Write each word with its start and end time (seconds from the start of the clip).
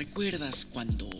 ¿recuerdas 0.00 0.64
cuando 0.64 1.10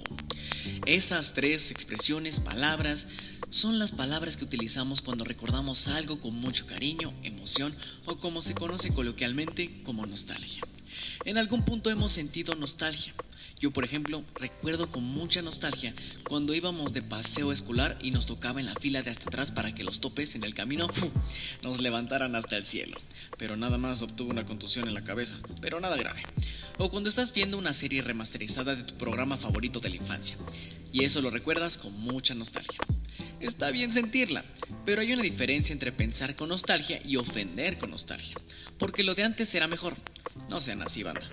esas 0.86 1.34
tres 1.34 1.70
expresiones, 1.70 2.40
palabras, 2.40 3.06
son 3.50 3.78
las 3.78 3.92
palabras 3.92 4.38
que 4.38 4.44
utilizamos 4.44 5.02
cuando 5.02 5.22
recordamos 5.22 5.86
algo 5.88 6.18
con 6.18 6.34
mucho 6.34 6.66
cariño, 6.66 7.12
emoción 7.22 7.76
o 8.06 8.18
como 8.18 8.40
se 8.40 8.54
conoce 8.54 8.94
coloquialmente 8.94 9.82
como 9.82 10.06
nostalgia? 10.06 10.62
En 11.26 11.36
algún 11.36 11.62
punto 11.62 11.90
hemos 11.90 12.12
sentido 12.12 12.54
nostalgia. 12.54 13.12
Yo, 13.60 13.70
por 13.70 13.84
ejemplo, 13.84 14.24
recuerdo 14.36 14.90
con 14.90 15.04
mucha 15.04 15.42
nostalgia 15.42 15.94
cuando 16.26 16.54
íbamos 16.54 16.94
de 16.94 17.02
paseo 17.02 17.52
escolar 17.52 17.98
y 18.00 18.12
nos 18.12 18.24
tocaba 18.24 18.60
en 18.60 18.66
la 18.66 18.74
fila 18.76 19.02
de 19.02 19.10
hasta 19.10 19.28
atrás 19.28 19.50
para 19.50 19.74
que 19.74 19.84
los 19.84 20.00
topes 20.00 20.34
en 20.34 20.44
el 20.44 20.54
camino 20.54 20.88
nos 21.62 21.82
levantaran 21.82 22.34
hasta 22.34 22.56
el 22.56 22.64
cielo. 22.64 22.96
Pero 23.36 23.58
nada 23.58 23.76
más 23.76 24.00
obtuvo 24.00 24.30
una 24.30 24.46
contusión 24.46 24.88
en 24.88 24.94
la 24.94 25.04
cabeza, 25.04 25.36
pero 25.60 25.80
nada 25.80 25.98
grave. 25.98 26.22
O 26.82 26.88
cuando 26.88 27.10
estás 27.10 27.34
viendo 27.34 27.58
una 27.58 27.74
serie 27.74 28.00
remasterizada 28.00 28.74
de 28.74 28.84
tu 28.84 28.94
programa 28.94 29.36
favorito 29.36 29.80
de 29.80 29.90
la 29.90 29.96
infancia, 29.96 30.38
y 30.90 31.04
eso 31.04 31.20
lo 31.20 31.28
recuerdas 31.28 31.76
con 31.76 31.92
mucha 32.00 32.34
nostalgia. 32.34 32.80
Está 33.38 33.70
bien 33.70 33.92
sentirla, 33.92 34.46
pero 34.86 35.02
hay 35.02 35.12
una 35.12 35.22
diferencia 35.22 35.74
entre 35.74 35.92
pensar 35.92 36.36
con 36.36 36.48
nostalgia 36.48 36.98
y 37.04 37.16
ofender 37.16 37.76
con 37.76 37.90
nostalgia, 37.90 38.34
porque 38.78 39.04
lo 39.04 39.14
de 39.14 39.24
antes 39.24 39.54
era 39.54 39.68
mejor. 39.68 39.94
No 40.48 40.62
sean 40.62 40.80
así, 40.80 41.02
banda. 41.02 41.30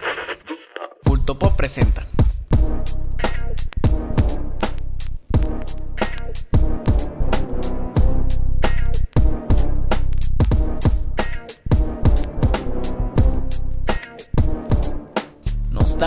Culto 1.04 1.40
Pop 1.40 1.56
presenta. 1.56 2.06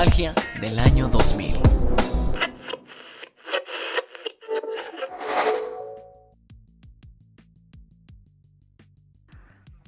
Nostalgia 0.00 0.34
del 0.62 0.78
año 0.78 1.08
2000. 1.08 1.56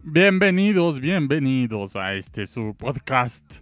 Bienvenidos, 0.02 1.00
bienvenidos 1.00 1.96
a 1.96 2.12
este 2.12 2.44
su 2.44 2.74
podcast. 2.76 3.60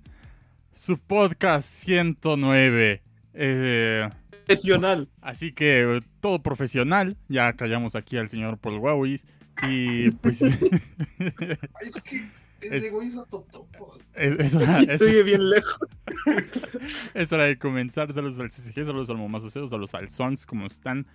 Su 0.73 0.99
podcast 0.99 1.69
109. 1.69 3.01
Eh, 3.35 4.09
Profesional. 4.45 5.09
así 5.21 5.53
que 5.53 6.01
todo 6.21 6.43
profesional. 6.43 7.17
Ya 7.29 7.53
callamos 7.53 7.95
aquí 7.95 8.17
al 8.17 8.29
señor 8.29 8.59
Paul 8.59 8.81
Wawis. 8.81 9.25
Y 9.69 10.11
pues. 10.11 10.43
es, 12.61 12.67
Es 12.67 12.73
Es- 12.73 12.85
ese 12.85 12.91
güey 12.95 13.09
usa 13.09 13.25
totopos. 13.27 14.09
es 14.15 14.57
hora, 14.57 14.81
es- 14.89 15.01
Sigue 15.01 15.23
bien 15.23 15.49
lejos. 15.51 15.79
es 17.15 17.33
hora 17.33 17.45
de 17.45 17.59
comenzar. 17.59 18.13
Saludos 18.13 18.41
al 18.41 18.49
CCG, 18.51 18.85
saludos 18.85 19.11
al 19.11 19.17
Momazo, 19.17 19.51
saludos 19.51 19.73
a 19.73 19.77
los 19.79 19.95
al 19.95 20.11
Songs, 20.11 20.47
¿cómo 20.47 20.67
están? 20.67 21.07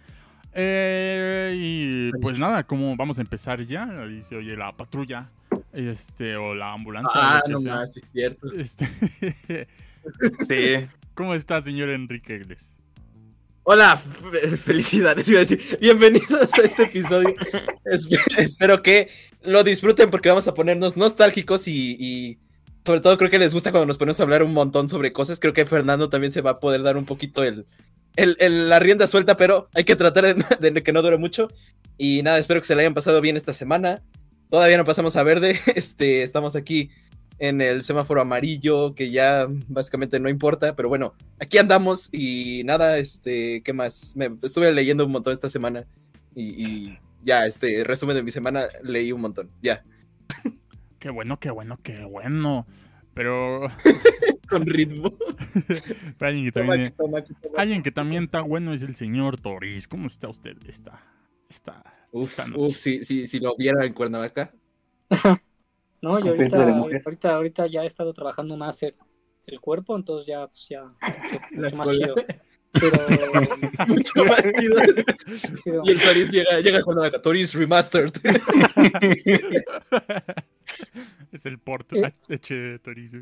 Eh, 0.53 1.53
y 1.57 2.11
pues 2.21 2.39
nada, 2.39 2.63
como 2.65 2.95
vamos 2.95 3.17
a 3.19 3.21
empezar 3.21 3.61
ya. 3.65 3.83
Ahí 4.03 4.21
se 4.23 4.35
oye 4.35 4.55
la 4.55 4.71
patrulla. 4.75 5.29
Este, 5.73 6.37
o 6.37 6.55
la 6.55 6.71
ambulancia. 6.73 7.11
Ah, 7.13 7.41
no 7.49 7.59
más, 7.61 7.97
es 7.97 8.03
cierto. 8.11 8.51
Este, 8.53 8.87
Sí. 10.47 10.87
¿Cómo 11.13 11.33
está, 11.33 11.59
señor 11.61 11.89
Enrique 11.89 12.35
Iglesias? 12.35 12.77
Hola, 13.67 13.97
fe- 13.97 14.57
felicidades, 14.57 15.27
iba 15.27 15.37
a 15.39 15.41
decir. 15.41 15.59
Bienvenidos 15.81 16.53
a 16.53 16.61
este 16.61 16.83
episodio. 16.83 17.33
Es- 17.85 18.07
espero 18.37 18.83
que 18.83 19.09
lo 19.43 19.63
disfruten 19.63 20.11
porque 20.11 20.29
vamos 20.29 20.47
a 20.47 20.53
ponernos 20.53 20.97
nostálgicos 20.97 21.67
y, 21.67 22.37
sobre 22.85 22.99
todo 23.01 23.17
creo 23.17 23.31
que 23.31 23.39
les 23.39 23.53
gusta 23.53 23.71
cuando 23.71 23.87
nos 23.87 23.97
ponemos 23.97 24.19
a 24.19 24.23
hablar 24.23 24.43
un 24.43 24.53
montón 24.53 24.87
sobre 24.87 25.11
cosas. 25.13 25.39
Creo 25.39 25.53
que 25.53 25.65
Fernando 25.65 26.09
también 26.09 26.31
se 26.31 26.41
va 26.41 26.51
a 26.51 26.59
poder 26.59 26.83
dar 26.83 26.95
un 26.97 27.05
poquito 27.05 27.43
el, 27.43 27.65
el- 28.15 28.37
el- 28.39 28.69
la 28.69 28.77
rienda 28.79 29.07
suelta, 29.07 29.35
pero 29.35 29.67
hay 29.73 29.83
que 29.83 29.95
tratar 29.95 30.35
de, 30.59 30.71
de 30.71 30.83
que 30.83 30.93
no 30.93 31.01
dure 31.01 31.17
mucho. 31.17 31.49
Y 31.97 32.21
nada, 32.21 32.37
espero 32.37 32.61
que 32.61 32.67
se 32.67 32.75
la 32.75 32.81
hayan 32.81 32.93
pasado 32.93 33.19
bien 33.21 33.35
esta 33.37 33.53
semana. 33.55 34.03
Todavía 34.51 34.77
no 34.77 34.85
pasamos 34.85 35.15
a 35.15 35.23
verde. 35.23 35.59
Este, 35.75 36.21
estamos 36.21 36.55
aquí 36.55 36.91
en 37.39 37.61
el 37.61 37.83
semáforo 37.83 38.21
amarillo, 38.21 38.95
que 38.95 39.11
ya 39.11 39.47
básicamente 39.67 40.19
no 40.19 40.29
importa, 40.29 40.75
pero 40.75 40.89
bueno, 40.89 41.13
aquí 41.39 41.57
andamos 41.57 42.09
y 42.11 42.63
nada, 42.65 42.97
este, 42.97 43.61
¿qué 43.63 43.73
más? 43.73 44.15
Me 44.15 44.31
estuve 44.41 44.71
leyendo 44.71 45.05
un 45.05 45.11
montón 45.11 45.33
esta 45.33 45.49
semana 45.49 45.85
y, 46.33 46.43
y 46.65 46.99
ya, 47.23 47.45
este, 47.45 47.83
resumen 47.83 48.15
de 48.15 48.23
mi 48.23 48.31
semana, 48.31 48.67
leí 48.83 49.11
un 49.11 49.21
montón, 49.21 49.49
ya. 49.61 49.83
Qué 50.99 51.11
bueno, 51.11 51.39
qué 51.39 51.51
bueno, 51.51 51.77
qué 51.83 52.03
bueno. 52.03 52.65
Pero, 53.13 53.69
Con 54.49 54.65
ritmo. 54.65 55.13
pero 56.17 56.29
alguien, 56.29 56.45
que 56.45 56.51
Toma, 56.51 56.73
también, 56.73 56.93
toma, 56.97 57.21
toma. 57.21 57.53
alguien 57.57 57.83
que 57.83 57.91
también 57.91 58.23
está 58.23 58.41
bueno 58.41 58.73
es 58.73 58.81
el 58.81 58.95
señor 58.95 59.39
Toris. 59.39 59.87
¿Cómo 59.87 60.07
está 60.07 60.27
usted? 60.29 60.57
Está, 60.67 61.03
está, 61.49 61.83
Uf, 62.11 62.39
uf, 62.55 62.75
si, 62.75 63.03
si, 63.03 63.27
si 63.27 63.39
lo 63.39 63.55
viera 63.55 63.85
en 63.85 63.93
Cuernavaca. 63.93 64.53
No, 66.01 66.19
yo 66.19 66.31
ahorita, 66.31 66.77
ahorita, 66.77 67.35
ahorita 67.35 67.67
ya 67.67 67.83
he 67.83 67.87
estado 67.87 68.13
trabajando 68.13 68.57
más 68.57 68.83
el, 68.83 68.93
el 69.47 69.59
cuerpo, 69.59 69.95
entonces 69.95 70.27
ya, 70.27 70.47
pues 70.47 70.67
ya, 70.69 70.83
mucho, 70.83 70.97
La 71.51 71.69
mucho 71.69 71.77
más 71.77 71.89
chido. 71.97 72.15
Pero, 72.73 73.07
Mucho 73.87 74.25
más 74.25 74.43
chido. 74.43 74.75
chido. 75.63 75.81
Y 75.85 75.91
el 75.91 76.01
Toris 76.01 76.31
llega, 76.31 76.59
llega 76.59 76.79
a 76.79 76.83
Cuernavaca, 76.83 77.21
Toris 77.21 77.53
Remastered. 77.53 78.11
es 81.31 81.45
el 81.45 81.57
port 81.59 81.93
Eh. 81.93 82.11
H 82.29 82.53
de 82.53 82.79
Toris. 82.79 83.13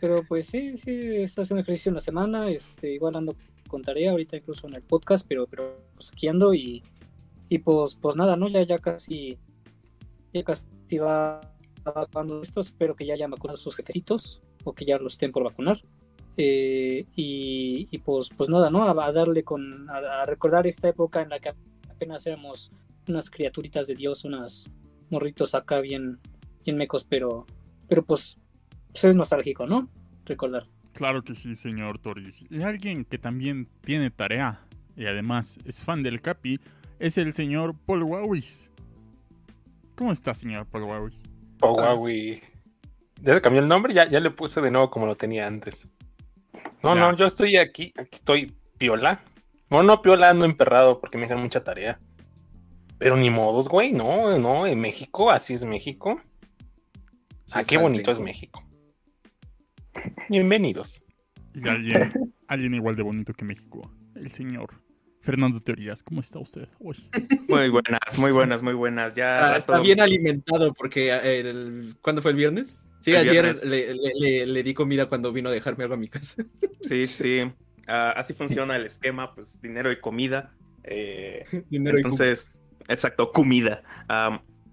pero 0.00 0.24
pues 0.26 0.46
sí, 0.46 0.76
sí, 0.76 0.90
he 0.90 1.22
estado 1.22 1.44
haciendo 1.44 1.62
ejercicio 1.62 1.90
en 1.90 1.94
la 1.94 2.00
semana, 2.00 2.50
este, 2.50 2.92
igual 2.92 3.14
ando 3.16 3.36
con 3.68 3.82
tarea 3.82 4.10
ahorita 4.10 4.36
incluso 4.36 4.66
en 4.66 4.74
el 4.74 4.82
podcast, 4.82 5.24
pero, 5.28 5.46
pero 5.46 5.80
pues 5.94 6.10
aquí 6.12 6.26
ando 6.26 6.52
y, 6.54 6.82
y 7.52 7.58
pues, 7.58 7.96
pues 7.96 8.16
nada, 8.16 8.34
¿no? 8.34 8.48
Ya, 8.48 8.62
ya 8.62 8.78
casi, 8.78 9.38
ya 10.32 10.42
casi 10.42 10.64
va 10.96 11.38
acabando 11.84 12.40
esto, 12.40 12.60
espero 12.60 12.96
que 12.96 13.04
ya 13.04 13.12
hayan 13.12 13.30
vacunado 13.30 13.58
sus 13.58 13.76
jefecitos 13.76 14.40
o 14.64 14.72
que 14.72 14.86
ya 14.86 14.96
los 14.96 15.12
estén 15.12 15.32
por 15.32 15.44
vacunar. 15.44 15.76
Eh, 16.38 17.04
y, 17.14 17.88
y 17.90 17.98
pues, 17.98 18.30
pues 18.34 18.48
nada, 18.48 18.70
¿no? 18.70 18.84
A, 18.84 19.06
a 19.06 19.12
darle 19.12 19.44
con, 19.44 19.90
a, 19.90 20.22
a 20.22 20.24
recordar 20.24 20.66
esta 20.66 20.88
época 20.88 21.20
en 21.20 21.28
la 21.28 21.40
que 21.40 21.50
apenas 21.90 22.26
éramos 22.26 22.72
unas 23.06 23.28
criaturitas 23.28 23.86
de 23.86 23.96
Dios, 23.96 24.24
unas 24.24 24.70
morritos 25.10 25.54
acá 25.54 25.80
bien, 25.80 26.20
bien 26.64 26.78
mecos, 26.78 27.04
pero, 27.04 27.44
pero 27.86 28.02
pues, 28.02 28.38
pues 28.92 29.04
es 29.04 29.14
nostálgico, 29.14 29.66
¿no? 29.66 29.90
Recordar. 30.24 30.68
Claro 30.94 31.22
que 31.22 31.34
sí, 31.34 31.54
señor 31.54 31.98
Toris. 31.98 32.46
Y 32.48 32.62
alguien 32.62 33.04
que 33.04 33.18
también 33.18 33.68
tiene 33.82 34.10
tarea 34.10 34.66
y 34.96 35.04
además 35.04 35.58
es 35.66 35.84
fan 35.84 36.02
del 36.02 36.22
Capi 36.22 36.58
es 37.02 37.18
el 37.18 37.32
señor 37.32 37.74
Paul 37.84 38.04
Wawis. 38.04 38.70
¿Cómo 39.96 40.12
está, 40.12 40.32
señor 40.34 40.66
Paul 40.66 40.84
Wawis? 40.84 41.20
Oh, 41.60 41.72
Huawei. 41.74 42.40
Ya 43.20 43.34
se 43.34 43.40
cambió 43.40 43.60
el 43.60 43.68
nombre, 43.68 43.92
ya, 43.92 44.08
ya 44.08 44.20
le 44.20 44.30
puse 44.30 44.60
de 44.60 44.70
nuevo 44.70 44.88
como 44.88 45.06
lo 45.06 45.16
tenía 45.16 45.48
antes. 45.48 45.88
No, 46.82 46.94
Ya. 46.94 47.00
no, 47.00 47.16
yo 47.16 47.26
estoy 47.26 47.56
aquí, 47.56 47.92
aquí 47.96 48.10
estoy 48.12 48.56
piola. 48.78 49.20
Bueno, 49.68 49.84
no 49.84 50.02
piola, 50.02 50.30
ando 50.30 50.44
emperrado 50.44 51.00
porque 51.00 51.18
me 51.18 51.24
dejan 51.24 51.42
mucha 51.42 51.64
tarea. 51.64 51.98
Pero 52.98 53.16
ni 53.16 53.30
modos, 53.30 53.68
güey, 53.68 53.92
no, 53.92 54.38
no, 54.38 54.66
en 54.68 54.80
México, 54.80 55.30
así 55.30 55.54
es 55.54 55.64
México. 55.64 56.20
Sí, 57.46 57.54
ah, 57.56 57.64
qué 57.64 57.78
bonito 57.78 58.12
es. 58.12 58.20
México. 58.20 58.62
Bienvenidos. 60.28 61.02
Y 61.54 61.68
alguien, 61.68 62.32
alguien 62.46 62.74
igual 62.74 62.94
de 62.94 63.02
bonito 63.02 63.32
que 63.32 63.44
México, 63.44 63.90
el 64.14 64.30
señor 64.30 64.81
Fernando 65.22 65.60
Teorías. 65.60 66.02
¿Cómo 66.02 66.20
está 66.20 66.38
usted 66.38 66.68
hoy? 66.80 66.96
Muy 67.48 67.68
buenas, 67.70 68.18
muy 68.18 68.32
buenas, 68.32 68.62
muy 68.62 68.74
buenas. 68.74 69.14
Ya 69.14 69.52
Ah, 69.54 69.56
está 69.56 69.74
todo- 69.74 69.82
bien 69.82 70.00
alimentado 70.00 70.74
porque 70.74 71.08
eh, 71.10 71.40
el, 71.40 71.94
¿cuándo 72.02 72.20
fue 72.22 72.32
el 72.32 72.36
viernes? 72.36 72.76
Sí, 73.00 73.12
El 73.12 73.28
ayer 73.28 73.32
viernes. 73.32 73.64
le, 73.64 73.94
le- 73.94 74.12
le- 74.14 74.46
le 74.46 74.62
di 74.62 74.74
comida 74.74 75.06
cuando 75.06 75.32
vino 75.32 75.48
a 75.48 75.52
dejarme 75.52 75.84
algo 75.84 75.94
a 75.94 75.98
mi 75.98 76.08
casa. 76.08 76.44
Sí, 76.80 77.06
sí. 77.06 77.50
Ah, 77.86 78.12
así 78.16 78.32
funciona 78.34 78.76
el 78.76 78.84
esquema, 78.86 79.34
pues 79.34 79.60
dinero 79.60 79.90
y 79.92 80.00
comida. 80.00 80.52
Eh, 80.84 81.44
Dinero 81.70 81.96
y 81.98 82.00
entonces, 82.00 82.50
exacto, 82.88 83.30
comida. 83.32 83.82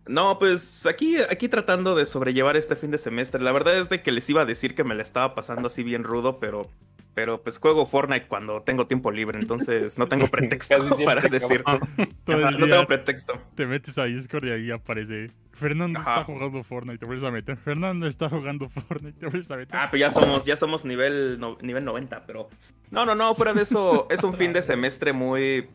No, 0.07 0.40
pues 0.40 0.88
aquí, 0.88 1.18
aquí 1.30 1.48
tratando 1.50 1.94
de 1.95 2.07
sobrellevar 2.07 2.57
este 2.57 2.75
fin 2.75 2.90
de 2.90 2.98
semestre. 2.98 3.42
La 3.44 3.52
verdad 3.52 3.78
es 3.78 3.90
de 3.90 4.02
que 4.02 4.12
les 4.12 4.28
iba 4.30 4.42
a 4.42 4.45
decir 4.45 4.74
que 4.74 4.84
me 4.84 4.95
la 4.95 5.04
estaba 5.04 5.36
pasando 5.36 5.68
así 5.68 5.84
bien 5.84 6.04
rudo, 6.04 6.40
pero, 6.40 6.68
pero 7.13 7.41
pues 7.41 7.57
juego 7.57 7.85
Fortnite 7.85 8.27
cuando 8.27 8.61
tengo 8.61 8.88
tiempo 8.88 9.11
libre, 9.11 9.39
entonces 9.39 9.97
no 9.97 10.07
tengo 10.07 10.27
pretexto 10.31 10.75
para 11.06 11.21
decir. 11.21 11.63
el 12.27 12.41
no 12.59 12.67
tengo 12.67 12.88
pretexto. 12.88 13.33
te 13.56 13.65
metes 13.65 13.97
a 13.97 14.06
Discord 14.06 14.45
y 14.45 14.51
ahí 14.51 14.71
aparece 14.71 15.31
Fernando 15.51 16.00
está 16.00 16.23
jugando 16.23 16.63
Fortnite, 16.63 17.00
te 17.00 17.06
vuelves 17.06 17.25
a 17.25 17.31
meter. 17.31 17.57
Fernando 17.57 18.07
está 18.07 18.29
jugando 18.29 18.69
Fortnite, 18.69 19.19
te 19.19 19.25
vuelves 19.25 19.51
a 19.51 19.57
meter. 19.57 19.75
Ah, 19.77 19.88
pues 19.89 20.00
ya 20.00 20.09
somos, 20.09 20.45
ya 20.45 20.56
somos 20.56 20.85
nivel, 20.85 21.38
no- 21.39 21.57
nivel 21.61 21.83
90, 21.83 22.23
pero. 22.25 22.47
No, 22.91 23.06
no, 23.06 23.13
no, 23.13 23.35
fuera 23.35 23.53
de 23.53 23.63
eso, 23.63 24.07
es 24.09 24.23
un 24.23 24.33
fin 24.33 24.53
de 24.53 24.61
semestre 24.63 25.11
muy. 25.11 25.67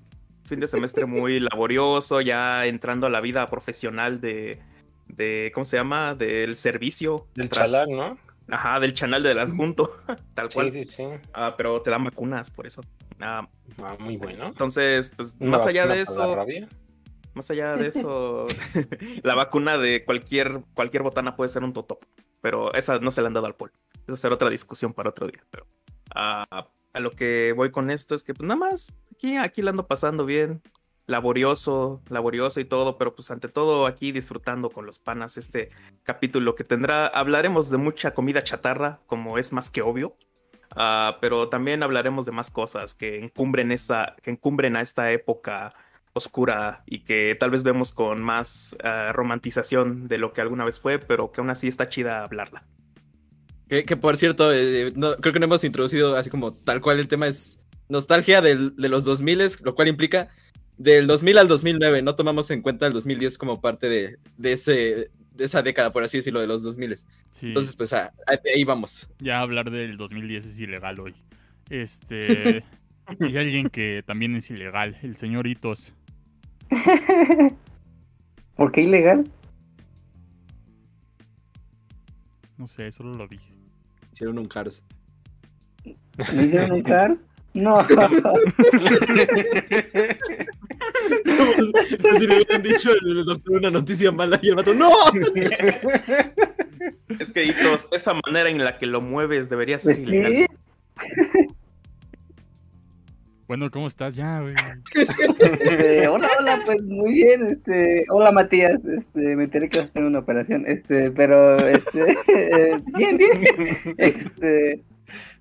Fin 0.46 0.60
de 0.60 0.68
semestre 0.68 1.04
muy 1.06 1.38
laborioso, 1.40 2.20
ya 2.22 2.64
entrando 2.66 3.06
a 3.06 3.10
la 3.10 3.20
vida 3.20 3.46
profesional 3.50 4.20
de. 4.22 4.58
de 5.08 5.50
¿Cómo 5.54 5.66
se 5.66 5.76
llama? 5.76 6.14
Del 6.14 6.56
servicio. 6.56 7.26
Del 7.34 7.50
Tras- 7.50 7.70
chalán, 7.70 7.90
¿no? 7.90 8.16
Ajá, 8.48 8.78
del 8.80 8.94
canal 8.94 9.22
del 9.22 9.38
adjunto, 9.38 9.90
tal 10.34 10.48
cual. 10.52 10.70
Sí, 10.70 10.84
sí, 10.84 10.92
sí. 10.96 11.04
Ah, 11.32 11.54
pero 11.56 11.80
te 11.82 11.90
dan 11.90 12.04
vacunas 12.04 12.50
por 12.50 12.66
eso. 12.66 12.82
Ah, 13.20 13.48
Ah, 13.78 13.96
muy 13.98 14.16
bueno. 14.16 14.46
entonces, 14.48 15.10
pues 15.16 15.40
más 15.40 15.66
allá 15.66 15.82
de 15.86 15.88
la 15.88 16.02
eso, 16.02 16.46
más 17.34 17.50
allá 17.50 17.76
de 17.76 17.86
eso, 17.88 18.46
la 19.22 19.34
vacuna 19.34 19.78
de 19.78 20.04
cualquier, 20.04 20.62
cualquier 20.74 21.02
botana 21.02 21.36
puede 21.36 21.48
ser 21.48 21.64
un 21.64 21.72
totop, 21.72 22.04
pero 22.40 22.72
esa 22.74 22.98
no 22.98 23.10
se 23.10 23.20
le 23.22 23.28
han 23.28 23.34
dado 23.34 23.46
al 23.46 23.54
pol. 23.54 23.72
Esa 24.06 24.16
será 24.16 24.34
otra 24.34 24.50
discusión 24.50 24.92
para 24.92 25.10
otro 25.10 25.26
día. 25.26 25.42
Pero 25.50 25.66
ah, 26.14 26.68
a 26.92 27.00
lo 27.00 27.10
que 27.12 27.52
voy 27.56 27.70
con 27.70 27.90
esto 27.90 28.14
es 28.14 28.22
que, 28.22 28.34
pues 28.34 28.46
nada 28.46 28.58
más, 28.58 28.92
aquí, 29.12 29.36
aquí 29.36 29.62
la 29.62 29.70
ando 29.70 29.86
pasando 29.86 30.26
bien, 30.26 30.60
laborioso, 31.06 32.02
laborioso 32.08 32.60
y 32.60 32.64
todo, 32.64 32.96
pero 32.98 33.14
pues 33.14 33.30
ante 33.30 33.48
todo 33.48 33.86
aquí 33.86 34.12
disfrutando 34.12 34.70
con 34.70 34.86
los 34.86 34.98
panas 34.98 35.36
este 35.36 35.70
capítulo 36.02 36.54
que 36.54 36.64
tendrá, 36.64 37.06
hablaremos 37.06 37.70
de 37.70 37.76
mucha 37.78 38.14
comida 38.14 38.42
chatarra, 38.42 39.00
como 39.06 39.38
es 39.38 39.52
más 39.52 39.70
que 39.70 39.82
obvio. 39.82 40.16
Ah, 40.76 41.18
pero 41.20 41.48
también 41.50 41.82
hablaremos 41.82 42.26
de 42.26 42.32
más 42.32 42.50
cosas 42.50 42.94
que 42.94 43.22
encumbren, 43.22 43.70
esta, 43.70 44.16
que 44.22 44.30
encumbren 44.30 44.76
a 44.76 44.80
esta 44.80 45.12
época 45.12 45.74
oscura 46.14 46.82
y 46.86 47.00
que 47.00 47.36
tal 47.38 47.50
vez 47.50 47.62
vemos 47.62 47.92
con 47.92 48.22
más 48.22 48.76
ah, 48.82 49.12
romantización 49.12 50.08
de 50.08 50.18
lo 50.18 50.32
que 50.32 50.40
alguna 50.40 50.64
vez 50.64 50.80
fue, 50.80 50.98
pero 50.98 51.30
que 51.30 51.40
aún 51.40 51.50
así 51.50 51.68
está 51.68 51.88
chida 51.88 52.24
hablarla. 52.24 52.64
Que, 53.68 53.96
por 53.96 54.16
cierto, 54.16 54.52
eh, 54.52 54.92
no- 54.94 55.16
creo 55.16 55.32
que 55.32 55.40
no 55.40 55.46
hemos 55.46 55.64
introducido 55.64 56.16
así 56.16 56.30
como 56.30 56.52
tal 56.52 56.80
cual 56.80 57.00
el 57.00 57.08
tema 57.08 57.26
es 57.26 57.62
nostalgia 57.88 58.40
de 58.40 58.72
los 58.76 59.04
2000, 59.04 59.40
lo 59.64 59.74
cual 59.74 59.88
implica 59.88 60.30
del 60.78 61.06
2000 61.06 61.38
al 61.38 61.48
2009. 61.48 62.02
No 62.02 62.14
tomamos 62.14 62.50
en 62.50 62.62
cuenta 62.62 62.86
el 62.86 62.92
2010 62.92 63.38
como 63.38 63.60
parte 63.60 63.88
de, 63.88 64.18
de, 64.36 64.52
ese, 64.52 65.10
de 65.32 65.44
esa 65.44 65.62
década, 65.62 65.92
por 65.92 66.02
así 66.02 66.18
decirlo, 66.18 66.40
de 66.40 66.46
los 66.46 66.62
2000. 66.62 66.96
Sí, 67.30 67.46
Entonces, 67.48 67.76
pues 67.76 67.92
ah, 67.92 68.12
ahí 68.26 68.64
vamos. 68.64 69.08
ya 69.18 69.40
hablar 69.40 69.70
del 69.70 69.96
2010 69.96 70.44
es 70.44 70.60
ilegal 70.60 71.00
hoy. 71.00 71.14
Este. 71.70 72.62
y 73.20 73.36
alguien 73.36 73.68
que 73.68 74.02
también 74.06 74.34
es 74.36 74.50
ilegal, 74.50 74.96
el 75.02 75.16
señor 75.16 75.46
Itos. 75.46 75.94
¿Por 78.56 78.72
qué 78.72 78.82
ilegal? 78.82 79.30
No 82.56 82.66
sé, 82.66 82.90
solo 82.92 83.14
lo 83.14 83.26
dije. 83.26 83.52
Hicieron 84.12 84.38
un 84.38 84.46
Cars. 84.46 84.82
¿Me 85.84 86.44
hicieron 86.44 86.72
un 86.72 86.82
car? 86.82 87.16
No. 87.54 87.86
Como 92.02 92.18
si 92.18 92.26
le 92.26 92.34
hubieran 92.36 92.62
dicho 92.62 92.90
el 92.92 93.24
doctor 93.24 93.58
una 93.58 93.70
noticia 93.70 94.12
mala 94.12 94.38
y 94.42 94.48
el 94.48 94.54
vato, 94.56 94.74
¡No! 94.74 94.90
Es 97.18 97.30
que, 97.30 97.44
Hitos, 97.44 97.88
esa 97.92 98.14
manera 98.26 98.48
en 98.50 98.62
la 98.64 98.76
que 98.78 98.86
lo 98.86 99.00
mueves 99.00 99.48
debería 99.48 99.78
ser 99.78 99.96
Pues 99.96 100.08
ilegal. 100.08 100.46
sí. 101.00 101.46
Bueno, 103.46 103.70
¿cómo 103.70 103.86
estás 103.86 104.16
ya, 104.16 104.40
güey? 104.40 104.54
Este, 104.94 106.08
hola, 106.08 106.30
hola, 106.40 106.62
pues 106.64 106.82
muy 106.82 107.12
bien, 107.12 107.46
este, 107.52 108.06
hola 108.08 108.32
Matías, 108.32 108.82
este, 108.86 109.36
me 109.36 109.44
enteré 109.44 109.68
que 109.68 109.80
vas 109.80 109.90
a 109.90 109.92
tener 109.92 110.08
una 110.08 110.20
operación, 110.20 110.64
este, 110.66 111.10
pero, 111.10 111.58
este, 111.58 112.16
eh, 112.34 112.80
bien, 112.96 113.18
bien, 113.18 113.30
este, 113.98 114.82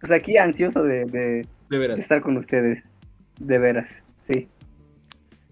pues 0.02 0.12
aquí 0.12 0.38
ansioso 0.38 0.84
de, 0.84 1.06
de, 1.06 1.20
De 1.22 1.48
de 1.70 1.78
veras. 1.78 2.00
estar 2.00 2.22
con 2.22 2.36
ustedes, 2.36 2.84
de 3.40 3.58
veras, 3.58 3.90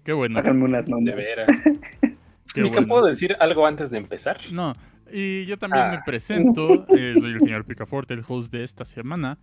Qué 0.04 0.12
bueno. 0.12 0.38
háganme 0.38 0.64
unas 0.64 0.86
De 0.86 1.14
veras. 1.14 1.48
Qué 2.54 2.60
¿Y 2.66 2.68
bueno. 2.68 2.86
puedo 2.86 3.06
decir 3.06 3.36
algo 3.40 3.66
antes 3.66 3.90
de 3.90 3.98
empezar? 3.98 4.38
No, 4.50 4.74
y 5.10 5.46
yo 5.46 5.58
también 5.58 5.90
me 5.90 5.96
Ah. 5.96 6.02
presento. 6.04 6.86
eh, 6.96 7.14
soy 7.18 7.32
el 7.32 7.40
señor 7.40 7.64
Picaforte, 7.64 8.12
el 8.14 8.22
host 8.26 8.52
de 8.52 8.64
esta 8.64 8.84
semana. 8.84 9.38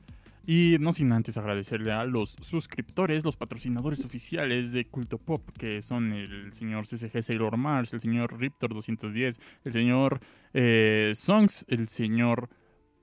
Y 0.46 0.78
no 0.80 0.94
sin 0.94 1.12
antes 1.12 1.38
agradecerle 1.38 1.92
a 1.92 2.06
los 2.06 2.36
suscriptores, 2.42 3.24
los 3.24 3.36
patrocinadores 3.36 4.04
oficiales 4.06 4.72
de 4.72 4.86
Culto 4.86 5.18
Pop, 5.20 5.48
que 5.58 5.82
son 5.84 6.12
el 6.14 6.54
señor 6.54 6.86
CCG 6.88 7.22
Sailor 7.22 7.58
Mars, 7.58 7.94
el 7.94 8.00
señor 8.00 8.40
Riptor 8.40 8.74
210, 8.74 9.40
el 9.66 9.74
señor 9.74 10.20
eh, 10.54 11.12
Songs, 11.14 11.66
el 11.68 11.88
señor 11.90 12.50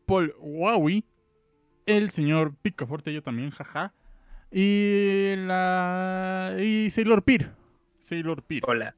Paul 0.07 0.35
Huawei, 0.41 1.05
el 1.85 2.11
señor 2.11 2.55
Picaforte, 2.63 3.13
yo 3.13 3.23
también, 3.23 3.51
jaja, 3.51 3.93
y 4.51 5.35
la. 5.37 6.57
y 6.61 6.91
Sailor 6.91 7.23
Pir. 7.25 7.51
Sailor 7.99 8.43
Pir. 8.43 8.63
Hola. 8.67 8.95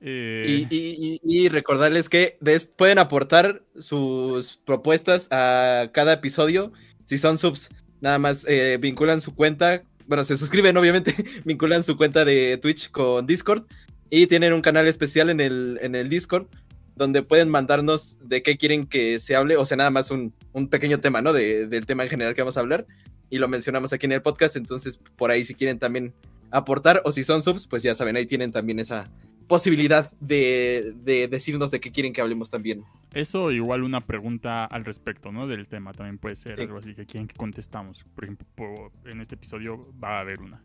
Eh, 0.00 0.66
Y, 0.70 0.76
y- 0.76 1.20
y- 1.24 1.48
recordarles 1.48 2.08
que 2.08 2.38
pueden 2.76 2.98
aportar 2.98 3.62
sus 3.78 4.58
propuestas 4.58 5.28
a 5.30 5.88
cada 5.92 6.12
episodio. 6.14 6.72
Si 7.04 7.18
son 7.18 7.38
subs, 7.38 7.70
nada 8.00 8.18
más 8.18 8.44
eh, 8.46 8.78
vinculan 8.80 9.20
su 9.20 9.34
cuenta. 9.34 9.82
Bueno, 10.06 10.22
se 10.24 10.36
suscriben, 10.36 10.76
obviamente. 10.76 11.14
vinculan 11.44 11.82
su 11.82 11.96
cuenta 11.96 12.24
de 12.24 12.58
Twitch 12.58 12.90
con 12.90 13.26
Discord. 13.26 13.64
Y 14.10 14.26
tienen 14.28 14.52
un 14.52 14.62
canal 14.62 14.86
especial 14.86 15.30
en 15.30 15.40
el, 15.40 15.78
en 15.82 15.94
el 15.94 16.08
Discord. 16.08 16.46
Donde 16.94 17.22
pueden 17.22 17.48
mandarnos 17.48 18.18
de 18.22 18.42
qué 18.42 18.56
quieren 18.56 18.86
que 18.86 19.18
se 19.18 19.34
hable. 19.34 19.56
O 19.56 19.64
sea, 19.66 19.76
nada 19.76 19.90
más 19.90 20.10
un, 20.10 20.32
un 20.52 20.68
pequeño 20.68 21.00
tema, 21.00 21.22
¿no? 21.22 21.32
De- 21.32 21.66
del 21.66 21.86
tema 21.86 22.04
en 22.04 22.10
general 22.10 22.34
que 22.34 22.42
vamos 22.42 22.56
a 22.56 22.60
hablar. 22.60 22.86
Y 23.30 23.38
lo 23.38 23.48
mencionamos 23.48 23.92
aquí 23.92 24.06
en 24.06 24.12
el 24.12 24.22
podcast. 24.22 24.56
Entonces, 24.56 24.98
por 25.16 25.30
ahí, 25.30 25.44
si 25.44 25.54
quieren 25.54 25.78
también 25.78 26.14
aportar. 26.50 27.02
O 27.04 27.10
si 27.12 27.24
son 27.24 27.42
subs, 27.42 27.66
pues 27.66 27.82
ya 27.82 27.94
saben, 27.94 28.16
ahí 28.16 28.26
tienen 28.26 28.52
también 28.52 28.78
esa, 28.78 29.10
posibilidad 29.46 30.10
de, 30.20 30.92
de 31.04 31.28
decirnos 31.28 31.70
de 31.70 31.80
qué 31.80 31.92
quieren 31.92 32.12
que 32.12 32.20
hablemos 32.20 32.50
también. 32.50 32.84
Eso 33.14 33.52
igual 33.52 33.82
una 33.82 34.00
pregunta 34.04 34.64
al 34.64 34.84
respecto, 34.84 35.32
¿no? 35.32 35.46
Del 35.46 35.66
tema 35.66 35.92
también 35.92 36.18
puede 36.18 36.36
ser 36.36 36.56
Sí. 36.56 36.62
algo 36.62 36.78
así 36.78 36.94
que 36.94 37.06
quieren 37.06 37.28
que 37.28 37.36
contestamos. 37.36 38.04
Por 38.14 38.24
ejemplo, 38.24 38.92
en 39.04 39.20
este 39.20 39.36
episodio 39.36 39.86
va 40.02 40.18
a 40.18 40.20
haber 40.20 40.40
una. 40.40 40.62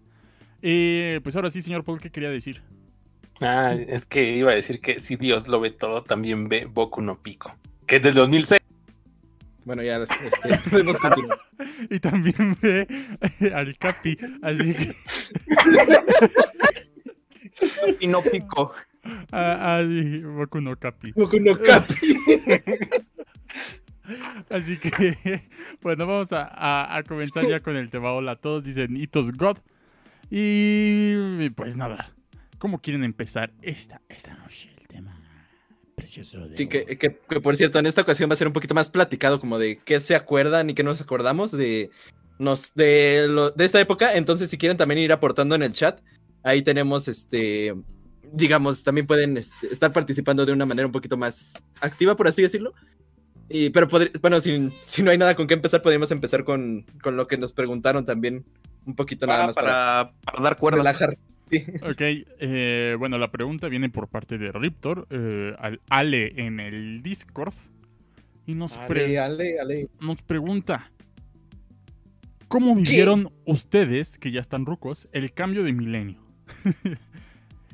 Eh, 0.62 1.20
pues 1.24 1.36
ahora 1.36 1.50
sí, 1.50 1.62
señor 1.62 1.84
Paul, 1.84 2.00
¿qué 2.00 2.10
quería 2.12 2.30
decir? 2.30 2.62
Ah, 3.40 3.74
es 3.76 4.06
que 4.06 4.36
iba 4.36 4.52
a 4.52 4.56
decir 4.56 4.80
que 4.80 5.00
si 5.00 5.16
Dios 5.16 5.48
lo 5.48 5.60
ve 5.60 5.72
todo, 5.72 6.04
también 6.04 6.48
ve 6.50 6.66
Boku 6.66 7.02
no 7.02 7.22
Pico, 7.22 7.56
que 7.88 7.98
es 7.98 8.02
del 8.02 8.14
2006. 8.14 8.62
Bueno, 9.66 9.84
ya 9.84 9.98
este, 10.04 10.58
podemos 10.70 10.98
continuar. 11.00 11.40
Y 11.90 12.00
también 12.00 12.58
ve 12.62 12.88
al 13.54 13.78
Capi, 13.78 14.18
así 14.42 14.74
que... 14.74 14.96
Y 18.00 18.08
no 18.08 18.22
pico. 18.24 18.74
ah, 19.32 19.78
ah, 19.78 19.84
sí, 19.88 20.22
Boku 20.22 20.62
no 20.62 20.76
Capi. 20.78 21.12
Boku 21.14 21.40
no 21.40 21.56
Capi. 21.58 22.16
Así 24.50 24.78
que, 24.78 25.44
bueno, 25.82 26.06
vamos 26.08 26.34
a, 26.34 26.44
a- 26.44 26.98
a 26.98 27.04
comenzar 27.04 27.48
ya 27.48 27.60
con 27.62 27.76
el 27.78 27.90
tema. 27.90 28.12
Hola 28.12 28.32
a 28.34 28.36
todos, 28.36 28.64
dicen 28.64 28.98
Itos 28.98 29.32
God. 29.32 29.58
Y 30.30 31.50
pues 31.52 31.78
nada, 31.78 32.12
¿cómo 32.58 32.80
quieren 32.80 33.04
empezar 33.04 33.52
esta, 33.62 34.02
esta 34.10 34.34
noche 34.36 34.70
el 34.80 34.88
tema 34.88 35.18
precioso 36.02 36.40
de... 36.48 36.58
Sí, 36.58 36.68
que, 36.68 36.86
que- 36.86 37.18
que, 37.30 37.42
por 37.42 37.56
cierto, 37.56 37.80
en 37.80 37.86
esta 37.86 38.02
ocasión 38.02 38.30
va 38.30 38.34
a 38.34 38.38
ser 38.38 38.48
un 38.48 38.54
poquito 38.54 38.74
más 38.74 38.90
platicado, 38.90 39.40
como 39.40 39.58
de 39.60 39.80
qué 39.86 40.00
se 40.00 40.16
acuerdan 40.16 40.70
y 40.70 40.74
qué 40.74 40.84
nos 40.84 41.00
acordamos 41.02 41.52
de, 41.52 41.90
nos, 42.40 42.74
de, 42.74 43.28
lo- 43.30 43.52
de 43.52 43.66
esta 43.66 43.80
época. 43.80 44.16
Entonces, 44.16 44.50
si 44.50 44.58
quieren 44.58 44.78
también 44.78 45.00
ir 45.00 45.12
aportando 45.12 45.56
en 45.56 45.64
el 45.64 45.74
chat, 45.74 46.00
ahí 46.44 46.62
tenemos 46.62 47.08
este. 47.08 47.74
Digamos, 48.34 48.84
también 48.84 49.08
pueden 49.08 49.36
este, 49.38 49.68
estar 49.68 49.92
participando 49.92 50.46
de 50.46 50.54
una 50.54 50.66
manera 50.66 50.86
un 50.86 50.92
poquito 50.94 51.18
más 51.18 51.62
activa, 51.82 52.16
por 52.16 52.28
así 52.28 52.42
decirlo. 52.42 52.74
Y, 53.50 53.70
pero, 53.72 53.88
bueno, 54.22 54.40
si, 54.40 54.70
si 54.86 55.04
no 55.04 55.12
hay 55.12 55.18
nada 55.18 55.36
con 55.36 55.46
qué 55.48 55.54
empezar, 55.56 55.82
podríamos 55.82 56.12
empezar 56.12 56.46
con, 56.46 56.86
con 57.04 57.18
lo 57.18 57.28
que 57.28 57.38
nos 57.38 57.52
preguntaron 57.52 58.06
también. 58.06 58.46
Un 58.86 58.96
poquito 58.96 59.28
nada 59.28 59.46
más 59.48 59.56
para, 59.56 59.68
para, 59.68 60.14
para 60.24 60.44
dar 60.44 60.58
cuerda. 60.58 60.78
relajar. 60.78 61.18
Sí. 61.52 61.66
Ok, 61.84 61.98
eh, 62.40 62.96
bueno, 62.98 63.18
la 63.18 63.30
pregunta 63.32 63.68
viene 63.68 63.90
por 63.90 64.08
parte 64.08 64.38
de 64.38 64.52
Riptor, 64.52 65.08
eh, 65.10 65.54
al 65.60 65.82
Ale 65.90 66.34
en 66.38 66.60
el 66.60 67.02
Discord. 67.04 67.54
Y 68.48 68.56
nos, 68.56 68.78
pre- 68.78 69.04
Ale, 69.20 69.20
ale, 69.20 69.60
ale. 69.60 69.88
nos 70.00 70.22
pregunta, 70.24 70.92
¿cómo 72.48 72.76
vivieron 72.76 73.32
ustedes, 73.46 74.18
que 74.18 74.32
ya 74.32 74.40
están 74.42 74.66
rucos, 74.66 75.08
el 75.12 75.34
cambio 75.34 75.64
de 75.64 75.74
milenio? 75.74 76.20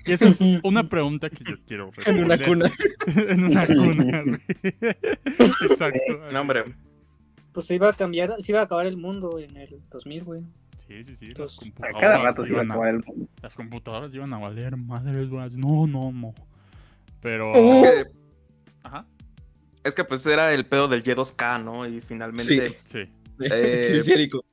Y 0.05 0.11
Esa 0.11 0.27
es 0.27 0.41
una 0.63 0.83
pregunta 0.83 1.29
que 1.29 1.43
yo 1.43 1.55
quiero 1.65 1.91
En 2.05 2.19
una 2.23 2.35
responder. 2.35 2.71
cuna. 3.05 3.23
en 3.31 3.43
una 3.43 3.65
cuna, 3.65 4.23
güey. 4.23 4.39
Exacto. 5.69 5.99
No, 6.31 6.41
hombre. 6.41 6.63
Pues 7.53 7.65
se 7.65 7.75
iba 7.75 7.89
a 7.89 7.93
cambiar, 7.93 8.35
se 8.39 8.51
iba 8.51 8.61
a 8.61 8.63
acabar 8.65 8.85
el 8.85 8.97
mundo 8.97 9.39
en 9.39 9.55
el 9.57 9.79
2000, 9.89 10.23
güey. 10.23 10.41
Sí, 10.77 11.03
sí, 11.03 11.15
sí. 11.15 11.33
Las 11.33 11.57
A 11.57 11.59
computadoras, 11.59 12.01
cada 12.01 12.17
rato 12.19 12.45
se 12.45 12.51
iba 12.51 12.61
a 12.61 12.63
iban 12.65 12.81
a, 12.83 12.89
el 12.89 13.03
mundo. 13.03 13.27
las 13.41 13.55
computadoras 13.55 14.13
iban 14.13 14.33
a 14.33 14.39
valer 14.39 14.77
madres. 14.77 15.29
No, 15.57 15.85
no, 15.87 16.11
no. 16.11 16.33
Pero. 17.21 17.53
Es 17.55 17.79
que, 17.79 18.11
Ajá. 18.83 19.05
es 19.83 19.95
que, 19.95 20.03
pues 20.03 20.25
era 20.25 20.53
el 20.53 20.65
pedo 20.65 20.87
del 20.87 21.03
Y2K, 21.03 21.63
¿no? 21.63 21.87
Y 21.87 22.01
finalmente, 22.01 22.77
Sí. 22.83 22.99
Eh, 23.39 23.89
Chris 23.91 24.05
Jericho. 24.05 24.43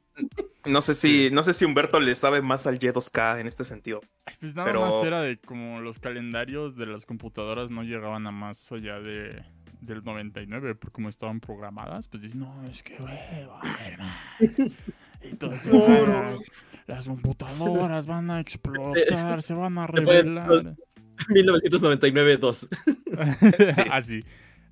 no 0.66 0.80
sé 0.82 0.94
si, 0.94 1.30
no 1.32 1.42
sé 1.42 1.52
si 1.54 1.64
Humberto 1.64 1.98
le 2.00 2.14
sabe 2.14 2.42
más 2.42 2.66
al 2.66 2.78
Y2K 2.78 3.40
en 3.40 3.46
este 3.46 3.64
sentido. 3.64 4.00
Ay, 4.26 4.34
Pues 4.40 4.54
nada 4.54 4.66
Pero- 4.68 4.80
más 4.82 5.02
era 5.02 5.22
de 5.22 5.38
como 5.38 5.80
los 5.80 5.98
calendarios 5.98 6.76
de 6.76 6.86
las 6.86 7.06
computadoras 7.06 7.70
no 7.70 7.82
llegaban 7.82 8.26
a 8.26 8.30
más 8.30 8.70
allá 8.72 9.00
de, 9.00 9.42
del 9.80 10.04
99, 10.04 10.74
por 10.74 10.92
cómo 10.92 11.08
estaban 11.08 11.40
programadas, 11.40 12.08
pues 12.08 12.22
dicen, 12.24 12.40
no, 12.40 12.62
es 12.68 12.82
que, 12.82 12.96
güey, 12.98 13.14
va 13.46 13.60
a 13.60 13.74
haber 13.74 13.98
más". 13.98 14.38
Entonces, 15.24 15.72
van 15.72 16.10
a- 16.10 16.30
las 16.86 17.08
computadoras 17.08 18.06
van 18.06 18.30
a 18.30 18.40
explotar, 18.40 19.42
se 19.42 19.54
van 19.54 19.78
a 19.78 19.86
revelar. 19.86 20.76
1999-2. 21.28 22.68
Así, 23.90 24.24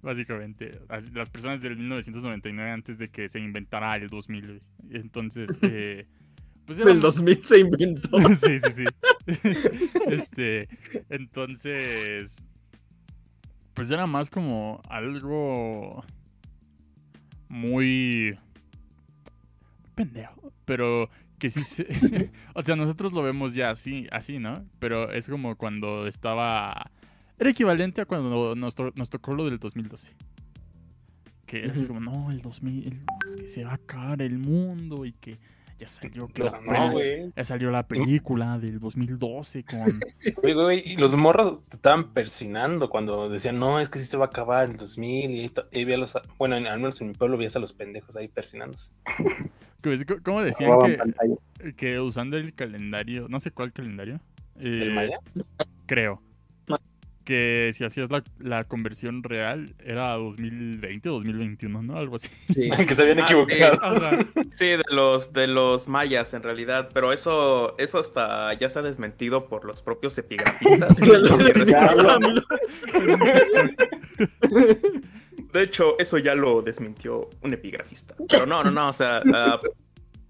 básicamente. 0.03 0.81
Las 1.15 1.31
personas 1.31 1.63
del 1.63 1.77
1999 1.77 2.71
antes 2.71 2.99
de 2.99 3.09
que 3.09 3.29
se 3.29 3.39
inventara 3.41 3.97
el 3.97 4.09
2000. 4.09 4.47
güey. 4.47 4.61
Entonces, 4.91 5.57
eh, 5.63 6.07
pues 6.67 6.79
era 6.79 6.91
El 6.91 7.01
2000 7.01 7.47
se 7.47 7.59
inventó. 7.61 8.19
sí, 8.35 8.59
sí, 8.59 8.73
sí. 8.73 8.85
este, 10.07 10.69
entonces, 11.09 12.37
pues 13.75 13.91
era 13.91 14.07
más 14.07 14.29
como 14.29 14.83
algo 14.89 16.05
muy 17.49 18.37
pendejo, 19.95 20.42
pero 20.65 21.09
que 21.39 21.51
sí 21.51 21.65
se... 21.65 21.87
o 22.55 22.63
sea, 22.63 22.77
nosotros 22.77 23.13
lo 23.13 23.23
vemos 23.23 23.55
ya 23.55 23.71
así, 23.71 24.07
así, 24.13 24.39
¿no? 24.39 24.65
Pero 24.79 25.11
es 25.13 25.29
como 25.29 25.57
cuando 25.57 26.07
estaba... 26.07 26.91
Era 27.39 27.51
equivalente 27.51 28.01
a 28.01 28.05
cuando 28.05 28.55
nos, 28.55 28.75
to- 28.75 28.93
nos 28.95 29.11
tocó 29.11 29.35
lo 29.35 29.45
del 29.47 29.59
2012. 29.59 30.13
Que 31.47 31.65
era 31.65 31.73
así 31.73 31.87
como, 31.87 32.01
no, 32.01 32.31
el 32.31 32.41
2000, 32.41 33.05
es 33.29 33.37
que 33.37 33.49
se 33.49 33.65
va 33.65 33.73
a 33.73 33.75
acabar 33.75 34.23
el 34.23 34.39
mundo 34.39 35.05
y 35.05 35.13
que 35.13 35.39
ya 35.79 35.89
salió 35.89 36.29
que 36.29 36.45
la 36.45 36.61
No, 36.61 36.93
ya 37.35 37.45
salió 37.45 37.71
la 37.73 37.89
película 37.89 38.59
del 38.59 38.79
2012 38.79 39.65
con... 39.65 40.01
Güey, 40.43 40.83
y 40.87 40.97
los 40.97 41.13
morros 41.17 41.69
te 41.69 41.77
estaban 41.77 42.13
persinando 42.13 42.89
cuando 42.89 43.29
decían, 43.29 43.59
no, 43.59 43.81
es 43.81 43.91
que 43.91 43.99
sí 43.99 44.05
se 44.05 44.17
va 44.17 44.27
a 44.27 44.29
acabar 44.29 44.71
el 44.71 44.77
2000 44.77 45.31
y, 45.33 45.45
esto, 45.45 45.67
y 45.73 45.85
vi 45.85 45.95
a 45.95 45.99
los, 45.99 46.15
bueno, 46.39 46.57
en- 46.57 46.69
al 46.69 46.79
menos 46.79 47.01
en 47.01 47.09
mi 47.09 47.15
pueblo 47.15 47.37
veías 47.37 47.57
a 47.57 47.59
los 47.59 47.73
pendejos 47.73 48.15
ahí 48.17 48.29
persinándose. 48.29 48.93
Pues, 49.83 50.05
¿Cómo 50.23 50.43
decían 50.43 50.71
que, 51.77 52.01
usando 52.01 52.37
el 52.37 52.55
calendario, 52.55 53.27
no 53.29 53.41
sé 53.41 53.51
cuál 53.51 53.73
calendario? 53.73 54.21
¿El 54.59 54.91
eh, 54.91 54.95
maya? 54.95 55.19
Creo. 55.87 56.23
Que 57.25 57.71
si 57.73 57.85
hacías 57.85 58.11
la, 58.11 58.25
la 58.41 58.65
conversión 58.65 59.23
real 59.23 59.77
era 59.85 60.11
2020 60.15 61.09
o 61.09 61.13
2021, 61.13 61.81
¿no? 61.83 61.97
Algo 61.97 62.17
así. 62.17 62.29
Sí. 62.53 62.69
que 62.87 62.95
se 62.95 63.03
habían 63.03 63.21
Ah, 63.21 63.27
sí. 63.29 63.35
equivocado. 63.35 63.95
O 63.95 63.99
sea, 63.99 64.27
Sí, 64.51 64.67
de 64.67 64.83
los, 64.91 65.33
de 65.33 65.47
los 65.47 65.87
mayas 65.87 66.35
en 66.35 66.43
realidad, 66.43 66.89
pero 66.93 67.13
eso, 67.13 67.79
eso 67.79 68.01
hasta 68.01 68.53
ya 68.55 68.69
se 68.69 68.81
ha 68.81 68.83
desmentido 68.83 69.47
por 69.49 69.65
los 69.65 69.83
propios 69.83 70.19
epigrafistas. 70.19 71.01
De 75.53 75.63
hecho, 75.63 75.99
eso 75.99 76.19
ya 76.19 76.35
lo 76.35 76.63
desmintió 76.63 77.29
un 77.43 77.53
epigrafista. 77.53 78.15
Pero 78.29 78.47
no, 78.47 78.65
no, 78.65 78.71
no, 78.71 78.89
o 78.89 78.93
sea, 78.93 79.23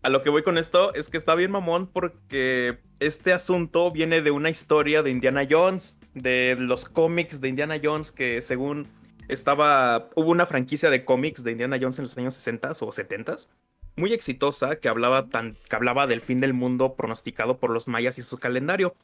a 0.02 0.08
lo 0.08 0.22
que 0.22 0.30
voy 0.30 0.42
con 0.42 0.58
esto 0.58 0.92
es 0.94 1.08
que 1.08 1.16
está 1.16 1.34
bien 1.34 1.52
mamón 1.52 1.86
porque 1.86 2.78
este 2.98 3.32
asunto 3.32 3.90
viene 3.92 4.20
de 4.20 4.32
una 4.32 4.50
historia 4.50 5.02
de 5.02 5.10
Indiana 5.10 5.46
Jones, 5.48 6.00
de 6.14 6.56
los 6.58 6.86
cómics 6.86 7.40
de 7.40 7.48
Indiana 7.48 7.80
Jones 7.82 8.10
que 8.10 8.42
según 8.42 8.88
estaba, 9.28 10.08
hubo 10.16 10.30
una 10.30 10.46
franquicia 10.46 10.90
de 10.90 11.04
cómics 11.04 11.44
de 11.44 11.52
Indiana 11.52 11.78
Jones 11.80 11.98
en 11.98 12.04
los 12.04 12.18
años 12.18 12.34
60 12.34 12.72
o 12.80 12.92
70 12.92 13.36
muy 13.96 14.12
exitosa 14.12 14.76
que 14.76 14.88
hablaba, 14.88 15.28
tan, 15.28 15.56
que 15.68 15.76
hablaba 15.76 16.06
del 16.06 16.20
fin 16.20 16.40
del 16.40 16.54
mundo 16.54 16.94
pronosticado 16.94 17.58
por 17.58 17.70
los 17.70 17.88
mayas 17.88 18.18
y 18.18 18.22
su 18.22 18.38
calendario. 18.38 18.94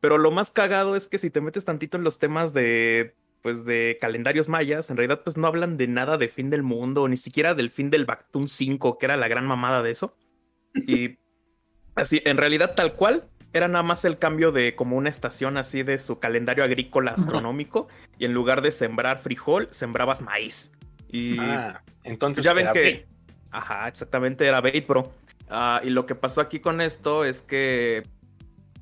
Pero 0.00 0.18
lo 0.18 0.30
más 0.30 0.50
cagado 0.50 0.96
es 0.96 1.06
que 1.06 1.18
si 1.18 1.30
te 1.30 1.40
metes 1.40 1.64
tantito 1.64 1.96
en 1.96 2.04
los 2.04 2.18
temas 2.18 2.52
de 2.52 3.14
pues 3.42 3.64
de 3.64 3.98
calendarios 4.00 4.48
mayas, 4.48 4.90
en 4.90 4.96
realidad 4.96 5.22
pues 5.22 5.36
no 5.36 5.46
hablan 5.46 5.76
de 5.76 5.88
nada 5.88 6.18
de 6.18 6.28
fin 6.28 6.50
del 6.50 6.62
mundo, 6.62 7.08
ni 7.08 7.16
siquiera 7.16 7.54
del 7.54 7.70
fin 7.70 7.90
del 7.90 8.04
Bactún 8.04 8.48
5, 8.48 8.98
que 8.98 9.06
era 9.06 9.16
la 9.16 9.28
gran 9.28 9.46
mamada 9.46 9.82
de 9.82 9.90
eso. 9.90 10.16
Y 10.74 11.18
así, 11.94 12.20
en 12.24 12.36
realidad 12.36 12.74
tal 12.74 12.94
cual, 12.94 13.28
era 13.52 13.68
nada 13.68 13.82
más 13.82 14.04
el 14.04 14.18
cambio 14.18 14.52
de 14.52 14.74
como 14.74 14.96
una 14.96 15.08
estación 15.08 15.56
así 15.56 15.82
de 15.82 15.98
su 15.98 16.18
calendario 16.18 16.64
agrícola 16.64 17.12
astronómico, 17.12 17.88
y 18.18 18.24
en 18.24 18.34
lugar 18.34 18.62
de 18.62 18.70
sembrar 18.70 19.20
frijol, 19.20 19.68
sembrabas 19.70 20.20
maíz. 20.20 20.72
Y 21.08 21.38
Ah, 21.38 21.82
entonces 22.04 22.44
ya 22.44 22.52
ven 22.52 22.66
era 22.66 22.72
que. 22.72 23.06
Ajá, 23.50 23.88
exactamente, 23.88 24.46
era 24.46 24.60
Bait 24.60 24.86
Pro. 24.86 25.12
Ah, 25.48 25.80
y 25.82 25.90
lo 25.90 26.04
que 26.04 26.14
pasó 26.14 26.40
aquí 26.40 26.60
con 26.60 26.80
esto 26.80 27.24
es 27.24 27.40
que, 27.40 28.02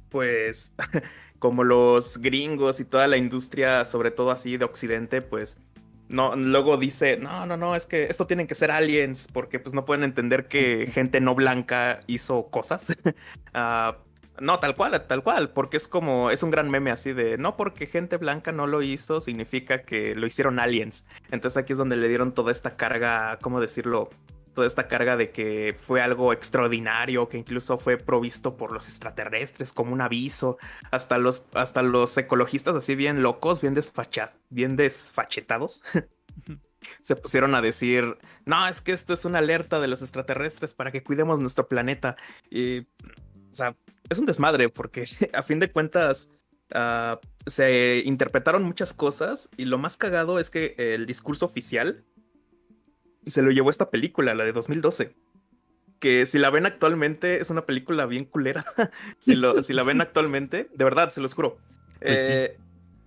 pues, 0.09 0.75
como 1.47 1.63
los 1.63 2.19
gringos 2.19 2.81
y 2.81 2.85
toda 2.85 3.07
la 3.07 3.17
industria, 3.17 3.85
sobre 3.85 4.11
todo 4.11 4.33
así 4.33 4.57
de 4.57 4.65
Occidente, 4.65 5.23
pues, 5.23 5.59
no, 6.09 6.35
luego 6.35 6.77
dice, 6.77 7.19
no, 7.19 7.47
no, 7.47 7.57
no, 7.57 7.77
es 7.77 7.87
que 7.87 8.07
esto 8.07 8.27
tienen 8.27 8.49
que 8.49 8.57
ser 8.57 8.73
aliens, 8.73 9.29
porque 9.33 9.61
pues 9.61 9.73
no 9.77 9.85
pueden 9.85 10.03
entender 10.03 10.49
que 10.49 10.91
gente 10.93 11.21
no 11.21 11.37
blanca 11.37 12.01
hizo 12.09 12.49
cosas. 12.49 12.93
Ah, 13.59 13.97
no, 14.39 14.59
tal 14.59 14.77
cual, 14.77 15.07
tal 15.07 15.23
cual, 15.23 15.51
porque 15.51 15.79
es 15.79 15.89
como, 15.89 16.31
es 16.31 16.43
un 16.43 16.51
gran 16.51 16.69
meme 16.69 16.91
así 16.91 17.15
de, 17.15 17.39
no 17.39 17.57
porque 17.57 17.87
gente 17.87 18.19
blanca 18.19 18.53
no 18.53 18.67
lo 18.67 18.83
hizo, 18.83 19.23
significa 19.23 19.83
que 19.83 20.15
lo 20.15 20.27
hicieron 20.27 20.59
aliens. 20.59 21.07
Entonces 21.31 21.57
aquí 21.57 21.73
es 21.73 21.79
donde 21.79 21.97
le 21.97 22.09
dieron 22.09 22.35
toda 22.35 22.53
esta 22.53 22.77
carga, 22.77 23.39
¿cómo 23.41 23.63
decirlo? 23.63 24.11
Toda 24.57 24.67
esta 24.67 24.89
carga 24.89 25.19
de 25.19 25.33
que 25.33 25.77
fue 25.79 26.01
algo 26.01 26.33
extraordinario, 26.33 27.29
que 27.29 27.37
incluso 27.37 27.77
fue 27.77 27.99
provisto 27.99 28.57
por 28.57 28.73
los 28.73 28.89
extraterrestres 28.89 29.71
como 29.71 29.93
un 29.93 30.01
aviso. 30.01 30.57
Hasta 30.91 31.19
los, 31.19 31.45
hasta 31.53 31.83
los 31.83 32.17
ecologistas 32.17 32.75
así 32.75 32.95
bien 32.95 33.23
locos, 33.23 33.61
bien, 33.61 33.75
desfacha, 33.75 34.33
bien 34.49 34.75
desfachetados, 34.75 35.83
se 37.03 37.17
pusieron 37.17 37.55
a 37.55 37.61
decir, 37.61 38.17
no, 38.47 38.67
es 38.67 38.81
que 38.81 38.93
esto 38.93 39.13
es 39.13 39.27
una 39.27 39.41
alerta 39.41 39.79
de 39.79 39.89
los 39.89 40.01
extraterrestres 40.01 40.73
para 40.73 40.91
que 40.91 41.03
cuidemos 41.03 41.39
nuestro 41.39 41.69
planeta. 41.69 42.17
Y, 42.51 42.81
o 42.81 43.53
sea, 43.53 43.77
es 44.09 44.19
un 44.19 44.25
desmadre 44.25 44.71
porque 44.71 45.07
a 45.35 45.43
fin 45.43 45.61
de 45.61 45.71
cuentas 45.71 46.33
ah, 46.73 47.21
se 47.47 48.03
interpretaron 48.07 48.63
muchas 48.63 48.95
cosas 48.95 49.51
y 49.59 49.67
lo 49.67 49.77
más 49.77 49.99
cagado 49.99 50.39
es 50.39 50.49
que 50.49 50.75
el 50.79 51.05
discurso 51.05 51.45
oficial 51.45 52.07
se 53.27 53.43
lo 53.43 53.51
llevó 53.51 53.71
esta 53.71 53.91
película, 53.91 54.35
la 54.35 54.45
de 54.45 54.53
2012. 54.53 55.15
Que 55.99 56.27
si 56.27 56.39
la 56.39 56.51
ven 56.51 56.67
actualmente 56.67 57.41
es 57.41 57.51
una 57.51 57.65
película 57.67 58.07
bien 58.07 58.25
culera. 58.25 58.65
si, 59.19 59.35
lo- 59.35 59.63
si 59.63 59.73
la 59.73 59.83
ven 59.83 60.01
actualmente, 60.01 60.69
de 60.75 60.85
verdad, 60.85 61.11
se 61.11 61.21
los 61.21 61.35
juro. 61.35 61.59
Pues 62.01 62.19
sí. 62.21 62.33
Eh, 62.33 62.57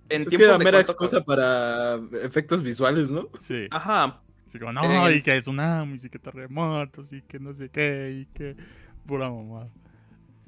en 0.08 0.22
Es 0.22 0.28
que 0.28 0.36
era 0.42 0.58
mera 0.58 0.70
cuánto- 0.72 0.92
excusa 0.92 1.22
para 1.22 2.00
efectos 2.24 2.62
visuales, 2.62 3.10
¿no? 3.10 3.28
sí. 3.38 3.66
Ajá, 3.70 4.20
Así 4.46 4.58
como, 4.58 4.72
no, 4.72 5.08
Eh, 5.08 5.16
y 5.18 5.22
que 5.22 5.40
tsunamis, 5.40 6.04
y 6.06 6.10
que 6.10 6.18
terremotos, 6.18 7.12
y 7.12 7.22
que 7.22 7.38
no 7.38 7.54
sé 7.54 7.68
qué, 7.68 8.22
y 8.22 8.26
que 8.34 8.56
pura 9.06 9.30
mamá. 9.30 9.68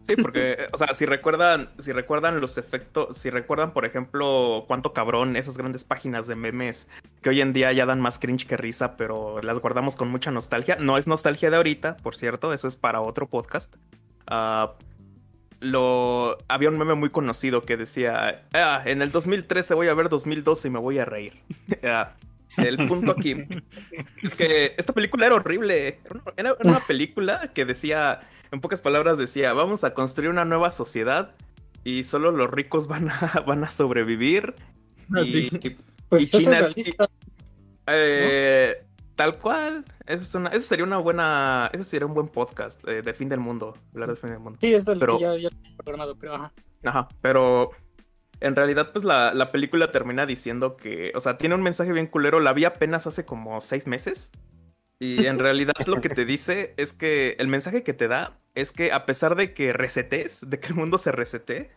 Sí, 0.06 0.16
porque, 0.16 0.52
eh, 0.52 0.66
o 0.72 0.76
sea, 0.76 0.94
si 0.94 1.06
recuerdan, 1.06 1.70
si 1.78 1.92
recuerdan 1.92 2.40
los 2.40 2.58
efectos, 2.58 3.16
si 3.16 3.30
recuerdan, 3.30 3.72
por 3.72 3.84
ejemplo, 3.84 4.64
cuánto 4.66 4.92
cabrón 4.92 5.36
esas 5.36 5.56
grandes 5.56 5.84
páginas 5.84 6.26
de 6.26 6.34
memes 6.34 6.88
que 7.22 7.30
hoy 7.30 7.40
en 7.40 7.52
día 7.52 7.72
ya 7.72 7.86
dan 7.86 8.00
más 8.00 8.18
cringe 8.18 8.46
que 8.46 8.56
risa, 8.56 8.96
pero 8.96 9.40
las 9.42 9.60
guardamos 9.60 9.94
con 9.96 10.08
mucha 10.08 10.30
nostalgia. 10.32 10.76
No 10.80 10.98
es 10.98 11.06
nostalgia 11.06 11.50
de 11.50 11.56
ahorita, 11.56 11.96
por 11.98 12.16
cierto, 12.16 12.52
eso 12.52 12.66
es 12.66 12.76
para 12.76 13.00
otro 13.00 13.28
podcast. 13.28 13.74
Ah, 14.26 14.72
lo 15.60 16.38
había 16.48 16.68
un 16.70 16.78
meme 16.78 16.94
muy 16.94 17.10
conocido 17.10 17.62
que 17.64 17.76
decía, 17.76 18.42
"Ah, 18.52 18.82
en 18.84 19.00
el 19.02 19.12
2013 19.12 19.74
voy 19.74 19.88
a 19.88 19.94
ver 19.94 20.08
2012 20.08 20.68
y 20.68 20.70
me 20.70 20.78
voy 20.80 20.98
a 20.98 21.04
reír. 21.04 21.34
Ah, 21.84 22.14
el 22.58 22.86
punto 22.88 23.12
aquí 23.12 23.34
es 24.22 24.34
que 24.34 24.74
esta 24.76 24.92
película 24.92 25.26
era 25.26 25.36
horrible. 25.36 26.00
Era 26.04 26.14
una- 26.14 26.22
Era 26.36 26.50
era 26.60 26.70
una 26.70 26.80
película 26.80 27.50
que 27.54 27.64
decía, 27.64 28.20
en 28.52 28.60
pocas 28.60 28.80
palabras 28.80 29.18
decía, 29.18 29.52
vamos 29.52 29.82
a 29.84 29.94
construir 29.94 30.30
una 30.30 30.44
nueva 30.44 30.70
sociedad 30.70 31.34
y 31.84 32.04
solo 32.04 32.30
los 32.30 32.50
ricos 32.50 32.86
van 32.86 33.08
a, 33.10 33.42
van 33.46 33.64
a 33.64 33.70
sobrevivir. 33.70 34.54
Ah, 35.14 35.22
y, 35.22 35.30
sí. 35.32 35.50
y- 35.62 35.76
Pues 36.08 36.22
Y 36.22 36.24
eso 36.26 36.38
China 36.38 36.58
es 36.60 36.76
es- 36.76 36.94
eh, 37.86 38.84
tal 39.16 39.38
cual. 39.38 39.84
Eso, 40.06 40.22
es 40.22 40.34
una, 40.34 40.50
eso 40.50 40.66
sería 40.66 40.84
una 40.84 40.98
buena, 40.98 41.70
eso 41.72 41.84
sería 41.84 42.06
un 42.06 42.14
buen 42.14 42.28
podcast 42.28 42.86
eh, 42.86 43.02
de 43.02 43.12
fin 43.14 43.28
del 43.28 43.40
mundo, 43.40 43.76
hablar 43.92 44.10
de 44.10 44.16
fin 44.16 44.30
del 44.30 44.38
mundo. 44.40 44.58
Sí, 44.60 44.72
es 44.74 44.86
el 44.88 44.98
pero- 44.98 45.16
que 45.18 45.22
ya, 45.24 45.36
ya 45.36 45.48
he 45.48 45.82
programado, 45.82 46.16
pero 46.16 46.34
ajá. 46.34 46.52
Ajá, 46.84 47.08
pero 47.20 47.70
en 48.40 48.56
realidad, 48.56 48.90
pues 48.92 49.04
la, 49.04 49.32
la 49.34 49.52
película 49.52 49.92
termina 49.92 50.26
diciendo 50.26 50.76
que, 50.76 51.12
o 51.14 51.20
sea, 51.20 51.38
tiene 51.38 51.54
un 51.54 51.62
mensaje 51.62 51.92
bien 51.92 52.06
culero. 52.08 52.40
La 52.40 52.52
vi 52.52 52.64
apenas 52.64 53.06
hace 53.06 53.24
como 53.24 53.60
seis 53.60 53.86
meses. 53.86 54.32
Y 54.98 55.26
en 55.26 55.38
realidad 55.40 55.74
lo 55.86 56.00
que 56.00 56.08
te 56.08 56.24
dice 56.24 56.74
es 56.76 56.92
que 56.92 57.36
el 57.38 57.46
mensaje 57.48 57.82
que 57.84 57.94
te 57.94 58.08
da 58.08 58.38
es 58.54 58.72
que 58.72 58.92
a 58.92 59.06
pesar 59.06 59.34
de 59.36 59.54
que 59.54 59.72
resetes, 59.72 60.48
de 60.48 60.58
que 60.60 60.68
el 60.68 60.74
mundo 60.74 60.98
se 60.98 61.12
resete, 61.12 61.70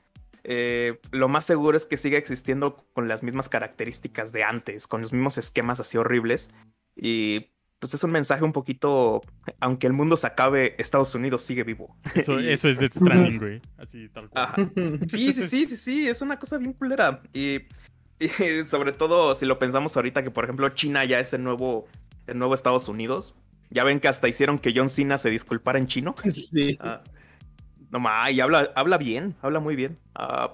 eh, 0.43 0.99
lo 1.11 1.27
más 1.27 1.45
seguro 1.45 1.75
es 1.77 1.85
que 1.85 1.97
siga 1.97 2.17
existiendo 2.17 2.85
con 2.93 3.07
las 3.07 3.23
mismas 3.23 3.49
características 3.49 4.31
de 4.31 4.43
antes, 4.43 4.87
con 4.87 5.01
los 5.01 5.11
mismos 5.13 5.37
esquemas 5.37 5.79
así 5.79 5.97
horribles. 5.97 6.53
Y 6.95 7.51
pues 7.79 7.93
es 7.93 8.03
un 8.03 8.11
mensaje 8.11 8.43
un 8.43 8.53
poquito, 8.53 9.21
aunque 9.59 9.87
el 9.87 9.93
mundo 9.93 10.17
se 10.17 10.27
acabe, 10.27 10.75
Estados 10.77 11.13
Unidos 11.15 11.41
sigue 11.43 11.63
vivo. 11.63 11.95
Eso, 12.13 12.39
Y- 12.39 12.49
eso 12.49 12.69
es 12.69 12.79
Death 12.79 12.93
Stranding, 12.95 13.39
güey. 13.39 13.61
Así, 13.77 14.09
tal 14.09 14.29
cual. 14.29 14.45
Ajá. 14.45 14.55
Sí, 15.07 15.33
sí, 15.33 15.43
sí, 15.43 15.65
sí, 15.65 15.77
sí, 15.77 16.07
es 16.09 16.21
una 16.21 16.39
cosa 16.39 16.57
bien 16.57 16.73
culera. 16.73 17.21
Y 17.33 17.61
y 18.19 18.29
sobre 18.65 18.93
todo 18.93 19.35
si 19.35 19.45
lo 19.45 19.59
pensamos 19.59 19.95
ahorita 19.95 20.23
que, 20.23 20.31
por 20.31 20.45
ejemplo, 20.45 20.69
China 20.69 21.03
ya 21.05 21.19
es 21.19 21.33
el 21.33 21.43
nuevo, 21.43 21.87
el 22.27 22.37
nuevo 22.37 22.53
Estados 22.53 22.87
Unidos. 22.87 23.35
Ya 23.75 23.83
ven 23.83 23.99
que 23.99 24.07
hasta 24.07 24.29
hicieron 24.29 24.57
que 24.57 24.71
John 24.73 24.87
Cena 24.87 25.17
se 25.17 25.29
disculpara 25.29 25.77
en 25.77 25.87
chino. 25.87 26.15
Sí. 26.31 26.77
Ah, 26.79 27.01
no 27.91 27.99
ma, 27.99 28.31
y 28.31 28.39
habla, 28.39 28.71
habla 28.73 28.97
bien, 28.97 29.35
habla 29.41 29.59
muy 29.59 29.75
bien. 29.75 29.99
Ah, 30.15 30.53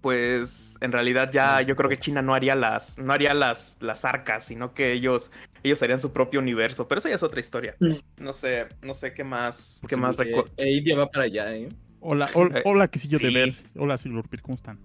pues 0.00 0.76
en 0.80 0.90
realidad 0.92 1.30
ya 1.32 1.62
yo 1.62 1.76
creo 1.76 1.88
que 1.88 1.98
China 1.98 2.22
no 2.22 2.34
haría 2.34 2.56
las, 2.56 2.98
no 2.98 3.12
haría 3.12 3.32
las, 3.34 3.78
las 3.80 4.04
arcas, 4.04 4.44
sino 4.44 4.74
que 4.74 4.92
ellos, 4.92 5.30
ellos 5.62 5.80
harían 5.82 6.00
su 6.00 6.12
propio 6.12 6.40
universo. 6.40 6.88
Pero 6.88 6.98
eso 6.98 7.08
ya 7.08 7.14
es 7.14 7.22
otra 7.22 7.38
historia. 7.38 7.76
No 8.18 8.32
sé, 8.32 8.66
no 8.82 8.94
sé 8.94 9.14
qué 9.14 9.22
más, 9.22 9.80
qué 9.88 9.94
Sí, 9.94 10.00
más 10.00 10.16
eh, 10.18 10.70
India 10.72 10.96
va 10.96 11.06
para 11.08 11.24
allá, 11.26 11.54
¿eh? 11.54 11.68
Hola, 12.00 12.28
hola, 12.34 12.58
Eh, 12.58 12.62
hola, 12.64 12.88
quesillo 12.88 13.18
de 13.18 13.28
sí. 13.28 13.34
ver. 13.34 13.54
Hola, 13.78 13.96
Silverpir, 13.96 14.42
¿cómo 14.42 14.56
están? 14.56 14.78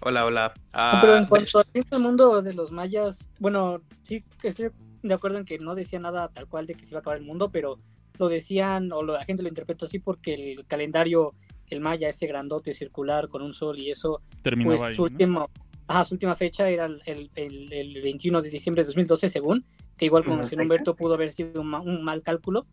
Hola, 0.00 0.24
hola. 0.24 0.54
Ah, 0.72 1.00
pero 1.02 1.16
en 1.16 1.24
de- 1.24 1.28
cuanto 1.28 1.64
del 1.74 2.00
mundo 2.00 2.40
de 2.40 2.54
los 2.54 2.70
mayas, 2.70 3.30
bueno, 3.40 3.82
sí 4.02 4.24
que 4.40 4.48
estoy 4.48 4.70
de 5.02 5.14
acuerdo 5.14 5.38
en 5.38 5.44
que 5.44 5.58
no 5.58 5.74
decía 5.74 5.98
nada 5.98 6.28
tal 6.28 6.46
cual 6.48 6.66
de 6.66 6.74
que 6.74 6.84
se 6.84 6.92
iba 6.92 6.98
a 6.98 7.00
acabar 7.00 7.18
el 7.18 7.24
mundo, 7.24 7.50
pero 7.50 7.78
lo 8.18 8.28
decían 8.28 8.90
o 8.92 9.02
lo- 9.02 9.12
la 9.14 9.24
gente 9.24 9.42
lo 9.42 9.48
interpretó 9.48 9.84
así 9.84 9.98
porque 9.98 10.34
el 10.34 10.66
calendario, 10.66 11.34
el 11.68 11.80
maya, 11.80 12.08
ese 12.08 12.26
grandote 12.26 12.74
circular 12.74 13.28
con 13.28 13.42
un 13.42 13.52
sol 13.52 13.78
y 13.78 13.90
eso, 13.90 14.20
Terminaba 14.42 14.76
pues 14.76 14.82
ahí. 14.90 14.96
su, 14.96 15.02
¿no? 15.02 15.10
último, 15.12 15.50
ajá, 15.86 16.04
su 16.04 16.14
última 16.14 16.34
fecha 16.34 16.68
era 16.68 16.86
el, 16.86 17.00
el- 17.06 17.30
el- 17.36 17.72
el 17.72 18.02
21 18.02 18.40
de 18.42 18.50
diciembre 18.50 18.82
de 18.82 18.86
2012, 18.86 19.28
según, 19.28 19.64
que 19.96 20.06
igual 20.06 20.24
como 20.24 20.36
mencionó 20.38 20.62
Humberto, 20.64 20.96
pudo 20.96 21.14
haber 21.14 21.30
sido 21.30 21.60
un, 21.60 21.68
ma- 21.68 21.80
un 21.80 22.02
mal 22.02 22.22
cálculo. 22.22 22.66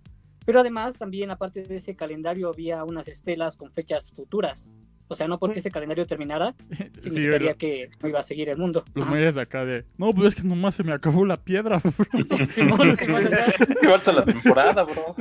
Pero 0.46 0.60
además, 0.60 0.98
también, 0.98 1.32
aparte 1.32 1.64
de 1.64 1.76
ese 1.76 1.96
calendario, 1.96 2.50
había 2.50 2.84
unas 2.84 3.08
estelas 3.08 3.58
con 3.58 3.74
fechas 3.74 4.12
futuras. 4.16 4.72
O 5.08 5.14
sea, 5.14 5.28
no 5.28 5.38
porque 5.38 5.60
ese 5.60 5.70
calendario 5.70 6.06
terminara, 6.08 6.56
Sí, 6.70 7.10
significaría 7.10 7.48
¿verdad? 7.50 7.58
que 7.58 7.90
no 8.02 8.10
iba 8.10 8.20
a 8.20 8.24
seguir 8.24 8.50
el 8.50 8.58
mundo. 8.58 8.84
Los 8.96 9.08
mayas 9.08 9.38
acá 9.38 9.64
de. 9.64 9.86
No, 9.98 10.12
pues 10.14 10.30
es 10.30 10.36
que 10.42 10.48
nomás 10.48 10.74
se 10.76 10.84
me 10.84 10.94
acabó 10.94 11.26
la 11.26 11.38
piedra. 11.38 11.80
Simón, 12.56 12.98
Simón, 12.98 13.26
o 13.28 13.30
sea, 13.30 13.46
Me 13.84 13.90
falta 13.90 14.12
la 14.12 14.26
temporada, 14.26 14.84
bro. 14.84 15.16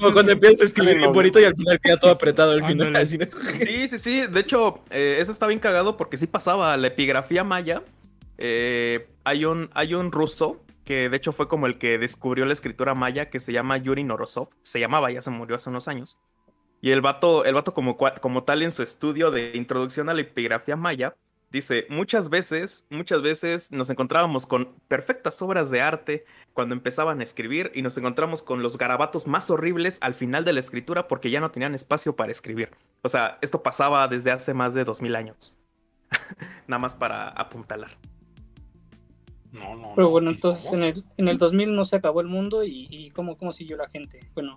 Como 0.00 0.12
cuando 0.12 0.32
empiezas 0.32 0.62
a 0.62 0.64
escribir 0.64 0.96
bien 0.98 1.12
bonito 1.12 1.38
y 1.38 1.44
al 1.44 1.54
final 1.54 1.78
queda 1.80 1.98
todo 1.98 2.10
apretado 2.10 2.50
al 2.52 2.64
final. 2.64 2.88
Ándale. 2.88 3.04
así, 3.04 3.16
¿no? 3.18 3.26
Sí, 3.64 3.86
sí, 3.88 3.98
sí. 3.98 4.26
De 4.26 4.40
hecho, 4.40 4.80
eh, 4.90 5.18
eso 5.20 5.30
está 5.30 5.46
bien 5.46 5.60
cagado 5.60 5.96
porque 5.96 6.16
sí 6.18 6.26
pasaba. 6.26 6.76
La 6.76 6.88
epigrafía 6.88 7.44
maya. 7.44 7.82
eh, 8.38 9.06
hay, 9.24 9.44
un, 9.44 9.70
hay 9.74 9.94
un 9.94 10.10
ruso 10.10 10.60
que 10.88 11.10
de 11.10 11.18
hecho 11.18 11.32
fue 11.32 11.48
como 11.48 11.66
el 11.66 11.76
que 11.76 11.98
descubrió 11.98 12.46
la 12.46 12.54
escritura 12.54 12.94
maya 12.94 13.28
que 13.28 13.40
se 13.40 13.52
llama 13.52 13.76
Yuri 13.76 14.04
Norosov. 14.04 14.48
Se 14.62 14.80
llamaba, 14.80 15.10
ya 15.10 15.20
se 15.20 15.28
murió 15.28 15.56
hace 15.56 15.68
unos 15.68 15.86
años. 15.86 16.16
Y 16.80 16.92
el 16.92 17.02
vato, 17.02 17.44
el 17.44 17.52
vato 17.52 17.74
como, 17.74 17.98
como 17.98 18.44
tal 18.44 18.62
en 18.62 18.72
su 18.72 18.82
estudio 18.82 19.30
de 19.30 19.54
introducción 19.54 20.08
a 20.08 20.14
la 20.14 20.22
epigrafía 20.22 20.76
maya, 20.76 21.14
dice, 21.50 21.84
muchas 21.90 22.30
veces, 22.30 22.86
muchas 22.88 23.20
veces 23.20 23.70
nos 23.70 23.90
encontrábamos 23.90 24.46
con 24.46 24.76
perfectas 24.88 25.42
obras 25.42 25.70
de 25.70 25.82
arte 25.82 26.24
cuando 26.54 26.74
empezaban 26.74 27.20
a 27.20 27.24
escribir 27.24 27.70
y 27.74 27.82
nos 27.82 27.98
encontramos 27.98 28.42
con 28.42 28.62
los 28.62 28.78
garabatos 28.78 29.26
más 29.26 29.50
horribles 29.50 29.98
al 30.00 30.14
final 30.14 30.46
de 30.46 30.54
la 30.54 30.60
escritura 30.60 31.06
porque 31.06 31.28
ya 31.28 31.40
no 31.40 31.50
tenían 31.50 31.74
espacio 31.74 32.16
para 32.16 32.32
escribir. 32.32 32.70
O 33.02 33.10
sea, 33.10 33.36
esto 33.42 33.62
pasaba 33.62 34.08
desde 34.08 34.30
hace 34.30 34.54
más 34.54 34.72
de 34.72 34.84
2000 34.84 35.16
años. 35.16 35.54
Nada 36.66 36.78
más 36.78 36.94
para 36.94 37.28
apuntalar. 37.28 37.90
No, 39.52 39.76
no. 39.76 39.92
Pero 39.94 40.06
no, 40.08 40.10
bueno, 40.10 40.30
¿qué 40.30 40.36
entonces 40.36 40.72
en 40.72 40.82
el, 40.82 41.04
en 41.16 41.28
el 41.28 41.38
2000 41.38 41.74
no 41.74 41.84
se 41.84 41.96
acabó 41.96 42.20
el 42.20 42.26
mundo 42.28 42.64
y, 42.64 42.86
y 42.90 43.10
¿cómo, 43.10 43.36
cómo 43.36 43.52
siguió 43.52 43.76
la 43.76 43.88
gente. 43.88 44.20
Bueno, 44.34 44.54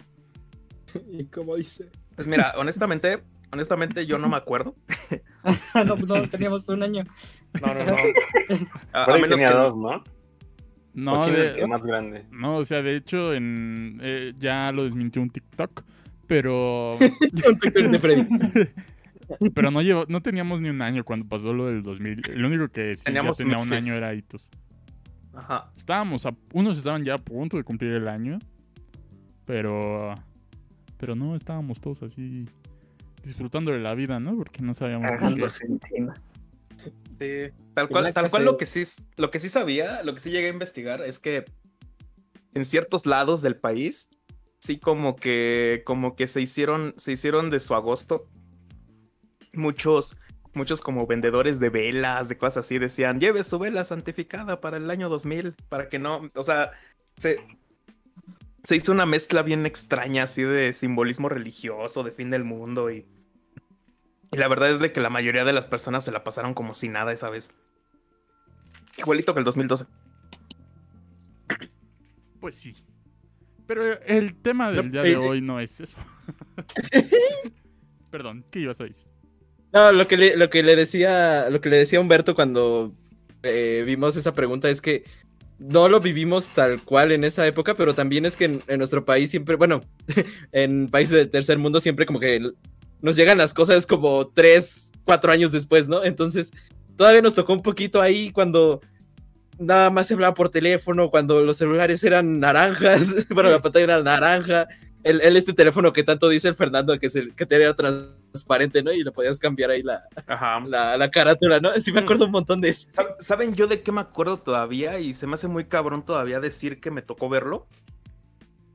Y 1.11 1.25
como 1.25 1.55
dice. 1.55 1.89
Pues 2.15 2.27
mira, 2.27 2.53
honestamente, 2.57 3.23
honestamente 3.53 4.05
yo 4.05 4.17
no 4.17 4.27
me 4.29 4.35
acuerdo. 4.37 4.75
no, 5.85 5.95
no, 5.95 6.29
teníamos 6.29 6.67
un 6.69 6.83
año. 6.83 7.03
No, 7.61 7.73
no, 7.73 7.85
no. 7.85 7.95
A, 8.93 9.05
a 9.05 9.13
menos 9.13 9.29
tenía 9.29 9.47
que 9.47 9.53
dos, 9.53 9.77
¿no? 9.77 10.03
No, 10.93 11.21
¿O 11.21 11.23
quién 11.23 11.35
es 11.37 11.41
el 11.41 11.53
de- 11.53 11.59
que 11.61 11.67
más 11.67 11.81
grande? 11.83 12.25
no, 12.31 12.57
o 12.57 12.65
sea, 12.65 12.81
de 12.81 12.97
hecho, 12.97 13.33
en, 13.33 13.99
eh, 14.03 14.33
ya 14.35 14.73
lo 14.73 14.83
desmintió 14.83 15.21
un 15.21 15.29
TikTok. 15.29 15.83
Pero. 16.27 16.97
Un 16.97 17.59
TikTok 17.59 17.85
de 17.91 17.99
Freddy. 17.99 18.27
pero 19.53 19.71
no, 19.71 19.81
llevo, 19.81 20.05
no 20.09 20.21
teníamos 20.21 20.61
ni 20.61 20.67
un 20.69 20.81
año 20.81 21.03
cuando 21.05 21.25
pasó 21.27 21.53
lo 21.53 21.67
del 21.67 21.81
2000. 21.83 22.21
El 22.31 22.43
único 22.45 22.67
que 22.67 22.95
sí 22.97 23.03
ya 23.03 23.05
Teníamos 23.05 23.37
tenía 23.37 23.57
un 23.57 23.69
meses. 23.69 23.85
año 23.85 23.93
era 23.95 24.13
Itos. 24.13 24.49
Ajá. 25.33 25.71
Estábamos 25.75 26.25
a. 26.25 26.35
Unos 26.53 26.77
estaban 26.77 27.03
ya 27.03 27.15
a 27.15 27.17
punto 27.17 27.57
de 27.57 27.63
cumplir 27.63 27.93
el 27.93 28.07
año. 28.07 28.39
Pero. 29.45 30.15
Pero 30.97 31.15
no, 31.15 31.35
estábamos 31.35 31.79
todos 31.79 32.03
así. 32.03 32.45
Disfrutando 33.23 33.71
de 33.71 33.79
la 33.79 33.93
vida, 33.93 34.19
¿no? 34.19 34.35
Porque 34.35 34.61
no 34.61 34.73
sabíamos. 34.73 35.11
Sí, 37.19 37.51
tal 37.75 37.87
cual, 37.87 38.13
tal 38.13 38.29
cual 38.31 38.45
lo 38.45 38.57
que 38.57 38.65
sí, 38.65 38.83
lo 39.15 39.29
que 39.29 39.39
sí 39.39 39.49
sabía, 39.49 40.01
lo 40.01 40.15
que 40.15 40.19
sí 40.19 40.31
llegué 40.31 40.47
a 40.47 40.53
investigar 40.53 41.01
es 41.01 41.19
que 41.19 41.45
en 42.55 42.65
ciertos 42.65 43.05
lados 43.05 43.43
del 43.43 43.55
país, 43.55 44.09
sí 44.57 44.79
como 44.79 45.15
que, 45.15 45.83
como 45.85 46.15
que 46.15 46.25
se 46.25 46.41
hicieron, 46.41 46.95
se 46.97 47.11
hicieron 47.11 47.51
de 47.51 47.59
su 47.59 47.75
agosto 47.75 48.27
muchos, 49.53 50.15
muchos 50.53 50.81
como 50.81 51.07
vendedores 51.07 51.59
de 51.59 51.69
velas, 51.69 52.29
de 52.29 52.37
cosas 52.37 52.65
así, 52.65 52.79
decían, 52.79 53.19
lleve 53.19 53.43
su 53.43 53.59
vela 53.59 53.83
santificada 53.83 54.61
para 54.61 54.77
el 54.77 54.89
año 54.89 55.09
2000, 55.09 55.55
para 55.69 55.89
que 55.89 55.99
no, 55.99 56.29
o 56.33 56.43
sea, 56.43 56.71
se, 57.17 57.39
se 58.63 58.75
hizo 58.75 58.91
una 58.91 59.05
mezcla 59.05 59.41
bien 59.43 59.65
extraña 59.65 60.23
así 60.23 60.43
de 60.43 60.73
simbolismo 60.73 61.29
religioso, 61.29 62.03
de 62.03 62.11
fin 62.11 62.29
del 62.29 62.43
mundo 62.43 62.91
y... 62.91 63.05
Y 64.33 64.37
la 64.37 64.47
verdad 64.47 64.71
es 64.71 64.79
de 64.79 64.93
que 64.93 65.01
la 65.01 65.09
mayoría 65.09 65.43
de 65.43 65.51
las 65.51 65.67
personas 65.67 66.05
se 66.05 66.11
la 66.13 66.23
pasaron 66.23 66.53
como 66.53 66.73
si 66.73 66.87
nada 66.87 67.11
esa 67.11 67.29
vez. 67.29 67.53
Igualito 68.97 69.33
que 69.33 69.39
el 69.39 69.45
2012. 69.45 69.85
Pues 72.39 72.55
sí. 72.55 72.73
Pero 73.67 74.01
el 74.03 74.35
tema 74.35 74.71
del 74.71 74.89
día 74.89 75.01
de 75.01 75.11
eh, 75.11 75.17
hoy 75.17 75.41
no 75.41 75.59
es 75.59 75.81
eso. 75.81 75.97
Perdón, 78.09 78.45
¿qué 78.49 78.59
ibas 78.59 78.79
a 78.79 78.85
decir? 78.85 79.05
No, 79.73 79.91
lo 79.91 80.07
que 80.07 80.17
le, 80.17 80.35
lo 80.35 80.49
que 80.49 80.63
le 80.63 80.75
decía, 80.75 81.49
lo 81.49 81.61
que 81.61 81.69
le 81.69 81.77
decía 81.77 82.01
Humberto 82.01 82.35
cuando 82.35 82.93
eh, 83.43 83.83
vimos 83.85 84.15
esa 84.15 84.33
pregunta 84.33 84.69
es 84.69 84.81
que 84.81 85.05
no 85.59 85.87
lo 85.87 85.99
vivimos 85.99 86.49
tal 86.53 86.83
cual 86.83 87.11
en 87.11 87.23
esa 87.23 87.45
época, 87.45 87.75
pero 87.75 87.93
también 87.93 88.25
es 88.25 88.35
que 88.35 88.45
en, 88.45 88.63
en 88.67 88.79
nuestro 88.79 89.05
país 89.05 89.29
siempre, 89.29 89.55
bueno, 89.55 89.81
en 90.51 90.89
países 90.89 91.15
de 91.15 91.25
tercer 91.27 91.57
mundo 91.57 91.79
siempre 91.79 92.05
como 92.05 92.19
que 92.19 92.51
nos 93.01 93.15
llegan 93.15 93.37
las 93.37 93.53
cosas 93.53 93.85
como 93.85 94.27
tres, 94.27 94.91
cuatro 95.05 95.31
años 95.31 95.51
después, 95.51 95.87
¿no? 95.87 96.03
Entonces, 96.03 96.51
todavía 96.95 97.21
nos 97.21 97.35
tocó 97.35 97.53
un 97.53 97.61
poquito 97.61 98.01
ahí 98.01 98.31
cuando 98.31 98.81
nada 99.57 99.89
más 99.89 100.07
se 100.07 100.15
hablaba 100.15 100.33
por 100.33 100.49
teléfono, 100.49 101.09
cuando 101.09 101.41
los 101.41 101.57
celulares 101.57 102.03
eran 102.03 102.39
naranjas, 102.39 103.27
bueno, 103.29 103.49
la 103.49 103.61
pantalla 103.61 103.85
era 103.85 104.03
naranja, 104.03 104.67
el, 105.03 105.21
el 105.21 105.37
este 105.37 105.53
teléfono 105.53 105.93
que 105.93 106.03
tanto 106.03 106.29
dice 106.29 106.47
el 106.47 106.55
Fernando 106.55 106.97
que, 106.99 107.09
se, 107.09 107.29
que 107.29 107.47
era 107.49 107.75
transparente, 108.31 108.81
¿no? 108.83 108.91
Y 108.91 109.03
le 109.03 109.11
podías 109.11 109.37
cambiar 109.39 109.71
ahí 109.71 109.83
la, 109.83 110.03
Ajá. 110.27 110.59
la, 110.61 110.97
la 110.97 111.11
carátula, 111.11 111.59
¿no? 111.59 111.73
Sí 111.79 111.91
me 111.91 111.99
acuerdo 112.01 112.25
un 112.25 112.31
montón 112.31 112.61
de 112.61 112.69
eso. 112.69 112.89
Sab- 112.91 113.15
¿Saben 113.19 113.53
yo 113.55 113.67
de 113.67 113.81
qué 113.83 113.91
me 113.91 114.01
acuerdo 114.01 114.37
todavía? 114.37 114.99
Y 114.99 115.13
se 115.13 115.27
me 115.27 115.33
hace 115.35 115.47
muy 115.47 115.65
cabrón 115.65 116.05
todavía 116.05 116.39
decir 116.39 116.79
que 116.79 116.91
me 116.91 117.01
tocó 117.01 117.29
verlo. 117.29 117.67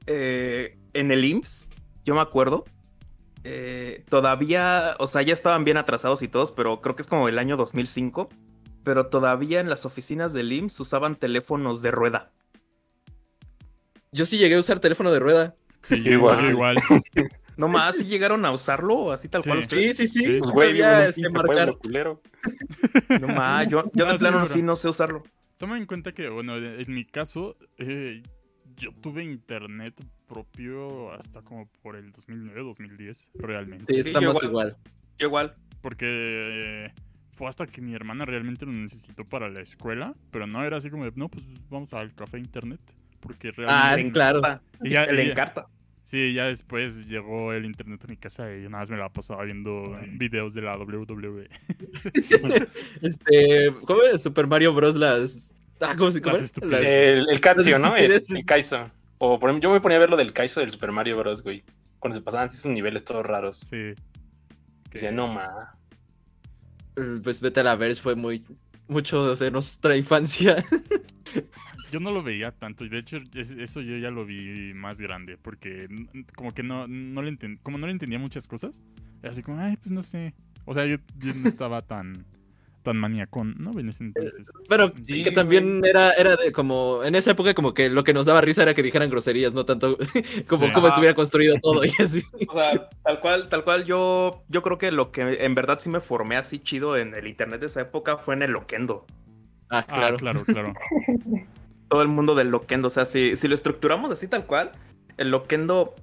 Eh, 0.06 0.78
en 0.92 1.10
el 1.10 1.24
IMSS, 1.24 1.68
yo 2.04 2.14
me 2.14 2.20
acuerdo. 2.20 2.64
eh, 3.44 4.04
todavía, 4.08 4.96
o 4.98 5.06
sea, 5.06 5.22
ya 5.22 5.32
estaban 5.32 5.64
bien 5.64 5.76
atrasados 5.76 6.20
y 6.22 6.28
todos, 6.28 6.50
pero 6.52 6.80
creo 6.80 6.96
que 6.96 7.02
es 7.02 7.08
como 7.08 7.28
el 7.28 7.38
año 7.38 7.56
2005. 7.56 8.28
Pero 8.84 9.06
todavía 9.06 9.60
en 9.60 9.68
las 9.70 9.84
oficinas 9.84 10.32
del 10.32 10.52
IMSS 10.52 10.80
usaban 10.80 11.16
teléfonos 11.16 11.82
de 11.82 11.90
rueda. 11.90 12.32
Yo 14.12 14.24
sí 14.24 14.38
llegué 14.38 14.54
a 14.54 14.60
usar 14.60 14.78
teléfono 14.80 15.10
de 15.10 15.18
rueda. 15.20 15.54
Sí, 15.82 15.94
igual. 16.04 16.40
yo 16.44 16.50
igual. 16.50 16.76
No 17.56 17.68
más, 17.68 17.96
si 17.96 18.04
llegaron 18.04 18.44
a 18.44 18.50
usarlo 18.52 19.12
así 19.12 19.28
tal 19.28 19.42
Sí. 19.42 19.48
cual 19.48 19.60
ustedes. 19.60 19.96
Sí, 19.96 20.06
sí, 20.06 20.20
sí. 20.20 20.26
Sí, 20.26 20.38
Pues, 20.40 20.50
güey, 20.50 20.68
sabía, 20.68 21.06
este, 21.06 21.28
marcar. 21.30 21.72
culero. 21.78 22.20
No 23.20 23.28
más, 23.28 23.68
yo, 23.68 23.84
yo 23.94 24.04
No, 24.06 24.12
de 24.12 24.18
plano 24.18 24.44
sí 24.46 24.62
no 24.62 24.76
sé 24.76 24.88
usarlo. 24.88 25.22
Toma 25.56 25.78
en 25.78 25.86
cuenta 25.86 26.12
que, 26.12 26.28
bueno, 26.28 26.56
en 26.56 26.92
mi 26.94 27.04
caso, 27.06 27.56
eh, 27.78 28.22
yo 28.76 28.90
tuve 29.00 29.24
internet 29.24 29.94
propio 30.28 31.12
hasta 31.12 31.40
como 31.42 31.66
por 31.82 31.96
el 31.96 32.12
2009, 32.12 32.60
2010, 32.62 33.30
realmente. 33.34 33.94
Sí, 33.94 34.02
Sí, 34.02 34.08
estamos 34.08 34.40
yo 34.42 34.48
igual. 34.48 34.76
Yo 35.18 35.26
igual. 35.28 35.54
Porque 35.80 36.06
eh, 36.08 36.92
fue 37.32 37.48
hasta 37.48 37.66
que 37.66 37.80
mi 37.80 37.94
hermana 37.94 38.26
realmente 38.26 38.66
lo 38.66 38.72
necesitó 38.72 39.24
para 39.24 39.48
la 39.48 39.60
escuela, 39.60 40.14
pero 40.30 40.46
no 40.46 40.62
era 40.64 40.76
así 40.76 40.90
como 40.90 41.04
de, 41.04 41.12
no, 41.14 41.28
pues 41.30 41.44
vamos 41.70 41.94
al 41.94 42.14
café 42.14 42.38
internet. 42.38 42.80
Porque 43.20 43.48
Ah, 43.66 43.94
realmente... 43.96 44.04
Le 44.04 44.12
claro. 44.12 44.60
Le 45.12 45.30
encanta. 45.30 45.66
Sí, 46.06 46.34
ya 46.34 46.44
después 46.44 47.08
llegó 47.08 47.52
el 47.52 47.64
internet 47.64 48.00
a 48.04 48.06
mi 48.06 48.16
casa 48.16 48.48
y 48.54 48.60
nada 48.60 48.78
más 48.78 48.90
me 48.90 48.96
la 48.96 49.08
pasaba 49.08 49.42
viendo 49.42 49.98
videos 50.12 50.54
de 50.54 50.62
la. 50.62 50.76
WWE. 50.78 51.48
Este, 53.02 53.74
¿cómo 53.84 54.02
es? 54.02 54.22
Super 54.22 54.46
Mario 54.46 54.72
Bros. 54.72 54.94
Las. 54.94 55.50
Ah, 55.80 55.96
¿cómo 55.98 56.12
se 56.12 56.20
llama? 56.20 56.38
Las. 56.38 56.52
El, 56.84 57.28
el 57.28 57.40
Kaizo, 57.40 57.80
¿no? 57.80 57.96
El, 57.96 58.12
el 58.12 58.46
Kaizo. 58.46 58.88
O 59.18 59.40
por 59.40 59.50
ejemplo, 59.50 59.68
yo 59.68 59.74
me 59.74 59.80
ponía 59.80 59.96
a 59.96 60.00
ver 60.00 60.10
lo 60.10 60.16
del 60.16 60.32
Kaizo 60.32 60.60
del 60.60 60.70
Super 60.70 60.92
Mario 60.92 61.18
Bros, 61.18 61.42
güey. 61.42 61.64
Cuando 61.98 62.16
se 62.16 62.22
pasaban 62.22 62.50
esos 62.50 62.66
niveles 62.66 63.04
todos 63.04 63.26
raros. 63.26 63.56
Sí. 63.56 63.94
Que 64.84 64.92
decía, 64.92 65.10
no, 65.10 65.26
ma. 65.26 65.76
Pues 67.24 67.40
vete 67.40 67.58
a 67.58 67.64
la 67.64 67.74
ver, 67.74 67.96
fue 67.96 68.14
muy. 68.14 68.44
Mucho 68.88 69.36
de 69.36 69.50
nuestra 69.50 69.96
infancia. 69.96 70.64
Yo 71.92 72.00
no 72.00 72.10
lo 72.12 72.22
veía 72.22 72.50
tanto 72.52 72.84
y 72.84 72.88
de 72.88 72.98
hecho 72.98 73.18
es- 73.34 73.50
eso 73.52 73.80
yo 73.80 73.96
ya 73.98 74.10
lo 74.10 74.24
vi 74.24 74.72
más 74.74 75.00
grande 75.00 75.36
porque 75.36 75.86
como 76.34 76.52
que 76.52 76.62
no, 76.62 76.86
no 76.88 77.22
le 77.22 77.30
enten- 77.32 77.58
como 77.62 77.78
no 77.78 77.86
le 77.86 77.92
entendía 77.92 78.18
muchas 78.18 78.48
cosas, 78.48 78.82
era 79.22 79.30
así 79.30 79.42
como, 79.42 79.60
ay, 79.60 79.76
pues 79.76 79.90
no 79.92 80.02
sé. 80.02 80.34
O 80.64 80.74
sea, 80.74 80.84
yo 80.86 80.96
no 81.34 81.48
estaba 81.48 81.82
tan, 81.82 82.24
tan 82.86 82.96
maniacón, 82.96 83.54
¿no? 83.58 83.78
En 83.78 83.88
ese 83.90 84.04
entonces. 84.04 84.50
Pero 84.68 84.92
Sí, 85.02 85.22
que 85.22 85.30
también 85.32 85.80
güey. 85.80 85.90
era, 85.90 86.12
era 86.12 86.36
de 86.36 86.52
como, 86.52 87.02
en 87.04 87.14
esa 87.14 87.32
época 87.32 87.52
como 87.54 87.74
que 87.74 87.90
lo 87.90 88.04
que 88.04 88.14
nos 88.14 88.26
daba 88.26 88.40
risa 88.40 88.62
era 88.62 88.72
que 88.74 88.82
dijeran 88.82 89.10
groserías, 89.10 89.52
no 89.52 89.64
tanto 89.64 89.98
como 90.48 90.66
Sí. 90.66 90.72
cómo 90.72 90.86
Ah. 90.86 90.90
estuviera 90.90 91.14
construido 91.14 91.56
todo 91.60 91.84
y 91.84 91.90
así. 91.98 92.22
O 92.48 92.54
sea, 92.54 92.88
tal 93.04 93.20
cual, 93.20 93.48
tal 93.48 93.64
cual, 93.64 93.84
yo, 93.84 94.44
yo 94.48 94.62
creo 94.62 94.78
que 94.78 94.90
lo 94.92 95.10
que 95.10 95.44
en 95.44 95.54
verdad 95.54 95.78
sí 95.80 95.88
me 95.90 96.00
formé 96.00 96.36
así 96.36 96.58
chido 96.60 96.96
en 96.96 97.14
el 97.14 97.26
internet 97.26 97.60
de 97.60 97.66
esa 97.66 97.80
época 97.82 98.16
fue 98.16 98.34
en 98.34 98.42
el 98.42 98.52
Loquendo. 98.52 99.04
Ah, 99.68 99.78
Ah, 99.78 99.82
claro. 99.82 100.16
claro, 100.16 100.44
claro. 100.44 100.72
Todo 101.88 102.02
el 102.02 102.08
mundo 102.08 102.34
del 102.34 102.48
Loquendo. 102.50 102.88
O 102.88 102.90
sea, 102.90 103.04
si, 103.04 103.36
si 103.36 103.48
lo 103.48 103.54
estructuramos 103.54 104.10
así 104.10 104.28
tal 104.28 104.46
cual, 104.46 104.72
el 105.18 105.30
Loquendo 105.30 105.94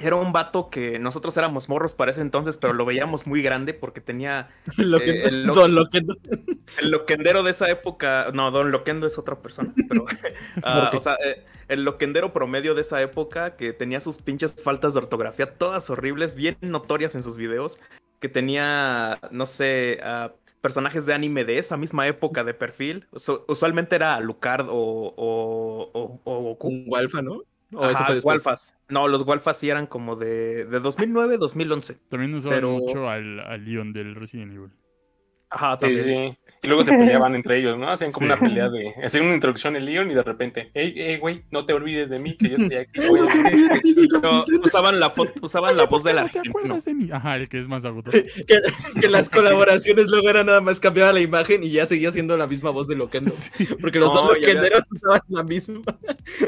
era 0.00 0.16
un 0.16 0.32
vato 0.32 0.70
que 0.70 0.98
nosotros 0.98 1.36
éramos 1.36 1.68
morros 1.68 1.94
para 1.94 2.10
ese 2.10 2.20
entonces, 2.20 2.56
pero 2.56 2.72
lo 2.72 2.84
veíamos 2.84 3.26
muy 3.26 3.42
grande 3.42 3.74
porque 3.74 4.00
tenía 4.00 4.48
Eh, 4.78 5.22
el 5.28 5.44
lo- 5.44 5.54
Don 5.54 5.74
Loquendo. 5.74 6.16
el 6.80 6.90
loquendero 6.90 7.42
de 7.42 7.50
esa 7.50 7.70
época. 7.70 8.30
No, 8.32 8.50
Don 8.50 8.70
Loquendo 8.70 9.06
es 9.06 9.18
otra 9.18 9.36
persona, 9.40 9.72
pero. 9.88 10.04
ah, 10.62 10.90
o 10.94 11.00
sea, 11.00 11.16
eh, 11.24 11.44
el 11.68 11.84
loquendero 11.84 12.32
promedio 12.32 12.74
de 12.74 12.80
esa 12.80 13.00
época 13.02 13.56
que 13.56 13.72
tenía 13.72 14.00
sus 14.00 14.20
pinches 14.22 14.62
faltas 14.62 14.94
de 14.94 14.98
ortografía 15.00 15.54
todas 15.54 15.88
horribles, 15.90 16.34
bien 16.34 16.56
notorias 16.60 17.14
en 17.14 17.22
sus 17.22 17.36
videos. 17.36 17.78
Que 18.20 18.28
tenía, 18.28 19.18
no 19.30 19.46
sé, 19.46 19.98
ah, 20.02 20.32
personajes 20.60 21.06
de 21.06 21.14
anime 21.14 21.44
de 21.46 21.56
esa 21.58 21.78
misma 21.78 22.06
época 22.06 22.44
de 22.44 22.52
perfil. 22.52 23.06
Usu- 23.12 23.44
usualmente 23.48 23.96
era 23.96 24.14
Alucard 24.14 24.66
o, 24.68 25.14
o, 25.16 25.90
o, 25.94 26.20
o. 26.24 26.58
Un 26.68 26.84
Walfa, 26.86 27.22
¿no? 27.22 27.42
O 27.72 27.84
Ajá, 27.84 28.12
eso 28.12 28.20
fue. 28.22 28.32
Walfas. 28.32 28.76
No, 28.88 29.06
los 29.08 29.22
Walfas 29.22 29.56
sí 29.58 29.70
eran 29.70 29.86
como 29.86 30.16
de, 30.16 30.64
de 30.64 30.80
2009, 30.80 31.38
2011. 31.38 31.94
También 32.08 32.34
usaban 32.34 32.56
Pero- 32.58 32.70
mucho 32.72 33.08
al, 33.08 33.40
al 33.40 33.64
Leon 33.64 33.92
del 33.92 34.14
Resident 34.14 34.52
Evil. 34.52 34.70
Ajá, 35.52 35.74
Sí, 35.74 35.80
también. 35.80 36.04
sí. 36.04 36.38
Y 36.62 36.66
luego 36.68 36.82
se 36.84 36.90
peleaban 36.92 37.34
entre 37.34 37.58
ellos, 37.58 37.78
¿no? 37.78 37.90
Hacían 37.90 38.12
como 38.12 38.26
Sí. 38.26 38.32
una 38.32 38.38
pelea 38.40 38.68
de. 38.68 38.92
Hacían 39.02 39.24
una 39.24 39.34
introducción 39.34 39.76
en 39.76 39.84
Leon 39.86 40.10
y 40.10 40.14
de 40.14 40.22
repente, 40.22 40.70
hey, 40.74 40.92
hey, 40.94 41.16
güey, 41.18 41.42
no 41.50 41.64
te 41.64 41.72
olvides 41.72 42.10
de 42.10 42.18
mí, 42.18 42.36
que 42.36 42.50
yo 42.50 42.56
estoy 42.58 42.76
aquí, 42.76 43.00
güey. 43.08 43.22
Pero 44.10 44.44
usaban 44.62 45.00
la, 45.00 45.12
usaban 45.40 45.76
la 45.76 45.86
voz 45.86 46.04
del 46.04 46.16
¿No 46.16 46.22
te 46.22 46.38
argentino. 46.38 46.50
acuerdas 46.58 46.84
de 46.84 46.94
mí? 46.94 47.08
Ajá, 47.10 47.36
el 47.36 47.48
que 47.48 47.58
es 47.58 47.66
más 47.66 47.84
agudo. 47.84 48.10
Que, 48.46 48.60
que 49.00 49.08
las 49.08 49.30
colaboraciones 49.30 50.08
luego 50.08 50.28
era 50.28 50.44
nada 50.44 50.60
más 50.60 50.80
cambiaba 50.80 51.12
la 51.12 51.20
imagen 51.20 51.64
y 51.64 51.70
ya 51.70 51.86
seguía 51.86 52.12
siendo 52.12 52.36
la 52.36 52.46
misma 52.46 52.70
voz 52.70 52.86
de 52.88 52.96
Loquendo. 52.96 53.30
Sí. 53.30 53.66
Porque 53.80 53.98
los 53.98 54.12
No, 54.12 54.22
dos 54.22 54.34
había- 54.36 54.48
Loquenderos 54.48 54.82
usaban 54.90 55.20
la 55.28 55.42
misma. 55.44 55.80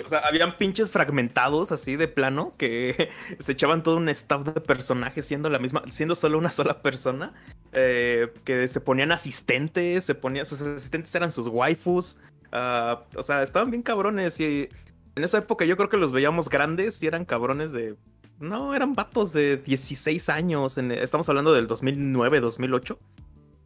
O 0.05 0.09
sea, 0.09 0.19
habían 0.21 0.59
pinches 0.59 0.91
fragmentados 0.91 1.73
así 1.73 1.97
de 1.97 2.09
plano 2.09 2.53
que 2.59 3.09
se 3.39 3.53
echaban 3.53 3.83
todo 3.83 3.97
un 3.97 4.09
staff 4.11 4.43
de 4.43 4.61
personajes 4.61 5.25
siendo 5.27 5.49
la 5.49 5.59
misma, 5.59 5.83
siendo 5.91 6.15
solo 6.15 6.39
una 6.39 6.51
sola 6.51 6.83
persona. 6.83 7.33
eh, 7.75 8.29
que 8.45 8.69
se 8.69 8.81
ponían 8.93 9.11
asistentes, 9.11 10.05
se 10.05 10.15
ponían, 10.15 10.45
sus 10.45 10.61
asistentes 10.61 11.15
eran 11.15 11.33
sus 11.33 11.47
waifus. 11.47 12.19
ah, 12.53 13.05
o 13.17 13.23
sea, 13.23 13.43
estaban 13.43 13.71
bien 13.71 13.83
cabrones 13.83 14.39
y 14.39 14.69
en 15.17 15.25
esa 15.25 15.39
época 15.39 15.65
yo 15.65 15.79
creo 15.79 15.89
que 15.89 15.97
los 15.97 16.13
veíamos 16.13 16.51
grandes 16.51 17.03
y 17.03 17.07
eran 17.07 17.25
cabrones 17.25 17.73
de... 17.73 17.97
No, 18.39 18.75
eran 18.75 18.93
vatos 18.95 19.33
de 19.33 19.57
16 19.57 20.29
años. 20.29 20.77
en- 20.77 20.93
estamos 20.93 21.27
hablando 21.31 21.55
del 21.55 21.67
2009, 21.69 22.41
2008. 22.41 22.99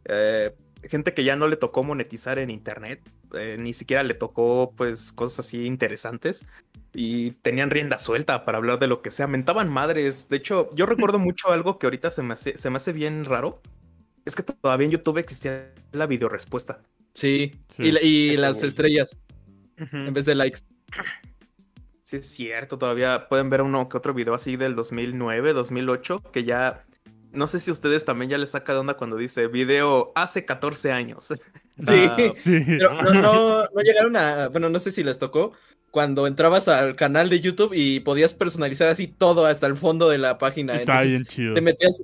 Eh, 0.05 0.55
gente 0.83 1.13
que 1.13 1.25
ya 1.25 1.35
no 1.35 1.47
le 1.49 1.57
tocó 1.57 1.83
monetizar 1.83 2.39
en 2.39 2.49
internet, 2.49 3.01
eh, 3.33 3.57
ni 3.59 3.73
siquiera 3.73 4.03
le 4.03 4.13
tocó 4.13 4.73
pues 4.77 5.11
cosas 5.11 5.45
así 5.45 5.65
interesantes 5.65 6.45
y 6.93 7.31
tenían 7.41 7.69
rienda 7.69 7.97
suelta 7.97 8.45
para 8.45 8.59
hablar 8.59 8.79
de 8.79 8.87
lo 8.87 9.01
que 9.01 9.11
sea, 9.11 9.27
mentaban 9.27 9.67
madres. 9.67 10.29
De 10.29 10.37
hecho, 10.37 10.69
yo 10.73 10.85
recuerdo 10.85 11.19
mucho 11.27 11.49
algo 11.51 11.79
que 11.79 11.87
ahorita 11.87 12.11
se 12.11 12.23
me 12.23 12.33
hace, 12.35 12.57
se 12.57 12.69
me 12.69 12.77
hace 12.77 12.93
bien 12.93 13.25
raro, 13.25 13.61
es 14.27 14.35
que 14.35 14.43
todavía 14.43 14.85
en 14.85 14.91
YouTube 14.91 15.17
existía 15.17 15.73
la 15.91 16.05
videorespuesta. 16.07 16.79
Sí. 17.13 17.53
Sí. 17.67 17.83
Y, 17.83 17.91
la- 17.91 18.01
y 18.03 18.29
Está 18.29 18.41
las 18.41 18.53
bueno. 18.57 18.67
estrellas 18.67 19.17
en 19.77 20.13
vez 20.13 20.25
de 20.25 20.35
likes. 20.35 20.59
Sí, 22.03 22.17
es 22.17 22.25
cierto, 22.27 22.77
todavía 22.77 23.27
pueden 23.27 23.49
ver 23.49 23.61
uno 23.61 23.89
que 23.89 23.97
otro 23.97 24.13
video 24.13 24.33
así 24.33 24.55
del 24.55 24.75
2009, 24.75 25.53
2008, 25.53 26.23
que 26.31 26.43
ya... 26.43 26.85
No 27.33 27.45
sé 27.47 27.59
si 27.59 27.69
a 27.69 27.73
ustedes 27.73 28.05
también 28.05 28.31
ya 28.31 28.37
les 28.37 28.51
saca 28.51 28.71
de 28.71 28.79
onda 28.79 28.95
cuando 28.95 29.17
dice 29.17 29.47
video 29.47 30.13
hace 30.15 30.45
14 30.45 30.91
años. 30.91 31.33
Sí. 31.77 31.85
Ah, 32.09 32.17
Sí. 32.33 32.59
Pero 32.65 32.91
no, 33.03 33.13
no, 33.13 33.59
no 33.65 33.81
llegaron 33.83 34.15
a. 34.17 34.47
Bueno, 34.49 34.67
no 34.67 34.79
sé 34.79 34.89
si 34.89 35.03
les 35.03 35.19
tocó. 35.19 35.51
Cuando 35.91 36.25
entrabas 36.25 36.67
al 36.69 36.95
canal 36.95 37.29
de 37.29 37.39
YouTube 37.39 37.71
y 37.75 37.99
podías 37.99 38.33
personalizar 38.33 38.87
así 38.89 39.05
todo 39.05 39.45
hasta 39.45 39.67
el 39.67 39.75
fondo 39.75 40.09
de 40.09 40.17
la 40.17 40.39
página. 40.39 40.73
Está 40.73 41.03
Entonces, 41.03 41.09
bien 41.11 41.25
chido. 41.25 41.53
Te 41.53 41.61
metías 41.61 42.01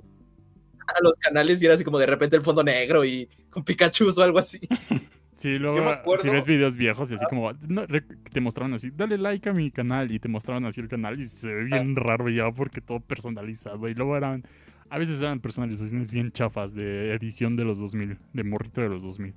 a 0.86 1.02
los 1.02 1.16
canales 1.16 1.60
y 1.62 1.66
era 1.66 1.74
así 1.74 1.84
como 1.84 1.98
de 1.98 2.06
repente 2.06 2.36
el 2.36 2.42
fondo 2.42 2.62
negro 2.62 3.04
y 3.04 3.28
con 3.50 3.64
Pikachu 3.64 4.08
o 4.16 4.22
algo 4.22 4.38
así. 4.38 4.60
Sí, 5.36 5.58
luego, 5.58 5.90
acuerdo- 5.90 6.22
si 6.22 6.30
ves 6.30 6.46
videos 6.46 6.76
viejos 6.76 7.10
y 7.10 7.16
así 7.16 7.26
como, 7.28 7.52
no, 7.68 7.84
te 8.32 8.40
mostraron 8.40 8.72
así, 8.72 8.90
dale 8.94 9.18
like 9.18 9.46
a 9.48 9.52
mi 9.52 9.70
canal 9.70 10.10
y 10.10 10.18
te 10.18 10.28
mostraron 10.28 10.64
así 10.64 10.80
el 10.80 10.88
canal 10.88 11.18
y 11.20 11.24
se 11.24 11.52
ve 11.52 11.64
bien 11.64 11.96
raro 11.96 12.30
ya 12.30 12.50
porque 12.52 12.80
todo 12.80 13.00
personalizado. 13.00 13.86
Y 13.88 13.94
luego 13.94 14.16
eran, 14.16 14.44
a 14.88 14.96
veces 14.96 15.20
eran 15.20 15.40
personalizaciones 15.40 16.12
bien 16.12 16.30
chafas 16.30 16.72
de 16.72 17.12
edición 17.14 17.56
de 17.56 17.64
los 17.64 17.80
2000, 17.80 18.16
de 18.32 18.44
morrito 18.44 18.80
de 18.80 18.88
los 18.88 19.02
2000. 19.02 19.34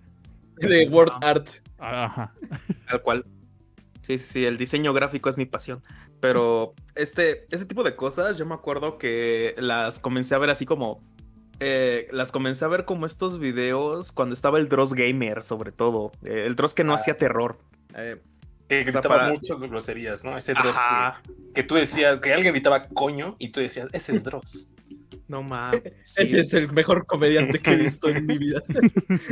De 0.58 0.88
Word 0.88 1.12
Art. 1.22 1.50
Ajá. 1.80 2.32
Tal 2.88 3.02
cual. 3.02 3.26
Sí, 4.04 4.18
sí, 4.20 4.46
el 4.46 4.58
diseño 4.58 4.94
gráfico 4.94 5.30
es 5.30 5.36
mi 5.38 5.46
pasión. 5.46 5.82
Pero 6.22 6.74
este, 6.96 7.48
ese 7.54 7.66
tipo 7.66 7.84
de 7.84 7.96
cosas, 7.96 8.38
yo 8.38 8.46
me 8.46 8.54
acuerdo 8.56 8.98
que 8.98 9.56
las 9.58 10.00
comencé 10.00 10.36
a 10.36 10.38
ver 10.38 10.52
así 10.52 10.66
como. 10.66 11.04
Eh, 11.60 12.08
las 12.12 12.32
comencé 12.32 12.66
a 12.66 12.68
ver 12.68 12.86
como 12.86 13.06
estos 13.06 13.40
videos 13.40 14.12
cuando 14.12 14.34
estaba 14.34 14.58
el 14.60 14.70
Dross 14.70 14.94
Gamer, 14.94 15.44
sobre 15.44 15.72
todo. 15.72 16.12
Eh, 16.24 16.44
el 16.46 16.56
Dross 16.56 16.74
que 16.74 16.84
no 16.84 16.94
Ah. 16.94 16.96
hacía 16.98 17.18
terror. 17.18 17.58
Eh, 17.96 18.18
Que 18.68 18.82
O 18.82 18.84
sea, 18.84 18.92
gritaba 18.92 19.16
para- 19.18 19.30
muchas 19.34 19.58
groserías, 19.62 20.24
¿no? 20.26 20.36
Ese 20.36 20.54
Dross 20.54 20.76
ajá, 20.76 21.22
que, 21.24 21.34
que 21.54 21.64
tú 21.64 21.76
decías, 21.76 22.20
que 22.20 22.34
alguien 22.34 22.54
gritaba 22.54 22.88
coño 22.90 23.38
y 23.40 23.50
tú 23.54 23.62
decías, 23.62 23.88
ese 23.94 24.12
es 24.12 24.24
Dross. 24.26 24.68
no 25.30 25.42
mames. 25.42 25.82
sí. 26.04 26.24
Ese 26.24 26.40
es 26.42 26.54
el 26.54 26.72
mejor 26.74 27.06
comediante 27.06 27.60
que 27.60 27.72
he 27.72 27.76
visto 27.78 28.10
en 28.10 28.26
mi 28.26 28.38
vida. 28.38 28.62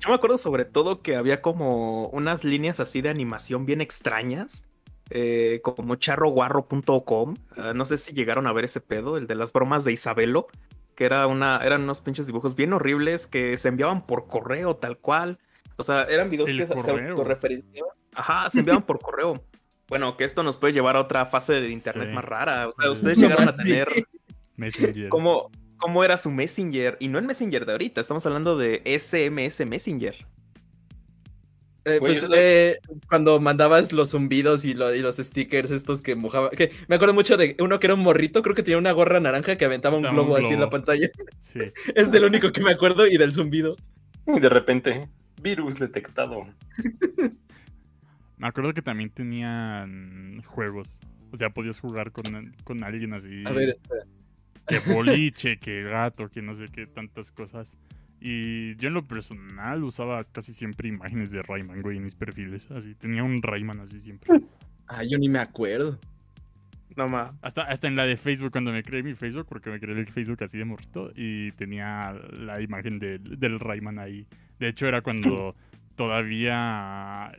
Yo 0.00 0.08
me 0.08 0.14
acuerdo 0.14 0.38
sobre 0.38 0.64
todo 0.64 1.02
que 1.02 1.16
había 1.16 1.40
como 1.42 2.08
unas 2.08 2.42
líneas 2.44 2.80
así 2.80 3.00
de 3.02 3.08
animación 3.10 3.66
bien 3.66 3.80
extrañas. 3.80 4.66
Eh, 5.10 5.60
como 5.62 5.94
charroguarro.com. 5.96 7.36
Ah, 7.56 7.72
no 7.74 7.84
sé 7.86 7.98
si 7.98 8.12
llegaron 8.12 8.46
a 8.46 8.52
ver 8.52 8.64
ese 8.64 8.80
pedo, 8.80 9.16
el 9.16 9.26
de 9.26 9.34
las 9.34 9.52
bromas 9.52 9.84
de 9.84 9.92
Isabelo. 9.92 10.46
Que 10.94 11.04
era 11.06 11.26
una, 11.26 11.58
eran 11.64 11.82
unos 11.82 12.00
pinches 12.00 12.26
dibujos 12.26 12.54
bien 12.54 12.72
horribles 12.72 13.26
que 13.26 13.56
se 13.56 13.68
enviaban 13.68 14.06
por 14.06 14.28
correo, 14.28 14.76
tal 14.76 14.96
cual. 14.98 15.38
O 15.76 15.82
sea, 15.82 16.04
eran 16.04 16.30
videos 16.30 16.48
El 16.50 16.58
que 16.58 16.66
se- 16.68 16.90
autorreferenciaban. 17.08 17.90
Ajá, 18.14 18.48
se 18.48 18.60
enviaban 18.60 18.84
por 18.84 19.00
correo. 19.00 19.42
Bueno, 19.88 20.16
que 20.16 20.22
esto 20.24 20.42
nos 20.44 20.56
puede 20.56 20.72
llevar 20.72 20.96
a 20.96 21.00
otra 21.00 21.26
fase 21.26 21.54
de 21.54 21.68
internet 21.70 22.08
Sí. 22.10 22.14
más 22.14 22.24
rara. 22.24 22.68
O 22.68 22.72
sea, 22.80 22.90
ustedes 22.92 23.18
No 23.18 23.24
llegaron 23.24 23.48
a 23.48 23.52
sí. 23.52 23.64
tener 23.64 23.88
Messenger. 24.56 25.08
cómo, 25.08 25.50
cómo 25.78 26.04
era 26.04 26.16
su 26.16 26.30
Messenger. 26.30 26.96
Y 27.00 27.08
no 27.08 27.18
el 27.18 27.26
Messenger 27.26 27.66
de 27.66 27.72
ahorita, 27.72 28.00
estamos 28.00 28.24
hablando 28.24 28.56
de 28.56 28.80
SMS 28.84 29.66
Messenger. 29.66 30.14
Eh, 31.86 31.98
pues 31.98 32.26
eh, 32.34 32.78
cuando 33.08 33.38
mandabas 33.40 33.92
los 33.92 34.10
zumbidos 34.12 34.64
y, 34.64 34.72
lo- 34.74 34.94
y 34.94 35.00
los 35.00 35.16
stickers 35.18 35.70
estos 35.70 36.00
que 36.00 36.16
mojaba, 36.16 36.50
que 36.50 36.70
me 36.88 36.96
acuerdo 36.96 37.12
mucho 37.12 37.36
de 37.36 37.56
uno 37.60 37.78
que 37.78 37.86
era 37.88 37.94
un 37.94 38.00
morrito, 38.00 38.40
creo 38.42 38.54
que 38.54 38.62
tenía 38.62 38.78
una 38.78 38.92
gorra 38.92 39.20
naranja 39.20 39.56
que 39.56 39.64
aventaba 39.66 39.96
un 39.98 40.02
globo 40.04 40.36
así 40.36 40.54
en 40.54 40.60
la 40.60 40.70
pantalla. 40.70 41.08
Sí. 41.40 41.58
Es 41.94 42.10
del 42.10 42.24
único 42.24 42.52
que 42.52 42.62
me 42.62 42.70
acuerdo 42.70 43.06
y 43.06 43.16
del 43.18 43.32
zumbido. 43.34 43.76
Y 44.26 44.40
de 44.40 44.48
repente, 44.48 45.08
virus 45.42 45.78
detectado. 45.78 46.46
Me 48.36 48.48
acuerdo 48.48 48.74
que 48.74 48.82
también 48.82 49.10
tenían 49.10 50.42
juegos. 50.42 51.00
O 51.32 51.36
sea, 51.36 51.50
podías 51.50 51.80
jugar 51.80 52.12
con, 52.12 52.54
con 52.64 52.82
alguien 52.84 53.12
así. 53.12 53.42
A 53.46 53.52
ver, 53.52 53.70
espera. 53.80 54.04
que 54.66 54.78
boliche, 54.92 55.58
que 55.58 55.82
gato, 55.84 56.28
que 56.28 56.42
no 56.42 56.54
sé 56.54 56.66
qué, 56.72 56.86
tantas 56.86 57.30
cosas. 57.32 57.78
Y 58.20 58.74
yo 58.76 58.88
en 58.88 58.94
lo 58.94 59.04
personal 59.06 59.84
usaba 59.84 60.24
casi 60.24 60.52
siempre 60.54 60.88
imágenes 60.88 61.30
de 61.30 61.42
Rayman, 61.42 61.82
güey, 61.82 61.98
en 61.98 62.04
mis 62.04 62.14
perfiles. 62.14 62.70
Así, 62.70 62.94
tenía 62.94 63.22
un 63.22 63.42
Rayman 63.42 63.80
así 63.80 64.00
siempre. 64.00 64.40
Ah, 64.88 65.02
yo 65.04 65.18
ni 65.18 65.28
me 65.28 65.38
acuerdo. 65.38 65.98
No 66.96 67.08
más. 67.08 67.32
Hasta, 67.42 67.62
hasta 67.62 67.88
en 67.88 67.96
la 67.96 68.04
de 68.06 68.16
Facebook, 68.16 68.52
cuando 68.52 68.70
me 68.72 68.82
creé 68.84 69.02
mi 69.02 69.14
Facebook, 69.14 69.46
porque 69.48 69.68
me 69.68 69.80
creé 69.80 69.98
el 69.98 70.06
Facebook 70.06 70.42
así 70.44 70.56
de 70.58 70.64
morrito, 70.64 71.10
y 71.16 71.50
tenía 71.52 72.12
la 72.32 72.60
imagen 72.60 72.98
del- 73.00 73.38
del 73.38 73.58
Rayman 73.58 73.98
ahí. 73.98 74.26
De 74.60 74.68
hecho, 74.68 74.86
era 74.86 75.00
cuando 75.02 75.54
todavía... 75.96 77.32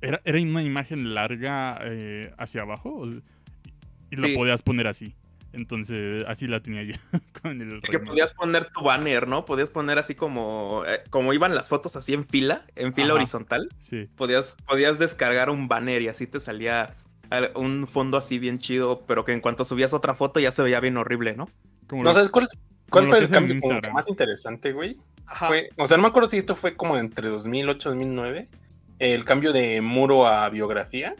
Era, 0.00 0.20
era 0.24 0.40
una 0.40 0.62
imagen 0.62 1.12
larga 1.14 1.78
eh, 1.82 2.32
hacia 2.38 2.62
abajo, 2.62 2.94
o 2.98 3.06
sea, 3.08 3.20
y 4.10 4.16
lo 4.16 4.28
Sí. 4.28 4.34
podías 4.36 4.62
poner 4.62 4.86
así. 4.86 5.14
Entonces, 5.58 6.24
así 6.28 6.46
la 6.46 6.60
tenía 6.60 6.82
yo 6.84 6.94
con 7.42 7.60
el 7.60 7.80
Que 7.82 7.98
podías 7.98 8.32
poner 8.32 8.70
tu 8.70 8.82
banner, 8.82 9.26
¿no? 9.28 9.44
Podías 9.44 9.70
poner 9.70 9.98
así 9.98 10.14
como, 10.14 10.84
eh, 10.86 11.00
como 11.10 11.32
iban 11.32 11.54
las 11.54 11.68
fotos 11.68 11.96
así 11.96 12.14
en 12.14 12.24
fila, 12.24 12.64
en 12.76 12.94
fila 12.94 13.08
Ajá. 13.08 13.14
horizontal. 13.14 13.68
Sí. 13.80 14.08
Podías, 14.16 14.56
podías 14.66 14.98
descargar 14.98 15.50
un 15.50 15.66
banner 15.68 16.00
y 16.02 16.08
así 16.08 16.26
te 16.26 16.40
salía 16.40 16.94
un 17.56 17.86
fondo 17.86 18.16
así 18.16 18.38
bien 18.38 18.58
chido, 18.58 19.04
pero 19.06 19.24
que 19.24 19.32
en 19.32 19.40
cuanto 19.40 19.64
subías 19.64 19.92
otra 19.92 20.14
foto 20.14 20.40
ya 20.40 20.50
se 20.52 20.62
veía 20.62 20.80
bien 20.80 20.96
horrible, 20.96 21.34
¿no? 21.36 21.48
Como 21.86 22.02
¿No 22.02 22.10
lo- 22.10 22.14
sabes 22.14 22.30
cuál, 22.30 22.48
cuál 22.88 23.08
fue 23.08 23.18
el 23.18 23.28
cambio 23.28 23.56
como 23.60 23.80
más 23.92 24.08
interesante, 24.08 24.72
güey? 24.72 24.96
Fue- 25.46 25.68
o 25.76 25.86
sea, 25.86 25.96
no 25.98 26.04
me 26.04 26.08
acuerdo 26.08 26.30
si 26.30 26.38
esto 26.38 26.54
fue 26.56 26.74
como 26.76 26.96
entre 26.96 27.28
2008 27.28 27.88
y 27.88 27.92
2009. 27.92 28.48
El 28.98 29.24
cambio 29.24 29.52
de 29.52 29.80
muro 29.82 30.26
a 30.26 30.48
biografía. 30.48 31.14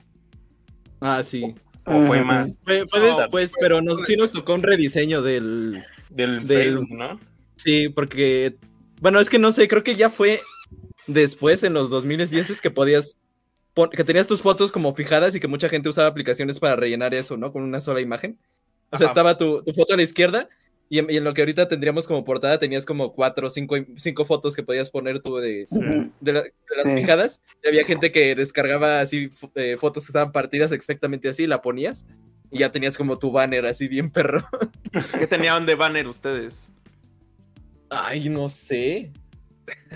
Ah, 1.00 1.22
sí. 1.22 1.54
¿O 1.90 2.02
fue 2.06 2.22
más 2.22 2.58
Fue, 2.64 2.86
fue 2.88 3.00
No, 3.00 3.18
después, 3.18 3.54
pero 3.60 3.80
nos, 3.82 4.04
sí 4.06 4.16
nos 4.16 4.32
tocó 4.32 4.54
un 4.54 4.62
rediseño 4.62 5.22
del... 5.22 5.84
del 6.10 6.46
Del- 6.46 6.62
Facebook, 6.74 6.88
no? 6.96 7.18
Sí, 7.56 7.88
porque... 7.88 8.56
Bueno, 9.00 9.20
es 9.20 9.30
que 9.30 9.38
no 9.38 9.52
sé, 9.52 9.68
creo 9.68 9.82
que 9.84 9.94
ya 9.96 10.10
fue 10.10 10.40
después, 11.06 11.62
en 11.62 11.72
los 11.74 11.90
2010, 11.90 12.60
que 12.60 12.70
podías... 12.70 13.16
pon- 13.74 13.90
Que 13.90 14.04
tenías 14.04 14.26
tus 14.26 14.42
fotos 14.42 14.72
como 14.72 14.94
fijadas 14.94 15.34
y 15.34 15.40
que 15.40 15.48
mucha 15.48 15.68
gente 15.68 15.88
usaba 15.88 16.08
aplicaciones 16.08 16.58
para 16.58 16.76
rellenar 16.76 17.14
eso, 17.14 17.36
¿no? 17.36 17.52
Con 17.52 17.62
una 17.62 17.80
sola 17.80 18.00
imagen. 18.00 18.38
O 18.90 18.96
sea, 18.96 19.06
Ajá. 19.06 19.12
estaba 19.12 19.36
tu, 19.38 19.62
tu 19.62 19.72
foto 19.72 19.94
a 19.94 19.96
la 19.96 20.02
izquierda 20.02 20.48
y 20.90 20.98
en, 21.00 21.06
y 21.10 21.16
en 21.16 21.24
lo 21.24 21.34
que 21.34 21.42
ahorita 21.42 21.68
tendríamos 21.68 22.06
como 22.06 22.24
portada 22.24 22.58
tenías 22.58 22.86
como 22.86 23.12
cuatro 23.12 23.48
o 23.48 23.50
cinco, 23.50 23.76
cinco 23.96 24.24
fotos 24.24 24.56
que 24.56 24.62
podías 24.62 24.90
poner 24.90 25.20
tú 25.20 25.36
de, 25.36 25.66
Sí. 25.66 25.78
de, 26.20 26.32
la- 26.32 26.42
de 26.42 26.52
las 26.76 26.84
Sí. 26.86 26.94
fijadas. 26.94 27.40
Y 27.62 27.68
había 27.68 27.84
gente 27.84 28.10
que 28.12 28.34
descargaba 28.34 29.00
así 29.00 29.30
eh, 29.54 29.76
fotos 29.78 30.04
que 30.06 30.10
estaban 30.10 30.32
partidas 30.32 30.72
exactamente 30.72 31.28
así, 31.28 31.46
la 31.46 31.60
ponías 31.62 32.06
y 32.50 32.60
ya 32.60 32.72
tenías 32.72 32.96
como 32.96 33.18
tu 33.18 33.30
banner 33.30 33.66
así 33.66 33.86
bien 33.88 34.10
perro. 34.10 34.42
¿Qué 35.18 35.26
tenían 35.26 35.66
de 35.66 35.74
banner 35.74 36.06
ustedes? 36.06 36.72
Ay, 37.90 38.28
no 38.30 38.48
sé. 38.48 39.12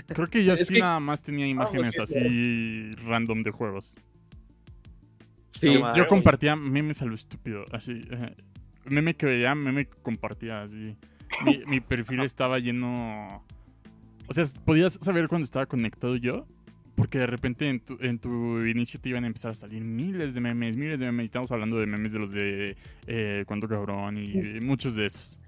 Creo 0.07 0.27
que 0.29 0.43
yo 0.43 0.53
Es 0.53 0.67
sí 0.67 0.75
que- 0.75 0.79
nada 0.79 0.99
más 0.99 1.21
tenía 1.21 1.47
imágenes 1.47 1.95
sí, 1.95 2.01
así 2.19 2.91
random 3.03 3.41
de 3.41 3.49
juegos. 3.51 3.95
Sí. 5.49 5.73
Yo 5.73 5.79
güey. 5.93 6.07
compartía 6.07 6.55
memes 6.55 7.01
a 7.01 7.05
lo 7.05 7.15
estúpido, 7.15 7.65
así. 7.71 8.01
eh, 8.11 8.35
meme 8.85 9.15
que 9.15 9.25
veía, 9.25 9.55
meme 9.55 9.85
que 9.85 9.95
compartía, 10.01 10.63
así. 10.63 10.95
Mi, 11.45 11.63
mi 11.67 11.79
perfil 11.79 12.21
estaba 12.21 12.59
lleno. 12.59 13.43
O 14.27 14.33
sea, 14.33 14.45
podías 14.65 14.97
saber 15.01 15.27
cuando 15.27 15.45
estaba 15.45 15.65
conectado 15.65 16.15
yo. 16.15 16.47
Porque 16.95 17.17
de 17.17 17.25
repente 17.25 17.67
en 17.67 17.79
tu, 17.79 17.97
en 18.01 18.19
tu 18.19 18.63
inicio 18.65 18.99
te 19.01 19.09
iban 19.09 19.23
a 19.23 19.27
empezar 19.27 19.49
a 19.51 19.55
salir 19.55 19.83
miles 19.83 20.35
de 20.35 20.41
memes, 20.41 20.77
miles 20.77 20.99
de 20.99 21.07
memes. 21.07 21.23
Y 21.23 21.25
Estamos 21.25 21.51
hablando 21.51 21.79
de 21.79 21.87
memes 21.87 22.13
de 22.13 22.19
los 22.19 22.31
de 22.31 22.77
eh, 23.07 23.43
Cuánto 23.47 23.67
Cabrón 23.67 24.19
y 24.19 24.59
muchos 24.61 24.93
de 24.93 25.07
esos. 25.07 25.39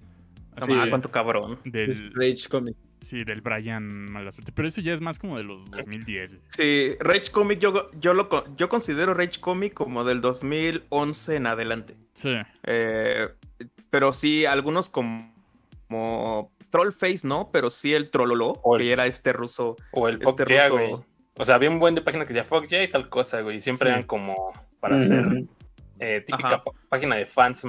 Así, 0.56 0.72
Ah, 0.74 0.88
cuánto 0.90 1.12
cabrón. 1.12 1.60
del, 1.66 2.12
Rage 2.16 2.48
Comic. 2.50 2.76
Sí, 3.06 3.24
del 3.24 3.42
Brian 3.42 4.12
Mala 4.12 4.32
Suerte. 4.32 4.52
Pero 4.52 4.68
eso 4.68 4.82
ya 4.82 4.94
es 4.94 5.00
más 5.02 5.18
como 5.20 5.38
de 5.38 5.44
los 5.44 5.72
2010. 5.72 6.38
Sí, 6.50 6.96
Rage 7.00 7.32
Comic 7.32 7.60
yo, 7.60 7.90
yo, 7.94 8.14
lo, 8.14 8.28
co- 8.28 8.44
yo 8.58 8.68
considero 8.68 9.14
Rage 9.14 9.40
Comic 9.40 9.74
como 9.74 10.04
del 10.04 10.20
2011 10.22 11.36
en 11.36 11.48
adelante. 11.48 11.96
Sí. 12.14 12.36
Eh, 12.64 13.30
pero 13.90 14.12
sí, 14.12 14.46
algunos 14.46 14.90
como, 14.90 15.34
como 15.88 16.52
Trollface, 16.70 17.26
¿no? 17.28 17.50
Pero 17.52 17.70
sí 17.70 17.94
el 17.94 18.10
Trollolo, 18.10 18.60
O 18.64 18.76
el- 18.76 18.82
que 18.82 18.92
era 18.92 19.06
este 19.06 19.32
ruso. 19.34 19.78
O 19.92 20.08
el 20.10 20.22
Este 20.22 20.46
Yeah, 20.46 20.68
ruso- 20.70 20.74
güey. 20.74 20.96
O 21.38 21.44
sea, 21.46 21.56
había 21.56 21.70
un 21.70 21.80
buen 21.80 21.96
de 21.96 22.02
páginas 22.02 22.28
que 22.28 22.34
decía 22.34 22.46
Fuck 22.46 22.68
Yeah 22.68 22.84
y 22.84 22.88
tal 22.88 23.10
cosa, 23.10 23.42
güey. 23.42 23.58
y 23.58 23.60
Siempre 23.60 23.88
Sí. 23.90 23.94
eran 23.94 24.04
como 24.04 24.52
para 24.80 24.96
hacer 24.98 25.26
Ujú. 25.26 25.48
eh, 26.00 26.24
típica 26.26 26.48
Ajá. 26.56 26.64
página 26.90 27.16
de 27.16 27.26
fans 27.26 27.66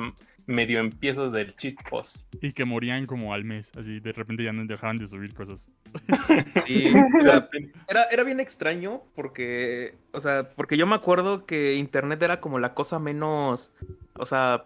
medio 0.47 0.81
empiezos 0.81 1.33
del 1.33 1.55
cheat 1.57 1.77
post. 1.89 2.33
Y 2.41 2.53
que 2.53 2.65
morían 2.65 3.07
como 3.07 3.35
al 3.35 3.45
mes. 3.45 3.73
Así, 3.77 4.01
de 4.01 4.13
repente 4.13 4.45
ya 4.45 4.53
no 4.53 4.65
dejaban 4.65 4.99
de 4.99 5.07
subir 5.07 5.35
cosas. 5.35 5.71
Sí, 6.67 6.93
o 7.21 7.25
sea, 7.25 7.49
era, 7.89 8.05
era 8.05 8.23
bien 8.25 8.41
extraño 8.41 9.03
porque, 9.15 9.95
o 10.13 10.21
sea, 10.21 10.51
porque 10.57 10.77
yo 10.77 10.87
me 10.87 10.95
acuerdo 10.95 11.47
que 11.47 11.75
internet 11.75 12.23
era 12.23 12.41
como 12.41 12.59
la 12.59 12.75
cosa 12.75 12.99
menos, 12.99 13.75
o 14.15 14.27
sea, 14.27 14.65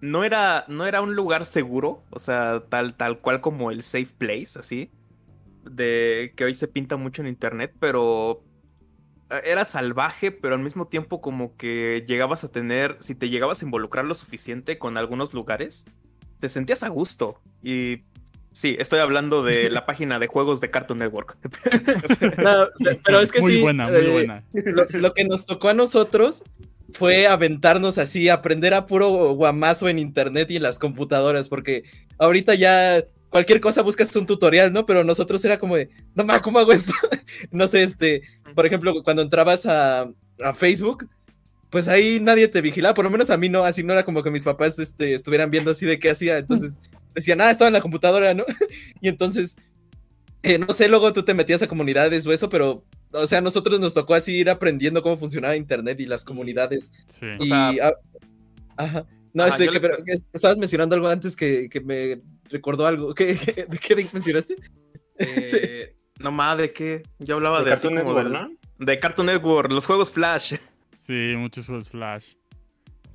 no 0.00 0.24
era, 0.24 0.64
no 0.68 0.86
era 0.86 1.00
un 1.00 1.14
lugar 1.14 1.44
seguro, 1.44 2.04
o 2.10 2.18
sea, 2.18 2.62
tal, 2.68 2.94
tal 2.94 3.18
cual 3.18 3.40
como 3.40 3.70
el 3.70 3.82
safe 3.82 4.10
place, 4.18 4.58
así, 4.58 4.90
de 5.64 6.32
que 6.36 6.44
hoy 6.44 6.54
se 6.54 6.68
pinta 6.68 6.96
mucho 6.96 7.22
en 7.22 7.28
internet, 7.28 7.74
pero 7.80 8.42
era 9.30 9.64
salvaje, 9.64 10.30
pero 10.30 10.54
al 10.54 10.62
mismo 10.62 10.86
tiempo 10.86 11.20
como 11.20 11.56
que 11.56 12.04
llegabas 12.06 12.44
a 12.44 12.52
tener, 12.52 12.96
si 13.00 13.14
te 13.14 13.28
llegabas 13.28 13.62
a 13.62 13.64
involucrar 13.64 14.04
lo 14.04 14.14
suficiente 14.14 14.78
con 14.78 14.96
algunos 14.96 15.34
lugares, 15.34 15.84
te 16.40 16.48
sentías 16.48 16.82
a 16.82 16.88
gusto 16.88 17.40
y 17.62 18.02
sí, 18.52 18.76
estoy 18.78 19.00
hablando 19.00 19.42
de 19.42 19.68
la 19.70 19.84
página 19.86 20.18
de 20.18 20.28
juegos 20.28 20.60
de 20.60 20.70
Cartoon 20.70 21.00
Network. 21.00 21.36
No, 22.38 22.68
pero 23.04 23.20
es 23.20 23.32
que 23.32 23.40
muy 23.40 23.56
sí. 23.56 23.62
buena, 23.62 23.86
muy 23.86 23.96
eh, 23.96 24.12
buena. 24.12 24.44
Lo, 24.52 24.86
lo 24.90 25.14
que 25.14 25.24
nos 25.24 25.44
tocó 25.44 25.68
a 25.68 25.74
nosotros 25.74 26.44
fue 26.92 27.26
aventarnos 27.26 27.98
así, 27.98 28.28
aprender 28.28 28.74
a 28.74 28.86
puro 28.86 29.08
guamazo 29.34 29.88
en 29.88 29.98
internet 29.98 30.50
y 30.50 30.56
en 30.56 30.62
las 30.62 30.78
computadoras, 30.78 31.48
porque 31.48 31.84
ahorita 32.18 32.54
ya 32.54 33.04
cualquier 33.30 33.60
cosa 33.60 33.82
buscas 33.82 34.14
un 34.16 34.26
tutorial, 34.26 34.72
¿no? 34.72 34.86
Pero 34.86 35.04
nosotros 35.04 35.44
era 35.44 35.58
como 35.58 35.76
de, 35.76 35.90
no 36.14 36.24
mames, 36.24 36.42
¿cómo 36.42 36.58
hago 36.58 36.72
esto? 36.72 36.92
no 37.50 37.66
sé, 37.66 37.82
este, 37.82 38.22
por 38.54 38.66
ejemplo, 38.66 39.02
cuando 39.02 39.22
entrabas 39.22 39.66
a, 39.66 40.08
a 40.42 40.54
Facebook, 40.54 41.08
pues 41.70 41.88
ahí 41.88 42.20
nadie 42.20 42.48
te 42.48 42.60
vigilaba, 42.60 42.94
por 42.94 43.04
lo 43.04 43.10
menos 43.10 43.30
a 43.30 43.36
mí 43.36 43.48
no, 43.48 43.64
así 43.64 43.82
no 43.82 43.92
era 43.92 44.04
como 44.04 44.22
que 44.22 44.30
mis 44.30 44.44
papás 44.44 44.78
este, 44.78 45.14
estuvieran 45.14 45.50
viendo 45.50 45.70
así 45.72 45.84
de 45.84 45.98
qué 45.98 46.10
hacía, 46.10 46.38
entonces 46.38 46.78
decían, 47.14 47.40
ah, 47.40 47.50
estaba 47.50 47.68
en 47.68 47.74
la 47.74 47.80
computadora, 47.80 48.34
¿no? 48.34 48.44
y 49.00 49.08
entonces, 49.08 49.56
eh, 50.42 50.58
no 50.58 50.72
sé, 50.72 50.88
luego 50.88 51.12
tú 51.12 51.24
te 51.24 51.34
metías 51.34 51.62
a 51.62 51.66
comunidades 51.68 52.26
o 52.26 52.32
eso, 52.32 52.48
pero 52.48 52.84
o 53.12 53.26
sea, 53.26 53.38
a 53.38 53.42
nosotros 53.42 53.80
nos 53.80 53.94
tocó 53.94 54.14
así 54.14 54.36
ir 54.36 54.50
aprendiendo 54.50 55.02
cómo 55.02 55.18
funcionaba 55.18 55.56
internet 55.56 55.98
y 56.00 56.06
las 56.06 56.24
comunidades. 56.24 56.92
Sí. 57.06 57.26
O 57.38 57.44
y, 57.44 57.48
sea- 57.48 57.70
ah, 57.82 57.94
ajá. 58.76 59.06
No, 59.32 59.42
Ajá, 59.44 59.54
este, 59.54 59.66
que, 59.66 59.72
les- 59.72 59.82
pero, 59.82 59.96
que 60.04 60.12
estabas 60.12 60.56
mencionando 60.56 60.94
algo 60.94 61.08
antes 61.08 61.36
que, 61.36 61.68
que 61.68 61.80
me 61.80 62.20
recordó 62.50 62.86
algo. 62.86 63.14
¿Qué, 63.14 63.36
qué, 63.36 63.64
de 63.68 63.78
qué 63.78 64.08
mencionaste? 64.12 64.56
Eh, 65.18 65.94
No 66.18 66.30
más 66.32 66.56
de 66.58 66.72
qué. 66.72 67.02
Yo 67.18 67.36
hablaba 67.36 67.62
De 67.62 67.70
Cartoon 67.70 67.94
Network, 67.94 68.24
del- 68.24 68.32
¿no? 68.32 68.50
de 68.78 68.98
Cartoon 68.98 69.26
Network, 69.26 69.70
los 69.72 69.86
juegos 69.86 70.10
Flash. 70.12 70.54
Sí, 70.96 71.32
muchos 71.36 71.66
juegos 71.66 71.88
Flash. 71.90 72.34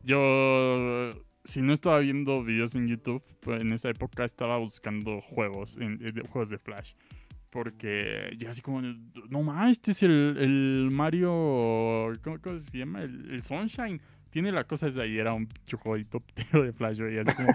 Yo, 0.03 1.13
si 1.43 1.61
no 1.61 1.73
estaba 1.73 1.99
viendo 1.99 2.43
videos 2.43 2.75
en 2.75 2.87
YouTube, 2.87 3.23
pues 3.41 3.61
en 3.61 3.71
esa 3.73 3.89
época 3.89 4.23
estaba 4.25 4.57
buscando 4.57 5.21
juegos, 5.21 5.77
en, 5.77 5.93
eh, 6.05 6.11
de- 6.11 6.21
juegos 6.21 6.49
de 6.49 6.57
Flash. 6.57 6.93
Porque 7.49 8.31
yo 8.37 8.49
así 8.49 8.61
como, 8.61 8.81
no 8.81 9.41
más, 9.43 9.71
este 9.71 9.91
es 9.91 10.03
el, 10.03 10.37
el 10.39 10.89
Mario, 10.91 12.13
¿cómo, 12.23 12.39
cómo 12.41 12.59
se 12.59 12.77
llama? 12.77 13.03
El, 13.03 13.29
el 13.31 13.43
Sunshine. 13.43 14.01
Tiene 14.31 14.51
la 14.51 14.63
cosa 14.63 14.87
esa 14.87 15.05
y 15.05 15.17
era 15.17 15.33
un 15.33 15.47
chujoito 15.67 16.23
de 16.53 16.71
Flash, 16.73 16.99
güey. 16.99 17.19
Así 17.19 17.31
como, 17.35 17.49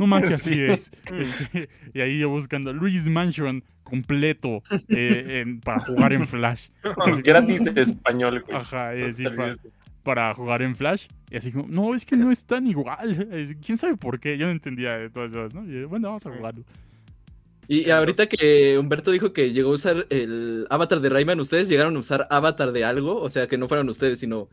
no 0.00 0.06
más 0.06 0.22
que 0.22 0.34
así 0.34 0.54
Sí. 0.54 0.60
es. 0.62 0.90
Este, 1.12 1.68
y 1.94 2.00
ahí 2.00 2.18
yo 2.18 2.28
buscando 2.30 2.72
Luis 2.72 3.08
Mansion 3.08 3.62
completo 3.84 4.62
eh, 4.88 5.42
en- 5.44 5.60
para 5.60 5.78
jugar 5.80 6.12
en 6.14 6.26
Flash. 6.26 6.68
Así 6.82 6.94
como- 6.94 7.16
Gratis 7.22 7.66
español, 7.66 8.42
güey. 8.46 8.56
Ajá, 8.56 8.90
te 8.92 9.24
pa- 9.34 9.42
olvides. 9.42 9.60
para 10.02 10.34
jugar 10.34 10.62
en 10.62 10.74
Flash. 10.74 11.06
Y 11.30 11.36
así 11.36 11.52
como, 11.52 11.68
no, 11.68 11.94
es 11.94 12.04
que 12.06 12.16
no 12.16 12.30
es 12.32 12.44
tan 12.44 12.66
igual. 12.66 13.28
Eh, 13.30 13.54
¿Quién 13.64 13.78
sabe 13.78 13.96
por 13.96 14.18
qué? 14.18 14.36
Yo 14.38 14.46
no 14.46 14.52
entendía 14.52 14.92
de 14.98 15.10
todas 15.10 15.32
esas, 15.32 15.54
¿no? 15.54 15.64
Y, 15.64 15.84
bueno, 15.84 16.08
vamos 16.08 16.26
a 16.26 16.30
jugarlo. 16.34 16.64
Y 17.68 17.88
ahorita 17.90 18.26
que 18.26 18.76
Humberto 18.78 19.12
dijo 19.12 19.32
que 19.32 19.52
llegó 19.52 19.70
a 19.70 19.74
usar 19.74 20.06
el 20.10 20.66
avatar 20.68 21.00
de 21.00 21.08
Rayman, 21.08 21.38
¿ustedes 21.40 21.68
llegaron 21.68 21.96
a 21.96 22.00
usar 22.00 22.26
avatar 22.28 22.72
de 22.72 22.84
algo? 22.84 23.20
O 23.20 23.30
sea, 23.30 23.46
que 23.46 23.56
no 23.56 23.68
fueran 23.68 23.88
ustedes, 23.88 24.18
sino 24.18 24.48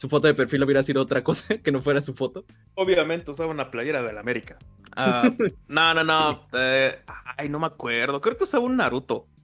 su 0.00 0.08
foto 0.08 0.28
de 0.28 0.32
perfil 0.34 0.62
hubiera 0.64 0.82
sido 0.82 1.02
otra 1.02 1.22
cosa, 1.22 1.58
que 1.62 1.70
no 1.70 1.82
fuera 1.82 2.00
su 2.00 2.14
foto. 2.14 2.46
Obviamente 2.74 3.30
usaba 3.30 3.50
una 3.50 3.70
playera 3.70 4.00
del 4.00 4.16
América. 4.16 4.56
Ah, 4.96 5.30
no, 5.68 5.92
no, 5.92 6.04
no. 6.04 6.46
eh, 6.54 7.02
ay, 7.36 7.50
no 7.50 7.58
me 7.58 7.66
acuerdo. 7.66 8.18
Creo 8.22 8.34
que 8.34 8.44
usaba 8.44 8.64
un 8.64 8.78
Naruto. 8.78 9.26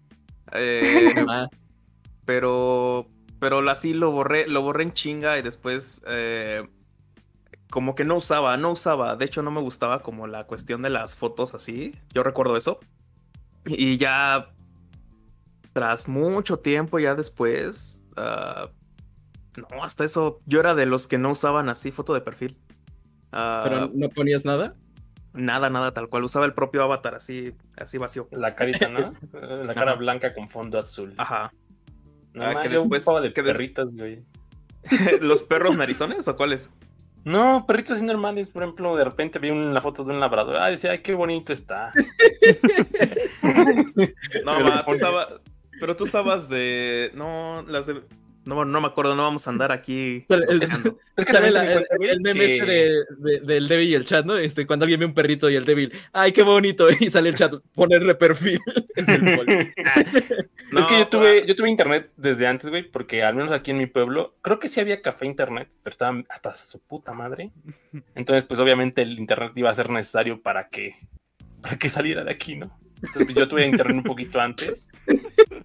Eh, 0.53 1.13
Ah, 1.29 1.49
pero 2.25 3.11
pero 3.41 3.69
así 3.69 3.95
lo 3.95 4.13
borré 4.13 4.47
lo 4.47 4.63
borré 4.63 4.85
en 4.85 4.93
chinga 4.95 5.39
y 5.39 5.43
después 5.43 6.03
eh, 6.07 6.63
como 7.69 7.97
que 7.97 8.05
no 8.05 8.15
usaba 8.17 8.57
no 8.57 8.71
usaba 8.71 9.17
de 9.17 9.25
hecho 9.25 9.43
no 9.43 9.51
me 9.51 9.61
gustaba 9.61 10.03
como 10.03 10.29
la 10.29 10.45
cuestión 10.47 10.83
de 10.83 10.91
las 10.91 11.17
fotos 11.17 11.53
así 11.53 11.93
yo 12.15 12.23
recuerdo 12.23 12.57
eso 12.57 12.79
y 13.67 13.99
ya 13.99 14.55
tras 15.73 16.09
mucho 16.09 16.59
tiempo 16.61 16.99
ya 17.01 17.15
después 17.17 18.05
ah, 18.17 18.71
no 19.57 19.83
hasta 19.85 20.05
eso 20.05 20.41
yo 20.47 20.61
era 20.61 20.75
de 20.75 20.87
los 20.87 21.07
que 21.09 21.19
no 21.19 21.31
usaban 21.33 21.69
así 21.69 21.91
foto 21.91 22.15
de 22.15 22.21
perfil 22.21 22.57
Ah, 23.33 23.63
pero 23.65 23.91
no 23.93 24.09
ponías 24.11 24.45
nada. 24.45 24.75
nada 25.35 25.69
nada 25.71 25.93
tal 25.93 26.09
cual 26.09 26.25
usaba 26.25 26.47
el 26.47 26.55
propio 26.55 26.83
avatar 26.83 27.15
así 27.15 27.53
así 27.77 27.99
vacío 27.99 28.29
La 28.31 28.55
carita, 28.55 28.89
¿no? 28.89 29.13
La 29.65 29.75
cara 29.75 29.93
Ajá. 29.93 29.99
blanca 29.99 30.35
con 30.35 30.49
fondo 30.49 30.79
azul. 30.79 31.13
ajá 31.19 31.53
No, 32.33 32.45
Ah, 32.45 32.53
man, 32.55 32.63
que 32.63 32.71
yo 32.71 32.81
después- 32.81 33.03
ocupaba 33.03 33.21
de 33.21 33.33
que 33.33 33.43
perritas, 33.43 33.95
güey. 33.97 34.23
los 35.21 35.43
perros 35.43 35.77
narizones 35.77 36.29
o 36.29 36.37
cuáles 36.37 36.73
No, 37.25 37.65
perritos 37.67 37.97
así 37.97 38.05
normales. 38.07 38.49
Por 38.49 38.63
ejemplo, 38.63 38.95
de 38.97 39.05
repente 39.05 39.41
vi 39.41 39.51
una 39.51 39.81
foto 39.81 40.05
de 40.05 40.13
un 40.13 40.21
labrador. 40.21 40.57
Ah, 40.59 40.69
decía, 40.71 40.93
ay, 40.93 40.99
qué 40.99 41.13
bonito 41.15 41.53
está. 41.53 41.93
No, 44.45 44.61
ma, 44.61 44.85
tú 44.85 44.93
pero 45.81 45.97
tú 45.97 46.05
estabas 46.05 46.49
de. 46.49 47.11
No, 47.15 47.63
las 47.69 47.87
de. 47.87 48.03
No, 48.47 48.65
no 48.65 48.81
me 48.81 48.87
acuerdo, 48.87 49.15
no 49.17 49.23
vamos 49.25 49.47
a 49.47 49.51
andar 49.51 49.73
aquí. 49.73 50.25
Es-. 50.29 50.71
Es 51.17 51.25
que 51.25 51.33
también 51.33 51.55
la- 51.55 51.73
el, 51.73 52.21
meme 52.21 52.41
que- 52.41 52.57
este 52.59 52.67
de, 52.67 53.05
de- 53.19 53.41
del 53.41 53.69
débil 53.69 53.89
y 53.89 53.95
el 53.95 54.05
chat, 54.05 54.25
¿no? 54.27 54.37
Este, 54.37 54.67
cuando 54.67 54.85
alguien 54.85 55.01
ve 55.01 55.07
un 55.07 55.15
perrito 55.15 55.49
y 55.51 55.57
el 55.57 55.65
débil, 55.65 55.93
¡ay, 56.13 56.31
qué 56.33 56.43
bonito! 56.43 56.87
Y 57.01 57.11
sale 57.11 57.31
el 57.31 57.35
chat, 57.35 57.55
ponerle 57.75 58.15
perfil. 58.15 58.61
Es 58.95 59.09
el. 59.09 59.23
No, 60.73 60.81
es 60.81 60.87
que 60.87 60.99
yo 60.99 61.09
tuve, 61.09 61.45
yo 61.47 61.57
tuve 61.57 61.71
internet 61.71 62.11
desde 62.17 62.47
antes, 62.47 62.69
güey, 62.71 62.83
porque 62.91 63.23
al 63.23 63.35
menos 63.35 63.51
aquí 63.53 63.71
en 63.71 63.79
mi 63.79 63.87
pueblo, 63.87 64.37
creo 64.43 64.59
que 64.59 64.69
sí 64.69 64.79
había 64.81 65.01
café 65.03 65.27
internet, 65.27 65.69
pero 65.83 65.93
estaba 65.93 66.23
hasta 66.29 66.55
su 66.57 66.81
puta 66.81 67.13
madre. 67.15 67.51
Entonces, 68.15 68.45
pues 68.45 68.61
obviamente 68.61 69.03
el 69.03 69.19
internet 69.19 69.53
iba 69.57 69.71
a 69.71 69.75
ser 69.75 69.89
necesario 69.91 70.43
para 70.43 70.69
que, 70.69 70.95
para 71.63 71.79
que 71.79 71.89
saliera 71.89 72.25
de 72.25 72.31
aquí, 72.33 72.57
¿no? 72.57 72.79
Entonces, 72.97 73.25
pues, 73.25 73.37
yo 73.37 73.49
tuve 73.49 73.67
internet 73.67 73.97
un 73.97 74.03
poquito 74.03 74.41
antes. 74.41 74.89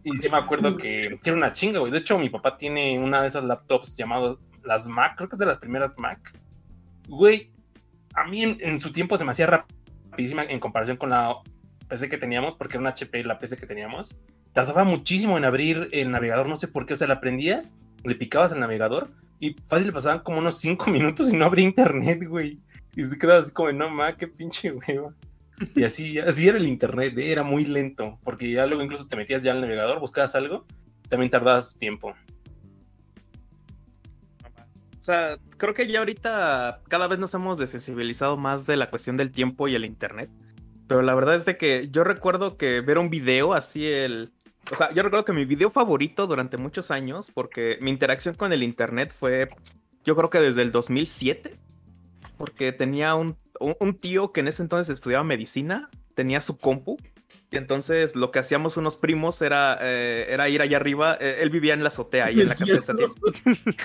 Y 0.04 0.17
sí 0.17 0.30
me 0.30 0.38
acuerdo 0.38 0.78
que, 0.78 1.20
era 1.24 1.36
una 1.36 1.52
chinga, 1.52 1.80
güey. 1.80 1.91
De 1.91 2.00
hecho, 2.00 2.17
mi 2.17 2.30
papá 2.30 2.58
tiene 2.58 3.00
una 3.00 3.22
de 3.22 3.28
esas 3.28 3.44
laptops 3.44 3.96
llamadas 3.96 4.38
las 4.63 4.88
Mac, 4.88 5.15
creo 5.15 5.30
que 5.30 5.36
es 5.36 5.39
de 5.39 5.46
las 5.46 5.58
primeras 5.58 5.98
Mac. 5.98 6.38
Güey, 7.08 7.52
a 8.13 8.26
mí 8.26 8.44
en, 8.44 8.58
en 8.60 8.80
su 8.80 8.91
tiempo 8.91 9.17
se 9.17 9.26
me 9.26 9.32
hacía 9.32 9.48
rapidísima 9.48 10.44
en 10.44 10.60
comparación 10.60 10.98
con 10.98 11.10
la 11.10 11.36
PC 11.88 12.10
que 12.10 12.17
teníamos, 12.17 12.56
porque 12.56 12.78
era 12.78 12.82
una 12.82 12.91
HP 12.91 13.24
la 13.24 13.39
PC 13.39 13.58
que 13.58 13.65
teníamos. 13.65 14.20
Tardaba 14.54 14.84
muchísimo 14.84 15.38
en 15.38 15.46
abrir 15.46 15.89
el 15.91 16.12
navegador, 16.12 16.48
no 16.48 16.56
sé 16.56 16.67
por 16.67 16.86
qué. 16.86 16.94
O 16.94 16.98
sea, 16.98 17.08
la 17.08 17.22
prendías, 17.22 17.74
le 18.04 18.15
picabas 18.15 18.54
al 18.54 18.60
navegador 18.60 19.12
y 19.39 19.56
fácil 19.67 19.91
pasaban 19.91 20.20
como 20.20 20.38
unos 20.38 20.58
5 20.60 20.89
minutos 20.91 21.34
y 21.34 21.36
no 21.36 21.46
abría 21.46 21.65
internet, 21.65 22.24
güey. 22.28 22.60
Y 22.96 23.04
se 23.04 23.17
quedaba 23.17 23.39
así 23.39 23.52
como, 23.52 23.72
no 23.72 23.89
ma, 23.89 24.15
qué 24.15 24.28
pinche 24.28 24.72
hueva. 24.72 25.13
Y 25.76 25.84
así, 25.84 26.19
así 26.19 26.47
era 26.47 26.58
el 26.58 26.67
internet, 26.67 27.17
¿eh? 27.17 27.32
era 27.32 27.43
muy 27.43 27.65
lento, 27.65 28.19
porque 28.24 28.52
ya 28.52 28.65
luego 28.65 28.84
incluso 28.84 29.08
te 29.08 29.15
metías 29.15 29.43
ya 29.43 29.52
al 29.52 29.62
navegador, 29.62 30.00
buscabas 30.00 30.36
algo, 30.36 30.65
también 31.10 31.30
tardaba 31.30 31.62
su 31.62 31.78
tiempo. 31.78 32.15
O 35.02 35.04
sea, 35.04 35.38
creo 35.58 35.74
que 35.74 35.88
ya 35.88 36.00
ahorita 36.00 36.82
cada 36.88 37.08
vez 37.08 37.17
nos 37.17 37.34
hemos 37.34 37.58
desensibilizado 37.58 38.38
más 38.38 38.67
de 38.67 38.78
la 38.78 38.89
cuestión 38.89 39.17
del 39.17 39.32
tiempo 39.32 39.67
y 39.67 39.74
el 39.74 39.84
internet. 39.84 40.30
Pero 40.88 41.02
la 41.02 41.15
verdad 41.15 41.36
es 41.36 41.45
de 41.45 41.58
que 41.58 41.89
yo 41.91 42.04
recuerdo 42.04 42.56
que 42.56 42.82
ver 42.82 42.97
un 42.97 43.10
video 43.10 43.54
así 43.54 43.88
el... 43.88 44.32
O 44.71 44.76
sea, 44.76 44.93
yo 44.93 45.02
recuerdo 45.02 45.26
que 45.26 45.34
mi 45.34 45.45
video 45.45 45.71
favorito 45.71 46.28
durante 46.28 46.58
muchos 46.58 46.91
años, 46.91 47.32
porque 47.34 47.80
mi 47.82 47.89
interacción 47.89 48.36
con 48.36 48.54
el 48.54 48.62
internet 48.62 49.12
fue, 49.17 49.50
yo 50.06 50.15
creo 50.15 50.30
que 50.30 50.39
desde 50.39 50.62
el 50.62 50.71
2007, 50.71 51.58
porque 52.38 52.71
tenía 52.71 53.15
un, 53.15 53.36
un, 53.62 53.76
un 53.80 53.93
tío 53.97 54.32
que 54.34 54.41
en 54.41 54.47
ese 54.47 54.62
entonces 54.63 54.93
estudiaba 54.93 55.24
medicina, 55.24 55.89
tenía 56.15 56.41
su 56.41 56.58
compu, 56.58 56.97
y 57.54 57.58
entonces 57.58 58.15
lo 58.15 58.32
que 58.32 58.39
hacíamos 58.39 58.78
unos 58.78 58.95
primos 58.97 59.41
era, 59.41 59.78
eh, 59.82 60.26
era 60.30 60.47
ir 60.50 60.62
allá 60.62 60.78
arriba, 60.78 61.17
eh, 61.19 61.39
él 61.41 61.50
vivía 61.50 61.74
en 61.74 61.82
la 61.84 61.89
azotea, 61.89 62.26
ahí 62.28 62.39
en 62.41 62.47
la 62.47 62.56
casa 62.56 62.65
de 62.65 62.80
tía. 62.82 62.82
cierto. 62.82 63.13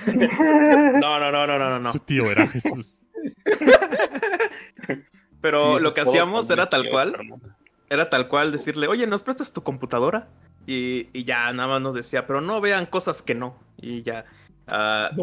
No, 1.00 1.18
no, 1.20 1.32
no, 1.32 1.46
no, 1.46 1.58
no, 1.58 1.78
no. 1.80 1.92
Su 1.92 1.98
tío 2.00 2.30
era 2.30 2.46
Jesús. 2.46 3.02
Pero 5.40 5.78
Sí, 5.78 5.84
lo 5.84 5.92
que 5.92 6.00
hacíamos 6.00 6.48
era 6.50 6.66
tal 6.66 6.82
tío, 6.82 6.90
cual, 6.92 7.14
hermano. 7.14 7.42
era 7.90 8.08
tal 8.10 8.28
cual 8.28 8.52
decirle, 8.52 8.88
oye, 8.88 9.06
¿nos 9.06 9.22
prestas 9.22 9.52
tu 9.52 9.62
computadora? 9.62 10.28
Y, 10.66 11.08
y 11.12 11.24
ya 11.24 11.52
nada 11.52 11.68
más 11.68 11.80
nos 11.82 11.94
decía, 11.94 12.26
pero 12.26 12.40
no 12.40 12.60
vean 12.60 12.86
cosas 12.86 13.22
que 13.22 13.34
no. 13.34 13.58
Y 13.76 14.02
ya. 14.02 14.24
ah, 14.66 15.10
No, 15.16 15.22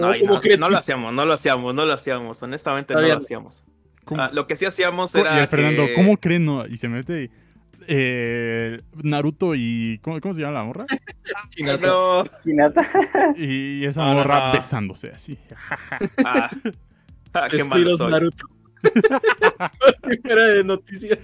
lo 0.70 0.78
hacíamos, 0.78 1.13
no 1.13 1.26
lo 1.26 1.34
hacíamos, 1.34 1.74
no 1.76 1.86
lo 1.86 1.94
hacíamos. 1.94 2.44
Honestamente, 2.44 2.94
no 2.94 3.02
lo 3.02 3.08
no. 3.10 3.18
hacíamos. 3.18 3.66
¿Cómo- 4.06 4.22
Ah, 4.22 4.30
lo 4.34 4.48
que 4.48 4.56
sí 4.56 4.66
hacíamos 4.66 5.13
y 5.16 5.20
era. 5.20 5.42
el 5.42 5.48
Fernando, 5.48 5.86
que- 5.88 5.94
¿cómo 5.94 6.18
creen? 6.18 6.46
No? 6.46 6.66
Y 6.68 6.78
se 6.78 6.88
mete 6.89 7.30
eh, 7.88 8.82
Naruto 9.02 9.56
y. 9.56 10.00
¿cómo, 10.04 10.20
cómo 10.22 10.34
se 10.34 10.42
llama 10.42 10.54
la 10.60 10.63
morra? 10.63 10.86
Hinata. 11.58 11.88
No, 11.88 12.24
Hinata. 12.46 12.89
Y 13.38 13.84
esa 13.86 14.06
no, 14.06 14.13
morra 14.13 14.48
no. 14.48 14.54
besándose 14.54 15.10
así. 15.12 15.38
ah, 16.26 16.50
ah, 17.34 17.48
qué 17.50 17.63
malo 17.66 17.98
soy. 17.98 18.12
Naruto. 18.12 18.46
Era 20.24 20.48
de 20.48 20.63
noticias. 20.63 21.18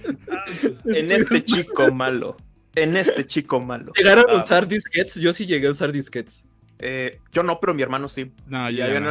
En 0.86 1.12
este 1.12 1.42
chico 1.44 1.92
malo. 1.92 2.36
En 2.74 2.96
este 2.96 3.26
chico 3.26 3.60
malo. 3.60 3.92
¿Llegaron 3.96 4.24
a 4.30 4.34
Ah, 4.34 4.36
usar 4.36 4.66
disquetes? 4.66 5.16
Yo 5.16 5.32
sí 5.32 5.46
llegué 5.46 5.66
a 5.66 5.70
usar 5.70 5.92
disquetes. 5.92 6.44
eh, 6.78 7.18
yo 7.32 7.42
no, 7.42 7.58
pero 7.60 7.74
mi 7.74 7.82
hermano 7.82 8.08
sí. 8.08 8.32
No, 8.46 8.70
Y 8.70 8.76
ya 8.76 8.86
habían, 8.86 9.02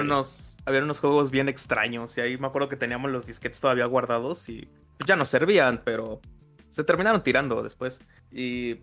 unos, 0.00 0.53
habían 0.66 0.84
unos 0.84 1.00
juegos 1.00 1.30
bien 1.30 1.48
extraños. 1.48 2.16
Y 2.18 2.20
ahí 2.20 2.38
me 2.38 2.46
acuerdo 2.46 2.68
que 2.68 2.76
teníamos 2.76 3.10
los 3.10 3.26
disquetes 3.26 3.60
todavía 3.60 3.86
guardados 3.86 4.48
y 4.48 4.68
ya 5.06 5.16
no 5.16 5.24
servían, 5.24 5.82
pero 5.84 6.20
se 6.70 6.84
terminaron 6.84 7.22
tirando 7.22 7.62
después. 7.62 8.00
Y 8.30 8.80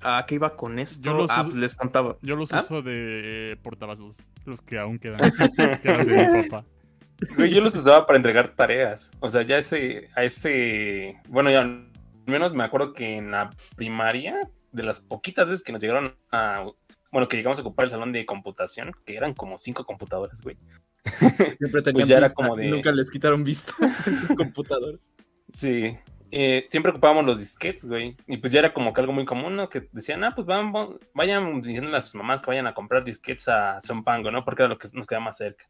¿a 0.00 0.24
qué 0.26 0.36
iba 0.36 0.56
con 0.56 0.78
esto? 0.78 1.02
Yo 1.02 1.14
los 1.14 1.30
ah, 1.30 1.42
uso- 1.46 1.56
les 1.56 1.76
contaba. 1.76 2.16
Yo 2.22 2.36
los 2.36 2.52
¿Ah? 2.52 2.60
uso 2.60 2.82
de 2.82 3.58
portavasos, 3.62 4.18
los 4.44 4.62
que 4.62 4.78
aún 4.78 4.98
quedan, 4.98 5.18
que 5.82 5.88
eran 5.88 6.06
de 6.06 6.28
mi 6.28 6.48
papá. 6.48 6.64
Yo 7.36 7.60
los 7.60 7.74
usaba 7.74 8.06
para 8.06 8.16
entregar 8.16 8.48
tareas. 8.54 9.10
O 9.18 9.28
sea, 9.28 9.42
ya 9.42 9.58
ese, 9.58 10.08
a 10.14 10.22
ese, 10.22 11.20
bueno, 11.28 11.50
ya 11.50 11.62
al 11.62 11.88
menos 12.26 12.54
me 12.54 12.62
acuerdo 12.62 12.92
que 12.92 13.16
en 13.16 13.32
la 13.32 13.50
primaria, 13.74 14.48
de 14.70 14.82
las 14.82 15.00
poquitas 15.00 15.48
veces 15.48 15.64
que 15.64 15.72
nos 15.72 15.80
llegaron 15.80 16.14
a, 16.30 16.66
bueno, 17.12 17.28
que 17.28 17.36
llegamos 17.36 17.58
a 17.58 17.62
ocupar 17.62 17.84
el 17.84 17.90
salón 17.90 18.12
de 18.12 18.26
computación, 18.26 18.92
que 19.06 19.16
eran 19.16 19.34
como 19.34 19.58
cinco 19.58 19.84
computadoras, 19.84 20.42
güey. 20.42 20.56
Siempre 21.58 21.82
tenían 21.82 22.06
ya 22.08 22.16
era 22.18 22.26
vista, 22.26 22.34
como 22.34 22.56
de- 22.56 22.66
Nunca 22.68 22.92
les 22.92 23.10
quitaron 23.10 23.44
vista 23.44 23.72
sus 24.04 24.32
computadores. 24.36 25.00
Sí. 25.52 25.96
Eh, 26.30 26.66
siempre 26.70 26.92
ocupábamos 26.92 27.24
los 27.24 27.38
disquetes, 27.38 27.86
güey. 27.86 28.14
Y 28.26 28.36
pues 28.36 28.52
ya 28.52 28.58
era 28.58 28.74
como 28.74 28.92
que 28.92 29.00
algo 29.00 29.14
muy 29.14 29.24
común, 29.24 29.56
¿no? 29.56 29.70
Que 29.70 29.88
decían, 29.92 30.22
ah, 30.24 30.32
pues 30.34 30.46
van- 30.46 30.72
vayan 31.14 31.62
diciendo 31.62 31.96
a 31.96 32.00
sus 32.02 32.14
mamás 32.16 32.42
que 32.42 32.48
vayan 32.48 32.66
a 32.66 32.74
comprar 32.74 33.02
disquetes 33.04 33.48
a 33.48 33.80
Zompango, 33.80 34.30
¿no? 34.30 34.44
Porque 34.44 34.62
era 34.62 34.68
lo 34.68 34.76
que 34.78 34.88
nos 34.92 35.06
queda 35.06 35.20
más 35.20 35.38
cerca. 35.38 35.64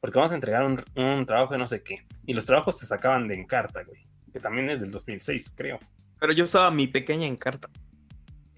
Porque 0.00 0.18
vamos 0.18 0.30
a 0.30 0.36
entregar 0.36 0.62
un, 0.62 0.80
un 0.94 1.26
trabajo 1.26 1.52
de 1.54 1.58
no 1.58 1.66
sé 1.66 1.82
qué. 1.82 2.06
Y 2.24 2.34
los 2.34 2.46
trabajos 2.46 2.78
se 2.78 2.86
sacaban 2.86 3.26
de 3.26 3.34
Encarta, 3.34 3.82
güey. 3.82 4.06
Que 4.32 4.38
también 4.38 4.70
es 4.70 4.80
del 4.80 4.92
2006, 4.92 5.54
creo. 5.56 5.80
Pero 6.20 6.32
yo 6.32 6.44
usaba 6.44 6.70
mi 6.70 6.86
pequeña 6.86 7.26
encarta. 7.26 7.68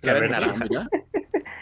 Que 0.02 0.10
era 0.10 0.28
naranja. 0.28 0.66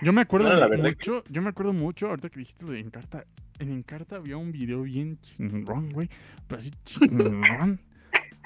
Yo 0.02 0.12
me 0.12 0.20
acuerdo 0.20 0.48
No 0.52 0.56
la 0.56 0.68
mucho, 0.76 1.24
yo 1.28 1.42
me 1.42 1.48
acuerdo 1.48 1.72
mucho, 1.72 2.08
ahorita 2.08 2.28
que 2.28 2.38
dijiste 2.40 2.64
lo 2.64 2.72
de 2.72 2.80
Encarta, 2.80 3.24
en 3.58 3.70
Encarta 3.70 4.16
había 4.16 4.36
un 4.36 4.52
video 4.52 4.82
bien 4.82 5.18
chingón, 5.20 5.90
güey, 5.90 6.10
pero 6.46 6.58
así 6.58 6.70
chingón, 6.84 7.80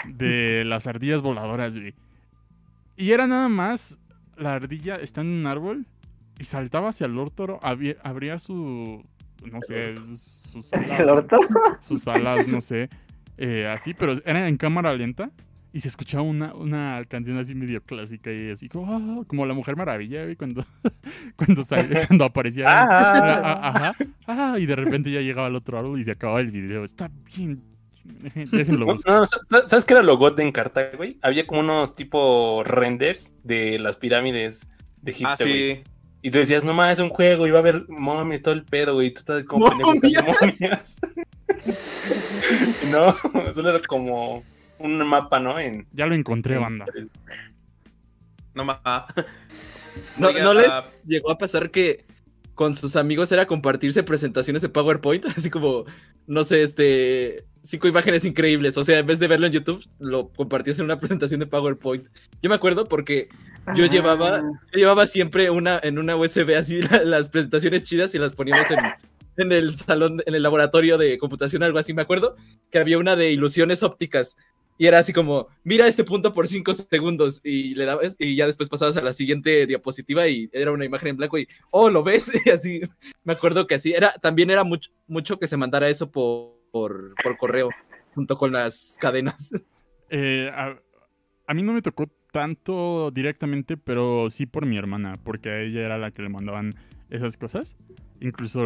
de 0.06 0.64
las 0.64 0.86
ardillas 0.86 1.22
voladoras, 1.22 1.76
güey. 1.76 1.94
Y 2.96 3.12
era 3.12 3.26
nada 3.26 3.48
más, 3.48 3.98
la 4.36 4.54
ardilla 4.54 4.96
está 4.96 5.22
en 5.22 5.28
un 5.28 5.46
árbol 5.46 5.86
y 6.38 6.44
saltaba 6.44 6.90
hacia 6.90 7.06
el 7.06 7.18
órtoro, 7.18 7.58
abría 7.62 8.38
su, 8.38 9.04
no 9.44 9.60
sé, 9.62 9.94
sus 10.16 10.72
¿El 10.72 10.92
alas, 10.92 11.08
orto? 11.08 11.38
sus 11.80 12.06
alas, 12.08 12.46
no 12.46 12.60
sé, 12.60 12.88
eh, 13.38 13.66
así, 13.66 13.94
pero 13.94 14.12
era 14.24 14.48
en 14.48 14.56
cámara 14.56 14.94
lenta. 14.94 15.30
Y 15.72 15.80
se 15.80 15.88
escuchaba 15.88 16.24
una, 16.24 16.52
una 16.54 17.04
canción 17.08 17.38
así 17.38 17.54
medio 17.54 17.80
clásica 17.82 18.32
y 18.32 18.50
así 18.50 18.68
como, 18.68 18.92
ah, 18.92 19.24
como 19.28 19.46
la 19.46 19.54
Mujer 19.54 19.76
Maravilla, 19.76 20.24
güey, 20.24 20.34
cuando, 20.34 20.64
cuando, 21.36 21.62
cuando 22.08 22.24
aparecía. 22.24 22.64
Ah. 22.68 23.16
Era, 23.16 23.40
ah, 23.40 23.68
ajá, 23.70 23.94
ah, 24.26 24.58
y 24.58 24.66
de 24.66 24.74
repente 24.76 25.12
ya 25.12 25.20
llegaba 25.20 25.46
al 25.46 25.54
otro 25.54 25.78
árbol 25.78 26.00
y 26.00 26.02
se 26.02 26.10
acababa 26.12 26.40
el 26.40 26.50
video. 26.50 26.82
Está 26.84 27.10
bien. 27.36 27.62
Déjenlo 28.50 28.86
No, 28.86 29.20
no, 29.20 29.26
¿Sabes 29.26 29.84
qué 29.84 29.94
era 29.94 30.02
lo 30.02 30.16
God 30.18 30.34
de 30.36 30.42
Encarta, 30.48 30.90
güey? 30.96 31.18
Había 31.22 31.46
como 31.46 31.60
unos 31.60 31.94
tipo 31.94 32.62
renders 32.64 33.34
de 33.44 33.78
las 33.78 33.96
pirámides 33.96 34.66
de 35.02 35.12
Egipto, 35.12 35.32
Ah, 35.32 35.36
güey. 35.38 35.74
sí. 35.76 35.82
Y 36.22 36.30
tú 36.30 36.38
decías, 36.38 36.64
no 36.64 36.74
mames, 36.74 36.98
es 36.98 37.04
un 37.04 37.08
juego, 37.10 37.46
iba 37.46 37.58
a 37.58 37.60
haber 37.60 37.88
momias, 37.88 38.42
todo 38.42 38.52
el 38.54 38.64
pedo, 38.64 38.94
güey. 38.94 39.06
y 39.08 39.10
Tú 39.12 39.20
estás 39.20 39.44
como 39.44 39.70
momias. 39.70 40.98
no, 42.90 43.16
solo 43.52 43.70
era 43.70 43.80
como 43.86 44.42
un 44.80 45.06
mapa, 45.06 45.38
¿no? 45.40 45.58
En, 45.58 45.86
Ya 45.92 46.06
lo 46.06 46.14
encontré, 46.14 46.58
banda. 46.58 46.86
No 48.54 48.64
ma. 48.64 48.80
¿No, 50.18 50.28
Oiga, 50.28 50.42
¿no 50.44 50.54
les 50.54 50.68
ah, 50.68 50.84
llegó 51.06 51.30
a 51.30 51.38
pasar 51.38 51.70
que 51.70 52.04
con 52.54 52.76
sus 52.76 52.96
amigos 52.96 53.32
era 53.32 53.46
compartirse 53.46 54.02
presentaciones 54.02 54.62
de 54.62 54.68
PowerPoint? 54.68 55.24
Así 55.36 55.50
como, 55.50 55.84
no 56.26 56.44
sé, 56.44 56.62
este, 56.62 57.44
cinco 57.62 57.88
imágenes 57.88 58.24
increíbles. 58.24 58.76
O 58.76 58.84
sea, 58.84 58.98
en 58.98 59.06
vez 59.06 59.18
de 59.18 59.28
verlo 59.28 59.46
en 59.46 59.52
YouTube, 59.52 59.84
lo 59.98 60.28
compartías 60.30 60.78
en 60.78 60.84
una 60.86 61.00
presentación 61.00 61.40
de 61.40 61.46
PowerPoint. 61.46 62.06
Yo 62.42 62.48
me 62.48 62.54
acuerdo 62.54 62.86
porque 62.86 63.28
yo 63.76 63.86
llevaba, 63.86 64.36
Ah, 64.36 64.42
yo 64.72 64.78
llevaba 64.78 65.06
siempre 65.06 65.50
una, 65.50 65.78
en 65.82 65.98
una 65.98 66.16
USB 66.16 66.56
así 66.56 66.80
la- 66.90 67.04
las 67.04 67.28
presentaciones 67.28 67.84
chidas 67.84 68.14
y 68.14 68.18
las 68.18 68.34
poníamos 68.34 68.70
en, 68.70 68.78
en 69.36 69.52
el 69.52 69.76
salón, 69.76 70.22
en 70.26 70.34
el 70.34 70.42
laboratorio 70.42 70.98
de 70.98 71.18
computación, 71.18 71.62
algo 71.62 71.78
así. 71.78 71.94
Me 71.94 72.02
acuerdo 72.02 72.36
que 72.70 72.78
había 72.78 72.98
una 72.98 73.16
de 73.16 73.32
ilusiones 73.32 73.82
ópticas 73.82 74.36
y 74.80 74.86
era 74.86 74.98
así 74.98 75.12
como, 75.12 75.48
mira 75.62 75.86
este 75.86 76.04
punto 76.04 76.32
por 76.32 76.48
cinco 76.48 76.72
segundos 76.72 77.42
y 77.44 77.74
le 77.74 77.84
dabas 77.84 78.16
y 78.18 78.34
ya 78.34 78.46
después 78.46 78.70
pasabas 78.70 78.96
a 78.96 79.02
la 79.02 79.12
siguiente 79.12 79.66
diapositiva 79.66 80.26
y 80.26 80.48
era 80.54 80.72
una 80.72 80.86
imagen 80.86 81.08
en 81.10 81.16
blanco 81.18 81.36
y, 81.36 81.46
oh, 81.70 81.90
¿lo 81.90 82.02
ves? 82.02 82.32
Y 82.46 82.48
así, 82.48 82.80
me 83.22 83.34
acuerdo 83.34 83.66
que 83.66 83.74
así, 83.74 83.92
era, 83.92 84.14
también 84.14 84.48
era 84.48 84.64
mucho, 84.64 84.90
mucho 85.06 85.38
que 85.38 85.48
se 85.48 85.58
mandara 85.58 85.90
eso 85.90 86.10
por, 86.10 86.54
por, 86.72 87.36
correo, 87.36 87.68
junto 88.14 88.38
con 88.38 88.52
las 88.52 88.96
cadenas. 88.98 89.52
Eh, 90.12 90.50
a, 90.52 90.76
a 91.46 91.54
mí 91.54 91.62
no 91.62 91.72
me 91.72 91.82
tocó 91.82 92.10
tanto 92.32 93.12
directamente, 93.12 93.76
pero 93.76 94.28
sí 94.28 94.44
por 94.44 94.66
mi 94.66 94.76
hermana, 94.76 95.20
porque 95.22 95.50
a 95.50 95.60
ella 95.60 95.82
era 95.82 95.98
la 95.98 96.10
que 96.10 96.22
le 96.22 96.28
mandaban 96.28 96.74
esas 97.10 97.36
cosas. 97.36 97.76
Incluso 98.20 98.60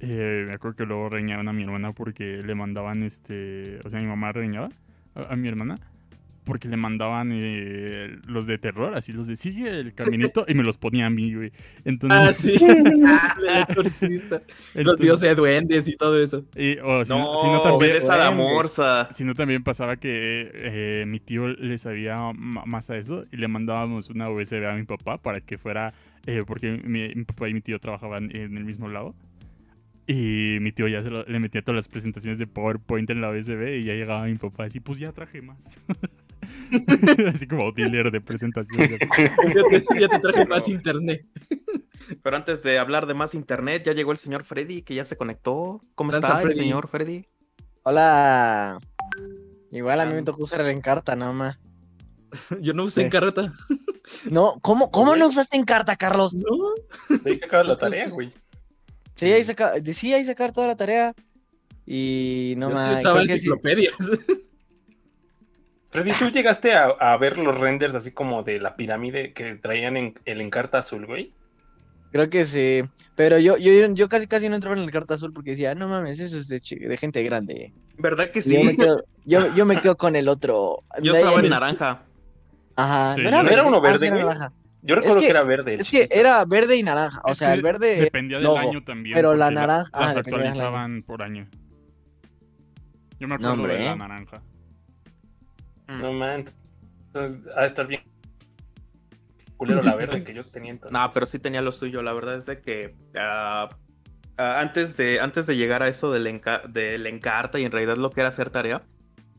eh, 0.00 0.44
me 0.46 0.54
acuerdo 0.54 0.76
que 0.78 0.86
luego 0.86 1.10
reñaban 1.10 1.48
a 1.48 1.52
mi 1.52 1.64
hermana 1.64 1.92
porque 1.92 2.38
le 2.38 2.54
mandaban 2.54 3.02
este. 3.02 3.78
O 3.84 3.90
sea, 3.90 4.00
mi 4.00 4.06
mamá 4.06 4.32
reñaba 4.32 4.70
a, 5.14 5.32
a 5.32 5.36
mi 5.36 5.48
hermana 5.48 5.78
porque 6.44 6.66
le 6.66 6.78
mandaban 6.78 7.30
eh, 7.34 8.16
los 8.26 8.46
de 8.46 8.56
terror, 8.56 8.94
así 8.96 9.12
los 9.12 9.26
de 9.26 9.36
sigue 9.36 9.68
el 9.68 9.92
caminito 9.92 10.46
y 10.48 10.54
me 10.54 10.62
los 10.62 10.78
ponía 10.78 11.04
a 11.04 11.10
mí, 11.10 11.34
güey. 11.34 11.52
Entonces, 11.84 12.18
Ah, 12.18 12.32
sí. 12.32 12.54
Ah, 13.50 13.66
exorcista. 13.68 14.40
Los 14.72 14.98
duendes 15.36 15.88
y 15.88 15.96
todo 15.98 16.18
eso. 16.18 16.46
y- 16.56 16.76
si 16.76 16.80
no, 16.80 17.04
No, 17.18 17.36
si 17.36 17.46
no 17.48 17.60
también, 17.60 17.96
a 18.10 18.16
la 18.16 18.30
morsa. 18.30 19.08
si 19.12 19.24
no, 19.24 19.34
también 19.34 19.62
pasaba 19.62 19.96
que 19.98 20.50
eh, 20.54 21.04
mi 21.06 21.20
tío 21.20 21.48
le 21.48 21.76
sabía 21.76 22.32
más 22.34 22.88
a 22.88 22.96
eso 22.96 23.26
y 23.30 23.36
le 23.36 23.46
mandábamos 23.48 24.08
una 24.08 24.30
USB 24.30 24.64
a 24.66 24.74
mi 24.74 24.84
papá 24.84 25.18
para 25.18 25.42
que 25.42 25.58
fuera, 25.58 25.92
eh, 26.26 26.44
porque 26.46 26.80
mi, 26.82 27.14
mi 27.14 27.24
papá 27.24 27.50
y 27.50 27.52
mi 27.52 27.60
tío 27.60 27.78
trabajaban 27.78 28.34
en 28.34 28.56
el 28.56 28.64
mismo 28.64 28.88
lado. 28.88 29.14
Y 30.10 30.56
mi 30.62 30.72
tío 30.72 30.88
ya 30.88 31.02
se 31.02 31.10
lo- 31.10 31.24
le 31.24 31.38
metía 31.38 31.62
todas 31.62 31.76
las 31.76 31.88
presentaciones 31.88 32.38
de 32.38 32.46
PowerPoint 32.46 33.08
en 33.10 33.20
la 33.20 33.28
USB 33.30 33.76
y 33.80 33.84
ya 33.84 33.92
llegaba 33.92 34.24
mi 34.24 34.34
papá 34.36 34.64
así, 34.64 34.80
pues 34.80 34.98
ya 34.98 35.12
traje 35.12 35.42
más. 35.42 35.58
así 37.34 37.46
como 37.46 37.70
dealer 37.72 38.10
de 38.10 38.20
presentaciones. 38.22 38.98
Ya 39.54 39.62
te, 39.68 40.00
ya 40.00 40.08
te 40.08 40.18
traje 40.18 40.46
más 40.46 40.66
internet. 40.68 41.26
Pero 42.22 42.36
antes 42.36 42.62
de 42.62 42.78
hablar 42.78 43.06
de 43.06 43.12
más 43.12 43.34
internet, 43.34 43.82
ya 43.84 43.92
llegó 43.92 44.12
el 44.12 44.16
señor 44.18 44.44
Freddy, 44.44 44.80
que 44.80 44.94
ya 44.94 45.04
se 45.04 45.16
conectó. 45.16 45.80
¿Cómo 45.94 46.10
Danza 46.10 46.36
está 46.38 46.48
el 46.48 46.54
señor 46.54 46.88
Freddy? 46.88 47.26
Hola. 47.82 48.78
Igual 49.70 50.00
a 50.00 50.06
mí 50.06 50.14
me 50.14 50.22
tocó 50.22 50.44
usar 50.44 50.62
el 50.62 50.68
Encarta 50.68 51.16
nada 51.16 51.32
más. 51.32 51.58
Yo 52.62 52.72
no 52.72 52.84
usé 52.84 53.02
Sí. 53.02 53.06
Encarta. 53.06 53.52
No, 54.30 54.58
¿cómo, 54.62 54.90
cómo 54.90 55.16
no 55.16 55.28
usaste 55.28 55.58
Encarta, 55.58 55.96
Carlos? 55.96 56.34
No. 56.34 56.46
Ahí 57.26 57.36
sacaba 57.36 57.62
la 57.64 57.76
tarea, 57.76 58.08
güey. 58.08 58.30
Sí, 59.18 59.32
ahí 59.32 59.42
saca, 59.42 59.72
sí, 59.84 60.14
ahí 60.14 60.24
sacar 60.24 60.52
toda 60.52 60.68
la 60.68 60.76
tarea. 60.76 61.12
Y 61.86 62.54
no 62.56 62.70
Yo 62.70 62.76
sí 62.76 62.82
más. 62.84 63.00
usaba 63.00 63.22
enciclopedias. 63.22 63.94
Freddy, 65.90 66.12
¿tú 66.18 66.28
llegaste 66.30 66.72
a, 66.74 66.86
a 66.86 67.16
ver 67.16 67.38
los 67.38 67.58
renders 67.58 67.94
así 67.94 68.12
como 68.12 68.42
de 68.42 68.60
la 68.60 68.76
pirámide 68.76 69.32
que 69.32 69.54
traían 69.56 69.96
en 69.96 70.14
el 70.24 70.40
encarta 70.40 70.78
azul, 70.78 71.06
güey? 71.06 71.32
Creo 72.12 72.30
que 72.30 72.46
sí. 72.46 72.82
Pero 73.16 73.38
yo, 73.38 73.56
yo, 73.58 73.70
yo 73.92 74.08
casi 74.08 74.26
casi 74.26 74.48
no 74.48 74.54
entraba 74.54 74.76
en 74.76 74.82
el 74.82 74.90
Carta 74.90 75.14
Azul 75.14 75.32
porque 75.34 75.50
decía, 75.50 75.74
no 75.74 75.88
mames, 75.88 76.20
eso 76.20 76.38
es 76.38 76.48
de, 76.48 76.96
gente 76.96 77.22
grande. 77.22 77.74
¿Verdad 77.98 78.30
que 78.30 78.38
Y 78.38 78.42
Yo, 78.54 78.62
me 78.64 78.70
sí? 78.70 78.76
quedo, 78.78 79.04
yo, 79.26 79.40
yo 79.54 79.66
me 79.66 79.78
quedo 79.80 79.96
con 79.96 80.16
el 80.16 80.28
otro. 80.28 80.84
Yo 81.02 81.12
estaba 81.12 81.38
en 81.40 81.44
el- 81.46 81.50
naranja. 81.50 82.02
Ajá. 82.76 83.14
Sí, 83.16 83.22
no 83.22 83.28
era, 83.28 83.42
¿No 83.42 83.50
era 83.50 83.62
uno 83.64 83.78
Ah, 83.78 83.80
sí, 83.80 83.86
verde, 83.92 84.06
era 84.06 84.16
güey? 84.16 84.26
naranja. 84.26 84.52
Yo 84.82 84.94
recuerdo 84.94 85.16
que- 85.20 85.26
que, 85.26 85.30
era 85.30 85.42
verde. 85.42 85.74
Es 85.74 85.90
que 85.90 86.08
era 86.10 86.44
verde 86.44 86.76
y 86.76 86.82
naranja. 86.82 87.20
O 87.24 87.32
Es 87.32 87.38
sea, 87.38 87.48
que 87.48 87.54
el 87.54 87.62
verde. 87.62 88.00
Dependía 88.00 88.36
del 88.38 88.44
logo, 88.44 88.58
año 88.58 88.82
también. 88.84 89.14
pero 89.14 89.34
la 89.34 89.50
naranja- 89.50 89.90
ah, 89.92 90.06
las 90.06 90.16
actualizaban 90.18 91.02
por 91.02 91.22
año. 91.22 91.48
Yo 93.20 93.26
me 93.26 93.28
No, 93.28 93.34
acuerdo 93.34 93.52
hombre, 93.54 93.72
de 93.78 93.84
la 93.84 93.92
¿eh? 93.92 93.96
naranja. 93.96 94.42
No 95.88 96.12
man. 96.12 96.44
Entonces, 97.06 97.40
ha 97.56 97.62
de 97.62 97.66
estar 97.66 97.86
bien 97.86 98.02
culero 99.56 99.82
la 99.82 99.96
verde 99.96 100.22
que 100.22 100.34
yo 100.34 100.44
tenía 100.44 100.70
entonces. 100.72 100.92
No, 100.92 101.10
pero 101.12 101.26
sí 101.26 101.38
tenía 101.40 101.60
lo 101.62 101.72
suyo. 101.72 102.02
La 102.02 102.12
verdad 102.12 102.36
es 102.36 102.46
de 102.46 102.60
que 102.60 102.94
ah, 103.18 103.68
ah, 104.36 104.60
antes, 104.60 104.96
de, 104.96 105.18
antes 105.20 105.46
de 105.46 105.56
llegar 105.56 105.82
a 105.82 105.88
eso 105.88 106.12
del, 106.12 106.26
enca- 106.26 106.62
del 106.68 107.06
encarta 107.06 107.58
y 107.58 107.64
en 107.64 107.72
realidad 107.72 107.96
lo 107.96 108.10
que 108.10 108.20
era 108.20 108.28
hacer 108.28 108.50
tarea, 108.50 108.82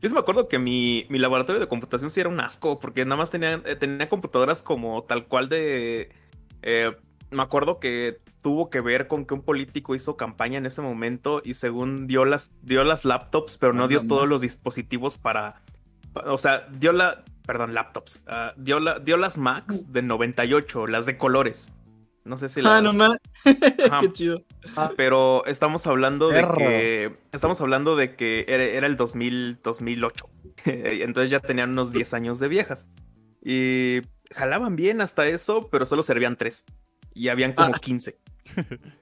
yo 0.00 0.08
sí 0.08 0.14
me 0.14 0.20
acuerdo 0.20 0.48
que 0.48 0.58
mi, 0.58 1.06
mi 1.10 1.18
laboratorio 1.18 1.60
de 1.60 1.68
computación 1.68 2.10
sí 2.10 2.20
era 2.20 2.28
un 2.28 2.40
asco, 2.40 2.78
porque 2.80 3.04
nada 3.04 3.16
más 3.16 3.30
tenía, 3.30 3.62
eh, 3.64 3.76
tenía 3.76 4.08
computadoras 4.08 4.62
como 4.62 5.04
tal 5.04 5.26
cual 5.26 5.48
de... 5.48 6.10
eh, 6.62 6.96
me 7.30 7.42
acuerdo 7.42 7.78
que 7.78 8.20
tuvo 8.42 8.70
que 8.70 8.80
ver 8.80 9.06
con 9.06 9.24
que 9.26 9.34
un 9.34 9.42
político 9.42 9.94
hizo 9.94 10.16
campaña 10.16 10.58
en 10.58 10.66
ese 10.66 10.82
momento 10.82 11.42
y 11.44 11.54
según 11.54 12.06
dio 12.06 12.24
las, 12.24 12.52
dio 12.62 12.82
las 12.84 13.04
laptops, 13.04 13.56
pero 13.58 13.72
no 13.72 13.84
Ah, 13.84 13.88
dio 13.88 14.02
no 14.02 14.08
todos 14.08 14.28
los 14.28 14.40
dispositivos 14.40 15.16
para... 15.16 15.62
O 16.26 16.38
sea, 16.38 16.66
dio 16.72 16.92
la... 16.92 17.24
Perdón, 17.46 17.74
laptops. 17.74 18.22
ah, 18.26 18.52
dio, 18.56 18.80
la, 18.80 18.98
dio 18.98 19.16
las 19.16 19.38
Macs 19.38 19.92
de 19.92 20.02
98, 20.02 20.86
las 20.86 21.06
de 21.06 21.16
colores. 21.18 21.72
No 22.24 22.38
sé 22.38 22.48
si 22.48 22.62
las... 22.62 22.72
Ah, 22.72 22.80
no. 22.80 22.92
Qué 23.44 24.12
chido. 24.12 24.44
Pero 24.96 25.44
estamos 25.46 25.86
hablando 25.86 26.28
de 26.28 26.46
que. 26.56 27.16
Estamos 27.32 27.60
hablando 27.60 27.96
de 27.96 28.16
que 28.16 28.44
era, 28.48 28.64
era 28.64 28.86
el 28.86 28.96
2000, 28.96 29.60
2008. 29.62 30.28
Entonces 30.64 31.30
ya 31.30 31.40
tenían 31.40 31.70
unos 31.70 31.92
10 31.92 32.14
años 32.14 32.38
de 32.38 32.48
viejas. 32.48 32.90
Y 33.42 34.02
jalaban 34.34 34.76
bien 34.76 35.00
hasta 35.00 35.26
eso, 35.26 35.68
pero 35.70 35.86
solo 35.86 36.02
servían 36.02 36.36
3. 36.36 36.64
Y 37.14 37.28
habían 37.28 37.52
como 37.52 37.72
15. 37.72 38.18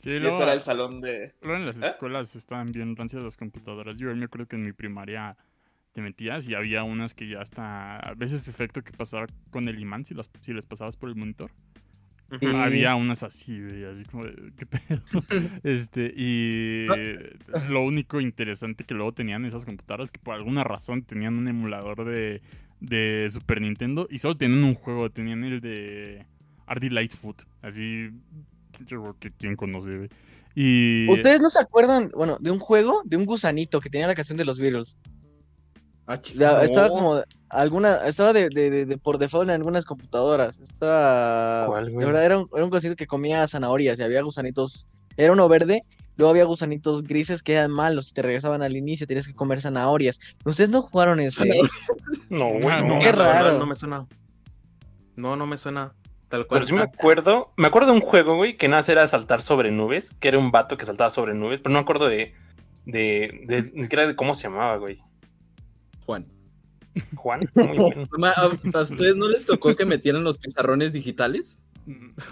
Sí, 0.00 0.08
Y 0.08 0.18
luego, 0.18 0.36
ese 0.36 0.44
era 0.44 0.54
el 0.54 0.62
salón 0.62 1.02
de. 1.02 1.34
luego 1.42 1.58
en 1.58 1.66
las 1.66 1.76
¿Eh? 1.76 1.86
escuelas 1.86 2.34
estaban 2.34 2.72
bien 2.72 2.96
rancias 2.96 3.22
las 3.22 3.36
computadoras. 3.36 3.98
Yo 3.98 4.14
me 4.16 4.24
acuerdo 4.24 4.48
que 4.48 4.56
en 4.56 4.64
mi 4.64 4.72
primaria 4.72 5.36
te 5.92 6.00
metías 6.00 6.48
y 6.48 6.54
había 6.54 6.84
unas 6.84 7.14
que 7.14 7.28
ya 7.28 7.40
hasta... 7.40 7.98
A 7.98 8.14
veces 8.14 8.48
efecto 8.48 8.82
que 8.82 8.92
pasaba 8.92 9.26
con 9.50 9.68
el 9.68 9.78
imán 9.78 10.06
si, 10.06 10.14
las, 10.14 10.30
si 10.40 10.54
les 10.54 10.64
pasabas 10.64 10.96
por 10.96 11.10
el 11.10 11.16
monitor. 11.16 11.50
Y- 12.40 12.46
Había 12.46 12.94
unas 12.94 13.22
así, 13.22 13.60
güey, 13.60 13.84
así 13.84 14.04
como 14.04 14.24
de, 14.24 14.52
¿qué 14.56 14.66
pedo? 14.66 15.02
este, 15.64 16.12
y 16.16 16.86
lo 17.68 17.82
único 17.82 18.20
interesante 18.20 18.84
que 18.84 18.94
luego 18.94 19.12
tenían 19.12 19.44
esas 19.44 19.64
computadoras 19.64 20.10
que 20.10 20.20
por 20.20 20.34
alguna 20.34 20.62
razón 20.64 21.02
tenían 21.02 21.36
un 21.38 21.48
emulador 21.48 22.04
de, 22.04 22.42
de 22.80 23.28
Super 23.30 23.60
Nintendo 23.60 24.06
y 24.10 24.18
solo 24.18 24.36
tenían 24.36 24.64
un 24.64 24.74
juego, 24.74 25.10
tenían 25.10 25.44
el 25.44 25.60
de 25.60 26.26
Ardy 26.66 26.90
Lightfoot, 26.90 27.42
así, 27.62 28.10
yo 28.86 29.02
creo 29.02 29.16
que 29.18 29.30
quién 29.32 29.56
conoce. 29.56 30.08
Y 30.54 31.08
¿Ustedes 31.08 31.40
no 31.40 31.50
se 31.50 31.60
acuerdan, 31.60 32.10
bueno, 32.14 32.36
de 32.40 32.50
un 32.50 32.58
juego, 32.58 33.02
de 33.04 33.16
un 33.16 33.24
gusanito 33.24 33.80
que 33.80 33.90
tenía 33.90 34.06
la 34.06 34.14
canción 34.14 34.38
de 34.38 34.44
los 34.44 34.58
Beatles? 34.58 34.98
Ah, 36.12 36.20
no. 36.56 36.60
Estaba 36.62 36.88
como 36.88 37.22
alguna, 37.48 38.06
estaba 38.06 38.32
de, 38.32 38.48
de, 38.48 38.70
de- 38.70 38.86
de 38.86 38.98
por 38.98 39.18
default 39.18 39.48
en 39.48 39.54
algunas 39.54 39.84
computadoras. 39.84 40.58
Estaba, 40.58 41.66
¿Cuál, 41.66 41.90
güey? 41.90 41.98
de 42.00 42.06
verdad 42.06 42.24
era 42.24 42.38
un, 42.38 42.48
era 42.54 42.64
un 42.64 42.70
gusanito 42.70 42.96
que 42.96 43.06
comía 43.06 43.46
zanahorias 43.46 43.98
y 43.98 44.02
había 44.02 44.22
gusanitos, 44.22 44.88
era 45.16 45.32
uno 45.32 45.48
verde, 45.48 45.82
luego 46.16 46.30
había 46.30 46.44
gusanitos 46.44 47.02
grises 47.02 47.42
que 47.42 47.54
eran 47.54 47.70
malos 47.70 48.10
y 48.10 48.12
te 48.12 48.22
regresaban 48.22 48.62
al 48.62 48.76
inicio, 48.76 49.06
tenías 49.06 49.26
que 49.26 49.34
comer 49.34 49.60
zanahorias. 49.60 50.18
¿Ustedes 50.44 50.70
no 50.70 50.82
jugaron 50.82 51.20
ese? 51.20 51.44
No, 52.28 52.48
güey. 52.50 52.68
Ah, 52.68 52.80
no. 52.82 52.94
no. 52.94 52.98
Qué 53.00 53.12
raro. 53.12 53.58
No 53.58 53.66
me 53.66 53.74
suena. 53.76 54.06
No, 55.16 55.36
no 55.36 55.46
me 55.46 55.56
suena. 55.56 55.92
Tal 56.28 56.46
cual. 56.46 56.60
Pero 56.60 56.66
sí 56.66 56.72
me 56.74 56.82
acuerdo. 56.82 57.52
Me 57.56 57.66
acuerdo 57.68 57.88
de 57.92 57.98
un 57.98 58.00
juego, 58.04 58.36
güey, 58.36 58.56
que 58.56 58.68
nada 58.68 58.80
más 58.80 58.88
era 58.88 59.06
saltar 59.08 59.40
sobre 59.42 59.70
nubes. 59.70 60.14
Que 60.20 60.28
era 60.28 60.38
un 60.38 60.50
vato 60.50 60.76
que 60.76 60.86
saltaba 60.86 61.10
sobre 61.10 61.34
nubes. 61.34 61.58
Pero 61.60 61.72
no 61.72 61.78
me 61.78 61.82
acuerdo 61.82 62.06
de. 62.06 62.34
de, 62.86 63.44
de 63.46 63.70
ni 63.74 63.82
siquiera 63.82 64.06
de 64.06 64.14
cómo 64.16 64.34
se 64.34 64.44
llamaba, 64.44 64.76
güey. 64.76 65.02
Juan. 66.10 66.26
Juan. 67.14 67.40
Muy 67.54 67.78
bueno. 67.78 68.08
¿a, 68.26 68.40
a 68.78 68.82
ustedes 68.82 69.14
no 69.16 69.28
les 69.28 69.46
tocó 69.46 69.76
que 69.76 69.84
metieran 69.84 70.24
los 70.24 70.38
pizarrones 70.38 70.92
digitales? 70.92 71.56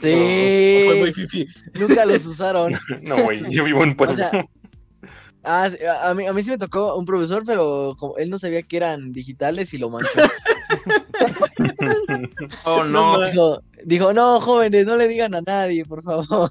Sí, 0.02 0.82
¿O 0.82 0.86
fue 0.88 0.96
muy 1.00 1.12
fifi? 1.12 1.46
nunca 1.74 2.04
los 2.04 2.24
usaron. 2.26 2.74
No, 3.02 3.22
güey. 3.22 3.42
Yo 3.50 3.64
vivo 3.64 3.82
en 3.82 3.96
Puebla. 3.96 4.14
O 4.14 4.30
sea, 4.30 4.44
Ah, 5.44 5.68
a, 6.02 6.10
a 6.10 6.14
mí, 6.14 6.26
a 6.26 6.32
mí 6.32 6.42
sí 6.42 6.50
me 6.50 6.58
tocó 6.58 6.96
un 6.96 7.06
profesor, 7.06 7.42
pero 7.46 7.94
como 7.98 8.16
él 8.18 8.28
no 8.28 8.38
sabía 8.38 8.60
que 8.62 8.76
eran 8.76 9.12
digitales 9.12 9.72
y 9.72 9.78
lo 9.78 9.88
manchó. 9.88 10.10
Oh, 12.64 12.84
no. 12.84 13.20
Dijo, 13.26 13.62
dijo, 13.84 14.12
no, 14.12 14.40
jóvenes, 14.40 14.86
no 14.86 14.96
le 14.96 15.08
digan 15.08 15.34
a 15.34 15.40
nadie, 15.40 15.84
por 15.84 16.02
favor. 16.02 16.50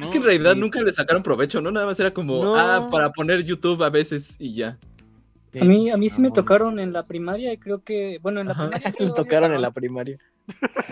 Es 0.00 0.08
que 0.10 0.18
en 0.18 0.24
realidad 0.24 0.56
y- 0.56 0.60
nunca 0.60 0.80
le 0.82 0.92
sacaron 0.92 1.22
provecho, 1.22 1.60
¿no? 1.60 1.70
Nada 1.70 1.86
más 1.86 1.98
era 2.00 2.12
como, 2.12 2.42
No. 2.44 2.56
ah, 2.56 2.88
para 2.90 3.10
poner 3.12 3.44
YouTube 3.44 3.82
a 3.82 3.90
veces 3.90 4.36
y 4.38 4.54
ya. 4.54 4.78
A 5.60 5.64
mí, 5.64 5.90
a 5.90 5.96
mí 5.96 6.08
sí 6.08 6.20
me 6.20 6.28
Mamón. 6.28 6.34
tocaron 6.34 6.78
en 6.78 6.92
la 6.92 7.02
primaria 7.02 7.52
y 7.52 7.58
creo 7.58 7.82
que, 7.82 8.18
bueno, 8.22 8.40
en 8.40 8.46
la 8.48 8.52
Ajá. 8.52 8.64
primaria 8.68 8.90
sí 8.92 9.02
había 9.02 9.14
tocaron 9.14 9.52
en 9.52 9.62
la 9.62 9.70
primaria. 9.70 10.18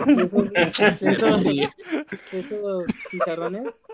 Esos, 0.07 0.51
esos, 1.01 1.45
esos 2.31 2.85
pizarrones. 3.11 3.85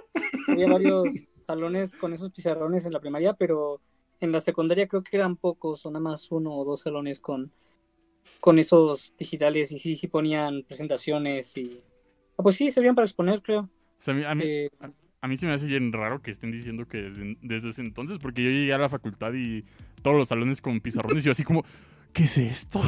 Había 0.48 0.68
varios 0.68 1.14
salones 1.42 1.96
con 1.96 2.14
esos 2.14 2.32
pizarrones 2.32 2.86
en 2.86 2.94
la 2.94 3.00
primaria, 3.00 3.34
pero 3.34 3.82
en 4.20 4.32
la 4.32 4.40
secundaria 4.40 4.88
creo 4.88 5.04
que 5.04 5.18
eran 5.18 5.36
pocos, 5.36 5.86
o 5.86 5.92
nada 5.92 6.02
más 6.04 6.32
uno 6.32 6.54
o 6.56 6.64
dos 6.64 6.82
salones 6.82 7.20
con, 7.20 7.52
con 8.40 8.58
esos 8.60 9.14
digitales 9.18 9.72
y 9.72 9.80
sí, 9.80 9.96
sí 9.96 10.08
ponían 10.08 10.64
presentaciones 10.64 11.56
y... 11.58 11.82
Ah, 12.38 12.44
pues 12.44 12.56
sí, 12.56 12.70
servían 12.70 12.96
para 12.96 13.06
exponer, 13.06 13.42
creo. 13.42 13.62
O 13.62 13.70
sea, 14.00 14.14
a 14.14 14.18
mí, 14.18 14.24
a 14.26 14.36
mí- 14.36 14.44
Eh, 14.46 14.70
a 15.22 15.28
mí 15.28 15.38
se 15.38 15.46
me 15.46 15.54
hace 15.54 15.68
bien 15.68 15.94
raro 15.94 16.22
que 16.22 16.32
estén 16.32 16.52
diciendo 16.52 16.86
que 16.88 17.04
desde, 17.04 17.38
desde 17.42 17.70
ese 17.70 17.82
entonces, 17.82 18.18
porque 18.20 18.44
yo 18.44 18.50
llegué 18.50 18.74
a 18.74 18.78
la 18.78 18.90
facultad 18.90 19.34
y 19.34 19.64
todos 20.04 20.16
los 20.18 20.28
salones 20.28 20.62
con 20.62 20.80
pizarrones 20.82 21.24
y 21.24 21.26
yo 21.26 21.32
así 21.32 21.44
como, 21.44 21.66
¿qué 22.14 22.26
es 22.26 22.38
esto? 22.38 22.80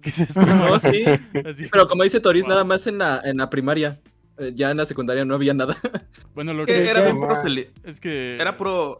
¿Qué 0.00 0.08
es 0.08 0.20
esto? 0.20 0.40
No, 0.46 0.78
sí. 0.78 1.04
Así. 1.44 1.66
Pero 1.70 1.86
como 1.88 2.02
dice 2.04 2.20
Toris, 2.20 2.42
Wow. 2.44 2.50
nada 2.50 2.64
más 2.64 2.86
en 2.86 2.96
la, 2.98 3.20
en 3.24 3.36
la 3.36 3.50
primaria. 3.50 4.00
Eh, 4.38 4.52
ya 4.54 4.70
en 4.70 4.78
la 4.78 4.86
secundaria 4.86 5.24
no 5.26 5.34
había 5.34 5.52
nada. 5.52 5.76
Bueno, 6.34 6.54
lo 6.54 6.64
Que 6.64 6.88
era 6.88 7.10
puro 7.10 7.34
es 7.84 8.00
que... 8.00 8.36
Era 8.40 8.56
puro. 8.56 8.96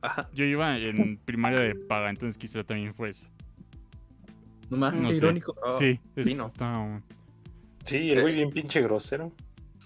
Ajá. 0.00 0.28
Yo 0.32 0.44
iba 0.44 0.76
en 0.78 1.18
primaria 1.18 1.60
de 1.60 1.74
paga, 1.74 2.10
entonces 2.10 2.36
quizá 2.38 2.64
también 2.64 2.92
fue 2.94 3.10
eso. 3.10 3.28
No 4.70 4.78
mames, 4.78 5.00
No 5.02 5.12
irónico. 5.12 5.54
Oh, 5.62 5.78
sí, 5.78 6.00
es- 6.16 6.26
vino. 6.26 6.46
está- 6.46 7.02
Sí, 7.84 8.10
el 8.10 8.22
güey 8.22 8.34
bien 8.34 8.50
pinche 8.50 8.80
grosero. 8.80 9.30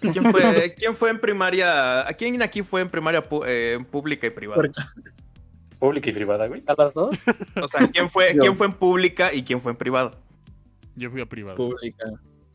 ¿Quién 0.01 0.25
fue, 0.31 0.75
¿Quién 0.79 0.95
fue 0.95 1.11
en 1.11 1.21
primaria? 1.21 2.09
¿A 2.09 2.13
quién 2.15 2.41
aquí 2.43 2.63
fue 2.63 2.81
en 2.81 2.89
primaria 2.89 3.25
eh, 3.47 3.79
pública 3.91 4.29
y 4.29 4.31
privada? 4.31 4.63
Pública 5.79 6.11
y 6.11 6.13
privada, 6.13 6.47
güey. 6.49 6.63
¿A 6.67 6.75
las 6.77 6.95
dos? 6.95 7.19
O 7.63 7.69
sea, 7.69 7.89
¿quién 7.89 8.11
fue. 8.11 8.37
¿quién 8.37 8.57
fue 8.57 8.67
en 8.67 8.73
pública 8.75 9.33
y 9.33 9.43
quién 9.45 9.61
fue 9.61 9.73
en 9.73 9.79
privada? 9.79 10.13
Yo 10.97 11.11
fui 11.11 11.21
a 11.21 11.27
privado. 11.27 11.57
Pública. 11.57 12.07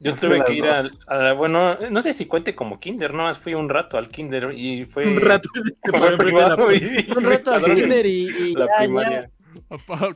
Yo 0.01 0.15
tuve 0.15 0.43
que 0.43 0.53
ir 0.53 0.65
al, 0.65 0.91
a, 1.07 1.31
bueno, 1.31 1.77
no 1.89 2.01
sé 2.01 2.11
si 2.11 2.25
cuente 2.25 2.53
como 2.55 2.77
kinder, 2.81 3.13
no, 3.13 3.33
fui 3.35 3.53
un 3.53 3.69
rato 3.69 3.97
al 3.97 4.09
kinder 4.09 4.51
y 4.53 4.83
fue... 4.83 5.05
Un 5.07 5.21
rato. 5.21 5.47
fue 5.97 6.17
privado 6.17 6.73
y- 6.73 7.07
Un 7.15 7.23
rato 7.23 7.53
al 7.53 7.63
kinder 7.63 8.05
y, 8.05 8.27
y 8.27 8.53
La 8.53 8.67
ya. 8.85 9.29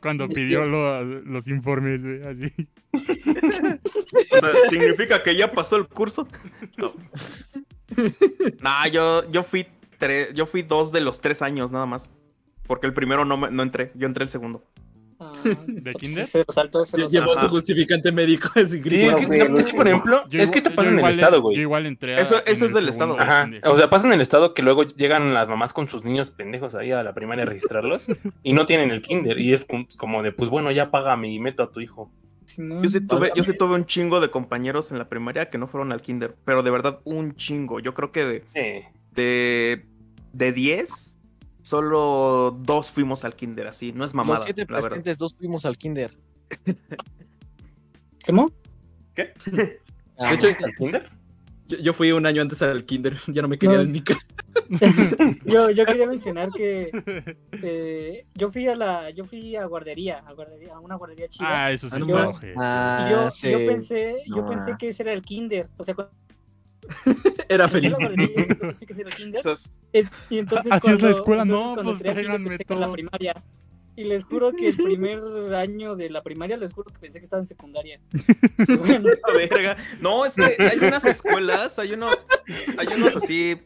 Cuando 0.01 0.27
pidió 0.27 0.67
lo- 0.67 1.03
los 1.03 1.47
informes, 1.47 2.03
güey, 2.03 2.21
así. 2.23 2.51
O 2.91 4.39
sea, 4.39 4.49
¿significa 4.69 5.23
que 5.23 5.37
ya 5.37 5.51
pasó 5.53 5.77
el 5.77 5.87
curso? 5.87 6.27
No. 6.75 6.93
Nah, 8.61 8.87
yo, 8.87 9.29
yo 9.31 9.43
fui 9.43 9.65
tres, 9.97 10.33
yo 10.33 10.45
fui 10.45 10.61
dos 10.61 10.91
de 10.91 10.99
los 11.01 11.19
tres 11.21 11.41
años 11.41 11.71
nada 11.71 11.85
más. 11.85 12.09
Porque 12.67 12.85
el 12.87 12.93
primero 12.93 13.25
no, 13.25 13.37
me- 13.37 13.49
no 13.51 13.63
entré, 13.63 13.91
yo 13.95 14.05
entré 14.07 14.23
el 14.23 14.29
segundo. 14.29 14.63
Ah, 15.19 15.31
¿De 15.65 15.93
kinder? 15.95 16.25
sí, 16.25 16.31
se 16.33 16.37
los 16.45 16.53
saltó, 16.53 16.85
se 16.85 16.95
los 16.95 17.11
Llevó 17.11 17.35
su 17.35 17.47
justificante 17.49 18.11
médico. 18.11 18.49
Sí, 18.55 18.61
es 18.61 19.15
que, 19.15 19.49
no, 19.49 19.57
es 19.57 19.65
que, 19.65 19.73
por 19.73 19.87
ejemplo, 19.87 20.23
Yo 20.29 20.39
es 20.39 20.51
que 20.51 20.61
te 20.61 20.69
pasa 20.69 20.91
yo 20.91 20.99
en 20.99 21.03
el 21.03 21.09
estado, 21.11 21.41
güey. 21.41 21.55
Yo 21.55 21.61
igual 21.63 21.87
entré 21.87 22.15
a- 22.17 22.21
Eso- 22.21 22.37
en 22.37 22.43
eso 22.53 22.65
es 22.65 22.71
el 22.71 22.75
del 22.81 22.89
estado. 22.89 23.19
Ajá, 23.19 23.49
o 23.63 23.75
sea, 23.75 23.89
pasa 23.89 24.05
en 24.05 24.13
el 24.13 24.21
estado 24.21 24.53
que 24.53 24.61
luego 24.61 24.83
llegan 24.83 25.33
las 25.33 25.47
mamás 25.47 25.73
con 25.73 25.87
sus 25.87 26.03
niños 26.03 26.29
pendejos 26.29 26.75
ahí 26.75 26.91
a 26.91 27.01
la 27.01 27.15
primaria 27.15 27.45
a 27.45 27.47
registrarlos 27.47 28.07
y 28.43 28.53
no 28.53 28.67
tienen 28.67 28.91
el 28.91 29.01
kinder 29.01 29.39
y 29.39 29.53
es 29.53 29.65
como- 29.97 30.21
de, 30.21 30.31
pues 30.33 30.51
bueno, 30.51 30.69
ya 30.71 30.91
págame 30.91 31.31
y 31.31 31.39
meto 31.39 31.63
a 31.63 31.71
tu 31.71 31.79
hijo. 31.79 32.11
Yo 32.55 32.89
sí, 32.89 33.01
tuve, 33.01 33.31
yo 33.35 33.43
sí 33.43 33.57
tuve 33.57 33.73
un 33.75 33.85
chingo 33.87 34.21
de 34.21 34.29
compañeros 34.29 34.91
en 34.91 34.99
la 34.99 35.09
primaria 35.09 35.49
que 35.49 35.57
no 35.57 35.67
fueron 35.67 35.91
al 35.91 36.01
kinder, 36.01 36.35
pero 36.45 36.61
de 36.63 36.69
verdad 36.71 36.99
un 37.05 37.35
chingo. 37.35 37.79
Yo 37.81 37.93
creo 37.95 38.11
que 38.13 38.23
de, 38.23 38.43
Sí. 38.47 38.87
de, 39.15 39.83
de 40.31 40.51
10, 40.53 41.16
solo 41.67 42.57
dos 42.61 42.91
fuimos 42.91 43.25
al 43.25 43.35
kinder, 43.35 43.67
así. 43.67 43.91
No 43.91 44.05
es 44.05 44.13
mamada, 44.13 44.37
Los 44.39 44.45
siete 44.45 44.61
la 44.67 44.75
verdad. 44.75 44.87
presentes, 44.89 45.17
dos 45.17 45.35
fuimos 45.35 45.65
al 45.65 45.77
kinder. 45.77 46.17
¿Cómo? 48.25 48.51
Ah, 50.19 50.29
De 50.31 50.35
hecho, 50.35 50.47
¿Al 50.47 50.73
kinder? 50.75 51.09
yo, 51.67 51.77
yo 51.77 51.93
fui 51.93 52.11
un 52.11 52.25
año 52.25 52.41
antes 52.41 52.61
al 52.63 52.85
kinder. 52.85 53.17
Ya 53.27 53.43
no 53.43 53.47
me 53.47 53.59
querían 53.59 53.77
No. 53.81 53.83
en 53.83 53.91
mi 53.91 54.01
casa. 54.01 54.25
Yo, 55.45 55.69
yo 55.69 55.85
quería 55.85 56.07
mencionar 56.07 56.49
que 56.49 56.89
eh, 57.61 58.25
yo 58.33 58.49
fui 58.49 58.67
a 58.67 58.75
la, 58.75 59.11
yo 59.11 59.25
fui 59.25 59.55
a 59.55 59.65
guardería, 59.65 60.23
a 60.25 60.33
guardería, 60.33 60.73
a 60.75 60.79
una 60.79 60.95
guardería 60.95 61.27
chida. 61.27 61.65
Ah, 61.65 61.71
eso 61.71 61.87
sí 61.87 61.95
Ah, 61.95 61.99
está 61.99 62.13
mames. 62.13 62.35
ojete. 62.35 62.53
ah, 62.57 63.07
yo, 63.11 63.29
sí. 63.29 63.51
yo 63.51 63.57
pensé, 63.59 64.15
yo 64.27 64.37
No, 64.41 64.49
pensé 64.49 64.71
ah. 64.71 64.77
que 64.79 64.87
ese 64.87 65.03
era 65.03 65.13
el 65.13 65.21
kinder. 65.21 65.69
O 65.77 65.83
sea, 65.83 65.93
cuando 65.93 66.11
Era 67.49 67.67
feliz. 67.67 67.93
Y 70.29 70.37
entonces 70.37 70.71
Así 70.71 70.91
es 70.91 71.01
la 71.01 71.11
escuela, 71.11 71.43
entonces 71.43 71.83
no, 71.83 71.91
pues, 71.91 71.99
tráiganme 71.99 72.57
la 72.67 72.91
primaria. 72.91 73.43
Y 73.97 74.03
les 74.03 74.25
juro 74.25 74.51
que 74.51 74.67
el 74.67 74.77
primer 74.77 75.19
año 75.55 75.95
de 75.95 76.11
la 76.11 76.21
primaria, 76.21 76.55
les 76.55 76.71
juro 76.71 76.91
que 76.91 76.99
pensé 76.99 77.17
que 77.17 77.23
estaba 77.23 77.41
en 77.41 77.47
secundaria. 77.47 77.99
Bueno, 78.79 79.09
La 79.27 79.33
verga. 79.33 79.77
No, 79.99 80.23
es 80.23 80.35
que 80.35 80.55
hay 80.59 80.77
unas 80.77 81.03
escuelas, 81.05 81.79
hay 81.79 81.93
unos, 81.93 82.27
hay 82.77 82.87
unos 82.95 83.15
así, 83.15 83.59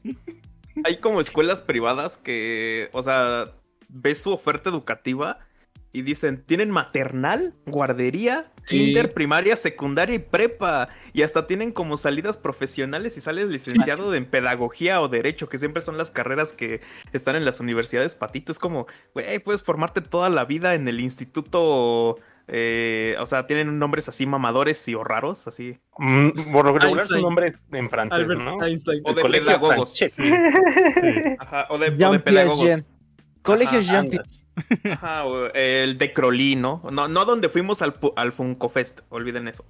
hay 0.86 0.98
como 0.98 1.20
escuelas 1.20 1.62
privadas 1.62 2.18
que, 2.18 2.90
o 2.94 3.04
sea, 3.04 3.56
ves 3.90 4.22
su 4.22 4.32
oferta 4.32 4.70
educativa 4.70 5.40
y 5.94 6.04
dicen, 6.04 6.44
tienen 6.46 6.72
maternal, 6.72 7.54
guardería, 7.66 8.52
Sí. 8.66 8.78
kinder, 8.86 9.12
primaria, 9.14 9.56
secundaria 9.56 10.16
y 10.16 10.20
prepa. 10.20 10.90
Y 11.14 11.24
hasta 11.24 11.48
tienen 11.48 11.72
como 11.72 11.98
salidas 11.98 12.38
profesionales 12.38 13.18
y 13.18 13.22
sales 13.22 13.48
licenciado 13.50 14.14
en 14.14 14.26
pedagogía 14.26 15.02
o 15.02 15.08
derecho, 15.10 15.50
que 15.50 15.58
siempre 15.58 15.82
son 15.82 15.98
las 15.98 16.12
carreras 16.12 16.54
que 16.54 16.80
están 17.12 17.36
en 17.36 17.44
las 17.44 17.60
universidades 17.60 18.14
patito. 18.16 18.52
Es 18.52 18.60
como, 18.60 18.86
güey, 19.16 19.40
puedes 19.40 19.64
formarte 19.64 20.02
toda 20.02 20.30
la 20.30 20.46
vida 20.46 20.76
en 20.76 20.88
el 20.88 21.00
instituto. 21.00 22.18
eh, 22.54 23.16
o 23.20 23.26
sea, 23.28 23.48
tienen 23.48 23.80
nombres 23.80 24.10
así 24.10 24.26
mamadores 24.26 24.86
y 24.90 24.96
o 24.96 25.04
raros, 25.06 25.48
así. 25.48 25.80
Mm, 25.98 26.52
Por 26.52 26.66
lo 26.66 26.74
regular 26.74 26.90
Einstein. 27.00 27.22
su 27.22 27.26
nombre 27.26 27.48
es 27.48 27.64
en 27.72 27.90
francés, 27.90 28.20
Albert 28.30 28.42
¿no? 28.42 28.64
Einstein. 28.66 29.02
O 29.06 29.14
de 29.14 29.22
Colegio 29.22 29.46
pedagogos. 29.48 29.94
Sí, 29.96 30.10
sí. 30.10 30.24
Ajá, 31.40 31.68
o 31.70 31.78
de, 31.78 31.88
o 31.88 31.92
de 31.92 31.98
Jean 31.98 32.22
pedagogos. 32.22 32.84
Piaget. 33.44 33.70
Colegio 33.70 33.80
Ajá, 33.80 33.92
Jean 33.92 34.10
Piaget. 34.10 34.92
Ajá, 34.94 35.26
o 35.26 35.48
el 35.54 35.98
de 35.98 36.14
Crolí, 36.14 36.56
¿no? 36.56 36.82
¿no? 36.92 37.08
No 37.08 37.26
donde 37.26 37.50
fuimos 37.50 37.82
al, 37.82 37.96
al 38.16 38.32
Funko 38.32 38.70
Fest, 38.70 39.02
olviden 39.10 39.48
eso. 39.48 39.66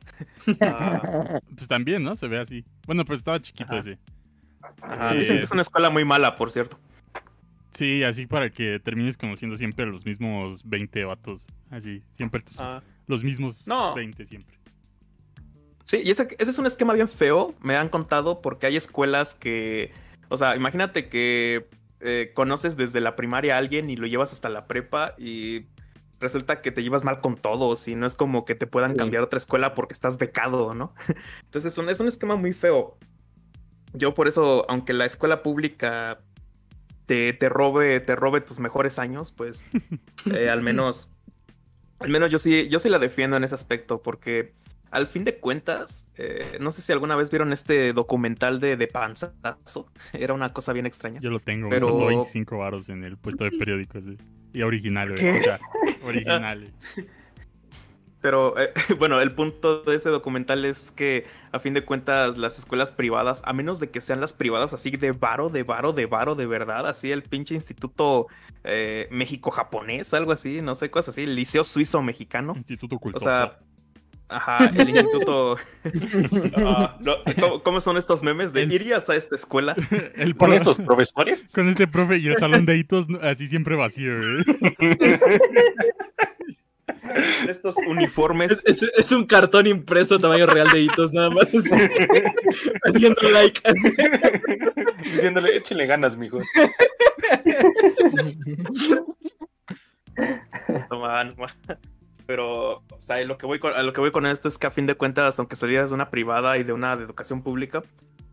Ah, 0.62 1.40
Pues 1.56 1.68
también, 1.68 2.04
¿no? 2.04 2.16
Se 2.16 2.28
ve 2.28 2.40
así. 2.40 2.66
Bueno, 2.86 3.06
pues 3.06 3.20
estaba 3.20 3.42
chiquito 3.42 3.70
Ajá. 3.72 3.78
ese. 3.80 4.00
ajá, 4.82 5.16
Eh, 5.16 5.20
dicen 5.20 5.38
que 5.38 5.44
es 5.44 5.52
una 5.52 5.62
escuela 5.62 5.90
muy 5.90 6.04
mala, 6.06 6.36
por 6.36 6.52
cierto. 6.52 6.78
Sí, 7.72 8.04
así 8.04 8.26
para 8.28 8.50
que 8.50 8.80
termines 8.80 9.16
conociendo 9.16 9.56
siempre 9.56 9.86
a 9.86 9.88
los 9.88 10.06
mismos 10.06 10.68
20 10.68 11.06
vatos. 11.06 11.48
Así, 11.70 12.04
siempre 12.12 12.42
tus- 12.42 12.60
Ah, 12.60 12.84
los 13.08 13.24
mismos 13.24 13.66
No. 13.68 13.96
20 13.96 14.26
siempre. 14.26 14.58
Sí, 15.86 16.02
y 16.04 16.12
ese, 16.12 16.28
ese 16.38 16.52
es 16.52 16.60
un 16.60 16.66
esquema 16.66 16.94
bien 16.94 17.10
feo, 17.10 17.54
me 17.62 17.76
han 17.76 17.90
contado, 17.90 18.42
porque 18.42 18.66
hay 18.68 18.76
escuelas 18.78 19.34
que, 19.34 19.92
o 20.30 20.38
sea, 20.38 20.56
imagínate 20.56 21.10
que 21.10 21.68
eh, 22.02 22.32
conoces 22.34 22.78
desde 22.78 23.02
la 23.02 23.16
primaria 23.16 23.56
a 23.56 23.58
alguien 23.60 23.90
y 23.90 23.96
lo 23.96 24.08
llevas 24.08 24.34
hasta 24.34 24.50
la 24.50 24.66
prepa 24.68 25.16
y 25.18 25.68
resulta 26.20 26.62
que 26.62 26.72
te 26.72 26.84
llevas 26.84 27.04
mal 27.04 27.20
con 27.22 27.36
todos 27.36 27.88
y 27.88 27.96
no 27.96 28.06
es 28.06 28.16
como 28.16 28.46
que 28.46 28.56
te 28.56 28.68
puedan 28.68 28.92
Sí. 28.92 28.98
cambiar 28.98 29.22
a 29.22 29.26
otra 29.26 29.38
escuela 29.38 29.74
porque 29.74 29.94
estás 29.94 30.18
becado, 30.18 30.74
¿no? 30.74 30.94
Entonces 31.46 31.74
es 31.74 31.78
un, 31.78 31.90
es 31.90 32.00
un 32.00 32.08
esquema 32.08 32.36
muy 32.36 32.54
feo. 32.54 32.98
Yo 33.94 34.14
por 34.14 34.28
eso, 34.28 34.66
aunque 34.70 34.94
la 34.94 35.06
escuela 35.06 35.44
pública 35.44 36.22
te, 37.08 37.34
te 37.34 37.50
robe, 37.50 38.00
te 38.00 38.16
robe 38.16 38.42
tus 38.42 38.60
mejores 38.60 39.00
años, 39.00 39.32
pues 39.32 39.66
eh, 40.34 40.50
al 40.50 40.62
menos, 40.62 41.10
al 42.00 42.10
menos 42.10 42.32
yo 42.32 42.40
sí, 42.40 42.68
yo 42.70 42.80
sí 42.80 42.88
la 42.90 43.00
defiendo 43.00 43.36
en 43.38 43.44
ese 43.44 43.56
aspecto, 43.56 44.02
porque 44.02 44.54
al 44.92 45.08
fin 45.08 45.24
de 45.24 45.38
cuentas, 45.40 46.10
eh, 46.18 46.58
no 46.60 46.72
sé 46.72 46.82
si 46.82 46.92
alguna 46.92 47.16
vez 47.16 47.30
vieron 47.32 47.52
este 47.54 47.94
documental 47.94 48.60
de, 48.60 48.78
de 48.78 48.88
Panzazo. 48.88 49.88
Era 50.14 50.34
una 50.34 50.54
cosa 50.54 50.74
bien 50.74 50.86
extraña. 50.86 51.20
Yo 51.22 51.30
lo 51.32 51.40
tengo, 51.40 51.70
Pero- 51.70 51.88
costó 51.88 52.06
25 52.08 52.58
varos 52.58 52.90
en 52.90 53.04
el 53.04 53.18
puesto 53.18 53.44
de 53.46 53.52
periódicos. 53.52 54.04
sí. 54.04 54.18
Y 54.54 54.64
original. 54.64 55.16
¿Qué? 55.16 55.32
O 55.32 55.34
sea, 55.42 55.60
original. 56.04 56.74
Pero 58.22 58.60
eh, 58.60 58.72
bueno, 59.00 59.20
el 59.22 59.34
punto 59.34 59.82
de 59.82 59.96
ese 59.96 60.10
documental 60.10 60.64
es 60.66 60.92
que 60.92 61.26
a 61.52 61.60
fin 61.60 61.74
de 61.74 61.84
cuentas 61.84 62.38
las 62.38 62.60
escuelas 62.60 62.92
privadas, 62.92 63.42
a 63.46 63.54
menos 63.54 63.80
de 63.80 63.90
que 63.90 64.00
sean 64.02 64.22
las 64.22 64.34
privadas 64.34 64.74
así 64.74 64.92
de 64.92 65.12
varo, 65.12 65.50
de 65.50 65.64
varo, 65.64 65.92
de 65.94 66.06
varo, 66.06 66.36
de 66.36 66.46
verdad, 66.46 66.86
así 66.88 67.12
el 67.12 67.24
pinche 67.24 67.56
instituto 67.56 68.28
eh, 68.64 69.08
México-japonés, 69.10 70.14
algo 70.14 70.34
así, 70.34 70.62
no 70.62 70.76
sé, 70.76 70.92
cosas 70.92 71.16
así, 71.16 71.24
el 71.24 71.36
liceo 71.36 71.64
suizo-mexicano. 71.64 72.54
Instituto 72.56 72.98
O 72.98 73.00
Cultura. 73.00 73.24
sea, 73.26 73.60
ajá, 74.32 74.66
el 74.76 74.90
instituto... 74.90 75.58
Ah, 76.56 76.98
no, 77.02 77.16
¿cómo, 77.40 77.64
cómo 77.64 77.82
son 77.82 77.98
estos 77.98 78.24
memes 78.24 78.54
de 78.54 78.64
El- 78.64 78.72
irías 78.74 79.10
a 79.10 79.16
esta 79.16 79.36
escuela? 79.36 79.76
el 80.16 80.36
Con 80.36 80.54
estos 80.54 80.78
profesores. 80.78 81.52
Con 81.54 81.68
este 81.70 81.88
profe 81.88 82.18
y 82.18 82.28
el 82.28 82.38
salón 82.38 82.66
de 82.66 82.78
hitos 82.78 83.10
no, 83.10 83.20
así 83.22 83.48
siempre 83.48 83.76
vacío, 83.76 84.12
güey. 84.18 84.44
Estos 87.50 87.76
uniformes 87.88 88.52
Es, 88.66 88.82
es- 88.84 88.92
es 88.98 89.12
un 89.12 89.26
cartón 89.26 89.68
impreso 89.68 90.18
tamaño 90.20 90.46
real 90.46 90.68
de 90.72 90.82
hitos, 90.82 91.12
nada 91.12 91.30
más. 91.30 91.54
así. 91.54 91.70
Haciendo 92.84 93.22
like. 93.30 93.60
así. 93.66 93.92
Diciéndole, 95.12 95.58
échenle 95.58 95.88
ganas, 95.88 96.16
mijos. 96.16 96.48
No, 100.90 101.00
man, 101.00 101.36
man. 101.38 101.50
Pero, 102.32 102.76
o 102.76 103.02
sea, 103.02 103.22
lo 103.26 103.38
que 103.38 103.46
voy 103.46 103.60
con, 103.60 103.74
a 103.74 103.84
lo 103.84 103.92
que 103.92 104.00
voy 104.00 104.12
con 104.14 104.26
esto 104.26 104.48
es 104.48 104.58
que 104.58 104.66
a 104.66 104.72
fin 104.72 104.86
de 104.86 104.96
cuentas, 104.96 105.38
aunque 105.38 105.58
salías 105.58 105.90
de 105.90 105.96
una 105.96 106.10
privada 106.10 106.58
y 106.58 106.64
de 106.64 106.72
una 106.72 106.96
de 106.96 107.04
educación 107.04 107.42
pública, 107.42 107.84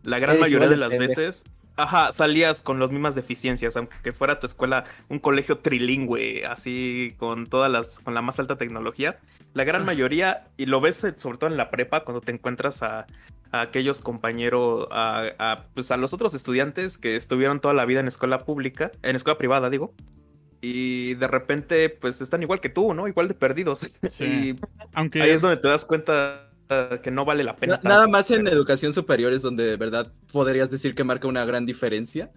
la 0.03 0.19
gran 0.19 0.37
Eres 0.37 0.47
mayoría 0.47 0.69
de 0.69 0.77
las 0.77 0.97
veces, 0.97 1.43
ajá, 1.75 2.13
salías 2.13 2.61
con 2.61 2.79
las 2.79 2.91
mismas 2.91 3.15
deficiencias, 3.15 3.75
aunque 3.75 4.13
fuera 4.13 4.39
tu 4.39 4.45
escuela 4.45 4.85
un 5.09 5.19
colegio 5.19 5.57
trilingüe, 5.57 6.45
así 6.45 7.13
con 7.19 7.47
todas 7.47 7.69
las, 7.69 7.99
con 7.99 8.13
la 8.13 8.21
más 8.21 8.39
alta 8.39 8.55
tecnología, 8.55 9.19
la 9.53 9.65
gran 9.65 9.83
mayoría, 9.83 10.47
y 10.55 10.67
lo 10.67 10.79
ves 10.79 11.03
eh, 11.03 11.13
sobre 11.17 11.37
todo 11.37 11.49
en 11.49 11.57
la 11.57 11.69
prepa, 11.69 12.05
cuando 12.05 12.21
te 12.21 12.31
encuentras 12.31 12.81
a, 12.81 13.05
a 13.51 13.59
aquellos 13.59 13.99
compañeros, 13.99 14.87
a, 14.91 15.25
a, 15.39 15.65
pues 15.73 15.91
a 15.91 15.97
los 15.97 16.13
otros 16.13 16.33
estudiantes 16.33 16.97
que 16.97 17.17
estuvieron 17.17 17.59
toda 17.59 17.73
la 17.73 17.83
vida 17.83 17.99
en 17.99 18.07
escuela 18.07 18.45
pública, 18.45 18.93
en 19.01 19.17
escuela 19.17 19.37
privada, 19.37 19.69
digo, 19.69 19.93
y 20.61 21.15
de 21.15 21.27
repente, 21.27 21.89
pues 21.89 22.21
están 22.21 22.41
igual 22.43 22.59
que 22.59 22.69
tú, 22.69 22.93
¿no? 22.93 23.07
Igual 23.07 23.27
de 23.27 23.33
perdidos. 23.33 23.87
Sí. 24.09 24.25
Y 24.25 24.59
Aunque 24.93 25.21
ahí 25.21 25.31
es 25.31 25.41
donde 25.41 25.57
te 25.57 25.67
das 25.67 25.85
cuenta 25.85 26.49
eh, 26.69 26.99
que 27.01 27.11
no 27.11 27.25
vale 27.25 27.43
la 27.43 27.55
pena. 27.55 27.79
Na- 27.83 27.89
nada 27.89 28.07
más 28.07 28.29
en 28.31 28.47
educación 28.47 28.93
superior 28.93 29.31
es 29.33 29.41
donde 29.41 29.63
de 29.63 29.77
verdad 29.77 30.11
podrías 30.31 30.69
decir 30.69 30.95
que 30.95 31.03
marca 31.03 31.27
una 31.27 31.45
gran 31.45 31.65
diferencia. 31.65 32.31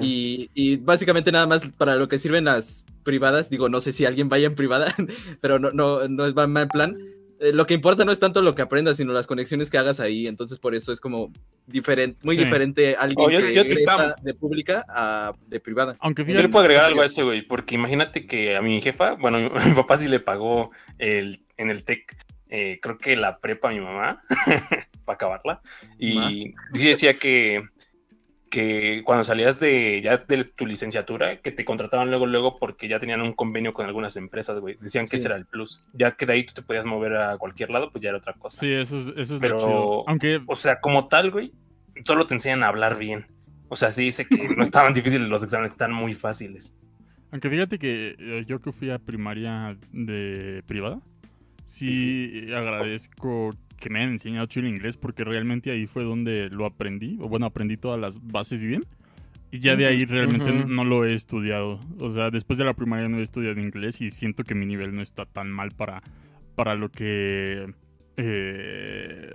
Y, 0.00 0.50
y 0.54 0.76
básicamente 0.76 1.32
nada 1.32 1.48
más 1.48 1.66
para 1.76 1.96
lo 1.96 2.06
que 2.06 2.18
sirven 2.18 2.44
las 2.44 2.84
privadas, 3.02 3.50
digo, 3.50 3.68
no 3.68 3.80
sé 3.80 3.90
si 3.90 4.04
alguien 4.04 4.28
vaya 4.28 4.46
en 4.46 4.54
privada, 4.54 4.94
pero 5.40 5.58
no, 5.58 5.72
no, 5.72 6.06
no 6.08 6.26
es 6.26 6.34
mal 6.34 6.68
plan. 6.68 6.96
Eh, 7.40 7.52
lo 7.54 7.66
que 7.66 7.72
importa 7.74 8.04
no 8.04 8.12
es 8.12 8.20
tanto 8.20 8.42
lo 8.42 8.54
que 8.54 8.60
aprendas, 8.62 8.98
sino 8.98 9.12
las 9.14 9.26
conexiones 9.26 9.70
que 9.70 9.78
hagas 9.78 9.98
ahí. 9.98 10.26
Entonces, 10.26 10.58
por 10.58 10.74
eso 10.74 10.92
es 10.92 11.00
como 11.00 11.32
diferente, 11.66 12.18
muy 12.22 12.36
Sí. 12.36 12.44
diferente 12.44 12.96
alguien 12.96 13.18
Oh, 13.26 13.30
yo- 13.30 13.38
que 13.40 13.54
yo 13.54 13.62
egresa 13.62 14.14
de 14.22 14.34
pública 14.34 14.84
a 14.88 15.32
de 15.46 15.58
privada. 15.58 15.96
Aunque 16.00 16.22
Yo 16.24 16.42
le 16.42 16.48
puedo 16.50 16.64
agregar 16.64 16.84
algo 16.84 17.00
a 17.02 17.06
ese, 17.06 17.22
güey, 17.22 17.42
porque 17.42 17.74
imagínate 17.76 18.26
que 18.26 18.56
a 18.56 18.60
mi 18.62 18.80
jefa, 18.82 19.14
bueno, 19.14 19.38
a 19.38 19.40
mi 19.74 19.74
papá 19.74 19.96
sí 19.96 20.06
le 20.08 20.20
pagó 20.20 20.70
el, 20.98 21.42
en 21.56 21.70
el 21.70 21.82
TEC, 21.84 22.14
eh, 22.50 22.78
creo 22.82 22.98
que 22.98 23.16
la 23.16 23.38
prepa 23.38 23.68
a 23.70 23.72
mi 23.72 23.80
mamá, 23.80 24.20
para 25.06 25.14
acabarla, 25.14 25.62
y 25.98 26.52
sí 26.74 26.86
decía 26.88 27.14
que, 27.14 27.62
que 28.50 29.02
cuando 29.04 29.22
salías 29.24 29.60
de 29.60 30.00
ya 30.02 30.18
de 30.18 30.44
tu 30.44 30.66
licenciatura, 30.66 31.40
que 31.40 31.52
te 31.52 31.64
contrataban 31.64 32.10
luego, 32.10 32.26
luego, 32.26 32.58
porque 32.58 32.88
ya 32.88 32.98
tenían 32.98 33.20
un 33.22 33.32
convenio 33.32 33.72
con 33.72 33.86
algunas 33.86 34.16
empresas, 34.16 34.58
güey, 34.60 34.76
decían 34.80 35.06
que 35.06 35.16
Sí. 35.16 35.22
ese 35.22 35.28
era 35.28 35.36
el 35.36 35.46
plus, 35.46 35.82
ya 35.94 36.16
que 36.16 36.26
de 36.26 36.32
ahí 36.34 36.44
tú 36.44 36.52
te 36.54 36.62
podías 36.62 36.84
mover 36.84 37.14
a 37.16 37.38
cualquier 37.38 37.70
lado, 37.70 37.90
pues 37.92 38.02
ya 38.02 38.08
era 38.10 38.18
otra 38.18 38.32
cosa. 38.34 38.60
sí, 38.60 38.70
eso 38.72 38.98
es, 38.98 39.06
eso 39.16 39.36
es 39.36 39.40
Pero- 39.40 39.54
lo 39.60 39.64
chido. 39.66 40.08
Aunque 40.08 40.40
O 40.46 40.56
sea, 40.56 40.80
como 40.80 41.06
tal, 41.08 41.30
güey, 41.30 41.52
solo 42.04 42.26
te 42.26 42.34
enseñan 42.34 42.62
a 42.64 42.68
hablar 42.68 42.98
bien. 42.98 43.26
O 43.68 43.76
sea, 43.76 43.92
sí 43.92 44.02
dice 44.04 44.24
que 44.26 44.48
no 44.56 44.62
estaban 44.64 44.94
difíciles 44.94 45.28
los 45.30 45.42
exámenes, 45.44 45.70
están 45.70 45.92
muy 45.92 46.12
fáciles. 46.14 46.74
Aunque 47.30 47.48
fíjate 47.48 47.78
que 47.78 48.16
eh, 48.18 48.44
yo 48.48 48.60
que 48.60 48.72
fui 48.72 48.90
a 48.90 48.98
primaria 48.98 49.76
de 49.92 50.64
privada, 50.66 51.00
sí 51.66 52.48
agradezco 52.52 53.54
que 53.80 53.90
me 53.90 53.98
hayan 53.98 54.12
enseñado 54.12 54.46
chido 54.46 54.68
el 54.68 54.74
inglés 54.74 54.96
porque 54.96 55.24
realmente 55.24 55.72
ahí 55.72 55.86
fue 55.86 56.04
donde 56.04 56.48
lo 56.50 56.66
aprendí, 56.66 57.16
o 57.20 57.28
bueno, 57.28 57.46
aprendí 57.46 57.76
todas 57.76 57.98
las 57.98 58.24
bases 58.24 58.64
bien. 58.64 58.84
Y 59.50 59.58
ya 59.58 59.74
de 59.74 59.86
ahí 59.86 60.04
realmente 60.04 60.52
no 60.68 60.84
lo 60.84 61.04
he 61.04 61.12
estudiado. 61.12 61.80
O 61.98 62.08
sea, 62.10 62.30
después 62.30 62.56
de 62.56 62.64
la 62.64 62.74
primaria 62.74 63.08
no 63.08 63.18
he 63.18 63.22
estudiado 63.22 63.58
inglés 63.58 64.00
y 64.00 64.10
siento 64.10 64.44
que 64.44 64.54
mi 64.54 64.64
nivel 64.64 64.94
no 64.94 65.02
está 65.02 65.26
tan 65.26 65.50
mal 65.50 65.72
para, 65.72 66.04
para 66.54 66.76
lo 66.76 66.88
que... 66.90 67.74
eh, 68.16 69.32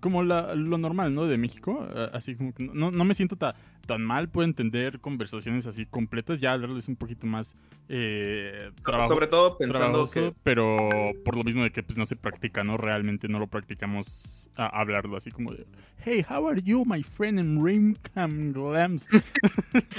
como 0.00 0.22
la- 0.22 0.54
lo 0.54 0.78
normal, 0.78 1.14
¿no? 1.14 1.26
De 1.26 1.38
México. 1.38 1.86
eh, 1.94 2.08
Así 2.12 2.34
como 2.36 2.52
que 2.52 2.62
no, 2.72 2.90
no 2.90 3.04
me 3.04 3.14
siento 3.14 3.36
ta- 3.36 3.54
tan 3.86 4.02
mal, 4.02 4.28
puedo 4.28 4.44
entender 4.46 4.98
conversaciones 5.00 5.66
así 5.66 5.86
completas, 5.86 6.40
ya 6.40 6.52
hablarles 6.52 6.88
un 6.88 6.96
poquito 6.96 7.26
más 7.26 7.56
eh, 7.88 8.70
trabajo, 8.84 9.08
Sobre 9.08 9.26
todo 9.28 9.56
pensando 9.58 10.04
trabajoso, 10.04 10.12
que 10.12 10.34
pero 10.42 10.76
por 11.24 11.36
lo 11.36 11.44
mismo 11.44 11.62
de 11.62 11.70
que 11.70 11.82
pues 11.84 11.96
no 11.96 12.04
se 12.06 12.16
practica, 12.16 12.64
¿no? 12.64 12.76
Realmente 12.76 13.28
no 13.28 13.38
lo 13.38 13.46
practicamos 13.46 14.50
a 14.56 14.66
hablarlo 14.80 15.16
así 15.16 15.30
como 15.30 15.52
de 15.52 15.66
Hey, 16.04 16.24
how 16.28 16.48
are 16.48 16.60
you, 16.62 16.84
my 16.84 17.02
friend 17.02 17.38
in 17.38 17.64
Rimcam 17.64 18.52
Glams? 18.52 19.06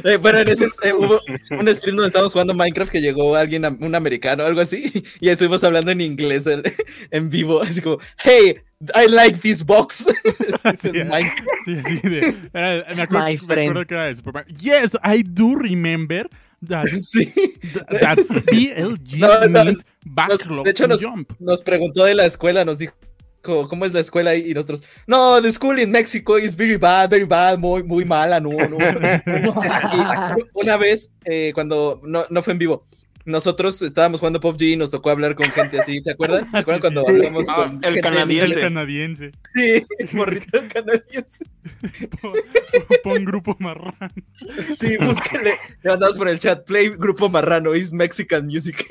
Eh, 0.03 0.18
bueno, 0.18 0.39
en 0.39 0.49
ese 0.49 0.66
eh, 0.84 0.93
hubo 0.93 1.20
un 1.60 1.68
stream 1.74 1.95
donde 1.95 2.08
estábamos 2.08 2.34
jugando 2.34 2.53
Minecraft 2.53 2.91
que 2.91 3.01
llegó 3.01 3.36
alguien, 3.36 3.64
un 3.80 3.95
americano 3.95 4.43
o 4.43 4.47
algo 4.47 4.62
así, 4.62 4.91
y 5.20 5.30
estuvimos 5.30 5.64
hablando 5.64 5.91
en 5.91 6.01
inglés 6.01 6.47
en, 6.47 6.64
en 7.12 7.30
vivo, 7.30 7.62
así 7.62 7.82
como, 7.82 7.97
hey, 8.24 8.55
I 8.94 9.08
like 9.08 9.40
this 9.42 9.64
box. 9.66 10.06
Sí. 10.82 10.92
Sí, 11.66 11.78
así 11.80 11.96
de. 12.10 12.36
era- 12.54 12.86
me, 12.96 13.02
acuerdo, 13.02 13.26
my 13.26 13.38
me 13.56 13.62
acuerdo 13.64 13.86
que 13.86 13.94
era 13.94 14.06
de 14.06 14.16
Superman. 14.16 14.46
Yes, 14.60 14.98
I 15.04 15.24
do 15.24 15.56
remember 15.56 16.30
that, 16.68 16.86
Sí. 17.00 17.34
that, 18.02 18.18
BLG 18.52 19.18
No, 19.20 19.48
no, 19.48 19.64
means 19.64 19.86
backlog 20.06 20.66
de 20.66 20.72
hecho 20.72 20.88
nos- 20.88 21.02
jump. 21.02 21.32
Nos 21.40 21.62
preguntó 21.62 22.04
de 22.04 22.16
la 22.16 22.26
escuela, 22.26 22.66
nos 22.66 22.78
dijo, 22.80 22.94
¿cómo 23.42 23.86
es 23.86 23.94
la 23.94 24.02
escuela? 24.02 24.32
ahí? 24.32 24.52
Y 24.52 24.54
nosotros, 24.54 24.84
no, 25.08 25.42
the 25.42 25.52
school 25.54 25.80
in 25.80 25.90
Mexico 25.90 26.38
is 26.38 26.56
very 26.56 26.76
bad, 26.78 27.10
very 27.10 27.24
bad, 27.24 27.58
muy, 27.58 27.82
muy 27.84 28.04
mala, 28.04 28.40
no, 28.42 28.50
no. 28.52 28.78
Y 28.78 30.44
una 30.54 30.78
vez, 30.78 31.10
eh, 31.26 31.52
cuando 31.54 32.02
no, 32.04 32.26
no 32.30 32.44
fue 32.44 32.54
en 32.54 32.60
vivo, 32.60 32.86
nosotros 33.28 33.82
estábamos 33.82 34.20
jugando 34.22 34.40
PUBG 34.40 34.62
y 34.64 34.76
nos 34.78 34.90
tocó 34.90 35.10
hablar 35.12 35.36
con 35.36 35.46
gente 35.52 35.80
así, 35.80 36.00
¿se 36.00 36.12
acuerdan? 36.12 36.50
¿Se 36.52 36.58
acuerdan 36.58 36.76
Sí, 36.78 36.82
cuando 36.82 37.02
sí. 37.04 37.08
hablamos 37.12 37.46
Ah, 37.50 37.56
con 37.56 37.76
el 37.76 37.94
gente 37.94 38.02
canadiense. 38.02 38.54
El 38.54 38.60
canadiense. 38.62 39.32
Sí, 39.54 39.86
morrito 40.14 40.60
canadiense. 40.74 41.46
Pon, 42.22 42.34
pon 43.04 43.26
grupo 43.26 43.56
marrano. 43.60 43.94
Sí, 44.80 44.98
búsquenle. 44.98 45.54
Le 45.84 45.90
mandamos 45.90 46.18
por 46.18 46.30
el 46.30 46.40
chat, 46.40 46.66
play 46.66 46.90
grupo 46.90 47.30
marrano, 47.30 47.76
is 47.76 47.92
Mexican 47.92 48.48
music. 48.48 48.86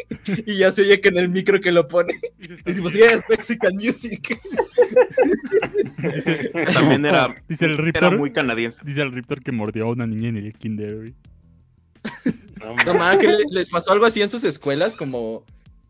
Y 0.47 0.59
ya 0.59 0.71
se 0.71 0.83
oye 0.83 1.01
que 1.01 1.09
en 1.09 1.17
el 1.19 1.29
micro 1.29 1.61
que 1.61 1.73
lo 1.73 1.89
pone. 1.89 2.21
Decimos, 2.65 2.93
sí, 2.93 3.01
es 3.03 3.25
Mexican 3.29 3.75
music. 3.75 4.39
Dice, 6.15 6.51
también 6.73 7.05
era, 7.07 7.29
dice 7.49 7.65
el 7.67 7.73
era 7.73 7.83
Riptor. 7.83 8.19
muy 8.19 8.31
canadiense. 8.33 8.83
Dice 8.85 9.03
el 9.03 9.13
Riptor 9.13 9.43
que 9.43 9.53
mordió 9.53 9.87
a 9.87 9.91
una 9.91 10.07
niña 10.07 10.29
en 10.29 10.37
el 10.37 10.55
kinder. 10.55 11.13
No, 12.61 12.75
No 12.85 12.95
más, 12.95 13.19
que 13.19 13.29
le- 13.29 13.45
les 13.51 13.69
pasó 13.69 13.93
algo 13.93 14.07
así 14.07 14.23
en 14.23 14.31
sus 14.31 14.43
escuelas, 14.45 14.97
como 14.97 15.45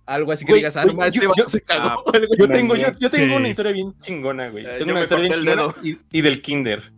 algo 0.05 0.31
así 0.33 0.45
que 0.45 0.53
Güey, 0.53 0.61
digas, 0.61 0.77
ah, 0.77 0.85
no 0.85 0.93
más, 0.95 1.15
este 1.15 1.27
yo- 1.37 1.49
se 1.49 1.61
cagó. 1.61 2.03
ah, 2.07 2.19
Yo 2.39 2.49
tengo, 2.49 2.77
yo, 2.77 2.89
yo 2.99 3.11
tengo 3.11 3.27
Sí. 3.35 3.41
una 3.41 3.49
historia 3.49 3.73
bien 3.73 3.95
chingona, 4.03 4.49
güey. 4.51 4.65
Eh, 4.65 4.69
tengo 4.79 4.87
yo 4.87 4.93
una 4.93 5.03
historia 5.03 5.23
bien 5.29 5.35
chingona 5.39 5.75
y, 5.83 5.99
y 6.13 6.21
del 6.23 6.43
kinder. 6.43 6.93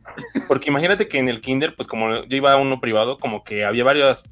Porque 0.46 0.68
imagínate 0.70 1.08
que 1.08 1.18
en 1.18 1.28
el 1.28 1.40
kinder, 1.40 1.74
pues 1.76 1.86
como 1.88 2.24
yo 2.24 2.36
iba 2.36 2.52
a 2.52 2.56
uno 2.56 2.80
privado, 2.80 3.18
como 3.18 3.44
que 3.44 3.64
había 3.64 3.84
varias... 3.84 4.24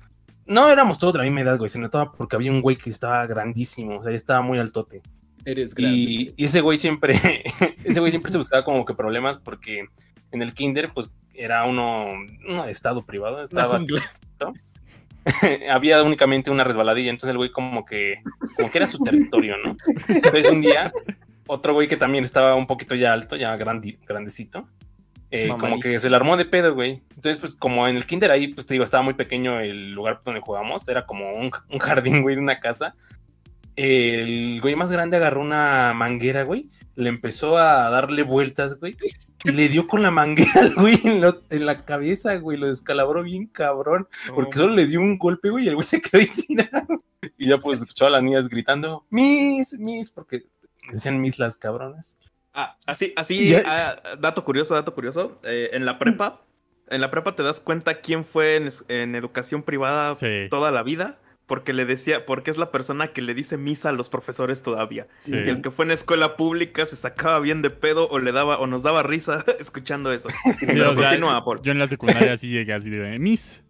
No 0.47 0.69
éramos 0.71 0.99
todos 0.99 1.13
de 1.15 1.19
la 1.19 1.25
misma 1.25 1.41
edad, 1.41 1.59
güey. 1.59 1.69
Se 1.69 1.79
notaba 1.79 2.13
porque 2.13 2.37
había 2.37 2.53
un 2.53 2.61
güey 2.61 2.77
que 2.77 2.91
estaba 2.91 3.27
grandísimo. 3.27 3.99
O 3.99 4.03
sea, 4.03 4.13
estaba 4.13 4.43
muy 4.43 4.59
altote. 4.59 5.03
Eres 5.45 5.75
grande. 5.75 5.97
Y, 5.97 6.35
y 6.37 6.45
ese 6.45 6.61
güey 6.61 6.77
siempre... 6.79 7.21
ese 7.85 8.01
güey 8.01 8.11
siempre 8.11 8.31
se 8.33 8.39
buscaba 8.39 8.65
como 8.65 8.85
que 8.85 8.95
problemas 8.95 9.39
porque 9.39 9.87
en 10.33 10.43
el 10.43 10.53
kinder, 10.55 10.93
pues 10.93 11.11
era 11.35 11.65
uno... 11.65 12.13
Uno 12.49 12.65
de 12.67 12.73
estado 12.73 13.05
privado. 13.07 13.43
Estaba. 13.43 13.81
había 15.71 16.03
únicamente 16.03 16.51
una 16.51 16.65
resbaladilla, 16.65 17.11
entonces 17.11 17.31
el 17.31 17.37
güey 17.39 17.51
como 17.51 17.85
que, 17.85 18.23
como 18.57 18.71
que 18.71 18.79
era 18.79 18.87
su 18.87 18.99
territorio, 18.99 19.57
¿no? 19.65 19.77
Entonces 20.09 20.51
un 20.51 20.61
día, 20.61 20.93
otro 21.47 21.75
güey 21.75 21.89
que 21.89 21.97
también 21.97 22.25
estaba 22.25 22.55
un 22.55 22.67
poquito 22.67 22.95
ya 22.95 23.13
alto, 23.13 23.37
ya 23.37 23.57
grandi- 23.57 23.99
grandecito, 24.07 24.69
eh, 25.31 25.49
como 25.49 25.81
que 25.81 25.99
se 25.99 26.09
le 26.09 26.17
armó 26.17 26.37
de 26.37 26.45
pedo, 26.45 26.75
güey. 26.75 27.03
Entonces, 27.17 27.39
pues 27.39 27.55
como 27.57 27.89
en 27.89 27.97
el 27.97 28.07
kinder 28.07 28.31
ahí, 28.31 28.49
pues 28.49 28.67
te 28.67 28.75
digo, 28.75 28.85
estaba 28.85 29.03
muy 29.03 29.15
pequeño 29.15 29.59
el 29.61 29.93
lugar 29.93 30.21
donde 30.25 30.41
jugamos, 30.41 30.89
era 30.89 31.05
como 31.05 31.33
un, 31.33 31.51
un 31.69 31.79
jardín, 31.79 32.23
güey, 32.23 32.37
de 32.37 32.43
una 32.43 32.61
casa. 32.61 32.95
El 33.77 34.61
güey 34.63 34.75
más 34.75 34.91
grande 34.91 35.19
agarró 35.19 35.43
una 35.43 35.93
manguera, 35.95 36.43
güey, 36.45 36.69
le 36.95 37.11
empezó 37.11 37.59
a 37.59 37.91
darle 37.91 38.23
vueltas, 38.23 38.81
güey, 38.81 38.97
y 39.45 39.53
le 39.53 39.69
dio 39.69 39.87
con 39.87 40.03
la 40.03 40.11
manguera 40.11 40.53
al 40.63 40.75
güey 40.75 40.99
en, 41.05 41.21
lo- 41.21 41.43
en 41.51 41.67
la 41.67 41.85
cabeza, 41.85 42.35
güey, 42.37 42.57
lo 42.59 42.69
descalabró 42.69 43.23
bien 43.23 43.47
cabrón. 43.47 44.09
Porque 44.35 44.57
solo 44.59 44.75
le 44.75 44.87
dio 44.87 45.01
un 45.01 45.19
golpe, 45.19 45.51
güey, 45.51 45.67
y 45.67 45.69
el 45.69 45.75
güey 45.75 45.87
se 45.87 46.01
quedó 46.01 46.21
ahí 46.23 46.27
tirado. 46.29 46.87
Y 47.37 47.49
ya 47.49 47.59
pues 47.59 47.81
escuchó 47.81 48.07
a 48.07 48.11
las 48.11 48.23
niñas 48.23 48.49
gritando, 48.49 49.05
Miss, 49.11 49.75
Miss, 49.79 50.11
porque 50.11 50.45
decían 50.91 51.21
Miss 51.21 51.39
las 51.39 51.57
cabronas. 51.57 52.17
Ah, 52.55 52.79
así, 52.87 53.13
así, 53.17 53.51
ya- 53.51 53.63
ah, 53.67 54.17
dato 54.19 54.43
curioso, 54.43 54.75
dato 54.75 54.95
curioso. 54.95 55.39
eh, 55.45 55.69
en 55.75 55.85
la 55.85 55.99
prepa, 55.99 56.41
en 56.89 57.03
la 57.03 57.11
prepa 57.11 57.37
te 57.37 57.43
das 57.43 57.61
cuenta 57.61 58.01
quién 58.01 58.25
fue 58.25 58.57
en, 58.89 59.15
educación 59.15 59.63
privada 59.63 60.15
Sí. 60.15 60.47
toda 60.49 60.71
la 60.71 60.83
vida, 60.83 61.19
porque 61.47 61.73
le 61.73 61.85
decía, 61.85 62.27
porque 62.27 62.51
es 62.51 62.57
la 62.57 62.73
persona 62.73 63.13
que 63.13 63.23
le 63.23 63.35
dice 63.35 63.57
misa 63.57 63.91
a 63.91 63.93
los 63.93 64.09
profesores 64.09 64.63
todavía. 64.63 65.07
Sí. 65.19 65.35
Y 65.35 65.49
el 65.49 65.63
que 65.63 65.71
fue 65.71 65.85
en 65.85 65.93
escuela 65.93 66.37
pública 66.37 66.87
se 66.87 66.97
sacaba 66.97 67.39
bien 67.41 67.63
de 67.63 67.71
pedo 67.71 68.09
o 68.09 68.19
le 68.19 68.33
daba 68.33 68.59
o 68.59 68.67
nos 68.67 68.83
daba 68.83 69.03
risa 69.03 69.45
escuchando 69.61 70.13
eso. 70.13 70.29
Sí, 70.59 70.67
Pero 70.67 70.91
o 70.91 70.93
sea, 70.93 71.11
continúa, 71.11 71.45
Paul. 71.45 71.61
yo 71.63 71.73
en 71.73 71.79
la 71.79 71.87
secundaria 71.87 72.37
sí 72.37 72.49
llegué 72.49 72.73
así 72.73 72.91
de 72.91 73.19
Miss. 73.19 73.63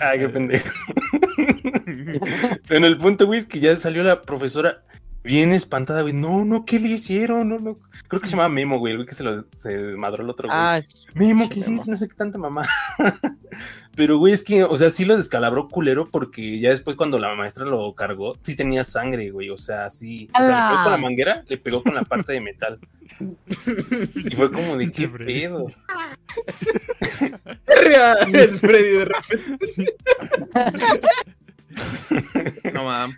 Ay, 0.00 0.20
qué 0.20 0.28
pendejo. 0.30 0.68
En 2.70 2.84
el 2.84 2.96
punto, 2.98 3.26
güey, 3.26 3.40
es 3.40 3.46
que 3.46 3.60
ya 3.60 3.76
salió 3.76 4.02
la 4.02 4.22
profesora 4.22 4.82
bien 5.22 5.52
espantada, 5.52 6.02
güey. 6.02 6.14
No, 6.14 6.44
no, 6.44 6.64
¿qué 6.64 6.78
le 6.78 6.88
hicieron? 6.88 7.48
No, 7.48 7.58
no. 7.58 7.76
Creo 8.08 8.20
que 8.20 8.28
se 8.28 8.36
llama 8.36 8.48
Memo, 8.48 8.78
güey, 8.78 8.92
el 8.92 8.98
güey 8.98 9.08
que 9.08 9.14
se 9.14 9.24
lo 9.24 9.44
se 9.54 9.76
desmadró 9.76 10.22
el 10.22 10.30
otro, 10.30 10.48
güey. 10.48 10.58
Ah, 10.58 10.80
Memo, 11.14 11.48
¿qué 11.48 11.58
hiciste? 11.60 11.90
No 11.90 11.96
sé 11.96 12.08
qué 12.08 12.14
tanta 12.14 12.38
mamá. 12.38 12.66
Pero, 13.96 14.18
güey, 14.18 14.32
es 14.32 14.44
que, 14.44 14.62
o 14.64 14.76
sea, 14.76 14.90
sí 14.90 15.04
lo 15.04 15.16
descalabró 15.16 15.68
culero 15.68 16.08
porque 16.08 16.60
ya 16.60 16.70
después 16.70 16.96
cuando 16.96 17.18
la 17.18 17.34
maestra 17.34 17.64
lo 17.64 17.92
cargó, 17.94 18.36
sí 18.42 18.56
tenía 18.56 18.84
sangre, 18.84 19.30
güey. 19.30 19.50
O 19.50 19.56
sea, 19.58 19.90
sí. 19.90 20.28
O 20.34 20.38
sea, 20.38 20.46
le 20.48 20.70
pegó 20.70 20.82
con 20.84 20.92
la 20.92 20.98
manguera, 20.98 21.44
le 21.48 21.58
pegó 21.58 21.82
con 21.82 21.94
la 21.94 22.02
parte 22.02 22.32
de 22.32 22.40
metal. 22.40 22.78
Y 24.14 24.36
fue 24.36 24.52
como 24.52 24.76
de 24.76 24.92
qué 24.92 25.08
pedo. 25.08 25.66
El 27.66 28.58
Freddy 28.58 28.90
de 28.90 29.04
repente. 29.04 29.96
No 32.72 32.84
mames. 32.84 33.16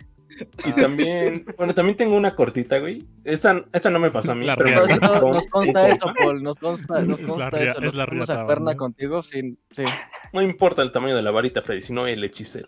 Y 0.65 0.71
también, 0.73 1.45
bueno, 1.57 1.73
también 1.73 1.97
tengo 1.97 2.15
una 2.15 2.35
cortita, 2.35 2.79
güey. 2.79 3.05
Esta, 3.23 3.63
esta 3.73 3.89
no 3.89 3.99
me 3.99 4.11
pasó 4.11 4.31
a 4.31 4.35
mí, 4.35 4.45
La 4.45 4.55
pero. 4.55 4.85
Nos, 4.87 5.47
consta 5.47 5.87
eso. 5.89 6.13
Paul. 6.17 6.43
Nos 6.43 6.57
consta, 6.59 7.01
nos 7.01 7.21
Es 7.21 7.27
la 7.27 7.33
consta 7.35 7.63
eso. 7.63 7.81
es 7.81 7.93
la 7.93 8.45
cuerna 8.45 8.71
¿no? 8.71 8.77
contigo. 8.77 9.23
Sí, 9.23 9.57
sí. 9.71 9.83
No 10.33 10.41
importa 10.41 10.81
el 10.81 10.91
tamaño 10.91 11.15
de 11.15 11.21
la 11.21 11.31
varita, 11.31 11.61
Freddy, 11.61 11.81
sino 11.81 12.07
el 12.07 12.23
hechicero. 12.23 12.67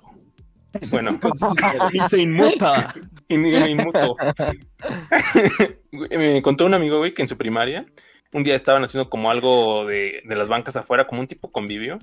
Bueno, 0.89 1.19
Y 1.93 1.99
se 2.09 2.21
inmuta. 2.21 2.93
y 3.27 3.37
me, 3.37 3.51
me 3.59 3.69
inmuto. 3.71 4.15
Me 5.91 6.41
contó 6.41 6.65
un 6.65 6.73
amigo, 6.73 6.97
güey, 6.97 7.13
que 7.13 7.21
en 7.21 7.27
su 7.27 7.37
primaria 7.37 7.85
un 8.33 8.43
día 8.43 8.55
estaban 8.55 8.83
haciendo 8.83 9.09
como 9.09 9.29
algo 9.29 9.85
de, 9.85 10.23
de 10.25 10.35
las 10.35 10.47
bancas 10.47 10.75
afuera, 10.75 11.05
como 11.05 11.21
un 11.21 11.27
tipo 11.27 11.51
convivio. 11.51 11.99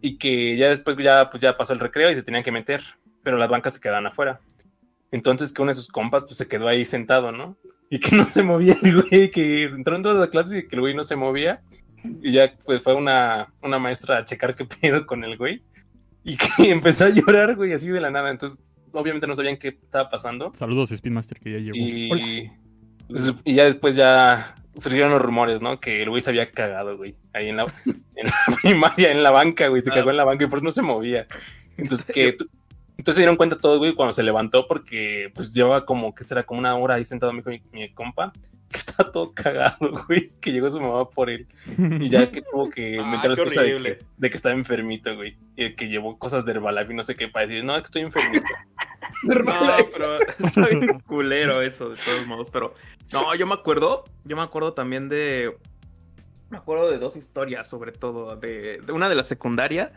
y 0.00 0.18
que 0.18 0.56
ya 0.56 0.68
después 0.68 0.96
ya, 0.98 1.30
pues 1.30 1.40
ya 1.42 1.56
pasó 1.56 1.72
el 1.72 1.80
recreo 1.80 2.10
y 2.10 2.14
se 2.14 2.22
tenían 2.22 2.44
que 2.44 2.52
meter, 2.52 2.82
pero 3.22 3.36
las 3.36 3.48
bancas 3.48 3.74
se 3.74 3.80
quedaban 3.80 4.06
afuera. 4.06 4.40
Entonces 5.10 5.52
que 5.52 5.62
uno 5.62 5.70
de 5.70 5.76
sus 5.76 5.88
compas 5.88 6.24
pues 6.24 6.36
se 6.36 6.48
quedó 6.48 6.68
ahí 6.68 6.84
sentado, 6.84 7.32
¿no? 7.32 7.56
Y 7.90 8.00
que 8.00 8.14
no 8.14 8.26
se 8.26 8.42
movía 8.42 8.76
el 8.82 9.02
güey, 9.02 9.30
que 9.30 9.64
entró 9.64 9.96
en 9.96 10.02
todas 10.02 10.18
las 10.18 10.28
clases 10.28 10.58
y 10.58 10.68
que 10.68 10.76
el 10.76 10.80
güey 10.82 10.94
no 10.94 11.04
se 11.04 11.16
movía. 11.16 11.62
Y 12.22 12.32
ya 12.32 12.54
pues 12.64 12.82
fue 12.82 12.94
una, 12.94 13.52
una 13.62 13.78
maestra 13.78 14.18
a 14.18 14.24
checar 14.24 14.54
qué 14.54 14.64
pedo 14.80 15.06
con 15.06 15.24
el 15.24 15.36
güey. 15.36 15.62
Y 16.24 16.36
que 16.36 16.48
empezó 16.70 17.06
a 17.06 17.10
llorar, 17.10 17.56
güey, 17.56 17.72
así 17.72 17.88
de 17.88 18.00
la 18.00 18.10
nada. 18.10 18.30
Entonces, 18.30 18.58
obviamente 18.92 19.26
no 19.26 19.34
sabían 19.34 19.56
qué 19.56 19.68
estaba 19.68 20.08
pasando. 20.08 20.52
Saludos, 20.54 20.90
Speedmaster, 20.90 21.38
que 21.40 21.52
ya 21.52 21.58
llegó. 21.58 21.76
Y, 21.76 22.50
pues, 23.08 23.34
y 23.44 23.54
ya 23.54 23.64
después 23.64 23.96
ya 23.96 24.54
surgieron 24.76 25.10
los 25.10 25.22
rumores, 25.22 25.62
¿no? 25.62 25.80
Que 25.80 26.02
el 26.02 26.10
güey 26.10 26.20
se 26.20 26.30
había 26.30 26.50
cagado, 26.50 26.96
güey. 26.96 27.16
Ahí 27.32 27.48
en 27.48 27.56
la, 27.56 27.66
en 27.86 28.26
la 28.26 28.56
primaria, 28.62 29.10
en 29.10 29.22
la 29.22 29.30
banca, 29.30 29.68
güey. 29.68 29.80
Se 29.80 29.90
cagó 29.90 30.10
en 30.10 30.18
la 30.18 30.24
banca 30.24 30.44
y 30.44 30.48
por 30.48 30.58
eso 30.58 30.64
no 30.64 30.70
se 30.70 30.82
movía. 30.82 31.26
Entonces, 31.76 32.06
que 32.06 32.36
entonces 32.98 33.14
se 33.14 33.20
dieron 33.20 33.36
cuenta 33.36 33.58
todos, 33.58 33.78
güey, 33.78 33.94
cuando 33.94 34.12
se 34.12 34.24
levantó, 34.24 34.66
porque 34.66 35.30
pues 35.32 35.54
llevaba 35.54 35.86
como, 35.86 36.16
que 36.16 36.24
será 36.24 36.44
como 36.44 36.58
una 36.58 36.74
hora 36.74 36.94
ahí 36.94 37.04
sentado 37.04 37.32
mi, 37.32 37.42
mi, 37.46 37.62
mi 37.70 37.94
compa, 37.94 38.32
que 38.68 38.76
está 38.76 39.10
todo 39.12 39.32
cagado, 39.32 40.04
güey, 40.06 40.30
que 40.40 40.50
llegó 40.50 40.68
su 40.68 40.80
mamá 40.80 41.08
por 41.08 41.30
él. 41.30 41.46
Y 42.00 42.10
ya 42.10 42.30
que 42.30 42.42
tuvo 42.42 42.68
que 42.68 43.00
meter 43.06 43.30
las 43.30 43.38
qué 43.38 43.44
cosas 43.44 43.64
de 43.64 43.76
que, 43.76 43.98
de 44.16 44.30
que 44.30 44.36
estaba 44.36 44.54
enfermito, 44.56 45.14
güey. 45.14 45.38
Y 45.56 45.74
que 45.76 45.88
llevó 45.88 46.18
cosas 46.18 46.44
de 46.44 46.52
Herbalife 46.52 46.92
y 46.92 46.96
no 46.96 47.04
sé 47.04 47.14
qué 47.14 47.28
para 47.28 47.46
decir, 47.46 47.64
no, 47.64 47.76
es 47.76 47.82
que 47.82 47.86
estoy 47.86 48.02
enfermito. 48.02 48.44
No, 49.24 49.44
pero 49.92 50.20
está 50.20 50.66
bien 50.68 51.00
culero 51.00 51.60
eso, 51.62 51.90
de 51.90 51.96
todos 51.96 52.26
modos. 52.26 52.50
Pero 52.50 52.74
no, 53.12 53.34
yo 53.34 53.46
me 53.46 53.54
acuerdo, 53.54 54.04
yo 54.24 54.36
me 54.36 54.42
acuerdo 54.42 54.74
también 54.74 55.08
de. 55.08 55.56
Me 56.50 56.58
acuerdo 56.58 56.90
de 56.90 56.98
dos 56.98 57.16
historias, 57.16 57.68
sobre 57.68 57.90
todo. 57.90 58.36
De, 58.36 58.80
de 58.80 58.92
una 58.92 59.08
de 59.08 59.16
la 59.16 59.24
secundaria, 59.24 59.92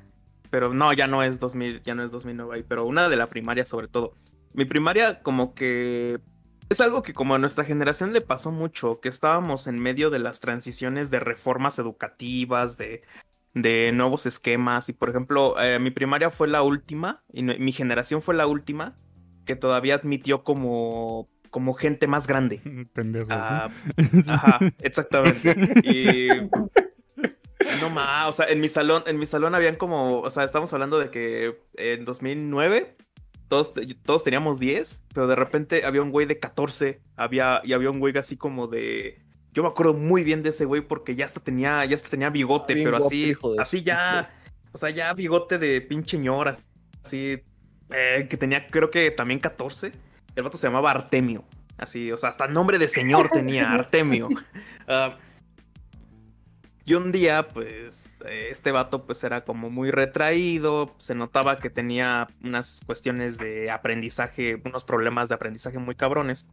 pero 0.51 0.73
no, 0.73 0.93
ya 0.93 1.07
no 1.07 1.23
es 1.23 1.39
2000, 1.39 1.81
ya 1.81 1.95
no 1.95 2.03
es 2.03 2.11
2009 2.11 2.55
ahí, 2.57 2.63
pero 2.67 2.85
una 2.85 3.09
de 3.09 3.15
la 3.15 3.27
primaria, 3.27 3.65
sobre 3.65 3.87
todo. 3.87 4.13
Mi 4.53 4.65
primaria, 4.65 5.23
como 5.23 5.55
que. 5.55 6.19
Es 6.69 6.79
algo 6.79 7.01
que 7.01 7.13
como 7.13 7.35
a 7.35 7.39
nuestra 7.39 7.65
generación 7.65 8.13
le 8.13 8.21
pasó 8.21 8.51
mucho, 8.51 8.99
que 9.01 9.09
estábamos 9.09 9.67
en 9.67 9.79
medio 9.79 10.09
de 10.09 10.19
las 10.19 10.39
transiciones 10.39 11.09
de 11.09 11.19
reformas 11.19 11.79
educativas, 11.79 12.77
de, 12.77 13.01
de 13.53 13.91
nuevos 13.93 14.25
esquemas. 14.25 14.87
Y 14.87 14.93
por 14.93 15.09
ejemplo, 15.09 15.59
eh, 15.61 15.79
mi 15.79 15.91
primaria 15.91 16.29
fue 16.31 16.47
la 16.47 16.61
última, 16.61 17.23
y 17.33 17.41
no- 17.43 17.53
mi 17.57 17.71
generación 17.73 18.21
fue 18.21 18.35
la 18.35 18.47
última 18.47 18.95
que 19.45 19.55
todavía 19.57 19.95
admitió 19.95 20.43
como, 20.43 21.27
como 21.49 21.73
gente 21.73 22.07
más 22.07 22.25
grande. 22.27 22.61
Pendejos, 22.93 23.29
¿no? 23.29 23.35
Ah, 23.35 23.69
ajá, 24.27 24.59
exactamente. 24.79 25.53
Y 25.83 26.29
no 27.79 27.89
más, 27.89 28.29
o 28.29 28.33
sea, 28.33 28.47
en 28.47 28.59
mi 28.59 28.69
salón, 28.69 29.03
en 29.05 29.17
mi 29.17 29.25
salón 29.25 29.55
habían 29.55 29.75
como, 29.75 30.21
o 30.21 30.29
sea, 30.29 30.43
estamos 30.43 30.71
hablando 30.73 30.99
de 30.99 31.09
que 31.09 31.59
en 31.75 32.05
2009 32.05 32.95
todos, 33.51 33.73
todos 34.05 34.23
teníamos 34.23 34.59
10, 34.59 35.03
pero 35.13 35.27
de 35.27 35.35
repente 35.35 35.83
había 35.85 36.01
un 36.01 36.11
güey 36.11 36.25
de 36.25 36.39
14, 36.39 37.01
había, 37.17 37.61
y 37.65 37.73
había 37.73 37.91
un 37.91 37.99
güey 37.99 38.17
así 38.17 38.37
como 38.37 38.67
de... 38.67 39.19
Yo 39.51 39.63
me 39.63 39.67
acuerdo 39.67 39.93
muy 39.93 40.23
bien 40.23 40.41
de 40.41 40.51
ese 40.51 40.63
güey 40.63 40.81
porque 40.81 41.15
ya 41.15 41.25
hasta 41.25 41.41
tenía, 41.41 41.83
ya 41.83 41.95
hasta 41.95 42.07
tenía 42.07 42.29
bigote, 42.29 42.73
Bien 42.73 42.85
pero 42.85 42.99
guapo, 42.99 43.07
así, 43.07 43.35
así 43.59 43.83
ya, 43.83 44.33
o 44.71 44.77
sea, 44.77 44.89
ya 44.91 45.13
bigote 45.13 45.57
de 45.57 45.81
pinche 45.81 46.17
ñora, 46.17 46.57
así, 47.03 47.41
eh, 47.89 48.27
que 48.29 48.37
tenía 48.37 48.67
creo 48.67 48.89
que 48.89 49.11
también 49.11 49.41
14. 49.41 49.91
El 50.33 50.43
vato 50.43 50.57
se 50.57 50.67
llamaba 50.67 50.91
Artemio, 50.91 51.43
así, 51.77 52.09
o 52.09 52.17
sea, 52.17 52.29
hasta 52.29 52.47
nombre 52.47 52.79
de 52.79 52.87
señor 52.87 53.29
tenía, 53.29 53.69
Artemio. 53.73 54.29
Ah, 54.87 55.17
y 56.85 56.93
un 56.95 57.11
día, 57.11 57.47
pues, 57.49 58.09
eh, 58.25 58.47
este 58.49 58.71
vato, 58.71 59.05
pues, 59.05 59.23
era 59.23 59.41
como 59.45 59.69
muy 59.69 59.91
retraído, 59.91 60.95
se 60.97 61.15
notaba 61.15 61.59
que 61.59 61.69
tenía 61.69 62.27
unas 62.43 62.81
cuestiones 62.85 63.37
de 63.37 63.69
aprendizaje, 63.71 64.61
unos 64.65 64.83
problemas 64.83 65.29
de 65.29 65.35
aprendizaje 65.35 65.77
muy 65.77 65.95
cabrones, 65.95 66.47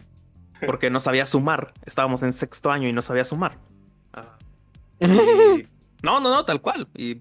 porque 0.66 0.90
no 0.90 1.00
sabía 1.00 1.24
sumar. 1.26 1.72
Estábamos 1.86 2.22
en 2.22 2.32
sexto 2.32 2.70
año 2.70 2.88
y 2.88 2.92
no 2.92 3.02
sabía 3.02 3.24
sumar. 3.24 3.56
Ah, 4.12 4.36
y- 5.00 5.66
No, 6.02 6.20
no, 6.20 6.30
no, 6.30 6.44
tal 6.44 6.60
cual. 6.60 6.88
Y, 6.94 7.20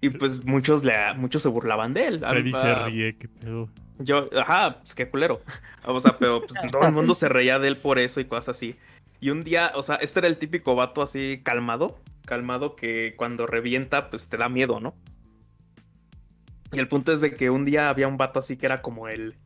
y 0.00 0.10
pues 0.10 0.44
muchos, 0.44 0.84
le, 0.84 0.94
muchos 1.14 1.42
se 1.42 1.48
burlaban 1.48 1.92
de 1.94 2.06
él. 2.06 2.18
Freddy 2.20 2.52
se 2.52 2.58
Ah, 2.58 2.86
ríe, 2.86 3.16
qué 3.16 3.28
pedo. 3.28 3.68
yo, 3.98 4.28
ajá, 4.38 4.78
pues 4.80 4.94
qué 4.94 5.08
culero. 5.08 5.40
O 5.84 5.98
sea, 6.00 6.16
pero 6.18 6.40
pues, 6.42 6.54
todo 6.70 6.84
el 6.86 6.92
mundo 6.92 7.14
se 7.14 7.28
reía 7.28 7.58
de 7.58 7.68
él 7.68 7.76
por 7.78 7.98
eso 7.98 8.20
y 8.20 8.24
cosas 8.26 8.56
así. 8.56 8.76
Y 9.20 9.30
un 9.30 9.44
día, 9.44 9.72
o 9.74 9.82
sea, 9.82 9.96
este 9.96 10.20
era 10.20 10.28
el 10.28 10.38
típico 10.38 10.74
vato 10.74 11.02
así 11.02 11.40
calmado, 11.42 11.98
calmado 12.24 12.76
que 12.76 13.14
cuando 13.16 13.46
revienta, 13.46 14.10
pues 14.10 14.28
te 14.28 14.36
da 14.36 14.48
miedo, 14.48 14.80
¿no? 14.80 14.94
Y 16.72 16.78
el 16.78 16.88
punto 16.88 17.12
es 17.12 17.20
de 17.20 17.34
que 17.34 17.50
un 17.50 17.64
día 17.64 17.88
había 17.88 18.08
un 18.08 18.16
vato 18.16 18.38
así 18.40 18.56
que 18.56 18.66
era 18.66 18.82
como 18.82 19.08
el, 19.08 19.36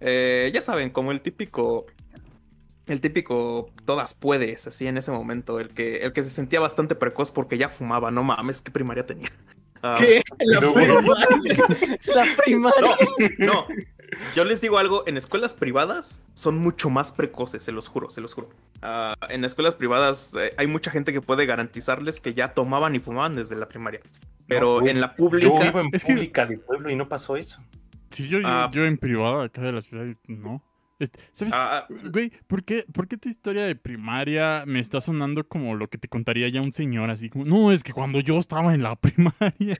eh, 0.00 0.50
ya 0.54 0.62
saben, 0.62 0.90
como 0.90 1.12
el 1.12 1.20
típico, 1.20 1.86
el 2.86 3.00
típico 3.00 3.70
todas 3.84 4.14
puedes, 4.14 4.66
así 4.66 4.86
en 4.86 4.96
ese 4.96 5.10
momento, 5.10 5.60
el 5.60 5.68
que, 5.68 5.98
el 5.98 6.12
que 6.12 6.22
se 6.22 6.30
sentía 6.30 6.60
bastante 6.60 6.94
precoz 6.94 7.30
porque 7.30 7.58
ya 7.58 7.68
fumaba, 7.68 8.10
no 8.10 8.22
mames, 8.22 8.62
qué 8.62 8.70
primaria 8.70 9.04
tenía. 9.04 9.30
Ah, 9.82 9.96
¿Qué? 9.98 10.22
La 10.40 10.60
primaria. 10.60 11.62
La 12.14 12.26
primaria. 12.36 12.96
no, 13.38 13.46
no. 13.46 13.66
Yo 14.34 14.44
les 14.44 14.60
digo 14.60 14.78
algo, 14.78 15.04
en 15.06 15.16
escuelas 15.16 15.54
privadas 15.54 16.20
son 16.32 16.58
mucho 16.58 16.90
más 16.90 17.12
precoces, 17.12 17.62
se 17.62 17.72
los 17.72 17.88
juro, 17.88 18.10
se 18.10 18.20
los 18.20 18.34
juro. 18.34 18.48
Ah, 18.82 19.14
en 19.28 19.44
escuelas 19.44 19.74
privadas 19.74 20.34
eh, 20.38 20.54
hay 20.56 20.66
mucha 20.66 20.90
gente 20.90 21.12
que 21.12 21.20
puede 21.20 21.46
garantizarles 21.46 22.20
que 22.20 22.34
ya 22.34 22.54
tomaban 22.54 22.94
y 22.94 23.00
fumaban 23.00 23.36
desde 23.36 23.56
la 23.56 23.68
primaria. 23.68 24.00
Pero 24.46 24.80
No, 24.80 24.86
en 24.88 25.00
la 25.00 25.08
Yo 25.10 25.16
pública... 25.16 25.62
vivo 25.62 25.80
en 25.80 25.90
Es 25.92 26.04
que- 26.04 26.12
pública 26.14 26.46
de 26.46 26.58
pueblo 26.58 26.90
y 26.90 26.96
no 26.96 27.08
pasó 27.08 27.36
eso. 27.36 27.62
Sí, 28.10 28.28
yo, 28.28 28.40
yo- 28.40 28.48
Ah. 28.48 28.68
yo 28.72 28.84
en 28.84 28.98
privado 28.98 29.42
acá 29.42 29.62
de 29.62 29.72
la 29.72 29.80
ciudad, 29.80 30.04
no. 30.26 30.62
Este, 31.00 31.18
¿Sabes? 31.32 31.54
Ah, 31.56 31.86
Güey, 32.12 32.30
¿por 32.46 32.62
qué, 32.62 32.84
¿por 32.92 33.08
qué 33.08 33.16
tu 33.16 33.28
historia 33.28 33.64
de 33.64 33.74
primaria 33.74 34.64
me 34.66 34.78
está 34.80 35.00
sonando 35.00 35.42
como 35.48 35.74
lo 35.74 35.88
que 35.88 35.98
te 35.98 36.06
contaría 36.08 36.46
ya 36.48 36.60
un 36.60 36.70
señor? 36.72 37.10
Así 37.10 37.28
como, 37.30 37.44
no, 37.46 37.72
es 37.72 37.82
que 37.82 37.92
cuando 37.92 38.20
yo 38.20 38.38
estaba 38.38 38.74
en 38.74 38.82
la 38.82 38.94
primaria. 39.00 39.78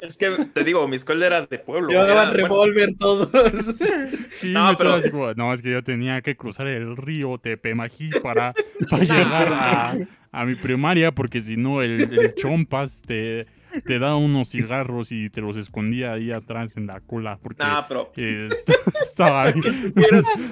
es 0.00 0.16
que 0.16 0.30
te 0.54 0.64
digo, 0.64 0.86
mi 0.88 0.96
escuela 0.96 1.26
era 1.26 1.44
de 1.46 1.58
pueblo. 1.58 1.88
Llevaban 1.90 2.28
bueno, 2.28 2.32
revólver 2.32 2.90
todos. 2.98 3.30
Sí, 4.30 4.52
No, 4.52 4.66
me 4.70 4.76
pero- 4.76 4.90
suena 4.90 4.94
así 4.96 5.10
como, 5.10 5.34
no, 5.34 5.52
es 5.52 5.60
que 5.60 5.70
yo 5.72 5.82
tenía 5.82 6.22
que 6.22 6.36
cruzar 6.36 6.66
el 6.68 6.96
río 6.96 7.36
Tepemají 7.38 8.10
para, 8.22 8.54
para 8.90 9.02
llegar 9.02 9.52
a, 9.52 9.96
a 10.32 10.44
mi 10.46 10.54
primaria, 10.54 11.12
porque 11.12 11.40
si 11.40 11.56
no, 11.56 11.82
el, 11.82 12.02
el 12.16 12.34
chompas 12.36 13.02
te, 13.02 13.46
te 13.84 13.98
da 13.98 14.16
unos 14.16 14.50
cigarros 14.50 15.12
y 15.12 15.30
te 15.30 15.40
los 15.40 15.56
escondía 15.56 16.12
ahí 16.12 16.32
atrás 16.32 16.76
en 16.76 16.86
la 16.86 17.00
cola, 17.00 17.38
porque 17.42 17.62
nah, 17.62 17.82
pero... 17.86 18.12
eh, 18.16 18.48
estaba 19.02 19.42
ahí. 19.44 19.60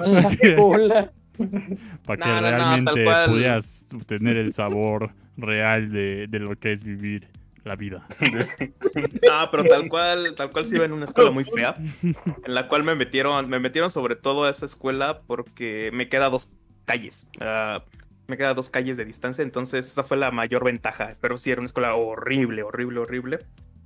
La 0.07 0.57
cola. 0.57 1.13
Para 2.05 2.25
que 2.25 2.29
no, 2.29 2.41
no, 2.41 2.51
realmente 2.51 3.05
pudieras 3.29 3.87
obtener 3.95 4.37
el 4.37 4.53
sabor 4.53 5.13
real 5.37 5.93
de, 5.93 6.27
de 6.27 6.39
lo 6.41 6.57
que 6.57 6.73
es 6.73 6.83
vivir 6.83 7.29
la 7.65 7.77
vida. 7.77 8.07
No, 8.21 9.51
pero 9.51 9.65
tal 9.65 9.89
cual, 9.89 10.35
tal 10.35 10.51
cual 10.51 10.67
sí 10.67 10.75
iba 10.75 10.85
en 10.85 10.93
una 10.93 11.05
escuela 11.05 11.31
muy 11.31 11.45
fea, 11.45 11.77
en 12.03 12.55
la 12.55 12.67
cual 12.67 12.83
me 12.83 12.95
metieron, 12.97 13.49
me 13.49 13.61
metieron 13.61 13.91
sobre 13.91 14.17
todo 14.17 14.45
a 14.45 14.51
esa 14.51 14.67
escuela 14.67 15.21
porque 15.27 15.91
me 15.93 16.09
queda 16.09 16.29
dos 16.31 16.55
calles, 16.87 17.31
ah, 17.41 17.85
me 18.29 18.37
queda 18.37 18.55
dos 18.55 18.71
calles 18.71 18.97
de 18.99 19.05
distancia, 19.07 19.43
entonces 19.43 19.87
esa 19.87 20.05
fue 20.05 20.17
la 20.19 20.31
mayor 20.31 20.65
ventaja, 20.65 21.17
pero 21.21 21.39
sí 21.39 21.51
era 21.51 21.61
una 21.61 21.67
escuela 21.67 21.95
horrible, 21.95 22.63
horrible, 22.63 23.01
horrible, 23.01 23.39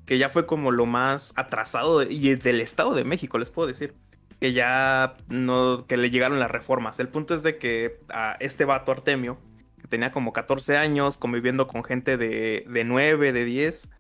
que 0.05 0.19
ya 0.19 0.29
fue 0.31 0.47
como 0.47 0.73
lo 0.73 0.85
más 0.85 1.33
atrasado 1.37 2.01
de- 2.01 2.13
y 2.13 2.35
del 2.35 2.61
Estado 2.61 2.95
de 2.95 3.05
México, 3.05 3.39
les 3.39 3.51
puedo 3.51 3.69
decir, 3.69 3.95
que 4.41 4.53
ya 4.53 5.15
no, 5.29 5.87
que 5.87 5.97
le 5.97 6.11
llegaron 6.11 6.41
las 6.41 6.51
reformas. 6.51 6.99
El 6.99 7.09
punto 7.09 7.35
es 7.35 7.43
de 7.45 7.59
que 7.59 8.01
a 8.09 8.37
este 8.41 8.65
vato 8.65 8.91
Artemio, 8.91 9.39
que 9.81 9.87
tenía 9.89 10.11
como 10.11 10.33
14 10.33 10.77
años, 10.77 11.17
conviviendo 11.19 11.69
con 11.69 11.85
gente 11.85 12.17
de, 12.17 12.65
de 12.69 12.85
9, 12.85 13.33
de 13.33 13.45
10, 13.45 13.91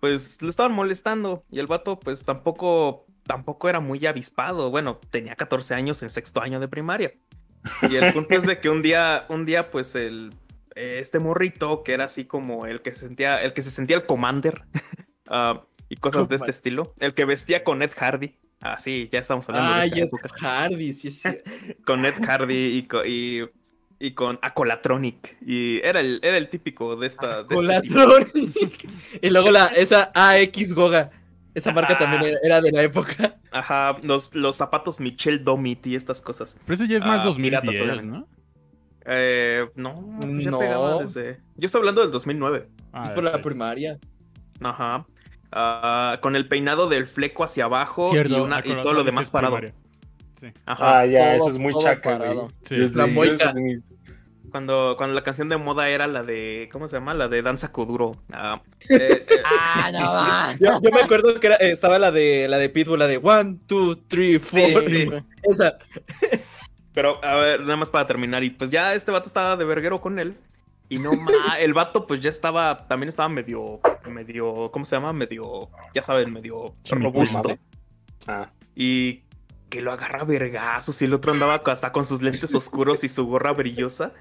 pues 0.00 0.42
lo 0.42 0.50
estaban 0.50 0.72
molestando 0.72 1.42
y 1.50 1.58
el 1.58 1.66
vato 1.66 1.98
pues 1.98 2.24
tampoco 2.24 3.06
tampoco 3.26 3.68
era 3.70 3.80
muy 3.80 4.04
avispado. 4.06 4.70
Bueno, 4.70 4.98
tenía 5.10 5.34
14 5.36 5.74
años 5.74 6.02
en 6.02 6.10
sexto 6.10 6.42
año 6.42 6.60
de 6.60 6.68
primaria. 6.68 7.12
Y 7.88 7.96
el 7.96 8.12
punto 8.12 8.34
es 8.36 8.46
de 8.46 8.60
que 8.60 8.68
un 8.70 8.82
día 8.82 9.26
un 9.28 9.44
día 9.44 9.70
pues 9.70 9.94
el 9.94 10.34
eh, 10.74 10.98
este 11.00 11.18
morrito 11.18 11.82
que 11.82 11.92
era 11.92 12.04
así 12.04 12.24
como 12.24 12.66
el 12.66 12.82
que 12.82 12.92
se 12.94 13.00
sentía 13.06 13.42
el 13.42 13.52
que 13.52 13.62
se 13.62 13.70
sentía 13.70 13.96
el 13.96 14.06
commander 14.06 14.64
ah, 15.28 15.62
y 15.88 15.96
cosas 15.96 16.28
de 16.28 16.36
este 16.36 16.50
estilo, 16.50 16.94
el 16.98 17.14
que 17.14 17.24
vestía 17.24 17.62
con 17.64 17.82
Ed 17.82 17.92
Hardy. 17.96 18.36
Ah, 18.60 18.78
sí, 18.78 19.08
ya 19.12 19.20
estamos 19.20 19.48
hablando 19.48 19.74
de 19.74 19.80
Ay, 19.80 19.88
esta 19.88 20.00
Ed 20.00 20.04
época. 20.06 20.28
Hardy, 20.40 20.92
sí, 20.92 21.10
sí. 21.10 21.28
Con 21.84 22.04
Ed 22.04 22.14
Hardy 22.24 22.78
y, 22.78 22.82
co- 22.84 23.04
y, 23.04 23.48
y 24.00 24.12
con 24.14 24.38
Acolatronic. 24.42 25.36
Y 25.46 25.78
era 25.84 26.00
el, 26.00 26.18
era 26.22 26.38
el 26.38 26.48
típico 26.48 26.96
de 26.96 27.06
esta. 27.06 27.44
de 27.44 27.54
este 27.54 27.80
tipo. 27.82 28.00
Colatronic. 28.00 28.88
y 29.22 29.30
luego 29.30 29.50
la, 29.50 29.66
esa 29.66 30.10
AX 30.14 30.72
Goga. 30.72 31.10
Esa 31.56 31.72
marca 31.72 31.94
Ah. 31.94 31.98
también 31.98 32.22
era, 32.24 32.36
era 32.44 32.60
de 32.60 32.70
la 32.70 32.82
época. 32.82 33.36
Ajá, 33.50 33.96
los, 34.02 34.34
los 34.34 34.56
zapatos 34.56 35.00
Michel 35.00 35.42
Domit 35.42 35.86
y 35.86 35.96
estas 35.96 36.20
cosas. 36.20 36.58
Pero 36.64 36.74
eso 36.74 36.84
ya 36.84 36.98
es 36.98 37.04
más 37.04 37.22
Ah, 37.22 37.24
2010, 37.24 37.60
piratas, 37.62 37.80
obviamente. 37.80 38.06
¿no? 38.06 38.28
Eh, 39.06 39.66
no, 39.76 40.18
pues 40.20 40.44
ya 40.44 40.50
No. 40.50 40.58
pegaba 40.58 40.98
desde. 40.98 41.40
Yo 41.56 41.66
estoy 41.66 41.78
hablando 41.80 42.02
del 42.02 42.10
2009. 42.10 42.68
Ah, 42.92 43.04
es 43.04 43.10
por 43.10 43.24
la 43.24 43.40
primaria. 43.40 43.98
Ajá. 44.60 45.06
ah, 45.52 46.18
con 46.22 46.34
el 46.36 46.48
peinado 46.48 46.88
del 46.88 47.06
fleco 47.06 47.44
hacia 47.44 47.64
abajo 47.64 48.10
Cierto, 48.10 48.36
y, 48.36 48.40
una- 48.40 48.56
y 48.56 48.58
acordate 48.60 48.82
todo 48.82 48.92
lo 48.92 49.04
demás 49.04 49.30
parado. 49.30 49.58
Sí. 50.40 50.48
Ajá. 50.66 50.98
Ah, 51.00 51.06
ya, 51.06 51.36
Todo- 51.38 51.46
eso 51.46 51.50
es 51.52 51.58
muy 51.58 51.72
chaca, 51.78 52.18
güey. 52.18 52.38
Sí, 52.62 52.76
Desde- 52.76 52.98
La 52.98 53.06
moica. 53.06 53.54
Cuando, 54.56 54.94
cuando 54.96 55.14
la 55.14 55.22
canción 55.22 55.50
de 55.50 55.58
moda 55.58 55.90
era 55.90 56.06
la 56.06 56.22
de. 56.22 56.70
¿Cómo 56.72 56.88
se 56.88 56.96
llama? 56.96 57.12
La 57.12 57.28
de 57.28 57.42
Danza 57.42 57.72
Kuduro. 57.72 58.16
Ah, 58.32 58.62
eh, 58.88 59.26
eh, 59.28 59.42
Ah, 59.44 59.90
no, 59.92 60.00
man. 60.00 60.58
Yo, 60.58 60.80
yo 60.80 60.90
me 60.94 61.02
acuerdo 61.02 61.38
que 61.38 61.48
era- 61.48 61.56
estaba 61.56 61.98
la 61.98 62.10
de 62.10 62.48
la 62.48 62.56
de 62.56 62.70
Pitbull, 62.70 62.98
la 62.98 63.06
de 63.06 63.18
one, 63.22 63.58
two, 63.66 63.96
three, 64.08 64.38
four. 64.38 64.82
sí. 64.84 65.10
Esa. 65.42 65.76
Pero, 66.94 67.22
a 67.22 67.34
ver, 67.36 67.60
nada 67.60 67.76
más 67.76 67.90
para 67.90 68.06
terminar. 68.06 68.44
Y 68.44 68.48
pues 68.48 68.70
ya 68.70 68.94
este 68.94 69.10
vato 69.10 69.28
estaba 69.28 69.58
de 69.58 69.66
verguero 69.66 70.00
con 70.00 70.18
él. 70.18 70.38
Y 70.88 71.00
no 71.00 71.12
más, 71.12 71.58
el 71.58 71.74
vato 71.74 72.06
pues 72.06 72.20
ya 72.20 72.30
estaba, 72.30 72.86
también 72.88 73.10
estaba 73.10 73.28
medio, 73.28 73.78
medio, 74.08 74.70
¿cómo 74.72 74.86
se 74.86 74.96
llama? 74.96 75.12
Medio, 75.12 75.68
ya 75.94 76.02
saben, 76.02 76.32
medio 76.32 76.72
robusto. 76.88 77.58
Ah, 78.26 78.48
Y 78.74 79.20
que 79.68 79.82
lo 79.82 79.92
agarra 79.92 80.24
vergazos 80.24 81.02
y 81.02 81.04
el 81.04 81.12
otro 81.12 81.32
andaba 81.32 81.60
hasta 81.66 81.92
con 81.92 82.06
sus 82.06 82.22
lentes 82.22 82.54
oscuros 82.54 83.04
y 83.04 83.10
su 83.10 83.26
gorra 83.26 83.52
brillosa. 83.52 84.12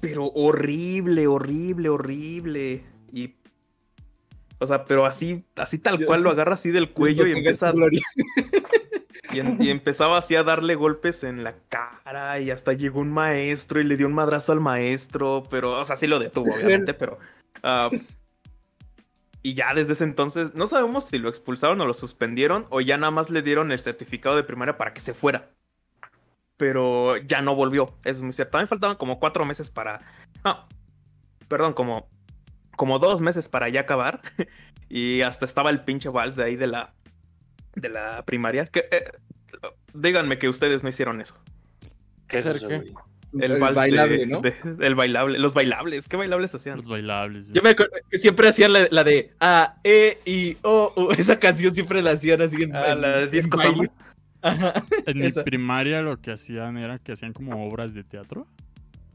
Pero 0.00 0.26
horrible, 0.26 1.26
horrible, 1.26 1.88
horrible. 1.88 2.82
Y, 3.12 3.34
o 4.58 4.66
sea, 4.66 4.84
pero 4.84 5.06
así, 5.06 5.44
así 5.56 5.78
tal 5.78 6.04
cual 6.06 6.22
lo 6.22 6.30
agarra 6.30 6.54
así 6.54 6.70
del 6.70 6.90
cuello 6.90 7.26
y 7.26 7.32
empieza 7.32 7.70
a 7.70 7.74
y, 9.32 9.38
en- 9.40 9.60
y 9.62 9.70
empezaba 9.70 10.18
así 10.18 10.36
a 10.36 10.44
darle 10.44 10.74
golpes 10.76 11.24
en 11.24 11.42
la 11.42 11.54
cara 11.68 12.38
y 12.40 12.50
hasta 12.50 12.72
llegó 12.72 13.00
un 13.00 13.10
maestro 13.12 13.80
y 13.80 13.84
le 13.84 13.96
dio 13.96 14.06
un 14.06 14.12
madrazo 14.14 14.52
al 14.52 14.60
maestro, 14.60 15.44
pero, 15.50 15.80
o 15.80 15.84
sea, 15.84 15.96
sí 15.96 16.06
lo 16.06 16.18
detuvo, 16.18 16.54
obviamente, 16.54 16.94
pero... 16.94 17.18
ah, 17.62 17.90
y 19.42 19.54
ya 19.54 19.74
desde 19.74 19.92
ese 19.92 20.04
entonces, 20.04 20.54
no 20.54 20.66
sabemos 20.66 21.06
si 21.06 21.18
lo 21.18 21.28
expulsaron 21.28 21.80
o 21.80 21.86
lo 21.86 21.92
suspendieron 21.94 22.66
o 22.70 22.80
ya 22.80 22.96
nada 22.96 23.10
más 23.10 23.28
le 23.28 23.42
dieron 23.42 23.72
el 23.72 23.78
certificado 23.80 24.36
de 24.36 24.44
primaria 24.44 24.78
para 24.78 24.94
que 24.94 25.00
se 25.00 25.12
fuera. 25.14 25.50
Pero 26.56 27.16
ya 27.16 27.42
no 27.42 27.54
volvió, 27.54 27.96
eso 28.04 28.18
es 28.18 28.22
muy 28.22 28.32
cierto. 28.32 28.52
También 28.52 28.68
faltaban 28.68 28.96
como 28.96 29.18
cuatro 29.18 29.44
meses 29.44 29.70
para... 29.70 30.00
No, 30.44 30.66
perdón, 31.48 31.72
como, 31.72 32.08
como 32.76 32.98
dos 32.98 33.20
meses 33.20 33.48
para 33.48 33.68
ya 33.68 33.80
acabar. 33.80 34.20
y 34.88 35.22
hasta 35.22 35.44
estaba 35.44 35.70
el 35.70 35.80
pinche 35.84 36.08
vals 36.08 36.36
de 36.36 36.44
ahí 36.44 36.56
de 36.56 36.68
la, 36.68 36.92
de 37.74 37.88
la 37.88 38.24
primaria. 38.24 38.66
Que, 38.66 38.86
eh, 38.90 39.04
díganme 39.94 40.38
que 40.38 40.48
ustedes 40.48 40.82
no 40.82 40.88
hicieron 40.88 41.20
eso. 41.20 41.36
¿qué 42.28 42.38
es 42.38 42.46
¿Hacer 42.46 42.56
eso, 42.56 42.68
qué? 42.68 42.92
El, 43.40 43.50
El 43.50 43.60
vals 43.60 43.74
bailable, 43.74 44.18
de, 44.18 44.26
¿no? 44.28 44.40
de- 44.40 44.54
el 44.80 44.94
bailable. 44.94 45.40
Los 45.40 45.54
bailables. 45.54 46.06
¿Qué 46.06 46.16
bailables 46.16 46.54
hacían? 46.54 46.76
Los 46.76 46.86
bailables. 46.88 47.48
Yo 47.48 47.62
me 47.62 47.70
acuerdo 47.70 47.92
que 48.08 48.16
siempre 48.16 48.46
hacían 48.46 48.72
la, 48.72 48.86
la 48.92 49.02
de 49.02 49.32
A, 49.40 49.74
E, 49.82 50.20
I, 50.24 50.56
O, 50.62 50.92
U. 50.94 51.10
Esa 51.18 51.40
canción 51.40 51.74
siempre 51.74 52.00
la 52.00 52.12
hacían 52.12 52.40
así 52.42 52.62
en, 52.62 52.76
Ah, 52.76 52.92
en- 52.92 53.00
la 53.00 53.08
de 53.18 53.26
Disco. 53.26 53.58
Ajá. 54.44 54.72
En 55.06 55.18
mi 55.18 55.26
Esa. 55.26 55.42
primaria 55.44 56.02
lo 56.02 56.20
que 56.20 56.30
hacían 56.30 56.76
era 56.76 56.98
que 56.98 57.12
hacían 57.12 57.32
como 57.32 57.66
obras 57.66 57.94
de 57.94 58.04
teatro. 58.04 58.46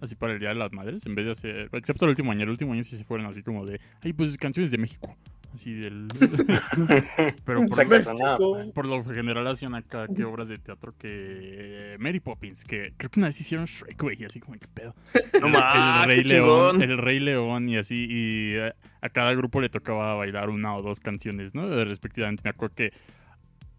Así 0.01 0.15
para 0.15 0.33
el 0.33 0.39
Día 0.39 0.49
de 0.49 0.55
las 0.55 0.71
Madres, 0.71 1.05
en 1.05 1.13
vez 1.13 1.25
de 1.25 1.31
hacer... 1.31 1.69
Excepto 1.73 2.05
el 2.05 2.11
último 2.11 2.31
año. 2.31 2.43
El 2.43 2.49
último 2.49 2.71
año 2.71 2.83
sí 2.83 2.95
se 2.95 3.03
fueron 3.03 3.27
así 3.27 3.43
como 3.43 3.65
de... 3.65 3.81
Ay, 4.01 4.13
pues 4.13 4.37
canciones 4.37 4.71
de 4.71 4.77
México. 4.77 5.17
Así 5.53 5.73
del... 5.73 6.07
Pero 7.45 7.65
por, 7.65 8.37
güey. 8.39 8.71
por 8.71 8.85
lo 8.85 9.03
general 9.03 9.47
hacían 9.47 9.75
acá 9.75 10.07
que 10.07 10.23
obras 10.23 10.47
de 10.47 10.57
teatro 10.57 10.93
que... 10.97 11.97
Mary 11.99 12.21
Poppins, 12.21 12.63
que 12.63 12.93
creo 12.95 13.09
que 13.09 13.19
una 13.19 13.27
vez 13.27 13.41
hicieron 13.41 13.65
Shrek, 13.65 14.01
güey. 14.01 14.21
y 14.21 14.25
Así 14.25 14.39
como, 14.39 14.57
¿qué 14.57 14.67
pedo? 14.73 14.95
No 15.41 15.47
el, 15.47 15.53
mames, 15.53 16.07
Rey 16.07 16.23
qué 16.23 16.29
León, 16.29 16.71
chingón. 16.71 16.89
el 16.89 16.97
Rey 16.97 17.19
León 17.19 17.67
y 17.67 17.77
así, 17.77 18.07
y 18.09 18.53
eh, 18.55 18.73
a 19.01 19.09
cada 19.09 19.33
grupo 19.33 19.59
le 19.59 19.67
tocaba 19.69 20.15
bailar 20.15 20.49
una 20.49 20.75
o 20.77 20.81
dos 20.81 20.99
canciones, 21.01 21.55
¿no? 21.55 21.67
Respectivamente, 21.83 22.41
me 22.45 22.51
acuerdo 22.51 22.75
que, 22.75 22.93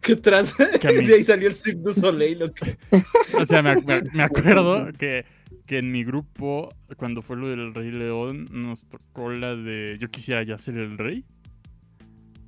Qué 0.00 0.16
mí- 1.00 1.06
De 1.06 1.14
ahí 1.14 1.22
salió 1.22 1.48
el 1.48 1.54
Cirque 1.54 1.80
du 1.82 1.92
Soleil. 1.92 2.38
loco. 2.38 2.54
o 3.38 3.44
sea, 3.44 3.62
me, 3.62 3.76
me 3.76 3.98
ac- 4.00 4.12
me 4.12 4.22
acuerdo 4.22 4.92
que, 4.98 5.24
que 5.66 5.78
en 5.78 5.92
mi 5.92 6.04
grupo, 6.04 6.74
cuando 6.96 7.22
fue 7.22 7.36
lo 7.36 7.48
del 7.48 7.74
Rey 7.74 7.90
León, 7.90 8.48
nos 8.50 8.86
tocó 8.86 9.30
la 9.30 9.54
de 9.54 9.96
Yo 10.00 10.08
quisiera 10.10 10.42
ya 10.42 10.58
ser 10.58 10.76
el 10.78 10.96
rey. 10.98 11.24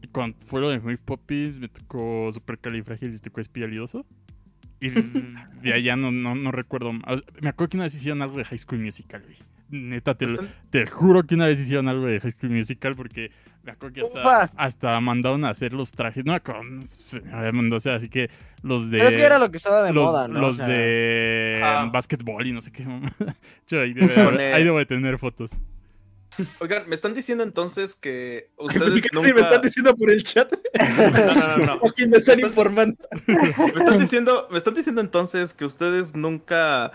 Y 0.02 0.08
cuando 0.08 0.36
fue 0.44 0.60
lo 0.60 0.70
de 0.70 0.80
Mary 0.80 0.96
Poppins, 0.96 1.60
me 1.60 1.68
tocó 1.68 2.30
Supercalifragilisticexpialidoso. 2.32 4.04
Y 4.80 4.88
de 4.88 5.72
allá 5.72 5.94
no, 5.94 6.10
no, 6.10 6.34
no 6.34 6.50
recuerdo. 6.50 6.92
más. 6.92 7.02
O 7.06 7.16
sea, 7.16 7.26
me 7.40 7.50
acuerdo 7.50 7.70
que 7.70 7.76
una 7.76 7.84
vez 7.84 7.94
hicieron 7.94 8.20
algo 8.20 8.36
de 8.38 8.44
High 8.44 8.58
School 8.58 8.80
Musical, 8.80 9.22
güey. 9.22 9.36
Neta, 9.72 10.14
te, 10.14 10.26
lo- 10.26 10.44
te 10.70 10.86
juro 10.86 11.22
que 11.24 11.34
una 11.34 11.46
vez 11.46 11.58
hicieron 11.58 11.88
algo 11.88 12.04
de 12.06 12.20
High 12.20 12.30
School 12.32 12.50
Musical 12.52 12.94
porque 12.94 13.30
me 13.62 13.72
acuerdo 13.72 13.94
que 13.94 14.02
hasta, 14.56 15.00
mandaron 15.00 15.46
a 15.46 15.50
hacer 15.50 15.72
los 15.72 15.90
trajes. 15.92 16.26
No 16.26 16.32
me 16.32 16.36
acuerdo. 16.36 16.62
no 16.64 16.82
sé, 16.82 17.22
o 17.72 17.80
sea, 17.80 17.94
así 17.94 18.10
que 18.10 18.28
los 18.62 18.90
de. 18.90 18.98
Pero 18.98 19.10
es 19.10 19.16
que 19.16 19.22
era 19.22 19.38
lo 19.38 19.50
que 19.50 19.56
estaba 19.56 19.82
de 19.82 19.92
los, 19.94 20.04
moda, 20.04 20.28
¿no? 20.28 20.40
los 20.40 20.54
O 20.54 20.56
sea, 20.58 20.66
de 20.68 21.60
Ah. 21.64 21.88
básquetbol 21.90 22.46
y 22.46 22.52
no 22.52 22.60
sé 22.60 22.70
qué. 22.70 22.84
mamá. 22.84 23.10
Yo 23.66 23.80
ahí, 23.80 23.94
debo 23.94 24.78
de 24.78 24.86
tener 24.86 25.18
fotos. 25.18 25.52
Oigan, 26.60 26.88
me 26.88 26.94
están 26.94 27.14
diciendo 27.14 27.44
entonces 27.44 27.94
que 27.94 28.48
Ay, 28.58 28.66
ustedes 28.66 28.82
pues 28.82 28.94
sí 28.94 29.00
que 29.02 29.08
nunca... 29.12 29.28
sí 29.28 29.34
me 29.34 29.40
están 29.40 29.62
diciendo 29.62 29.96
por 29.96 30.10
el 30.10 30.22
chat. 30.22 30.52
No, 30.78 31.10
no, 31.10 31.56
no, 31.58 31.66
no. 31.66 31.74
¿O 31.76 31.92
quién 31.92 32.10
me 32.10 32.16
están 32.18 32.40
informando? 32.40 32.96
Me 33.26 33.34
están 33.78 33.98
diciendo, 33.98 34.48
me 34.50 34.58
están 34.58 34.74
diciendo 34.74 35.00
entonces 35.00 35.54
que 35.54 35.64
ustedes 35.64 36.14
nunca, 36.14 36.92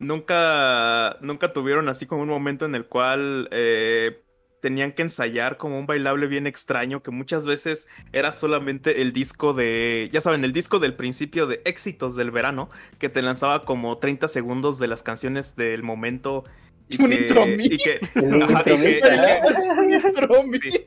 nunca, 0.00 1.16
nunca 1.20 1.52
tuvieron 1.52 1.88
así 1.88 2.06
como 2.06 2.22
un 2.22 2.28
momento 2.28 2.64
en 2.64 2.74
el 2.74 2.86
cual 2.86 3.48
eh, 3.52 4.22
tenían 4.60 4.92
que 4.92 5.02
ensayar 5.02 5.56
como 5.56 5.78
un 5.78 5.86
bailable 5.86 6.26
bien 6.26 6.46
extraño 6.46 7.02
que 7.02 7.10
muchas 7.10 7.46
veces 7.46 7.88
era 8.12 8.32
solamente 8.32 9.02
el 9.02 9.12
disco 9.12 9.52
de, 9.52 10.10
ya 10.12 10.20
saben, 10.20 10.44
el 10.44 10.52
disco 10.52 10.78
del 10.78 10.94
principio 10.94 11.46
de 11.46 11.62
éxitos 11.64 12.16
del 12.16 12.30
verano 12.30 12.70
que 12.98 13.08
te 13.08 13.22
lanzaba 13.22 13.64
como 13.64 13.98
30 13.98 14.28
segundos 14.28 14.78
de 14.78 14.88
las 14.88 15.02
canciones 15.02 15.54
del 15.56 15.82
momento. 15.82 16.44
Y 16.90 17.02
Un 17.02 17.10
que, 17.10 17.16
y 17.64 17.76
que, 17.76 18.00
Un 18.20 18.42
ajá, 18.42 18.60
y 18.60 18.64
que- 18.64 18.98
intromi. 18.98 20.10
Bromi. 20.26 20.58
sí. 20.58 20.84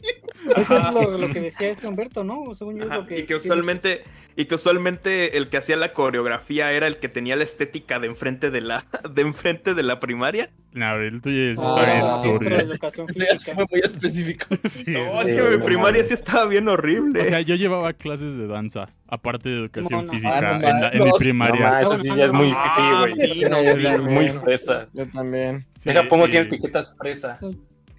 Eso 0.58 0.78
es 0.78 0.94
lo, 0.94 1.18
lo 1.18 1.32
que 1.32 1.40
decía 1.40 1.70
este 1.70 1.88
Humberto, 1.88 2.24
¿no? 2.24 2.54
Según 2.54 2.76
yo 2.78 2.84
es 2.84 2.90
Ajá, 2.90 2.98
lo 3.00 3.08
que... 3.08 3.20
y 3.20 3.24
que 3.24 3.36
usualmente 3.36 4.04
y 4.36 4.46
que 4.46 4.56
usualmente 4.56 5.38
el 5.38 5.48
que 5.48 5.58
hacía 5.58 5.78
la 5.78 5.94
coreografía 5.94 6.72
era 6.72 6.88
el 6.88 6.98
que 6.98 7.08
tenía 7.08 7.36
la 7.36 7.44
estética 7.44 8.00
de 8.00 8.08
enfrente 8.08 8.50
de 8.50 8.62
la 8.62 8.84
de 9.14 9.22
enfrente 9.22 9.74
de 9.76 9.84
la 9.84 10.00
primaria. 10.00 10.50
No, 10.74 10.96
el 10.96 11.22
tuyo 11.22 11.52
es- 11.52 11.60
Ah, 11.62 12.22
educación 12.26 13.06
Es 13.16 13.30
física. 13.32 13.54
fue 13.56 13.66
muy 13.72 13.80
específico. 13.82 14.46
Sí, 14.70 14.86
No, 14.88 15.20
sí. 15.20 15.30
es 15.30 15.36
que 15.36 15.42
mi 15.50 15.58
no 15.58 15.66
primaria 15.66 16.04
sí 16.04 16.14
estaba 16.16 16.46
bien 16.46 16.68
horrible. 16.68 17.22
O 17.22 17.26
sea, 17.26 17.42
yo 17.42 17.56
llevaba 17.56 17.94
clases 17.94 18.36
de 18.36 18.48
danza, 18.48 18.88
aparte 19.08 19.50
de 19.50 19.56
educación 19.60 20.02
No, 20.02 20.08
no. 20.08 20.12
física, 20.12 20.38
Ah, 20.38 20.42
no 20.60 20.68
en, 20.68 20.82
la- 20.82 20.90
en 20.90 21.04
mi 21.04 21.12
primaria. 21.18 21.70
ma, 21.70 21.82
eso 21.82 21.96
sí 21.98 22.10
ya 22.16 22.26
es 22.26 22.32
muy 22.34 22.52
güey. 22.52 24.00
Muy 24.02 24.30
fresa. 24.30 24.88
Yo 24.94 25.08
también. 25.10 25.66
Sí, 25.84 25.90
Deja, 25.90 26.08
pongo 26.08 26.26
aquí 26.26 26.36
y- 26.38 26.40
etiquetas 26.40 26.96
fresa. 26.98 27.40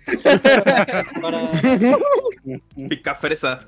Para, 1.20 1.50
Pica 2.88 3.14
fresa. 3.16 3.66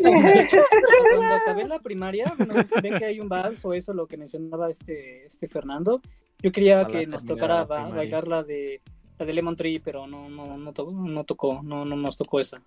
cuando 0.00 1.34
acabé 1.34 1.66
la 1.68 1.78
primaria, 1.80 2.32
bueno, 2.36 2.54
ven 2.82 2.98
que 2.98 3.04
hay 3.06 3.20
un 3.20 3.28
vals 3.28 3.64
o 3.64 3.72
eso, 3.72 3.92
lo 3.94 4.06
que 4.06 4.16
mencionaba 4.16 4.68
este, 4.70 5.26
este 5.26 5.48
Fernando. 5.48 6.00
Yo 6.42 6.52
quería 6.52 6.86
que 6.86 7.06
nos 7.06 7.24
tocara 7.24 7.54
la 7.56 7.64
ba- 7.64 7.76
primaria. 7.76 7.96
bailar 7.96 8.28
la 8.28 8.42
de 8.42 8.80
la 9.18 9.26
de 9.26 9.32
Lemon 9.34 9.54
Tree, 9.56 9.80
pero 9.80 10.06
no, 10.06 10.28
no, 10.30 10.56
no, 10.56 10.72
tocó, 10.72 10.90
no 10.92 11.24
tocó, 11.24 11.60
no, 11.62 11.84
no 11.84 11.96
nos 11.96 12.16
tocó 12.16 12.40
esa. 12.40 12.60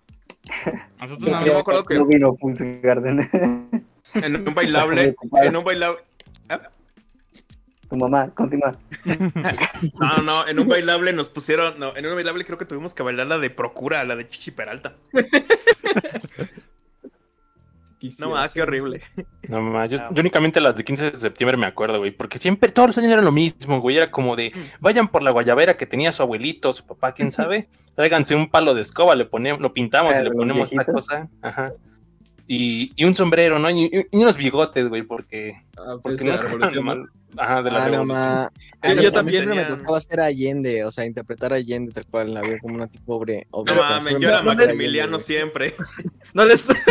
Nosotros 1.00 1.28
No, 1.30 1.44
yo 1.44 1.54
me 1.54 1.60
acuerdo 1.60 1.84
que 1.84 1.94
No 1.98 2.06
vino 2.06 2.34
Pulse 2.34 2.80
Garden. 2.82 3.18
en 4.14 4.48
un 4.48 4.54
bailable, 4.54 5.16
en 5.42 5.56
un 5.56 5.64
bailable, 5.64 6.02
tu 7.94 8.00
mamá, 8.00 8.30
continúa. 8.34 8.76
no, 10.00 10.22
no, 10.22 10.48
en 10.48 10.58
un 10.58 10.68
bailable 10.68 11.12
nos 11.12 11.28
pusieron, 11.28 11.78
no, 11.78 11.96
en 11.96 12.06
un 12.06 12.14
bailable 12.14 12.44
creo 12.44 12.58
que 12.58 12.64
tuvimos 12.64 12.94
que 12.94 13.02
bailar 13.02 13.26
la 13.26 13.38
de 13.38 13.50
Procura, 13.50 14.04
la 14.04 14.16
de 14.16 14.28
Chichi 14.28 14.50
Peralta. 14.50 14.96
No, 18.18 18.36
ah, 18.36 18.50
qué 18.52 18.60
horrible. 18.60 19.00
No, 19.48 19.62
ma, 19.62 19.86
yo, 19.86 19.96
yo 19.96 20.20
únicamente 20.20 20.60
las 20.60 20.76
de 20.76 20.84
15 20.84 21.12
de 21.12 21.20
septiembre 21.20 21.56
me 21.56 21.66
acuerdo, 21.66 21.98
güey, 21.98 22.10
porque 22.10 22.38
siempre, 22.38 22.70
todos 22.70 22.88
los 22.90 22.98
años 22.98 23.12
era 23.12 23.22
lo 23.22 23.32
mismo, 23.32 23.80
güey, 23.80 23.96
era 23.96 24.10
como 24.10 24.36
de, 24.36 24.52
vayan 24.80 25.08
por 25.08 25.22
la 25.22 25.30
guayabera 25.30 25.76
que 25.76 25.86
tenía 25.86 26.12
su 26.12 26.22
abuelito, 26.22 26.72
su 26.72 26.84
papá, 26.84 27.12
quién 27.12 27.30
sabe, 27.30 27.68
tráiganse 27.94 28.34
un 28.34 28.50
palo 28.50 28.74
de 28.74 28.82
escoba, 28.82 29.14
le 29.14 29.24
ponemos, 29.24 29.60
lo 29.60 29.72
pintamos 29.72 30.16
Ah, 30.16 30.20
y 30.20 30.24
le 30.24 30.30
ponemos 30.32 30.72
esa 30.72 30.84
cosa, 30.84 31.28
ajá, 31.40 31.72
y, 32.46 32.92
y 32.96 33.04
un 33.04 33.14
sombrero, 33.16 33.58
¿no? 33.58 33.70
Y, 33.70 33.84
y- 33.84 34.16
unos 34.16 34.36
bigotes, 34.36 34.88
güey, 34.88 35.02
porque, 35.02 35.54
Ah, 35.76 35.96
pues 36.02 36.16
porque 36.18 36.18
de 36.18 36.24
no 36.24 36.36
la 36.36 36.42
revolución. 36.42 36.84
mal- 36.84 37.08
ajá, 37.36 37.62
de 37.62 37.70
la 37.70 37.76
Ah, 37.78 37.84
no, 37.86 37.90
revolución. 37.90 38.06
ma. 38.08 38.52
Sí, 38.54 38.70
A 38.82 38.88
mí- 38.88 38.94
yo 38.94 39.00
a 39.00 39.02
mí 39.02 39.10
también 39.12 39.44
siempre 39.44 39.62
me 39.62 39.68
tocaba 39.68 39.96
hacer 39.98 40.20
Allende, 40.20 40.84
o 40.84 40.90
sea, 40.90 41.06
interpretar 41.06 41.52
a 41.52 41.56
Allende 41.56 41.92
tal 41.92 42.06
cual, 42.06 42.34
la 42.34 42.42
vida 42.42 42.58
como 42.60 42.74
una 42.74 42.86
tipo 42.86 43.16
obre. 43.16 43.46
No 43.52 43.58
obrera, 43.58 43.80
mames, 43.98 44.16
yo 44.20 44.28
era 44.28 44.42
Maximiliano 44.42 45.18
siempre. 45.18 45.74
No 46.34 46.44
les, 46.44 46.66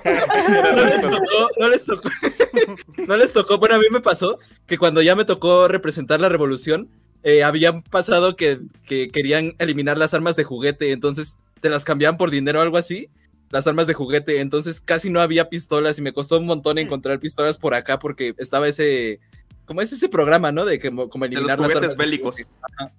no 0.00 0.84
les 0.84 1.00
tocó, 1.02 1.48
no 1.58 1.68
les 1.68 1.84
tocó, 1.84 2.08
no 3.06 3.16
les 3.16 3.32
tocó. 3.32 3.58
Bueno, 3.58 3.74
a 3.74 3.78
mí 3.78 3.84
me 3.90 4.00
pasó 4.00 4.38
que 4.66 4.78
cuando 4.78 5.02
ya 5.02 5.16
me 5.16 5.24
tocó 5.24 5.68
representar 5.68 6.20
la 6.20 6.28
revolución, 6.28 6.88
eh, 7.22 7.42
habían 7.42 7.82
pasado 7.82 8.36
que, 8.36 8.60
que 8.86 9.08
querían 9.10 9.54
eliminar 9.58 9.98
las 9.98 10.14
armas 10.14 10.36
de 10.36 10.44
juguete. 10.44 10.92
Entonces, 10.92 11.38
te 11.60 11.68
las 11.68 11.84
cambiaban 11.84 12.16
por 12.16 12.30
dinero 12.30 12.60
o 12.60 12.62
algo 12.62 12.76
así, 12.76 13.08
las 13.50 13.66
armas 13.66 13.86
de 13.86 13.94
juguete, 13.94 14.40
entonces 14.40 14.80
casi 14.80 15.10
no 15.10 15.20
había 15.20 15.48
pistolas 15.48 15.98
y 15.98 16.02
me 16.02 16.12
costó 16.12 16.38
un 16.38 16.46
montón 16.46 16.78
encontrar 16.78 17.18
pistolas 17.20 17.58
por 17.58 17.74
acá 17.74 17.98
porque 17.98 18.34
estaba 18.38 18.68
ese, 18.68 19.20
como 19.64 19.80
es 19.82 19.92
ese 19.92 20.08
programa, 20.08 20.52
¿no? 20.52 20.64
De 20.64 20.78
que 20.78 20.90
mo- 20.90 21.08
como 21.10 21.24
De 21.24 21.30
los 21.32 21.38
eliminar 21.40 21.58
las 21.58 21.66
juguetes 21.66 21.82
armas 21.82 21.96
de 21.98 22.04
bélicos. 22.04 22.34
juguete. 22.36 22.50
Ajá. 22.78 22.92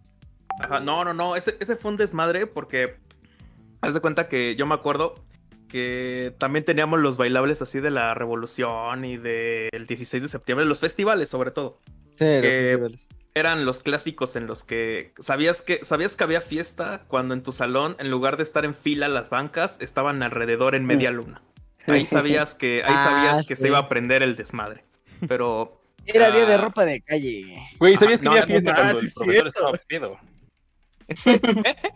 Ajá, 0.60 0.80
no, 0.82 1.04
no, 1.06 1.14
no, 1.14 1.36
ese, 1.36 1.56
ese 1.60 1.76
fue 1.76 1.92
un 1.92 1.98
desmadre 1.98 2.46
porque 2.48 2.96
haz 3.82 3.94
de 3.94 4.00
cuenta 4.02 4.28
que 4.28 4.56
yo 4.56 4.66
me 4.68 4.76
acuerdo 4.76 5.16
que 5.70 6.36
también 6.38 6.66
teníamos 6.66 7.00
los 7.00 7.16
bailables 7.18 7.62
así 7.62 7.80
de 7.80 7.90
la 7.90 8.14
revolución 8.14 9.06
y 9.06 9.16
del 9.18 9.86
16 9.88 10.22
de 10.22 10.28
septiembre, 10.30 10.66
los 10.66 10.82
festivales 10.82 11.30
sobre 11.30 11.52
todo. 11.52 11.80
Sí, 12.18 12.26
los 12.26 12.42
Que- 12.42 12.52
festivales. 12.64 13.10
Eran 13.34 13.66
los 13.66 13.80
clásicos 13.82 14.36
en 14.36 14.46
los 14.46 14.64
que 14.66 15.14
sabías 15.20 15.62
que 15.62 15.80
sabías 15.84 16.18
que 16.18 16.24
había 16.26 16.42
fiesta 16.42 17.06
cuando 17.08 17.34
en 17.34 17.44
tu 17.44 17.52
salón, 17.54 17.96
en 18.00 18.12
lugar 18.12 18.36
de 18.38 18.44
estar 18.44 18.66
en 18.66 18.76
fila 18.76 19.08
las 19.08 19.30
bancas, 19.30 19.78
estaban 19.80 20.22
alrededor 20.22 20.76
en 20.76 20.86
media 20.86 21.12
luna. 21.12 21.42
Ahí 21.88 22.06
sabías 22.06 22.54
que, 22.54 22.84
ahí 22.86 22.94
Ah, 22.96 23.04
sabías 23.04 23.48
que 23.48 23.56
sí. 23.56 23.62
se 23.64 23.68
iba 23.70 23.78
a 23.78 23.88
prender 23.90 24.22
el 24.22 24.36
desmadre. 24.36 24.84
Pero 25.28 25.82
Era 26.06 26.32
día 26.32 26.46
de 26.46 26.56
Ah. 26.56 26.58
ropa 26.58 26.84
de 26.84 27.02
calle. 27.02 27.58
Güey, 27.80 27.96
¿sabías 27.96 28.20
Ajá, 28.20 28.24
que 28.24 28.26
no, 28.26 28.32
había 28.34 28.46
fiesta 28.48 28.72
no, 28.72 28.76
cuando 28.78 28.98
ah, 28.98 29.02
el 29.02 29.10
sí, 29.10 29.16
profesor 29.16 29.48
estaba 29.48 29.72
pedo? 29.88 30.20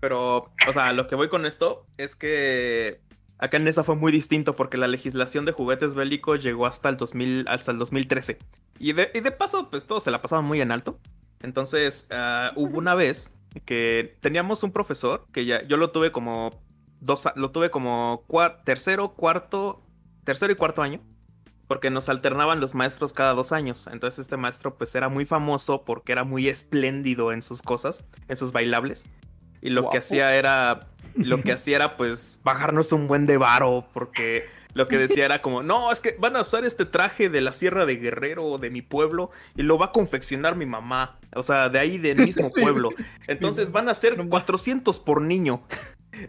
Pero, 0.00 0.50
o 0.66 0.72
sea, 0.72 0.92
lo 0.92 1.06
que 1.06 1.14
voy 1.14 1.28
con 1.28 1.46
esto 1.46 1.86
es 1.96 2.16
que 2.16 3.00
acá 3.38 3.56
en 3.56 3.68
esa 3.68 3.84
fue 3.84 3.94
muy 3.94 4.10
distinto 4.12 4.56
porque 4.56 4.76
la 4.76 4.88
legislación 4.88 5.44
de 5.44 5.52
juguetes 5.52 5.94
bélicos 5.94 6.42
llegó 6.42 6.66
hasta 6.66 6.88
el 6.88 6.96
2000, 6.96 7.46
hasta 7.48 7.70
el 7.70 7.78
2013. 7.78 8.38
Y 8.78 8.92
de, 8.92 9.10
y 9.14 9.20
de 9.20 9.30
paso, 9.30 9.70
pues 9.70 9.86
todos 9.86 10.02
se 10.04 10.10
la 10.10 10.20
pasaban 10.22 10.44
muy 10.44 10.60
en 10.60 10.72
alto. 10.72 10.98
Entonces, 11.40 12.06
ah, 12.10 12.52
hubo 12.56 12.78
una 12.78 12.94
vez 12.94 13.34
que 13.64 14.16
teníamos 14.20 14.62
un 14.62 14.72
profesor 14.72 15.26
que 15.32 15.44
ya, 15.44 15.62
yo 15.66 15.76
lo 15.76 15.90
tuve 15.90 16.12
como 16.12 16.60
dos, 17.00 17.28
lo 17.36 17.50
tuve 17.50 17.70
como 17.70 18.24
cua- 18.28 18.62
tercero, 18.64 19.10
cuarto, 19.14 19.82
tercero 20.24 20.52
y 20.52 20.56
cuarto 20.56 20.82
año. 20.82 21.00
Porque 21.68 21.90
nos 21.90 22.08
alternaban 22.10 22.60
los 22.60 22.74
maestros 22.74 23.12
cada 23.12 23.32
dos 23.32 23.52
años. 23.52 23.88
Entonces 23.90 24.18
este 24.18 24.36
maestro 24.36 24.76
pues 24.76 24.94
era 24.94 25.08
muy 25.08 25.24
famoso 25.24 25.84
porque 25.84 26.12
era 26.12 26.22
muy 26.24 26.48
espléndido 26.48 27.32
en 27.32 27.40
sus 27.40 27.62
cosas, 27.62 28.04
en 28.28 28.36
sus 28.36 28.52
bailables. 28.52 29.06
Y 29.62 29.70
lo 29.70 29.88
que 29.88 29.98
hacía 29.98 30.34
era, 30.34 30.88
lo 31.14 31.40
que 31.40 31.52
hacía 31.52 31.76
era 31.76 31.96
pues 31.96 32.40
bajarnos 32.42 32.92
un 32.92 33.06
buen 33.06 33.26
de 33.26 33.38
varo 33.38 33.86
porque 33.94 34.44
lo 34.74 34.88
que 34.88 34.98
decía 34.98 35.24
era 35.24 35.42
como, 35.42 35.62
no, 35.62 35.92
es 35.92 36.00
que 36.00 36.16
van 36.18 36.36
a 36.36 36.40
usar 36.40 36.64
este 36.64 36.84
traje 36.84 37.28
de 37.28 37.40
la 37.40 37.52
Sierra 37.52 37.86
de 37.86 37.96
Guerrero 37.96 38.58
de 38.58 38.70
mi 38.70 38.82
pueblo 38.82 39.30
y 39.56 39.62
lo 39.62 39.78
va 39.78 39.86
a 39.86 39.92
confeccionar 39.92 40.56
mi 40.56 40.66
mamá. 40.66 41.18
O 41.34 41.42
sea, 41.42 41.68
de 41.68 41.78
ahí 41.78 41.98
del 41.98 42.18
mismo 42.18 42.50
pueblo. 42.60 42.90
Entonces 43.26 43.72
van 43.72 43.88
a 43.88 43.94
ser 43.94 44.16
400 44.16 45.00
por 45.00 45.22
niño. 45.22 45.62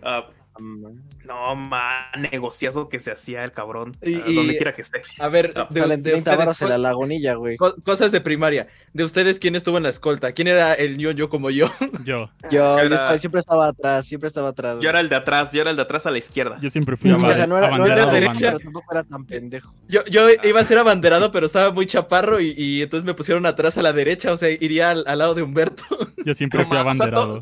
Ah, 0.02 0.30
no, 0.60 1.56
ma, 1.56 2.08
negociazo 2.32 2.90
que 2.90 3.00
se 3.00 3.12
hacía 3.12 3.44
el 3.44 3.52
cabrón. 3.52 3.98
Y- 4.02 4.16
ah, 4.16 4.24
y- 4.28 4.36
donde 4.36 4.56
quiera 4.58 4.74
que 4.74 4.82
esté. 4.82 5.02
A 5.20 5.28
ver, 5.28 5.54
Ah, 5.56 5.68
de, 5.70 5.80
Salen 5.82 6.04
de 6.04 6.12
30 6.12 6.32
ustedes, 6.38 6.62
en 6.62 6.70
la 6.70 6.78
lagunilla, 6.78 7.34
güey. 7.36 7.58
co- 7.58 7.76
cosas 7.84 8.12
de 8.12 8.22
primaria. 8.22 8.68
De 8.94 9.04
ustedes, 9.04 9.40
¿quién 9.40 9.56
estuvo 9.56 9.78
en 9.78 9.84
la 9.84 9.90
escolta? 9.90 10.32
¿Quién 10.34 10.48
era 10.48 10.74
el 10.74 10.98
yo 10.98 11.30
como 11.30 11.50
yo? 11.50 11.68
Yo, 12.06 12.30
Yo, 12.52 12.80
estaba- 12.80 13.18
siempre 13.18 13.40
estaba 13.40 13.68
atrás, 13.68 14.06
siempre 14.06 14.28
estaba 14.28 14.50
atrás. 14.50 14.78
Yo 14.82 14.90
era 14.90 15.00
el 15.00 15.10
de 15.10 15.16
atrás, 15.16 15.52
yo 15.52 15.62
era 15.62 15.70
el 15.72 15.76
de 15.76 15.82
atrás 15.82 16.06
a 16.06 16.12
la 16.12 16.18
izquierda. 16.18 16.58
yo 16.62 16.70
siempre 16.70 16.98
fui 16.98 17.12
O 17.12 17.20
sea, 17.20 17.30
no 17.30 17.34
era, 17.36 17.48
no 17.48 17.58
era 17.58 17.68
abanderado 17.68 18.06
tan 18.06 18.14
derecha. 18.14 18.52
pero 18.52 18.60
tampoco 18.60 18.94
era 18.94 19.04
tan 19.04 19.26
pendejo. 19.26 19.74
Yo, 19.88 20.04
yo 20.06 20.28
iba 20.44 20.60
a 20.60 20.64
ser 20.64 20.78
abanderado, 20.78 21.32
pero 21.32 21.46
estaba 21.46 21.72
muy 21.72 21.86
chaparro 21.86 22.40
y, 22.40 22.54
y 22.58 22.82
entonces 22.82 23.06
me 23.06 23.14
pusieron 23.14 23.46
atrás 23.46 23.78
a 23.78 23.82
la 23.82 23.94
derecha, 23.94 24.32
o 24.32 24.38
sea, 24.38 24.50
iría 24.50 24.92
al, 24.92 25.04
al 25.08 25.18
lado 25.20 25.34
de 25.36 25.42
Humberto. 25.44 25.84
Yo 26.26 26.34
siempre 26.34 26.62
No 26.62 26.68
fui 26.68 26.78
mames, 26.78 26.94
o 26.94 27.04
sea, 27.04 27.06
abanderado. 27.08 27.42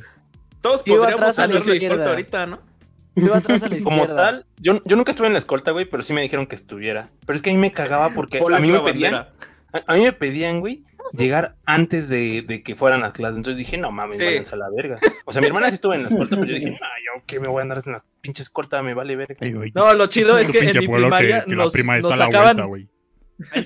Todos 0.61 0.81
podríamos 0.83 1.11
atrás 1.13 1.39
a 1.39 1.47
la 1.47 1.55
hacer 1.55 1.67
la 1.67 1.73
izquierda. 1.73 1.95
escolta 1.95 2.09
ahorita, 2.11 2.45
¿no? 2.45 2.59
Yo 3.15 3.25
iba 3.25 3.37
atrás 3.37 3.63
a 3.63 3.69
la 3.69 3.77
Como 3.83 3.97
izquierda. 4.03 4.15
tal, 4.15 4.45
yo, 4.57 4.81
yo 4.85 4.95
nunca 4.95 5.11
estuve 5.11 5.27
en 5.27 5.33
la 5.33 5.39
escolta, 5.39 5.71
güey, 5.71 5.85
pero 5.85 6.01
sí 6.03 6.13
me 6.13 6.21
dijeron 6.21 6.47
que 6.47 6.55
estuviera. 6.55 7.09
Pero 7.25 7.35
es 7.35 7.41
que 7.41 7.49
a 7.49 7.53
mí 7.53 7.59
me 7.59 7.71
cagaba 7.73 8.09
porque 8.13 8.39
¿Cuál 8.39 8.53
a 8.55 8.59
mí 8.59 8.69
la 8.69 8.81
me 8.81 8.91
pedían, 8.91 9.15
a, 9.15 9.27
a 9.87 9.95
mí 9.95 10.01
me 10.01 10.13
pedían, 10.13 10.59
güey, 10.61 10.83
llegar 11.11 11.55
antes 11.65 12.07
de, 12.07 12.41
de 12.47 12.63
que 12.63 12.75
fueran 12.75 13.01
las 13.01 13.11
clases. 13.13 13.35
Entonces 13.37 13.57
dije, 13.57 13.77
no 13.77 13.91
mames, 13.91 14.17
Sí. 14.17 14.23
váyanse 14.23 14.55
a 14.55 14.57
la 14.57 14.69
verga. 14.69 14.97
O 15.25 15.33
sea, 15.33 15.41
mi 15.41 15.47
hermana 15.47 15.67
sí 15.69 15.75
estuvo 15.75 15.93
en 15.93 16.03
la 16.03 16.07
escolta, 16.09 16.35
pero 16.37 16.47
yo 16.47 16.55
dije, 16.55 16.69
no, 16.69 16.77
yo 16.77 17.23
que 17.27 17.39
me 17.41 17.47
voy 17.49 17.59
a 17.59 17.63
andar 17.63 17.81
en 17.85 17.91
la 17.91 17.97
pinche 18.21 18.43
escolta, 18.43 18.81
me 18.81 18.93
vale 18.93 19.15
verga. 19.17 19.35
Güey, 19.39 19.71
No, 19.75 19.93
lo 19.93 20.07
chido 20.07 20.37
es 20.37 20.49
que 20.49 20.59
en 20.59 20.65
mi 20.67 20.71
que- 20.71 20.79
primaria 20.89 21.43
que 21.43 21.51
la 21.55 21.63
nos, 21.63 21.73
prima 21.73 21.97
está 21.97 22.09
nos 22.09 22.13
a 22.13 22.17
la 22.17 22.25
sacaban. 22.25 22.67
vuelta, 22.69 22.90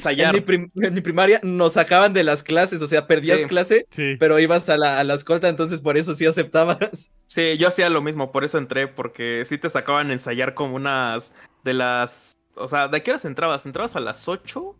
A 0.05 0.11
en, 0.11 0.31
mi 0.33 0.41
prim- 0.41 0.71
en 0.75 0.93
mi 0.93 1.01
primaria 1.01 1.39
nos 1.43 1.73
sacaban 1.73 2.13
de 2.13 2.23
las 2.23 2.43
clases, 2.43 2.81
o 2.81 2.87
sea, 2.87 3.07
perdías 3.07 3.39
Sí. 3.39 3.45
clase, 3.45 3.87
Sí. 3.89 4.15
pero 4.19 4.39
ibas 4.39 4.69
a 4.69 4.77
la, 4.77 4.99
a 4.99 5.03
la 5.03 5.13
escolta, 5.15 5.49
entonces 5.49 5.79
por 5.81 5.97
eso 5.97 6.13
sí 6.13 6.25
aceptabas. 6.25 7.11
Sí, 7.27 7.57
yo 7.57 7.67
hacía 7.67 7.89
lo 7.89 8.01
mismo, 8.01 8.31
por 8.31 8.43
eso 8.45 8.57
entré, 8.57 8.87
porque 8.87 9.43
sí 9.45 9.57
te 9.57 9.69
sacaban 9.69 10.09
a 10.09 10.13
ensayar 10.13 10.53
como 10.53 10.75
unas 10.75 11.33
de 11.63 11.73
las... 11.73 12.33
O 12.55 12.67
sea, 12.67 12.87
¿de 12.87 13.03
qué 13.03 13.11
horas 13.11 13.25
entrabas? 13.25 13.65
¿Entrabas 13.65 13.95
a 13.95 13.99
las 13.99 14.27
8? 14.27 14.75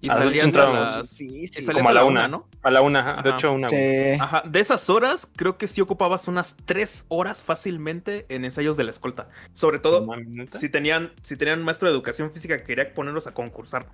Y 0.00 0.08
A 0.10 0.14
salías 0.14 0.54
a 0.54 0.70
las... 0.72 1.08
Sí, 1.10 1.42
y 1.42 1.48
sí. 1.48 1.60
salías 1.60 1.78
Como 1.82 1.88
a 1.88 1.92
la 1.92 2.04
una, 2.04 2.28
¿no? 2.28 2.48
A 2.62 2.70
la 2.70 2.82
una, 2.82 3.00
ajá, 3.00 3.22
de 3.22 3.30
hecho, 3.30 3.52
una. 3.52 3.66
güey. 3.66 4.14
Sí. 4.14 4.20
Ajá, 4.20 4.44
de 4.46 4.60
esas 4.60 4.88
horas, 4.88 5.28
creo 5.34 5.58
que 5.58 5.66
sí 5.66 5.80
ocupabas 5.80 6.28
unas 6.28 6.56
3 6.66 7.06
horas 7.08 7.42
fácilmente 7.42 8.24
en 8.28 8.44
ensayos 8.44 8.76
de 8.76 8.84
la 8.84 8.90
escolta. 8.92 9.28
Sobre 9.52 9.80
todo 9.80 10.06
si 10.52 10.68
tenían, 10.68 11.12
si 11.22 11.36
tenían 11.36 11.58
un 11.58 11.64
maestro 11.64 11.88
de 11.88 11.94
educación 11.94 12.30
física 12.30 12.58
que 12.58 12.62
quería 12.64 12.94
ponerlos 12.94 13.26
a 13.26 13.34
concursar. 13.34 13.86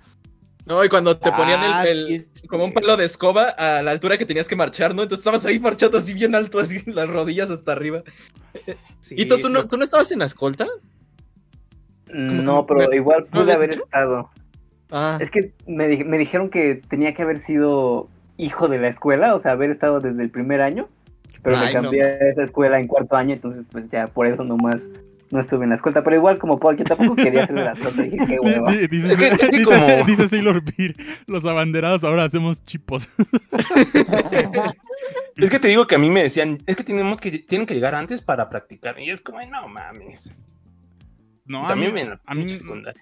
No, 0.65 0.83
y 0.83 0.89
cuando 0.89 1.15
te 1.17 1.31
ponían 1.31 1.63
el, 1.63 1.71
Ah, 1.71 1.85
el- 1.87 2.07
sí, 2.07 2.27
sí. 2.33 2.47
como 2.47 2.63
un 2.65 2.73
palo 2.73 2.97
de 2.97 3.05
escoba 3.05 3.49
a 3.49 3.83
la 3.83 3.91
altura 3.91 4.17
que 4.17 4.25
tenías 4.25 4.47
que 4.47 4.55
marchar, 4.55 4.95
¿no? 4.95 5.03
Entonces 5.03 5.19
estabas 5.19 5.45
ahí 5.45 5.59
marchando 5.59 5.97
así 5.99 6.13
bien 6.13 6.33
alto, 6.33 6.59
así 6.59 6.81
las 6.91 7.07
rodillas 7.07 7.51
hasta 7.51 7.71
arriba. 7.71 8.01
Sí, 8.99 9.15
¿Y 9.17 9.25
tú, 9.27 9.37
tú 9.37 9.49
no, 9.49 9.59
lo- 9.61 9.67
tú 9.67 9.77
no 9.77 9.83
estabas 9.83 10.11
en 10.11 10.19
la 10.19 10.25
escolta? 10.25 10.65
No, 12.11 12.65
pero 12.65 12.87
¿Me- 12.89 12.95
igual 12.95 13.25
¿no 13.31 13.41
pude 13.41 13.53
haber 13.53 13.71
dicho? 13.71 13.83
estado. 13.83 14.29
Ah, 14.91 15.17
Es 15.19 15.29
que 15.31 15.51
me, 15.67 15.87
di- 15.87 16.03
me 16.03 16.17
dijeron 16.17 16.49
que 16.49 16.81
tenía 16.87 17.13
que 17.13 17.23
haber 17.23 17.39
sido 17.39 18.07
hijo 18.37 18.67
de 18.67 18.77
la 18.79 18.87
escuela, 18.87 19.33
o 19.35 19.39
sea, 19.39 19.51
haber 19.51 19.71
estado 19.71 19.99
desde 19.99 20.21
el 20.21 20.29
primer 20.29 20.61
año, 20.61 20.87
pero 21.43 21.57
me 21.57 21.65
no. 21.73 21.81
cambié 21.81 22.03
a 22.03 22.17
esa 22.29 22.43
escuela 22.43 22.79
en 22.79 22.87
cuarto 22.87 23.15
año, 23.15 23.33
entonces 23.33 23.65
pues 23.71 23.89
ya 23.89 24.07
por 24.07 24.27
eso 24.27 24.43
nomás 24.43 24.81
no 25.35 25.39
estuve 25.41 25.65
en 25.65 25.69
la 25.69 25.75
escuela. 25.75 26.03
Pero 26.03 26.15
igual 26.15 26.39
como 26.39 26.57
Paul, 26.59 26.77
yo 26.77 26.83
tampoco 26.85 27.15
quería 27.15 27.45
ser 27.45 27.55
de 27.55 27.63
la 27.63 27.73
escolta, 27.73 28.01
dije 28.01 28.17
qué 28.25 28.39
hueva. 28.41 28.71
Di- 28.71 28.87
Dice, 28.87 29.13
Es 29.13 29.17
que- 29.19 29.27
es 29.27 29.37
que 29.37 29.57
dice- 29.57 29.65
como- 29.65 30.05
dice 30.07 30.27
Sailor 30.27 30.63
Beer, 30.75 30.95
los 31.27 31.45
abanderados 31.45 32.03
ahora 32.03 32.23
hacemos 32.23 32.65
chipos. 32.65 33.07
Es 35.37 35.49
que 35.49 35.59
te 35.59 35.67
digo 35.67 35.85
que 35.85 35.95
a 35.95 35.97
mí 35.97 36.09
me 36.09 36.23
decían, 36.23 36.63
es 36.65 36.77
que 36.77 36.83
tenemos 36.83 37.17
que 37.19 37.29
tienen 37.39 37.67
que 37.67 37.73
llegar 37.73 37.93
antes 37.93 38.21
para 38.21 38.47
practicar. 38.49 38.97
Y 38.99 39.09
es 39.09 39.19
como, 39.21 39.39
no 39.45 39.67
mames. 39.67 40.33
No, 41.45 41.65
a 41.65 41.67
También 41.67 41.93
mí, 41.93 42.03
la 42.05 42.19
a, 42.25 42.33
mí, 42.33 42.45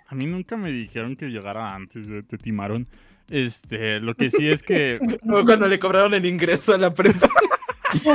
a 0.07 0.15
mí 0.15 0.25
nunca 0.25 0.57
me 0.57 0.71
dijeron 0.71 1.15
que 1.15 1.27
llegara 1.27 1.73
antes, 1.75 2.07
te 2.27 2.37
timaron. 2.39 2.87
Este, 3.29 3.99
lo 4.01 4.15
que 4.15 4.29
sí 4.29 4.49
es 4.49 4.63
que 4.63 4.99
como 5.21 5.45
cuando 5.45 5.67
le 5.67 5.79
cobraron 5.79 6.13
el 6.13 6.25
ingreso 6.25 6.73
a 6.73 6.77
la 6.77 6.93
prepa. 6.93 7.29
Sí, 7.93 8.09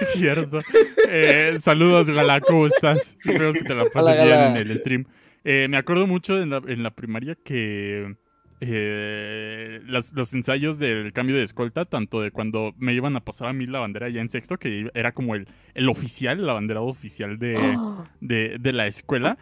es 0.00 0.12
cierto. 0.12 0.60
Eh, 1.08 1.56
saludos, 1.60 2.08
Gala, 2.10 2.40
¿cómo 2.40 2.66
estás? 2.66 3.16
Espero 3.24 3.52
que 3.52 3.62
te 3.62 3.74
la 3.74 3.84
pases 3.84 3.94
Hola, 3.96 4.24
bien 4.24 4.28
Gala. 4.28 4.50
en 4.50 4.56
el 4.56 4.76
stream. 4.76 5.04
Eh, 5.44 5.66
me 5.68 5.76
acuerdo 5.76 6.06
mucho 6.06 6.40
en 6.40 6.50
la, 6.50 6.62
en 6.66 6.82
la 6.82 6.90
primaria 6.92 7.36
que 7.44 8.14
eh, 8.60 9.80
las- 9.86 10.12
los 10.12 10.32
ensayos 10.34 10.78
del 10.78 11.12
cambio 11.12 11.36
de 11.36 11.42
escolta, 11.42 11.84
tanto 11.84 12.20
de 12.20 12.30
cuando 12.30 12.74
me 12.78 12.94
iban 12.94 13.16
a 13.16 13.20
pasar 13.20 13.48
a 13.48 13.52
mí 13.52 13.66
la 13.66 13.80
bandera 13.80 14.08
ya 14.08 14.20
en 14.20 14.28
sexto, 14.28 14.56
que 14.58 14.88
era 14.94 15.12
como 15.12 15.34
el, 15.34 15.48
el 15.74 15.88
oficial, 15.88 16.38
el 16.38 16.48
abanderado 16.48 16.86
oficial 16.86 17.38
de, 17.38 17.54
de, 18.20 18.56
de 18.60 18.72
la 18.72 18.86
escuela, 18.86 19.36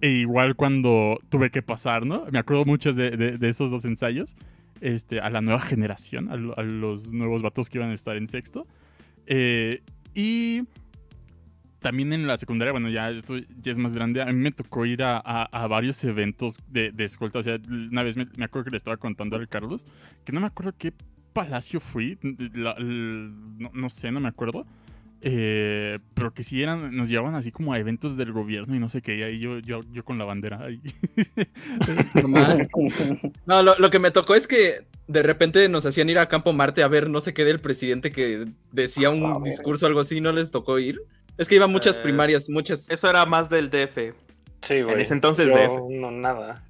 e 0.00 0.10
igual 0.10 0.54
cuando 0.54 1.18
tuve 1.28 1.50
que 1.50 1.62
pasar, 1.62 2.06
¿no? 2.06 2.24
Me 2.30 2.38
acuerdo 2.38 2.64
mucho 2.64 2.92
de, 2.92 3.10
de- 3.10 3.38
de 3.38 3.48
esos 3.48 3.70
dos 3.70 3.84
ensayos, 3.84 4.34
este, 4.80 5.20
a 5.20 5.30
la 5.30 5.40
nueva 5.40 5.60
generación, 5.60 6.30
a, 6.30 6.36
lo- 6.36 6.58
a 6.58 6.62
los 6.62 7.12
nuevos 7.12 7.42
vatos 7.42 7.68
que 7.70 7.78
iban 7.78 7.90
a 7.90 7.94
estar 7.94 8.16
en 8.16 8.26
sexto. 8.28 8.66
Eh, 9.26 9.82
y 10.14 10.62
también 11.80 12.12
en 12.12 12.26
la 12.26 12.36
secundaria, 12.36 12.72
bueno, 12.72 12.88
ya 12.90 13.10
esto 13.10 13.36
ya 13.38 13.72
es 13.72 13.78
más 13.78 13.94
grande, 13.94 14.20
a 14.20 14.26
mí 14.26 14.34
me 14.34 14.52
tocó 14.52 14.84
ir 14.84 15.02
a, 15.02 15.18
a- 15.18 15.66
varios 15.66 16.02
eventos 16.04 16.58
de, 16.68 16.92
de 16.92 17.04
escolta. 17.04 17.38
O 17.38 17.42
sea, 17.42 17.58
una 17.68 18.02
vez 18.02 18.16
me, 18.16 18.26
acuerdo 18.44 18.64
que 18.64 18.70
le 18.72 18.76
estaba 18.76 18.96
contando 18.98 19.36
al 19.36 19.48
Carlos, 19.48 19.86
que 20.24 20.32
no 20.32 20.40
me 20.40 20.46
acuerdo 20.46 20.74
qué 20.76 20.92
palacio 21.32 21.80
fui, 21.80 22.18
no, 22.22 22.74
no 23.72 23.88
sé, 23.90 24.10
no 24.10 24.20
me 24.20 24.28
acuerdo. 24.28 24.66
Eh, 25.22 25.98
pero 26.14 26.32
que 26.32 26.44
sí 26.44 26.62
eran, 26.62 26.96
nos 26.96 27.08
llevaban 27.08 27.34
así 27.34 27.52
como 27.52 27.72
a 27.74 27.78
eventos 27.78 28.16
del 28.16 28.32
gobierno 28.32 28.74
y 28.74 28.78
no 28.78 28.88
sé 28.88 29.02
qué, 29.02 29.16
y 29.16 29.22
ahí 29.22 29.38
yo, 29.38 29.58
yo, 29.58 29.82
yo 29.92 30.04
con 30.04 30.16
la 30.18 30.24
bandera 30.24 30.64
ahí. 30.64 30.80
Normal. 32.14 32.68
No, 33.46 33.62
lo, 33.62 33.76
lo 33.78 33.90
que 33.90 33.98
me 33.98 34.10
tocó 34.10 34.34
es 34.34 34.46
que 34.46 34.86
de 35.06 35.22
repente 35.22 35.68
nos 35.68 35.84
hacían 35.86 36.08
ir 36.08 36.18
a 36.18 36.28
Campo 36.28 36.52
Marte 36.52 36.82
a 36.82 36.88
ver 36.88 37.10
no 37.10 37.20
sé 37.20 37.34
qué 37.34 37.44
del 37.44 37.60
presidente 37.60 38.12
que 38.12 38.46
decía 38.72 39.10
un 39.10 39.42
discurso 39.42 39.86
o 39.86 39.88
algo 39.88 40.00
así, 40.00 40.20
¿no 40.20 40.32
les 40.32 40.50
tocó 40.50 40.78
ir? 40.78 41.02
Es 41.36 41.48
que 41.48 41.56
iban 41.56 41.70
muchas 41.70 41.96
Eh, 41.98 42.00
primarias, 42.02 42.48
muchas. 42.48 42.88
Eso 42.88 43.08
era 43.08 43.24
más 43.26 43.48
del 43.50 43.70
DF. 43.70 44.14
Sí, 44.62 44.82
güey. 44.82 44.94
En 44.94 45.00
ese 45.00 45.14
entonces 45.14 45.48
Yo, 45.48 45.54
DF. 45.54 45.90
No, 46.00 46.10
nada. 46.10 46.62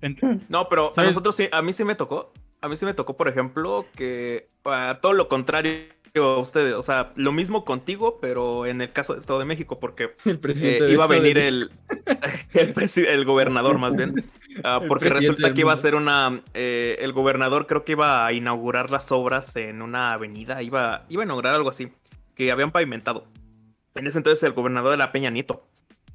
No, 0.49 0.65
pero 0.69 0.91
a 0.97 1.03
nosotros 1.03 1.37
sí, 1.37 1.49
a 1.51 1.61
mí 1.63 1.73
sí 1.73 1.85
me 1.85 1.95
tocó. 1.95 2.33
A 2.63 2.69
mí 2.69 2.77
sí 2.77 2.85
me 2.85 2.95
tocó, 2.95 3.17
por 3.17 3.29
ejemplo, 3.29 3.87
que 3.97 4.49
a 4.65 4.99
todo 5.01 5.13
lo 5.13 5.29
contrario 5.29 5.73
a 6.15 6.39
ustedes. 6.39 6.75
O 6.75 6.83
sea, 6.83 7.13
lo 7.17 7.33
mismo 7.33 7.65
contigo, 7.65 8.19
pero 8.21 8.67
en 8.67 8.81
el 8.81 8.93
caso 8.93 9.15
de 9.15 9.21
Estado 9.21 9.39
de 9.39 9.45
México, 9.45 9.79
porque 9.79 10.15
El 10.25 10.33
eh, 10.33 10.39
presidente 10.39 10.85
de 10.85 10.93
iba 10.93 11.05
a 11.05 11.09
de 11.09 11.21
venir 11.21 11.39
el, 11.39 11.71
el, 12.55 13.07
el 13.07 13.25
gobernador 13.25 13.79
más 13.79 13.97
bien. 13.97 14.25
Ah, 14.65 14.81
porque 14.87 15.09
resulta 15.09 15.45
del 15.45 15.55
que 15.55 15.61
iba 15.61 15.73
a 15.73 15.77
ser 15.77 15.95
una... 15.95 16.43
eh, 16.55 16.99
el 17.01 17.13
gobernador 17.13 17.69
creo 17.69 17.85
que 17.85 17.93
iba 17.93 18.27
a 18.27 18.33
inaugurar 18.33 18.91
las 18.91 19.13
obras 19.13 19.55
en 19.55 19.81
una 19.81 20.13
avenida. 20.13 20.61
Iba, 20.61 21.07
iba 21.09 21.23
a 21.23 21.25
inaugurar 21.25 21.55
algo 21.55 21.71
así. 21.71 21.93
Que 22.35 22.51
habían 22.51 22.73
pavimentado. 22.73 23.29
En 23.95 24.09
ese 24.09 24.19
entonces 24.19 24.43
el 24.43 24.53
gobernador 24.53 24.93
era 24.93 25.13
Peña 25.13 25.31
Nieto. 25.31 25.65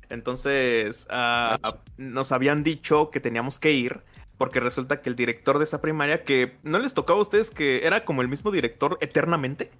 Entonces 0.10 1.08
ah, 1.10 1.58
nos 1.98 2.34
habían 2.34 2.62
dicho 2.62 3.10
que 3.10 3.22
teníamos 3.22 3.58
que 3.58 3.72
ir. 3.72 4.02
Porque 4.38 4.60
resulta 4.60 5.02
que 5.02 5.10
el 5.10 5.16
director 5.16 5.58
de 5.58 5.64
esa 5.64 5.82
primaria, 5.82 6.24
que 6.24 6.56
no 6.64 6.80
les 6.80 6.94
tocaba 6.94 7.20
a 7.20 7.22
ustedes 7.22 7.52
que 7.52 7.86
era 7.88 8.04
como 8.06 8.22
el 8.22 8.28
mismo 8.28 8.52
director 8.52 8.98
eternamente. 9.02 9.72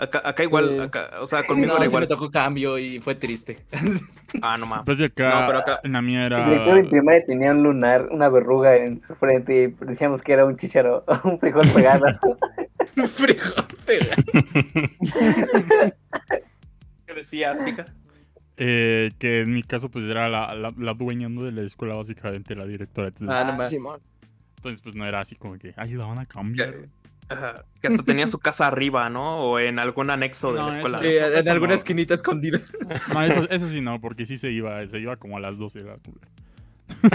Acá, 0.00 0.22
acá 0.24 0.44
igual, 0.44 0.68
Sí. 0.68 0.78
acá, 0.80 1.10
o 1.20 1.26
sea, 1.26 1.44
conmigo 1.44 1.68
No, 1.68 1.72
era 1.78 1.86
sí 1.88 1.96
me 1.96 2.02
igual. 2.04 2.06
tocó 2.08 2.30
cambio 2.30 2.78
y 2.78 3.00
fue 3.00 3.14
triste. 3.14 3.58
Ah, 4.42 4.58
no 4.58 4.66
mames. 4.66 4.84
Pues 4.84 5.00
acá, 5.00 5.40
No, 5.40 5.46
pero 5.46 5.58
acá- 5.60 5.80
en 5.82 5.92
la 5.94 6.02
mía 6.02 6.26
El 6.26 6.32
era... 6.34 6.44
director 6.50 6.74
de 6.76 6.84
primaria 6.84 7.24
tenía 7.24 7.50
un 7.50 7.62
lunar, 7.62 8.08
una 8.10 8.28
verruga 8.28 8.76
en 8.76 9.00
su 9.00 9.14
frente 9.14 9.62
y 9.80 9.84
decíamos 9.86 10.20
que 10.20 10.34
era 10.34 10.44
un 10.44 10.56
chicharo, 10.58 11.02
un 11.24 11.38
frijol 11.40 11.66
pegado. 11.68 12.04
Frijol 13.14 13.64
pegado. 13.86 14.22
¿Qué 17.06 17.14
decías, 17.14 17.60
Mica? 17.62 17.86
Eh, 18.58 19.12
que 19.18 19.40
en 19.42 19.52
mi 19.54 19.62
caso 19.62 19.88
pues 19.88 20.04
era 20.04 20.28
la, 20.28 20.54
la, 20.54 20.74
la 20.76 20.94
dueña 20.94 21.28
¿no? 21.28 21.44
de 21.44 21.52
la 21.52 21.62
escuela 21.62 21.94
básicamente, 21.94 22.54
la 22.56 22.66
directora. 22.66 23.08
Entonces, 23.08 23.36
Ah, 23.36 23.54
no. 23.56 23.66
Simón. 23.66 24.00
entonces, 24.56 24.82
pues 24.82 24.94
no 24.94 25.06
era 25.06 25.20
así 25.20 25.36
como 25.36 25.56
que 25.58 25.72
ayudaban 25.76 26.18
a 26.18 26.26
cambiar. 26.26 26.72
güey. 26.76 26.88
Ajá, 27.30 27.64
que 27.82 27.88
hasta 27.88 28.02
tenía 28.04 28.26
su 28.26 28.38
casa 28.38 28.66
arriba, 28.66 29.10
¿no? 29.10 29.38
O 29.42 29.58
en 29.58 29.78
algún 29.78 30.10
anexo 30.10 30.52
de 30.54 30.60
No, 30.60 30.68
la 30.70 30.72
escuela. 30.74 30.98
eso- 31.00 31.06
Eh, 31.08 31.32
en 31.34 31.38
eso 31.38 31.52
alguna 31.52 31.70
no. 31.72 31.76
esquinita 31.76 32.14
escondida. 32.14 32.58
No, 33.12 33.22
eso, 33.22 33.48
eso 33.50 33.68
sí 33.68 33.80
no, 33.82 34.00
porque 34.00 34.24
sí 34.26 34.36
se 34.38 34.50
iba, 34.50 34.86
se 34.86 34.98
iba 34.98 35.16
como 35.16 35.36
a 35.36 35.40
las 35.40 35.58
12 35.58 35.82
de 35.82 35.84
la 35.90 35.98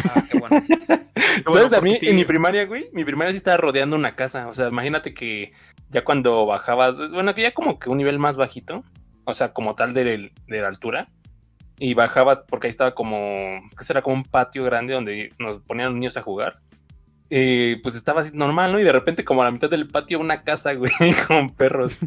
Ah, 0.05 0.23
qué 0.31 0.39
bueno. 0.39 0.63
Qué 0.67 1.43
bueno, 1.45 1.67
¿Sabes? 1.67 1.73
A 1.73 1.81
mí, 1.81 1.95
sí. 1.95 2.07
en 2.09 2.15
mi 2.15 2.25
primaria, 2.25 2.65
güey, 2.65 2.89
mi 2.93 3.03
primaria 3.05 3.31
sí 3.31 3.37
estaba 3.37 3.57
rodeando 3.57 3.95
una 3.95 4.15
casa. 4.15 4.47
O 4.47 4.53
sea, 4.53 4.67
imagínate 4.67 5.13
que 5.15 5.51
ya 5.89 6.03
cuando 6.03 6.45
bajabas, 6.45 7.11
bueno, 7.11 7.33
que 7.33 7.41
ya 7.41 7.53
como 7.53 7.79
que 7.79 7.89
un 7.89 7.97
nivel 7.97 8.19
más 8.19 8.35
bajito, 8.37 8.83
o 9.25 9.33
sea, 9.33 9.51
como 9.53 9.73
tal 9.73 9.93
de, 9.93 10.31
de 10.47 10.61
la 10.61 10.67
altura, 10.67 11.07
y 11.79 11.93
bajabas 11.93 12.41
porque 12.47 12.67
ahí 12.67 12.69
estaba 12.69 12.93
como, 12.93 13.59
¿qué 13.77 13.83
será? 13.83 14.01
Como 14.01 14.15
un 14.15 14.23
patio 14.23 14.63
grande 14.63 14.93
donde 14.93 15.33
nos 15.39 15.59
ponían 15.59 15.87
los 15.87 15.95
niños 15.95 16.17
a 16.17 16.21
jugar. 16.21 16.59
Eh, 17.29 17.79
pues 17.81 17.95
estaba 17.95 18.21
así 18.21 18.35
normal, 18.35 18.71
¿no? 18.71 18.79
Y 18.79 18.83
de 18.83 18.91
repente, 18.91 19.25
como 19.25 19.41
a 19.41 19.45
la 19.45 19.51
mitad 19.51 19.69
del 19.69 19.87
patio, 19.87 20.19
una 20.19 20.43
casa, 20.43 20.73
güey, 20.73 20.91
con 21.27 21.49
perros. 21.49 21.97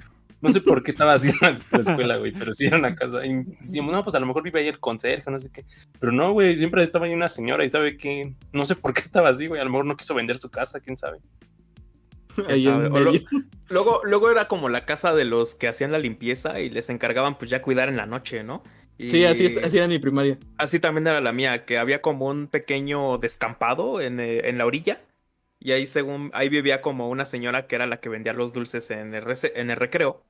No 0.41 0.51
sé 0.51 0.61
por 0.61 0.83
qué 0.83 0.93
estaba 0.93 1.15
así 1.15 1.31
en 1.31 1.37
la 1.41 1.55
la 1.71 1.79
escuela, 1.79 2.17
güey, 2.19 2.31
pero 2.33 2.53
sí 2.53 2.67
era 2.67 2.77
una 2.79 2.95
casa. 2.95 3.25
Y 3.27 3.43
decíamos, 3.61 3.93
no, 3.93 4.05
pues 4.05 4.15
a 4.15 4.21
lo 4.21 4.27
mejor 4.27 4.43
vive 4.43 4.61
ahí 4.61 4.69
el 4.69 4.79
conserje, 4.79 5.31
no 5.31 5.41
sé 5.41 5.51
qué. 5.51 5.65
Pero 5.99 6.13
no, 6.13 6.33
güey, 6.33 6.57
siempre 6.57 6.83
estaba 6.83 7.07
ahí 7.07 7.15
una 7.15 7.29
señora 7.29 7.65
y 7.65 7.69
sabe 7.69 7.97
que 7.97 8.35
no 8.53 8.65
sé 8.67 8.77
por 8.77 8.93
qué 8.93 9.01
estaba 9.01 9.31
así, 9.31 9.47
güey. 9.47 9.61
A 9.61 9.65
lo 9.65 9.71
mejor 9.71 9.87
no 9.87 9.97
quiso 9.97 10.15
vender 10.15 10.37
su 10.37 10.51
casa, 10.51 10.79
quién 10.79 10.97
sabe. 10.97 11.19
Lo-. 12.37 13.13
Luego, 13.69 14.01
luego 14.05 14.31
era 14.31 14.47
como 14.47 14.69
la 14.69 14.85
casa 14.85 15.15
de 15.15 15.25
los 15.25 15.55
que 15.55 15.69
hacían 15.69 15.91
la 15.91 15.99
limpieza 15.99 16.61
y 16.61 16.71
les 16.71 16.91
encargaban 16.91 17.39
pues 17.39 17.51
ya 17.51 17.63
cuidar 17.63 17.89
en 17.89 17.97
la 17.97 18.07
noche, 18.07 18.45
¿no? 18.45 18.63
Y 18.99 19.11
Sí, 19.11 19.25
así, 19.25 19.47
era 19.77 19.87
mi 19.89 19.99
primaria. 19.99 20.39
así 20.59 20.81
también 20.81 21.07
era 21.07 21.21
la 21.21 21.33
mía, 21.33 21.65
que 21.67 21.77
había 21.79 22.01
como 22.01 22.27
un 22.29 22.47
pequeño 22.47 23.19
descampado 23.19 24.01
en, 24.01 24.21
eh, 24.21 24.49
en 24.49 24.59
la 24.59 24.67
orilla. 24.67 25.03
Y 25.61 25.73
ahí 25.73 25.87
según, 25.87 26.31
ahí 26.35 26.49
vivía 26.49 26.81
como 26.81 27.09
una 27.11 27.27
señora 27.27 27.67
que 27.67 27.75
era 27.77 27.87
la 27.87 28.01
que 28.01 28.09
vendía 28.09 28.33
los 28.33 28.53
dulces 28.53 28.91
en 28.91 29.15
el, 29.15 29.25
en 29.55 29.71
el 29.71 29.77
recreo. 29.77 30.23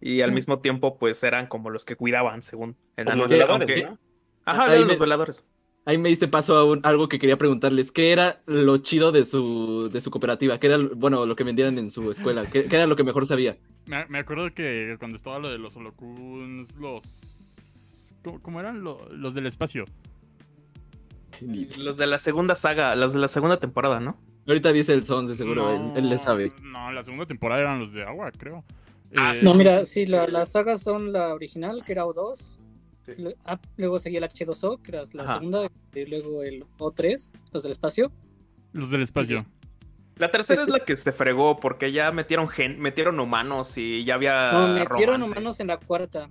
Y 0.00 0.20
al 0.22 0.32
mismo 0.32 0.58
tiempo, 0.60 0.98
pues 0.98 1.22
eran 1.22 1.46
como 1.46 1.70
los 1.70 1.84
que 1.84 1.96
cuidaban, 1.96 2.42
según. 2.42 2.76
En 2.96 3.06
la 3.06 3.14
los 3.14 3.24
noche, 3.28 3.34
veladores, 3.42 3.68
aunque- 3.68 3.84
¿no? 3.84 3.98
Ajá, 4.44 4.64
Ahí 4.64 4.70
eran 4.72 4.82
me- 4.82 4.88
los 4.88 4.98
veladores. 4.98 5.44
Ahí 5.86 5.98
me 5.98 6.08
diste 6.08 6.28
paso 6.28 6.56
a 6.56 6.64
un- 6.64 6.80
algo 6.82 7.08
que 7.08 7.18
quería 7.18 7.36
preguntarles. 7.36 7.92
¿Qué 7.92 8.12
era 8.12 8.42
lo 8.46 8.78
chido 8.78 9.12
de 9.12 9.24
su, 9.26 9.90
de 9.92 10.00
su 10.00 10.10
cooperativa? 10.10 10.58
¿Qué 10.58 10.66
era, 10.68 10.78
bueno, 10.78 11.26
lo 11.26 11.36
que 11.36 11.44
vendían 11.44 11.78
en 11.78 11.90
su 11.90 12.10
escuela? 12.10 12.44
¿Qué, 12.50 12.64
qué 12.64 12.76
era 12.76 12.86
lo 12.86 12.96
que 12.96 13.04
mejor 13.04 13.26
sabía? 13.26 13.56
Me, 13.86 14.04
me 14.06 14.18
acuerdo 14.18 14.52
que 14.54 14.96
cuando 14.98 15.16
estaba 15.16 15.38
lo 15.38 15.50
de 15.50 15.58
los 15.58 15.76
holocuns, 15.76 16.74
los... 16.76 17.53
¿Cómo, 18.24 18.40
cómo 18.42 18.58
eran? 18.60 18.82
Lo- 18.82 19.06
los 19.12 19.34
del 19.34 19.46
espacio. 19.46 19.84
Los 21.78 21.96
de 21.96 22.06
la 22.06 22.18
segunda 22.18 22.54
saga, 22.54 22.94
los 22.96 23.12
de 23.12 23.18
la 23.18 23.28
segunda 23.28 23.58
temporada, 23.58 24.00
¿no? 24.00 24.16
Ahorita 24.46 24.72
dice 24.72 24.94
el 24.94 25.04
son, 25.04 25.26
de 25.26 25.36
seguro, 25.36 25.70
él, 25.74 25.92
él 25.96 26.08
le 26.10 26.18
sabe. 26.18 26.52
No, 26.62 26.92
la 26.92 27.02
segunda 27.02 27.26
temporada 27.26 27.60
eran 27.62 27.80
los 27.80 27.92
de 27.92 28.02
agua, 28.04 28.30
creo. 28.32 28.64
Ah, 29.16 29.32
Eh. 29.34 29.40
No, 29.42 29.54
mira, 29.54 29.84
sí, 29.86 30.06
la- 30.06 30.26
las 30.28 30.50
sagas 30.52 30.82
son 30.82 31.12
la 31.12 31.34
original, 31.34 31.82
que 31.84 31.92
era 31.92 32.04
O2. 32.04 32.56
Sí. 33.02 33.12
Le- 33.18 33.36
ah, 33.44 33.58
luego 33.76 33.98
seguía 33.98 34.18
el 34.18 34.24
H2O, 34.24 34.80
que 34.80 34.90
era 34.92 35.02
la 35.12 35.22
Ajá. 35.24 35.34
segunda. 35.34 35.68
Y 35.94 36.06
luego 36.06 36.42
el 36.42 36.64
O3, 36.78 37.32
los 37.52 37.62
del 37.62 37.72
espacio. 37.72 38.10
Los 38.72 38.90
del 38.90 39.02
espacio. 39.02 39.44
La 40.16 40.30
tercera 40.30 40.62
es 40.62 40.68
la 40.68 40.80
que 40.80 40.94
se 40.94 41.10
fregó 41.12 41.56
porque 41.58 41.90
ya 41.90 42.12
metieron 42.12 42.48
gen, 42.48 42.80
metieron 42.80 43.18
humanos 43.18 43.76
y 43.76 44.04
ya 44.04 44.14
había 44.14 44.52
no, 44.52 44.68
metieron 44.68 45.14
romance. 45.16 45.30
humanos 45.32 45.60
en 45.60 45.66
la 45.66 45.76
cuarta. 45.78 46.30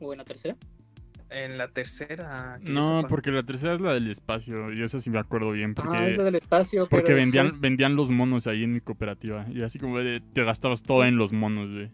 O 0.00 0.12
en 0.12 0.18
la 0.18 0.24
tercera. 0.24 0.56
En 1.30 1.58
la 1.58 1.68
tercera. 1.68 2.58
yo 2.62 2.72
No, 2.72 3.06
porque 3.08 3.30
la 3.30 3.42
tercera 3.42 3.74
es 3.74 3.80
la 3.80 3.92
del 3.92 4.10
espacio. 4.10 4.72
Y 4.72 4.82
esa 4.82 4.98
sí 4.98 5.10
me 5.10 5.18
acuerdo 5.18 5.50
bien. 5.52 5.74
Porque, 5.74 5.96
Ah, 5.98 6.08
es 6.08 6.16
la 6.16 6.24
del 6.24 6.36
espacio. 6.36 6.86
porque 6.88 7.06
pero 7.06 7.16
vendían, 7.18 7.48
vendían 7.60 7.96
los 7.96 8.10
monos 8.10 8.46
ahí 8.46 8.64
en 8.64 8.72
mi 8.72 8.80
cooperativa. 8.80 9.44
Y 9.52 9.62
así 9.62 9.78
como 9.78 9.98
de- 9.98 10.20
te 10.32 10.42
gastabas 10.44 10.82
todo 10.82 11.04
en 11.04 11.16
los 11.18 11.32
monos, 11.32 11.70
güey. 11.72 11.90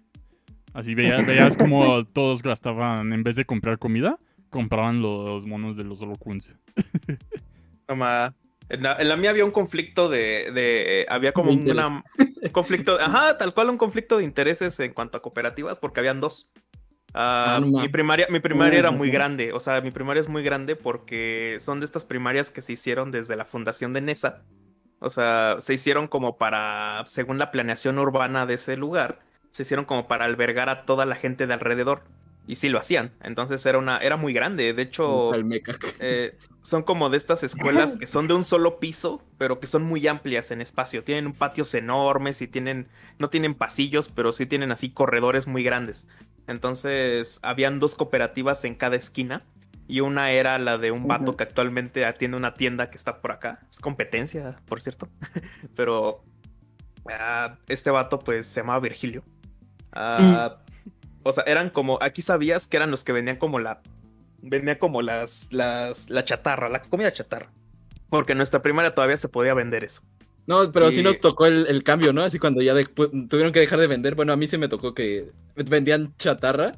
Así 0.72 0.94
veías, 0.94 1.26
veías 1.26 1.56
como 1.56 2.04
todos 2.12 2.42
gastaban, 2.42 3.12
en 3.12 3.22
vez 3.24 3.36
de 3.36 3.44
comprar 3.44 3.78
comida, 3.78 4.18
compraban 4.50 5.02
los 5.02 5.46
monos 5.46 5.76
de 5.76 5.84
los 5.84 6.00
holocuns. 6.02 6.54
Toma. 7.86 8.34
En 8.70 8.82
la, 8.82 8.96
en 8.96 9.08
la 9.08 9.16
mía 9.16 9.30
había 9.30 9.44
un 9.44 9.50
conflicto 9.50 10.08
de. 10.08 10.50
de- 10.54 11.06
había 11.08 11.32
como 11.32 11.50
una- 11.52 12.02
un 12.16 12.50
conflicto. 12.50 12.98
Ajá, 13.00 13.36
tal 13.36 13.52
cual 13.52 13.68
un 13.70 13.76
conflicto 13.78 14.16
de 14.18 14.24
intereses 14.24 14.78
en 14.80 14.94
cuanto 14.94 15.18
a 15.18 15.22
cooperativas, 15.22 15.78
porque 15.78 16.00
habían 16.00 16.20
dos. 16.20 16.50
Ah, 17.14 17.60
mi 17.62 17.88
primaria, 17.88 18.26
mi 18.28 18.40
primaria 18.40 18.80
era 18.80 18.90
muy 18.90 19.08
grande. 19.08 19.52
O 19.52 19.60
sea, 19.60 19.80
mi 19.80 19.92
primaria 19.92 20.20
es 20.20 20.28
muy 20.28 20.42
grande 20.42 20.74
porque 20.74 21.58
son 21.60 21.78
de 21.78 21.86
estas 21.86 22.04
primarias 22.04 22.50
que 22.50 22.60
se 22.60 22.72
hicieron 22.72 23.12
desde 23.12 23.36
la 23.36 23.44
fundación 23.44 23.92
de 23.92 24.00
NESA. 24.00 24.42
O 24.98 25.10
sea, 25.10 25.56
se 25.60 25.74
hicieron 25.74 26.08
como 26.08 26.36
para, 26.38 27.04
según 27.06 27.38
la 27.38 27.52
planeación 27.52 27.98
urbana 27.98 28.46
de 28.46 28.54
ese 28.54 28.76
lugar, 28.76 29.20
se 29.50 29.62
hicieron 29.62 29.84
como 29.84 30.08
para 30.08 30.24
albergar 30.24 30.68
a 30.68 30.84
toda 30.84 31.06
la 31.06 31.14
gente 31.14 31.46
de 31.46 31.54
alrededor. 31.54 32.02
Y 32.46 32.56
sí 32.56 32.68
lo 32.68 32.78
hacían. 32.78 33.12
Entonces 33.22 33.64
era 33.64 33.78
una, 33.78 33.98
era 33.98 34.16
muy 34.16 34.32
grande. 34.32 34.74
De 34.74 34.82
hecho, 34.82 35.30
eh, 36.00 36.36
son 36.62 36.82
como 36.82 37.08
de 37.10 37.16
estas 37.16 37.42
escuelas 37.42 37.96
que 37.96 38.06
son 38.06 38.28
de 38.28 38.34
un 38.34 38.44
solo 38.44 38.80
piso, 38.80 39.22
pero 39.38 39.60
que 39.60 39.66
son 39.66 39.84
muy 39.84 40.06
amplias 40.08 40.50
en 40.50 40.60
espacio. 40.60 41.04
Tienen 41.04 41.32
patios 41.32 41.72
enormes 41.74 42.42
y 42.42 42.48
tienen, 42.48 42.88
no 43.18 43.30
tienen 43.30 43.54
pasillos, 43.54 44.08
pero 44.08 44.32
sí 44.32 44.44
tienen 44.46 44.72
así 44.72 44.90
corredores 44.90 45.46
muy 45.46 45.62
grandes. 45.62 46.08
Entonces, 46.46 47.38
habían 47.42 47.78
dos 47.78 47.94
cooperativas 47.94 48.64
en 48.64 48.74
cada 48.74 48.96
esquina. 48.96 49.44
Y 49.86 50.00
una 50.00 50.30
era 50.30 50.58
la 50.58 50.78
de 50.78 50.90
un 50.90 51.06
vato 51.06 51.36
que 51.36 51.42
actualmente 51.42 52.10
tiene 52.14 52.36
una 52.36 52.54
tienda 52.54 52.88
que 52.88 52.96
está 52.96 53.20
por 53.20 53.32
acá. 53.32 53.60
Es 53.70 53.78
competencia, 53.78 54.56
por 54.64 54.80
cierto. 54.80 55.08
pero 55.76 56.24
ah, 57.10 57.58
este 57.68 57.90
vato, 57.90 58.18
pues, 58.18 58.46
se 58.46 58.60
llamaba 58.60 58.80
Virgilio. 58.80 59.22
Ah, 59.92 60.56
O 61.22 61.32
sea, 61.32 61.44
eran 61.46 61.70
como. 61.70 61.98
Aquí 62.02 62.22
sabías 62.22 62.66
que 62.66 62.78
eran 62.78 62.90
los 62.90 63.04
que 63.04 63.12
vendían 63.12 63.36
como 63.36 63.58
la. 63.58 63.82
Vendían 64.40 64.78
como 64.78 65.02
las, 65.02 65.52
las. 65.52 66.08
La 66.08 66.24
chatarra, 66.24 66.68
la 66.70 66.80
comida 66.80 67.12
chatarra. 67.12 67.50
Porque 68.08 68.32
en 68.32 68.38
nuestra 68.38 68.62
primaria 68.62 68.94
todavía 68.94 69.18
se 69.18 69.28
podía 69.28 69.54
vender 69.54 69.84
eso. 69.84 70.02
No, 70.46 70.70
pero 70.72 70.90
sí 70.92 71.02
nos 71.02 71.20
tocó 71.20 71.46
el, 71.46 71.66
el 71.68 71.82
cambio, 71.82 72.12
¿no? 72.12 72.22
Así 72.22 72.38
cuando 72.38 72.60
ya 72.60 72.74
tuvieron 73.28 73.52
que 73.52 73.60
dejar 73.60 73.80
de 73.80 73.86
vender. 73.86 74.14
Bueno, 74.14 74.32
a 74.32 74.36
mí 74.36 74.46
sí 74.46 74.58
me 74.58 74.68
tocó 74.68 74.92
que 74.94 75.30
vendían 75.54 76.14
chatarra 76.18 76.76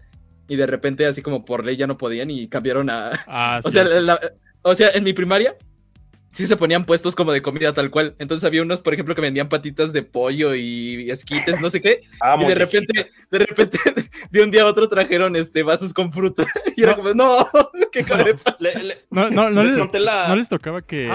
y 0.48 0.54
de 0.56 0.66
repente 0.66 1.04
así 1.06 1.20
como 1.22 1.44
por 1.44 1.64
ley 1.64 1.76
ya 1.76 1.86
no 1.88 1.98
podían 1.98 2.30
y 2.30 2.46
cambiaron 2.48 2.88
a... 2.90 3.10
Ah, 3.26 3.58
O 3.64 3.68
sí. 3.68 3.72
sea, 3.74 3.84
la- 3.84 4.20
o 4.62 4.74
sea, 4.74 4.90
en 4.90 5.02
mi 5.04 5.12
primaria 5.12 5.56
sí 6.32 6.46
se 6.46 6.56
ponían 6.56 6.84
puestos 6.84 7.14
como 7.16 7.32
de 7.32 7.40
comida 7.42 7.72
tal 7.72 7.90
cual. 7.90 8.14
Entonces 8.18 8.44
había 8.44 8.62
unos, 8.62 8.82
por 8.82 8.92
ejemplo, 8.94 9.14
que 9.14 9.20
vendían 9.22 9.48
patitas 9.48 9.92
de 9.92 10.02
pollo 10.02 10.54
y 10.54 11.10
esquites, 11.10 11.60
no 11.60 11.68
sé 11.70 11.80
qué. 11.80 12.02
Ah, 12.20 12.36
Y 12.40 12.44
de 12.44 12.54
repente, 12.54 13.02
de 13.30 13.38
repente, 13.38 13.78
de 14.30 14.42
un 14.42 14.50
día 14.50 14.62
a 14.62 14.66
otro 14.66 14.88
trajeron 14.88 15.34
este 15.34 15.62
vasos 15.62 15.92
con 15.94 16.12
fruta. 16.12 16.44
Y 16.76 16.82
era 16.82 16.94
como, 16.94 17.14
no, 17.14 17.48
¿qué? 17.90 18.04
Le- 18.60 18.82
le- 18.84 18.98
No, 19.10 19.28
no, 19.30 19.50
no 19.50 19.62
les 19.64 19.74
les, 19.74 20.02
no 20.28 20.36
les 20.36 20.48
tocaba 20.48 20.82
que. 20.82 21.10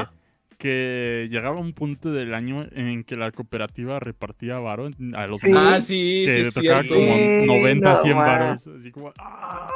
Que 0.61 1.27
llegaba 1.31 1.59
un 1.59 1.73
punto 1.73 2.11
del 2.11 2.35
año 2.35 2.67
en 2.71 3.03
que 3.03 3.15
la 3.15 3.31
cooperativa 3.31 3.99
repartía 3.99 4.59
varo 4.59 4.91
a 5.15 5.25
los 5.25 5.41
Sí. 5.41 5.51
Ah, 5.55 5.81
sí, 5.81 6.23
que 6.27 6.51
sí, 6.51 6.61
tocaba 6.61 6.83
como 6.87 6.99
Sí, 6.99 7.45
90, 7.47 7.89
no 7.89 7.95
100 7.95 8.15
más. 8.15 8.27
varos. 8.27 8.67
Así 8.67 8.91
como, 8.91 9.11
¡ah! 9.17 9.69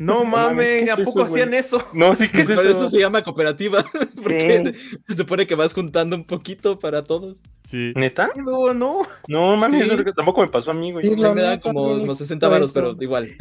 No 0.00 0.24
mames, 0.24 0.70
¿qué 0.72 0.82
es 0.82 0.90
¿a 0.90 0.96
poco 0.96 1.22
hacían 1.22 1.54
eso? 1.54 1.86
No, 1.94 2.16
sí, 2.16 2.28
¿qué 2.28 2.40
es 2.42 2.50
eso? 2.50 2.68
eso 2.68 2.88
se 2.88 2.98
llama 2.98 3.22
cooperativa. 3.22 3.84
Porque 4.20 4.74
se 5.06 5.14
supone 5.16 5.46
que 5.46 5.54
vas 5.54 5.72
juntando 5.72 6.16
un 6.16 6.24
poquito 6.24 6.80
para 6.80 7.04
todos. 7.04 7.40
Sí. 7.62 7.92
¿Neta? 7.94 8.28
No, 8.34 8.74
no. 8.74 9.02
No 9.28 9.56
mames, 9.56 9.86
Sí. 9.86 9.94
eso 9.94 10.12
tampoco 10.16 10.40
me 10.40 10.48
pasó 10.48 10.72
a 10.72 10.74
mí, 10.74 10.90
güey. 10.90 11.08
Me 11.16 11.42
dan 11.42 11.60
como 11.60 11.92
unos 11.92 12.10
es 12.10 12.18
60 12.18 12.40
todo 12.40 12.50
varos, 12.50 12.72
pero 12.72 12.96
igual. 13.00 13.36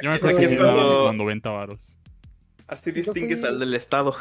Yo 0.00 0.10
me 0.10 0.14
acuerdo 0.14 0.38
que 0.38 0.46
sí 0.46 0.52
está 0.54 0.64
daban 0.66 0.78
como 0.86 1.12
90 1.14 1.50
varos. 1.50 1.98
Así 2.68 2.92
distingues 2.92 3.42
al 3.42 3.58
del 3.58 3.74
estado. 3.74 4.14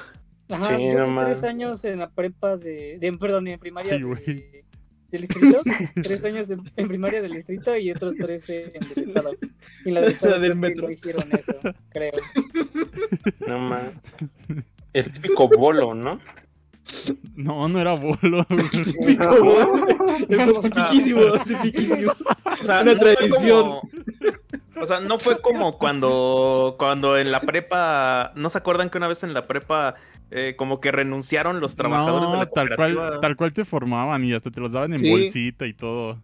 Ajá, 0.53 0.77
Sí, 0.77 0.84
yo 0.91 1.07
no 1.07 1.23
tres 1.25 1.43
años 1.43 1.84
en 1.85 1.99
la 1.99 2.09
prepa 2.09 2.57
de, 2.57 2.97
de- 2.99 3.13
perdón, 3.13 3.47
en 3.47 3.59
primaria 3.59 3.93
Ay, 3.93 4.01
de- 4.03 4.63
del 5.09 5.21
distrito, 5.21 5.61
tres 6.03 6.25
años 6.25 6.49
en, 6.49 6.59
en 6.75 6.88
primaria 6.88 7.21
del 7.21 7.34
distrito 7.34 7.75
y 7.77 7.91
otros 7.91 8.15
tres 8.19 8.49
en 8.49 8.69
del 8.71 9.03
estado. 9.03 9.31
Y 9.85 9.89
en 9.89 9.93
la 9.95 10.01
del 10.01 10.11
estado 10.13 10.34
La 10.34 10.39
del 10.39 10.55
metro. 10.55 10.88
no 10.88 10.91
hicieron 10.91 11.25
eso, 11.31 11.53
creo. 11.89 12.13
No 13.47 13.59
mames. 13.59 13.93
El 14.93 15.11
típico 15.11 15.47
bolo, 15.49 15.95
¿no? 15.95 16.19
No, 17.35 17.67
no 17.67 17.80
era 17.81 17.93
bolo. 17.95 18.45
Es 20.30 20.69
piquísimo, 20.69 21.21
es 21.21 21.55
piquísimo. 21.61 22.13
O 22.59 22.63
sea, 22.63 22.81
Una 22.81 22.93
no 22.93 22.99
tradición. 22.99 23.61
como- 23.63 23.89
o 24.81 24.85
sea, 24.85 24.99
no 24.99 25.17
fue 25.17 25.39
como 25.41 25.77
cuando, 25.77 26.75
cuando 26.77 27.17
en 27.17 27.31
la 27.31 27.39
prepa, 27.41 28.34
¿no 28.35 28.49
se 28.49 28.57
acuerdan 28.57 28.89
que 28.89 28.97
una 28.97 29.07
vez 29.07 29.23
en 29.23 29.34
la 29.34 29.47
prepa 29.47 29.95
eh, 30.32 30.56
como 30.58 30.80
que 30.80 30.91
renunciaron 30.91 31.60
los 31.60 31.76
trabajadores 31.76 32.30
de 32.30 32.36
No, 32.38 32.44
la 32.44 32.50
tal 32.50 32.76
cual, 32.76 33.20
tal 33.22 33.36
cual 33.36 33.54
te 33.54 33.66
formaban 33.66 34.24
y 34.24 34.34
hasta 34.34 34.50
te 34.52 34.60
los 34.62 34.72
daban 34.72 34.94
en 34.94 35.00
Sí. 35.00 35.10
bolsita 35.10 35.66
y 35.68 35.74
todo. 35.74 36.20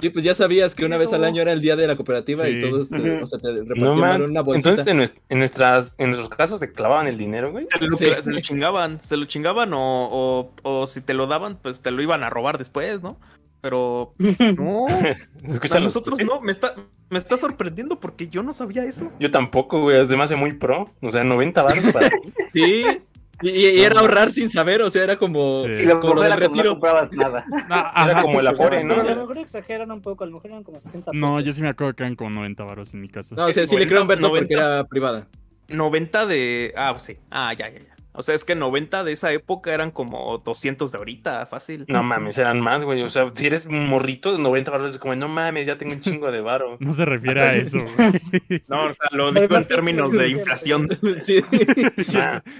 Sí, 0.00 0.10
pues 0.10 0.24
ya 0.24 0.34
sabías 0.34 0.76
que 0.76 0.86
una 0.86 0.96
vez 0.96 1.12
al 1.12 1.24
año 1.24 1.42
era 1.42 1.50
el 1.52 1.60
día 1.60 1.74
de 1.74 1.86
la 1.88 1.96
cooperativa 1.96 2.44
Sí. 2.44 2.52
y 2.52 2.60
todos 2.60 2.88
te, 2.88 2.96
Ujú. 2.96 3.24
o 3.24 3.26
sea, 3.26 3.40
te 3.40 3.52
No 3.52 3.94
repartieron 3.96 4.30
una 4.30 4.40
bolsita. 4.40 4.70
Entonces, 4.70 4.86
en, 4.92 4.98
nues- 5.00 5.14
en 5.28 5.38
nuestras, 5.38 5.96
en 5.98 6.10
nuestros 6.10 6.28
casos 6.30 6.60
se 6.60 6.70
clavaban 6.72 7.08
el 7.08 7.18
dinero, 7.18 7.50
güey. 7.50 7.66
Se 7.78 7.84
lo, 7.86 7.96
Sí. 7.96 8.06
se 8.20 8.32
lo 8.32 8.40
chingaban, 8.40 9.00
se 9.02 9.16
lo 9.16 9.24
chingaban 9.26 9.74
o, 9.74 9.80
o, 9.82 10.52
o 10.62 10.86
si 10.86 11.00
te 11.00 11.14
lo 11.14 11.26
daban, 11.26 11.58
pues 11.60 11.82
te 11.82 11.90
lo 11.90 12.00
iban 12.00 12.22
a 12.22 12.30
robar 12.30 12.58
después, 12.58 13.02
¿no? 13.02 13.18
Pero 13.60 14.14
no, 14.58 14.86
a 15.76 15.80
nosotros 15.80 16.20
no, 16.24 16.40
me 16.40 16.52
está, 16.52 16.74
me 17.10 17.18
está 17.18 17.36
sorprendiendo 17.36 17.98
porque 17.98 18.28
yo 18.28 18.42
no 18.44 18.52
sabía 18.52 18.84
eso. 18.84 19.10
Yo 19.18 19.30
tampoco, 19.32 19.82
güey. 19.82 20.00
Es 20.00 20.08
demasiado 20.08 20.40
muy 20.40 20.52
pro. 20.54 20.90
O 21.02 21.10
sea, 21.10 21.24
90 21.24 21.60
baros 21.62 21.92
para 21.92 22.08
ti. 22.08 22.16
Sí. 22.52 22.84
Y, 23.42 23.50
y- 23.50 23.68
y 23.78 23.80
era 23.82 24.00
ahorrar 24.00 24.30
sin 24.30 24.48
saber, 24.50 24.82
o 24.82 24.90
sea, 24.90 25.04
era 25.04 25.16
como, 25.16 25.64
Sí. 25.64 25.70
Y 25.70 25.82
lo 25.84 26.00
como 26.00 26.14
lo 26.14 26.20
del 26.22 26.30
cuando 26.30 26.46
no 26.48 26.54
retiro. 26.54 26.70
comprabas 26.72 27.12
nada. 27.12 27.44
Ah, 27.70 28.04
Era 28.04 28.12
ajá. 28.12 28.22
como 28.22 28.40
el 28.40 28.46
Afore, 28.46 28.84
¿no? 28.84 28.94
A 28.94 29.02
lo 29.04 29.16
mejor 29.16 29.38
exageran 29.38 29.90
un 29.90 30.00
poco, 30.00 30.24
a 30.24 30.26
lo 30.26 30.34
mejor 30.34 30.50
eran 30.50 30.62
como 30.62 30.78
60 30.78 31.10
pesos. 31.10 31.20
No, 31.20 31.40
yo 31.40 31.52
sí 31.52 31.60
me 31.62 31.68
acuerdo 31.68 31.94
que 31.94 32.02
eran 32.04 32.14
como 32.16 32.30
90 32.30 32.64
varos 32.64 32.94
en 32.94 33.00
mi 33.00 33.08
caso. 33.08 33.34
No, 33.34 33.46
o 33.46 33.52
sea, 33.52 33.66
sí 33.66 33.76
le 33.76 33.86
creo 33.86 33.98
a 33.98 34.02
Humberto 34.02 34.22
90. 34.28 34.40
porque 34.40 34.54
era 34.54 34.84
privada. 34.84 35.26
90 35.68 36.26
de... 36.26 36.72
Ah, 36.76 36.94
sí. 36.98 37.16
Ah, 37.30 37.52
ya, 37.54 37.68
ya, 37.70 37.78
ya. 37.78 37.91
O 38.14 38.22
sea, 38.22 38.34
es 38.34 38.44
que 38.44 38.54
90 38.54 39.04
de 39.04 39.12
esa 39.12 39.32
época 39.32 39.72
eran 39.72 39.90
como 39.90 40.36
200 40.44 40.92
de 40.92 40.98
ahorita, 40.98 41.46
fácil. 41.46 41.86
No 41.88 42.02
mames, 42.02 42.38
eran 42.38 42.60
más, 42.60 42.84
güey. 42.84 43.02
O 43.02 43.08
sea, 43.08 43.28
si 43.32 43.46
eres 43.46 43.64
un 43.64 43.88
morrito 43.88 44.32
de 44.32 44.38
90 44.38 44.70
baros, 44.70 44.90
es 44.92 44.98
como, 44.98 45.14
no 45.16 45.28
mames, 45.28 45.66
ya 45.66 45.78
tengo 45.78 45.92
un 45.94 46.00
chingo 46.00 46.30
de 46.30 46.40
varo. 46.42 46.76
No 46.80 46.92
se 46.92 47.04
refiere 47.06 47.40
a 47.40 47.54
eso, 47.54 47.78
güey. 47.96 48.62
No, 48.68 48.84
o 48.84 48.92
sea, 48.94 49.06
lo 49.12 49.32
digo 49.32 49.56
en 49.56 49.64
términos 49.66 50.12
de 50.12 50.28
inflación, 50.28 50.88
Sí. 51.20 51.42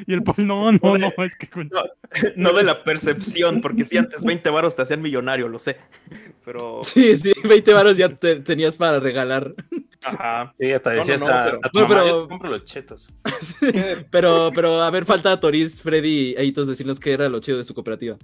Y 0.06 0.14
el 0.14 0.22
Paul, 0.22 0.46
no, 0.46 0.72
no, 0.72 0.98
no, 0.98 1.12
es 1.24 1.36
que... 1.36 1.48
no 2.36 2.52
de 2.52 2.62
la 2.62 2.82
percepción, 2.84 3.60
porque 3.60 3.84
si 3.84 3.98
antes 3.98 4.24
20 4.24 4.48
varos 4.50 4.74
te 4.74 4.82
hacían 4.82 5.02
millonario, 5.02 5.48
lo 5.48 5.58
sé. 5.58 5.76
Pero, 6.44 6.80
sí, 6.82 7.16
sí, 7.16 7.32
20 7.44 7.72
varos 7.74 7.96
ya 7.96 8.08
te- 8.08 8.36
tenías 8.40 8.74
para 8.76 9.00
regalar. 9.00 9.54
Ajá. 10.04 10.52
sí, 10.58 10.72
hasta 10.72 10.90
No, 10.90 10.96
no, 10.96 11.00
decías 11.00 11.20
no, 11.22 11.28
a, 11.28 11.44
pero- 11.44 11.60
a 11.62 11.68
tu 11.70 11.80
No, 11.80 11.88
mamá, 11.88 12.00
pero- 12.02 12.06
yo 12.08 12.22
te 12.24 12.28
compro 12.28 12.50
los 12.50 12.64
chetos. 12.64 13.14
Pero, 14.10 14.50
pero, 14.54 14.80
a 14.82 14.90
ver, 14.90 15.04
falta 15.04 15.32
a 15.32 15.40
Toris, 15.40 15.82
Freddy 15.82 16.30
y 16.30 16.34
Eitos 16.36 16.66
decirnos 16.66 16.98
qué 17.00 17.12
era 17.12 17.28
lo 17.28 17.38
chido 17.40 17.58
de 17.58 17.64
su 17.64 17.74
cooperativa. 17.74 18.16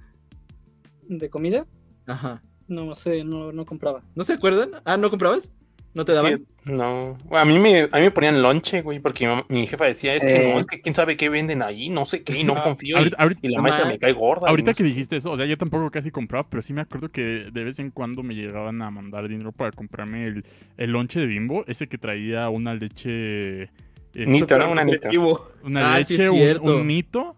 ¿De 1.09 1.31
comida? 1.31 1.67
Ajá. 2.07 2.43
No 2.67 2.95
sé, 2.95 3.25
no, 3.25 3.53
no 3.53 3.65
compraba. 3.65 4.03
¿No 4.15 4.25
se 4.25 4.35
acuerdan? 4.35 4.73
Ah, 4.85 4.97
¿no 4.97 5.09
comprabas? 5.11 5.51
¿No 5.95 6.05
te 6.05 6.13
daban? 6.13 6.39
Sí, 6.65 6.73
no, 6.73 7.17
a 7.31 7.45
mí 7.47 7.59
me, 7.59 7.81
a 7.91 7.97
mí 7.97 8.03
me 8.03 8.11
ponían 8.11 8.43
lonche, 8.43 8.83
güey, 8.83 9.01
porque 9.01 9.27
mi, 9.49 9.67
jefa 9.67 9.87
decía, 9.87 10.15
es 10.15 10.23
que 10.23 10.37
Eh. 10.37 10.53
no, 10.53 10.59
es 10.59 10.67
que 10.67 10.81
quién 10.81 10.95
sabe 10.95 11.17
qué 11.17 11.29
venden 11.31 11.63
ahí, 11.63 11.89
no 11.89 12.05
sé 12.05 12.23
qué, 12.23 12.39
y 12.39 12.45
no 12.45 12.63
confío. 12.63 12.97
y- 12.99 13.11
Ahorita, 13.17 13.41
y, 13.43 13.49
la 13.49 13.63
maestra 13.63 13.87
me 13.87 13.99
cae 13.99 14.13
gorda. 14.13 14.49
ahorita 14.49 14.71
no 14.73 14.75
que 14.75 14.83
sé. 14.83 14.89
dijiste 14.89 15.17
eso, 15.17 15.31
o 15.33 15.37
sea, 15.37 15.47
yo 15.47 15.57
tampoco 15.57 15.91
casi 15.91 16.11
compraba, 16.11 16.49
pero 16.49 16.61
sí 16.63 16.75
me 16.75 16.83
acuerdo 16.83 17.09
que 17.09 17.49
de 17.51 17.65
vez 17.65 17.79
en 17.79 17.91
cuando 17.91 18.23
me 18.23 18.35
llegaban 18.35 18.83
a 18.83 18.91
mandar 18.91 19.27
dinero 19.29 19.51
para 19.51 19.73
comprarme 19.73 20.27
el, 20.27 20.45
el 20.77 20.91
lonche 20.91 21.21
de 21.21 21.27
bimbo, 21.27 21.65
ese 21.67 21.89
que 21.89 21.99
traía 21.99 22.49
una 22.51 22.75
leche... 22.75 23.71
Nito, 24.15 24.59
¿no? 24.59 24.71
Una. 24.73 24.85
Colectivo. 24.85 25.49
Una 25.63 25.95
Ah, 25.95 26.05
sí 26.05 26.15
es 26.15 26.21
leche, 26.21 26.31
un- 26.31 26.37
cierto. 26.37 26.63
un, 26.77 26.87
nito, 26.87 27.37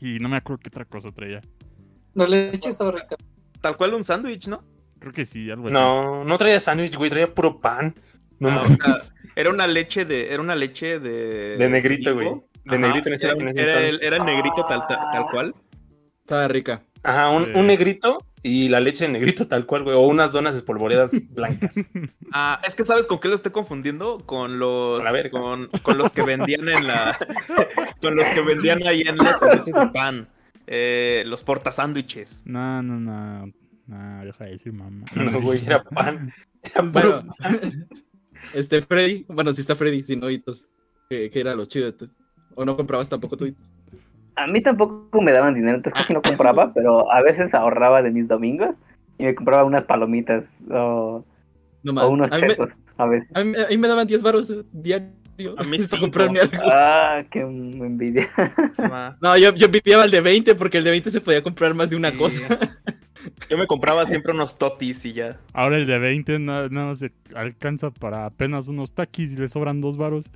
y 0.00 0.18
no 0.18 0.28
me 0.28 0.36
acuerdo 0.36 0.60
qué 0.62 0.68
otra 0.68 0.84
cosa 0.86 1.12
traía. 1.12 1.40
La 2.14 2.26
leche 2.26 2.68
estaba 2.70 2.90
rica. 2.92 3.16
Tal 3.60 3.76
cual 3.76 3.94
un 3.94 4.02
sándwich, 4.02 4.48
¿no? 4.48 4.62
Creo 5.00 5.12
que 5.12 5.24
sí, 5.24 5.50
algo 5.50 5.66
así. 5.68 5.74
No, 5.74 6.24
no 6.24 6.38
traía 6.38 6.60
sándwich, 6.60 6.94
güey, 6.96 7.10
traía 7.10 7.34
puro 7.34 7.60
pan. 7.60 7.94
No 8.38 8.48
Ah, 8.50 8.62
o 8.62 8.68
mames. 8.68 8.78
sea, 9.06 9.14
era 9.36 9.50
una 9.50 9.66
leche 9.66 10.04
de, 10.04 10.32
era 10.32 10.40
una 10.40 10.54
leche 10.54 10.98
de. 11.00 11.56
De 11.58 11.68
negrito, 11.68 12.14
güey. 12.14 12.28
De 12.64 12.78
negrito 12.78 13.08
en 13.08 13.14
ese- 13.14 13.26
era, 13.28 13.36
era 13.62 13.80
el, 13.80 14.00
era 14.02 14.16
el 14.16 14.24
negrito 14.24 14.64
tal, 14.68 14.86
tal, 14.86 14.98
tal 15.12 15.24
cual. 15.30 15.54
Estaba 16.20 16.46
rica. 16.48 16.82
Ajá, 17.02 17.30
un, 17.30 17.54
un 17.56 17.66
negrito 17.66 18.24
y 18.42 18.68
la 18.68 18.80
leche 18.80 19.06
de 19.06 19.12
negrito 19.12 19.48
tal 19.48 19.66
cual, 19.66 19.82
güey, 19.84 19.96
o 19.96 20.00
unas 20.02 20.32
donas 20.32 20.54
espolvoreadas 20.54 21.10
blancas. 21.32 21.76
Ah, 22.32 22.60
es 22.66 22.74
que 22.74 22.84
sabes 22.84 23.06
con 23.06 23.18
qué 23.20 23.28
lo 23.28 23.34
estoy 23.34 23.52
confundiendo 23.52 24.18
con 24.26 24.58
los 24.58 24.96
Con 24.98 25.04
la 25.04 25.12
verga. 25.12 25.40
con, 25.40 25.68
con 25.82 25.98
los 25.98 26.12
que 26.12 26.22
vendían 26.22 26.68
en 26.68 26.86
la 26.86 27.18
con 28.02 28.14
los 28.14 28.26
que 28.28 28.40
vendían 28.42 28.86
ahí 28.86 29.00
en 29.02 29.18
anuncios 29.20 29.64
de 29.74 29.86
pan. 29.92 30.28
Eh, 30.66 31.24
los 31.26 31.42
porta 31.42 31.72
sándwiches. 31.72 32.42
No, 32.46 32.82
no, 32.82 33.00
no. 33.00 33.50
No, 33.90 34.24
deja 34.24 34.44
de 34.44 34.50
decir 34.52 34.72
mamá. 34.72 35.04
No, 35.16 35.40
güey, 35.42 35.60
era 35.66 35.82
pan. 35.82 36.32
Era 36.62 36.82
Bueno, 36.82 37.22
puro 37.22 37.60
este, 38.54 38.80
Freddy, 38.80 39.24
bueno, 39.28 39.52
si 39.52 39.60
está 39.60 39.74
Freddy, 39.74 40.04
si 40.04 40.16
no, 40.16 40.30
Hitos. 40.30 40.66
¿Qué, 41.08 41.28
qué 41.30 41.40
era 41.40 41.54
lo 41.54 41.66
chido 41.66 41.86
de 41.86 41.92
tu- 41.92 42.10
¿O 42.54 42.64
no 42.64 42.76
comprabas 42.76 43.08
tampoco 43.08 43.36
tú? 43.36 43.46
Hitos? 43.46 43.66
A 44.36 44.46
mí 44.46 44.62
tampoco 44.62 45.20
me 45.20 45.32
daban 45.32 45.54
dinero, 45.54 45.76
entonces 45.76 46.00
casi 46.00 46.12
no 46.14 46.22
compraba, 46.22 46.72
pero 46.72 47.10
a 47.12 47.20
veces 47.20 47.52
ahorraba 47.52 48.00
de 48.02 48.10
mis 48.10 48.28
domingos 48.28 48.74
y 49.18 49.24
me 49.24 49.34
compraba 49.34 49.64
unas 49.64 49.84
palomitas 49.84 50.44
o, 50.70 51.24
No 51.82 51.92
o 52.02 52.08
unos 52.10 52.30
A 52.32 52.36
mí, 52.36 52.42
me, 52.42 52.48
chetos 52.50 52.70
a 52.96 53.06
veces. 53.06 53.28
a 53.34 53.44
mí- 53.44 53.54
a 53.58 53.68
mí 53.68 53.76
me 53.76 53.88
daban 53.88 54.06
10 54.06 54.22
baros 54.22 54.48
eh, 54.50 54.62
diario. 54.72 55.10
A 55.56 55.62
mí 55.64 55.78
cinco. 55.78 56.02
comprarme 56.02 56.38
algo. 56.40 56.56
Ah, 56.70 57.22
qué 57.30 57.40
envidia. 57.40 58.28
No, 59.22 59.36
yo, 59.38 59.54
yo 59.54 59.66
envidiaba 59.66 60.04
el 60.04 60.10
de 60.10 60.20
20 60.20 60.54
porque 60.54 60.78
el 60.78 60.84
de 60.84 60.90
20 60.90 61.10
se 61.10 61.20
podía 61.22 61.42
comprar 61.42 61.74
más 61.74 61.88
de 61.90 61.96
una 61.96 62.10
Sí. 62.10 62.16
cosa. 62.18 62.46
Yo 63.48 63.58
me 63.58 63.66
compraba 63.66 64.06
siempre 64.06 64.32
unos 64.32 64.58
totis 64.58 65.04
y 65.06 65.12
ya. 65.12 65.40
Ahora 65.52 65.76
el 65.76 65.86
de 65.86 65.98
20 65.98 66.38
no, 66.38 66.68
no 66.68 66.94
se 66.94 67.12
alcanza 67.34 67.90
para 67.90 68.26
apenas 68.26 68.68
unos 68.68 68.92
taquis 68.92 69.32
y 69.32 69.36
le 69.36 69.48
sobran 69.48 69.80
dos 69.80 69.96
varos. 69.96 70.30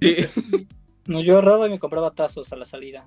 Sí. 0.00 0.16
No, 1.08 1.20
yo 1.20 1.36
ahorraba 1.36 1.68
y 1.68 1.70
me 1.70 1.78
compraba 1.78 2.10
tazos 2.10 2.52
a 2.52 2.56
la 2.56 2.64
salida. 2.64 3.06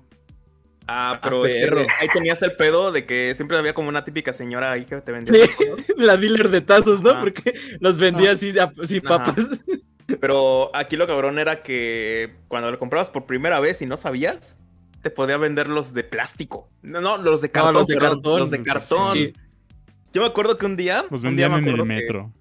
Ah, 0.86 1.12
Ah, 1.16 1.20
pero 1.22 1.44
es 1.44 1.52
que 1.52 1.60
perro. 1.60 1.82
ahí 2.00 2.08
tenías 2.10 2.40
el 2.42 2.56
pedo 2.56 2.92
de 2.92 3.04
que 3.04 3.34
siempre 3.34 3.58
había 3.58 3.74
como 3.74 3.90
una 3.90 4.06
típica 4.06 4.32
señora 4.32 4.72
ahí 4.72 4.86
que 4.86 4.96
te 5.02 5.12
vendía 5.12 5.44
Sí. 5.46 5.52
cosas. 5.68 5.86
La 5.98 6.16
dealer 6.16 6.48
de 6.48 6.62
tazos, 6.62 7.02
¿no? 7.02 7.20
Porque 7.20 7.52
los 7.78 7.98
vendía 7.98 8.30
Ah. 8.30 8.32
así, 8.32 8.52
así 8.58 9.00
papas. 9.02 9.36
Pero 10.18 10.74
aquí 10.74 10.96
lo 10.96 11.06
cabrón 11.06 11.38
era 11.38 11.62
que 11.62 12.34
cuando 12.48 12.70
lo 12.70 12.78
comprabas 12.78 13.10
por 13.10 13.26
primera 13.26 13.60
vez 13.60 13.82
y 13.82 13.86
no 13.86 13.96
sabías, 13.98 14.58
te 15.02 15.10
podía 15.10 15.36
vender 15.36 15.68
los 15.68 15.92
de 15.94 16.04
plástico. 16.04 16.68
No, 16.82 17.00
no, 17.00 17.16
los 17.16 17.40
de 17.40 17.50
cartón. 17.50 17.74
los 17.74 17.86
de 17.86 17.94
perdón, 17.94 18.10
cartón. 18.16 18.40
Los 18.40 18.50
de 18.50 18.62
cartón. 18.62 19.16
Sí. 19.16 19.32
Yo 20.12 20.20
me 20.22 20.26
acuerdo 20.28 20.58
que 20.58 20.66
un 20.66 20.76
día. 20.76 21.04
Los 21.10 21.22
un 21.22 21.36
día 21.36 21.48
vendían 21.48 21.52
me 21.52 21.58
en 21.58 21.64
el 21.64 21.70
acuerdo 21.70 21.84
que- 21.84 21.94
metro. 22.00 22.32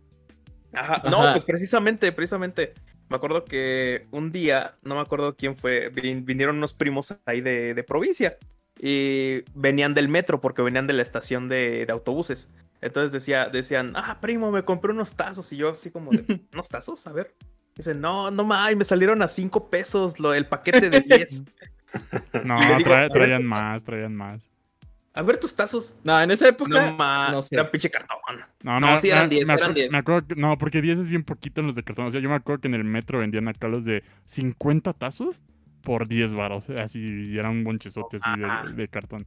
Ajá, 0.73 1.09
no, 1.09 1.31
pues 1.33 1.45
precisamente, 1.45 2.11
precisamente. 2.11 2.73
Me 3.09 3.15
acuerdo 3.15 3.43
que 3.43 4.03
un 4.11 4.31
día, 4.31 4.75
no 4.83 4.93
me 4.95 5.01
acuerdo 5.01 5.35
quién 5.35 5.55
fue, 5.55 5.91
vin- 5.91 6.23
vinieron 6.25 6.57
unos 6.57 6.73
primos 6.73 7.15
ahí 7.25 7.41
de, 7.41 7.73
de 7.73 7.83
provincia 7.83 8.37
y 8.79 9.41
venían 9.55 9.95
del 9.95 10.09
metro 10.09 10.39
porque 10.41 10.61
venían 10.61 10.85
de 10.85 10.93
la 10.93 11.01
estación 11.01 11.47
de, 11.47 11.85
de 11.87 11.91
autobuses. 11.91 12.49
Entonces 12.81 13.11
decía, 13.11 13.49
decían, 13.49 13.93
ah, 13.95 14.19
primo, 14.21 14.51
me 14.51 14.63
compré 14.63 14.91
unos 14.91 15.13
tazos. 15.15 15.51
Y 15.51 15.57
yo 15.57 15.69
así 15.69 15.89
como 15.91 16.11
de, 16.11 16.41
¿unos 16.53 16.69
tazos? 16.69 17.07
A 17.07 17.13
ver. 17.13 17.35
Dicen, 17.75 17.99
no, 17.99 18.29
no 18.29 18.43
mames, 18.43 18.77
me 18.77 18.83
salieron 18.83 19.21
a 19.23 19.27
cinco 19.27 19.69
pesos 19.69 20.19
lo, 20.19 20.33
el 20.35 20.45
paquete 20.45 20.89
de 20.89 21.01
10. 21.05 21.43
No, 22.45 22.57
digo, 22.77 22.91
traían 23.11 23.45
más, 23.45 23.83
traían 23.83 24.15
más. 24.15 24.49
A 25.13 25.21
ver 25.23 25.37
tus 25.37 25.55
tazos. 25.55 25.95
No, 26.03 26.19
en 26.21 26.31
esa 26.31 26.47
época. 26.47 26.91
No 26.91 27.31
no 27.31 27.41
sé. 27.41 27.55
era 27.55 27.69
pinche 27.71 27.89
cartón. 27.89 28.17
No, 28.63 28.79
No, 28.79 28.97
sí 28.99 29.09
eran 29.09 29.23
me- 29.23 29.35
10, 29.35 29.47
me 29.47 29.53
eran 29.55 29.71
acu- 29.71 29.75
10. 29.75 29.91
Me 29.91 29.97
acuerdo 29.99 30.27
que- 30.27 30.35
no, 30.35 30.57
porque 30.57 30.81
10 30.81 30.99
es 30.99 31.09
bien 31.09 31.23
poquito 31.23 31.61
en 31.61 31.67
los 31.67 31.75
de 31.75 31.83
cartón. 31.83 32.05
O 32.05 32.09
sea, 32.11 32.21
yo 32.21 32.29
me 32.29 32.35
acuerdo 32.35 32.61
que 32.61 32.67
en 32.67 32.75
el 32.75 32.83
metro 32.83 33.19
vendían 33.19 33.47
acá 33.47 33.67
los 33.67 33.85
de 33.85 34.03
50 34.25 34.93
tazos 34.93 35.41
por 35.81 36.07
10 36.07 36.35
varos. 36.35 36.69
Así, 36.69 36.99
y 37.31 37.37
era 37.37 37.49
un 37.49 37.63
bonchezote 37.63 38.17
así 38.17 38.29
Ah. 38.43 38.63
de, 38.67 38.73
de 38.73 38.87
cartón. 38.87 39.25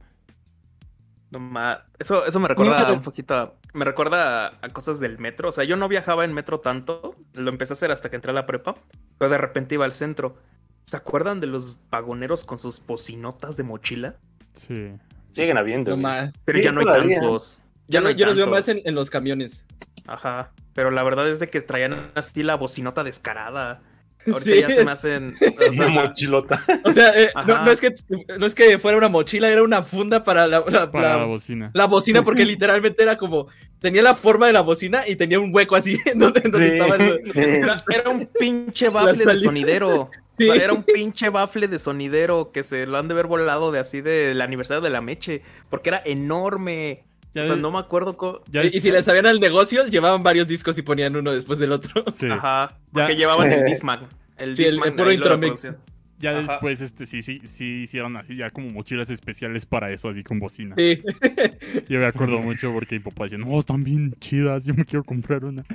No 1.31 1.39
ma- 1.39 1.83
Eso, 1.99 2.25
eso 2.25 2.39
me 2.39 2.47
recuerda 2.47 2.91
un 2.93 3.01
poquito 3.01 3.33
a, 3.35 3.53
me 3.73 3.85
recuerda 3.85 4.47
a, 4.47 4.53
a 4.61 4.69
cosas 4.69 4.99
del 4.99 5.17
metro. 5.19 5.49
O 5.49 5.51
sea, 5.51 5.63
yo 5.63 5.75
no 5.75 5.87
viajaba 5.89 6.25
en 6.25 6.33
metro 6.33 6.59
tanto. 6.59 7.15
Lo 7.33 7.49
empecé 7.49 7.73
a 7.73 7.75
hacer 7.75 7.91
hasta 7.91 8.09
que 8.09 8.15
entré 8.15 8.31
a 8.31 8.35
la 8.35 8.45
prepa. 8.45 8.75
Pero 9.17 9.29
de 9.31 9.37
repente 9.37 9.75
iba 9.75 9.85
al 9.85 9.93
centro. 9.93 10.37
¿Se 10.85 10.97
acuerdan 10.97 11.39
de 11.39 11.47
los 11.47 11.79
vagoneros 11.89 12.43
con 12.43 12.59
sus 12.59 12.85
bocinotas 12.85 13.57
de 13.57 13.63
mochila? 13.63 14.15
Sí. 14.53 14.91
Siguen 15.31 15.57
habiendo. 15.57 15.95
No. 15.97 16.09
Pero 16.45 16.57
Sí, 16.59 16.63
ya 16.65 16.71
no 16.71 16.81
hay 16.81 16.85
todavía. 16.85 17.19
tantos. 17.19 17.59
Ya 17.87 17.99
no 17.99 18.03
no, 18.05 18.09
hay 18.09 18.15
yo 18.15 18.25
los 18.27 18.35
veo 18.35 18.47
más 18.47 18.67
en, 18.67 18.81
en 18.85 18.95
los 18.95 19.09
camiones. 19.09 19.65
Ajá. 20.07 20.51
Pero 20.73 20.91
la 20.91 21.03
verdad 21.03 21.27
es 21.29 21.39
de 21.39 21.49
que 21.49 21.61
traían 21.61 22.11
así 22.15 22.43
la 22.43 22.55
bocinota 22.55 23.03
descarada. 23.03 23.81
Ahorita 24.25 24.39
Sí. 24.51 24.59
ya 24.61 24.69
se 24.69 24.85
me 24.85 24.91
hacen. 24.91 25.33
o 25.41 25.73
sea, 25.73 25.85
Una 25.85 25.89
mochilota. 25.89 26.63
O 26.85 26.91
sea, 26.91 27.19
eh, 27.19 27.29
no, 27.45 27.69
es 27.71 27.81
que, 27.81 27.93
no 28.39 28.45
es 28.45 28.55
que 28.55 28.77
fuera 28.79 28.97
una 28.97 29.09
mochila, 29.09 29.49
era 29.49 29.63
una 29.63 29.81
funda 29.83 30.23
para 30.23 30.47
la, 30.47 30.63
la- 30.69 30.91
Para 30.91 31.09
la- 31.13 31.17
la 31.19 31.25
bocina. 31.25 31.71
la 31.73 31.85
bocina, 31.87 32.23
porque 32.23 32.45
literalmente 32.45 33.03
era 33.03 33.17
como. 33.17 33.47
Tenía 33.79 34.01
la 34.01 34.15
forma 34.15 34.47
de 34.47 34.53
la 34.53 34.61
bocina 34.61 35.05
y 35.05 35.17
tenía 35.17 35.41
un 35.41 35.53
hueco 35.53 35.75
así 35.75 35.99
en 36.05 36.19
donde, 36.19 36.39
donde 36.39 36.57
Sí. 36.57 36.77
estaba 36.77 36.95
el- 36.95 37.31
Era, 37.37 37.83
era 37.91 38.09
un 38.09 38.25
pinche 38.27 38.87
bafle 38.89 39.25
de 39.25 39.39
sonidero. 39.39 40.09
Sí. 40.37 40.49
O 40.49 40.53
sea, 40.55 40.63
era 40.63 40.73
un 40.73 40.83
pinche 40.83 41.29
bafle 41.29 41.67
de 41.67 41.77
sonidero 41.79 42.51
que 42.51 42.63
se 42.63 42.85
lo 42.87 42.97
han 42.97 43.07
de 43.07 43.13
haber 43.13 43.27
volado 43.27 43.71
de 43.71 43.79
así 43.79 44.01
del 44.01 44.41
aniversario 44.41 44.81
de 44.81 44.89
la 44.89 45.01
Meche. 45.01 45.41
Porque 45.69 45.89
era 45.89 46.01
enorme. 46.05 47.03
Ya 47.33 47.41
o 47.41 47.45
sea, 47.45 47.55
de- 47.55 47.61
no 47.61 47.71
me 47.71 47.79
acuerdo. 47.79 48.43
ya 48.47 48.63
y, 48.63 48.67
y 48.67 48.79
si 48.79 48.91
le 48.91 49.01
sabían 49.03 49.25
al 49.25 49.39
negocio, 49.39 49.85
llevaban 49.87 50.21
varios 50.23 50.47
discos 50.47 50.77
y 50.77 50.81
ponían 50.83 51.15
uno 51.15 51.31
después 51.33 51.59
del 51.59 51.71
otro. 51.71 52.03
Sí. 52.11 52.27
Ajá. 52.29 52.69
Ya- 52.71 52.77
Porque 52.91 53.15
llevaban 53.15 53.51
el 53.51 53.63
Discman. 53.65 54.07
El 54.37 54.55
Sí, 54.55 54.63
el- 54.65 54.71
Discman 54.71 54.89
el 54.89 54.95
puro 54.95 55.11
Intromix. 55.11 55.71
Ya 56.19 56.29
Ajá. 56.31 56.41
después, 56.53 56.79
este, 56.79 57.05
sí, 57.05 57.21
sí, 57.21 57.41
sí 57.43 57.81
hicieron 57.81 58.15
así, 58.15 58.37
ya 58.37 58.49
como 58.49 58.69
mochilas 58.69 59.09
especiales 59.09 59.65
para 59.65 59.91
eso, 59.91 60.07
así 60.07 60.23
con 60.23 60.39
bocina. 60.39 60.73
Sí. 60.77 61.01
Yo 61.89 61.99
me 61.99 62.05
acuerdo 62.05 62.37
mucho 62.39 62.71
porque 62.71 62.95
mi 62.95 63.01
papá 63.01 63.25
decía, 63.25 63.39
no, 63.39 63.59
están 63.59 63.83
bien 63.83 64.15
chidas, 64.21 64.63
yo 64.65 64.73
me 64.73 64.85
quiero 64.85 65.03
comprar 65.03 65.43
una. 65.43 65.65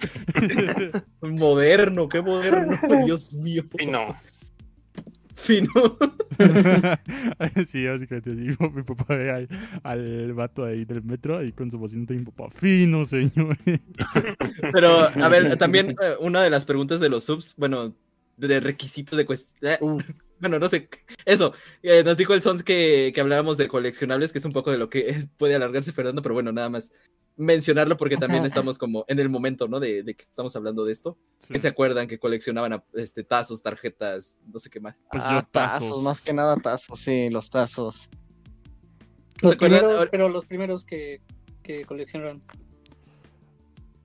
Moderno, 1.21 2.09
qué 2.09 2.23
moderno, 2.23 2.79
Dios 3.05 3.35
mío. 3.35 3.65
Y 3.79 3.87
no. 3.87 4.17
Fino. 5.39 5.71
sí, 7.67 7.87
básicamente 7.87 8.31
así, 8.33 8.41
mi 8.75 8.83
papá 8.83 9.15
ve 9.15 9.31
al, 9.31 9.49
al 9.85 10.33
vato 10.35 10.65
ahí 10.65 10.85
del 10.85 11.03
metro 11.05 11.39
ahí 11.39 11.53
con 11.53 11.71
su 11.71 11.79
bocina 11.79 12.05
y 12.11 12.15
mi 12.19 12.25
papá, 12.25 12.51
fino, 12.51 13.05
señor. 13.05 13.57
Pero, 14.73 15.09
a 15.09 15.29
ver, 15.29 15.57
también 15.57 15.91
eh, 15.91 16.17
una 16.21 16.43
de 16.43 16.51
las 16.51 16.65
preguntas 16.67 16.99
de 17.01 17.09
los 17.09 17.25
subs, 17.25 17.55
bueno, 17.57 17.95
de 18.37 18.61
requisitos 18.61 19.17
de 19.17 19.27
cuestión. 19.27 20.05
Bueno, 20.41 20.59
no 20.59 20.69
sé, 20.69 20.89
eso, 21.25 21.53
eh, 21.83 22.03
nos 22.05 22.17
dijo 22.17 22.35
el 22.35 22.43
Sons 22.43 22.63
que, 22.63 23.13
que 23.15 23.21
hablábamos 23.21 23.57
de 23.57 23.69
coleccionables, 23.69 24.33
que 24.33 24.39
es 24.39 24.45
un 24.45 24.53
poco 24.53 24.71
de 24.73 24.79
lo 24.79 24.91
que 24.91 25.09
es- 25.11 25.29
puede 25.37 25.55
alargarse 25.55 25.93
Fernando, 25.93 26.21
pero 26.23 26.35
bueno, 26.35 26.53
nada 26.53 26.69
más 26.69 26.93
mencionarlo 27.39 27.97
porque 27.97 28.17
también 28.17 28.45
estamos 28.45 28.77
como 28.77 29.05
en 29.09 29.19
el 29.21 29.29
momento, 29.31 29.69
¿no? 29.69 29.81
De, 29.81 30.03
de 30.03 30.15
que 30.15 30.25
estamos 30.25 30.55
hablando 30.57 30.85
de 30.85 30.93
esto. 30.93 31.17
Sí. 31.39 31.53
Que 31.55 31.59
se 31.61 31.69
acuerdan 31.69 32.07
que 32.09 32.19
coleccionaban 32.19 32.73
a- 32.75 32.85
este, 32.95 33.25
tazos, 33.25 33.63
tarjetas, 33.63 34.41
no 34.53 34.59
sé 34.59 34.69
qué 34.69 34.81
más. 34.81 34.97
Pues 35.11 35.23
Ah, 35.27 35.37
yo 35.41 35.49
tazos. 35.51 35.81
tazos. 35.89 36.03
más 36.03 36.21
que 36.21 36.33
nada 36.33 36.57
tazos, 36.57 36.99
sí, 36.99 37.31
los 37.31 37.49
tazos. 37.51 38.11
Los 39.41 39.53
¿Se 39.53 39.57
acuerdan? 39.57 39.81
primeros, 39.81 40.09
pero 40.11 40.29
los 40.29 40.45
primeros 40.47 40.85
que, 40.85 41.23
que 41.63 41.85
coleccionaron. 41.85 42.43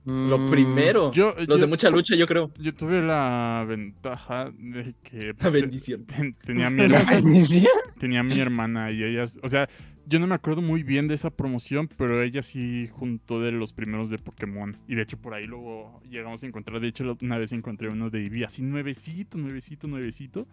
Lo 0.06 0.36
Mm, 0.38 0.50
primero, 0.50 1.10
yo- 1.12 1.34
los 1.34 1.46
yo- 1.46 1.56
de 1.56 1.66
mucha 1.66 1.88
lucha, 1.88 2.14
yo 2.14 2.26
creo. 2.26 2.50
Yo 2.58 2.74
tuve 2.74 3.00
la 3.00 3.64
ventaja 3.66 4.52
de 4.58 4.94
que 5.02 5.32
La 5.40 5.48
bendición. 5.48 6.04
ten- 6.04 6.36
tenía 6.44 6.68
mi, 6.70 6.86
¿La 6.88 7.02
bendición? 7.04 7.72
tenía 7.98 8.22
mi 8.22 8.38
hermana 8.38 8.90
y 8.92 9.02
ellas, 9.02 9.38
o 9.42 9.48
sea, 9.48 9.66
yo 10.06 10.18
no 10.18 10.26
me 10.26 10.34
acuerdo 10.34 10.60
muy 10.62 10.82
bien 10.82 11.08
de 11.08 11.14
esa 11.14 11.30
promoción, 11.30 11.88
pero 11.96 12.22
ella 12.22 12.42
sí 12.42 12.88
juntó 12.92 13.40
de 13.40 13.52
los 13.52 13.72
primeros 13.72 14.10
de 14.10 14.18
Pokémon. 14.18 14.76
Y 14.88 14.94
de 14.94 15.02
hecho 15.02 15.16
por 15.18 15.34
ahí 15.34 15.46
luego 15.46 16.00
llegamos 16.08 16.42
a 16.42 16.46
encontrar, 16.46 16.80
de 16.80 16.88
hecho 16.88 17.16
una 17.22 17.38
vez 17.38 17.52
encontré 17.52 17.88
uno 17.88 18.10
de 18.10 18.22
Eevee 18.24 18.44
así 18.44 18.62
nuevecito, 18.62 19.38
nuevecito, 19.38 19.86
nuevecito. 19.88 20.46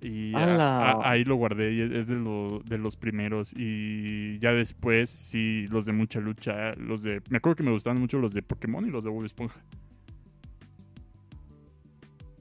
Y 0.00 0.32
a- 0.34 0.38
¡Hala! 0.44 0.90
a- 0.92 1.10
ahí 1.10 1.24
lo 1.24 1.34
guardé 1.36 1.72
y 1.74 1.80
es 1.80 2.06
de, 2.06 2.14
lo- 2.16 2.60
de 2.64 2.78
los 2.78 2.96
primeros. 2.96 3.52
Y 3.56 4.38
ya 4.38 4.52
después, 4.52 5.10
sí, 5.10 5.66
los 5.70 5.86
de 5.86 5.92
mucha 5.92 6.20
lucha, 6.20 6.74
los 6.76 7.02
de... 7.02 7.20
Me 7.30 7.38
acuerdo 7.38 7.56
que 7.56 7.62
me 7.64 7.72
gustaban 7.72 7.98
mucho 8.00 8.18
los 8.20 8.32
de 8.32 8.42
Pokémon 8.42 8.86
y 8.86 8.90
los 8.90 9.02
de 9.04 9.10
Bob 9.10 9.24
Esponja. 9.24 9.60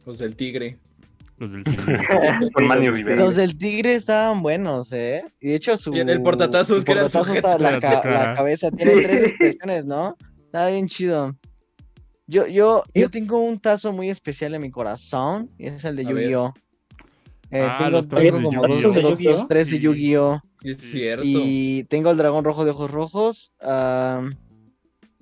Los 0.06 0.20
del 0.20 0.36
tigre. 0.36 0.78
Los 1.38 1.52
del 1.52 1.64
tigre. 1.64 1.98
Con 2.54 2.68
Manny 2.68 2.90
Rivera. 2.90 3.24
Los 3.24 3.36
del 3.36 3.58
tigre 3.58 3.94
estaban 3.96 4.42
buenos, 4.42 4.92
¿eh? 4.94 5.24
Y 5.40 5.50
de 5.50 5.56
hecho 5.56 5.78
su... 5.78 5.94
Y 5.94 6.00
el- 6.00 6.10
el 6.10 6.22
portatazos 6.24 6.84
que 6.84 6.92
era 6.94 7.04
la, 7.60 7.80
ca- 7.80 8.02
la 8.06 8.34
cabeza 8.36 8.72
tiene 8.72 9.02
tres 9.04 9.24
expresiones, 9.24 9.86
¿no? 9.86 10.16
Está 10.46 10.68
bien 10.70 10.88
chido. 10.88 11.36
Yo, 12.26 12.48
yo, 12.48 12.84
yo 12.94 13.10
tengo 13.10 13.40
un 13.40 13.60
tazo 13.60 13.94
muy 13.94 14.10
especial 14.10 14.54
en 14.56 14.62
mi 14.62 14.72
corazón 14.72 15.50
y 15.58 15.68
es 15.68 15.86
el 15.86 15.96
de. 15.96 16.04
Yu-Gi-Oh! 16.06 16.54
Eh, 17.52 17.62
Ah, 17.62 17.78
tengo, 17.78 17.92
los 17.92 18.08
tengo 18.10 18.42
como 18.44 18.62
dos, 18.68 19.48
tres 19.48 19.70
de. 19.72 19.80
Yu-Gi-Oh! 19.80 20.42
Sí, 20.62 20.72
es 20.72 20.78
cierto. 20.78 21.24
Y 21.26 21.86
tengo 21.86 22.10
al 22.10 22.18
dragón 22.18 22.44
rojo 22.44 22.66
de 22.66 22.72
ojos 22.72 22.92
rojos. 22.92 23.54
am, 23.62 24.36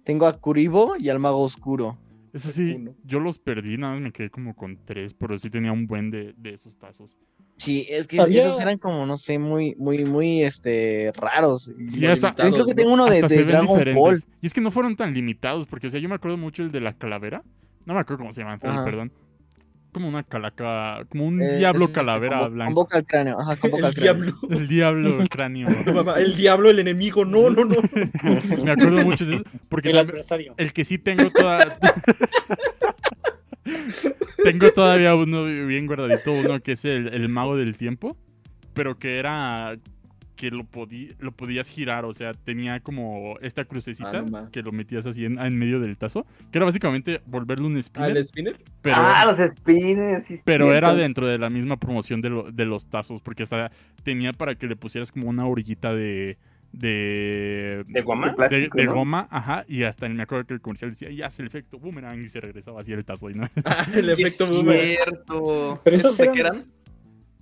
tengo 0.04 0.26
a 0.26 0.34
Kuribo 0.40 0.96
y 0.98 1.10
al 1.10 1.20
mago 1.20 1.42
oscuro. 1.42 1.98
Eso 2.36 2.52
sí, 2.52 2.74
Uno. 2.76 2.94
yo 3.06 3.22
los 3.22 3.40
perdí, 3.40 3.78
nada 3.78 3.94
más 3.94 4.02
me 4.04 4.12
quedé 4.12 4.30
como 4.30 4.54
con 4.56 4.78
tres, 4.84 5.14
pero 5.14 5.38
sí 5.38 5.50
tenía 5.50 5.72
un 5.72 5.88
buen 5.88 6.12
de, 6.12 6.34
de 6.36 6.54
esos 6.54 6.78
tazos. 6.78 7.18
Sí, 7.56 7.88
es 7.90 8.08
que 8.08 8.20
Había- 8.20 8.42
esos 8.42 8.60
eran 8.60 8.78
como, 8.78 9.06
no 9.06 9.16
sé, 9.16 9.40
muy, 9.40 9.74
muy, 9.78 10.04
muy, 10.04 10.44
este, 10.44 11.14
raros. 11.16 11.72
Y- 11.80 11.90
Sí, 11.90 12.06
hasta- 12.06 12.36
Yo 12.44 12.52
creo 12.52 12.66
que 12.66 12.76
tengo 12.76 12.92
uno 12.92 13.06
de, 13.06 13.22
de 13.22 13.44
Dragon 13.46 13.68
diferentes. 13.68 13.96
Ball. 14.02 14.22
Y 14.42 14.48
es 14.48 14.54
que 14.54 14.60
no 14.60 14.70
fueron 14.70 14.98
tan 14.98 15.14
limitados, 15.14 15.66
porque 15.66 15.88
o 15.88 15.90
sea, 15.90 16.02
yo 16.02 16.10
me 16.10 16.16
acuerdo 16.16 16.36
mucho 16.36 16.62
el 16.62 16.72
de 16.72 16.82
la 16.82 16.92
calavera. 16.98 17.42
No 17.86 17.94
me 17.94 18.02
acuerdo 18.02 18.20
cómo 18.24 18.34
se 18.34 18.42
llama, 18.42 18.60
Ajá. 18.62 18.84
perdón. 18.84 19.14
Como 19.96 20.10
una 20.10 20.24
calaca, 20.24 21.06
como 21.08 21.26
un 21.26 21.42
Eh, 21.42 21.56
diablo 21.58 21.88
calavera 21.90 22.40
con, 22.42 22.54
blanco. 22.56 22.68
Con 22.74 22.76
boca 22.84 22.98
al 22.98 23.06
cráneo, 23.06 23.40
ajá, 23.40 23.56
con 23.56 23.72
boca 23.72 23.80
el 23.80 23.86
al 23.86 23.94
cráneo. 23.96 24.24
diablo. 24.26 24.58
El 24.60 24.68
diablo 24.68 25.24
cráneo. 25.30 25.70
Mamá, 25.94 26.20
el 26.20 26.36
diablo, 26.36 26.70
el 26.70 26.80
enemigo. 26.80 27.24
No, 27.24 27.50
no, 27.50 27.64
no. 27.64 27.76
me 28.64 28.72
acuerdo 28.72 29.02
mucho 29.06 29.26
de 29.26 29.36
eso, 29.36 29.44
porque 29.70 29.92
El 29.92 29.98
adversario. 30.00 30.54
el 30.58 30.74
que 30.74 30.84
sí 30.84 30.98
tengo 30.98 31.30
toda... 31.30 31.78
tengo 34.44 34.70
todavía 34.72 35.16
uno 35.16 35.46
bien 35.46 35.88
guardadito, 35.88 36.34
uno 36.34 36.60
que 36.62 36.74
es 36.74 36.84
el, 36.84 37.08
el 37.14 37.30
mago 37.30 37.56
del 37.56 37.78
tiempo, 37.78 38.18
pero 38.74 39.00
que 39.00 39.18
era 39.18 39.78
que 40.36 40.52
lo, 40.52 40.64
podí- 40.64 41.16
lo 41.20 41.32
podías 41.32 41.70
girar, 41.70 42.06
o 42.06 42.14
sea, 42.14 42.34
tenía 42.34 42.80
como 42.82 43.36
esta 43.42 43.66
crucecita 43.66 44.24
Ah, 44.34 44.50
que 44.52 44.62
lo 44.62 44.72
metías 44.72 45.06
así 45.08 45.26
en, 45.26 45.40
en 45.40 45.58
medio 45.58 45.80
del 45.80 45.98
tazo, 45.98 46.26
que 46.52 46.58
era 46.58 46.66
básicamente 46.66 47.22
volverle 47.26 47.66
un 47.66 47.82
spinner, 47.82 48.12
¿Al 48.12 48.26
spinner? 48.26 48.58
pero, 48.82 48.98
ah, 49.00 49.26
los 49.26 49.38
spinners. 49.52 50.26
sí, 50.26 50.40
pero 50.44 50.74
era 50.74 50.94
dentro 50.94 51.28
de 51.28 51.38
la 51.38 51.50
misma 51.50 51.78
promoción 51.78 52.22
de, 52.22 52.30
lo- 52.30 52.52
de 52.52 52.66
los 52.66 52.88
tazos, 52.88 53.22
porque 53.22 53.44
hasta 53.44 53.72
tenía 54.04 54.34
para 54.34 54.56
que 54.56 54.68
le 54.68 54.76
pusieras 54.76 55.12
como 55.12 55.30
una 55.30 55.46
orillita 55.48 55.94
de... 55.94 56.38
De, 56.74 57.86
¿De 57.88 58.02
goma? 58.02 58.28
De 58.32 58.34
plástico, 58.34 58.78
de 58.78 58.84
¿no? 58.84 58.94
goma, 58.96 59.28
ajá, 59.32 59.64
y 59.70 59.84
hasta 59.84 60.10
me 60.10 60.22
acuerdo 60.24 60.46
que 60.46 60.54
el 60.56 60.60
comercial 60.62 60.92
decía, 60.92 61.10
y 61.10 61.22
hace 61.22 61.42
el 61.42 61.48
efecto 61.48 61.80
boomerang, 61.80 62.22
y 62.22 62.28
se 62.28 62.42
regresaba 62.42 62.82
así 62.82 62.92
el 62.92 63.06
tazo, 63.06 63.30
y 63.30 63.36
no. 63.36 63.48
Ah, 63.64 63.86
el 63.96 64.10
efecto 64.10 64.44
es 64.44 64.50
boomerang. 64.50 64.82
cierto. 64.86 65.80
Pero 65.86 65.96
¿Esos 65.96 66.16
esos 66.16 66.18
de 66.18 66.32
qué 66.34 66.40
eran? 66.42 66.66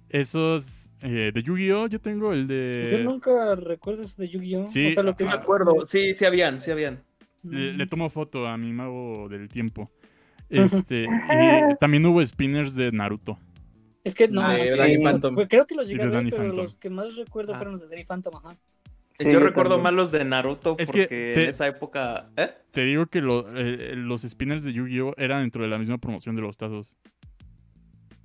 Esos 0.09 0.82
eh, 1.03 1.31
de 1.33 1.43
Yu-Gi-Oh! 1.43 1.87
Yo 1.87 1.99
tengo 1.99 2.33
el 2.33 2.47
Yo 2.47 2.53
de. 2.97 3.01
nunca 3.03 3.55
recuerdo 3.55 4.03
eso 4.03 4.15
de 4.21 4.29
Yu-Gi-Oh! 4.29 4.67
Sí, 4.67 4.87
o 4.87 4.91
sea, 4.91 5.03
lo 5.03 5.15
que 5.15 5.23
No 5.25 5.31
me 5.31 5.35
acuerdo. 5.37 5.85
Sí, 5.85 6.13
sí 6.13 6.25
habían, 6.25 6.61
sí 6.61 6.71
habían. 6.71 7.03
Le, 7.43 7.73
le 7.73 7.87
tomo 7.87 8.09
foto 8.09 8.47
a 8.47 8.57
mi 8.57 8.71
mago 8.73 9.27
del 9.29 9.49
tiempo. 9.49 9.91
Este. 10.49 11.03
y 11.05 11.75
también 11.79 12.05
hubo 12.05 12.23
spinners 12.23 12.75
de 12.75 12.91
Naruto. 12.91 13.39
Es 14.03 14.13
que 14.15 14.27
no, 14.27 14.41
Ah, 14.41 14.53
de 14.53 14.67
eh, 14.69 14.75
Danny 14.75 14.97
Phantom. 15.03 15.35
creo 15.47 15.65
que 15.65 15.75
los 15.75 15.87
llegué 15.87 16.03
a 16.03 16.07
ver, 16.07 16.23
pero 16.29 16.37
Phantom. 16.43 16.57
los 16.57 16.75
que 16.75 16.89
más 16.89 17.15
recuerdo 17.15 17.53
Ah. 17.53 17.57
fueron 17.57 17.71
los 17.73 17.81
de 17.81 17.87
Danny 17.87 18.03
Phantom, 18.03 18.35
ajá. 18.35 18.57
Sí, 19.17 19.25
yo 19.25 19.33
yo 19.33 19.39
recuerdo 19.39 19.71
también. 19.75 19.83
más 19.83 19.93
los 19.93 20.11
de 20.11 20.25
Naruto 20.25 20.75
Es 20.79 20.89
que 20.91 21.03
porque 21.03 21.07
te- 21.35 21.43
en 21.43 21.49
esa 21.49 21.67
época. 21.67 22.29
¿Eh? 22.35 22.49
Te 22.71 22.81
digo 22.83 23.05
que 23.07 23.21
lo- 23.21 23.45
eh, 23.55 23.95
los 23.95 24.21
spinners 24.23 24.63
de 24.63 24.73
Yu-Gi-Oh! 24.73 25.13
eran 25.17 25.41
dentro 25.41 25.61
de 25.63 25.69
la 25.69 25.77
misma 25.77 25.97
promoción 25.99 26.35
de 26.35 26.41
los 26.41 26.57
tazos. 26.57 26.97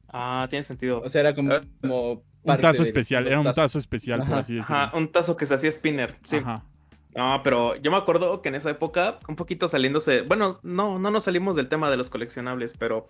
Ah, 0.09 0.46
tiene 0.50 0.62
sentido. 0.62 1.00
O 1.02 1.09
sea, 1.09 1.20
era 1.20 1.34
como, 1.34 1.52
Ah. 1.52 1.60
como 1.80 2.22
Un 2.44 2.56
tazo 2.59 2.82
especial, 2.82 3.27
era 3.27 3.39
un 3.40 3.52
tazo 3.52 3.78
especial, 3.78 4.20
por 4.20 4.35
así 4.39 4.55
decirlo. 4.55 4.77
Ajá, 4.77 4.97
un 4.97 5.10
tazo 5.12 5.36
que 5.36 5.44
se 5.47 5.55
hacía 5.55 5.70
spinner. 5.73 6.16
Sí. 6.24 6.36
Ajá. 6.36 6.65
No, 7.15 7.40
pero 7.43 7.74
yo 7.77 7.90
me 7.90 7.97
acuerdo 7.97 8.40
que 8.43 8.48
en 8.48 8.55
esa 8.55 8.70
época, 8.70 9.19
un 9.28 9.35
poquito 9.36 9.66
saliéndose. 9.66 10.23
Bueno, 10.23 10.60
no, 10.62 10.98
no 10.98 11.10
nos 11.10 11.24
salimos 11.24 11.56
del 11.56 11.69
tema 11.69 11.90
de 11.90 11.97
los 11.97 12.10
coleccionables, 12.10 12.74
pero. 12.78 13.06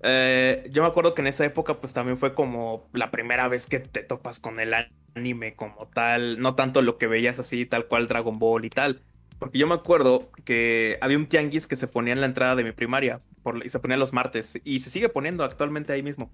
eh, 0.00 0.68
yo 0.72 0.82
me 0.82 0.88
acuerdo 0.88 1.14
que 1.14 1.22
en 1.22 1.28
esa 1.28 1.44
época, 1.44 1.74
pues 1.80 1.92
también 1.92 2.18
fue 2.18 2.34
como 2.34 2.88
la 2.92 3.10
primera 3.10 3.48
vez 3.48 3.66
que 3.66 3.78
te 3.80 4.02
topas 4.02 4.40
con 4.40 4.58
el 4.58 4.74
anime 5.14 5.54
como 5.54 5.86
tal. 5.92 6.40
No 6.40 6.54
tanto 6.54 6.82
lo 6.82 6.98
que 6.98 7.06
veías 7.06 7.38
así, 7.38 7.66
tal 7.66 7.86
cual 7.86 8.08
Dragon 8.08 8.38
Ball 8.38 8.64
y 8.64 8.70
tal. 8.70 9.00
Porque 9.38 9.58
yo 9.58 9.66
me 9.66 9.74
acuerdo 9.74 10.30
que 10.44 10.98
había 11.00 11.18
un 11.18 11.26
tianguis 11.26 11.66
que 11.66 11.76
se 11.76 11.88
ponía 11.88 12.12
en 12.14 12.20
la 12.20 12.26
entrada 12.26 12.54
de 12.56 12.64
mi 12.64 12.72
primaria 12.72 13.20
por- 13.42 13.64
y 13.66 13.68
se 13.68 13.80
ponía 13.80 13.96
los 13.96 14.12
martes 14.12 14.60
y 14.64 14.80
se 14.80 14.88
sigue 14.88 15.08
poniendo 15.08 15.42
actualmente 15.44 15.92
ahí 15.92 16.02
mismo. 16.02 16.30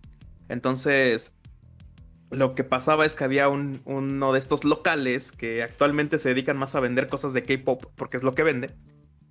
Entonces, 0.48 1.36
lo 2.30 2.55
que 2.55 2.64
pasaba 2.64 3.06
es 3.06 3.16
que 3.16 3.24
había 3.24 3.48
un- 3.48 3.80
uno 3.84 4.32
de 4.32 4.38
estos 4.38 4.64
locales 4.64 5.32
que 5.32 5.62
actualmente 5.62 6.18
se 6.18 6.30
dedican 6.30 6.56
más 6.59 6.74
a 6.74 6.80
vender 6.80 7.09
cosas 7.09 7.32
de 7.32 7.42
K-pop 7.42 7.84
porque 7.96 8.16
es 8.16 8.22
lo 8.22 8.34
que 8.34 8.42
vende. 8.42 8.70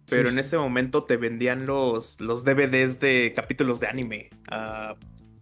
pero 0.09 0.29
Sí. 0.29 0.33
en 0.35 0.39
ese 0.39 0.57
momento 0.57 1.03
te 1.03 1.17
vendían 1.17 1.65
los, 1.65 2.21
los 2.21 2.45
DVDs 2.45 3.01
de 3.01 3.33
capítulos 3.35 3.81
de 3.81 3.87
anime. 3.87 4.29
ah, 4.49 4.95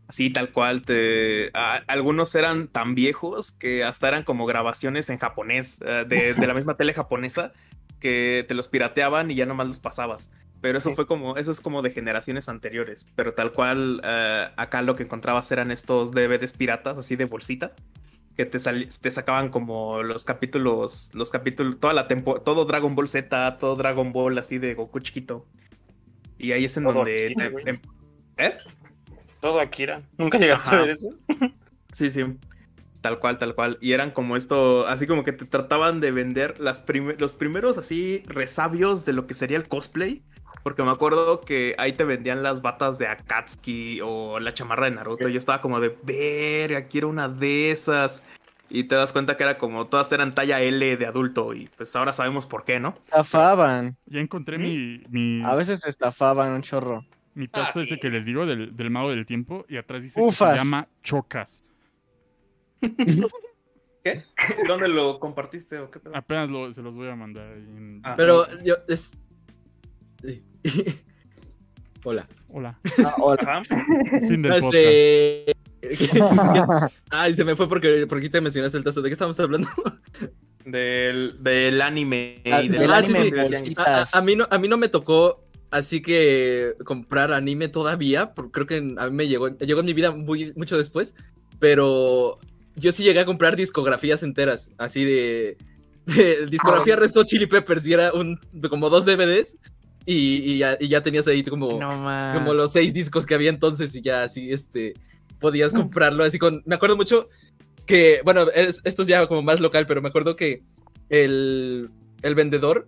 así 0.08 0.32
tal 0.32 0.50
cual. 0.52 0.82
Te, 0.82 1.52
algunos 1.88 2.34
eran 2.34 2.68
tan 2.68 2.96
viejos 2.96 3.52
que 3.52 3.84
hasta 3.84 4.08
eran 4.08 4.24
como 4.24 4.48
grabaciones 4.48 5.10
en 5.12 5.20
japonés, 5.20 5.82
ah, 5.84 6.04
de, 6.04 6.34
de 6.34 6.48
la 6.48 6.56
misma 6.56 6.78
tele 6.78 6.94
japonesa, 6.94 7.54
que 8.00 8.44
te 8.48 8.56
los 8.56 8.68
pirateaban 8.68 9.30
y 9.30 9.36
ya 9.36 9.46
nomás 9.46 9.68
los 9.68 9.80
pasabas. 9.80 10.32
Pero 10.62 10.78
eso 10.80 10.90
Sí. 10.90 10.96
fue 10.96 11.06
como, 11.06 11.38
eso 11.38 11.52
es 11.52 11.60
como 11.62 11.82
de 11.82 11.92
generaciones 11.92 12.50
anteriores. 12.50 13.08
Pero 13.16 13.34
tal 13.34 13.52
cual, 13.54 14.02
ah, 14.04 14.52
acá 14.58 14.82
lo 14.82 14.96
que 14.96 15.04
encontrabas 15.04 15.52
eran 15.52 15.72
estos 15.72 16.12
DVDs 16.12 16.54
piratas, 16.54 16.98
así 16.98 17.16
de 17.16 17.26
bolsita 17.26 17.74
que 18.36 18.46
te, 18.46 18.58
te 18.60 19.12
sacaban 19.12 19.50
como 19.50 20.04
los 20.04 20.26
capítulos, 20.26 21.10
los 21.14 21.32
capítulos, 21.32 21.80
toda 21.80 21.94
la 21.94 22.08
tempo, 22.08 22.42
todo 22.42 22.66
Dragon 22.66 22.94
Ball 22.94 23.08
Z, 23.08 23.58
todo 23.58 23.76
Dragon 23.78 24.12
Ball 24.12 24.38
así 24.38 24.58
de 24.58 24.74
Goku 24.74 25.00
chiquito. 25.00 25.46
Y 26.38 26.52
ahí 26.52 26.66
es 26.66 26.76
en 26.76 26.84
Todo 26.84 26.94
donde... 26.96 27.28
Akira, 27.28 27.52
te- 27.64 27.70
em- 27.70 27.80
¿Eh? 28.38 28.58
Todo 29.40 29.62
Akira. 29.62 30.02
¿Nunca 30.18 30.38
llegaste 30.38 30.68
Ajá. 30.70 30.78
a 30.80 30.82
ver 30.82 30.90
eso? 30.90 31.10
Sí, 31.94 32.12
sí. 32.12 32.26
Tal 33.00 33.20
cual, 33.20 33.38
tal 33.38 33.56
cual. 33.56 33.78
Y 33.80 33.94
eran 33.94 34.12
como 34.12 34.36
esto, 34.36 34.86
así 34.88 35.08
como 35.08 35.24
que 35.24 35.32
te 35.32 35.46
trataban 35.46 36.02
de 36.02 36.12
vender 36.12 36.60
las 36.60 36.82
prime- 36.82 37.16
los 37.18 37.36
primeros 37.36 37.78
así 37.78 38.22
resabios 38.28 39.06
de 39.06 39.14
lo 39.14 39.28
que 39.28 39.34
sería 39.34 39.56
el 39.58 39.68
cosplay. 39.70 40.24
Porque 40.66 40.82
me 40.82 40.90
acuerdo 40.90 41.42
que 41.42 41.76
ahí 41.78 41.94
te 41.94 42.04
vendían 42.06 42.42
las 42.42 42.64
batas 42.64 42.98
de 42.98 43.06
Akatsuki 43.06 44.02
o 44.04 44.40
la 44.40 44.52
chamarra 44.56 44.86
de 44.86 44.96
Naruto. 44.96 45.30
Y 45.30 45.34
yo 45.34 45.38
estaba 45.38 45.62
como 45.62 45.80
de, 45.80 45.96
verga, 46.02 46.88
quiero 46.88 47.08
una 47.08 47.30
de 47.30 47.70
esas. 47.70 48.26
Y 48.68 48.86
te 48.86 48.96
das 48.96 49.14
cuenta 49.14 49.38
que 49.38 49.44
era 49.44 49.60
como, 49.60 49.86
todas 49.86 50.12
eran 50.12 50.34
talla 50.34 50.60
L 50.62 50.98
de 50.98 51.06
adulto. 51.06 51.54
Y 51.54 51.70
pues 51.78 51.96
ahora 51.96 52.14
sabemos 52.14 52.48
por 52.48 52.64
qué, 52.64 52.80
¿no? 52.80 52.96
Estafaban. 53.06 53.96
Ya 54.08 54.20
encontré 54.22 54.58
mi, 54.58 55.04
mi, 55.10 55.44
A 55.46 55.54
veces 55.54 55.86
estafaban 55.86 56.52
un 56.54 56.64
chorro. 56.64 57.06
mi 57.36 57.48
tazo 57.48 57.82
Ah, 57.82 57.84
ese 57.84 57.94
sí. 57.94 58.00
que 58.00 58.10
les 58.10 58.26
digo 58.26 58.48
del, 58.48 58.76
del 58.76 58.90
mago 58.90 59.12
del 59.12 59.28
tiempo 59.28 59.66
y 59.70 59.78
atrás 59.78 60.02
dice 60.02 60.20
Ufas. 60.20 60.54
que 60.54 60.58
se 60.62 60.66
llama 60.66 60.88
Chocas. 61.04 61.64
¿Qué? 62.82 64.24
¿Dónde 64.68 64.88
lo 64.88 65.20
compartiste 65.20 65.78
o 65.78 65.92
qué 65.92 66.00
pedo? 66.00 66.16
Apenas 66.16 66.50
lo- 66.50 66.72
se 66.72 66.82
los 66.82 66.98
voy 66.98 67.08
a 67.08 67.16
mandar. 67.16 67.50
ahí 67.54 67.60
en- 67.62 68.02
Ah. 68.04 68.16
Pero 68.18 68.48
yo 68.64 68.74
es. 68.88 69.16
Hola. 72.04 72.28
Hola. 72.50 72.80
Ah, 73.04 73.16
hola. 73.18 73.64
Fin 74.28 74.42
del 74.42 74.52
No, 74.52 74.60
podcast. 74.60 74.76
este. 74.76 75.56
Ay, 77.10 77.36
se 77.36 77.44
me 77.44 77.56
fue 77.56 77.68
porque, 77.68 78.06
porque 78.08 78.30
te 78.30 78.42
mencionaste 78.42 78.78
el 78.78 78.84
tazo. 78.84 79.02
¿De 79.02 79.10
qué 79.10 79.14
estamos 79.14 79.40
hablando? 79.40 79.68
Del, 80.66 81.38
del 81.44 81.82
anime. 81.82 82.42
Ah, 82.52 82.62
y 82.64 82.70
del 82.70 82.92
Ah, 82.92 82.98
anime 82.98 83.20
sí, 83.20 83.24
sí. 83.24 83.28
en 83.36 83.42
bolsita. 83.42 84.06
A, 84.14 84.22
mí 84.22 84.36
no, 84.36 84.48
a 84.50 84.58
mí 84.60 84.68
no 84.68 84.78
me 84.78 84.88
tocó 84.90 85.44
así 85.72 86.02
que 86.02 86.74
comprar 86.86 87.32
anime 87.34 87.68
todavía. 87.70 88.34
porque 88.34 88.52
Creo 88.52 88.68
que 88.68 88.78
a 89.00 89.06
mí 89.10 89.16
me 89.16 89.28
llegó, 89.28 89.50
llegó 89.58 89.80
en 89.80 89.86
mi 89.86 89.94
vida 89.94 90.12
muy, 90.12 90.54
mucho 90.56 90.78
después. 90.78 91.16
Pero 91.60 92.40
yo 92.76 92.92
sí 92.92 93.04
llegué 93.04 93.20
a 93.22 93.26
comprar 93.26 93.56
discografías 93.56 94.22
enteras. 94.24 94.70
Así 94.78 95.04
de. 95.06 95.58
de 96.06 96.46
discografía 96.48 96.96
Red 96.96 97.14
Hot 97.14 97.28
Chili 97.28 97.48
Peppers. 97.48 97.88
Y 97.88 97.94
era 97.94 98.14
un, 98.14 98.40
como 98.70 98.90
dos 98.92 99.06
DVDs. 99.06 99.58
Y, 100.06 100.54
y 100.54 100.58
ya, 100.60 100.78
y 100.80 100.88
ya 100.88 101.02
tenías 101.02 101.28
ahí 101.28 101.44
como, 101.44 101.80
No 101.80 102.34
como 102.36 102.54
los 102.54 102.72
seis 102.72 102.94
discos 102.94 103.26
que 103.26 103.34
había 103.36 103.50
entonces. 103.50 103.96
Y 103.96 104.02
ya 104.02 104.24
así, 104.24 104.52
este. 104.52 104.94
Podías 105.40 105.74
comprarlo 105.74 106.24
así 106.24 106.38
con. 106.40 106.62
Me 106.66 106.76
acuerdo 106.76 106.96
mucho 106.96 107.28
que. 107.86 108.22
Bueno, 108.24 108.50
es- 108.54 108.82
esto 108.86 109.02
es 109.02 109.08
ya 109.08 109.26
como 109.28 109.42
más 109.42 109.60
local, 109.60 109.86
pero 109.88 110.02
me 110.02 110.10
acuerdo 110.10 110.36
que 110.36 110.64
el, 111.10 111.90
el 112.24 112.36
vendedor 112.36 112.88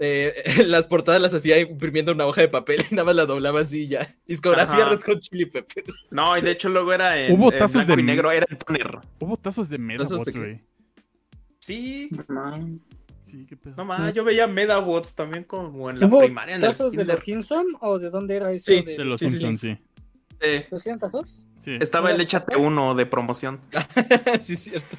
eh, 0.00 0.32
las 0.66 0.86
portadas 0.86 1.20
las 1.20 1.34
hacía 1.34 1.58
imprimiendo 1.60 2.12
una 2.12 2.26
hoja 2.26 2.40
de 2.40 2.48
papel 2.48 2.84
y 2.90 2.94
nada 2.94 3.04
más 3.06 3.16
la 3.16 3.26
doblaba 3.26 3.60
así 3.60 3.82
y 3.82 3.88
ya. 3.88 4.08
Discografía 4.26 4.84
Ajá. 4.84 4.90
Red 4.90 5.00
Hot 5.06 5.20
Chili 5.20 5.46
Peppers. 5.46 6.06
No, 6.10 6.36
y 6.36 6.40
de 6.40 6.50
hecho 6.52 6.68
luego 6.68 6.92
era 6.92 7.20
en, 7.20 7.32
Hubo 7.32 7.52
en 7.52 7.58
tazos 7.58 7.86
de- 7.86 7.94
y 7.94 8.02
negro, 8.02 8.30
era 8.30 8.46
en 8.48 8.56
toner. 8.58 8.98
Hubo 9.20 9.36
tazos 9.36 9.68
de 9.68 9.76
¿Tazos 9.76 9.76
de 9.76 9.78
Medabots, 9.78 10.32
qué? 10.32 10.38
güey. 10.38 10.60
Sí, 11.60 12.08
Sí, 13.30 13.46
qué 13.48 13.56
pedo. 13.56 13.74
no 13.76 13.84
más, 13.84 14.12
yo 14.14 14.24
veía 14.24 14.46
Medabots 14.46 15.14
también 15.14 15.44
como 15.44 15.90
en 15.90 16.00
la 16.00 16.06
¿Hubo 16.06 16.20
primaria. 16.20 16.54
En 16.54 16.60
tazos 16.60 16.92
de 16.92 17.04
los 17.04 17.20
Simpson 17.20 17.66
o 17.80 17.98
de 17.98 18.10
dónde 18.10 18.36
era 18.36 18.52
eso? 18.52 18.72
Sí, 18.72 18.82
de, 18.82 18.96
De 18.98 19.04
los 19.04 19.20
Sí, 19.20 19.28
sí, 19.28 19.38
Simpsons, 19.38 19.60
sí. 19.60 19.78
Eh, 20.40 20.66
¿Los 20.70 20.86
eran 20.86 20.98
tazos? 20.98 21.44
Sí. 21.60 21.76
estaba 21.80 22.08
el 22.10 22.14
¿Era 22.16 22.24
Échate 22.24 22.56
uno 22.56 22.94
de 22.94 23.06
promoción. 23.06 23.60
sí, 24.40 24.52
es 24.54 24.58
cierto. 24.60 24.96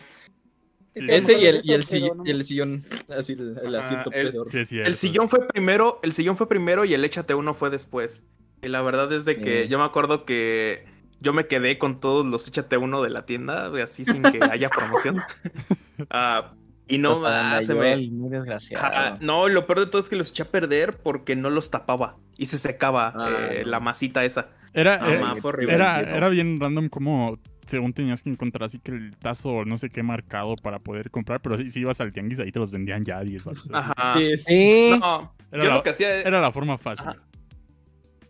Sí. 0.95 1.05
Ese 1.07 1.39
y 1.39 1.45
el, 1.45 1.59
y 1.63 1.71
el, 1.73 1.83
sillón, 1.85 2.09
pero 2.09 2.15
no 2.15 2.25
y 2.25 2.29
el 2.31 2.43
sillón, 2.43 2.83
así 3.09 3.33
el, 3.33 3.75
asiento 3.75 4.11
el- 4.11 4.31
pedorro. 4.31 4.49
Sí, 4.49 4.65
sí, 4.65 4.79
El 4.79 4.95
sillón 4.95 5.29
fue 5.29 5.47
primero, 5.47 5.99
el 6.03 6.11
sillón 6.13 6.35
fue 6.35 6.49
primero 6.49 6.83
y 6.83 6.93
el 6.93 7.05
Échate 7.05 7.33
uno 7.35 7.53
fue 7.53 7.69
después. 7.69 8.23
Y 8.61 8.67
la 8.67 8.81
verdad 8.81 9.11
es 9.13 9.23
de 9.23 9.37
que 9.37 9.63
Sí. 9.63 9.69
yo 9.69 9.77
me 9.79 9.85
acuerdo 9.85 10.25
que 10.25 10.85
yo 11.21 11.31
me 11.31 11.47
quedé 11.47 11.77
con 11.77 11.99
todos 11.99 12.25
los 12.25 12.47
Échate 12.47 12.75
uno 12.77 13.01
de 13.01 13.09
la 13.11 13.25
tienda, 13.25 13.71
así 13.81 14.03
sin 14.03 14.23
que 14.23 14.39
haya 14.43 14.69
promoción. 14.69 15.17
Ah, 16.09 16.53
y 16.89 16.97
no, 16.97 17.13
ah, 17.25 17.59
se 17.63 17.73
me, 17.75 17.95
Muy 18.09 18.29
desgraciado. 18.29 19.17
No, 19.21 19.47
lo 19.47 19.65
peor 19.65 19.79
de 19.81 19.85
todo 19.87 20.01
es 20.01 20.09
que 20.09 20.15
los 20.17 20.31
eché 20.31 20.43
a 20.43 20.49
perder 20.51 20.97
porque 20.97 21.35
no 21.35 21.49
los 21.49 21.69
tapaba 21.71 22.17
y 22.35 22.47
se 22.47 22.57
secaba 22.57 23.13
Ah, 23.15 23.29
eh, 23.51 23.61
no. 23.63 23.69
la 23.71 23.79
masita 23.79 24.25
esa. 24.25 24.49
Era, 24.73 24.95
Ah, 25.01 25.35
fue 25.41 25.49
horrible. 25.49 25.73
era, 25.75 25.99
era 26.01 26.29
bien 26.29 26.59
random 26.59 26.89
como 26.89 27.39
según 27.65 27.93
tenías 27.93 28.23
que 28.23 28.29
encontrar 28.31 28.63
así 28.65 28.79
que 28.79 28.91
el 28.91 29.15
tazo 29.17 29.63
no 29.65 29.77
sé 29.77 29.89
qué 29.91 30.01
marcado 30.03 30.55
para 30.61 30.79
poder 30.79 31.11
comprar, 31.11 31.39
pero 31.41 31.55
si, 31.57 31.69
si 31.69 31.79
ibas 31.81 32.01
al 32.01 32.11
tianguis 32.11 32.39
ahí 32.39 32.51
te 32.51 32.59
los 32.59 32.71
vendían 32.71 33.03
ya 33.03 33.19
a 33.19 33.23
10 33.23 33.43
baros. 33.45 33.61
así. 33.63 33.69
Ajá. 33.73 34.13
Sí, 34.17 34.37
sí. 34.37 34.97
No, 34.99 35.33
Era, 35.51 35.63
yo 35.63 35.69
la, 35.69 35.75
lo 35.75 35.83
que 35.83 35.89
hacía 35.91 36.21
era 36.21 36.41
la 36.41 36.51
forma 36.51 36.77
fácil. 36.79 37.07
Ajá. 37.07 37.17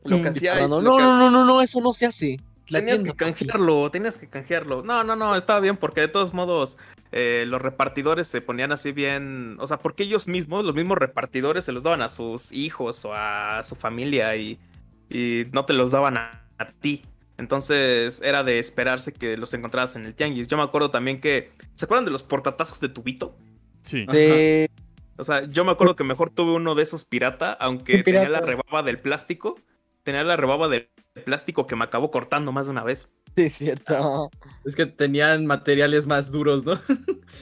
lo 0.04 0.22
que 0.22 0.28
hacía 0.30 0.56
No, 0.62 0.68
no, 0.68 0.82
lo 0.82 0.92
no, 0.92 0.98
que- 0.98 1.04
no, 1.04 1.18
no, 1.18 1.32
no, 1.32 1.46
no, 1.46 1.62
eso 1.62 1.80
no 1.82 1.92
se 1.94 2.06
hace. 2.06 2.38
La 2.70 2.80
Tenías 2.80 2.98
tienda, 2.98 3.12
que 3.14 3.18
canjearlo, 3.26 3.90
tenías 3.90 4.18
que 4.18 4.28
canjearlo. 4.30 4.84
No, 4.84 5.04
no, 5.04 5.16
no, 5.16 5.36
estaba 5.36 5.60
bien 5.60 5.76
porque 5.78 6.02
de 6.02 6.08
todos 6.08 6.34
modos 6.36 6.78
eh, 7.12 7.46
los 7.48 7.62
repartidores 7.62 8.28
se 8.28 8.42
ponían 8.42 8.72
así 8.72 8.92
bien, 8.92 9.58
o 9.60 9.68
sea, 9.68 9.78
porque 9.78 10.04
ellos 10.04 10.28
mismos, 10.28 10.66
los 10.66 10.76
mismos 10.76 10.98
repartidores 10.98 11.66
se 11.66 11.72
los 11.72 11.84
daban 11.84 12.02
a 12.02 12.10
sus 12.10 12.52
hijos 12.52 13.04
o 13.06 13.14
a 13.14 13.62
su 13.64 13.76
familia 13.76 14.36
y, 14.36 14.60
y 15.10 15.46
no 15.52 15.66
te 15.66 15.74
los 15.74 15.92
daban 15.92 16.18
a, 16.18 16.46
a 16.58 16.72
ti. 16.72 17.04
Entonces 17.38 18.22
era 18.22 18.44
de 18.44 18.60
esperarse 18.60 19.14
que 19.14 19.38
los 19.38 19.54
encontraras 19.54 19.96
en 19.96 20.06
el 20.06 20.14
tianguis. 20.14 20.50
Yo 20.50 20.58
me 20.58 20.64
acuerdo 20.64 20.92
también 20.92 21.22
que, 21.22 21.52
¿se 21.76 21.86
acuerdan 21.86 22.04
de 22.04 22.12
los 22.12 22.22
portatazos 22.22 22.82
de 22.82 22.90
tubito? 22.90 23.38
Sí. 23.82 24.06
De... 24.06 24.70
O 25.16 25.24
sea, 25.24 25.46
yo 25.46 25.64
me 25.64 25.72
acuerdo 25.72 25.96
que 25.96 26.04
mejor 26.04 26.32
tuve 26.32 26.52
uno 26.52 26.76
de 26.76 26.84
esos 26.84 27.06
pirata, 27.06 27.54
aunque 27.54 28.04
tenía 28.04 28.28
la 28.28 28.42
rebaba 28.42 28.84
del 28.84 29.00
plástico. 29.00 29.58
Tenía 30.04 30.24
la 30.24 30.36
rebaba 30.36 30.68
del 30.68 30.90
plástico 31.20 31.68
que 31.68 31.76
me 31.76 31.84
acabó 31.86 32.12
cortando 32.12 32.52
más 32.52 32.66
de 32.68 32.72
una 32.72 32.84
vez. 32.84 33.10
Sí, 33.36 33.44
es 33.44 33.56
cierto. 33.56 34.30
Es 34.66 34.76
que 34.76 34.86
tenían 34.86 35.46
materiales 35.46 36.08
más 36.08 36.32
duros, 36.32 36.66
¿no? 36.66 36.74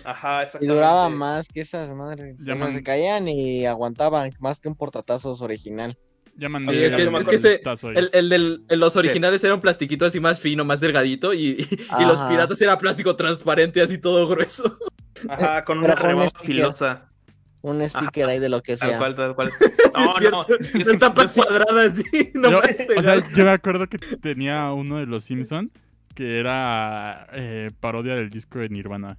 Ajá, 0.03 0.41
Y 0.41 0.43
exactamente. 0.43 0.73
duraba 0.73 1.09
más 1.09 1.47
que 1.47 1.61
esas 1.61 1.93
madres. 1.95 2.39
O 2.41 2.43
sea, 2.43 2.55
Llaman- 2.55 2.73
se 2.73 2.83
caían 2.83 3.27
y 3.27 3.65
aguantaban 3.65 4.33
más 4.39 4.59
que 4.59 4.67
un 4.67 4.75
portatazos 4.75 5.41
original. 5.41 5.97
Ya 6.39 6.49
mandé 6.49 6.71
Sí, 6.71 6.77
es 6.77 6.95
que- 6.95 7.03
ya 7.05 7.17
es 7.17 7.27
que 7.27 7.35
el 7.35 7.45
ese-. 7.45 7.61
El, 7.95 8.09
el 8.13 8.29
del, 8.29 8.65
el- 8.69 8.79
los 8.79 8.95
originales 8.95 9.43
eran 9.43 9.59
plastiquito 9.59 10.05
así 10.05 10.19
más 10.19 10.39
fino, 10.39 10.63
más 10.65 10.79
delgadito. 10.79 11.33
Y, 11.33 11.47
y- 11.47 11.67
y 11.99 12.05
los 12.05 12.19
piratas 12.29 12.61
era 12.61 12.77
plástico 12.77 13.15
transparente, 13.15 13.81
así 13.81 13.97
todo 13.97 14.27
grueso. 14.27 14.77
Ajá, 15.29 15.63
con 15.65 15.79
una 15.79 15.95
sticker. 15.95 16.45
filosa. 16.45 17.09
Un 17.67 17.87
sticker 17.89 18.25
ahí 18.27 18.39
de 18.39 18.49
lo 18.49 18.61
que 18.61 18.77
Tal 18.77 18.89
sea. 18.89 18.97
cual, 18.97 19.15
tal 19.15 19.35
cual. 19.35 19.51
Sí, 19.59 20.01
No, 20.03 20.17
es 20.19 20.31
no. 20.31 20.43
sí- 20.83 20.91
Está 20.91 21.13
yo 21.15 21.27
sí- 21.27 21.41
cuadrada 21.41 21.83
así. 21.83 22.03
No 22.33 22.51
Yo- 22.51 22.59
o 22.97 23.01
sea, 23.01 23.31
yo 23.31 23.43
me 23.45 23.51
acuerdo 23.51 23.87
que 23.87 23.97
tenía 23.97 24.71
uno 24.71 24.97
de 24.97 25.05
los 25.05 25.23
Simpson 25.23 25.71
que 26.15 26.39
era 26.39 27.27
eh, 27.33 27.71
parodia 27.79 28.15
del 28.15 28.29
disco 28.29 28.59
de 28.59 28.69
Nirvana. 28.69 29.17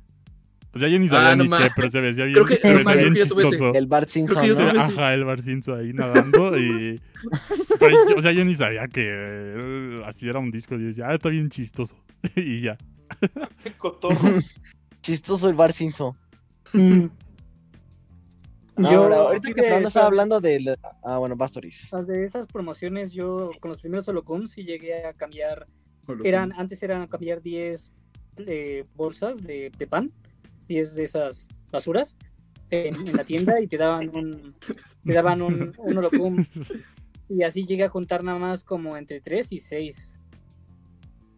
O 0.74 0.78
sea, 0.78 0.88
yo 0.88 0.98
ni 0.98 1.08
sabía 1.08 1.30
Ah, 1.30 1.36
no 1.36 1.44
ni 1.44 1.50
qué, 1.50 1.70
pero 1.74 1.88
se 1.88 2.00
veía 2.00 2.24
bien, 2.24 2.34
Creo 2.34 2.46
que- 2.46 2.56
se 2.56 2.68
no 2.68 2.74
veía 2.74 2.84
mames, 2.84 2.98
bien 3.02 3.12
creo 3.14 3.24
que 3.24 3.28
yo 3.28 3.34
tuve 3.34 3.42
ese. 3.42 3.50
chistoso. 3.52 3.74
El 3.74 3.86
Bart 3.86 4.08
Simpson, 4.08 4.48
¿no? 4.74 4.80
Ajá, 4.80 5.14
el 5.14 5.24
Bar 5.24 5.42
Simpson 5.42 5.80
ahí 5.80 5.92
nadando 5.92 6.58
y... 6.58 7.00
Pero, 7.80 7.96
o 8.16 8.20
sea, 8.20 8.32
yo 8.32 8.44
ni 8.44 8.54
sabía 8.54 8.86
que 8.88 9.10
eh, 9.12 10.02
así 10.06 10.28
era 10.28 10.38
un 10.38 10.50
disco. 10.50 10.74
Y 10.76 10.80
yo 10.80 10.86
decía, 10.88 11.06
ah, 11.08 11.14
está 11.14 11.30
bien 11.30 11.48
chistoso. 11.48 11.96
y 12.36 12.60
ya. 12.60 12.76
Qué 13.64 13.72
cotorro. 13.76 14.18
Chistoso 15.02 15.48
el 15.48 15.54
Bart 15.54 15.74
Simpson. 15.74 16.14
No, 18.78 18.90
Yo, 18.90 19.02
ahora, 19.02 19.16
ahorita 19.16 19.48
sí 19.48 19.54
que 19.54 19.62
Fernando 19.62 19.88
estaba 19.88 20.06
hablando 20.06 20.40
de... 20.40 20.76
Ah, 21.02 21.18
bueno, 21.18 21.36
Bastoris. 21.36 21.92
las 21.92 22.06
de 22.06 22.24
esas 22.24 22.46
promociones, 22.46 23.12
yo 23.12 23.50
con 23.60 23.70
los 23.70 23.80
primeros 23.80 24.08
Holocoms 24.08 24.52
sí 24.52 24.62
llegué 24.64 25.04
a 25.04 25.12
cambiar. 25.12 25.66
Eran, 26.24 26.52
antes 26.52 26.82
eran 26.82 27.02
a 27.02 27.08
cambiar 27.08 27.42
10 27.42 27.92
eh, 28.46 28.84
bolsas 28.94 29.42
de, 29.42 29.70
de 29.76 29.86
pan, 29.86 30.10
10 30.68 30.94
de 30.94 31.04
esas 31.04 31.48
basuras 31.70 32.16
en, 32.70 32.94
en 33.08 33.16
la 33.16 33.24
tienda 33.24 33.60
y 33.60 33.66
te 33.66 33.76
daban 33.76 34.08
un, 34.14 34.54
te 35.04 35.12
daban 35.12 35.42
un, 35.42 35.72
un 35.78 35.98
Holocom. 35.98 36.46
Y 37.30 37.42
así 37.42 37.66
llegué 37.66 37.84
a 37.84 37.88
juntar 37.90 38.24
nada 38.24 38.38
más 38.38 38.64
como 38.64 38.96
entre 38.96 39.20
3 39.20 39.52
y 39.52 39.60
6. 39.60 40.16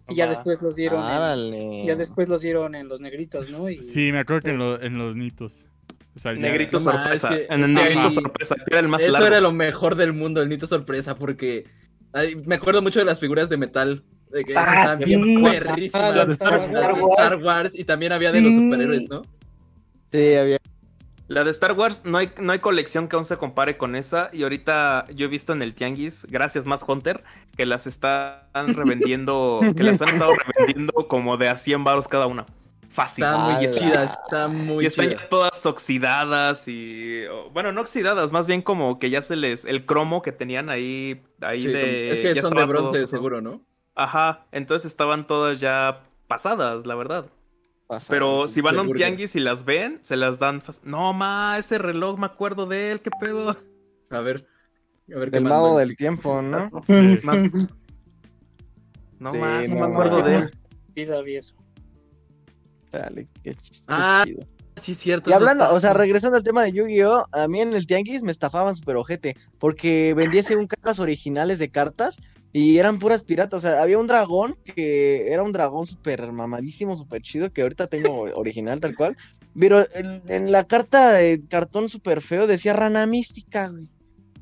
Y 0.09 0.15
ya 0.15 0.29
después 0.29 0.63
los 0.63 0.77
dieron. 0.77 1.03
en- 1.05 1.85
ya 1.85 1.97
después 1.97 2.29
los 2.29 2.43
dieron 2.43 2.77
en 2.77 2.87
los 2.87 3.01
negritos, 3.01 3.51
¿no? 3.51 3.69
Y, 3.69 3.81
Sí, 3.81 4.13
me 4.13 4.21
acuerdo 4.21 4.43
que 4.43 4.51
en, 4.51 4.59
lo- 4.59 4.81
en 4.81 4.99
los 4.99 5.17
nitos. 5.17 5.67
Salía- 6.17 6.43
Negrito 6.43 6.79
No, 6.79 6.91
sorpresa. 6.93 7.29
es 7.31 7.37
que- 7.47 7.55
en 7.55 7.61
el 7.65 7.71
es 7.71 7.77
que 7.77 7.83
negrito 7.85 8.01
ahí- 8.09 8.11
sorpresa, 8.15 8.55
que 8.57 8.65
era 8.71 8.81
el 8.81 8.89
más 8.89 9.03
Eso 9.03 9.13
largo. 9.13 9.27
era 9.29 9.41
lo 9.41 9.53
mejor 9.53 9.95
del 9.95 10.13
mundo, 10.13 10.43
el 10.43 10.49
Nito 10.49 10.67
Sorpresa, 10.67 11.15
porque 11.15 11.65
ay, 12.13 12.37
me 12.47 12.57
acuerdo 12.57 12.83
mucho 12.83 12.99
de 12.99 13.05
las 13.05 13.21
figuras 13.21 13.49
de 13.49 13.57
metal. 13.57 14.03
De 14.31 14.45
que 14.45 14.57
Ah, 14.57 14.63
estaban 14.65 14.99
bien 15.01 15.25
sí. 15.25 15.43
perrísimas. 15.43 16.15
Las 16.17 16.27
de 16.29 16.33
Star, 16.35 16.61
Star 16.61 16.93
Wars. 16.93 17.03
Wars. 17.03 17.13
Star 17.19 17.37
Wars, 17.43 17.79
y 17.79 17.83
también 17.85 18.13
había 18.13 18.31
de 18.31 18.41
los 18.41 18.55
superhéroes, 18.55 19.09
¿no? 19.09 19.23
Sí, 20.13 20.35
había. 20.37 20.57
La 21.27 21.45
de 21.45 21.51
Star 21.51 21.73
Wars, 21.73 22.03
no 22.05 22.19
hay, 22.19 22.31
no 22.41 22.53
hay 22.53 22.59
colección 22.61 23.07
que 23.09 23.15
aún 23.17 23.25
se 23.25 23.37
compare 23.37 23.77
con 23.77 23.95
esa. 23.97 24.31
Y 24.33 24.43
ahorita 24.45 25.07
yo 25.15 25.27
he 25.27 25.29
visto 25.29 25.53
en 25.53 25.63
el 25.63 25.75
Tianguis, 25.75 26.27
gracias 26.29 26.67
Matt 26.67 26.83
Hunter, 26.87 27.23
que 27.57 27.67
las 27.67 27.87
están 27.87 28.41
revendiendo, 28.75 29.61
que 29.77 29.83
las 29.85 30.03
han 30.03 30.09
estado 30.11 30.33
revendiendo 30.35 30.93
como 31.09 31.37
de 31.37 31.49
a 31.49 31.57
100 31.57 31.83
baros 31.85 32.09
cada 32.09 32.27
una. 32.27 32.47
Fácil. 32.91 33.23
Están 33.25 33.41
muy 33.55 33.67
Ah, 33.67 33.71
chidas, 33.71 34.19
están 34.25 34.67
muy 34.67 34.85
y 34.85 34.87
están 34.89 35.09
chidas. 35.11 35.23
ya 35.23 35.29
todas 35.29 35.65
oxidadas 35.67 36.67
y. 36.67 37.23
Bueno, 37.53 37.71
no 37.73 37.81
oxidadas, 37.83 38.33
más 38.33 38.47
bien 38.49 38.63
como 38.63 38.99
que 38.99 39.11
ya 39.11 39.23
se 39.23 39.37
les. 39.37 39.65
El 39.65 39.87
cromo 39.87 40.23
que 40.23 40.33
tenían 40.33 40.69
ahí. 40.69 41.23
ahí 41.41 41.61
Sí, 41.61 41.69
de, 41.69 42.09
es 42.09 42.21
que 42.21 42.35
ya 42.35 42.43
son 42.43 42.51
de 42.55 42.61
estaba 42.61 42.75
todo- 42.75 42.91
bronce, 42.91 43.07
seguro, 43.07 43.41
¿no? 43.41 43.63
Ajá, 43.95 44.47
entonces 44.51 44.91
estaban 44.91 45.27
todas 45.27 45.61
ya 45.61 46.03
pasadas, 46.27 46.85
la 46.85 46.95
verdad. 46.97 47.27
pasado. 47.87 48.11
Pero 48.11 48.49
si 48.49 48.61
van 48.61 48.79
a 48.79 48.83
un 48.83 48.93
tianguis 48.93 49.35
y 49.37 49.41
las 49.41 49.65
ven, 49.65 49.99
se 50.03 50.17
las 50.17 50.39
dan. 50.41 50.63
No, 50.85 51.13
ma, 51.13 51.57
ese 51.59 51.79
reloj 51.79 52.19
me 52.19 52.27
acuerdo 52.27 52.67
de 52.67 52.93
él, 52.93 53.01
qué 53.01 53.11
pedo. 53.21 53.55
A 54.11 54.21
ver. 54.21 54.47
A 55.15 55.19
ver 55.19 55.31
qué 55.31 55.39
El 55.39 55.45
más. 55.45 55.53
mago 55.53 55.69
man. 55.75 55.79
del 55.79 55.97
tiempo, 55.97 56.41
¿no? 56.43 56.71
Más- 57.25 57.53
No 59.19 59.33
Sí, 59.33 59.39
más, 59.39 59.69
no 59.69 59.75
no, 59.81 59.87
me 59.89 59.93
acuerdo 59.93 60.23
de 60.23 60.37
él. 60.37 60.51
Sí, 60.95 61.05
sabía 61.05 61.39
eso. 61.41 61.55
Dale, 62.93 63.29
qué 63.43 63.55
Ah, 63.87 64.25
chido. 64.27 64.47
Sí, 64.77 64.95
cierto. 64.95 65.29
Y 65.31 65.33
hablando, 65.35 65.73
o 65.75 65.79
sea, 65.79 65.93
regresando 65.93 66.37
al 66.39 66.43
tema 66.43 66.63
de 66.65 66.73
Yu-Gi-Oh, 66.73 67.27
a 67.33 67.49
mí 67.49 67.61
en 67.61 67.75
el 67.75 67.87
Tianguis 67.87 68.23
me 68.23 68.33
estafaban 68.33 68.75
súper 68.77 68.97
ojete, 68.97 69.37
porque 69.59 70.15
vendía 70.15 70.43
según 70.43 70.67
cajas 70.67 70.99
originales 71.01 71.59
de 71.59 71.69
cartas 71.71 72.17
y 72.53 72.79
eran 72.79 72.99
puras 72.99 73.23
piratas. 73.23 73.59
O 73.59 73.61
sea, 73.61 73.83
había 73.83 73.99
un 73.99 74.07
dragón 74.07 74.57
que 74.65 75.31
era 75.33 75.43
un 75.43 75.53
dragón 75.53 75.87
súper 75.87 76.33
mamadísimo, 76.33 76.97
súper 76.97 77.21
chido, 77.21 77.51
que 77.51 77.61
ahorita 77.63 77.89
tengo 77.89 78.23
original 78.35 78.81
tal 78.81 78.97
cual. 78.97 79.17
Pero 79.59 79.87
en, 79.95 80.23
en 80.29 80.51
la 80.53 80.65
carta, 80.65 81.21
el 81.21 81.47
cartón 81.47 81.89
súper 81.91 82.23
feo 82.23 82.47
decía 82.47 82.73
rana 82.73 83.07
mística, 83.07 83.69
güey. 83.69 83.89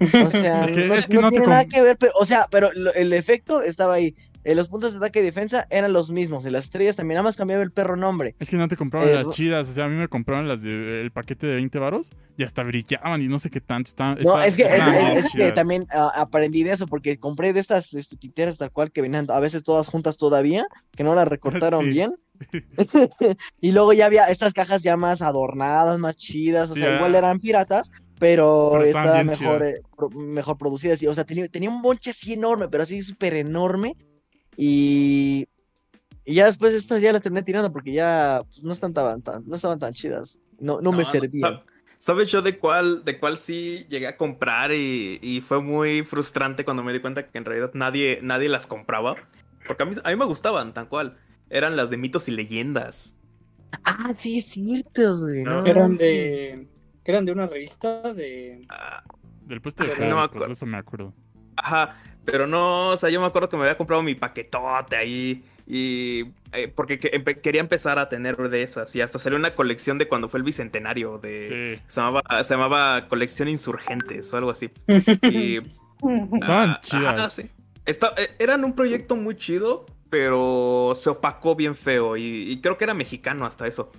O 0.00 0.30
sea, 0.30 0.64
Es 0.66 0.72
que- 0.72 0.86
no, 0.86 0.94
es 0.94 1.06
que 1.08 1.14
no 1.16 1.22
no 1.22 1.28
te 1.30 1.32
tiene 1.36 1.46
nada 1.48 1.64
que 1.64 1.82
ver, 1.82 1.96
pero, 1.98 2.12
o 2.20 2.24
sea, 2.24 2.46
pero 2.50 2.70
lo- 2.74 2.94
el 2.94 3.12
efecto 3.12 3.60
estaba 3.62 3.94
ahí. 3.94 4.14
Eh, 4.44 4.54
los 4.54 4.68
puntos 4.68 4.92
de 4.92 4.98
ataque 4.98 5.20
y 5.20 5.22
defensa 5.22 5.66
eran 5.70 5.92
los 5.92 6.10
mismos. 6.10 6.44
Y 6.46 6.50
las 6.50 6.64
estrellas 6.64 6.96
también, 6.96 7.16
nada 7.16 7.24
más 7.24 7.36
cambiaba 7.36 7.62
el 7.62 7.72
perro 7.72 7.96
nombre. 7.96 8.34
Es 8.38 8.48
que 8.50 8.56
no 8.56 8.68
te 8.68 8.76
compraban 8.76 9.08
Eh, 9.08 9.14
las 9.14 9.30
chidas, 9.30 9.68
o 9.68 9.72
sea, 9.72 9.84
a 9.84 9.88
mí 9.88 9.96
me 9.96 10.08
compraron 10.08 10.48
las 10.48 10.62
del 10.62 11.10
paquete 11.12 11.46
de 11.46 11.54
20 11.56 11.78
varos 11.78 12.10
y 12.36 12.44
hasta 12.44 12.62
brillaban 12.62 13.20
y 13.22 13.28
no 13.28 13.38
sé 13.38 13.50
qué 13.50 13.60
tanto. 13.60 13.88
Estaban, 13.88 14.18
No, 14.22 14.40
es 14.40 14.56
que, 14.56 14.62
es, 14.64 15.30
que 15.32 15.52
también 15.52 15.86
ah, 15.90 16.12
aprendí 16.14 16.62
de 16.62 16.72
eso, 16.72 16.86
porque 16.86 17.18
compré 17.18 17.52
de 17.52 17.60
estas 17.60 17.94
este, 17.94 18.16
tal 18.56 18.70
cual 18.70 18.90
que 18.92 19.02
venían 19.02 19.26
a 19.30 19.40
veces 19.40 19.62
todas 19.62 19.88
juntas 19.88 20.16
todavía, 20.16 20.66
que 20.96 21.04
no 21.04 21.14
las 21.14 21.28
recortaron 21.28 21.84
Sí. 21.84 21.90
bien. 21.90 22.14
y 23.60 23.72
luego 23.72 23.92
ya 23.92 24.06
había 24.06 24.26
estas 24.26 24.52
cajas 24.52 24.82
ya 24.82 24.96
más 24.96 25.22
adornadas, 25.22 25.98
más 25.98 26.16
chidas, 26.16 26.70
o 26.70 26.74
Sí, 26.74 26.80
sea, 26.80 26.96
igual 26.96 27.14
eran 27.14 27.40
piratas, 27.40 27.90
pero, 28.18 28.70
Pero 28.72 29.12
bien 29.14 29.26
mejor, 29.26 29.62
eh, 29.62 29.80
pro- 29.96 30.10
mejor 30.10 30.58
producidas. 30.58 31.02
y, 31.02 31.06
o 31.06 31.14
sea, 31.14 31.24
tenía, 31.24 31.48
tenía 31.48 31.70
un 31.70 31.82
bonche 31.82 32.10
así 32.10 32.32
enorme, 32.32 32.68
pero 32.68 32.82
así 32.82 33.02
súper 33.02 33.34
enorme. 33.34 33.94
Y, 34.60 35.46
y 36.24 36.34
ya 36.34 36.46
después 36.46 36.74
estas 36.74 37.00
ya 37.00 37.12
las 37.12 37.22
terminé 37.22 37.44
tirando 37.44 37.72
porque 37.72 37.92
ya 37.92 38.42
pues, 38.44 38.60
no, 38.62 38.72
están 38.72 38.92
tan, 38.92 39.22
tan- 39.22 39.46
no 39.46 39.54
estaban 39.54 39.78
tan 39.78 39.92
chidas. 39.92 40.40
No, 40.58 40.80
no, 40.80 40.90
me 40.90 41.04
servían. 41.04 41.54
sa- 41.58 41.64
¿Sabes 42.00 42.28
yo 42.28 42.42
de 42.42 42.58
cuál, 42.58 43.04
de 43.04 43.18
cuál 43.20 43.38
sí 43.38 43.86
llegué 43.88 44.08
a 44.08 44.16
comprar 44.16 44.72
y, 44.72 45.18
y 45.22 45.40
fue 45.42 45.60
muy 45.62 46.02
frustrante 46.02 46.64
cuando 46.64 46.82
me 46.82 46.92
di 46.92 47.00
cuenta 47.00 47.28
que 47.28 47.38
en 47.38 47.44
realidad 47.44 47.70
nadie, 47.74 48.18
nadie 48.22 48.48
las 48.48 48.66
compraba? 48.66 49.14
Porque 49.66 49.82
a 49.84 49.86
mí, 49.86 49.92
a 50.02 50.10
mí 50.10 50.16
me 50.16 50.24
gustaban, 50.24 50.74
tal 50.74 50.88
cual. 50.88 51.16
Eran 51.50 51.76
las 51.76 51.88
de 51.90 51.96
mitos 51.96 52.28
y 52.28 52.32
leyendas. 52.32 53.16
Ah, 53.84 54.12
sí, 54.14 54.38
es 54.38 54.46
cierto, 54.46 55.18
güey. 55.20 55.42
No. 55.44 55.62
no 55.62 55.66
Eran 55.66 55.96
de. 55.96 56.66
Eran 57.04 57.24
de 57.24 57.32
una 57.32 57.46
revista 57.46 58.12
de. 58.12 58.60
Ah, 58.68 59.02
Del 59.46 59.60
puesto 59.60 59.82
de 59.84 59.90
no 59.90 59.96
me 59.96 60.04
juegos, 60.06 60.24
acuerdo. 60.24 60.52
eso 60.52 60.66
me 60.66 60.76
acuerdo. 60.76 61.14
Ajá, 61.56 61.96
pero 62.30 62.46
no, 62.46 62.90
o 62.90 62.96
sea, 62.96 63.10
yo 63.10 63.20
me 63.20 63.26
acuerdo 63.26 63.48
que 63.48 63.56
me 63.56 63.62
había 63.64 63.76
comprado 63.76 64.02
mi 64.02 64.14
paquetote 64.14 64.96
ahí 64.96 65.44
y 65.66 66.24
eh, 66.52 66.68
porque 66.74 66.98
que- 66.98 67.12
empe- 67.12 67.40
quería 67.40 67.60
empezar 67.60 67.98
a 67.98 68.08
tener 68.08 68.36
de 68.36 68.62
esas 68.62 68.94
y 68.96 69.00
hasta 69.00 69.18
salió 69.18 69.38
una 69.38 69.54
colección 69.54 69.98
de 69.98 70.08
cuando 70.08 70.28
fue 70.28 70.38
el 70.38 70.44
bicentenario 70.44 71.18
de 71.18 71.76
Sí. 71.78 71.82
se 71.88 72.00
llamaba 72.00 72.42
se 72.42 72.54
llamaba 72.54 73.06
colección 73.08 73.48
insurgentes 73.48 74.32
o 74.32 74.36
algo 74.38 74.50
así 74.50 74.70
y 75.22 75.58
Estaban 76.34 76.70
ah, 76.70 76.80
chidas. 76.80 77.06
ajá, 77.06 77.30
sí. 77.30 77.42
Eh, 77.86 78.30
eran 78.38 78.64
un 78.64 78.74
proyecto 78.74 79.16
muy 79.16 79.36
chido 79.36 79.84
pero 80.10 80.92
se 80.94 81.10
opacó 81.10 81.54
bien 81.54 81.74
feo 81.74 82.16
y, 82.16 82.50
y 82.50 82.60
creo 82.60 82.78
que 82.78 82.84
era 82.84 82.94
mexicano 82.94 83.44
hasta 83.44 83.66
eso 83.66 83.90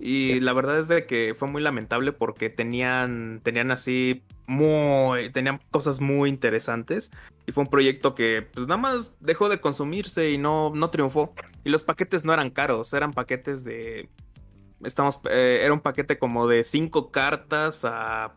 y 0.00 0.40
la 0.40 0.52
verdad 0.52 0.78
es 0.78 0.88
de 0.88 1.06
que 1.06 1.34
fue 1.38 1.48
muy 1.48 1.60
lamentable 1.60 2.12
porque 2.12 2.48
tenían, 2.50 3.40
tenían 3.42 3.70
así 3.72 4.22
muy, 4.48 5.30
tenían 5.30 5.60
cosas 5.70 6.00
muy 6.00 6.30
interesantes 6.30 7.12
y 7.46 7.52
fue 7.52 7.64
un 7.64 7.70
proyecto 7.70 8.14
que 8.14 8.48
pues 8.52 8.66
nada 8.66 8.80
más 8.80 9.12
dejó 9.20 9.48
de 9.48 9.60
consumirse 9.60 10.30
y 10.30 10.38
no, 10.38 10.72
no 10.74 10.90
triunfó. 10.90 11.34
Y 11.64 11.70
los 11.70 11.82
paquetes 11.82 12.24
no 12.24 12.32
eran 12.32 12.50
caros, 12.50 12.92
eran 12.94 13.12
paquetes 13.12 13.62
de, 13.62 14.08
estamos, 14.82 15.20
eh, 15.30 15.60
era 15.62 15.72
un 15.72 15.80
paquete 15.80 16.18
como 16.18 16.48
de 16.48 16.64
cinco 16.64 17.10
cartas 17.10 17.84
a, 17.84 18.32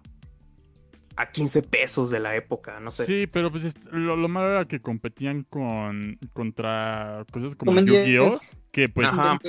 a 1.15 1.31
15 1.31 1.63
pesos 1.63 2.09
de 2.09 2.19
la 2.19 2.35
época, 2.35 2.81
no 2.81 2.91
sé. 2.91 3.05
Sí, 3.05 3.27
pero 3.27 3.49
pues 3.49 3.73
lo, 3.89 4.17
lo 4.17 4.27
malo 4.27 4.51
era 4.51 4.65
que 4.65 4.81
competían 4.81 5.43
con 5.43 6.19
contra 6.33 7.25
cosas 7.31 7.55
como 7.55 7.73
Yu-Gi-Oh! 7.79 8.29
10. 8.29 8.51
Que 8.71 8.89
pues, 8.89 9.09
Ajá. 9.09 9.39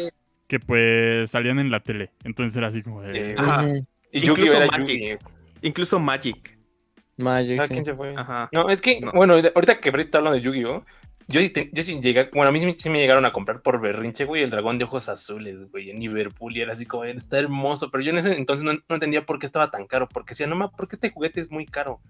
que 0.47 0.61
pues 0.61 1.31
salían 1.31 1.59
en 1.59 1.71
la 1.71 1.81
tele. 1.81 2.13
Entonces 2.23 2.57
era 2.57 2.69
así 2.69 2.83
como 2.83 3.03
de... 3.03 3.33
Eh, 3.33 3.35
Ajá. 3.37 3.67
Y 4.13 4.27
Incluso 4.29 4.57
era 4.57 4.67
Magic. 4.67 5.21
Incluso 5.63 5.99
Magic. 5.99 6.52
Magic, 7.23 7.61
Ah, 7.61 7.67
sí. 7.67 7.73
¿quién 7.73 7.85
se 7.85 7.95
fue? 7.95 8.15
Ajá. 8.17 8.49
No, 8.53 8.69
es 8.69 8.81
que, 8.83 9.01
No. 9.01 9.13
bueno, 9.13 9.35
ahorita 9.35 9.79
que 9.81 9.91
Freddy 9.91 10.05
está 10.07 10.19
hablando 10.19 10.37
de 10.39 10.43
Yu-Gi-Oh! 10.45 10.85
Yo, 11.29 11.41
yo 11.41 11.83
sí 11.85 12.01
llegué, 12.03 12.29
bueno, 12.35 12.49
a 12.49 12.53
mí 12.53 12.75
sí, 12.77 12.91
me 12.91 12.99
llegaron 12.99 13.25
a 13.25 13.33
comprar 13.33 13.63
por 13.63 13.81
berrinche, 13.81 14.25
güey, 14.25 14.43
el 14.43 14.51
dragón 14.51 14.77
de 14.79 14.85
ojos 14.85 15.09
azules, 15.09 15.71
güey, 15.71 15.89
en 15.91 16.01
Liverpool, 16.01 16.55
y 16.57 16.61
era 16.61 16.73
así 16.73 16.85
como, 16.85 17.05
está 17.05 17.39
hermoso, 17.39 17.91
pero 17.91 18.03
yo 18.03 18.11
en 18.11 18.19
ese 18.19 18.37
entonces 18.37 18.65
no, 18.65 18.73
no 18.73 18.95
entendía 18.97 19.25
por 19.25 19.39
qué 19.39 19.47
estaba 19.47 19.71
tan 19.71 19.87
caro, 19.87 20.09
porque 20.09 20.31
decía, 20.33 20.49
no, 20.49 20.57
ma, 20.57 20.71
¿por 20.73 20.89
qué 20.89 20.97
este 20.97 21.11
juguete 21.11 21.41
es 21.41 21.51
muy 21.51 21.65
caro? 21.65 22.01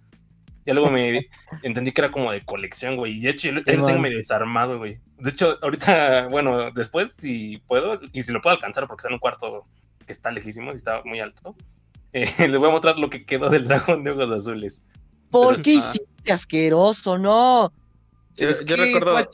Ya 0.64 0.72
luego 0.74 0.90
me 0.90 1.28
entendí 1.62 1.92
que 1.92 2.00
era 2.00 2.10
como 2.10 2.32
de 2.32 2.42
colección, 2.44 2.96
güey, 2.96 3.18
y 3.18 3.20
de 3.20 3.30
hecho 3.30 3.48
yo, 3.48 3.54
lo- 3.56 3.64
yo 3.64 3.76
lo 3.76 3.84
tengo 3.84 3.98
medio 4.00 4.16
desarmado, 4.16 4.78
güey. 4.78 4.98
De 5.18 5.30
hecho, 5.30 5.58
ahorita, 5.62 6.26
bueno, 6.30 6.70
después, 6.72 7.12
si 7.12 7.58
puedo, 7.66 8.00
y 8.12 8.22
si 8.22 8.32
lo 8.32 8.40
puedo 8.40 8.56
alcanzar, 8.56 8.86
porque 8.88 9.00
está 9.02 9.08
en 9.08 9.14
un 9.14 9.20
cuarto 9.20 9.66
que 10.06 10.12
está 10.12 10.30
lejísimo, 10.32 10.72
y 10.72 10.76
está 10.76 11.02
muy 11.04 11.20
alto, 11.20 11.54
eh, 12.14 12.48
les 12.48 12.58
voy 12.58 12.70
a 12.70 12.72
mostrar 12.72 12.98
lo 12.98 13.10
que 13.10 13.24
quedó 13.26 13.50
del 13.50 13.68
dragón 13.68 14.04
de 14.04 14.10
ojos 14.12 14.30
azules. 14.30 14.84
¿Por 15.32 15.62
qué 15.62 15.74
hiciste 15.74 16.32
asqueroso? 16.32 17.18
No. 17.18 17.72
Yo, 18.36 18.48
Es 18.48 18.60
yo 18.60 18.76
que 18.76 18.82
recuerdo. 18.82 19.28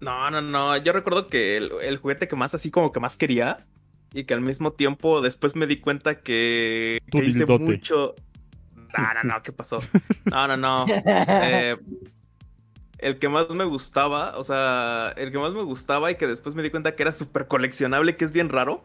No, 0.00 0.30
no, 0.30 0.40
no. 0.40 0.76
Yo 0.76 0.92
recuerdo 0.92 1.26
que 1.26 1.56
el, 1.56 1.72
el 1.82 1.98
juguete 1.98 2.28
que 2.28 2.36
más 2.36 2.54
así 2.54 2.70
como 2.70 2.92
que 2.92 3.00
más 3.00 3.16
quería. 3.16 3.66
Y 4.14 4.24
que 4.24 4.32
al 4.32 4.40
mismo 4.40 4.72
tiempo 4.72 5.20
después 5.20 5.54
me 5.54 5.66
di 5.66 5.80
cuenta 5.80 6.20
que, 6.22 7.00
hice 7.12 7.44
mucho. 7.44 8.14
No, 8.96 9.14
no, 9.14 9.22
no, 9.24 9.42
¿qué 9.42 9.52
pasó? 9.52 9.76
No, 10.24 10.48
no, 10.48 10.56
no. 10.56 10.86
Eh, 11.04 11.76
el 12.98 13.18
que 13.18 13.28
más 13.28 13.50
me 13.50 13.64
gustaba, 13.64 14.38
o 14.38 14.44
sea, 14.44 15.12
el 15.16 15.30
que 15.30 15.38
más 15.38 15.52
me 15.52 15.62
gustaba 15.62 16.10
y 16.10 16.16
que 16.16 16.26
después 16.26 16.54
me 16.54 16.62
di 16.62 16.70
cuenta 16.70 16.94
que 16.94 17.02
era 17.02 17.12
súper 17.12 17.48
coleccionable, 17.48 18.16
que 18.16 18.24
es 18.24 18.32
bien 18.32 18.48
raro, 18.48 18.82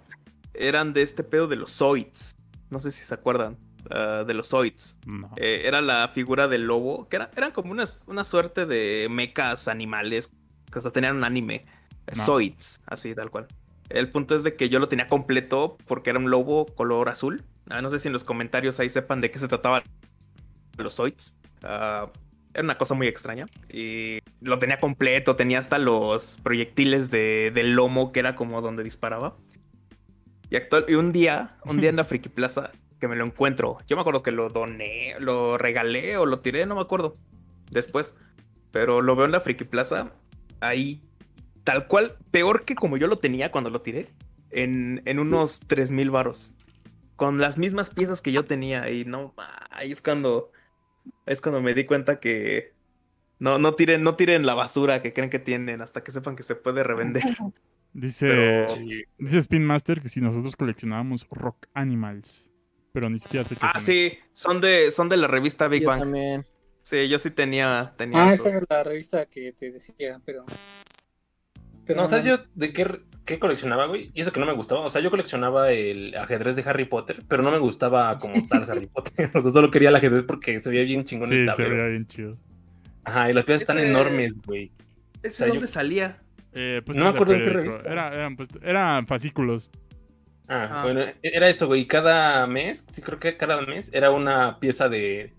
eran 0.54 0.92
de 0.92 1.04
este 1.04 1.24
pedo 1.24 1.48
de 1.48 1.56
los 1.56 1.72
Zoids. 1.72 2.36
No 2.70 2.80
sé 2.80 2.92
si 2.92 3.04
se 3.04 3.14
acuerdan 3.14 3.58
ah, 3.90 4.24
de 4.26 4.34
los 4.34 4.50
Zoids. 4.50 5.00
No. 5.06 5.32
Eh, 5.38 5.64
era 5.66 5.82
la 5.82 6.08
figura 6.10 6.48
del 6.48 6.64
lobo, 6.64 7.08
que 7.10 7.18
era, 7.18 7.32
eran 7.36 7.52
como 7.52 7.72
una, 7.72 7.86
una 8.08 8.24
suerte 8.24 8.66
de 8.66 9.08
mechas 9.10 9.68
animales 9.68 10.32
que 10.72 10.80
hasta 10.80 10.92
tenían 10.92 11.16
un 11.18 11.24
anime. 11.24 11.66
No. 12.16 12.24
Zoids, 12.24 12.82
así 12.86 13.16
tal 13.16 13.30
cual. 13.30 13.48
El 13.90 14.10
punto 14.10 14.36
es 14.36 14.44
de 14.44 14.56
que 14.56 14.70
yo 14.70 14.80
lo 14.80 14.90
tenía 14.90 15.08
completo 15.08 15.78
porque 15.88 16.10
era 16.10 16.20
un 16.20 16.30
lobo 16.30 16.66
color 16.66 17.10
azul. 17.10 17.44
Ah, 17.70 17.82
no 17.82 17.90
sé 17.90 18.00
si 18.00 18.08
en 18.08 18.14
los 18.14 18.24
comentarios 18.24 18.80
ahí 18.80 18.90
sepan 18.90 19.22
de 19.22 19.32
qué 19.32 19.40
se 19.40 19.48
trataba 19.48 19.84
los 20.78 20.96
Zoids. 20.96 21.38
Ah, 21.62 22.10
era 22.54 22.64
una 22.64 22.78
cosa 22.78 22.94
muy 22.94 23.08
extraña. 23.08 23.46
Y 23.70 24.20
lo 24.42 24.60
tenía 24.60 24.80
completo, 24.80 25.36
tenía 25.36 25.60
hasta 25.60 25.78
los 25.80 26.40
proyectiles 26.44 27.10
de, 27.12 27.52
del 27.54 27.74
lomo 27.74 28.12
que 28.12 28.20
era 28.20 28.36
como 28.36 28.62
donde 28.62 28.84
disparaba. 28.84 29.36
Y, 30.50 30.56
actual, 30.56 30.86
y 30.88 30.96
un 30.96 31.12
día, 31.12 31.58
un 31.66 31.78
día 31.78 31.90
en 31.90 31.96
la 31.96 32.04
Friki 32.06 32.30
Plaza, 32.30 32.72
que 33.04 33.10
me 33.10 33.18
lo 33.18 33.26
encuentro. 33.26 33.80
Yo 33.86 33.98
me 33.98 34.02
acuerdo 34.02 34.24
que 34.24 34.32
lo 34.32 34.48
doné, 34.48 35.16
lo 35.20 35.58
regalé 35.58 36.16
o 36.16 36.26
lo 36.26 36.40
tiré, 36.40 36.66
no 36.66 36.76
me 36.76 36.82
acuerdo. 36.82 37.14
Después. 37.70 38.16
Pero 38.72 39.02
lo 39.02 39.18
veo 39.18 39.26
en 39.26 39.34
la 39.34 39.42
Friki 39.42 39.66
Plaza, 39.66 40.10
ahí, 40.62 41.02
tal 41.66 41.88
cual, 41.88 42.16
peor 42.32 42.64
que 42.64 42.76
como 42.76 42.96
yo 42.96 43.08
lo 43.08 43.18
tenía 43.18 43.52
cuando 43.52 43.70
lo 43.70 43.82
tiré, 43.82 44.08
en, 44.52 45.02
en 45.04 45.20
unos 45.20 45.60
3000 45.68 46.10
varos. 46.12 46.54
con 47.18 47.40
las 47.40 47.58
mismas 47.58 47.90
piezas 47.90 48.22
que 48.22 48.32
yo 48.32 48.46
tenía. 48.46 48.90
Y 48.90 49.04
no, 49.04 49.34
ahí 49.70 49.92
es 49.92 50.02
cuando, 50.02 50.52
es 51.26 51.42
cuando 51.42 51.62
me 51.62 51.74
di 51.74 51.86
cuenta 51.86 52.22
que 52.22 52.72
no, 53.38 53.60
no 53.60 53.76
tiren, 53.76 54.02
no 54.02 54.16
tiren 54.16 54.46
la 54.46 54.54
basura 54.54 55.02
que 55.02 55.12
creen 55.12 55.30
que 55.30 55.40
tienen 55.40 55.82
hasta 55.82 56.04
que 56.06 56.12
sepan 56.12 56.38
que 56.38 56.44
se 56.44 56.56
puede 56.56 56.84
revender. 56.84 57.24
Dice, 57.92 58.28
Pero- 58.28 58.66
dice 59.20 59.38
Spin 59.40 59.66
Master 59.66 60.02
que 60.02 60.08
si 60.10 60.22
nosotros 60.22 60.56
coleccionábamos 60.56 61.28
Rock 61.30 61.68
Animals. 61.74 62.50
Pero 62.94 63.10
ni 63.10 63.18
siquiera 63.18 63.44
sé 63.44 63.56
qué 63.56 63.62
Ah, 63.64 63.74
son. 63.74 63.82
sí, 63.82 64.14
son 64.36 64.62
de, 64.62 64.92
son 64.92 65.10
de 65.10 65.18
la 65.18 65.28
revista 65.28 65.68
Big 65.68 65.82
Yo 65.82 65.90
Bang. 65.90 66.00
también. 66.02 66.46
Sí, 66.84 67.08
yo 67.10 67.18
sí 67.18 67.32
tenía, 67.32 67.92
tenía 67.98 68.28
Ah, 68.28 68.34
esos. 68.34 68.46
esa 68.48 68.58
es 68.58 68.64
la 68.70 68.84
revista 68.84 69.26
que 69.26 69.52
te 69.52 69.72
decía, 69.72 70.22
pero. 70.26 70.46
pero 71.86 72.02
No, 72.02 72.08
¿sabes 72.08 72.26
yo 72.26 72.38
de 72.54 72.72
qué, 72.72 73.02
qué 73.26 73.40
coleccionaba, 73.40 73.88
güey? 73.88 74.12
Y 74.14 74.22
eso 74.22 74.32
que 74.32 74.40
no 74.40 74.46
me 74.46 74.54
gustaba. 74.54 74.82
O 74.82 74.90
sea, 74.92 75.02
yo 75.02 75.10
coleccionaba 75.10 75.72
el 75.72 76.14
ajedrez 76.16 76.56
de 76.56 76.64
Harry 76.70 76.86
Potter, 76.86 77.24
pero 77.28 77.42
no 77.42 77.52
me 77.52 77.58
gustaba 77.58 78.20
como 78.20 78.34
tal 78.50 78.70
Harry 78.70 78.86
Potter. 78.88 79.32
O 79.34 79.42
sea, 79.42 79.52
solo 79.52 79.72
quería 79.72 79.90
el 79.90 79.96
ajedrez 79.96 80.24
porque 80.28 80.60
se 80.60 80.70
veía 80.70 80.84
bien 80.84 81.04
chingón 81.04 81.32
el 81.34 81.40
Sí, 81.40 81.46
se 81.46 81.46
tablero. 81.48 81.76
veía 81.76 81.88
bien 81.90 82.06
chido. 82.08 82.38
Ajá, 83.06 83.32
y 83.32 83.34
las 83.34 83.44
piezas 83.46 83.62
están 83.64 83.80
enormes, 83.80 84.42
güey. 84.46 84.72
¿Ese 85.24 85.28
O 85.28 85.32
sea, 85.36 85.48
yo- 85.48 85.54
dónde 85.56 85.68
salía? 85.68 86.20
Eh, 86.56 86.84
pues, 86.86 86.96
No 86.96 87.06
me 87.06 87.10
acuerdo 87.10 87.34
en 87.34 87.42
qué 87.42 87.50
revista. 87.50 87.90
Era- 87.92 88.14
eran, 88.14 88.36
pues, 88.36 88.50
eran 88.62 89.08
fascículos. 89.08 89.72
Ah, 90.54 90.64
Ajá. 90.66 90.84
bueno, 90.84 91.02
era 91.22 91.50
eso, 91.50 91.68
güey. 91.68 91.86
Cada 91.88 92.46
mes, 92.48 92.86
sí 92.92 93.02
creo 93.02 93.20
que 93.20 93.38
cada 93.38 93.62
mes 93.62 93.90
era 93.94 94.12
una 94.12 94.60
pieza 94.60 94.88
de, 94.90 95.34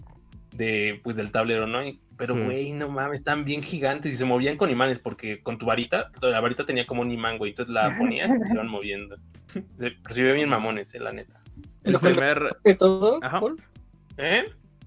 de 0.53 1.01
pues 1.05 1.16
del 1.16 1.31
tablero, 1.31 1.66
¿no? 1.66 1.85
Y- 1.86 2.01
pero, 2.16 2.35
Sí. 2.35 2.41
güey, 2.43 2.73
no 2.73 2.89
mames, 2.91 3.19
están 3.19 3.45
bien 3.45 3.62
gigantes 3.62 4.12
y 4.12 4.16
se 4.16 4.24
movían 4.24 4.57
con 4.57 4.70
imanes 4.70 5.01
porque 5.01 5.43
con 5.43 5.59
tu 5.59 5.66
varita, 5.66 6.11
la 6.23 6.41
varita 6.41 6.65
tenía 6.65 6.86
como 6.86 7.03
un 7.03 7.11
imán, 7.11 7.39
güey. 7.39 7.51
Entonces 7.51 7.73
la 7.74 7.89
ponías 7.99 8.31
y 8.31 8.49
se 8.49 8.55
iban 8.55 8.69
moviendo. 8.69 9.16
Se, 9.77 10.23
veía 10.23 10.35
bien 10.35 10.49
mamones, 10.49 10.95
eh, 10.95 11.01
la 11.01 11.12
neta. 11.12 11.41
El 11.82 11.93
¿Lo 11.93 11.99
primer. 12.01 12.39
juntaste 12.39 12.74
todo, 12.77 13.19
Ajá. 13.23 13.41
Paul? 13.41 13.62
¿Eh? 14.16 14.45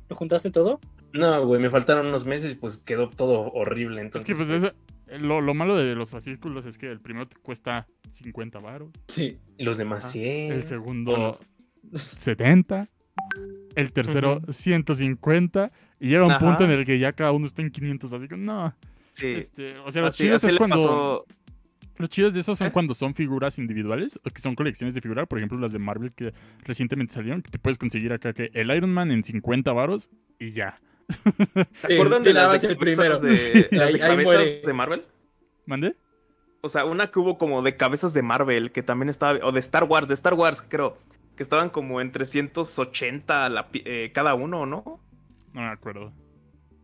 ¿Lo 0.10 0.16
juntaste 0.16 0.52
todo? 0.52 0.80
No, 1.14 1.46
güey, 1.46 1.62
me 1.62 1.70
faltaron 1.70 2.06
unos 2.08 2.26
meses 2.26 2.54
y 2.54 2.56
pues 2.56 2.78
quedó 2.78 3.10
todo 3.10 3.52
horrible. 3.54 4.00
Es 4.02 4.06
Entonces, 4.06 4.28
que 4.30 4.36
pues, 4.36 4.48
pues, 4.48 4.64
eso- 4.64 4.78
lo, 5.20 5.42
lo 5.42 5.54
malo 5.54 5.76
de 5.78 5.96
los 5.96 6.12
fascículos 6.12 6.66
es 6.66 6.78
que 6.78 6.92
el 6.92 7.00
primero 7.00 7.28
te 7.28 7.38
cuesta 7.38 7.88
50 8.12 8.60
baros. 8.60 8.90
Sí. 9.08 9.38
los 9.58 9.78
demás 9.78 10.12
100. 10.12 10.52
El 10.54 10.64
segundo 10.64 11.12
Bueno. 11.12 12.02
70. 12.18 12.90
El 13.76 13.92
tercero 13.94 14.42
150. 14.50 15.72
Y 16.00 16.10
llega 16.10 16.26
un 16.26 16.32
Ajá. 16.32 16.40
punto 16.40 16.66
en 16.66 16.72
el 16.72 16.86
que 16.86 17.00
ya 17.00 17.14
cada 17.14 17.32
uno 17.32 17.46
está 17.46 17.62
en 17.62 17.72
500. 17.72 18.14
Así 18.14 18.28
que 18.28 18.38
no. 18.38 18.76
Sí. 19.14 19.28
Este, 19.28 19.78
o 19.80 19.92
sea, 19.92 20.04
los 20.04 20.16
chidos 20.16 20.44
es 20.44 20.56
cuando. 20.56 20.76
pasó- 20.76 21.26
Los 21.98 22.10
chidos 22.10 22.34
de 22.36 22.42
esos 22.42 22.58
son 22.58 22.68
¿Eh? 22.68 22.72
cuando 22.72 22.94
son 22.94 23.16
figuras 23.16 23.58
individuales, 23.58 24.20
o 24.24 24.30
que 24.30 24.40
son 24.42 24.54
colecciones 24.54 24.94
de 24.94 25.02
figuras, 25.02 25.26
por 25.28 25.40
ejemplo 25.40 25.58
las 25.58 25.72
de 25.72 25.80
Marvel 25.80 26.12
que 26.14 26.32
recientemente 26.64 27.16
salieron, 27.16 27.42
que 27.42 27.50
te 27.50 27.58
puedes 27.58 27.80
conseguir 27.80 28.14
acá 28.14 28.34
que 28.34 28.52
el 28.54 28.70
Iron 28.76 28.92
Man 28.94 29.10
en 29.12 29.24
50 29.24 29.74
varos 29.74 30.12
y 30.38 30.52
ya. 30.52 30.80
¿Se 31.10 31.94
acuerdan 31.94 32.24
de 32.24 32.34
las 32.34 32.64
el 32.64 32.76
cabezas 32.78 32.78
primero. 32.78 33.20
de, 33.20 33.38
Sí, 33.38 33.66
las 33.72 33.88
ahí- 33.90 33.94
de 33.98 34.04
ahí 34.04 34.10
cabezas 34.10 34.26
muere. 34.26 34.62
de 34.66 34.74
Marvel? 34.74 35.06
¿Mande? 35.66 35.96
O 36.62 36.70
sea, 36.70 36.86
una 36.86 37.12
que 37.12 37.20
hubo 37.20 37.38
como 37.38 37.62
de 37.62 37.78
cabezas 37.78 38.14
de 38.14 38.22
Marvel, 38.24 38.72
que 38.72 38.84
también 38.84 39.10
estaba, 39.10 39.40
o 39.46 39.52
de 39.52 39.60
Star 39.60 39.84
Wars, 39.86 40.08
de 40.08 40.14
Star 40.16 40.34
Wars, 40.34 40.64
creo, 40.68 40.98
que 41.36 41.44
estaban 41.44 41.70
como 41.70 42.02
en 42.02 42.12
380 42.12 43.48
la, 43.50 43.68
eh, 43.74 44.12
cada 44.14 44.34
uno, 44.34 44.66
¿no? 44.66 45.00
No 45.54 45.62
me 45.62 45.68
acuerdo. 45.68 46.12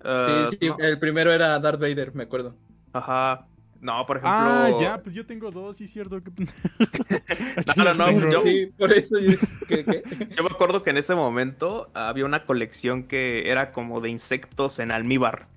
Ah, 0.04 0.48
Sí, 0.50 0.58
sí, 0.62 0.68
no. 0.70 0.78
el 0.80 1.00
primero 1.00 1.32
era 1.34 1.60
Darth 1.60 1.80
Vader, 1.82 2.14
me 2.14 2.24
acuerdo. 2.24 2.56
Ajá. 2.94 3.48
No, 3.84 4.06
por 4.08 4.16
ejemplo. 4.18 4.32
Ah, 4.40 4.70
ya, 4.80 4.98
pues 5.04 5.14
yo 5.14 5.26
tengo 5.26 5.52
dos, 5.52 5.76
sí, 5.76 5.88
cierto. 5.90 6.22
No, 7.78 7.94
no, 7.94 8.12
no, 8.12 8.32
yo- 8.32 8.40
Sí, 8.40 8.70
por 8.78 8.92
eso 8.94 9.20
yo 9.20 9.32
dije, 9.32 9.48
¿qué, 9.68 9.84
qué? 9.86 10.04
Yo 10.38 10.44
me 10.44 10.50
acuerdo 10.50 10.84
que 10.84 10.90
en 10.92 10.98
ese 10.98 11.16
momento 11.16 11.90
había 11.94 12.26
una 12.26 12.46
colección 12.46 13.04
que 13.04 13.50
era 13.52 13.72
como 13.74 14.00
de 14.02 14.10
insectos 14.10 14.80
en 14.80 14.92
almíbar. 14.92 15.48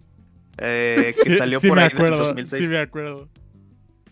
eh, 0.59 1.15
que 1.25 1.31
Sí, 1.33 1.37
salió 1.39 1.61
sí 1.61 1.69
por 1.69 1.79
ahí 1.79 1.87
en 1.87 1.91
el 1.93 1.97
acuerdo, 1.99 2.25
2006. 2.27 2.63
sí 2.65 2.69
me 2.71 2.79
acuerdo. 2.79 3.29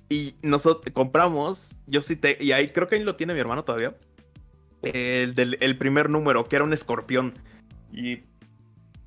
Y 0.09 0.35
nosotros 0.43 0.93
compramos, 0.95 1.79
yo 1.87 2.01
sí 2.01 2.15
te, 2.15 2.37
y 2.41 2.53
ahí 2.53 2.69
creo 2.69 2.87
que 2.89 2.95
ahí 2.97 3.03
lo 3.03 3.17
tiene 3.17 3.35
mi 3.35 3.41
hermano 3.41 3.65
todavía. 3.65 3.95
El 4.83 5.35
del 5.35 5.57
el 5.61 5.77
primer 5.79 6.09
número, 6.11 6.45
que 6.45 6.57
era 6.57 6.65
un 6.65 6.73
escorpión. 6.73 7.35
Y 7.93 8.19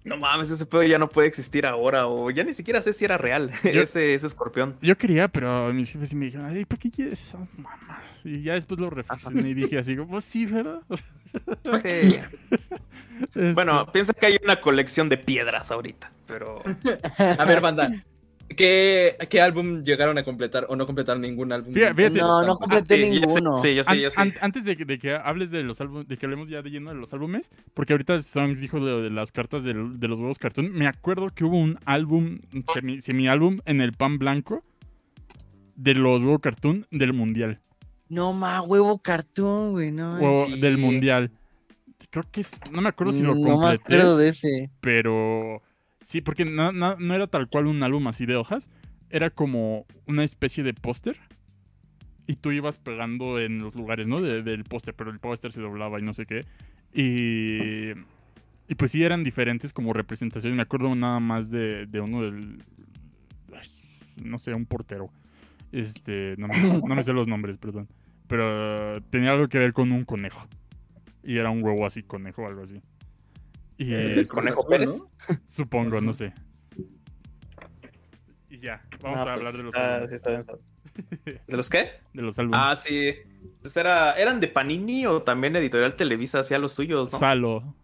no 0.07 0.17
mames, 0.17 0.49
ese 0.49 0.65
pedo 0.65 0.84
ya 0.84 0.97
no 0.97 1.09
puede 1.09 1.27
existir 1.27 1.65
ahora, 1.65 2.07
o 2.07 2.31
ya 2.31 2.43
ni 2.43 2.53
siquiera 2.53 2.81
sé 2.81 2.93
si 2.93 3.05
era 3.05 3.17
real, 3.17 3.51
Yo- 3.63 3.81
ese, 3.81 4.13
ese 4.13 4.27
escorpión. 4.27 4.75
Yo 4.81 4.97
quería, 4.97 5.27
pero 5.27 5.71
mis 5.73 5.91
jefes 5.91 6.09
sí 6.09 6.15
me 6.15 6.25
dijeron, 6.25 6.47
ay, 6.47 6.65
¿para 6.65 6.79
qué 6.79 6.89
quieres 6.91 7.21
esa 7.21 7.38
mamá? 7.38 8.01
Y 8.23 8.41
ya 8.41 8.53
después 8.53 8.79
lo 8.79 8.89
reflexioné 8.89 9.49
y 9.49 9.53
dije 9.53 9.77
así, 9.77 9.95
pues 9.95 10.25
sí, 10.25 10.45
¿verdad? 10.45 10.81
Sí. 11.84 12.19
Este, 13.21 13.53
Bueno, 13.53 13.91
piensa 13.91 14.13
que 14.13 14.25
hay 14.27 14.38
una 14.43 14.61
colección 14.61 15.09
de 15.09 15.17
piedras 15.17 15.71
ahorita, 15.71 16.11
pero 16.25 16.63
A 17.39 17.45
ver, 17.45 17.61
banda. 17.61 17.91
¿Qué, 18.57 19.15
¿Qué 19.29 19.39
álbum 19.39 19.84
llegaron 19.84 20.17
a 20.17 20.23
completar 20.25 20.65
o 20.67 20.75
no 20.75 20.85
completaron 20.85 21.21
ningún 21.21 21.51
álbum? 21.53 21.73
Fíjate- 21.73 21.93
fíjate- 21.95 22.19
No, 22.19 22.43
no 22.45 22.53
Ah, 22.53 22.55
completé 22.59 22.95
sí, 22.95 23.01
yo 23.01 23.05
sé- 23.05 23.19
ninguno. 23.21 23.57
sí, 23.59 23.75
yo 23.75 23.84
sí, 23.85 23.89
An- 23.91 23.97
yo 23.99 24.11
sí. 24.11 24.15
an- 24.19 24.34
antes 24.41 24.65
de 24.65 24.75
que, 24.75 24.84
de 24.84 24.99
que 24.99 25.15
hables 25.15 25.51
de 25.51 25.63
los 25.63 25.79
álbumes, 25.79 26.07
de 26.07 26.17
que 26.17 26.25
hablemos 26.25 26.49
ya 26.49 26.61
de 26.61 26.69
lleno 26.71 26.89
de 26.89 26.97
los 26.97 27.13
álbumes, 27.13 27.49
porque 27.73 27.93
ahorita 27.93 28.19
Songs 28.21 28.59
dijo 28.59 28.79
lo 28.79 29.01
de 29.01 29.09
las 29.11 29.31
cartas 29.31 29.63
de 29.63 29.73
los 29.73 30.19
huevos 30.19 30.39
cartoon, 30.39 30.71
me 30.73 30.88
acuerdo 30.88 31.29
que 31.34 31.45
hubo 31.45 31.57
un 31.57 31.77
álbum, 31.85 32.39
un 32.53 32.65
semi, 32.73 32.99
semi-álbum 32.99 33.59
en 33.65 33.79
el 33.79 33.93
pan 33.93 34.17
blanco 34.17 34.63
de 35.75 35.93
los 35.93 36.23
huevos 36.23 36.41
cartoon 36.41 36.85
del 36.91 37.13
mundial. 37.13 37.59
No 38.09 38.34
más 38.34 38.63
huevo 38.65 38.99
cartoon, 38.99 39.71
güey, 39.71 39.91
no. 39.91 40.17
Huevo- 40.19 40.47
sí. 40.47 40.59
Del 40.59 40.77
mundial. 40.77 41.29
Creo 42.09 42.23
que 42.31 42.41
es, 42.41 42.51
no 42.71 42.81
me 42.81 42.89
acuerdo 42.89 43.11
si 43.11 43.21
lo 43.21 43.35
no 43.35 43.41
me 43.41 43.51
completé, 43.51 43.84
acuerdo 43.84 44.17
de 44.17 44.29
ese. 44.29 44.69
pero 44.81 45.61
sí, 46.07 46.21
porque 46.21 46.45
no, 46.45 46.71
era 47.13 47.27
tal 47.27 47.49
cual 47.49 47.67
un 47.67 47.84
álbum 47.84 48.07
así 48.07 48.25
de 48.25 48.38
hojas, 48.38 48.69
era 49.09 49.29
como 49.29 49.85
una 50.05 50.23
especie 50.23 50.63
de 50.63 50.73
póster. 50.73 51.17
Y 52.27 52.38
tú 52.38 52.51
ibas 52.51 52.77
pegando 52.77 53.39
en 53.39 53.59
los 53.59 53.75
lugares, 53.75 54.07
¿no? 54.07 54.21
De- 54.21 54.41
del 54.41 54.63
póster, 54.63 54.93
pero 54.93 55.11
el 55.11 55.19
póster 55.19 55.51
se 55.51 55.61
doblaba 55.61 55.99
y 55.99 56.03
no 56.03 56.13
sé 56.13 56.25
qué. 56.25 56.45
Y, 56.93 57.93
pues 58.75 58.91
sí, 58.91 59.03
eran 59.03 59.23
diferentes 59.25 59.73
como 59.73 59.91
representaciones. 59.93 60.55
Me 60.55 60.63
acuerdo 60.63 60.95
nada 60.95 61.19
más 61.19 61.51
de, 61.51 61.88
uno 62.01 62.23
del... 62.23 62.63
no 64.23 64.39
sé, 64.39 64.53
un 64.53 64.65
portero. 64.65 65.09
Este, 65.73 66.35
no 66.38 66.47
me, 66.47 66.55
no 66.88 66.95
me 66.95 67.03
sé 67.03 67.11
los 67.11 67.27
nombres, 67.27 67.57
perdón. 67.57 67.88
Pero 68.27 69.01
tenía 69.09 69.31
algo 69.31 69.47
que 69.49 69.59
ver 69.59 69.73
con 69.73 69.91
un 69.91 70.05
conejo. 70.05 70.47
Y 71.23 71.38
era 71.38 71.49
un 71.49 71.63
huevo 71.63 71.85
así, 71.85 72.03
conejo 72.03 72.43
o 72.43 72.47
algo 72.47 72.63
así. 72.63 72.81
Y 73.78 73.94
El 73.94 74.28
Conejo 74.28 74.68
Pérez. 74.68 75.04
Supongo, 75.48 76.02
no 76.02 76.14
sé. 76.14 76.34
Y 78.49 78.60
ya, 78.60 78.82
vamos 79.02 79.20
Ah, 79.20 79.22
a 79.22 79.26
pues 79.26 79.38
hablar 79.38 79.54
de 79.54 79.64
los 79.64 79.76
álbumes. 79.76 80.10
sí 80.10 80.16
está 80.16 80.30
bien, 80.30 80.40
está- 80.41 80.58
¿De 81.48 81.58
los 81.58 81.70
qué? 81.70 81.90
De 82.14 82.22
los 82.24 82.40
álbumes. 82.40 82.62
Ah, 82.64 82.76
sí. 82.76 83.14
Pues 83.62 83.76
era, 83.78 84.14
¿Eran 84.14 84.40
de 84.40 84.48
Panini 84.48 85.06
o 85.06 85.22
también 85.22 85.56
Editorial 85.56 85.95
Televisa 85.95 86.40
hacía 86.40 86.58
los 86.58 86.74
suyos, 86.74 87.12
no? 87.14 87.20
Salo. 87.20 87.76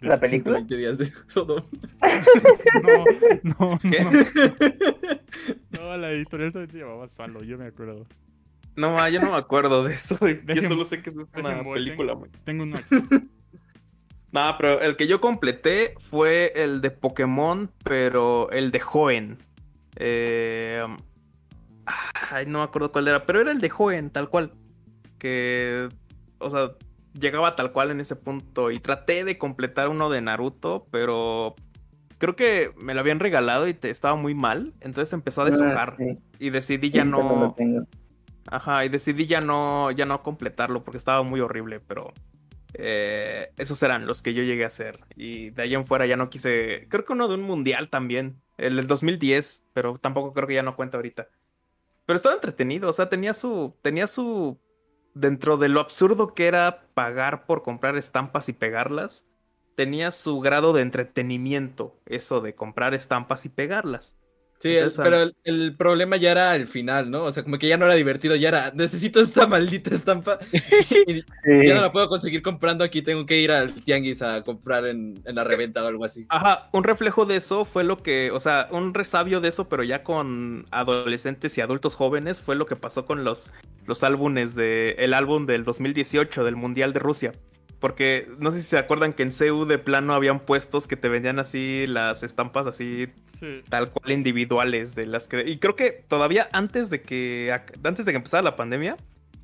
¿La 0.00 0.16
De- 0.16 0.20
película? 0.28 0.58
120 0.58 0.76
días 0.76 0.98
de 0.98 1.06
Sodom. 1.26 1.64
No, 3.42 3.70
no, 3.70 3.78
¿Qué? 3.80 4.04
no. 4.04 4.10
No, 5.80 5.96
la 5.96 6.10
editorial 6.12 6.52
también 6.52 6.70
se 6.70 6.78
llamaba 6.78 7.08
Salo, 7.08 7.42
yo 7.42 7.58
me 7.58 7.66
acuerdo. 7.66 8.06
No, 8.76 8.92
ma, 8.92 9.08
yo 9.10 9.20
no 9.20 9.32
me 9.32 9.36
acuerdo 9.38 9.82
de 9.82 9.94
eso. 9.94 10.16
Yo 10.28 10.62
solo 10.68 10.84
sé 10.84 11.02
que 11.02 11.10
es 11.10 11.16
una 11.16 11.26
película, 11.26 12.12
tengo- 12.12 12.18
güey. 12.20 12.30
Tengo 12.44 12.62
una. 12.62 12.80
No, 14.32 14.54
pero 14.58 14.80
el 14.80 14.96
que 14.96 15.06
yo 15.06 15.20
completé 15.20 15.94
fue 16.10 16.52
el 16.54 16.80
de 16.80 16.90
Pokémon, 16.90 17.70
pero 17.82 18.50
el 18.50 18.70
de 18.70 18.80
Joen. 18.80 19.38
Eh, 19.96 20.84
ay, 22.30 22.46
no 22.46 22.58
me 22.58 22.64
acuerdo 22.64 22.92
cuál 22.92 23.08
era, 23.08 23.24
pero 23.24 23.40
era 23.40 23.52
el 23.52 23.60
de 23.60 23.70
Joen, 23.70 24.10
tal 24.10 24.28
cual. 24.28 24.52
Que, 25.18 25.88
o 26.38 26.50
sea, 26.50 26.72
llegaba 27.18 27.56
tal 27.56 27.72
cual 27.72 27.90
en 27.90 28.00
ese 28.00 28.16
punto. 28.16 28.70
Y 28.70 28.78
traté 28.78 29.24
de 29.24 29.38
completar 29.38 29.88
uno 29.88 30.10
de 30.10 30.20
Naruto, 30.20 30.86
pero 30.90 31.54
creo 32.18 32.36
que 32.36 32.72
me 32.76 32.94
lo 32.94 33.00
habían 33.00 33.20
regalado 33.20 33.66
y 33.66 33.74
te, 33.74 33.88
estaba 33.88 34.14
muy 34.14 34.34
mal. 34.34 34.74
Entonces 34.80 35.12
empezó 35.14 35.42
a 35.42 35.46
deshojar. 35.46 35.94
Ah, 35.94 35.96
sí. 35.98 36.18
Y 36.38 36.50
decidí 36.50 36.90
ya 36.90 37.04
Sí, 37.04 37.08
no. 37.08 37.56
Ajá, 38.50 38.84
y 38.84 38.88
decidí 38.88 39.26
ya 39.26 39.40
no, 39.40 39.90
ya 39.90 40.06
no 40.06 40.22
completarlo 40.22 40.82
porque 40.82 40.96
estaba 40.96 41.22
muy 41.22 41.40
horrible, 41.40 41.80
pero 41.80 42.14
eh, 42.74 43.52
esos 43.56 43.82
eran 43.82 44.06
los 44.06 44.22
que 44.22 44.34
yo 44.34 44.42
llegué 44.42 44.64
a 44.64 44.68
hacer. 44.68 45.00
Y 45.16 45.50
de 45.50 45.62
ahí 45.62 45.74
en 45.74 45.86
fuera 45.86 46.06
ya 46.06 46.16
no 46.16 46.30
quise. 46.30 46.86
Creo 46.88 47.04
que 47.04 47.12
uno 47.12 47.28
de 47.28 47.34
un 47.34 47.42
mundial 47.42 47.88
también, 47.88 48.40
el 48.56 48.76
del 48.76 48.86
2010, 48.86 49.66
pero 49.72 49.98
tampoco 49.98 50.32
creo 50.32 50.48
que 50.48 50.54
ya 50.54 50.62
no 50.62 50.76
cuenta 50.76 50.98
ahorita. 50.98 51.28
Pero 52.06 52.16
estaba 52.16 52.34
entretenido, 52.34 52.88
o 52.88 52.92
sea, 52.92 53.08
tenía 53.08 53.34
su. 53.34 53.74
Tenía 53.82 54.06
su. 54.06 54.58
Dentro 55.14 55.56
de 55.56 55.68
lo 55.68 55.80
absurdo 55.80 56.34
que 56.34 56.46
era 56.46 56.86
pagar 56.94 57.44
por 57.46 57.62
comprar 57.62 57.96
estampas 57.96 58.48
y 58.48 58.52
pegarlas, 58.52 59.28
tenía 59.74 60.10
su 60.10 60.38
grado 60.40 60.72
de 60.72 60.82
entretenimiento, 60.82 61.98
eso 62.06 62.40
de 62.40 62.54
comprar 62.54 62.94
estampas 62.94 63.44
y 63.46 63.48
pegarlas. 63.48 64.16
Sí, 64.60 64.76
Entonces, 64.76 65.00
pero 65.02 65.22
el, 65.22 65.36
el 65.44 65.76
problema 65.76 66.16
ya 66.16 66.32
era 66.32 66.56
el 66.56 66.66
final, 66.66 67.10
¿no? 67.10 67.22
O 67.24 67.32
sea, 67.32 67.44
como 67.44 67.58
que 67.58 67.68
ya 67.68 67.76
no 67.76 67.84
era 67.86 67.94
divertido, 67.94 68.34
ya 68.34 68.48
era, 68.48 68.72
necesito 68.74 69.20
esta 69.20 69.46
maldita 69.46 69.94
estampa 69.94 70.38
y 71.06 71.22
Sí. 71.44 71.66
ya 71.66 71.74
no 71.74 71.80
la 71.80 71.92
puedo 71.92 72.08
conseguir 72.08 72.42
comprando 72.42 72.82
aquí, 72.84 73.02
tengo 73.02 73.24
que 73.26 73.38
ir 73.40 73.52
al 73.52 73.74
tianguis 73.84 74.20
a 74.22 74.42
comprar 74.42 74.86
en, 74.86 75.22
en 75.24 75.34
la 75.36 75.44
reventa 75.44 75.84
o 75.84 75.86
algo 75.86 76.04
así. 76.04 76.26
Ajá, 76.30 76.68
un 76.72 76.84
reflejo 76.84 77.24
de 77.24 77.36
eso 77.36 77.64
fue 77.64 77.84
lo 77.84 78.02
que, 78.02 78.30
o 78.32 78.40
sea, 78.40 78.68
un 78.70 78.92
resabio 78.92 79.40
de 79.40 79.48
eso, 79.48 79.68
pero 79.68 79.82
ya 79.82 80.02
con 80.04 80.66
adolescentes 80.70 81.56
y 81.56 81.62
adultos 81.62 81.94
jóvenes, 81.94 82.40
fue 82.42 82.54
lo 82.54 82.66
que 82.66 82.76
pasó 82.76 83.06
con 83.06 83.24
los, 83.24 83.52
los 83.86 84.02
álbumes 84.04 84.54
de, 84.54 84.90
el 84.98 85.14
álbum 85.14 85.46
del 85.46 85.64
2018 85.64 86.44
del 86.44 86.56
Mundial 86.56 86.92
de 86.92 86.98
Rusia. 87.00 87.32
Porque 87.80 88.28
no 88.38 88.50
sé 88.50 88.60
si 88.60 88.66
se 88.68 88.78
acuerdan 88.78 89.12
que 89.12 89.22
en 89.22 89.30
CU 89.30 89.64
de 89.64 89.78
plano 89.78 90.14
habían 90.14 90.40
puestos 90.40 90.86
que 90.86 90.96
te 90.96 91.08
vendían 91.08 91.38
así 91.38 91.86
las 91.86 92.22
estampas 92.22 92.66
así 92.66 93.08
Sí. 93.38 93.62
tal 93.68 93.90
cual 93.92 94.10
individuales 94.10 94.96
de 94.96 95.06
las 95.06 95.28
que 95.28 95.48
y 95.48 95.58
creo 95.58 95.76
que 95.76 96.04
todavía 96.08 96.48
antes 96.52 96.90
de 96.90 97.02
que 97.02 97.56
antes 97.84 98.04
de 98.04 98.10
que 98.12 98.16
empezara 98.16 98.42
la 98.42 98.56
pandemia 98.56 98.96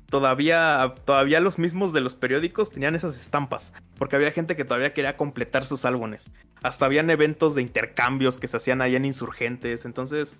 todavía 0.09 0.95
todavía 1.05 1.39
los 1.39 1.57
mismos 1.59 1.93
de 1.93 2.01
los 2.01 2.13
periódicos 2.15 2.71
tenían 2.71 2.95
esas 2.95 3.19
estampas 3.19 3.73
porque 3.97 4.17
había 4.17 4.31
gente 4.31 4.55
que 4.57 4.65
todavía 4.65 4.93
quería 4.93 5.15
completar 5.17 5.65
sus 5.65 5.85
álbumes 5.85 6.29
hasta 6.61 6.85
habían 6.85 7.09
eventos 7.09 7.55
de 7.55 7.61
intercambios 7.61 8.37
que 8.37 8.47
se 8.47 8.57
hacían 8.57 8.81
allá 8.81 8.97
en 8.97 9.05
insurgentes 9.05 9.85
entonces 9.85 10.37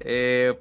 eh, 0.00 0.58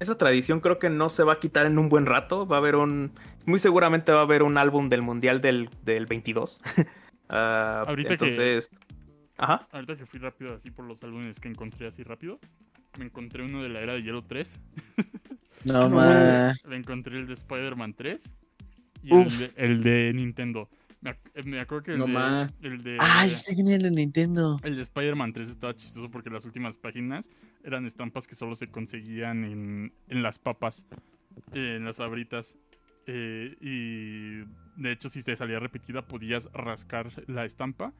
esa 0.00 0.18
tradición 0.18 0.60
creo 0.60 0.78
que 0.78 0.90
no 0.90 1.08
se 1.10 1.22
va 1.24 1.34
a 1.34 1.38
quitar 1.40 1.66
en 1.66 1.78
un 1.78 1.88
buen 1.88 2.06
rato. 2.06 2.46
Va 2.46 2.56
a 2.56 2.58
haber 2.58 2.76
un 2.76 3.12
muy 3.46 3.58
seguramente 3.58 4.10
va 4.12 4.20
a 4.20 4.22
haber 4.22 4.42
un 4.42 4.56
álbum 4.58 4.88
del 4.88 5.02
mundial 5.02 5.40
del, 5.40 5.68
del 5.82 6.06
22 6.06 6.62
Ah, 7.28 7.84
Ahorita 7.88 8.08
que- 8.08 8.14
entonces 8.14 8.70
ajá. 9.38 9.66
Ahorita 9.72 9.96
que 9.96 10.04
fui 10.06 10.20
rápido 10.20 10.54
así 10.54 10.70
por 10.70 10.84
los 10.84 11.02
álbumes 11.04 11.40
que 11.40 11.48
encontré 11.48 11.86
así 11.86 12.02
rápido, 12.02 12.38
me 12.98 13.06
encontré 13.06 13.42
uno 13.42 13.62
de 13.62 13.68
la 13.70 13.80
era 13.80 13.94
de 13.94 14.02
hielo 14.02 14.22
3, 14.22 14.60
No 15.64 15.88
ma. 15.90 16.52
me 16.68 16.76
encontré 16.76 17.18
el 17.18 17.26
de 17.26 17.32
Spider-Man 17.32 17.94
3 17.94 18.34
y 19.02 19.14
el 19.14 19.38
de, 19.38 19.52
el 19.56 19.82
de 19.82 20.12
Nintendo. 20.14 20.68
Me, 21.04 21.10
eh, 21.34 21.42
me 21.44 21.60
acuerdo 21.60 21.84
que 21.84 21.92
el 21.92 21.98
No 21.98 22.06
de, 22.06 22.12
el 22.62 22.82
de, 22.82 22.96
Ay, 22.98 23.30
este 23.30 23.54
genial 23.54 23.82
de 23.82 23.90
Nintendo. 23.90 24.58
el 24.64 24.74
de 24.74 24.82
Spider-Man 24.82 25.32
3 25.34 25.50
estaba 25.50 25.74
chistoso 25.76 26.10
porque 26.10 26.30
las 26.30 26.44
últimas 26.46 26.78
páginas 26.78 27.28
eran 27.62 27.84
estampas 27.84 28.26
que 28.26 28.34
solo 28.34 28.54
se 28.56 28.68
conseguían 28.68 29.44
en, 29.44 29.92
en 30.08 30.22
las 30.22 30.38
papas, 30.38 30.86
en 31.52 31.84
las 31.84 32.00
abritas. 32.00 32.56
eh, 33.06 33.54
y 33.60 34.80
de 34.80 34.92
hecho, 34.92 35.08
si 35.10 35.22
te 35.22 35.36
salía 35.36 35.60
repetida, 35.60 36.02
podías 36.08 36.50
rascar 36.52 37.12
la 37.28 37.44
estampa 37.44 37.92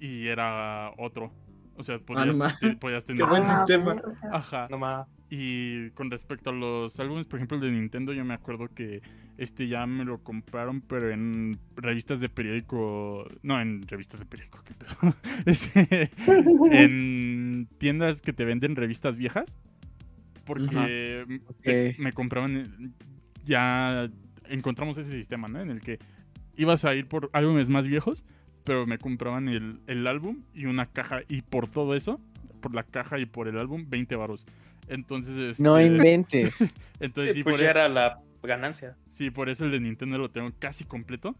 y 0.00 0.28
era 0.28 0.92
otro. 0.96 1.32
O 1.78 1.82
sea, 1.84 1.98
podías, 2.00 2.58
te- 2.58 2.76
podías 2.76 3.04
Qué 3.04 3.14
tener. 3.14 3.26
buen 3.28 3.46
sistema. 3.46 3.96
Ajá. 4.32 4.66
no 4.68 5.06
Y 5.30 5.90
con 5.90 6.10
respecto 6.10 6.50
a 6.50 6.52
los 6.52 6.98
álbumes, 6.98 7.26
por 7.26 7.38
ejemplo, 7.38 7.56
el 7.56 7.62
de 7.62 7.70
Nintendo, 7.70 8.12
yo 8.12 8.24
me 8.24 8.34
acuerdo 8.34 8.68
que 8.74 9.00
este 9.36 9.68
ya 9.68 9.86
me 9.86 10.04
lo 10.04 10.18
compraron, 10.24 10.80
pero 10.80 11.10
en 11.10 11.58
revistas 11.76 12.18
de 12.20 12.28
periódico. 12.28 13.26
No, 13.42 13.60
en 13.60 13.86
revistas 13.86 14.18
de 14.20 14.26
periódico, 14.26 14.60
qué 14.64 14.74
pedo. 14.74 15.14
Este, 15.46 16.10
en 16.72 17.68
tiendas 17.78 18.20
que 18.22 18.32
te 18.32 18.44
venden 18.44 18.74
revistas 18.76 19.16
viejas. 19.16 19.56
Porque 20.44 21.26
te- 21.62 21.94
me 21.98 22.12
compraban. 22.12 22.56
eh, 22.56 23.04
Ya 23.44 24.10
encontramos 24.48 24.96
ese 24.98 25.12
sistema, 25.12 25.46
¿no? 25.48 25.60
En 25.60 25.70
el 25.70 25.80
que 25.80 25.98
ibas 26.56 26.84
a 26.84 26.94
ir 26.94 27.06
por 27.06 27.30
álbumes 27.32 27.68
más 27.68 27.86
viejos, 27.86 28.24
pero 28.68 28.86
me 28.86 28.98
compraban 28.98 29.48
el, 29.48 29.80
el 29.86 30.06
álbum 30.06 30.42
y 30.54 30.66
una 30.66 30.86
caja. 30.86 31.22
Y 31.28 31.40
por 31.42 31.68
todo 31.68 31.94
eso, 31.94 32.20
por 32.60 32.74
la 32.74 32.82
caja 32.82 33.18
y 33.18 33.24
por 33.26 33.48
el 33.48 33.58
álbum, 33.58 33.86
20 33.88 34.14
varos. 34.16 34.46
Entonces, 34.88 35.58
No 35.58 35.78
este, 35.78 35.96
inventes. 35.96 36.58
entonces 37.00 37.34
sí, 37.34 37.42
pues 37.42 37.54
por, 37.54 37.60
ya 37.62 37.68
e- 37.68 37.70
era 37.70 37.88
la 37.88 38.20
ganancia 38.42 38.96
sí, 39.10 39.30
por 39.30 39.48
eso 39.48 39.64
el 39.64 39.72
de 39.72 39.80
Nintendo 39.80 40.16
lo 40.18 40.30
tengo 40.30 40.50
casi 40.58 40.84
completo. 40.84 41.34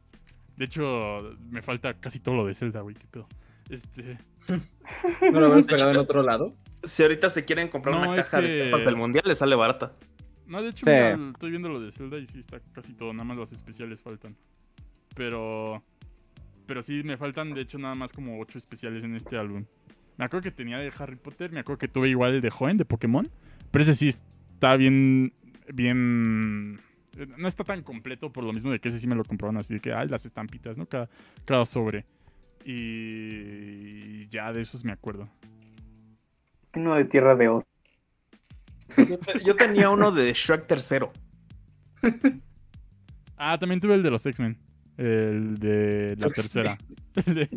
De 0.57 0.65
hecho, 0.65 1.37
me 1.51 1.63
falta 1.63 1.95
casi 1.95 2.19
todo 2.19 2.35
lo 2.35 2.47
de 2.47 2.55
Zelda, 2.55 2.81
güey, 2.81 2.97
qué 2.97 3.07
pedo. 3.07 3.29
Este, 3.69 4.17
¿No 5.33 5.39
lo 5.41 5.47
habrás 5.47 5.67
pegado 5.67 5.91
en 5.91 5.99
otro 5.99 6.23
lado? 6.23 6.57
Si 6.83 7.03
ahorita 7.03 7.29
se 7.31 7.45
quieren 7.45 7.69
comprar 7.69 7.95
No, 7.95 8.11
una 8.11 8.19
es 8.21 8.31
caja 8.31 8.43
de 8.43 8.49
que- 8.49 8.65
estampas 8.65 8.87
del 8.87 8.97
mundial, 8.97 9.25
les 9.27 9.39
sale 9.39 9.55
barata. 9.55 9.93
no, 10.47 10.63
de 10.63 10.71
hecho, 10.71 10.87
Sí. 10.87 10.91
mira, 10.91 11.31
estoy 11.33 11.51
viendo 11.51 11.69
lo 11.69 11.79
de 11.81 11.91
Zelda 11.93 12.17
y 12.19 12.27
sí 12.27 12.39
está 12.39 12.59
casi 12.73 12.95
todo, 12.95 13.13
nada 13.13 13.25
más 13.25 13.37
los 13.37 13.53
especiales 13.53 14.01
faltan. 14.01 14.35
Pero 15.15 15.83
pero 16.69 16.83
sí 16.83 17.03
me 17.03 17.17
faltan 17.17 17.53
de 17.55 17.63
hecho 17.63 17.79
nada 17.79 17.97
más 17.97 18.13
como 18.13 18.39
8 18.39 18.59
especiales 18.59 19.03
en 19.03 19.17
este 19.17 19.37
álbum. 19.37 19.65
Me 20.17 20.25
acuerdo 20.25 20.45
que 20.45 20.51
tenía 20.53 20.79
de 20.79 20.93
Harry 20.99 21.17
Potter, 21.17 21.51
me 21.51 21.61
acuerdo 21.61 21.79
que 21.79 21.89
tuve 21.89 22.09
igual 22.09 22.35
el 22.35 22.41
de 22.41 22.51
Joven 22.51 22.77
de 22.77 22.85
Pokémon, 22.85 23.29
pero 23.71 23.83
ese 23.83 23.95
sí 23.97 24.09
está 24.09 24.77
bien 24.77 25.33
bien 25.73 26.79
no 27.37 27.49
está 27.49 27.65
tan 27.65 27.83
completo 27.83 28.33
por 28.33 28.45
lo 28.45 28.53
mismo 28.53 28.71
de 28.71 28.79
que 28.81 28.89
ese 28.89 28.99
sí 29.01 29.07
me 29.09 29.17
lo 29.17 29.25
compraron 29.25 29.57
así 29.57 29.75
de 29.75 29.81
que 29.81 29.93
ay 29.93 30.09
las 30.09 30.25
estampitas, 30.25 30.79
¿no? 30.79 30.87
Cada, 30.87 31.09
cada 31.45 31.65
sobre. 31.65 32.05
Y 32.65 34.27
ya 34.29 34.53
de 34.53 34.61
esos 34.61 34.85
me 34.85 34.93
acuerdo. 34.93 35.29
Uno 36.75 36.95
de 36.95 37.05
Tierra 37.07 37.35
de 37.35 37.49
Oz. 37.49 37.65
Yo, 38.97 39.19
te- 39.19 39.45
yo 39.45 39.57
tenía 39.57 39.91
uno 39.91 40.13
de 40.13 40.33
Shrek 40.33 40.67
tercero. 40.67 41.13
Ah, 43.37 43.57
también 43.59 43.81
tuve 43.81 43.95
el 43.95 44.03
de 44.03 44.11
los 44.11 44.25
X-Men. 44.27 44.59
El 44.99 45.59
de 45.59 46.17
la 46.19 46.29
tercera. 46.29 46.77
El 47.27 47.35
de, 47.35 47.49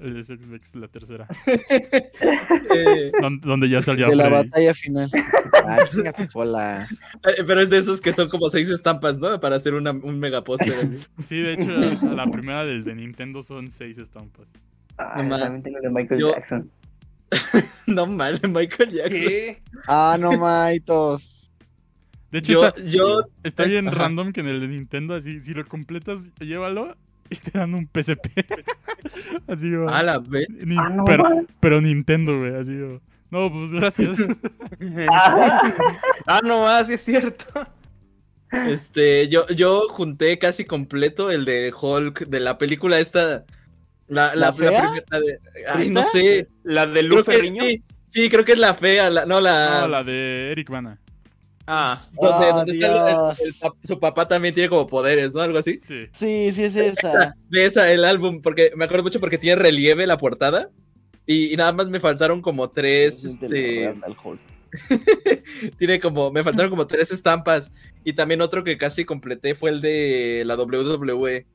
el 0.00 0.24
Sex 0.24 0.74
la 0.74 0.88
tercera. 0.88 1.28
Eh, 1.46 3.12
Don- 3.20 3.40
donde 3.40 3.68
ya 3.68 3.80
salía 3.82 4.08
De 4.08 4.16
la 4.16 4.24
Freddy. 4.28 4.48
batalla 4.48 4.74
final. 4.74 5.10
Ah, 5.66 5.78
eh, 7.38 7.42
pero 7.46 7.60
es 7.60 7.70
de 7.70 7.78
esos 7.78 8.00
que 8.00 8.12
son 8.12 8.28
como 8.28 8.48
seis 8.50 8.68
estampas, 8.68 9.18
¿no? 9.18 9.38
Para 9.40 9.56
hacer 9.56 9.74
una, 9.74 9.92
un 9.92 10.18
mega 10.18 10.42
póster. 10.44 10.74
Sí, 11.26 11.40
de 11.40 11.54
hecho, 11.54 11.70
la 11.70 12.26
primera 12.30 12.64
del 12.64 12.84
de 12.84 12.94
Nintendo 12.94 13.42
son 13.42 13.70
seis 13.70 13.96
estampas. 13.98 14.52
Ah, 14.98 15.22
No, 15.22 15.38
también 15.38 15.62
tengo 15.62 15.78
el 15.78 15.82
de 15.84 15.90
Michael 15.90 16.20
Yo- 16.20 16.34
Jackson. 16.34 16.70
no 17.86 18.06
mal, 18.06 18.40
Michael 18.48 18.90
Jackson. 18.92 19.56
Ah, 19.86 20.16
no 20.20 20.32
maitos. 20.36 21.43
De 22.34 22.40
hecho, 22.40 22.52
Yo, 22.52 22.66
está, 22.66 22.82
yo, 22.84 23.22
está 23.44 23.62
bien 23.62 23.86
Ajá. 23.86 23.96
random 23.96 24.32
que 24.32 24.40
en 24.40 24.48
el 24.48 24.58
de 24.60 24.66
Nintendo, 24.66 25.14
así, 25.14 25.38
si 25.38 25.54
lo 25.54 25.64
completas, 25.66 26.32
llévalo 26.40 26.96
y 27.30 27.36
te 27.36 27.56
dan 27.56 27.74
un 27.76 27.86
PSP. 27.86 28.26
así, 29.46 29.70
güey. 29.72 29.86
a 29.88 30.02
la 30.02 30.18
vez. 30.18 30.48
Ni- 30.50 30.76
Ah, 30.76 30.88
no, 30.88 31.04
pero, 31.04 31.24
pero 31.60 31.80
Nintendo, 31.80 32.36
güey, 32.36 32.56
así, 32.56 32.76
güey. 32.76 32.98
No, 33.30 33.52
pues 33.52 33.70
gracias. 33.70 34.18
ah, 36.26 36.40
no 36.42 36.62
más, 36.62 36.88
sí 36.88 36.94
es 36.94 37.00
cierto. 37.02 37.44
Este, 38.50 39.28
yo, 39.28 39.46
yo 39.48 39.82
junté 39.88 40.38
casi 40.38 40.64
completo 40.64 41.30
el 41.30 41.44
de 41.44 41.72
Hulk 41.78 42.26
de 42.26 42.40
la 42.40 42.58
película 42.58 42.98
esta. 42.98 43.44
La, 44.06 44.34
la, 44.34 44.46
¿La 44.46 44.52
fea? 44.52 44.80
primera 44.82 45.20
de- 45.20 45.40
ay, 45.72 45.88
no 45.90 46.02
sé. 46.02 46.48
La 46.62 46.86
de 46.86 47.00
Creo 47.00 47.02
Lu 47.10 47.16
que 47.24 47.32
Ferriño. 47.32 47.62
sí, 47.64 47.82
sí, 48.08 48.28
creo 48.28 48.44
que 48.44 48.52
es 48.52 48.58
la 48.58 48.74
fea. 48.74 49.08
La, 49.10 49.24
no, 49.24 49.40
la. 49.40 49.82
no, 49.82 49.88
la 49.88 50.04
de 50.04 50.52
Eric 50.52 50.68
Bana. 50.68 50.98
Ah, 51.66 51.98
Donde, 52.20 52.46
donde 52.46 52.72
está 52.74 52.86
el- 52.86 52.96
el- 53.08 53.14
Dios. 53.14 53.40
el 53.40 53.54
pap- 53.54 53.76
su 53.84 53.98
papá 53.98 54.28
también 54.28 54.54
tiene 54.54 54.68
como 54.68 54.86
poderes, 54.86 55.32
¿no? 55.32 55.40
Algo 55.40 55.58
así. 55.58 55.78
Sí. 55.80 56.06
Sí, 56.12 56.50
sí 56.52 56.64
es 56.64 56.76
esa. 56.76 57.34
De 57.48 57.64
esa, 57.64 57.90
el 57.90 58.04
álbum, 58.04 58.42
porque 58.42 58.72
me 58.76 58.84
acuerdo 58.84 59.04
mucho 59.04 59.20
porque 59.20 59.38
tiene 59.38 59.56
relieve 59.56 60.06
la 60.06 60.18
portada. 60.18 60.70
Y, 61.26 61.52
y 61.52 61.56
nada 61.56 61.72
más 61.72 61.88
me 61.88 62.00
faltaron 62.00 62.42
como 62.42 62.68
tres. 62.68 63.24
Este, 63.24 63.94
tiene 65.78 66.00
como. 66.00 66.30
Me 66.30 66.44
faltaron 66.44 66.70
como 66.70 66.86
tres 66.86 67.10
estampas. 67.10 67.70
Y 68.04 68.12
también 68.12 68.40
otro 68.42 68.64
que 68.64 68.76
casi 68.76 69.04
completé 69.04 69.54
fue 69.54 69.70
el 69.70 69.80
de 69.80 70.42
la 70.46 70.56
WWE. 70.56 71.46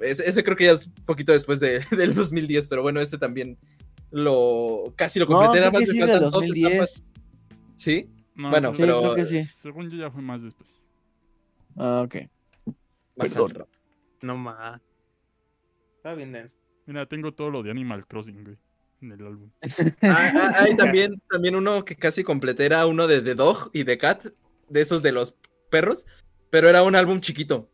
Ese, 0.00 0.28
ese 0.28 0.44
creo 0.44 0.56
que 0.56 0.64
ya 0.66 0.72
es 0.72 0.86
un 0.88 0.92
poquito 1.06 1.32
después 1.32 1.58
de, 1.58 1.80
del 1.90 2.14
2010, 2.14 2.68
pero 2.68 2.82
bueno, 2.82 3.00
ese 3.00 3.18
también 3.18 3.58
lo 4.10 4.92
casi 4.94 5.18
lo 5.18 5.26
No, 5.26 5.32
completé. 5.38 5.58
creo 5.58 5.60
nada 5.60 5.70
más 5.72 5.80
me 5.88 5.92
sí 5.92 5.98
faltan 5.98 6.20
dos 6.22 6.32
2010. 6.32 6.72
estampas. 6.72 7.02
¿Sí? 7.74 8.08
No, 8.36 8.50
Bueno, 8.50 8.72
según- 8.74 8.86
pero- 8.88 9.00
creo 9.02 9.14
que 9.16 9.24
sí. 9.24 9.44
Según 9.44 9.90
yo 9.90 9.96
ya 9.96 10.10
fue 10.10 10.22
más 10.22 10.42
después. 10.42 10.86
Ah, 11.76 12.02
ok. 12.04 12.16
Más 13.16 13.32
Perdón. 13.34 13.66
no 14.22 14.36
más. 14.36 14.80
Está 15.96 16.14
bien 16.14 16.32
denso. 16.32 16.56
Mira, 16.86 17.06
tengo 17.06 17.32
todo 17.32 17.50
lo 17.50 17.62
de 17.62 17.70
Animal 17.70 18.06
Crossing, 18.06 18.44
güey, 18.44 18.56
en 19.00 19.12
el 19.12 19.26
álbum. 19.26 19.50
Ah, 20.02 20.32
ah, 20.34 20.52
hay 20.60 20.76
también, 20.76 21.20
también 21.30 21.56
uno 21.56 21.84
que 21.84 21.96
casi 21.96 22.22
completé 22.22 22.66
era 22.66 22.86
uno 22.86 23.06
de 23.08 23.22
The 23.22 23.34
Dog 23.34 23.70
y 23.72 23.84
The 23.84 23.98
Cat, 23.98 24.26
de 24.68 24.80
esos 24.80 25.02
de 25.02 25.12
los 25.12 25.36
perros, 25.70 26.06
pero 26.50 26.68
era 26.68 26.82
un 26.82 26.94
álbum 26.94 27.20
chiquito. 27.20 27.68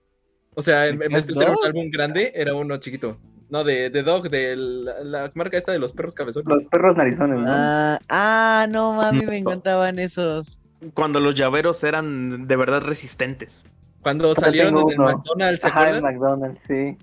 O 0.54 0.62
sea, 0.62 0.88
en, 0.88 0.98
¿The 0.98 1.06
en 1.06 1.12
vez 1.12 1.26
de 1.26 1.34
ser 1.34 1.50
un 1.50 1.64
álbum 1.64 1.90
grande, 1.90 2.32
era 2.34 2.54
uno 2.54 2.76
chiquito. 2.78 3.18
No, 3.52 3.64
de 3.64 3.90
The 3.90 4.02
Dog, 4.02 4.30
de 4.30 4.56
la, 4.56 5.04
la 5.04 5.32
marca 5.34 5.58
esta 5.58 5.72
de 5.72 5.78
los 5.78 5.92
perros 5.92 6.14
cabezones. 6.14 6.48
Los 6.48 6.64
perros 6.64 6.96
narizones, 6.96 7.38
¿no? 7.38 7.44
Ah, 7.46 7.98
ah, 8.08 8.66
no 8.70 8.94
mami, 8.94 9.26
me 9.26 9.36
encantaban 9.36 9.98
esos. 9.98 10.58
Cuando 10.94 11.20
los 11.20 11.34
llaveros 11.34 11.84
eran 11.84 12.48
de 12.48 12.56
verdad 12.56 12.80
resistentes. 12.80 13.66
Cuando 14.00 14.34
salieron 14.34 14.74
tengo 14.74 14.90
en 14.90 14.94
el 14.94 15.00
uno. 15.00 15.12
McDonald's, 15.12 15.60
¿se 15.60 15.68
Ajá, 15.68 15.80
acuerdan? 15.82 16.02
McDonald's, 16.02 16.62
sí. 16.66 16.96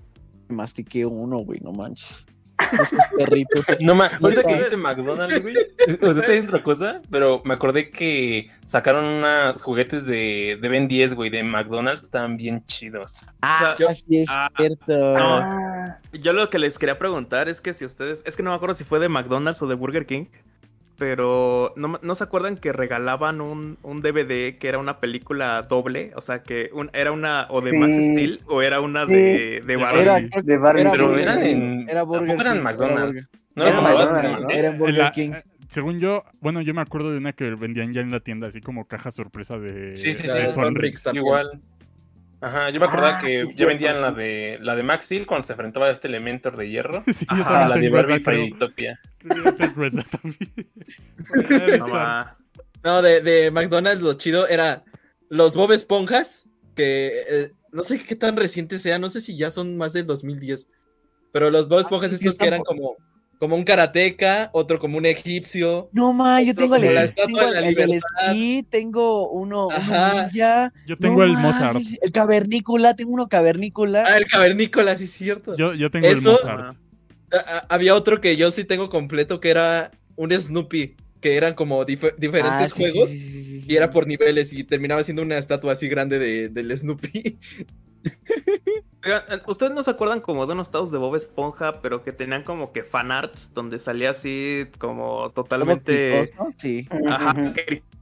Mastiqué 0.48 1.06
uno, 1.06 1.38
güey, 1.38 1.60
no 1.60 1.70
manches. 1.70 2.26
Esos 2.72 2.98
perritos. 3.16 3.64
No, 3.80 3.94
ma, 3.94 4.10
ahorita 4.20 4.42
que 4.42 4.54
dijiste 4.54 4.76
McDonald's, 4.76 5.42
güey. 5.42 5.54
O 6.02 6.12
sea, 6.12 6.20
estoy 6.20 6.34
diciendo 6.36 6.48
otra 6.52 6.62
cosa, 6.62 7.02
pero 7.10 7.42
me 7.44 7.54
acordé 7.54 7.90
que 7.90 8.48
sacaron 8.64 9.04
unos 9.04 9.62
juguetes 9.62 10.06
de, 10.06 10.58
de 10.60 10.68
Ben 10.68 10.86
10, 10.88 11.14
güey, 11.14 11.30
de 11.30 11.42
McDonald's 11.42 12.00
que 12.00 12.06
estaban 12.06 12.36
bien 12.36 12.64
chidos. 12.66 13.20
Ah, 13.42 13.76
Yo- 13.78 13.88
sí 13.90 14.20
es 14.20 14.28
Ah, 14.30 14.48
cierto. 14.56 14.86
no. 14.88 15.36
Ah, 15.38 15.98
Yo 16.12 16.32
lo 16.32 16.48
que 16.50 16.58
les 16.58 16.78
quería 16.78 16.98
preguntar 16.98 17.48
es 17.48 17.60
que 17.60 17.72
si 17.72 17.84
ustedes, 17.84 18.22
es 18.24 18.36
que 18.36 18.42
no 18.42 18.50
me 18.50 18.56
acuerdo 18.56 18.74
si 18.74 18.84
fue 18.84 18.98
de 18.98 19.08
McDonald's 19.08 19.60
o 19.62 19.66
de 19.66 19.74
Burger 19.74 20.06
King, 20.06 20.26
pero 21.00 21.72
no, 21.76 21.98
¿no 22.02 22.14
se 22.14 22.24
acuerdan 22.24 22.58
que 22.58 22.74
regalaban 22.74 23.40
un, 23.40 23.78
un 23.82 24.02
DVD 24.02 24.54
que 24.58 24.68
era 24.68 24.76
una 24.76 25.00
película 25.00 25.62
doble? 25.62 26.12
O 26.14 26.20
sea, 26.20 26.42
que 26.42 26.68
un- 26.74 26.90
era 26.92 27.10
una 27.10 27.46
o 27.48 27.62
de 27.62 27.70
Sí. 27.70 27.76
Max 27.78 27.94
Steel 27.96 28.40
o 28.46 28.60
era 28.60 28.82
una 28.82 29.06
Sí. 29.06 29.12
de, 29.14 29.62
de 29.66 29.76
Barbie. 29.76 30.00
Era, 30.02 30.20
de 30.20 30.56
Barbie. 30.58 30.80
era 30.82 30.90
Pero 30.90 31.18
eran 31.18 31.42
en. 31.42 31.88
Era 31.88 32.02
Burger 32.02 32.38
eran 32.38 32.58
King, 32.58 32.62
McDonald's. 32.64 33.30
No 33.54 33.66
Era 33.66 33.80
McDonald's, 33.80 34.54
Era 34.54 34.68
en 34.68 34.78
Burger 34.78 34.94
La- 34.98 35.12
King. 35.12 35.30
eh, 35.32 35.42
según 35.68 35.98
yo, 36.00 36.22
bueno, 36.42 36.60
yo 36.60 36.74
me 36.74 36.82
acuerdo 36.82 37.10
de 37.12 37.16
una 37.16 37.32
que 37.32 37.44
vendían 37.54 37.92
ya 37.92 38.02
en 38.02 38.10
la 38.10 38.20
tienda, 38.20 38.48
así 38.48 38.60
como 38.60 38.86
caja 38.86 39.10
sorpresa 39.10 39.58
de, 39.58 39.96
Sí, 39.96 40.12
sí, 40.12 40.26
de 40.28 40.46
sí, 40.48 40.52
Sonrix. 40.52 41.08
Igual. 41.14 41.62
Ajá, 42.42 42.68
yo 42.70 42.78
me 42.80 42.86
acordaba 42.86 43.16
Ah, 43.16 43.18
que 43.18 43.46
ya 43.56 43.66
vendían 43.66 44.00
la 44.02 44.12
de 44.12 44.58
la 44.60 44.74
de 44.74 44.82
Max 44.82 45.04
Steel 45.06 45.26
cuando 45.26 45.44
se 45.44 45.52
enfrentaba 45.54 45.86
a 45.86 45.90
este 45.92 46.08
Elementor 46.08 46.56
de 46.58 46.68
hierro. 46.68 47.02
Sí, 47.12 47.24
Ajá, 47.28 47.68
la 47.68 47.76
de 47.78 47.88
Barbie. 47.90 48.18
Fairytopia. 48.20 49.00
También. 49.28 50.38
No, 51.80 51.88
ma. 51.88 52.36
No, 52.82 53.02
de, 53.02 53.20
de 53.20 53.50
McDonald's 53.50 54.02
lo 54.02 54.14
chido 54.14 54.48
era 54.48 54.84
los 55.28 55.54
Bob 55.54 55.72
Esponjas, 55.72 56.46
que 56.74 57.22
eh, 57.28 57.52
no 57.72 57.84
sé 57.84 58.02
qué 58.02 58.16
tan 58.16 58.36
recientes 58.36 58.82
sean, 58.82 59.00
no 59.00 59.10
sé 59.10 59.20
si 59.20 59.36
ya 59.36 59.50
son 59.50 59.76
más 59.76 59.92
del 59.92 60.06
2010, 60.06 60.70
pero 61.32 61.50
los 61.50 61.68
Bob 61.68 61.80
Esponjas 61.80 62.10
sí, 62.12 62.16
sí 62.16 62.24
estos 62.24 62.38
que 62.38 62.46
eran 62.46 62.62
como, 62.62 62.96
como 63.38 63.54
un 63.56 63.64
karateca, 63.64 64.48
otro 64.54 64.78
como 64.78 64.96
un 64.96 65.04
egipcio. 65.04 65.90
No, 65.92 66.12
ma, 66.14 66.40
yo 66.42 66.54
tengo 66.54 66.74
el, 66.76 66.84
el- 66.84 67.14
tengo 67.14 67.38
de 67.38 67.60
la 67.60 67.68
el, 67.68 67.92
esquí, 67.92 68.62
tengo 68.70 69.30
uno, 69.30 69.66
uno 69.68 70.14
ninja. 70.22 70.72
Yo 70.86 70.96
tengo 70.96 71.18
No, 71.18 71.24
el 71.24 71.32
ma, 71.34 71.40
Mozart. 71.42 71.76
sí, 71.78 71.84
sí, 71.84 71.98
el 72.00 72.12
cavernícola, 72.12 72.94
tengo 72.96 73.12
uno 73.12 73.28
cavernícola. 73.28 74.04
Ah, 74.06 74.16
el 74.16 74.26
cavernícola, 74.26 74.96
sí 74.96 75.04
es 75.04 75.12
cierto. 75.12 75.54
Yo, 75.54 75.74
yo 75.74 75.90
tengo 75.90 76.06
Eso- 76.06 76.30
el 76.40 76.46
Mozart. 76.56 76.76
Había 77.68 77.94
otro 77.94 78.20
que 78.20 78.36
yo 78.36 78.50
sí 78.50 78.64
tengo 78.64 78.88
completo 78.90 79.40
que 79.40 79.50
era 79.50 79.90
un 80.16 80.32
Snoopy, 80.32 80.96
que 81.20 81.36
eran 81.36 81.54
como 81.54 81.84
dife- 81.86 82.14
diferentes 82.16 82.52
Ah, 82.52 82.68
sí, 82.68 82.82
juegos 82.82 83.10
sí, 83.10 83.18
sí, 83.18 83.42
sí, 83.44 83.60
sí. 83.62 83.72
y 83.72 83.76
era 83.76 83.90
por 83.90 84.06
niveles 84.06 84.52
y 84.52 84.64
terminaba 84.64 85.02
siendo 85.04 85.22
una 85.22 85.38
estatua 85.38 85.72
así 85.72 85.88
grande 85.88 86.18
de, 86.18 86.48
del 86.48 86.76
Snoopy. 86.76 87.38
Eh, 89.02 89.18
¿Ustedes 89.46 89.72
no 89.72 89.82
se 89.82 89.90
acuerdan 89.92 90.20
como 90.20 90.46
de 90.46 90.52
unos 90.52 90.70
tados 90.70 90.90
de 90.90 90.98
Bob 90.98 91.16
Esponja, 91.16 91.80
pero 91.80 92.02
que 92.04 92.12
tenían 92.12 92.42
como 92.42 92.70
que 92.70 92.82
fanarts 92.82 93.54
donde 93.54 93.78
salía 93.78 94.10
así 94.10 94.66
como 94.78 95.30
totalmente... 95.30 96.26
picoso, 96.30 96.50
Sí. 96.58 96.86
Ajá, 97.08 97.52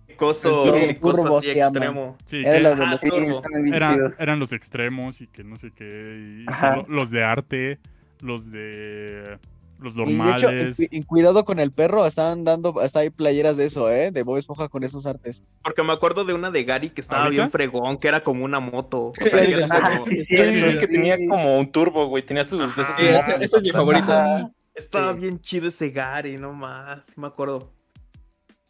cricoso, 0.06 0.64
cricoso 0.72 1.38
así 1.38 1.50
extremo. 1.50 2.18
Sí, 2.24 2.38
Era 2.44 2.74
que 2.74 2.82
Ah, 2.82 2.90
los- 2.90 3.00
Sí, 3.00 3.09
turbo. 3.09 3.36
están 3.44 3.62
bien 3.62 3.74
era- 3.74 3.94
chidos. 3.94 4.14
eran 4.18 4.40
los 4.40 4.52
extremos 4.52 5.20
y 5.20 5.28
que 5.28 5.44
no 5.44 5.56
sé 5.56 5.70
qué. 5.72 6.44
y 6.44 6.46
los 6.92 7.10
de 7.10 7.22
arte, 7.22 7.78
los 8.20 8.50
de. 8.50 9.38
Los 9.80 9.94
Y 9.94 9.98
de 9.98 10.02
hecho, 10.32 10.48
en, 10.48 10.56
normales. 10.56 10.76
cu- 10.76 10.86
en 10.90 11.02
Cuidado 11.04 11.44
con 11.44 11.60
el 11.60 11.70
perro, 11.70 12.04
estaban 12.04 12.42
dando, 12.42 12.80
hasta 12.80 12.98
hay 12.98 13.10
playeras 13.10 13.56
de 13.56 13.66
eso, 13.66 13.88
¿eh? 13.92 14.10
De 14.10 14.24
Bob 14.24 14.36
Esponja 14.38 14.68
con 14.68 14.82
esos 14.82 15.06
artes. 15.06 15.40
Porque 15.62 15.84
me 15.84 15.92
acuerdo 15.92 16.24
de 16.24 16.34
una 16.34 16.50
de 16.50 16.64
Gary 16.64 16.90
que 16.90 17.00
estaba 17.00 17.22
¿Ahorita? 17.22 17.42
bien 17.42 17.50
fregón, 17.52 17.96
que 17.98 18.08
era 18.08 18.24
como 18.24 18.44
una 18.44 18.58
moto. 18.58 19.12
O 19.12 19.14
sea, 19.14 19.46
que 19.46 19.52
era 19.52 19.68
como- 19.90 20.04
sí, 20.06 20.16
Sí, 20.16 20.24
cierto, 20.24 20.52
sí, 20.52 20.60
sí, 20.72 20.78
que 20.80 20.86
sí. 20.86 20.92
tenía 20.92 21.16
como 21.16 21.60
un 21.60 21.70
turbo, 21.70 22.06
güey. 22.08 22.26
Tenía 22.26 22.44
sus. 22.44 22.58
de 22.74 22.82
esos 22.82 22.98
ese, 22.98 23.44
es 23.58 23.62
mi 23.66 23.70
favorito. 23.70 24.10
Ajá. 24.12 24.50
Estaba 24.74 25.12
Sí. 25.14 25.20
bien 25.20 25.40
chido 25.40 25.68
ese 25.68 25.90
Gary, 25.90 26.36
no 26.38 26.52
más. 26.52 27.16
Me 27.16 27.28
acuerdo. 27.28 27.72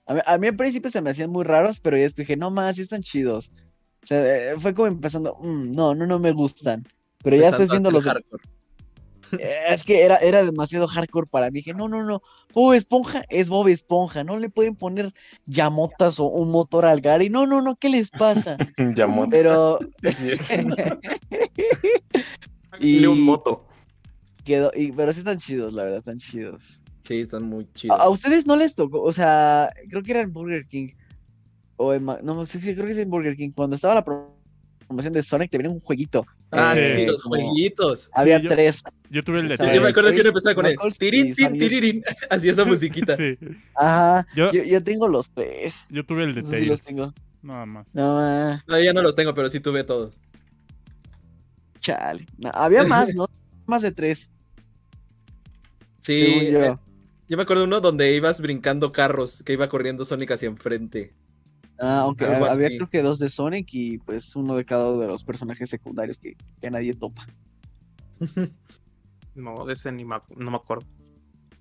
A 0.08 0.12
mí, 0.14 0.20
a 0.26 0.36
mí 0.38 0.46
al 0.46 0.56
principio 0.56 0.90
se 0.90 1.00
me 1.00 1.08
hacían 1.08 1.30
muy 1.30 1.44
raros, 1.44 1.80
pero 1.80 1.96
ya 1.96 2.02
después 2.02 2.26
dije, 2.26 2.36
no 2.36 2.50
más, 2.50 2.76
sí 2.76 2.82
están 2.82 3.00
chidos. 3.02 3.50
O 4.02 4.06
sea, 4.06 4.52
eh, 4.52 4.54
fue 4.58 4.74
como 4.74 4.88
empezando, 4.88 5.36
"Mm, 5.40 5.74
no, 5.74 5.94
no, 5.94 6.06
no 6.06 6.18
me 6.18 6.32
gustan. 6.32 6.86
Pero 7.22 7.36
ya 7.36 7.46
después 7.46 7.70
viendo 7.70 7.90
los... 7.90 8.04
de- 8.04 8.10
hardcore. 8.10 8.42
Eh, 9.32 9.54
Es 9.70 9.84
que 9.84 10.02
era, 10.04 10.16
era 10.16 10.44
demasiado 10.44 10.86
hardcore 10.88 11.26
para 11.30 11.46
mí. 11.50 11.58
Dije, 11.60 11.74
no, 11.74 11.88
no, 11.88 12.02
no. 12.04 12.22
Bob 12.54 12.74
Esponja 12.74 13.24
es 13.28 13.48
Bob 13.48 13.68
Esponja. 13.68 14.24
No 14.24 14.38
le 14.38 14.48
pueden 14.50 14.76
poner 14.76 15.12
llamotas 15.46 16.18
o 16.20 16.24
un 16.26 16.50
motor 16.50 16.84
al 16.84 17.00
Gary. 17.00 17.30
No, 17.30 17.46
no, 17.46 17.62
no, 17.62 17.76
¿qué 17.76 17.88
les 17.88 18.10
pasa? 18.10 18.56
Llamó. 18.96 19.28
Pero. 19.28 19.78
Y- 22.80 23.04
un 23.06 23.22
moto. 23.22 23.66
quedó, 24.44 24.70
y, 24.74 24.92
pero 24.92 25.12
sí 25.12 25.18
están 25.20 25.38
chidos, 25.38 25.72
la 25.72 25.84
verdad, 25.84 25.98
están 25.98 26.18
chidos. 26.18 26.80
Sí, 27.02 27.20
están 27.20 27.42
muy 27.42 27.64
¿A, 27.64 27.72
chidos. 27.74 28.00
a 28.00 28.08
ustedes 28.08 28.46
no 28.46 28.56
les 28.56 28.74
tocó? 28.74 29.02
O 29.02 29.12
sea, 29.12 29.70
creo 29.88 30.02
que 30.02 30.10
era 30.12 30.20
en 30.20 30.32
Burger 30.32 30.66
King. 30.66 30.88
O 31.76 31.92
en, 31.94 32.04
Ma- 32.04 32.18
no, 32.22 32.44
sí, 32.46 32.60
sí, 32.60 32.74
creo 32.74 32.86
que 32.86 32.92
es 32.92 32.98
en 32.98 33.10
Burger 33.10 33.36
King. 33.36 33.50
Cuando 33.54 33.76
estaba 33.76 33.94
la 33.94 34.04
pro- 34.04 34.36
promoción 34.86 35.12
de 35.12 35.22
Sonic, 35.22 35.50
te 35.50 35.58
venía 35.58 35.70
un 35.72 35.80
jueguito. 35.80 36.24
Ah, 36.50 36.74
Eh, 36.76 36.96
sí, 36.98 37.06
los 37.06 37.22
jueguitos. 37.22 38.08
Había 38.12 38.38
yo- 38.38 38.48
tres. 38.48 38.82
Yo 39.10 39.24
tuve 39.24 39.40
el 39.40 39.48
de 39.48 39.56
Sí, 39.56 39.64
Yo 39.74 39.80
me 39.82 39.88
acuerdo 39.88 40.10
que 40.12 40.20
uno 40.20 40.28
empezaba 40.28 40.54
con 40.54 40.66
el 40.66 40.76
Samuel. 40.76 41.58
tirirín. 41.58 42.02
Así 42.28 42.48
esa 42.48 42.64
musiquita. 42.64 43.16
Sí, 43.16 43.38
Ajá. 43.74 44.26
Yo, 44.36 44.52
Yo, 44.52 44.62
yo 44.64 44.82
tengo 44.84 45.08
los 45.08 45.30
tres. 45.30 45.76
yo 45.88 46.04
tuve 46.04 46.24
el 46.24 46.34
de 46.34 46.44
sé 46.44 46.58
si 46.58 46.66
los 46.66 46.80
Tails. 46.80 46.84
tengo. 46.96 47.14
Nada 47.42 47.64
más. 47.66 47.86
No, 47.94 48.18
ah, 48.18 48.62
No, 48.66 48.78
ya 48.80 48.92
no 48.92 49.00
los 49.02 49.16
tengo, 49.16 49.32
pero 49.34 49.48
sí 49.48 49.60
tuve 49.60 49.84
todos. 49.84 50.18
chale. 51.80 52.26
No, 52.38 52.50
había 52.52 52.84
más, 52.84 53.14
¿no? 53.14 53.26
Más 53.66 53.82
de 53.82 53.92
tres. 53.92 54.30
Sí, 56.00 56.50
yo. 56.50 56.62
eh, 56.62 56.76
yo 57.28 57.36
me 57.36 57.42
acuerdo 57.42 57.64
uno 57.64 57.80
donde 57.80 58.14
ibas 58.14 58.40
brincando 58.40 58.92
carros, 58.92 59.42
que 59.42 59.52
iba 59.52 59.68
corriendo 59.68 60.04
Sonic 60.04 60.30
hacia 60.32 60.48
enfrente. 60.48 61.14
Ah, 61.78 62.00
aunque 62.00 62.24
algo 62.24 62.46
había 62.46 62.66
así. 62.68 62.76
creo 62.76 62.88
que 62.88 63.02
dos 63.02 63.18
de 63.18 63.28
Sonic 63.28 63.68
y 63.72 63.98
pues 63.98 64.34
uno 64.34 64.56
de 64.56 64.64
cada 64.64 64.88
uno 64.90 65.00
de 65.00 65.06
los 65.06 65.22
personajes 65.24 65.70
secundarios 65.70 66.18
que, 66.18 66.36
que 66.60 66.70
nadie 66.70 66.94
topa. 66.94 67.26
No, 69.38 69.64
de 69.64 69.72
ese 69.74 69.92
ni 69.92 70.04
no 70.04 70.50
me 70.50 70.56
acuerdo. 70.56 70.84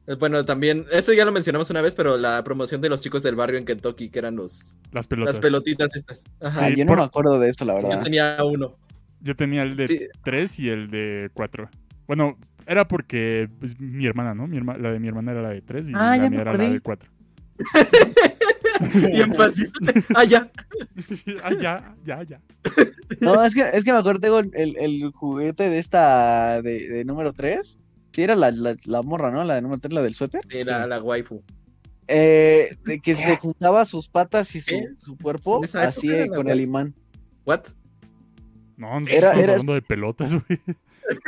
Eh, 0.08 0.16
Bueno, 0.16 0.44
también, 0.45 0.86
eso 0.91 1.14
ya 1.14 1.26
lo 1.26 1.32
mencionamos 1.32 1.70
una 1.70 1.82
vez, 1.82 1.94
pero 1.95 2.18
la 2.18 2.44
promoción 2.44 2.82
de 2.82 2.90
los 2.90 3.02
chicos 3.02 3.24
del 3.24 3.36
barrio 3.36 3.58
en 3.60 3.66
Kentucky, 3.66 4.10
que 4.10 4.20
eran 4.20 4.36
los 4.36 4.78
Las 4.91 5.08
pelotas. 5.08 5.36
las 5.36 5.41
pelotitas 5.41 5.95
estas. 5.95 6.24
Ajá. 6.41 6.66
Ah, 6.66 6.70
Sí, 6.70 6.76
yo 6.76 6.86
no 6.86 6.90
por- 6.90 6.98
me 6.98 7.04
acuerdo 7.04 7.40
de 7.40 7.49
esto, 7.49 7.66
la 7.66 7.80
Yo 7.80 7.88
verdad. 7.88 8.04
tenía 8.04 8.38
uno. 8.44 8.78
Yo 9.20 9.36
tenía 9.36 9.64
el 9.64 9.76
de 9.76 9.88
Sí. 9.88 9.99
3 10.24 10.60
y 10.60 10.70
el 10.70 10.90
de 10.90 11.30
4. 11.34 11.70
Bueno, 12.08 12.38
era 12.66 12.88
porque 12.88 13.49
pues, 13.60 13.80
mi 13.80 14.06
hermana, 14.06 14.34
¿no? 14.34 14.48
Mi 14.48 14.58
herma- 14.58 14.78
la 14.78 14.91
de 14.91 14.99
mi 14.99 15.08
hermana 15.08 15.32
era 15.34 15.41
la 15.41 15.49
de 15.49 15.62
3 15.62 15.90
y 15.90 15.91
Ah, 15.95 16.16
la 16.18 16.30
mía 16.30 16.41
era 16.41 16.54
la 16.54 16.58
de 16.70 16.80
4. 16.80 17.10
Bien 19.12 19.34
fácil. 19.34 19.72
ah, 20.16 20.24
ya. 20.24 20.52
ah, 21.44 21.54
ya, 21.60 21.96
ya, 22.06 22.24
ya. 22.24 22.42
No, 23.20 23.44
es 23.44 23.54
que, 23.56 23.62
es 23.74 23.84
que 23.84 23.92
me 23.92 23.98
acuerdo, 24.00 24.20
tengo 24.20 24.40
el, 24.40 25.12
juguete 25.12 25.70
de 25.70 25.80
esta, 25.80 26.62
de, 26.62 26.88
de 26.88 27.06
número 27.06 27.34
3. 27.34 27.80
Sí, 28.12 28.24
era 28.24 28.36
la, 28.36 28.52
la, 28.52 28.76
la 28.86 29.02
morra, 29.02 29.32
¿no? 29.32 29.44
La 29.44 29.56
de 29.56 29.62
número 29.62 29.80
3, 29.80 29.94
la 29.94 30.02
del 30.02 30.14
suéter. 30.14 30.42
Era 30.50 30.86
la 30.88 31.02
waifu. 31.02 31.44
Eh, 32.08 32.78
de 32.86 33.00
que 33.00 33.16
se 33.16 33.36
juntaba 33.36 33.86
sus 33.86 34.08
patas 34.08 34.56
y 34.56 34.62
su, 34.62 34.76
su 35.00 35.18
cuerpo 35.18 35.62
así 35.76 36.10
eh, 36.12 36.28
con 36.28 36.38
waifu. 36.40 36.52
el 36.52 36.62
imán. 36.62 36.96
¿What? 37.46 37.62
No, 38.78 39.00
no 39.00 39.08
Era- 39.08 39.34
era- 39.34 39.54
hablando 39.54 39.74
de 39.74 39.82
pelotas, 39.82 40.34
güey. 40.34 40.60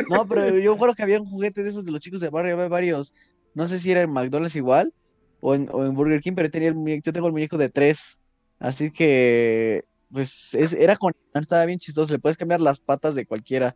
No, 0.09 0.27
pero 0.27 0.57
yo 0.57 0.73
recuerdo 0.73 0.93
que 0.95 1.03
había 1.03 1.21
un 1.21 1.29
juguete 1.29 1.63
de 1.63 1.69
esos 1.69 1.85
de 1.85 1.91
los 1.91 2.01
chicos 2.01 2.19
de 2.19 2.29
barrio, 2.29 2.53
había 2.53 2.67
varios. 2.67 3.13
No 3.53 3.67
sé 3.67 3.79
si 3.79 3.91
era 3.91 4.01
en 4.01 4.11
McDonald's 4.11 4.55
igual 4.55 4.93
o 5.41 5.55
en, 5.55 5.69
o 5.71 5.85
en 5.85 5.93
Burger 5.93 6.21
King, 6.21 6.33
pero 6.35 6.49
tenía 6.49 6.67
el 6.69 6.75
muñeco, 6.75 7.01
yo 7.05 7.13
tengo 7.13 7.27
el 7.27 7.33
muñeco 7.33 7.57
de 7.57 7.69
tres. 7.69 8.21
Así 8.59 8.91
que, 8.91 9.83
pues, 10.11 10.53
es, 10.53 10.73
era 10.73 10.95
con 10.97 11.13
estaba 11.33 11.65
bien 11.65 11.79
chistoso. 11.79 12.11
Le 12.13 12.19
puedes 12.19 12.37
cambiar 12.37 12.59
las 12.61 12.79
patas 12.81 13.15
de 13.15 13.25
cualquiera. 13.25 13.75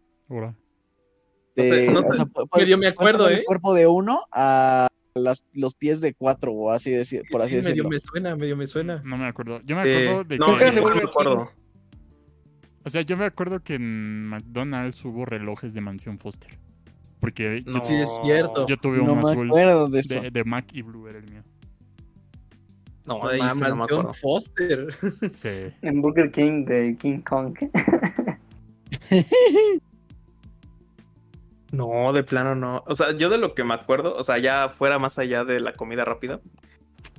De, 1.56 1.62
O 1.62 1.64
sea, 1.76 1.92
no 1.94 2.00
o 2.00 2.04
te- 2.04 2.18
sea, 2.18 2.26
pu- 2.26 2.50
pu- 2.50 2.60
Medio 2.60 2.78
me 2.78 2.88
acuerdo, 2.88 3.30
¿eh? 3.30 3.36
El 3.40 3.44
cuerpo 3.46 3.74
de 3.74 3.88
uno 3.88 4.22
a 4.32 4.88
las, 5.16 5.46
los 5.54 5.76
pies 5.76 6.02
de 6.02 6.14
cuatro, 6.16 6.52
o 6.52 6.72
así 6.72 6.90
decir, 6.92 7.22
por 7.30 7.42
así 7.42 7.52
Sí, 7.52 7.56
medio 7.58 7.70
decirlo. 7.70 7.90
me 7.90 8.00
suena, 8.00 8.36
medio 8.36 8.58
me 8.58 8.66
suena. 8.68 9.02
No 9.06 9.18
me 9.18 9.28
acuerdo. 9.28 9.62
Yo 9.64 9.76
me 9.76 9.84
Eh, 9.84 10.08
acuerdo 10.10 10.24
de 10.24 10.38
no, 10.40 10.46
que. 10.48 10.58
Creo 10.58 10.74
que 10.74 10.82
no 10.82 10.96
me 10.96 11.02
acuerdo. 11.04 11.52
O 12.86 12.90
sea, 12.90 13.02
yo 13.04 13.16
me 13.16 13.26
acuerdo 13.26 13.62
que 13.62 13.76
en 13.76 14.26
McDonald's 14.26 15.06
hubo 15.06 15.24
relojes 15.26 15.74
de 15.74 15.82
Mansión 15.82 16.18
Foster. 16.20 16.58
Porque 17.22 17.62
yo, 17.64 17.72
No. 17.72 17.84
Sí, 17.84 17.94
es 17.94 18.20
cierto. 18.24 18.68
yo 18.68 18.76
tuve 18.78 18.98
No 18.98 19.14
un 19.14 19.22
me 19.22 19.30
azul 19.30 19.50
de, 19.92 20.30
de 20.32 20.44
Mac 20.44 20.66
y 20.74 20.82
Blue, 20.82 21.08
era 21.08 21.20
el 21.20 21.30
mío. 21.32 21.44
No, 23.06 23.20
No, 23.20 23.30
de 23.30 23.36
ahí 23.36 23.42
sí 23.50 23.60
no 23.60 23.66
me 23.66 23.76
Mansión 23.76 24.00
acuerdo. 24.00 24.14
Foster. 24.14 24.88
Sí. 25.34 25.74
En 25.82 26.02
Burger 26.02 26.32
King 26.32 26.66
de 26.66 26.98
King 27.00 27.20
Kong. 27.22 27.58
No, 31.72 32.14
de 32.14 32.24
plano 32.24 32.54
no. 32.54 32.84
O 32.86 32.94
sea, 32.94 33.14
yo 33.18 33.30
de 33.30 33.40
lo 33.40 33.56
que 33.56 33.64
me 33.64 33.74
acuerdo, 33.74 34.16
o 34.16 34.24
sea, 34.24 34.38
ya 34.38 34.70
fuera 34.70 35.00
más 35.00 35.18
allá 35.18 35.44
de 35.44 35.60
la 35.60 35.74
comida 35.74 36.06
rápida, 36.06 36.40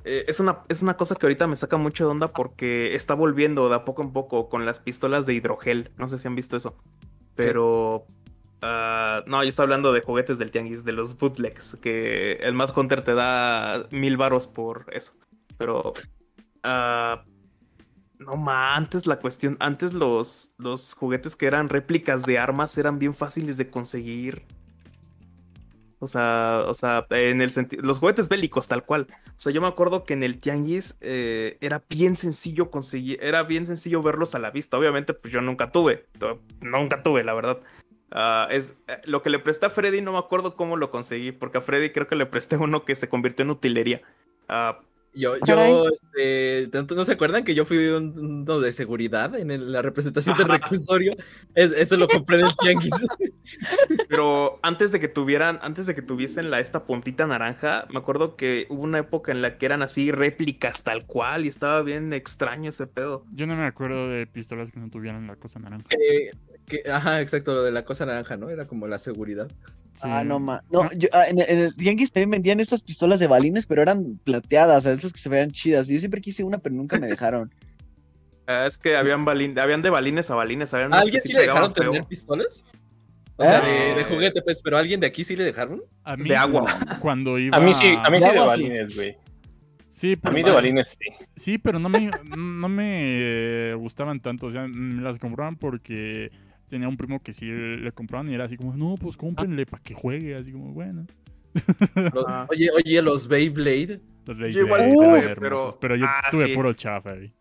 eh, 0.04 0.24
es, 0.28 0.38
una, 0.38 0.60
es 0.68 0.80
una 0.80 0.96
cosa 0.96 1.16
que 1.16 1.26
ahorita 1.26 1.48
me 1.48 1.56
saca 1.56 1.76
mucho 1.76 2.04
de 2.04 2.12
onda 2.12 2.32
porque 2.32 2.94
está 2.94 3.14
volviendo 3.14 3.68
de 3.68 3.74
a 3.74 3.84
poco 3.84 4.02
en 4.02 4.12
poco 4.12 4.48
con 4.48 4.64
las 4.64 4.78
pistolas 4.78 5.26
de 5.26 5.34
hidrogel. 5.34 5.90
No 5.98 6.08
sé 6.08 6.18
si 6.18 6.28
han 6.28 6.36
visto 6.36 6.56
eso. 6.56 6.76
Pero 7.34 8.06
Ah, 8.66 9.22
no, 9.26 9.42
yo 9.42 9.50
estoy 9.50 9.64
hablando 9.64 9.92
de 9.92 10.00
juguetes 10.00 10.38
del 10.38 10.50
tianguis, 10.50 10.84
de 10.84 10.92
los 10.92 11.18
bootlegs, 11.18 11.76
que 11.82 12.38
el 12.40 12.54
Mad 12.54 12.70
Hunter 12.74 13.04
te 13.04 13.12
da 13.14 13.84
mil 13.90 14.16
varos 14.16 14.46
por 14.46 14.86
eso. 14.90 15.12
Pero, 15.58 15.92
ah, 16.62 17.24
no 18.18 18.36
ma, 18.36 18.76
antes 18.76 19.06
la 19.06 19.18
cuestión, 19.18 19.56
antes 19.60 19.92
los, 19.92 20.52
los 20.58 20.94
juguetes 20.94 21.36
que 21.36 21.46
eran 21.46 21.68
réplicas 21.68 22.24
de 22.24 22.38
armas 22.38 22.76
eran 22.78 22.98
bien 22.98 23.14
fáciles 23.14 23.56
de 23.56 23.70
conseguir. 23.70 24.46
O 26.04 26.06
sea, 26.06 26.64
o 26.66 26.74
sea, 26.74 27.06
en 27.10 27.40
el 27.40 27.48
sentido, 27.50 27.82
los 27.82 27.98
juguetes 27.98 28.28
bélicos 28.28 28.68
tal 28.68 28.84
cual. 28.84 29.06
O 29.26 29.32
sea, 29.40 29.52
yo 29.52 29.62
me 29.62 29.68
acuerdo 29.68 30.04
que 30.04 30.12
en 30.12 30.22
el 30.22 30.38
tianguis 30.38 30.98
eh, 31.00 31.56
era 31.62 31.82
bien 31.88 32.14
sencillo 32.14 32.70
conseguir, 32.70 33.18
era 33.22 33.42
bien 33.42 33.66
sencillo 33.66 34.02
verlos 34.02 34.34
a 34.34 34.38
la 34.38 34.50
vista. 34.50 34.76
Obviamente, 34.76 35.14
pues 35.14 35.32
yo 35.32 35.40
nunca 35.40 35.72
tuve, 35.72 36.06
nunca 36.60 37.02
tuve, 37.02 37.24
la 37.24 37.32
verdad. 37.32 37.60
Ah, 38.10 38.48
es 38.50 38.76
eh, 38.86 39.00
lo 39.04 39.22
que 39.22 39.30
le 39.30 39.38
presté 39.38 39.66
a 39.66 39.70
Freddy, 39.70 40.02
no 40.02 40.12
me 40.12 40.18
acuerdo 40.18 40.56
cómo 40.56 40.76
lo 40.76 40.90
conseguí, 40.90 41.32
porque 41.32 41.58
a 41.58 41.62
Freddy 41.62 41.90
creo 41.90 42.06
que 42.06 42.16
le 42.16 42.26
presté 42.26 42.56
uno 42.56 42.84
que 42.84 42.94
se 42.94 43.08
convirtió 43.08 43.44
en 43.44 43.50
utilería. 43.50 44.02
Ah, 44.46 44.80
Yo, 45.16 45.36
yo, 45.46 45.88
este, 45.88 46.66
¿tanto 46.68 46.94
¿no 46.96 47.04
se 47.04 47.12
acuerdan 47.12 47.44
que 47.44 47.54
yo 47.54 47.64
fui 47.64 47.78
un- 47.88 48.18
uno 48.18 48.58
de 48.60 48.72
seguridad 48.72 49.34
en 49.36 49.50
el- 49.52 49.70
la 49.70 49.80
representación 49.80 50.36
del 50.36 50.48
reclusorio? 50.48 51.14
Es- 51.54 51.70
eso 51.72 51.96
lo 51.96 52.08
compré 52.08 52.40
en 52.40 52.46
el 52.46 52.56
tianguis. 52.56 52.92
Pero 54.08 54.58
antes 54.62 54.92
de 54.92 55.00
que 55.00 55.08
tuvieran, 55.08 55.58
antes 55.62 55.86
de 55.86 55.94
que 55.94 56.02
tuviesen 56.02 56.50
la 56.50 56.60
esta 56.60 56.84
puntita 56.84 57.26
naranja, 57.26 57.86
me 57.92 57.98
acuerdo 57.98 58.36
que 58.36 58.66
hubo 58.70 58.82
una 58.82 58.98
época 58.98 59.32
en 59.32 59.42
la 59.42 59.58
que 59.58 59.66
eran 59.66 59.82
así 59.82 60.10
réplicas 60.10 60.82
tal 60.82 61.06
cual 61.06 61.44
y 61.44 61.48
estaba 61.48 61.82
bien 61.82 62.12
extraño 62.12 62.70
ese 62.70 62.86
pedo. 62.86 63.24
Yo 63.32 63.46
no 63.46 63.56
me 63.56 63.64
acuerdo 63.66 64.08
de 64.08 64.26
pistolas 64.26 64.70
que 64.70 64.80
no 64.80 64.90
tuvieran 64.90 65.26
la 65.26 65.36
cosa 65.36 65.58
naranja. 65.60 65.86
Que- 66.66 66.82
ajá, 66.90 67.20
exacto, 67.20 67.54
lo 67.54 67.62
de 67.62 67.72
la 67.72 67.84
cosa 67.84 68.06
naranja, 68.06 68.36
¿no? 68.36 68.48
Era 68.50 68.66
como 68.66 68.86
la 68.86 68.98
seguridad. 68.98 69.48
Sí. 69.92 70.02
Ah, 70.10 70.24
no, 70.24 70.40
ma. 70.40 70.60
No, 70.72 70.88
yo, 70.96 71.08
ah, 71.12 71.28
en, 71.28 71.38
el- 71.38 71.46
en 71.48 71.58
el 71.58 71.76
Tianguis 71.76 72.10
también 72.10 72.30
vendían 72.32 72.58
estas 72.58 72.82
pistolas 72.82 73.20
de 73.20 73.28
balines, 73.28 73.66
pero 73.66 73.80
eran 73.82 74.18
plateadas, 74.24 74.78
o 74.78 74.80
sea, 74.80 74.92
esas 75.04 75.12
que 75.12 75.18
se 75.20 75.28
veían 75.28 75.50
chidas. 75.50 75.86
Yo 75.88 75.98
siempre 75.98 76.20
quise 76.20 76.42
una, 76.44 76.58
pero 76.58 76.74
nunca 76.74 76.98
me 76.98 77.06
dejaron. 77.08 77.52
Ah, 78.46 78.66
es 78.66 78.76
que 78.76 78.94
habían 78.94 79.24
balín, 79.24 79.58
habían 79.58 79.80
de 79.80 79.88
balines 79.88 80.30
a 80.30 80.34
balines, 80.34 80.74
habían 80.74 80.92
¿A 80.92 80.98
alguien 80.98 81.18
sí 81.22 81.32
le 81.32 81.40
dejaron 81.40 81.72
feo. 81.74 81.92
tener 81.92 82.04
pistolas? 82.04 82.62
O 83.36 83.42
sea, 83.42 83.66
¿Eh? 83.66 83.94
de, 83.94 83.94
de 83.94 84.04
juguete, 84.04 84.42
pues, 84.42 84.60
pero 84.60 84.76
¿a 84.76 84.80
alguien 84.80 85.00
de 85.00 85.06
aquí 85.06 85.24
sí 85.24 85.34
le 85.34 85.44
dejaron? 85.44 85.82
A 86.02 86.14
mí, 86.14 86.28
de 86.28 86.36
agua. 86.36 86.78
Cuando 87.00 87.38
iba 87.38 87.56
A 87.56 87.60
mí 87.60 87.72
sí, 87.72 87.96
a 87.98 88.10
mí 88.10 88.20
sí 88.20 88.28
de 88.30 88.38
balines, 88.38 88.96
güey. 88.96 89.16
Sí, 89.88 90.12
A 90.12 90.16
pero, 90.20 90.34
mí 90.34 90.42
de 90.42 90.50
balines 90.50 90.88
sí. 91.00 91.26
sí, 91.34 91.56
pero 91.56 91.78
no 91.78 91.88
me, 91.88 92.10
no 92.36 92.68
me 92.68 93.72
gustaban 93.76 94.20
tanto. 94.20 94.48
O 94.48 94.50
sea, 94.50 94.68
me 94.68 95.00
las 95.00 95.18
compraban 95.18 95.56
porque 95.56 96.30
tenía 96.68 96.86
un 96.86 96.98
primo 96.98 97.22
que 97.22 97.32
sí 97.32 97.46
le 97.46 97.92
compraban 97.92 98.28
y 98.28 98.34
era 98.34 98.44
así 98.44 98.58
como, 98.58 98.76
no, 98.76 98.96
pues 98.96 99.16
cómprenle 99.16 99.64
para 99.64 99.82
que 99.82 99.94
juegue. 99.94 100.36
Así 100.36 100.52
como, 100.52 100.74
bueno. 100.74 101.06
Los- 101.94 102.26
oye, 102.50 102.68
oye, 102.72 103.00
los 103.00 103.26
Beyblade. 103.26 104.02
Los 104.26 104.38
Yo 104.38 104.46
igual 104.46 104.80
eran 104.82 105.34
pero- 105.38 105.56
hermosos, 105.56 105.76
pero 105.80 105.96
yo 105.96 106.06
ah, 106.08 106.20
tuve 106.30 106.46
sí. 106.46 106.54
puro 106.54 106.72
chafa. 106.74 107.12
güey. 107.14 107.32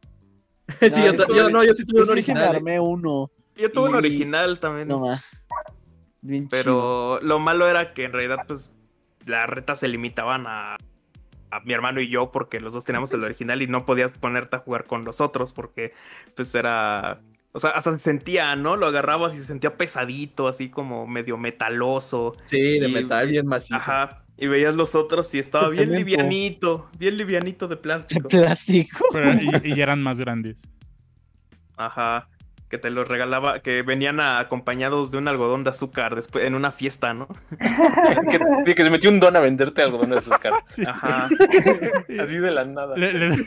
sí, 0.81 0.89
No, 0.89 1.05
yo, 1.35 1.47
sí 1.47 1.51
no, 1.53 1.64
yo 1.64 1.73
sí 1.73 1.85
tuve 1.85 1.97
Yo 1.97 2.01
un 2.01 2.05
sí 2.07 2.11
original. 2.11 2.55
armé 2.55 2.80
uno. 2.80 3.31
Yo 3.55 3.72
tuve 3.72 3.89
un 3.89 3.95
original 3.95 4.60
también. 4.60 4.88
No. 4.88 5.05
Bien 6.22 6.47
chido. 6.47 6.57
Pero 6.64 7.19
lo 7.22 7.39
malo 7.39 7.68
era 7.68 7.93
que 7.93 8.05
en 8.05 8.14
realidad, 8.14 8.39
pues, 8.47 8.72
las 9.26 9.47
retas 9.49 9.80
se 9.80 9.88
limitaban 9.88 10.45
a, 10.47 10.76
a 11.51 11.60
mi 11.65 11.73
hermano 11.73 12.01
y 12.01 12.10
yo, 12.10 12.31
porque 12.31 12.60
los 12.60 12.73
dos 12.73 12.84
teníamos 12.85 13.14
el 13.14 13.23
original 13.23 13.61
y 13.61 13.68
no 13.68 13.85
podías 13.85 14.11
ponerte 14.14 14.55
a 14.55 14.60
jugar 14.60 14.85
con 14.85 15.05
los 15.05 15.22
otros, 15.22 15.53
porque, 15.53 15.93
pues, 16.35 16.53
era. 16.55 17.22
O 17.55 17.60
sea, 17.60 17.69
hasta 17.72 17.91
se 17.91 17.99
sentía, 17.99 18.55
¿no? 18.55 18.76
Lo 18.77 18.88
agarrabas 18.88 19.35
y 19.35 19.38
se 19.38 19.43
sentía 19.45 19.77
pesadito, 19.77 20.47
así 20.47 20.69
como 20.69 21.05
medio 21.05 21.38
metaloso. 21.38 22.35
Sí, 22.45 22.80
de 22.80 22.89
Y- 22.89 22.93
metal, 22.93 23.27
bien 23.27 23.45
macizo. 23.45 23.76
Ajá. 23.76 24.22
Y 24.38 24.47
veías 24.47 24.76
los 24.76 24.95
otros 24.95 25.34
y 25.35 25.39
estaba 25.39 25.69
bien 25.69 25.85
Cemento. 25.89 25.97
livianito, 26.05 26.89
bien 26.97 27.18
livianito 27.18 27.68
de 27.68 27.76
De 27.76 27.81
plástico. 27.81 28.27
plástico. 28.30 29.05
Pero- 29.11 29.34
y, 29.34 29.73
y 29.76 29.81
eran 29.81 30.01
más 30.01 30.19
grandes. 30.19 30.61
Ajá. 31.77 32.27
Que 32.73 32.79
te 32.79 32.89
los 32.89 33.07
regalaba, 33.07 33.59
que 33.59 33.83
venían 33.83 34.19
a- 34.19 34.39
acompañados 34.39 35.11
de 35.11 35.19
un 35.19 35.27
algodón 35.27 35.63
de 35.63 35.69
azúcar 35.69 36.15
después 36.15 36.43
en 36.47 36.55
una 36.55 36.71
fiesta, 36.71 37.13
¿no? 37.13 37.27
que, 38.31 38.39
sí, 38.65 38.73
que 38.73 38.83
se 38.83 38.89
metió 38.89 39.11
un 39.11 39.19
don 39.19 39.35
a 39.35 39.41
venderte 39.41 39.83
algodón 39.83 40.09
de 40.09 40.17
azúcar. 40.17 40.53
Sí. 40.65 40.81
Ajá. 40.87 41.29
Así 42.19 42.37
de 42.39 42.49
la 42.49 42.65
nada. 42.65 42.97
Le- 42.97 43.13
le- 43.13 43.37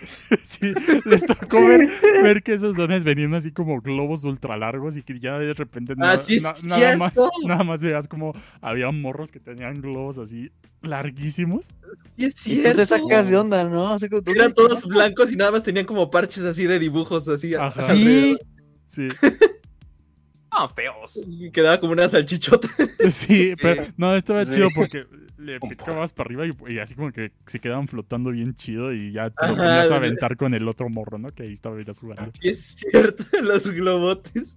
sí, 0.45 0.73
les 1.05 1.27
tocó 1.27 1.67
ver, 1.67 1.89
ver 2.23 2.45
que 2.45 2.55
esos 2.55 2.77
dones 2.77 3.03
venían 3.03 3.35
así 3.35 3.51
como 3.51 3.81
globos 3.81 4.23
ultra 4.23 4.57
largos 4.57 4.97
y 4.97 5.03
que 5.03 5.19
ya 5.19 5.37
de 5.41 5.55
repente 5.55 5.95
Ah, 5.95 6.13
na- 6.13 6.19
sí 6.19 6.37
es 6.37 6.43
na- 6.45 6.55
nada, 6.77 6.97
más, 6.97 7.15
nada 7.45 7.65
más 7.65 7.81
veías 7.83 8.07
como 8.07 8.33
había 8.61 8.93
morros 8.93 9.33
que 9.33 9.41
tenían 9.41 9.81
globos 9.81 10.19
así 10.19 10.53
larguísimos. 10.83 11.71
Sí, 12.15 12.27
es 12.27 12.47
Y 12.47 12.55
tú 12.57 12.61
cierto. 12.61 12.77
te 12.77 12.87
sacas 12.87 13.29
de 13.29 13.37
onda, 13.37 13.65
¿no? 13.65 13.97
Como 14.09 14.23
Eran 14.37 14.55
todos 14.55 14.87
blancos 14.87 15.33
y 15.33 15.37
nada 15.37 15.51
más 15.51 15.65
tenían 15.65 15.85
como 15.85 16.13
parches 16.13 16.45
así 16.45 16.65
de 16.67 16.79
dibujos 16.79 17.27
así. 17.27 17.57
Ajá. 17.57 17.93
Sí. 17.93 18.39
Sí, 18.87 19.09
Ah, 20.51 20.69
feos. 20.69 21.21
Y 21.27 21.51
quedaba 21.51 21.79
como 21.79 21.93
una 21.93 22.09
salchichota. 22.09 22.67
sí, 23.11 23.53
pero 23.61 23.87
no, 23.99 24.15
estaba 24.17 24.43
Sí. 24.45 24.55
chido 24.55 24.69
porque 24.75 25.05
le 25.37 25.61
picabas 25.61 26.15
para 26.15 26.29
arriba 26.29 26.47
y, 26.47 26.73
y 26.73 26.79
así 26.79 26.95
como 26.95 27.13
que 27.13 27.31
se 27.47 27.61
quedaban 27.61 27.89
flotando 27.89 28.31
bien 28.31 28.55
chido 28.55 28.91
y 28.95 29.13
ya 29.13 29.29
te 29.29 29.49
lo 29.49 29.57
de- 29.57 29.95
aventar 29.95 30.37
con 30.39 30.55
el 30.55 30.67
otro 30.67 30.89
morro, 30.89 31.19
¿no? 31.19 31.31
Que 31.31 31.43
ahí 31.43 31.53
estaba 31.53 31.77
ya 31.83 31.93
jugando. 31.93 32.31
Sí, 32.41 32.49
es 32.49 32.77
cierto, 32.77 33.25
los 33.43 33.71
globotes. 33.71 34.57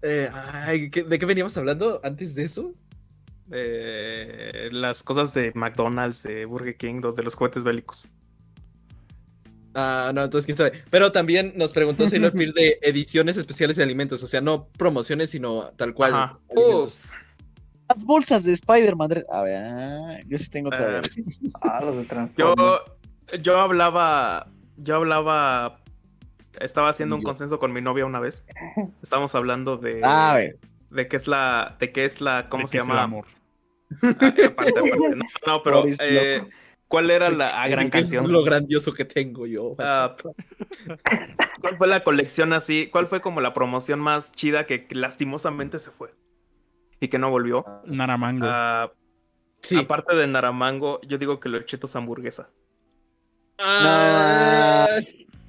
Eh, 0.00 0.30
ay, 0.32 0.90
¿qué- 0.90 1.02
¿De 1.02 1.18
qué 1.18 1.26
veníamos 1.26 1.56
hablando 1.58 2.00
antes 2.02 2.34
de 2.34 2.44
eso? 2.44 2.72
Eh, 3.50 4.68
las 4.72 5.02
cosas 5.02 5.34
de 5.34 5.52
McDonald's, 5.54 6.22
de 6.22 6.44
Burger 6.46 6.76
King, 6.76 7.00
los 7.02 7.16
de 7.16 7.24
los 7.24 7.34
juguetes 7.34 7.64
bélicos. 7.64 8.08
Ah, 9.74 10.12
no, 10.14 10.24
entonces 10.24 10.46
quién 10.46 10.56
sabe. 10.56 10.82
Pero 10.90 11.12
también 11.12 11.52
nos 11.56 11.72
preguntó 11.72 12.06
Sailor 12.08 12.32
Peer 12.32 12.52
de 12.52 12.78
ediciones 12.82 13.36
especiales 13.36 13.76
de 13.76 13.82
alimentos, 13.82 14.22
o 14.22 14.26
sea, 14.26 14.40
no 14.40 14.68
promociones, 14.68 15.30
si-no 15.30 15.70
tal 15.76 15.94
cual. 15.94 16.38
Las 17.88 18.04
bolsas 18.04 18.44
de 18.44 18.52
Spider-Man. 18.52 19.10
A 19.32 19.42
ver, 19.42 20.26
yo 20.26 20.36
sí 20.38 20.50
tengo 20.50 20.70
todavía. 20.70 21.00
Ah, 21.62 21.80
los 21.82 21.96
de 22.08 23.40
Yo, 23.42 23.58
hablaba, 23.58 24.50
yo 24.76 24.96
hablaba, 24.96 25.80
estaba 26.60 26.90
haciendo 26.90 27.16
un 27.16 27.22
consenso 27.22 27.58
con 27.58 27.72
mi 27.72 27.80
novia 27.80 28.04
una 28.04 28.20
vez. 28.20 28.44
Estábamos 29.02 29.34
hablando 29.34 29.76
de, 29.78 30.00
Ah, 30.04 30.32
güey. 30.34 30.52
de 30.90 31.08
qué 31.08 31.16
es 31.16 31.26
la, 31.26 31.76
de 31.80 31.92
qué 31.92 32.04
es 32.04 32.20
la, 32.20 32.48
¿cómo 32.50 32.62
¿De 32.64 32.68
se 32.68 32.72
qué 32.72 32.78
es 32.78 32.84
el 32.84 32.88
llama? 32.90 33.02
amor? 33.04 33.26
Ah, 34.02 34.10
aparte, 34.10 34.44
aparte. 34.46 34.72
No, 35.16 35.24
no, 35.46 35.62
pero 35.62 35.84
eh. 36.00 36.42
¿Cuál 36.88 37.10
era 37.10 37.30
la 37.30 37.48
ah, 37.48 37.62
Ay, 37.62 37.70
gran 37.70 37.86
¿qué 37.86 37.98
canción? 37.98 38.24
Es 38.24 38.30
lo 38.30 38.42
grandioso 38.42 38.92
que 38.92 39.04
tengo 39.04 39.46
yo. 39.46 39.76
Ah, 39.78 40.16
¿Cuál 41.60 41.76
fue 41.76 41.86
la 41.86 42.02
colección 42.02 42.52
así? 42.52 42.88
¿Cuál 42.90 43.06
fue 43.06 43.20
como 43.20 43.40
la 43.40 43.54
promoción 43.54 44.00
más 44.00 44.32
chida 44.32 44.66
que 44.66 44.86
lastimosamente 44.90 45.78
se 45.78 45.90
fue? 45.90 46.14
Y 47.00 47.08
que 47.08 47.18
no 47.18 47.30
volvió. 47.30 47.64
Naramango. 47.84 48.46
Ah, 48.48 48.90
sí. 49.62 49.76
Aparte 49.78 50.16
de 50.16 50.26
Naramango, 50.26 51.00
yo 51.02 51.18
digo 51.18 51.38
que 51.38 51.48
los 51.48 51.64
chetos 51.66 51.94
hamburguesa. 51.94 52.50
Ah, 53.58 54.88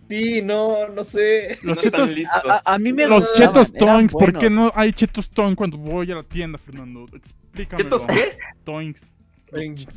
sí, 0.08 0.42
no, 0.42 0.88
no 0.90 1.04
sé. 1.04 1.58
los 1.62 1.78
no 1.78 1.84
chetos, 1.84 2.14
listos. 2.14 2.42
A, 2.46 2.62
a- 2.72 2.76
a 2.76 2.80
mí 2.80 2.92
me 2.92 3.08
los 3.08 3.34
chetos 3.34 3.72
eran 3.74 3.88
Toinks, 3.98 4.14
¿por 4.14 4.38
qué 4.38 4.50
no 4.50 4.72
hay 4.76 4.94
chetos 4.94 5.30
Toinks 5.30 5.56
cuando 5.58 5.78
voy 5.78 6.12
a 6.12 6.16
la 6.16 6.24
tienda, 6.24 6.58
Fernando? 6.58 7.06
Explícame. 7.14 7.84
¿Chetos 7.84 8.08
qué? 8.08 8.38
Toinks. 8.64 9.02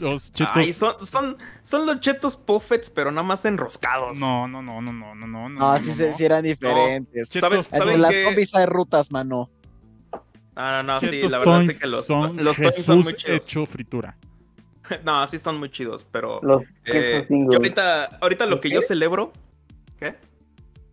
Los 0.00 0.32
chetos. 0.32 0.56
Ay, 0.56 0.72
son, 0.72 0.94
son, 1.04 1.36
son 1.62 1.86
los 1.86 2.00
chetos 2.00 2.36
puffets, 2.36 2.90
pero 2.90 3.10
nada 3.10 3.22
más 3.26 3.44
enroscados. 3.44 4.18
No, 4.18 4.48
no, 4.48 4.62
no, 4.62 4.80
no, 4.80 4.92
no, 4.92 5.14
no, 5.14 5.26
no. 5.26 5.48
No, 5.48 5.58
no, 5.72 5.78
sí, 5.78 5.88
no, 5.90 5.94
se- 5.94 6.10
no. 6.10 6.16
sí 6.16 6.24
eran 6.24 6.42
diferentes. 6.44 7.30
Chetos- 7.30 7.40
¿Saben, 7.40 7.62
saben 7.62 8.02
las 8.02 8.14
qué? 8.14 8.24
combis 8.24 8.54
hay 8.54 8.66
rutas, 8.66 9.10
mano. 9.10 9.50
Ah, 10.54 10.82
no, 10.84 10.94
no, 10.94 11.00
sí, 11.00 11.06
Chetos 11.10 11.32
la 11.32 11.38
verdad 11.38 11.62
es 11.62 11.78
que 11.78 11.86
los, 11.88 12.06
son 12.06 12.36
los 12.44 12.56
Toinks 12.56 12.84
son 12.84 12.96
muy 12.98 13.04
Jesús 13.12 13.22
chidos. 13.22 13.36
hecho 13.44 13.66
fritura. 13.66 14.16
No, 15.04 15.26
sí 15.28 15.36
están 15.36 15.56
muy 15.58 15.70
chidos, 15.70 16.06
pero... 16.10 16.40
Los 16.42 16.64
eh, 16.64 16.72
quesos 16.84 17.22
yo 17.22 17.28
singles. 17.28 17.56
ahorita, 17.56 18.04
ahorita 18.20 18.44
lo 18.44 18.50
¿Los 18.52 18.60
que 18.62 18.68
qué? 18.68 18.74
yo 18.74 18.82
celebro... 18.82 19.32
¿Qué? 19.98 20.16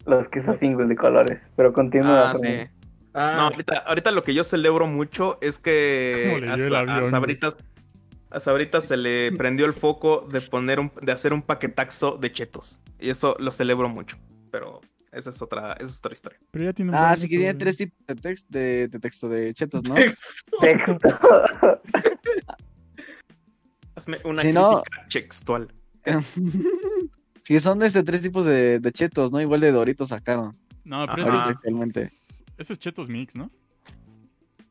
Los 0.05 0.29
quesos 0.29 0.57
singles 0.57 0.87
de 0.87 0.95
colores. 0.95 1.49
Pero 1.57 1.73
continúa. 1.73 2.31
Ah, 2.31 2.35
sí. 2.35 2.41
Fernando. 2.41 2.69
No, 3.13 3.19
Ah, 3.21 3.47
ahorita, 3.47 3.77
ahorita 3.79 4.11
lo 4.11 4.23
que 4.23 4.33
yo 4.35 4.43
celebro 4.43 4.85
mucho 4.85 5.39
es 5.41 5.57
que 5.57 6.27
¿Cómo 6.29 6.37
le 6.37 6.51
a, 6.75 6.79
a 6.79 6.99
güey? 6.99 7.09
Sabritas, 7.09 7.57
a 8.31 8.39
Sabritas 8.39 8.85
se 8.85 8.97
le 8.97 9.31
prendió 9.31 9.65
el 9.65 9.73
foco 9.73 10.27
de 10.31 10.41
poner 10.41 10.79
un, 10.79 10.91
de 11.01 11.11
hacer 11.11 11.33
un 11.33 11.41
paquetaxo 11.41 12.17
de 12.17 12.31
chetos. 12.31 12.79
Y 12.99 13.09
eso 13.09 13.35
lo 13.39 13.51
celebro 13.51 13.89
mucho. 13.89 14.17
Pero 14.51 14.81
esa 15.11 15.29
es 15.31 15.41
otra, 15.41 15.73
esa 15.73 15.89
es 15.89 15.97
otra 15.99 16.13
historia. 16.13 16.39
Pero 16.51 16.65
ya 16.65 16.73
tiene 16.73 16.91
un 16.91 16.97
Ah, 16.97 17.15
sí 17.15 17.21
de 17.23 17.27
que 17.27 17.37
tiene 17.37 17.53
tres 17.55 17.77
tipos 17.77 17.97
de, 18.07 18.15
tex- 18.15 18.45
de, 18.49 18.87
de 18.87 18.99
texto 18.99 19.29
de 19.29 19.53
chetos, 19.53 19.83
¿no? 19.89 19.95
Texto. 20.61 20.97
Hazme 23.95 24.17
una 24.23 24.41
Si 24.41 24.53
no- 24.53 24.83
textual. 25.09 25.73
sí, 27.43 27.59
son 27.59 27.81
este 27.83 28.03
tres 28.03 28.21
tipos 28.21 28.45
de, 28.45 28.79
de 28.79 28.91
chetos, 28.91 29.31
¿no? 29.31 29.41
Igual 29.41 29.59
de 29.59 29.71
Doritos 29.71 30.09
sacaron. 30.09 30.55
No, 30.85 31.05
pero 31.13 31.27
Ajá. 31.27 31.39
eso 31.41 31.49
es, 31.51 31.55
Actualmente. 31.57 32.09
eso 32.57 32.73
es 32.73 32.79
chetos 32.79 33.09
mix, 33.09 33.35
¿no? 33.35 33.51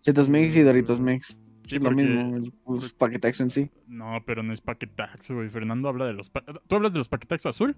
Chetos 0.00 0.28
Mix 0.28 0.56
y 0.56 0.62
Doritos 0.62 1.00
Mix. 1.00 1.36
Sí, 1.68 1.78
lo 1.78 1.84
porque- 1.90 2.02
mismo, 2.02 2.36
el 2.36 2.52
pues, 2.64 2.92
paquetaxo 2.92 3.42
en 3.42 3.50
sí. 3.50 3.70
No, 3.86 4.22
pero 4.26 4.42
no 4.42 4.52
es 4.52 4.60
paquetaxo, 4.60 5.34
güey. 5.36 5.48
Fernando 5.48 5.88
habla 5.88 6.06
de 6.06 6.12
los... 6.14 6.30
pa- 6.30 6.44
¿Tú 6.66 6.76
hablas 6.76 6.92
de 6.92 6.98
los 6.98 7.08
paquetaxo 7.08 7.48
azul? 7.48 7.76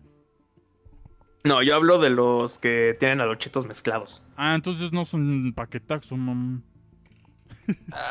No, 1.44 1.62
yo 1.62 1.74
hablo 1.74 1.98
de 1.98 2.10
los 2.10 2.58
que 2.58 2.94
tienen 3.00 3.20
a 3.20 3.26
los 3.26 3.38
chetos 3.38 3.66
mezclados. 3.66 4.22
Ah, 4.36 4.54
entonces 4.54 4.92
no 4.92 5.04
son 5.04 5.52
paquetaxo, 5.54 6.16
mam. 6.16 6.62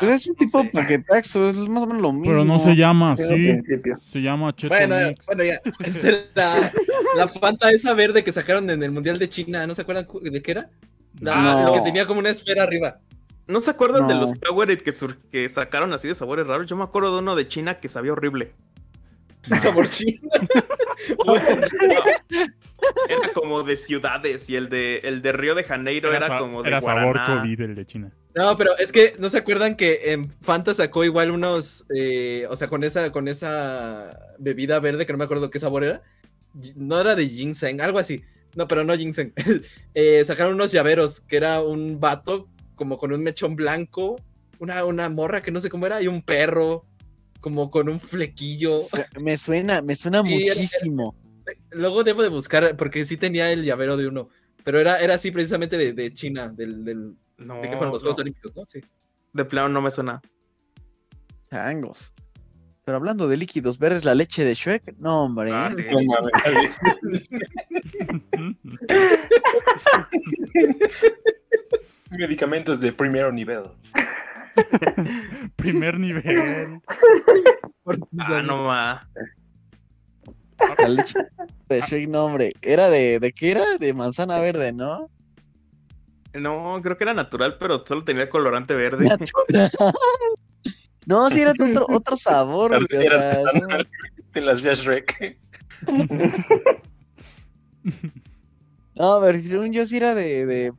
Pero 0.00 0.12
es 0.12 0.26
un 0.26 0.36
tipo 0.36 0.62
de 0.62 0.70
paquetaxo, 0.70 1.48
es 1.50 1.56
más 1.56 1.82
o 1.82 1.86
menos 1.86 2.02
lo 2.02 2.12
mismo. 2.12 2.26
Pero 2.32 2.44
no 2.44 2.58
se 2.58 2.74
llama 2.74 3.12
así. 3.12 3.58
Se 4.00 4.20
llama 4.22 4.54
Cheto 4.56 4.74
Bueno, 4.74 4.96
Mix. 5.08 5.26
bueno, 5.26 5.44
ya. 5.44 5.60
Este, 5.84 6.28
la, 6.34 6.72
la 7.16 7.28
Fanta 7.28 7.70
esa 7.70 7.92
verde 7.94 8.24
que 8.24 8.32
sacaron 8.32 8.68
en 8.70 8.82
el 8.82 8.90
Mundial 8.90 9.18
de 9.18 9.28
China, 9.28 9.66
¿no 9.66 9.74
se 9.74 9.82
acuerdan 9.82 10.06
cu- 10.06 10.20
de 10.20 10.40
qué 10.42 10.52
era? 10.52 10.70
La, 11.20 11.64
No. 11.64 11.74
Que 11.74 11.80
tenía 11.82 12.06
como 12.06 12.20
una 12.20 12.30
esfera 12.30 12.62
arriba. 12.62 13.00
¿No 13.50 13.60
se 13.60 13.70
acuerdan 13.72 14.06
de 14.06 14.14
los 14.14 14.32
Powerade 14.38 14.78
que, 14.78 14.94
que 15.30 15.48
sacaron 15.48 15.92
así 15.92 16.08
de 16.08 16.14
sabores 16.14 16.46
raros? 16.46 16.66
Yo 16.66 16.76
me 16.76 16.84
acuerdo 16.84 17.14
de 17.14 17.18
uno 17.18 17.34
de 17.34 17.48
China 17.48 17.80
que 17.80 17.88
sabía 17.88 18.12
horrible. 18.12 18.52
Sabor 19.42 19.88
chino. 19.88 20.28
Era 23.08 23.32
como 23.34 23.62
de 23.62 23.76
ciudades 23.76 24.48
y 24.48 24.56
el 24.56 24.68
de, 24.68 24.98
el 24.98 25.22
de 25.22 25.32
Río 25.32 25.54
de 25.54 25.64
Janeiro 25.64 26.14
era, 26.14 26.38
como 26.38 26.62
de 26.62 26.68
era 26.68 26.80
sabor 26.80 27.16
guaraná. 27.16 27.42
COVID 27.42 27.60
el 27.60 27.74
de 27.74 27.86
China. 27.86 28.12
No, 28.34 28.56
pero 28.56 28.76
es 28.78 28.92
que 28.92 29.14
no 29.18 29.28
se 29.28 29.38
acuerdan 29.38 29.76
que 29.76 30.12
en 30.12 30.30
Fanta 30.40 30.72
sacó 30.72 31.04
igual 31.04 31.30
unos, 31.30 31.84
eh, 31.94 32.46
o 32.48 32.56
sea, 32.56 32.68
con 32.68 32.84
esa, 32.84 33.12
con 33.12 33.28
esa 33.28 34.18
bebida 34.38 34.78
verde 34.78 35.04
que 35.04 35.12
no 35.12 35.18
me 35.18 35.24
acuerdo 35.24 35.50
qué 35.50 35.58
sabor 35.58 35.84
era. 35.84 36.02
No 36.76 37.00
era 37.00 37.14
de 37.16 37.28
ginseng, 37.28 37.80
algo 37.80 37.98
así. 37.98 38.22
No, 38.54 38.66
pero 38.68 38.84
no 38.84 38.96
ginseng. 38.96 39.32
Eh, 39.94 40.24
sacaron 40.24 40.54
unos 40.54 40.72
llaveros 40.72 41.20
que 41.20 41.36
era 41.36 41.60
un 41.60 42.00
vato 42.00 42.48
como 42.80 42.96
con 42.96 43.12
un 43.12 43.22
mechón 43.22 43.56
blanco, 43.56 44.16
una, 44.58 44.86
una 44.86 45.10
morra 45.10 45.42
que 45.42 45.50
no 45.50 45.60
sé 45.60 45.68
cómo 45.68 45.86
era 45.86 46.00
y 46.00 46.08
un 46.08 46.22
perro 46.22 46.86
como 47.42 47.70
con 47.70 47.90
un 47.90 48.00
flequillo. 48.00 48.76
Me 49.20 49.36
suena, 49.36 49.82
me 49.82 49.94
suena 49.94 50.22
Sí, 50.22 50.44
era- 50.46 50.54
muchísimo. 50.54 51.14
Luego 51.72 52.04
debo 52.04 52.22
de 52.22 52.30
buscar 52.30 52.74
porque 52.78 53.04
sí 53.04 53.18
tenía 53.18 53.52
el 53.52 53.64
llavero 53.64 53.98
de 53.98 54.06
uno, 54.06 54.30
pero 54.64 54.80
era, 54.80 54.98
era 54.98 55.12
así 55.16 55.30
precisamente 55.30 55.76
de, 55.76 55.92
de 55.92 56.14
China, 56.14 56.48
del, 56.48 56.82
del, 56.82 57.16
No, 57.36 57.56
de 57.56 57.62
que 57.68 57.76
fueron 57.76 57.92
los 57.92 58.00
no. 58.02 58.06
Juegos 58.06 58.18
Olímpicos, 58.20 58.56
¿no? 58.56 58.64
Sí. 58.64 58.80
De 59.34 59.44
plano 59.44 59.68
no 59.68 59.82
me 59.82 59.90
suena. 59.90 60.22
Changos. 61.50 62.14
Pero 62.86 62.96
hablando 62.96 63.28
de 63.28 63.36
líquidos 63.36 63.78
verdes, 63.78 64.06
la 64.06 64.14
leche 64.14 64.42
de 64.42 64.54
Shrek, 64.54 64.94
no, 64.98 65.24
hombre. 65.24 65.50
Ah, 65.52 65.70
sí. 65.76 65.84
Medicamentos 72.10 72.80
de 72.80 72.92
primero 72.92 73.32
nivel. 73.32 73.64
Primer 75.56 75.98
nivel. 75.98 76.80
Ah, 78.20 78.40
no 78.40 78.66
ma. 78.66 79.08
La 80.78 80.88
leche 80.88 81.18
de 81.68 81.80
Shrek, 81.80 82.08
no, 82.08 82.26
hombre. 82.26 82.52
Era 82.62 82.88
de, 82.88 83.18
¿de 83.18 83.32
qué 83.32 83.50
era? 83.50 83.64
De 83.78 83.92
manzana 83.92 84.38
verde, 84.38 84.72
¿no? 84.72 85.10
No, 86.34 86.78
creo 86.82 86.96
que 86.96 87.02
era 87.02 87.14
natural, 87.14 87.56
pero 87.58 87.84
solo 87.84 88.04
tenía 88.04 88.24
el 88.24 88.28
colorante 88.28 88.74
verde. 88.74 89.08
No, 91.06 91.28
sí 91.30 91.40
era 91.40 91.52
otro, 91.52 91.86
otro 91.88 92.16
sabor, 92.16 92.86
güey. 92.86 93.02
O 93.02 93.06
Era 93.06 93.34
sea. 93.34 93.44
Te 94.32 94.40
las 94.40 94.64
hacía 94.64 94.74
Shrek. 94.74 95.38
no, 98.94 99.12
a 99.14 99.18
ver, 99.18 99.42
según 99.42 99.72
yo 99.72 99.84
sí 99.86 99.96
era 99.96 100.14
de, 100.14 100.46
de, 100.46 100.72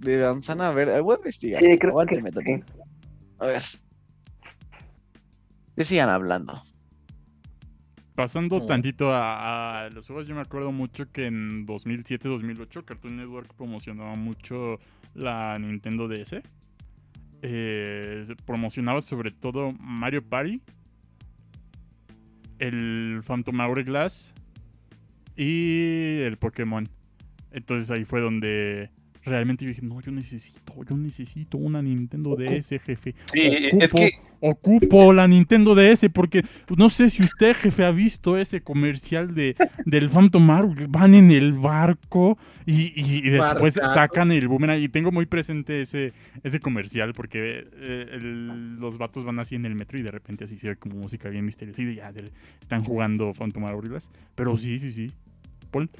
de 0.00 0.18
manzana 0.22 0.70
verde. 0.70 1.00
Voy 1.00 1.14
a 1.14 1.18
investigar. 1.18 1.62
Sí, 1.62 1.78
creo 1.78 1.96
que 2.06 2.16
tantito. 2.16 2.64
A 3.38 3.46
ver. 3.46 3.62
Que 5.76 5.84
sigan 5.84 6.08
hablando. 6.08 6.60
Pasando 8.14 8.60
Mm. 8.60 8.66
tantito 8.66 9.12
a, 9.12 9.84
a 9.86 9.90
los 9.90 10.06
juegos, 10.06 10.26
yo 10.26 10.34
me 10.34 10.42
acuerdo 10.42 10.72
mucho 10.72 11.10
que 11.10 11.26
en 11.26 11.64
2007-2008 11.66 12.84
Cartoon 12.84 13.16
Network 13.16 13.54
promocionaba 13.54 14.14
mucho 14.14 14.78
la 15.14 15.58
Nintendo 15.58 16.06
DS. 16.08 16.42
Eh, 17.42 18.26
promocionaba 18.44 19.00
sobre 19.00 19.30
todo 19.30 19.72
Mario 19.72 20.22
Party, 20.22 20.60
el 22.58 23.22
Phantom 23.26 23.58
Hourglass 23.60 24.34
y 25.36 26.18
el 26.20 26.36
Pokémon. 26.36 26.86
Entonces 27.52 27.90
ahí 27.90 28.04
fue 28.04 28.20
donde 28.20 28.90
realmente 29.24 29.64
yo 29.64 29.68
dije, 29.70 29.82
no, 29.82 30.00
yo 30.00 30.12
necesito, 30.12 30.72
yo 30.88 30.96
necesito 30.96 31.58
una 31.58 31.82
Nintendo 31.82 32.36
DS, 32.36 32.78
jefe. 32.84 33.14
Sí, 33.32 33.40
Ocupo- 33.72 33.82
es 33.84 33.92
que 33.92 34.10
Ocupo 34.42 35.12
la 35.12 35.28
Nintendo 35.28 35.74
DS 35.74 36.08
porque 36.08 36.42
no 36.74 36.88
sé 36.88 37.10
si 37.10 37.22
usted, 37.22 37.54
jefe, 37.54 37.84
ha 37.84 37.90
visto 37.90 38.38
ese 38.38 38.62
comercial 38.62 39.34
de, 39.34 39.54
del 39.84 40.08
Phantom 40.08 40.48
Hour. 40.48 40.88
Van 40.88 41.12
en 41.14 41.30
el 41.30 41.52
barco 41.52 42.38
y, 42.64 42.92
y- 42.98 43.18
y 43.18 43.28
después 43.30 43.74
Barcazo. 43.76 43.94
sacan 43.94 44.32
el 44.32 44.48
boomerang. 44.48 44.80
Y 44.80 44.88
tengo 44.88 45.12
muy 45.12 45.26
presente 45.26 45.82
ese, 45.82 46.14
ese 46.42 46.58
comercial 46.58 47.12
porque 47.12 47.66
eh, 47.76 48.06
el- 48.12 48.76
los 48.76 48.96
vatos 48.96 49.24
van 49.26 49.38
así 49.40 49.56
en 49.56 49.66
el 49.66 49.74
metro 49.74 49.98
y 49.98 50.02
de 50.02 50.10
repente 50.10 50.44
así 50.44 50.56
se 50.56 50.68
ve 50.68 50.76
como 50.76 50.96
música 50.96 51.28
bien 51.28 51.44
misteriosa 51.44 51.82
y 51.82 51.96
ya 51.96 52.10
están 52.62 52.82
jugando 52.82 53.34
Phantom 53.34 53.64
Hourglass. 53.64 54.10
Pero 54.34 54.56
sí, 54.56 54.78
sí, 54.78 54.90
sí. 54.90 55.12
Paul. 55.70 55.90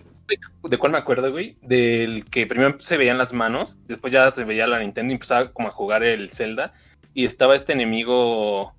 ¿De 0.68 0.78
cuál 0.78 0.92
me 0.92 0.98
acuerdo, 0.98 1.30
güey? 1.32 1.56
Del 1.62 2.24
que 2.26 2.46
primero 2.46 2.78
se 2.80 2.96
veían 2.96 3.18
las 3.18 3.32
manos, 3.32 3.78
después 3.86 4.12
ya 4.12 4.30
se 4.30 4.44
veía 4.44 4.66
la 4.66 4.78
Nintendo 4.80 5.12
y 5.12 5.14
empezaba 5.14 5.52
como 5.52 5.68
a 5.68 5.72
jugar 5.72 6.02
el 6.02 6.30
Zelda. 6.30 6.72
Y 7.14 7.24
estaba 7.24 7.56
este 7.56 7.72
enemigo 7.72 8.74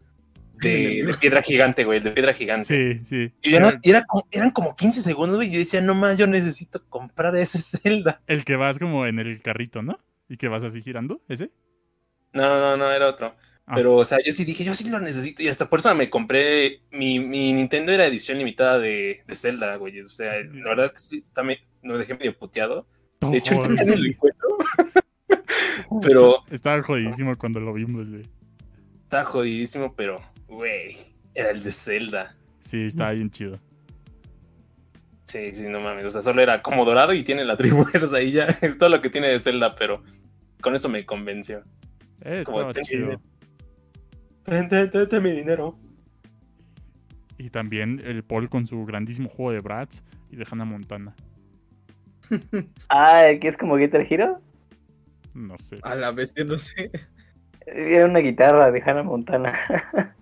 de, 0.55 1.03
de 1.05 1.13
piedra 1.19 1.41
gigante, 1.41 1.83
güey, 1.83 1.99
de 1.99 2.11
piedra 2.11 2.33
gigante. 2.33 2.65
Sí, 2.65 3.05
sí. 3.05 3.33
Y, 3.41 3.55
era- 3.55 4.05
como- 4.07 4.27
eran 4.31 4.51
como 4.51 4.75
15 4.75 5.01
segundos, 5.01 5.37
güey. 5.37 5.49
y 5.49 5.51
Yo 5.53 5.59
decía, 5.59 5.81
no 5.81 5.95
más, 5.95 6.17
yo 6.17 6.27
necesito 6.27 6.83
comprar 6.87 7.35
ese 7.35 7.59
Zelda. 7.59 8.21
El 8.27 8.45
que 8.45 8.55
vas 8.55 8.79
como 8.79 9.05
en 9.05 9.19
el 9.19 9.41
carrito, 9.41 9.81
¿no? 9.81 9.99
Y 10.29 10.37
que 10.37 10.47
vas 10.47 10.63
así 10.63 10.81
girando, 10.81 11.21
¿ese? 11.27 11.51
No, 12.33 12.59
no, 12.59 12.77
no, 12.77 12.91
era 12.91 13.07
otro. 13.09 13.35
Ah. 13.65 13.75
Pero, 13.75 13.95
o 13.95 14.05
sea, 14.05 14.17
yo 14.25 14.31
sí 14.31 14.43
dije, 14.43 14.63
yo 14.63 14.75
sí 14.75 14.89
lo 14.89 14.99
necesito. 14.99 15.41
Y 15.41 15.47
hasta 15.47 15.69
por 15.69 15.79
eso 15.79 15.93
me 15.95 16.09
compré. 16.09 16.81
Mi, 16.91 17.19
mi 17.19 17.53
Nintendo 17.53 17.91
era 17.91 18.05
edición 18.05 18.37
limitada 18.37 18.79
de, 18.79 19.23
de 19.25 19.35
Zelda, 19.35 19.75
güey. 19.75 19.99
O 20.01 20.07
sea, 20.07 20.33
la 20.41 20.69
verdad 20.69 20.85
es 20.87 20.91
que 20.93 20.99
sí, 20.99 21.17
está 21.23 21.43
me, 21.43 21.59
dejé 21.81 22.15
medio 22.15 22.37
puteado. 22.37 22.87
De 23.21 23.37
hecho, 23.37 23.55
ahorita 23.55 23.83
ya 23.83 23.95
ni 23.95 24.01
lo 24.01 24.09
encuentro. 24.09 24.47
pero 26.01 26.43
Estaba 26.49 26.81
jodidísimo 26.81 27.37
cuando 27.37 27.59
lo 27.59 27.73
vimos, 27.73 28.09
güey. 28.09 28.27
está 29.03 29.23
jodidísimo, 29.23 29.95
pero, 29.95 30.19
güey, 30.47 30.97
era 31.35 31.51
el 31.51 31.63
de 31.63 31.71
Zelda. 31.71 32.35
Sí, 32.59 32.85
estaba 32.85 33.11
bien 33.11 33.29
chido. 33.29 33.59
Sí, 35.25 35.53
sí, 35.53 35.63
no 35.63 35.79
mames. 35.79 36.03
O 36.05 36.11
sea, 36.11 36.21
solo 36.21 36.41
era 36.41 36.61
como 36.61 36.83
dorado 36.83 37.13
y 37.13 37.23
tiene 37.23 37.45
la 37.45 37.55
Tribuers 37.55 38.11
ahí 38.13 38.33
ya. 38.33 38.45
Es 38.61 38.77
todo 38.77 38.89
lo 38.89 39.01
que 39.01 39.09
tiene 39.09 39.27
de 39.27 39.39
Zelda, 39.39 39.75
pero 39.75 40.03
con 40.61 40.75
eso 40.75 40.89
me 40.89 41.05
convenció. 41.05 41.63
Eh, 42.23 42.43
Como, 42.45 42.69
estaba 42.69 42.83
chido. 42.83 43.21
Ten 44.43 45.23
mi 45.23 45.31
dinero. 45.31 45.77
Y 47.37 47.49
también 47.49 48.01
el 48.05 48.23
Paul 48.23 48.49
con 48.49 48.67
su 48.67 48.85
grandísimo 48.85 49.29
juego 49.29 49.51
de 49.51 49.61
Bratz 49.61 50.03
y 50.29 50.35
de 50.35 50.45
Hannah 50.49 50.65
Montana. 50.65 51.15
Ah, 52.89 53.25
¿el 53.27 53.39
que 53.39 53.49
es 53.49 53.57
como 53.57 53.75
Guitar 53.75 54.05
Hero? 54.09 54.41
No 55.33 55.57
sé. 55.57 55.79
A 55.83 55.95
la 55.95 56.11
bestia, 56.11 56.45
no 56.45 56.57
sé. 56.59 56.91
Era 57.65 58.05
una 58.05 58.19
guitarra 58.19 58.71
de 58.71 58.81
Hannah 58.81 59.03
Montana. 59.03 59.53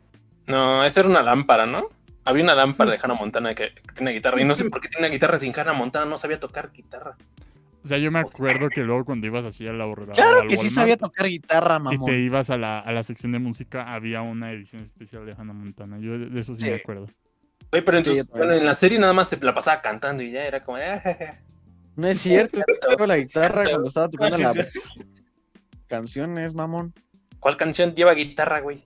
No, 0.48 0.84
esa 0.84 1.02
era 1.02 1.10
una 1.10 1.22
lámpara, 1.22 1.68
¿no? 1.68 1.90
Había 2.26 2.44
una 2.44 2.56
lámpara 2.56 2.90
de 2.90 3.00
Hannah 3.00 3.14
Montana 3.14 3.54
que, 3.54 3.72
que 3.72 3.94
tiene 3.94 4.14
guitarra. 4.14 4.42
Y 4.42 4.46
no 4.46 4.56
sé 4.56 4.68
por 4.68 4.82
qué 4.82 4.90
tiene 4.90 5.06
una 5.06 5.14
guitarra 5.14 5.38
sin 5.38 5.54
Hannah 5.56 5.74
Montana. 5.74 6.08
No 6.08 6.18
sabía 6.18 6.40
tocar 6.40 6.72
guitarra. 6.72 7.16
O 7.90 7.92
sea, 7.92 7.98
yo 7.98 8.12
me 8.12 8.20
acuerdo 8.20 8.70
que 8.70 8.82
luego 8.82 9.04
cuando 9.04 9.26
ibas 9.26 9.46
así 9.46 9.66
a 9.68 9.74
la 9.74 9.84
borrada 9.86 10.12
Claro 10.14 10.48
que 10.48 10.58
sí 10.58 10.70
sabía 10.70 10.96
tocar 10.96 11.26
guitarra, 11.26 11.78
y 11.78 11.84
mamón. 11.84 12.06
te 12.06 12.20
ibas 12.20 12.52
a 12.52 12.58
la, 12.58 12.80
a 12.82 12.92
la 12.92 13.02
sección 13.02 13.32
de 13.32 13.40
música, 13.40 13.92
había 13.96 14.22
una 14.22 14.52
edición 14.52 14.84
especial 14.84 15.26
de 15.26 15.32
Hannah 15.32 15.54
Montana. 15.54 15.98
Yo 16.00 16.20
de 16.20 16.28
de 16.30 16.40
eso 16.40 16.54
sí, 16.54 16.66
Sí. 16.66 16.70
me 16.70 16.76
acuerdo. 16.76 17.08
Oye, 17.72 17.82
pero 17.82 17.98
entonces, 17.98 18.28
bueno, 18.28 18.54
en 18.54 18.64
la 18.64 18.76
serie 18.76 19.00
nada 19.00 19.14
más 19.14 19.28
se 19.30 19.38
la 19.38 19.56
pasaba 19.56 19.82
cantando 19.82 20.22
y 20.22 20.30
ya 20.30 20.44
era 20.46 20.64
como. 20.64 20.78
"Ah, 20.78 21.00
ja, 21.04 21.16
ja". 21.16 21.40
No 21.96 22.08
es 22.08 22.20
cierto, 22.20 22.60
tocaba 22.80 23.08
la 23.08 23.18
guitarra 23.18 23.64
cuando 23.68 23.88
estaba 23.88 24.08
tocando 24.08 24.38
la 24.38 24.54
canciones, 25.88 26.54
mamón. 26.54 26.94
¿Cuál 27.40 27.58
canción 27.58 27.96
lleva 27.96 28.14
guitarra, 28.14 28.60
güey? 28.60 28.84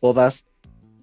Todas. 0.00 0.46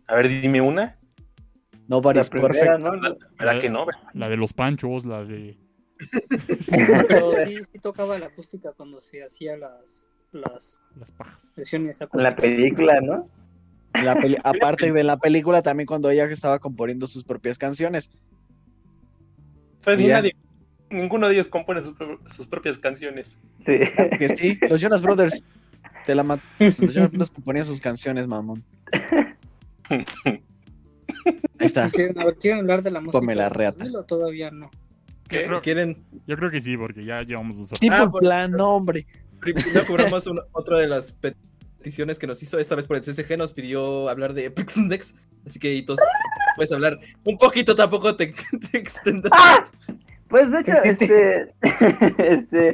A 0.06 0.14
ver, 0.16 0.28
dime 0.30 0.62
una. 0.62 0.82
La 0.84 1.98
Nobody's 1.98 2.30
primera, 2.30 2.54
perfect. 2.54 2.84
¿no? 2.84 2.96
La- 2.96 3.16
¿Verdad 3.40 3.60
que 3.60 3.70
no? 3.72 3.86
La 4.14 4.30
de 4.30 4.38
los 4.38 4.54
panchos, 4.54 5.04
la 5.06 5.24
de... 5.24 5.58
Pero 7.08 7.34
sí, 7.46 7.58
sí 7.72 7.80
tocaba 7.80 8.18
la 8.18 8.28
acústica 8.28 8.72
cuando 8.74 9.00
se 9.00 9.24
hacía 9.24 9.58
las, 9.58 10.08
las 10.32 10.82
Las 10.98 11.12
pajas. 11.12 11.42
versiones 11.56 12.02
En 12.02 12.08
acústicas. 12.08 12.32
la 12.32 12.36
película, 12.36 13.02
¿no? 13.02 13.30
La 14.04 14.16
peli- 14.16 14.38
aparte 14.44 14.92
de 14.92 15.04
la 15.04 15.18
película, 15.18 15.62
también 15.62 15.86
cuando 15.88 16.10
ella 16.10 16.26
estaba 16.26 16.60
componiendo 16.60 17.08
sus 17.08 17.24
propias 17.24 17.58
canciones. 17.58 18.10
Pues 19.84 20.00
nadie. 20.00 20.36
Ninguno 20.90 21.28
de 21.28 21.34
ellos 21.36 21.48
compone 21.48 21.82
sus, 21.82 21.96
sus 22.36 22.48
propias 22.48 22.78
canciones. 22.78 23.38
Sí. 23.66 23.80
Que 24.18 24.30
sí, 24.36 24.60
los 24.70 24.80
Jonas 24.82 25.02
Brothers. 25.02 25.44
Te 26.06 26.16
la. 26.16 26.24
Los 26.60 27.32
componía 27.34 27.64
sus 27.64 27.80
canciones, 27.80 28.28
mamón. 28.28 28.64
Ahí 29.90 30.38
está. 31.60 31.90
¿Quieren, 31.90 32.20
a 32.20 32.26
ver, 32.26 32.36
¿quieren 32.36 32.60
hablar 32.62 32.82
de 32.82 32.92
la 32.92 33.00
música? 33.00 33.20
Come 33.20 33.36
la 33.36 33.44
del 33.46 33.54
reata. 33.54 33.78
2000 33.80 33.96
o 33.98 34.04
todavía 34.04 34.52
no? 34.52 34.70
¿Qué? 35.32 35.50
Si 35.50 35.60
quieren, 35.62 36.04
Yo 36.28 36.36
creo 36.38 36.52
que 36.52 36.62
sí, 36.62 36.78
porque 36.78 37.04
ya 37.06 37.22
llevamos 37.24 37.58
dos 37.58 37.68
horas. 37.68 37.80
Tipo 37.80 37.96
Ah, 37.96 38.10
por- 38.10 38.22
plan, 38.22 38.52
no, 38.52 38.70
hombre. 38.76 39.06
primero 39.40 39.86
cobramos 39.88 40.28
una- 40.28 40.44
otra 40.52 40.78
de 40.78 40.88
las 40.88 41.14
peticiones 41.14 42.20
que 42.20 42.28
nos 42.28 42.42
hizo, 42.44 42.60
esta 42.60 42.76
vez 42.76 42.86
por 42.88 42.98
el 42.98 43.04
CSG, 43.04 43.38
nos 43.38 43.54
pidió 43.54 44.08
hablar 44.10 44.34
de 44.34 44.46
Epic 44.46 44.76
Index. 44.78 45.16
Así 45.48 45.58
que, 45.60 45.74
Hitos, 45.74 46.00
puedes 46.56 46.72
hablar 46.72 47.00
un 47.26 47.38
poquito, 47.38 47.76
tampoco 47.76 48.16
te, 48.16 48.34
te 48.72 48.78
extendas. 48.78 49.32
¡Ah! 49.34 49.66
Pues 50.28 50.50
de 50.52 50.60
hecho, 50.60 50.74
este, 50.84 51.48
este, 52.18 52.74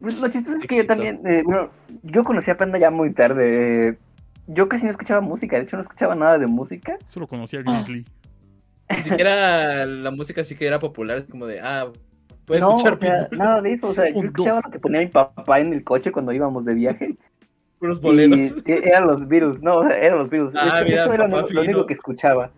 pues, 0.00 0.18
lo 0.18 0.28
chistoso 0.28 0.56
es 0.56 0.64
que 0.64 0.78
yo 0.78 0.86
también, 0.86 1.20
eh, 1.26 1.42
bueno, 1.44 1.70
yo 2.02 2.24
conocí 2.24 2.50
a 2.50 2.56
Panda 2.56 2.78
ya 2.78 2.90
muy 2.90 3.12
tarde. 3.12 3.98
yo 4.48 4.68
casi 4.68 4.84
no 4.86 4.90
escuchaba 4.90 5.20
música, 5.20 5.56
de 5.56 5.62
hecho 5.62 5.76
no 5.76 5.82
escuchaba 5.82 6.14
nada 6.16 6.38
de 6.38 6.46
música. 6.48 6.98
Solo 7.04 7.26
conocí 7.28 7.56
a 7.56 7.62
Grizzly. 7.62 8.04
Ni 8.96 9.02
siquiera 9.02 9.86
la 9.86 10.10
música 10.10 10.44
sí 10.44 10.56
que 10.56 10.66
era 10.66 10.78
popular, 10.78 11.26
como 11.26 11.46
de, 11.46 11.60
ah, 11.60 11.88
puedes 12.44 12.62
no, 12.62 12.76
escuchar 12.76 12.94
o 12.94 12.96
sea, 12.96 13.28
nada 13.32 13.62
de 13.62 13.72
eso, 13.72 13.88
o 13.88 13.94
sea, 13.94 14.08
yo 14.10 14.22
escuchaba 14.22 14.60
lo 14.64 14.70
que 14.70 14.78
ponía 14.78 15.00
mi 15.00 15.06
papá 15.06 15.60
en 15.60 15.72
el 15.72 15.84
coche 15.84 16.12
cuando 16.12 16.32
íbamos 16.32 16.64
de 16.64 16.74
viaje. 16.74 17.16
boleros. 18.00 18.54
Y, 18.66 18.72
eran 18.72 19.06
los 19.06 19.26
Beatles, 19.26 19.62
no, 19.62 19.88
eran 19.90 20.18
los 20.18 20.30
Beatles. 20.30 20.54
Ah, 20.56 20.78
Eso- 20.78 20.84
mira, 20.84 21.02
eso 21.02 21.12
era 21.12 21.28
lo, 21.28 21.48
lo 21.48 21.60
único 21.62 21.86
que 21.86 21.94
escuchaba. 21.94 22.50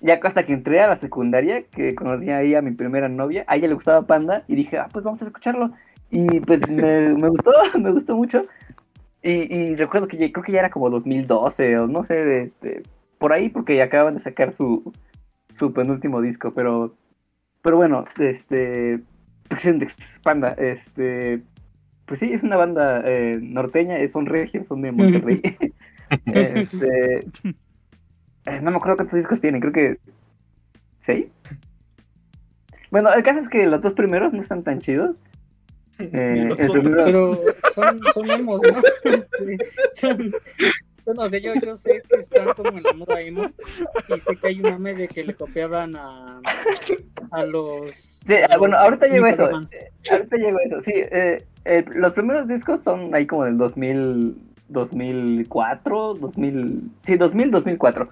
Ya 0.00 0.18
hasta 0.22 0.44
que 0.44 0.52
entré 0.52 0.80
a 0.80 0.88
la 0.88 0.96
secundaria, 0.96 1.62
que 1.62 1.94
conocí 1.94 2.30
ahí 2.30 2.54
a 2.54 2.62
mi 2.62 2.72
primera 2.72 3.08
novia, 3.08 3.44
a 3.46 3.56
ella 3.56 3.68
le 3.68 3.74
gustaba 3.74 4.06
Panda, 4.06 4.42
y 4.48 4.56
dije, 4.56 4.78
ah, 4.78 4.88
pues 4.92 5.04
vamos 5.04 5.22
a 5.22 5.26
escucharlo. 5.26 5.70
Y 6.10 6.40
pues 6.40 6.68
me, 6.68 7.10
me 7.14 7.28
gustó, 7.28 7.52
me 7.80 7.92
gustó 7.92 8.16
mucho. 8.16 8.44
Y, 9.22 9.54
y 9.54 9.74
recuerdo 9.76 10.08
que 10.08 10.16
ya- 10.16 10.32
creo 10.32 10.44
que 10.44 10.52
ya 10.52 10.58
era 10.60 10.70
como 10.70 10.90
2012, 10.90 11.78
o 11.78 11.86
no 11.86 12.02
sé, 12.02 12.42
este, 12.42 12.82
por 13.18 13.32
ahí, 13.32 13.48
porque 13.48 13.76
ya 13.76 13.84
acaban 13.84 14.14
de 14.14 14.20
sacar 14.20 14.52
su, 14.52 14.92
su 15.62 15.72
penúltimo 15.72 16.20
disco, 16.20 16.52
pero, 16.52 16.96
pero 17.62 17.76
bueno, 17.76 18.04
este, 18.18 19.00
Panda, 20.24 20.56
este, 20.58 21.40
pues 22.04 22.18
sí, 22.18 22.32
es 22.32 22.42
una 22.42 22.56
banda 22.56 23.00
eh, 23.04 23.38
norteña, 23.40 23.98
eh, 24.00 24.08
son 24.08 24.26
regios, 24.26 24.66
son 24.66 24.82
de 24.82 24.90
Monterrey. 24.90 25.40
este, 26.26 27.18
eh, 28.44 28.60
no 28.60 28.72
me 28.72 28.76
acuerdo 28.78 28.96
cuántos 28.96 29.16
discos 29.16 29.40
tienen, 29.40 29.60
creo 29.60 29.72
que 29.72 29.98
seis. 30.98 31.26
Bueno, 32.90 33.14
el 33.14 33.22
caso 33.22 33.38
es 33.38 33.48
que 33.48 33.64
los 33.66 33.80
dos 33.82 33.92
primeros 33.92 34.32
no 34.32 34.40
están 34.40 34.64
tan 34.64 34.80
chidos. 34.80 35.16
Eh, 36.00 36.48
el 36.58 36.70
primero- 36.72 37.04
Pero 37.04 37.38
son, 37.72 38.00
son 38.12 38.30
emos, 38.32 38.60
¿no? 38.62 38.80
Este, 39.04 39.58
son, 39.92 40.32
yo 41.06 41.14
no 41.14 41.28
sé, 41.28 41.40
yo, 41.40 41.52
yo 41.54 41.76
sé 41.76 42.02
que 42.08 42.16
están 42.16 42.54
como 42.54 42.78
en 42.78 42.84
la 42.84 42.92
moda 42.92 43.20
emo 43.20 43.50
y 44.08 44.20
sé 44.20 44.36
que 44.36 44.46
hay 44.46 44.60
un 44.60 44.70
mame 44.70 44.94
de 44.94 45.08
que 45.08 45.24
le 45.24 45.34
copiaban 45.34 45.96
a, 45.96 46.40
a 47.30 47.44
los... 47.44 48.20
Sí, 48.26 48.34
a 48.34 48.46
ah, 48.50 48.56
bueno, 48.58 48.76
los 48.76 48.84
ahorita 48.84 49.06
llego 49.08 49.26
a 49.26 49.30
eso. 49.30 49.50
Eh, 49.50 49.90
Ahorita 50.10 50.36
llego 50.36 50.58
a 50.58 50.62
eso. 50.62 50.80
Sí, 50.82 50.92
eh, 50.94 51.44
los 51.94 52.12
primeros 52.12 52.46
discos 52.46 52.82
son 52.82 53.14
ahí 53.14 53.26
como 53.26 53.44
del 53.44 53.56
2000, 53.56 54.36
2004, 54.68 56.14
2000, 56.14 56.90
sí, 57.02 57.16
2000, 57.16 57.50
2004. 57.50 58.08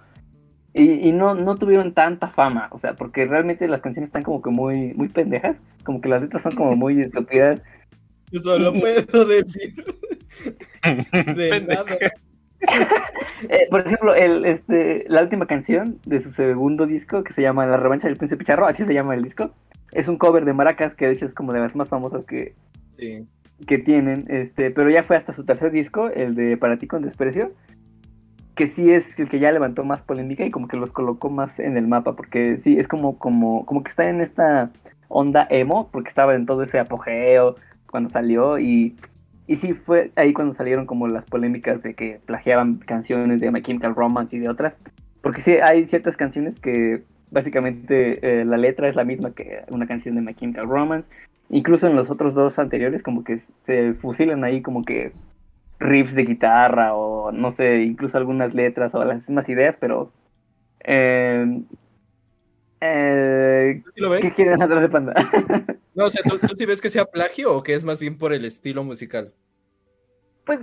Y, 0.73 1.09
y 1.09 1.13
no, 1.13 1.35
no 1.35 1.57
tuvieron 1.57 1.95
tanta 1.95 2.29
fama, 2.29 2.69
o 2.71 2.79
sea, 2.79 2.95
porque 2.95 3.27
realmente 3.27 3.67
las 3.67 3.81
canciones 3.81 4.09
están 4.09 4.23
como 4.23 4.41
que 4.41 4.51
muy, 4.51 4.95
muy 4.95 5.09
pendejas, 5.09 5.57
como 5.83 6.01
que 6.01 6.09
las 6.09 6.23
letras 6.23 6.43
son 6.43 6.53
como 6.53 6.77
muy 6.77 7.01
estúpidas. 7.03 7.63
Yo 8.31 8.41
solo 8.41 8.73
puedo 8.73 9.25
decir 9.27 9.75
de 11.37 11.61
nada. 11.63 11.85
Eh, 13.49 13.69
por 13.71 13.81
ejemplo, 13.81 14.15
el, 14.15 14.45
este, 14.45 15.05
la 15.09 15.23
última 15.23 15.47
canción 15.47 15.99
de 16.05 16.21
su 16.21 16.31
segundo 16.31 16.87
disco, 16.87 17.25
que 17.25 17.33
se 17.33 17.41
llama 17.41 17.65
La 17.67 17.79
revancha 17.79 18.07
del 18.07 18.19
príncipe 18.19 18.45
charro, 18.45 18.67
así 18.67 18.85
se 18.85 18.93
llama 18.93 19.15
el 19.15 19.23
disco, 19.23 19.51
es 19.93 20.09
un 20.09 20.19
cover 20.19 20.45
de 20.45 20.53
Maracas, 20.53 20.95
que 20.95 21.07
de 21.07 21.15
hecho 21.15 21.25
es 21.25 21.35
como 21.35 21.53
de 21.53 21.61
las 21.61 21.75
más 21.75 21.89
famosas 21.89 22.25
que, 22.25 22.55
Sí. 22.99 23.27
que 23.67 23.79
tienen, 23.79 24.27
este, 24.29 24.71
pero 24.71 24.91
ya 24.91 25.03
fue 25.05 25.17
hasta 25.17 25.33
su 25.33 25.45
tercer 25.45 25.71
disco, 25.71 26.09
el 26.09 26.35
de 26.35 26.59
Para 26.59 26.79
ti 26.79 26.87
con 26.87 27.01
desprecio, 27.03 27.53
que 28.55 28.67
sí 28.67 28.93
es 28.93 29.19
el 29.19 29.29
que 29.31 29.39
ya 29.39 29.51
levantó 29.53 29.85
más 29.85 30.03
polémica 30.03 30.45
y 30.45 30.51
como 30.51 30.69
que 30.69 30.77
los 30.77 30.93
colocó 30.93 31.31
más 31.31 31.59
en 31.61 31.79
el 31.79 31.87
mapa, 31.87 32.15
porque 32.15 32.59
sí, 32.59 32.79
es 32.79 32.87
como, 32.89 33.19
como, 33.19 33.65
como 33.65 33.83
que 33.83 33.89
está 33.89 34.07
en 34.07 34.21
esta 34.21 34.71
onda 35.09 35.47
emo, 35.49 35.89
porque 35.91 36.09
estaba 36.09 36.35
en 36.35 36.45
todo 36.45 36.63
ese 36.63 36.79
apogeo 36.79 37.57
cuando 37.87 38.11
salió 38.11 38.59
y, 38.59 38.97
y 39.51 39.57
sí 39.57 39.75
fue 39.75 40.13
ahí 40.15 40.33
cuando 40.33 40.55
salieron 40.55 40.87
como 40.87 41.09
las 41.09 41.25
polémicas 41.25 41.83
de 41.83 41.95
que 41.95 42.21
plagiaban 42.25 42.77
canciones 42.77 43.41
de 43.41 43.51
My 43.51 43.61
Chemical 43.61 43.97
Romance 43.97 44.37
y 44.37 44.39
de 44.39 44.49
otras, 44.49 44.77
porque 45.23 45.41
sí 45.41 45.55
hay 45.55 45.85
ciertas 45.87 46.17
canciones 46.17 46.61
que 46.61 47.03
básicamente 47.33 48.21
eh, 48.23 48.45
la 48.45 48.57
letra 48.57 48.87
es 48.87 48.95
la 48.95 49.03
misma 49.03 49.33
que 49.33 49.65
una 49.69 49.89
canción 49.89 50.15
de 50.15 50.21
My 50.21 50.35
Chemical 50.35 50.69
Romance, 50.69 51.11
incluso 51.49 51.89
en 51.89 51.97
los 51.97 52.11
otros 52.11 52.33
dos 52.33 52.61
anteriores 52.61 53.03
como 53.03 53.25
que 53.25 53.41
se 53.65 53.95
fusilan 53.95 54.45
ahí 54.45 54.63
como 54.63 54.85
que 54.85 55.11
riffs 55.81 56.15
de 56.15 56.23
guitarra 56.23 56.95
o 56.95 57.33
no 57.33 57.51
sé, 57.51 57.83
incluso 57.83 58.19
algunas 58.19 58.55
letras 58.55 58.95
o 58.95 59.05
las 59.05 59.17
mismas 59.17 59.49
ideas, 59.49 59.77
pero 59.81 60.13
eh, 60.85 61.61
eh, 62.81 63.83
¿Tú 63.85 63.91
sí 63.95 64.01
lo 64.01 64.11
ves? 64.11 64.23
¿qué 64.23 64.33
quieren 64.33 64.61
hablar 64.63 64.81
de 64.81 64.89
Panda? 64.89 65.15
No, 65.93 66.07
o 66.07 66.11
sea, 66.11 66.23
¿tú, 66.23 66.39
tú 66.39 66.55
sí 66.57 66.65
ves 66.67 66.81
que 66.81 66.89
sea 66.89 67.05
plagio 67.05 67.53
o 67.55 67.63
que 67.63 67.75
es 67.75 67.85
más 67.85 68.01
bien 68.01 68.17
por 68.17 68.33
el 68.33 68.45
estilo 68.45 68.85
musical? 68.85 69.35
Pues, 70.47 70.61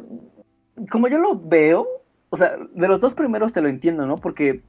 como 0.90 1.10
yo 1.10 1.20
lo 1.20 1.38
veo, 1.38 1.86
o 2.30 2.38
sea, 2.38 2.58
de 2.74 2.88
los 2.88 3.02
dos 3.02 3.14
primeros 3.14 3.54
te 3.54 3.62
lo 3.62 3.68
entiendo, 3.68 4.06
¿no? 4.08 4.16
Porque 4.16 4.62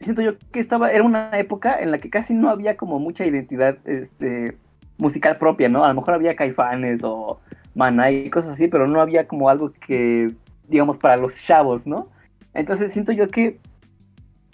siento 0.00 0.22
yo 0.22 0.38
que 0.50 0.60
estaba, 0.60 0.90
era 0.90 1.04
una 1.04 1.30
época 1.38 1.78
en 1.78 1.90
la 1.90 1.98
que 1.98 2.10
casi 2.10 2.34
no 2.34 2.48
había 2.48 2.76
como 2.76 2.98
mucha 2.98 3.24
identidad 3.24 3.76
este, 3.84 4.56
musical 4.98 5.38
propia, 5.38 5.68
¿no? 5.68 5.84
A 5.84 5.88
lo 5.88 5.94
mejor 5.94 6.14
había 6.14 6.36
caifanes 6.36 7.00
o 7.02 7.40
maná 7.74 8.10
y 8.10 8.30
cosas 8.30 8.54
así, 8.54 8.68
pero 8.68 8.86
no 8.86 9.00
había 9.00 9.26
como 9.26 9.48
algo 9.48 9.72
que, 9.72 10.32
digamos, 10.68 10.98
para 10.98 11.16
los 11.16 11.40
chavos, 11.42 11.86
¿no? 11.86 12.08
Entonces 12.54 12.92
siento 12.92 13.12
yo 13.12 13.28
que, 13.28 13.58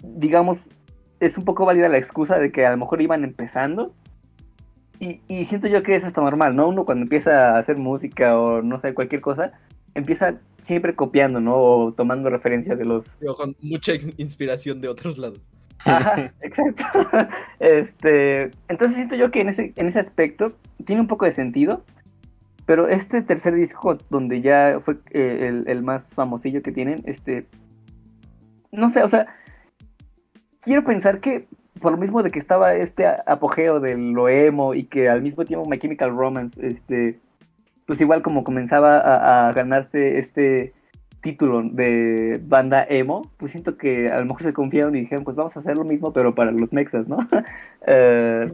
digamos, 0.03 0.69
es 1.19 1.37
un 1.37 1.45
poco 1.45 1.65
válida 1.65 1.89
la 1.89 1.97
excusa 1.97 2.39
de 2.39 2.51
que 2.51 2.65
a 2.65 2.71
lo 2.71 2.77
mejor 2.77 3.01
iban 3.01 3.23
empezando. 3.23 3.93
Y, 4.99 5.21
y 5.27 5.45
siento 5.45 5.67
yo 5.67 5.81
que 5.83 5.95
es 5.95 6.03
hasta 6.03 6.21
normal, 6.21 6.55
¿no? 6.55 6.67
Uno 6.67 6.85
cuando 6.85 7.03
empieza 7.03 7.55
a 7.55 7.59
hacer 7.59 7.77
música 7.77 8.37
o 8.37 8.61
no 8.61 8.79
sé, 8.79 8.93
cualquier 8.93 9.21
cosa, 9.21 9.53
empieza 9.95 10.35
siempre 10.63 10.93
copiando, 10.95 11.39
¿no? 11.39 11.55
O 11.55 11.93
tomando 11.93 12.29
referencia 12.29 12.75
de 12.75 12.85
los 12.85 13.05
Digo, 13.19 13.35
con 13.35 13.55
mucha 13.61 13.93
ins- 13.93 14.13
inspiración 14.17 14.81
de 14.81 14.89
otros 14.89 15.17
lados. 15.17 15.39
Ajá, 15.85 16.33
exacto. 16.41 16.83
Este, 17.59 18.51
entonces 18.67 18.95
siento 18.95 19.15
yo 19.15 19.31
que 19.31 19.41
en 19.41 19.49
ese, 19.49 19.73
en 19.75 19.87
ese 19.87 19.99
aspecto 19.99 20.53
tiene 20.85 21.01
un 21.01 21.07
poco 21.07 21.25
de 21.25 21.31
sentido, 21.31 21.83
pero 22.65 22.87
este 22.89 23.21
tercer 23.21 23.55
disco, 23.55 23.97
donde 24.09 24.41
ya 24.41 24.79
fue 24.81 24.97
eh, 25.11 25.47
el, 25.47 25.63
el 25.67 25.81
más 25.81 26.09
famosillo 26.13 26.61
que 26.61 26.71
tienen, 26.73 27.01
este, 27.05 27.47
no 28.71 28.89
sé, 28.89 29.03
o 29.03 29.09
sea, 29.09 29.27
quiero 30.61 30.83
pensar 30.83 31.19
que 31.19 31.47
por 31.81 31.91
lo 31.91 31.97
mismo 31.97 32.23
de 32.23 32.31
que 32.31 32.39
estaba 32.39 32.75
este 32.75 33.07
apogeo 33.07 33.79
del 33.79 34.11
lo 34.11 34.27
emo 34.27 34.73
y 34.73 34.83
que 34.83 35.09
al 35.09 35.21
mismo 35.21 35.45
tiempo 35.45 35.67
My 35.67 35.77
Chemical 35.77 36.15
Romance, 36.15 36.59
este, 36.65 37.19
pues 37.85 38.01
igual 38.01 38.21
como 38.21 38.43
comenzaba 38.43 38.97
a, 38.97 39.47
a 39.47 39.53
ganarse 39.53 40.17
este 40.17 40.73
título 41.21 41.61
de 41.63 42.39
banda 42.43 42.85
emo, 42.87 43.29
pues 43.37 43.51
siento 43.51 43.77
que 43.77 44.09
a 44.09 44.19
lo 44.19 44.25
mejor 44.25 44.43
se 44.43 44.53
confiaron 44.53 44.95
y 44.95 45.01
dijeron, 45.01 45.23
pues 45.23 45.35
vamos 45.35 45.55
a 45.55 45.59
hacer 45.59 45.77
lo 45.77 45.83
mismo, 45.83 46.13
pero 46.13 46.33
para 46.35 46.51
los 46.51 46.71
mexas, 46.73 47.07
¿no? 47.07 47.17
Eh, 47.87 48.51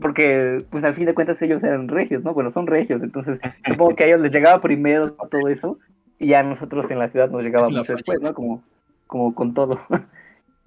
porque, 0.00 0.64
pues 0.70 0.82
al 0.82 0.94
fin 0.94 1.04
de 1.04 1.14
cuentas 1.14 1.42
ellos 1.42 1.62
eran 1.62 1.88
regios, 1.88 2.24
¿no? 2.24 2.32
Bueno, 2.34 2.50
son 2.50 2.66
regios, 2.66 3.02
entonces 3.02 3.38
supongo 3.66 3.94
que 3.94 4.04
a 4.04 4.06
ellos 4.06 4.20
les 4.20 4.32
llegaba 4.32 4.60
primero 4.60 5.12
todo 5.12 5.48
eso 5.48 5.78
y 6.18 6.28
ya 6.28 6.40
a 6.40 6.42
nosotros 6.42 6.90
en 6.90 6.98
la 6.98 7.08
ciudad 7.08 7.30
nos 7.30 7.44
llegaba 7.44 7.68
mucho 7.68 7.92
después, 7.92 8.20
¿no? 8.20 8.32
Como, 8.32 8.62
como 9.06 9.34
con 9.34 9.54
todo. 9.54 9.78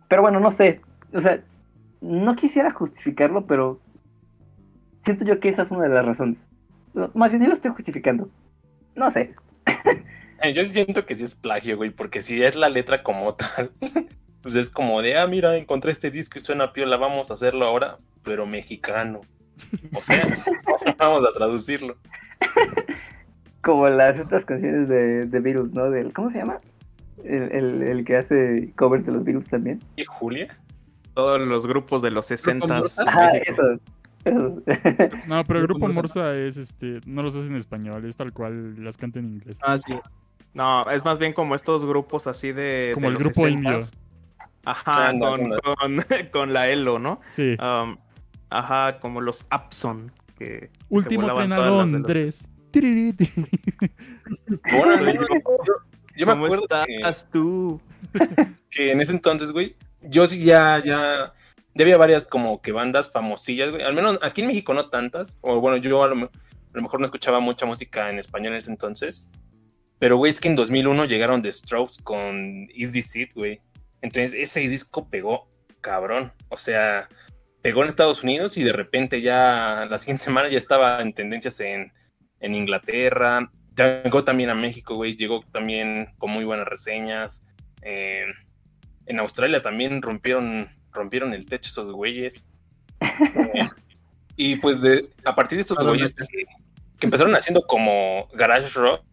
Pero 0.07 0.21
bueno, 0.21 0.39
no 0.39 0.51
sé, 0.51 0.81
o 1.13 1.19
sea, 1.19 1.41
no 2.01 2.35
quisiera 2.35 2.71
justificarlo, 2.71 3.45
pero 3.45 3.79
siento 5.03 5.25
yo 5.25 5.39
que 5.39 5.49
esa 5.49 5.63
es 5.63 5.71
una 5.71 5.83
de 5.83 5.89
las 5.89 6.05
razones. 6.05 6.39
Más 7.13 7.31
bien, 7.31 7.43
yo 7.43 7.49
lo 7.49 7.53
estoy 7.53 7.71
justificando. 7.71 8.29
No 8.95 9.11
sé. 9.11 9.33
Eh, 10.41 10.51
Yo 10.51 10.65
siento 10.65 11.05
que 11.05 11.15
sí 11.15 11.23
es 11.23 11.33
plagio, 11.33 11.77
güey, 11.77 11.91
porque 11.91 12.21
si 12.21 12.43
es 12.43 12.57
la 12.57 12.67
letra 12.67 13.03
como 13.03 13.35
tal, 13.35 13.71
pues 14.41 14.55
es 14.55 14.69
como 14.69 15.01
de, 15.01 15.17
ah, 15.17 15.25
mira, 15.27 15.55
encontré 15.55 15.93
este 15.93 16.11
disco 16.11 16.37
y 16.37 16.43
suena 16.43 16.73
piola, 16.73 16.97
vamos 16.97 17.31
a 17.31 17.35
hacerlo 17.35 17.65
ahora, 17.65 17.97
pero 18.21 18.45
mexicano. 18.45 19.21
O 19.93 20.03
sea, 20.03 20.27
vamos 20.97 21.23
a 21.25 21.33
traducirlo. 21.33 21.97
Como 23.61 23.87
las 23.87 24.17
estas 24.17 24.43
canciones 24.43 24.89
de, 24.89 25.25
de 25.25 25.39
Beatles, 25.39 25.71
¿no? 25.71 25.89
Del, 25.89 26.11
¿Cómo 26.11 26.29
se 26.29 26.39
llama? 26.39 26.59
El, 27.27 27.51
el, 27.51 27.81
el 27.83 28.05
que 28.05 28.17
hace 28.17 28.73
covers 28.75 29.05
de 29.05 29.11
los 29.11 29.23
Beatles 29.23 29.47
también. 29.49 29.81
¿Y 29.95 30.05
Julia? 30.05 30.57
Todos 31.13 31.39
los 31.41 31.65
grupos 31.67 32.01
de 32.01 32.11
los 32.11 32.25
60 32.27 32.67
Mortal. 32.67 33.07
Ajá, 33.07 33.31
eso. 33.37 33.61
Esos- 34.25 34.25
No, 35.27 35.43
pero 35.45 35.59
el 35.59 35.67
Grupo 35.67 35.87
Morsa. 35.87 36.35
Es 36.35 36.57
este, 36.57 36.99
no 37.05 37.21
los 37.23 37.35
hacen 37.35 37.51
en 37.51 37.57
español, 37.57 38.05
es 38.05 38.17
tal 38.17 38.33
cual 38.33 38.83
las 38.83 38.97
canta 38.97 39.19
en 39.19 39.25
inglés. 39.25 39.59
Ah, 39.61 39.77
sí. 39.77 39.93
No, 40.53 40.89
es 40.89 41.05
más 41.05 41.19
bien 41.19 41.33
como 41.33 41.53
estos 41.55 41.85
grupos 41.85 42.25
así 42.27 42.51
de. 42.51 42.91
Como 42.95 43.09
de 43.09 43.11
el 43.11 43.13
los 43.15 43.23
grupo 43.23 43.47
60s. 43.47 43.51
indio. 43.51 43.79
Ajá, 44.65 45.09
Anda, 45.09 45.29
con, 45.29 45.49
con, 45.51 46.05
con 46.31 46.53
la 46.53 46.69
Elo, 46.69 46.97
¿no? 46.97 47.21
Sí. 47.27 47.55
Um, 47.61 47.97
ajá, 48.49 48.99
como 48.99 49.21
los 49.21 49.45
Abson. 49.49 50.11
Que 50.39 50.69
Último 50.89 51.31
tren 51.33 51.53
a 51.53 51.57
los- 51.65 51.91
yo, 56.17 56.25
me 56.25 56.33
¿Cómo 56.33 56.45
acuerdo 56.45 56.67
que, 56.85 56.95
estás 56.95 57.27
tú? 57.31 57.81
que 58.69 58.91
en 58.91 59.01
ese 59.01 59.11
entonces, 59.11 59.51
güey, 59.51 59.75
yo 60.01 60.27
sí 60.27 60.43
ya, 60.43 60.81
ya, 60.83 61.33
ya 61.73 61.83
había 61.83 61.97
varias 61.97 62.25
como 62.25 62.61
que 62.61 62.71
bandas 62.71 63.11
famosillas, 63.11 63.71
güey. 63.71 63.83
Al 63.83 63.93
menos 63.93 64.19
aquí 64.21 64.41
en 64.41 64.47
México 64.47 64.73
no 64.73 64.89
tantas. 64.89 65.37
O 65.41 65.59
bueno, 65.61 65.77
yo 65.77 66.03
a 66.03 66.07
lo, 66.07 66.15
me- 66.15 66.23
a 66.25 66.29
lo 66.73 66.81
mejor 66.81 66.99
no 66.99 67.05
escuchaba 67.05 67.39
mucha 67.39 67.65
música 67.65 68.09
en 68.09 68.19
español 68.19 68.53
en 68.53 68.57
ese 68.59 68.71
entonces. 68.71 69.27
Pero, 69.97 70.17
güey, 70.17 70.29
es 70.29 70.41
que 70.41 70.49
en 70.49 70.55
2001 70.55 71.05
llegaron 71.05 71.41
The 71.41 71.51
Strokes 71.51 71.95
con 72.03 72.67
Is 72.73 72.91
This 72.91 73.15
It, 73.15 73.33
güey. 73.33 73.61
Entonces 74.01 74.33
ese 74.37 74.59
disco 74.61 75.09
pegó 75.09 75.47
cabrón. 75.81 76.33
O 76.49 76.57
sea, 76.57 77.07
pegó 77.61 77.81
en 77.83 77.89
Estados 77.89 78.23
Unidos 78.23 78.57
y 78.57 78.63
de 78.63 78.73
repente 78.73 79.21
ya 79.21 79.87
la 79.89 79.97
siguiente 79.97 80.23
semana 80.25 80.49
ya 80.49 80.57
estaba 80.57 81.01
en 81.01 81.13
tendencias 81.13 81.59
en, 81.61 81.93
en 82.41 82.55
Inglaterra. 82.55 83.51
Llegó 83.75 84.23
también 84.23 84.49
a 84.49 84.55
México, 84.55 84.95
güey. 84.95 85.15
Llegó 85.15 85.43
también 85.51 86.13
con 86.17 86.31
muy 86.31 86.45
buenas 86.45 86.67
reseñas. 86.67 87.43
Eh, 87.81 88.25
en 89.05 89.19
Australia 89.19 89.61
también 89.61 90.01
rompieron, 90.01 90.67
rompieron 90.91 91.33
el 91.33 91.45
techo 91.45 91.69
esos 91.69 91.91
güeyes. 91.91 92.49
Eh, 93.01 93.69
y 94.37 94.55
pues 94.57 94.81
de, 94.81 95.09
a 95.23 95.35
partir 95.35 95.57
de 95.57 95.61
estos 95.61 95.77
¿A 95.77 95.83
dónde 95.83 95.97
güeyes 95.99 96.15
que, 96.15 96.25
que 96.99 97.05
empezaron 97.05 97.35
haciendo 97.35 97.61
como 97.63 98.27
garage 98.33 98.69
rock 98.79 99.03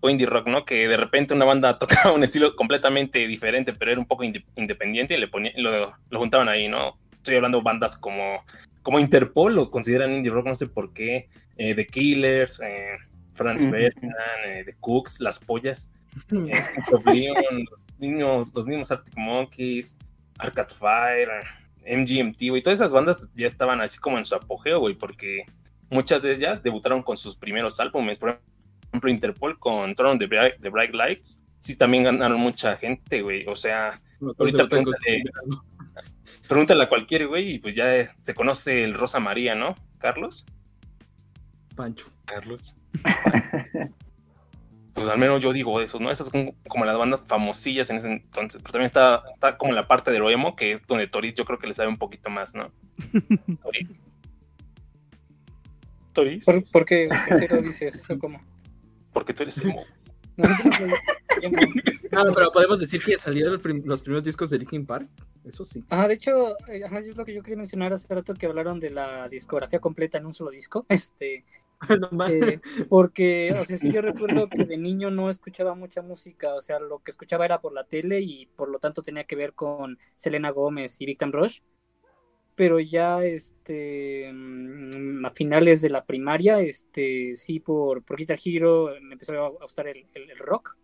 o 0.00 0.10
indie 0.10 0.26
rock, 0.26 0.46
¿no? 0.48 0.64
Que 0.64 0.88
de 0.88 0.96
repente 0.96 1.34
una 1.34 1.44
banda 1.44 1.78
tocaba 1.78 2.12
un 2.12 2.22
estilo 2.24 2.54
completamente 2.56 3.26
diferente, 3.26 3.72
pero 3.72 3.92
era 3.92 4.00
un 4.00 4.06
poco 4.06 4.24
inde- 4.24 4.44
independiente 4.56 5.14
y 5.14 5.20
le 5.20 5.28
ponían, 5.28 5.54
lo, 5.56 5.94
lo 6.10 6.18
juntaban 6.18 6.48
ahí, 6.48 6.68
¿no? 6.68 6.98
Estoy 7.26 7.38
hablando 7.38 7.58
de 7.58 7.64
bandas 7.64 7.96
como, 7.96 8.44
como 8.82 9.00
Interpol, 9.00 9.52
lo 9.52 9.68
consideran 9.68 10.14
indie 10.14 10.30
rock, 10.30 10.46
no 10.46 10.54
sé 10.54 10.68
por 10.68 10.92
qué. 10.92 11.28
eh, 11.56 11.74
The 11.74 11.84
Killers, 11.84 12.60
eh, 12.60 12.98
Franz. 13.32 13.62
Ferdinand, 13.68 14.14
eh, 14.46 14.62
The 14.64 14.76
Cooks, 14.78 15.18
Las 15.18 15.40
Pollas, 15.40 15.90
eh, 16.30 16.52
Leon, 17.04 17.64
los 17.68 17.86
niños, 17.98 18.46
los 18.54 18.64
mismos 18.64 18.92
Arctic 18.92 19.16
Monkeys, 19.16 19.98
Arcade 20.38 20.72
Fire, 20.72 21.28
MGMT, 21.84 22.50
güey. 22.50 22.62
Todas 22.62 22.78
esas 22.78 22.92
bandas 22.92 23.28
ya 23.34 23.48
estaban 23.48 23.80
así 23.80 23.98
como 23.98 24.18
en 24.18 24.24
su 24.24 24.36
apogeo, 24.36 24.78
güey, 24.78 24.94
porque 24.94 25.46
muchas 25.90 26.22
de 26.22 26.32
ellas 26.32 26.62
debutaron 26.62 27.02
con 27.02 27.16
sus 27.16 27.34
primeros 27.34 27.80
álbumes. 27.80 28.18
Por 28.18 28.40
ejemplo, 28.92 29.10
Interpol 29.10 29.58
con 29.58 29.96
Turn 29.96 30.10
on 30.10 30.18
the 30.20 30.26
Bright, 30.26 30.60
the 30.62 30.68
Bright 30.68 30.94
Lights. 30.94 31.42
Sí, 31.58 31.74
también 31.74 32.04
ganaron 32.04 32.38
mucha 32.38 32.76
gente, 32.76 33.22
güey. 33.22 33.44
O 33.48 33.56
sea, 33.56 34.00
ahorita 34.38 34.68
pregúntale, 36.46 36.84
a 36.84 36.88
cualquier 36.88 37.28
güey 37.28 37.54
y 37.54 37.58
pues 37.58 37.74
ya 37.74 37.96
eh, 37.96 38.08
se 38.20 38.34
conoce 38.34 38.84
el 38.84 38.94
Rosa 38.94 39.20
María, 39.20 39.54
¿no? 39.54 39.76
Carlos. 39.98 40.46
Pancho. 41.74 42.10
Carlos. 42.24 42.74
Pues 44.96 45.08
al 45.08 45.18
menos 45.18 45.42
yo 45.42 45.52
digo 45.52 45.78
eso, 45.82 45.98
¿no? 45.98 46.10
Esas 46.10 46.28
son 46.28 46.54
como 46.68 46.86
las 46.86 46.96
bandas 46.96 47.22
famosillas 47.26 47.90
en 47.90 47.96
ese 47.96 48.08
entonces. 48.08 48.62
Pero 48.62 48.72
también 48.72 48.86
está, 48.86 49.24
está 49.34 49.58
como 49.58 49.74
la 49.74 49.86
parte 49.86 50.10
de 50.10 50.18
lo 50.18 50.30
emo, 50.30 50.56
que 50.56 50.72
es 50.72 50.86
donde 50.86 51.06
Toris 51.06 51.34
yo 51.34 51.44
creo 51.44 51.58
que 51.58 51.66
le 51.66 51.74
sabe 51.74 51.90
un 51.90 51.98
poquito 51.98 52.30
más, 52.30 52.54
¿no? 52.54 52.72
Toris. 53.62 54.00
Toris. 56.14 56.46
¿Por, 56.46 56.64
por 56.70 56.86
qué, 56.86 57.10
por 57.28 57.38
qué 57.38 57.54
lo 57.54 57.60
dices? 57.60 58.08
¿O 58.08 58.18
cómo? 58.18 58.40
Porque 59.12 59.34
tú 59.34 59.42
eres 59.42 59.58
emo. 59.58 59.84
No, 62.12 62.32
pero 62.34 62.50
podemos 62.50 62.78
decir 62.78 63.02
que 63.02 63.18
salieron 63.18 63.60
prim- 63.60 63.82
los 63.84 64.00
primeros 64.00 64.24
discos 64.24 64.50
de 64.50 64.58
Linkin 64.58 64.86
Park. 64.86 65.08
Eso 65.44 65.64
sí. 65.64 65.84
Ajá, 65.90 66.08
de 66.08 66.14
hecho, 66.14 66.56
eh, 66.68 66.82
ajá, 66.84 67.00
es 67.00 67.16
lo 67.16 67.24
que 67.24 67.34
yo 67.34 67.42
quería 67.42 67.58
mencionar 67.58 67.92
hace 67.92 68.12
rato 68.12 68.34
que 68.34 68.46
hablaron 68.46 68.80
de 68.80 68.90
la 68.90 69.28
discografía 69.28 69.78
completa 69.80 70.18
en 70.18 70.26
un 70.26 70.32
solo 70.32 70.50
disco. 70.50 70.86
Este, 70.88 71.44
No 72.10 72.26
eh, 72.26 72.60
porque, 72.88 73.52
o 73.58 73.64
sea, 73.64 73.76
sí, 73.76 73.92
yo 73.92 74.00
recuerdo 74.00 74.48
que 74.48 74.64
de 74.64 74.78
niño 74.78 75.10
no 75.10 75.28
escuchaba 75.28 75.74
mucha 75.74 76.00
música, 76.00 76.54
o 76.54 76.60
sea, 76.62 76.80
lo 76.80 77.00
que 77.00 77.10
escuchaba 77.10 77.44
era 77.44 77.60
por 77.60 77.74
la 77.74 77.84
tele 77.84 78.20
y 78.20 78.46
por 78.46 78.70
lo 78.70 78.78
tanto 78.78 79.02
tenía 79.02 79.24
que 79.24 79.36
ver 79.36 79.52
con 79.52 79.98
Selena 80.16 80.50
Gómez 80.50 81.00
y 81.00 81.06
Victim 81.06 81.32
Rush. 81.32 81.60
Pero 82.56 82.80
ya, 82.80 83.24
este, 83.24 84.32
mm, 84.32 85.24
a 85.24 85.30
finales 85.30 85.82
de 85.82 85.90
la 85.90 86.04
primaria, 86.04 86.60
este, 86.60 87.36
sí, 87.36 87.60
por, 87.60 88.02
por 88.02 88.16
Guitar 88.16 88.38
Hero 88.44 88.90
me 89.02 89.12
empezó 89.12 89.32
a 89.34 89.50
gustar 89.50 89.86
el, 89.88 90.06
rock. 90.38 90.76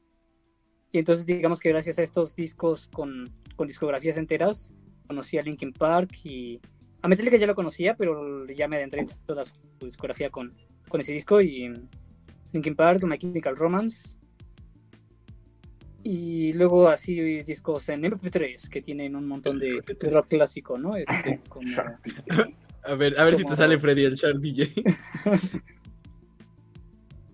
Y 0.92 0.98
entonces, 0.98 1.26
digamos 1.26 1.58
que 1.60 1.70
gracias 1.70 1.98
a 1.98 2.02
estos 2.02 2.36
discos 2.36 2.88
con, 2.88 3.32
con 3.56 3.66
discografías 3.66 4.18
enteras, 4.18 4.72
conocí 5.06 5.38
a 5.38 5.42
Linkin 5.42 5.72
Park 5.72 6.10
y 6.24 6.60
a 7.00 7.08
Metallica 7.08 7.36
ya 7.36 7.46
lo 7.46 7.54
conocía, 7.54 7.96
pero 7.96 8.46
ya 8.46 8.68
me 8.68 8.76
adentré 8.76 9.00
en 9.00 9.06
toda 9.26 9.44
su 9.44 9.54
discografía 9.80 10.30
con, 10.30 10.54
con 10.88 11.00
ese 11.00 11.12
disco 11.12 11.40
y 11.40 11.72
Linkin 12.52 12.76
Park, 12.76 13.02
My 13.04 13.18
Chemical 13.18 13.56
Romance 13.56 14.16
y 16.04 16.52
luego 16.54 16.88
así 16.88 17.20
discos 17.42 17.88
en 17.88 18.02
MP3 18.02 18.68
que 18.68 18.82
tienen 18.82 19.16
un 19.16 19.26
montón 19.26 19.58
de, 19.58 19.82
de 19.82 20.10
rock 20.10 20.28
clásico, 20.28 20.78
¿no? 20.78 20.96
Este, 20.96 21.40
como, 21.48 21.66
A 22.84 22.94
ver, 22.94 23.18
a 23.18 23.24
ver 23.24 23.36
si 23.36 23.44
te 23.44 23.54
sale 23.54 23.78
Freddy 23.78 24.04
el 24.04 24.14
Shark 24.14 24.40
DJ. 24.40 24.72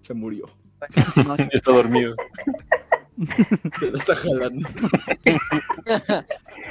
Se 0.03 0.13
murió. 0.15 0.45
Está 1.53 1.73
dormido. 1.73 2.15
Se 3.79 3.91
lo 3.91 3.97
está 3.97 4.15
jalando. 4.15 4.69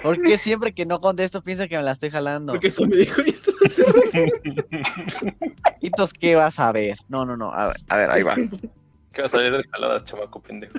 Porque 0.03 0.37
siempre 0.37 0.73
que 0.73 0.85
no 0.85 1.01
contesto 1.01 1.41
piensa 1.41 1.67
que 1.67 1.75
me 1.75 1.83
la 1.83 1.91
estoy 1.91 2.09
jalando. 2.09 2.53
Porque 2.53 2.67
eso 2.67 2.85
me 2.85 2.95
dijo 2.97 3.21
y 3.25 3.29
esto 3.29 3.51
se 3.67 3.83
¿Y 5.81 5.89
tos 5.91 6.13
qué 6.13 6.35
vas 6.35 6.59
a 6.59 6.71
ver? 6.71 6.97
No, 7.09 7.25
no, 7.25 7.35
no. 7.35 7.51
A 7.51 7.67
ver, 7.69 7.77
a 7.89 7.97
ver 7.97 8.11
ahí 8.11 8.23
va. 8.23 8.35
¿Qué 9.11 9.23
vas 9.23 9.33
a 9.33 9.37
salir 9.37 9.51
de 9.51 9.63
jaladas, 9.63 10.03
chamaco 10.03 10.41
pendejo? 10.41 10.77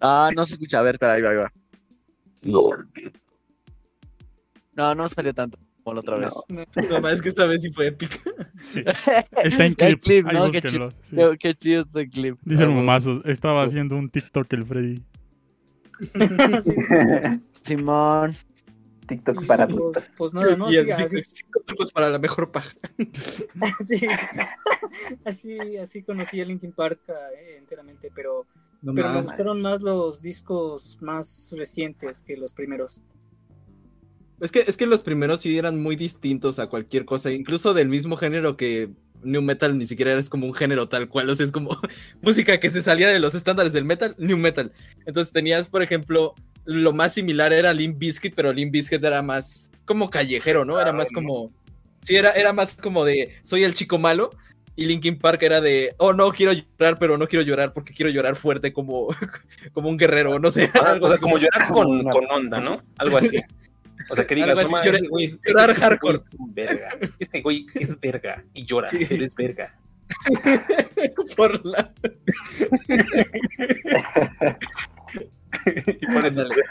Ah, 0.00 0.30
no 0.36 0.44
se 0.46 0.54
escucha. 0.54 0.78
A 0.78 0.82
ver, 0.82 0.94
espera, 0.96 1.12
ahí 1.14 1.22
va, 1.22 1.30
ahí 1.30 1.36
va. 1.36 1.52
No, 4.74 4.94
no 4.94 5.08
salió 5.08 5.32
tanto 5.32 5.58
como 5.82 5.94
la 5.94 6.00
otra 6.00 6.16
vez. 6.16 6.34
No, 6.48 7.00
más 7.00 7.12
es 7.14 7.22
que 7.22 7.28
esta 7.28 7.46
vez 7.46 7.62
sí 7.62 7.70
fue 7.70 7.86
épica. 7.88 8.16
Está 9.42 9.66
en 9.66 9.74
El 9.78 9.98
clip. 9.98 10.02
clip, 10.02 10.26
ahí 10.26 10.34
¿no? 10.34 10.50
Qué 10.50 10.60
sí. 11.00 11.16
Qué, 11.38 11.54
chido 11.54 11.82
ese 11.82 12.08
clip. 12.08 12.36
Dice 12.44 12.62
el 12.64 12.68
Ah, 12.70 12.72
bueno. 12.72 12.80
momazo, 12.82 13.24
estaba 13.24 13.62
haciendo 13.62 13.96
un 13.96 14.08
TikTok 14.10 14.52
el 14.52 14.64
Freddy. 14.66 15.02
Simón. 17.62 18.34
TikTok 19.06 19.46
para 19.46 19.66
pues, 19.68 20.04
pues 20.16 20.34
nada, 20.34 20.56
¿no? 20.56 20.70
y 20.70 20.78
Así, 20.78 20.90
el 20.90 20.92
así, 20.92 21.22
cinco 21.24 21.62
trucos 21.64 21.92
para 21.92 22.10
la 22.10 22.18
mejor 22.18 22.50
paja. 22.50 22.74
así, 23.80 24.06
así, 25.24 25.76
así 25.76 26.02
conocí 26.02 26.40
a 26.40 26.44
Linkin 26.44 26.72
Park 26.72 27.00
eh, 27.08 27.56
enteramente, 27.58 28.10
pero, 28.14 28.46
No 28.82 28.94
pero 28.94 29.12
me 29.12 29.22
gustaron 29.22 29.62
más 29.62 29.82
los 29.82 30.22
discos 30.22 30.98
más 31.00 31.54
recientes 31.56 32.22
que 32.22 32.36
los 32.36 32.52
primeros. 32.52 33.00
Es 34.40 34.50
que, 34.50 34.60
es 34.60 34.76
que 34.76 34.86
los 34.86 35.02
primeros 35.02 35.40
sí 35.40 35.56
eran 35.56 35.80
muy 35.80 35.96
distintos 35.96 36.58
a 36.58 36.66
cualquier 36.66 37.04
cosa, 37.04 37.30
incluso 37.30 37.72
del 37.72 37.88
mismo 37.88 38.16
género 38.16 38.56
que 38.56 38.90
New 39.22 39.42
Metal 39.42 39.76
ni 39.76 39.86
siquiera 39.86 40.12
es 40.14 40.28
como 40.28 40.46
un 40.46 40.54
género 40.54 40.88
tal 40.88 41.08
cual, 41.08 41.28
o 41.30 41.34
sea, 41.34 41.46
es 41.46 41.52
como 41.52 41.78
música 42.22 42.58
que 42.58 42.70
se 42.70 42.82
salía 42.82 43.08
de 43.08 43.18
los 43.18 43.34
estándares 43.34 43.72
del 43.72 43.84
metal, 43.84 44.14
New 44.18 44.36
Metal. 44.36 44.72
Entonces 45.06 45.32
tenías, 45.32 45.68
por 45.68 45.82
ejemplo, 45.82 46.34
lo 46.64 46.92
más 46.92 47.12
similar 47.14 47.52
era 47.52 47.72
Limp 47.72 47.98
Bizkit, 47.98 48.34
pero 48.34 48.52
Limp 48.52 48.72
Bizkit 48.72 49.02
era 49.04 49.22
más 49.22 49.70
como 49.84 50.10
callejero, 50.10 50.64
¿no? 50.64 50.80
Era 50.80 50.92
más 50.92 51.10
como... 51.12 51.52
Sí, 52.02 52.16
era, 52.16 52.32
era 52.32 52.52
más 52.52 52.74
como 52.74 53.04
de, 53.04 53.34
soy 53.42 53.64
el 53.64 53.74
chico 53.74 53.98
malo, 53.98 54.30
y 54.76 54.86
Linkin 54.86 55.18
Park 55.18 55.42
era 55.42 55.60
de, 55.60 55.94
oh, 55.98 56.12
no, 56.12 56.32
quiero 56.32 56.52
llorar, 56.52 56.98
pero 56.98 57.16
no 57.16 57.28
quiero 57.28 57.44
llorar 57.44 57.72
porque 57.72 57.94
quiero 57.94 58.10
llorar 58.10 58.34
fuerte 58.36 58.72
como, 58.72 59.08
como 59.72 59.88
un 59.88 59.96
guerrero, 59.96 60.38
no 60.38 60.50
sé. 60.50 60.70
Ah, 60.74 60.90
algo 60.92 61.06
o 61.06 61.08
sea, 61.10 61.18
como 61.18 61.38
llorar 61.38 61.68
con, 61.72 62.02
con 62.10 62.24
onda, 62.30 62.58
¿no? 62.60 62.82
Algo 62.98 63.16
así. 63.18 63.40
O 64.10 64.16
sea, 64.16 64.26
que 64.26 64.34
digas, 64.34 64.54
no 64.56 64.60
así, 64.62 64.70
llorar- 64.88 64.94
ese 64.96 65.08
güey 65.08 65.24
es- 65.24 65.38
llorar 65.46 65.70
ese- 65.70 65.78
ese 65.78 65.86
güey 65.86 65.90
hardcore. 65.90 66.16
es 66.16 66.24
un 66.38 66.54
verga. 66.54 66.98
Este 67.18 67.40
güey 67.40 67.66
es 67.74 68.00
verga 68.00 68.44
y 68.52 68.64
llora, 68.66 68.90
Sí. 68.90 69.06
pero 69.08 69.24
es 69.24 69.34
verga. 69.34 69.78
por 71.36 71.64
la... 71.64 71.90
Y 76.00 76.06
por 76.06 76.26
eso 76.26 76.42
es 76.42 76.46
Ándale. 76.46 76.62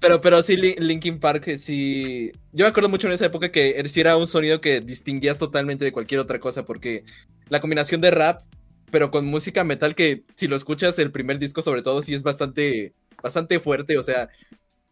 Pero, 0.00 0.20
pero 0.20 0.42
sí, 0.42 0.56
Lin- 0.56 0.78
Linkin 0.78 1.18
Park, 1.18 1.48
eh, 1.48 1.58
sí. 1.58 2.30
Yo 2.52 2.64
me 2.64 2.68
acuerdo 2.68 2.88
mucho 2.88 3.08
en 3.08 3.14
esa 3.14 3.26
época 3.26 3.50
que 3.50 3.82
era 3.96 4.16
un 4.16 4.28
sonido 4.28 4.60
que 4.60 4.80
distinguías 4.80 5.38
totalmente 5.38 5.84
de 5.84 5.92
cualquier 5.92 6.20
otra 6.20 6.38
cosa, 6.38 6.64
porque 6.64 7.04
la 7.48 7.60
combinación 7.60 8.00
de 8.00 8.10
rap 8.10 8.42
pero 8.90 9.10
con 9.10 9.26
música 9.26 9.64
metal 9.64 9.94
que 9.94 10.24
si 10.34 10.48
lo 10.48 10.56
escuchas 10.56 10.98
el 10.98 11.10
primer 11.12 11.38
disco 11.38 11.60
sobre 11.60 11.82
todo 11.82 12.00
sí 12.02 12.14
es 12.14 12.22
bastante, 12.22 12.94
bastante 13.22 13.60
fuerte, 13.60 13.98
o 13.98 14.02
sea, 14.02 14.30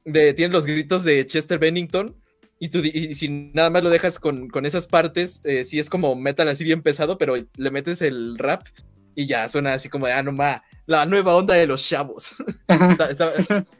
de, 0.04 0.34
tiene 0.34 0.52
los 0.52 0.66
gritos 0.66 1.04
de 1.04 1.26
Chester 1.26 1.58
Bennington 1.58 2.14
y, 2.58 2.68
tú, 2.68 2.82
di- 2.82 2.90
y 2.94 3.14
si 3.14 3.28
nada 3.28 3.70
más 3.70 3.82
lo 3.82 3.90
dejas 3.90 4.18
con, 4.18 4.48
con 4.48 4.66
esas 4.66 4.86
partes, 4.86 5.40
eh, 5.44 5.64
sí 5.64 5.78
es 5.78 5.90
como 5.90 6.14
metal 6.16 6.48
así 6.48 6.64
bien 6.64 6.82
pesado, 6.82 7.18
pero 7.18 7.36
le 7.36 7.70
metes 7.70 8.02
el 8.02 8.36
rap 8.38 8.66
y 9.14 9.26
ya 9.26 9.48
suena 9.48 9.72
así 9.74 9.88
como 9.88 10.06
de, 10.06 10.12
ah, 10.12 10.22
no 10.22 10.32
ma, 10.32 10.62
la 10.86 11.04
nueva 11.06 11.34
onda 11.36 11.54
de 11.54 11.66
los 11.66 11.86
chavos. 11.88 12.36
Está- 12.68 13.10
está- 13.10 13.32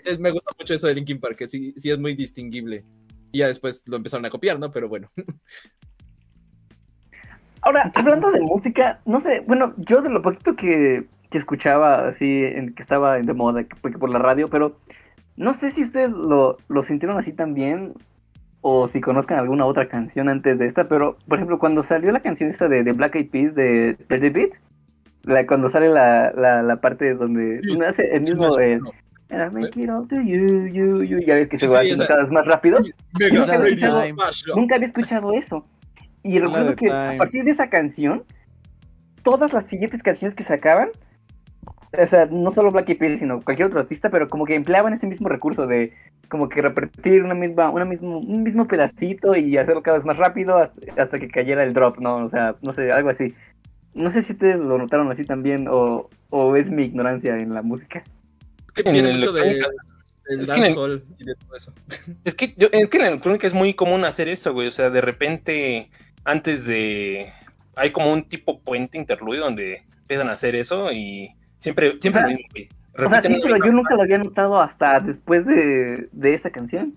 es- 0.05 0.19
me 0.21 0.31
gusta 0.31 0.53
mucho 0.59 0.75
eso 0.75 0.87
de 0.87 0.95
Linkin 0.95 1.21
Park, 1.21 1.37
que 1.37 1.49
sí, 1.49 1.73
sí 1.77 1.91
es 1.91 1.99
muy 1.99 2.15
distinguible. 2.15 2.85
Y 3.33 3.39
ya 3.39 3.49
después 3.49 3.83
lo 3.87 3.97
empezaron 3.97 4.25
a 4.27 4.31
copiar, 4.31 4.59
¿no? 4.59 4.71
Pero 4.71 4.89
bueno. 4.89 5.11
Ahora, 7.63 7.91
hablando 7.95 8.31
de 8.31 8.41
música, 8.41 9.01
no 9.07 9.21
sé, 9.21 9.41
bueno, 9.47 9.75
yo 9.77 10.01
de 10.01 10.09
lo 10.11 10.23
poquito 10.23 10.55
que, 10.55 11.07
que 11.31 11.39
escuchaba 11.39 12.07
así, 12.09 12.45
en, 12.45 12.75
que 12.75 12.83
estaba 12.83 13.19
de 13.19 13.33
moda 13.35 13.65
que 13.65 13.75
por 13.77 14.11
la 14.11 14.21
radio, 14.21 14.49
pero 14.49 14.79
no 15.37 15.53
sé 15.53 15.71
si 15.71 15.83
ustedes 15.83 16.11
lo, 16.11 16.59
lo 16.69 16.83
sintieron 16.85 17.19
así 17.19 17.33
también 17.33 17.95
o 18.61 18.89
si 18.89 19.01
conozcan 19.01 19.39
alguna 19.41 19.67
otra 19.67 19.89
canción 19.89 20.29
antes 20.29 20.59
de 20.59 20.67
esta, 20.67 20.89
pero 20.89 21.19
por 21.27 21.39
ejemplo, 21.39 21.59
cuando 21.59 21.83
salió 21.83 22.13
la 22.13 22.21
canción 22.21 22.51
esta 22.51 22.69
de, 22.69 22.85
de 22.85 22.93
Black 22.93 23.17
Eyed 23.17 23.31
Peas 23.31 23.55
de 23.55 23.97
Dirty 24.09 24.29
Beat, 24.29 24.51
la, 25.27 25.47
cuando 25.47 25.69
sale 25.69 25.89
la, 25.89 26.33
la, 26.33 26.63
la 26.63 26.77
parte 26.81 27.15
donde, 27.15 27.61
hace 27.87 28.15
el 28.15 28.23
mismo... 28.23 28.59
eh, 28.59 28.81
all 29.31 30.07
to 30.09 30.17
you, 30.23 30.67
you, 30.69 31.03
you, 31.03 31.19
ya 31.21 31.35
ves 31.35 31.49
que 31.49 31.59
se 31.59 31.67
Sí, 31.67 31.73
va 31.73 31.81
sí, 31.81 31.87
haciendo 31.89 32.07
cada 32.07 32.23
vez 32.23 32.31
más 32.33 32.47
rápido. 32.47 32.79
Mega 33.19 33.39
Nunca 33.41 33.55
había 33.55 33.69
escuchado- 33.69 34.03
Time. 34.03 34.17
Nunca 34.55 34.75
había 34.77 34.87
escuchado 34.87 35.33
eso. 35.33 35.67
Y 36.23 36.39
recuerdo 36.39 36.75
que 36.77 36.91
a 36.91 37.15
partir 37.19 37.45
de 37.45 37.51
esa 37.51 37.69
canción, 37.69 38.25
todas 39.23 39.53
las 39.53 39.67
siguientes 39.67 40.03
canciones 40.03 40.35
que 40.35 40.43
sacaban, 40.45 40.91
o 41.97 42.07
sea, 42.07 42.27
no 42.27 42.51
solo 42.51 42.71
Black 42.73 42.89
Eyed 42.89 42.99
Peas, 42.99 43.19
sino 43.21 43.41
cualquier 43.41 43.67
otro 43.69 43.81
artista, 43.81 44.11
pero 44.11 44.29
como 44.29 44.45
que 44.45 44.55
empleaban 44.55 44.93
ese 44.93 45.07
mismo 45.07 45.29
recurso 45.29 45.67
de 45.67 45.93
como 46.29 46.49
que 46.49 46.61
repetir 46.63 47.23
una 47.23 47.35
misma, 47.35 47.71
una 47.71 47.85
mismo, 47.85 48.19
un 48.19 48.43
mismo 48.43 48.67
pedacito 48.67 49.37
y 49.37 49.57
hacerlo 49.57 49.83
cada 49.83 49.99
vez 49.99 50.07
más 50.07 50.17
rápido 50.19 50.57
hasta, 50.59 50.81
hasta 51.01 51.19
que 51.19 51.29
cayera 51.29 51.63
el 51.63 51.73
drop, 51.73 51.99
¿no? 51.99 52.17
O 52.25 52.29
sea, 52.29 52.57
no 52.63 52.73
sé, 52.73 52.91
algo 52.93 53.11
así. 53.11 53.35
No 53.97 54.11
sé 54.11 54.23
si 54.23 54.33
ustedes 54.33 54.57
lo 54.59 54.77
notaron 54.79 55.11
así 55.11 55.25
también 55.25 55.67
o, 55.69 56.11
o 56.31 56.57
es 56.57 56.71
mi 56.71 56.85
ignorancia 56.85 57.39
en 57.39 57.55
la 57.55 57.63
música. 57.63 58.05
Es 58.77 58.83
que 58.85 58.91
el 58.91 59.15
mucho 59.17 59.33
de, 59.33 59.51
es 59.51 60.51
que 60.51 60.67
el- 60.67 61.05
y 61.19 61.25
de 61.25 61.35
todo 61.35 61.57
eso. 61.57 61.73
Es 62.25 62.35
que, 62.35 62.55
yo, 62.59 62.69
es 62.73 62.89
que 62.89 62.97
en 62.99 63.03
la 63.05 63.09
electrónica 63.09 63.47
es 63.47 63.55
muy 63.55 63.73
común 63.75 64.05
hacer 64.05 64.29
eso, 64.29 64.53
güey. 64.53 64.69
O 64.69 64.71
sea, 64.71 64.91
de 64.91 65.01
repente, 65.01 65.91
antes 66.25 66.67
de. 66.67 67.33
Hay 67.75 67.91
como 67.93 68.13
un 68.13 68.25
tipo 68.25 68.61
puente 68.61 68.99
interludio 68.99 69.43
donde 69.43 69.83
empiezan 69.99 70.29
a 70.29 70.33
hacer 70.33 70.55
eso 70.57 70.93
y 70.93 71.31
siempre, 71.59 71.97
siempre 72.01 72.23
O 72.23 72.25
sea, 72.25 72.31
lo 72.31 72.37
mismo, 72.37 72.49
güey. 72.53 72.69
O 73.07 73.09
sea, 73.11 73.23
sí, 73.23 73.29
pero 73.43 73.55
misma- 73.55 73.67
yo 73.67 73.73
nunca 73.73 73.95
lo 73.97 74.03
había 74.03 74.19
notado 74.19 74.61
hasta 74.61 75.01
después 75.01 75.47
de, 75.47 76.09
de 76.13 76.35
esa 76.35 76.51
canción. 76.51 76.95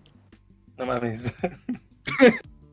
No 0.78 0.86
mames. 0.86 1.34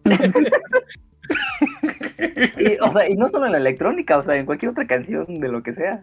Y, 2.58 2.76
o 2.80 2.92
sea, 2.92 3.08
y 3.08 3.14
no 3.14 3.28
solo 3.28 3.46
en 3.46 3.52
la 3.52 3.58
electrónica, 3.58 4.18
o 4.18 4.22
sea, 4.22 4.36
en 4.36 4.46
cualquier 4.46 4.70
otra 4.72 4.86
canción 4.86 5.40
de 5.40 5.48
lo 5.48 5.62
que 5.62 5.72
sea. 5.72 6.02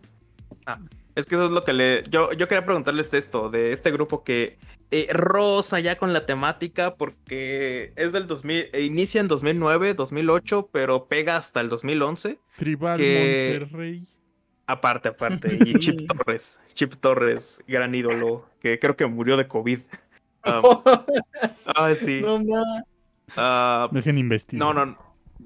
Es 1.15 1.25
que 1.25 1.35
eso 1.35 1.45
es 1.45 1.51
lo 1.51 1.63
que 1.63 1.73
le. 1.73 2.03
Yo, 2.09 2.31
yo 2.33 2.47
quería 2.47 2.65
preguntarles 2.65 3.11
de 3.11 3.17
esto, 3.17 3.49
de 3.49 3.71
este 3.73 3.91
grupo 3.91 4.23
que 4.23 4.57
eh, 4.91 5.07
rosa 5.11 5.79
ya 5.79 5.97
con 5.97 6.13
la 6.13 6.25
temática, 6.25 6.95
porque 6.95 7.93
es 7.95 8.11
del 8.11 8.27
2000, 8.27 8.69
eh, 8.73 8.81
inicia 8.81 9.21
en 9.21 9.27
2009, 9.27 9.93
2008, 9.93 10.69
pero 10.71 11.05
pega 11.05 11.35
hasta 11.37 11.61
el 11.61 11.69
2011. 11.69 12.39
Tribal 12.57 12.97
que- 12.97 13.57
Monterrey. 13.59 14.07
Aparte, 14.65 15.09
aparte. 15.09 15.57
Y 15.65 15.73
Chip 15.79 16.07
Torres, 16.07 16.61
Chip 16.73 16.95
Torres, 16.95 17.63
gran 17.67 17.93
ídolo, 17.93 18.45
que 18.61 18.79
creo 18.79 18.95
que 18.95 19.05
murió 19.05 19.35
de 19.37 19.47
COVID. 19.47 19.79
Um, 20.45 20.63
ay, 21.75 21.95
sí. 21.95 22.21
No 22.23 22.39
ma. 22.43 22.63
Ah, 23.35 23.89
Dejen 23.91 24.17
investigar. 24.17 24.59
no, 24.59 24.73
no, 24.85 24.97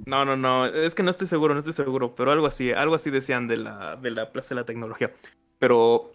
no, 0.06 0.26
no, 0.26 0.36
no. 0.38 0.66
Es 0.66 0.96
que 0.96 1.04
no 1.04 1.10
estoy 1.10 1.28
seguro, 1.28 1.54
no 1.54 1.60
estoy 1.60 1.74
seguro. 1.74 2.16
Pero 2.16 2.32
algo 2.32 2.48
así, 2.48 2.72
algo 2.72 2.96
así 2.96 3.10
decían 3.10 3.48
de 3.48 3.58
la, 3.58 3.96
de 3.96 4.12
la 4.12 4.32
Plaza 4.32 4.50
de 4.56 4.62
la 4.62 4.66
Tecnología. 4.66 5.12
Pero 5.60 6.12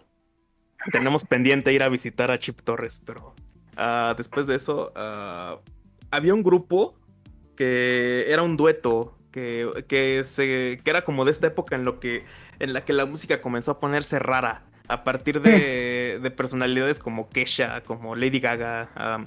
tenemos 0.91 1.23
pendiente 1.25 1.73
ir 1.73 1.83
a 1.83 1.89
visitar 1.89 2.31
a 2.31 2.39
Chip 2.39 2.61
Torres. 2.61 3.01
Pero 3.05 3.33
ah, 3.77 4.13
después 4.17 4.47
de 4.47 4.55
eso, 4.55 4.91
ah, 4.95 5.57
había 6.11 6.33
un 6.33 6.43
grupo 6.43 6.95
que 7.55 8.25
era 8.29 8.41
un 8.41 8.57
dueto. 8.57 9.17
Que, 9.31 9.85
que, 9.87 10.23
se, 10.23 10.79
que 10.83 10.89
era 10.91 11.03
como 11.03 11.25
de 11.25 11.31
esta 11.31 11.47
época 11.47 11.75
en 11.75 11.85
lo 11.85 11.99
que 11.99 12.23
en 12.59 12.71
la 12.71 12.85
que 12.85 12.93
la 12.93 13.07
música 13.07 13.41
comenzó 13.41 13.71
a 13.71 13.79
ponerse 13.79 14.19
rara 14.19 14.61
a 14.87 15.03
partir 15.03 15.41
de, 15.41 16.19
de 16.21 16.29
personalidades 16.29 16.99
como 16.99 17.29
Kesha, 17.29 17.81
como 17.81 18.15
Lady 18.15 18.39
Gaga, 18.39 18.91
ah, 18.95 19.23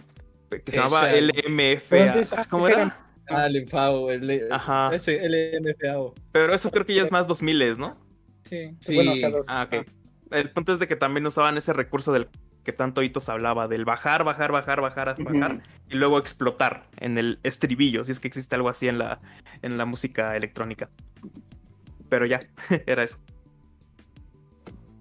que 0.49 0.71
se 0.71 0.77
llamaba 0.79 1.09
Kesha. 1.11 1.19
LMF. 1.49 1.93
Antes- 1.93 2.33
ah, 2.35 2.47
¿Cómo 2.49 2.69
era? 2.69 3.06
Ah, 3.29 3.47
el 3.47 3.57
enfado, 3.57 4.11
el, 4.11 4.53
Ajá. 4.53 4.91
ese 4.95 5.21
LMFAO. 5.29 6.15
Pero 6.33 6.55
eso 6.55 6.71
creo 6.71 6.85
que 6.87 6.95
ya 6.95 7.03
es 7.03 7.11
más 7.13 7.27
2000, 7.27 7.79
¿no? 7.79 7.97
Sí, 8.43 8.71
Sí. 8.81 8.95
bueno, 8.95 9.13
o 9.13 9.17
sea, 9.17 9.29
los- 9.31 9.47
Ah, 9.49 9.69
ok. 9.71 9.87
El 10.31 10.51
punto 10.51 10.73
es 10.73 10.79
de 10.79 10.89
que 10.89 10.97
también 10.97 11.27
usaban 11.27 11.57
ese 11.57 11.73
recurso 11.73 12.13
del 12.13 12.29
que 12.65 12.73
tanto 12.73 13.03
Hitos 13.03 13.29
hablaba, 13.29 13.69
del 13.69 13.85
bajar, 13.85 14.25
bajar, 14.25 14.51
bajar, 14.51 14.81
bajar, 14.81 15.23
bajar, 15.23 15.63
y 15.89 15.95
luego 15.95 16.19
explotar 16.19 16.89
en 16.99 17.17
el 17.17 17.39
estribillo, 17.45 18.03
si 18.05 18.11
es 18.11 18.19
que 18.19 18.27
existe 18.27 18.57
algo 18.57 18.69
así 18.69 18.89
en 18.89 18.99
la, 18.99 19.21
en 19.63 19.79
la 19.79 19.85
música 19.85 20.37
electrónica. 20.37 20.91
Pero 22.09 22.27
ya, 22.27 22.41
era 22.87 23.05
eso. 23.05 23.19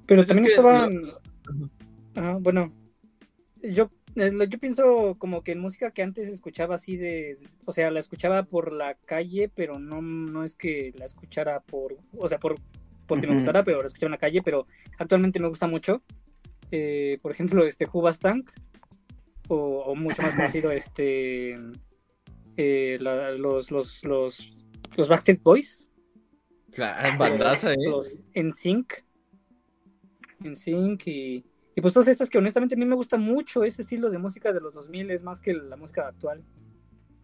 Pero 0.06 0.20
Pues 0.20 0.20
es 0.22 0.28
también 0.28 0.46
que 0.46 0.52
estaban. 0.52 1.02
lo- 1.02 1.20
Ajá, 2.16 2.38
bueno, 2.40 2.72
yo, 3.64 3.90
es 4.05 4.05
yo 4.16 4.60
pienso 4.60 5.16
como 5.18 5.44
que 5.44 5.52
en 5.52 5.60
música 5.60 5.92
que 5.92 6.02
antes 6.02 6.30
escuchaba 6.30 6.76
así 6.76 6.96
de, 6.96 7.38
o 7.66 7.74
sea, 7.74 7.92
la 7.92 8.00
escuchaba 8.00 8.44
por 8.44 8.72
la 8.72 8.96
calle, 9.06 9.50
pero 9.54 9.78
no, 9.80 10.02
no 10.02 10.44
es 10.44 10.56
que 10.56 10.92
la 10.98 11.06
escuchara 11.06 11.60
por, 11.60 11.98
o 12.18 12.28
sea, 12.28 12.40
por 12.40 12.56
porque 13.08 13.28
me 13.28 13.36
gustara, 13.36 13.64
pero 13.64 13.82
la 13.82 13.88
escuchaba 13.88 14.08
en 14.08 14.12
la 14.14 14.18
calle, 14.18 14.42
pero 14.42 14.66
actualmente 14.98 15.40
me 15.40 15.48
gusta 15.48 15.68
mucho. 15.68 16.02
Eh, 16.72 17.20
por 17.22 17.32
ejemplo, 17.32 17.66
este 17.68 17.88
Tank 18.20 18.52
o, 19.48 19.56
o 19.86 19.96
mucho 19.96 20.22
más 20.24 20.34
conocido, 20.36 20.72
este, 20.72 21.54
eh, 22.58 22.98
la- 23.00 23.32
los, 23.34 23.70
los, 23.70 24.04
los, 24.04 24.56
los 24.98 25.08
Backstreet 25.10 25.44
Boys, 25.44 25.90
Claro, 26.72 27.18
bandaza, 27.18 27.74
¿eh? 27.74 27.78
los 27.88 28.20
NSYNC, 28.34 29.04
NSYNC 30.40 31.08
y, 31.08 31.46
y 31.76 31.82
pues 31.82 31.94
todas 31.94 32.08
estas 32.08 32.30
que 32.30 32.38
honestamente 32.38 32.76
a 32.76 32.78
mí 32.78 32.86
me 32.86 32.96
gusta 32.96 33.18
mucho 33.18 33.64
ese 33.64 33.82
estilo 33.82 34.10
de 34.10 34.18
música 34.18 34.54
de 34.54 34.62
los 34.62 34.74
2000 34.74 35.12
es 35.12 35.24
más 35.24 35.42
que 35.42 35.54
la 35.54 35.76
música 35.76 36.08
actual. 36.08 36.42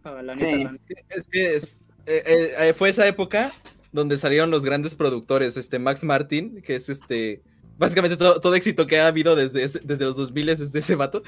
Ah, 0.04 0.20
la 0.22 0.34
Sí. 0.34 0.44
neta, 0.44 0.56
la 0.56 0.72
neta. 0.72 0.84
Es 1.08 1.26
que 1.28 1.54
es- 1.56 1.78
eh, 2.06 2.22
eh, 2.26 2.52
eh, 2.68 2.74
fue 2.74 2.88
esa 2.90 3.06
época 3.06 3.52
donde 3.92 4.18
salieron 4.18 4.50
los 4.50 4.64
grandes 4.64 4.94
productores, 4.94 5.56
este 5.56 5.78
Max 5.78 6.02
Martin, 6.04 6.60
que 6.62 6.74
es 6.74 6.88
este, 6.88 7.42
básicamente 7.78 8.16
todo, 8.16 8.40
todo 8.40 8.54
éxito 8.54 8.86
que 8.86 8.98
ha 9.00 9.06
habido 9.06 9.36
desde, 9.36 9.62
ese- 9.64 9.80
desde 9.84 10.04
los 10.04 10.16
2000 10.16 10.48
es 10.48 10.72
de 10.72 10.78
ese 10.80 10.94
vato. 10.96 11.22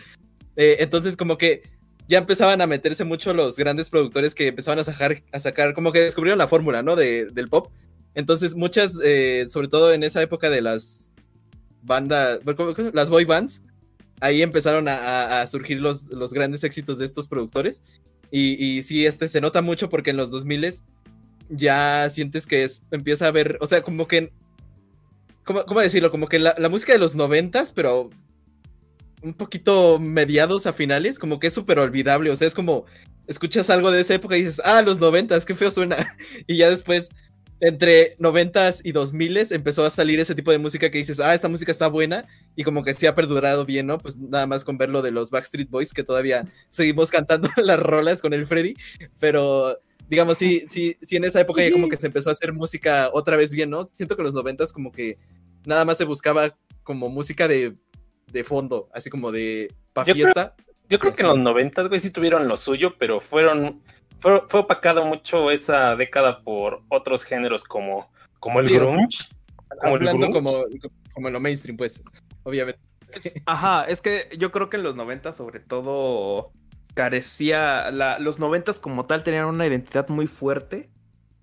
Eh, 0.56 0.76
entonces 0.80 1.16
como 1.16 1.38
que 1.38 1.62
ya 2.08 2.18
empezaban 2.18 2.60
a 2.60 2.66
meterse 2.66 3.04
mucho 3.04 3.32
los 3.32 3.56
grandes 3.56 3.88
productores 3.90 4.34
que 4.34 4.48
empezaban 4.48 4.78
a 4.78 4.84
sacar, 4.84 5.22
a 5.32 5.40
sacar 5.40 5.72
como 5.74 5.90
que 5.92 6.00
descubrieron 6.00 6.38
la 6.38 6.48
fórmula, 6.48 6.82
¿no? 6.82 6.96
De, 6.96 7.26
del 7.26 7.48
pop. 7.48 7.70
Entonces 8.14 8.54
muchas, 8.54 8.98
eh, 9.02 9.46
sobre 9.48 9.68
todo 9.68 9.92
en 9.92 10.02
esa 10.02 10.20
época 10.22 10.50
de 10.50 10.60
las 10.60 11.08
bandas, 11.84 12.40
bueno, 12.44 12.56
¿cómo- 12.56 12.74
cómo? 12.74 12.90
las 12.92 13.10
boy 13.10 13.24
bands, 13.24 13.62
ahí 14.20 14.42
empezaron 14.42 14.88
a, 14.88 15.46
surgir 15.46 15.80
los, 15.80 16.08
los 16.10 16.32
grandes 16.32 16.64
éxitos 16.64 16.98
de 16.98 17.04
estos 17.04 17.28
productores. 17.28 17.82
Y, 18.30 18.62
y 18.62 18.82
sí, 18.82 19.06
este 19.06 19.28
se 19.28 19.40
nota 19.40 19.62
mucho 19.62 19.88
porque 19.88 20.10
en 20.10 20.16
los 20.16 20.30
2000 20.30 20.82
ya 21.48 22.08
sientes 22.10 22.46
que 22.46 22.64
es, 22.64 22.82
empieza 22.90 23.26
a 23.26 23.30
ver, 23.30 23.58
o 23.60 23.66
sea, 23.66 23.82
como 23.82 24.08
que, 24.08 24.32
¿cómo, 25.44 25.64
cómo 25.64 25.80
decirlo? 25.80 26.10
Como 26.10 26.26
que 26.26 26.38
la, 26.38 26.54
la 26.58 26.68
música 26.68 26.92
de 26.92 26.98
los 26.98 27.14
90 27.14 27.64
pero 27.74 28.10
un 29.22 29.34
poquito 29.34 29.98
mediados 29.98 30.66
a 30.66 30.72
finales, 30.72 31.18
como 31.18 31.40
que 31.40 31.46
es 31.46 31.54
súper 31.54 31.78
olvidable, 31.78 32.30
o 32.30 32.36
sea, 32.36 32.46
es 32.46 32.54
como, 32.54 32.84
escuchas 33.26 33.70
algo 33.70 33.90
de 33.90 34.02
esa 34.02 34.14
época 34.14 34.36
y 34.36 34.42
dices, 34.42 34.60
ah, 34.64 34.82
los 34.82 35.00
90 35.00 35.38
qué 35.40 35.54
feo 35.54 35.70
suena. 35.70 35.96
Y 36.46 36.58
ya 36.58 36.68
después, 36.68 37.08
entre 37.60 38.16
90s 38.18 38.80
y 38.84 38.92
2000 38.92 39.52
empezó 39.52 39.84
a 39.84 39.90
salir 39.90 40.20
ese 40.20 40.34
tipo 40.34 40.50
de 40.50 40.58
música 40.58 40.90
que 40.90 40.98
dices, 40.98 41.20
ah, 41.20 41.34
esta 41.34 41.48
música 41.48 41.70
está 41.72 41.86
buena 41.88 42.26
y 42.56 42.64
como 42.64 42.82
que 42.82 42.94
sí 42.94 43.06
ha 43.06 43.14
perdurado 43.14 43.64
bien, 43.64 43.86
¿no? 43.86 43.98
Pues 43.98 44.16
nada 44.16 44.46
más 44.46 44.64
con 44.64 44.76
ver 44.76 44.90
lo 44.90 45.02
de 45.02 45.10
los 45.12 45.30
Backstreet 45.30 45.70
Boys, 45.70 45.92
que 45.94 46.04
todavía 46.04 46.44
seguimos 46.70 47.10
cantando 47.10 47.48
las 47.56 47.78
rolas 47.78 48.20
con 48.20 48.32
el 48.34 48.46
Freddy, 48.46 48.74
pero 49.18 49.78
digamos, 50.08 50.36
sí, 50.36 50.66
sí, 50.68 50.96
sí, 51.00 51.16
en 51.16 51.24
esa 51.24 51.40
época 51.40 51.62
ya 51.62 51.72
como 51.72 51.88
que 51.88 51.96
se 51.96 52.06
empezó 52.08 52.28
a 52.28 52.32
hacer 52.32 52.52
música 52.52 53.08
otra 53.12 53.36
vez 53.36 53.52
bien, 53.52 53.70
¿no? 53.70 53.88
Siento 53.94 54.16
que 54.16 54.22
los 54.22 54.34
noventas 54.34 54.72
como 54.72 54.92
que 54.92 55.18
nada 55.64 55.84
más 55.84 55.96
se 55.96 56.04
buscaba 56.04 56.56
como 56.82 57.08
música 57.08 57.48
de, 57.48 57.74
de 58.30 58.44
fondo, 58.44 58.90
así 58.92 59.08
como 59.08 59.32
de 59.32 59.72
pa' 59.92 60.04
Yo 60.04 60.12
creo- 60.14 60.26
fiesta. 60.26 60.54
Yo 60.90 60.98
creo 60.98 61.14
que 61.14 61.22
en 61.22 61.28
los 61.28 61.38
90, 61.38 61.84
güey, 61.88 61.98
sí 61.98 62.10
tuvieron 62.10 62.46
lo 62.46 62.58
suyo, 62.58 62.96
pero 62.98 63.18
fueron. 63.18 63.80
Fue, 64.18 64.42
fue 64.48 64.60
opacado 64.60 65.04
mucho 65.04 65.50
esa 65.50 65.96
década 65.96 66.40
por 66.42 66.82
otros 66.88 67.24
géneros 67.24 67.64
como, 67.64 68.10
como 68.40 68.60
el 68.60 68.68
Sí. 68.68 68.74
grunge. 68.74 69.24
Como 69.80 69.96
el 69.96 70.00
grunge. 70.06 70.30
como, 70.30 70.64
como 71.12 71.28
en 71.28 71.34
lo 71.34 71.40
mainstream, 71.40 71.76
pues, 71.76 72.02
obviamente. 72.44 72.80
Ajá, 73.46 73.84
es 73.84 74.00
que 74.00 74.28
yo 74.38 74.50
creo 74.50 74.70
que 74.70 74.76
en 74.76 74.82
los 74.82 74.96
90 74.96 75.32
sobre 75.32 75.60
todo 75.60 76.52
carecía, 76.94 77.90
la, 77.90 78.18
los 78.18 78.38
90 78.38 78.72
como 78.80 79.04
tal 79.04 79.22
tenían 79.22 79.46
una 79.46 79.66
identidad 79.66 80.08
muy 80.08 80.26
fuerte, 80.26 80.88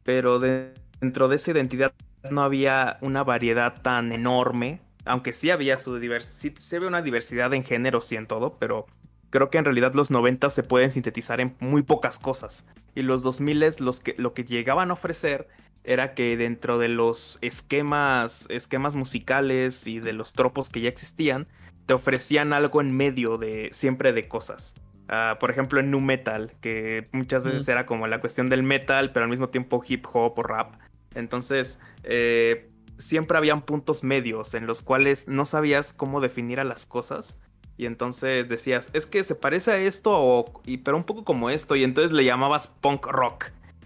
pero 0.04 0.40
de- 0.40 0.74
dentro 1.00 1.28
de 1.28 1.36
esa 1.36 1.52
identidad 1.52 1.94
no 2.30 2.42
había 2.42 2.98
una 3.02 3.24
variedad 3.24 3.82
tan 3.82 4.12
enorme, 4.12 4.82
aunque 5.06 5.34
sí 5.34 5.50
había 5.50 5.78
su 5.78 5.98
diversidad, 6.00 6.40
sí, 6.40 6.56
sí 6.60 6.76
había 6.76 6.88
una 6.88 7.02
diversidad 7.02 7.54
en 7.54 7.64
géneros 7.64 8.12
y 8.12 8.16
en 8.16 8.28
todo, 8.28 8.58
pero 8.60 8.86
creo 9.32 9.50
que 9.50 9.58
en 9.58 9.66
realidad 9.66 9.96
los 9.96 10.12
90 10.12 10.52
se 10.52 10.62
pueden 10.62 10.92
sintetizar 10.92 11.42
en 11.42 11.56
muy 11.60 11.82
pocas 11.82 12.20
cosas. 12.20 12.68
Y 12.94 13.02
los 13.02 13.24
2000 13.24 13.78
los 13.80 14.00
que, 14.00 14.14
lo 14.18 14.34
que 14.36 14.44
llegaban 14.44 14.92
a 14.92 14.94
ofrecer 14.94 15.48
era 15.84 16.14
que 16.14 16.38
dentro 16.38 16.78
de 16.78 16.90
los 16.90 17.40
esquemas, 17.42 18.46
esquemas 18.50 18.94
musicales 18.94 19.88
y 19.88 20.00
de 20.00 20.14
los 20.14 20.34
tropos 20.34 20.70
que 20.70 20.82
ya 20.82 20.90
existían, 20.90 21.48
te 21.88 21.96
ofrecían 21.96 22.54
algo 22.54 22.82
en 22.82 22.96
medio 22.96 23.38
de 23.38 23.70
siempre 23.72 24.14
de 24.14 24.28
cosas. 24.28 24.76
Ah, 25.08 25.38
por 25.40 25.50
ejemplo, 25.50 25.80
en 25.80 25.92
nu 25.92 26.00
metal, 26.00 26.54
que 26.62 27.08
muchas 27.12 27.44
veces 27.44 27.68
era 27.68 27.86
como 27.86 28.08
la 28.08 28.22
cuestión 28.22 28.50
del 28.50 28.64
metal, 28.64 29.12
pero 29.12 29.24
al 29.24 29.30
mismo 29.30 29.50
tiempo 29.50 29.82
hip 29.86 30.06
hop 30.14 30.38
o 30.38 30.44
rap. 30.44 30.76
Entonces, 31.16 31.82
eh, 32.04 32.70
siempre 32.98 33.38
habían 33.38 33.64
puntos 33.64 34.04
medios 34.04 34.54
en 34.54 34.68
los 34.68 34.82
cuales 34.82 35.28
no 35.28 35.46
sabías 35.46 35.94
cómo 35.94 36.22
definir 36.22 36.60
a 36.60 36.64
las 36.64 36.86
cosas. 36.86 37.42
Y 37.78 37.86
entonces 37.86 38.48
decías, 38.48 38.90
es 38.94 39.06
que 39.06 39.24
se 39.24 39.36
parece 39.36 39.72
a 39.72 39.78
esto, 39.78 40.12
o, 40.14 40.62
y, 40.66 40.78
pero 40.78 40.98
un 40.98 41.04
poco 41.04 41.24
como 41.24 41.50
esto. 41.50 41.76
Y 41.76 41.84
entonces 41.84 42.12
le 42.12 42.24
llamabas 42.26 42.68
punk 42.68 43.08
rock. 43.08 43.46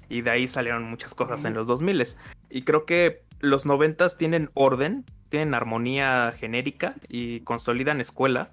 Y 0.09 0.21
de 0.21 0.29
ahí 0.31 0.47
salieron 0.47 0.83
muchas 0.83 1.13
cosas 1.13 1.45
en 1.45 1.53
los 1.53 1.65
2000 1.67 2.03
Y 2.49 2.61
creo 2.63 2.85
que 2.85 3.23
los 3.39 3.65
90 3.65 4.09
tienen 4.17 4.49
orden, 4.53 5.05
tienen 5.29 5.53
armonía 5.53 6.33
genérica 6.37 6.95
y 7.07 7.39
consolidan 7.41 8.01
escuela. 8.01 8.51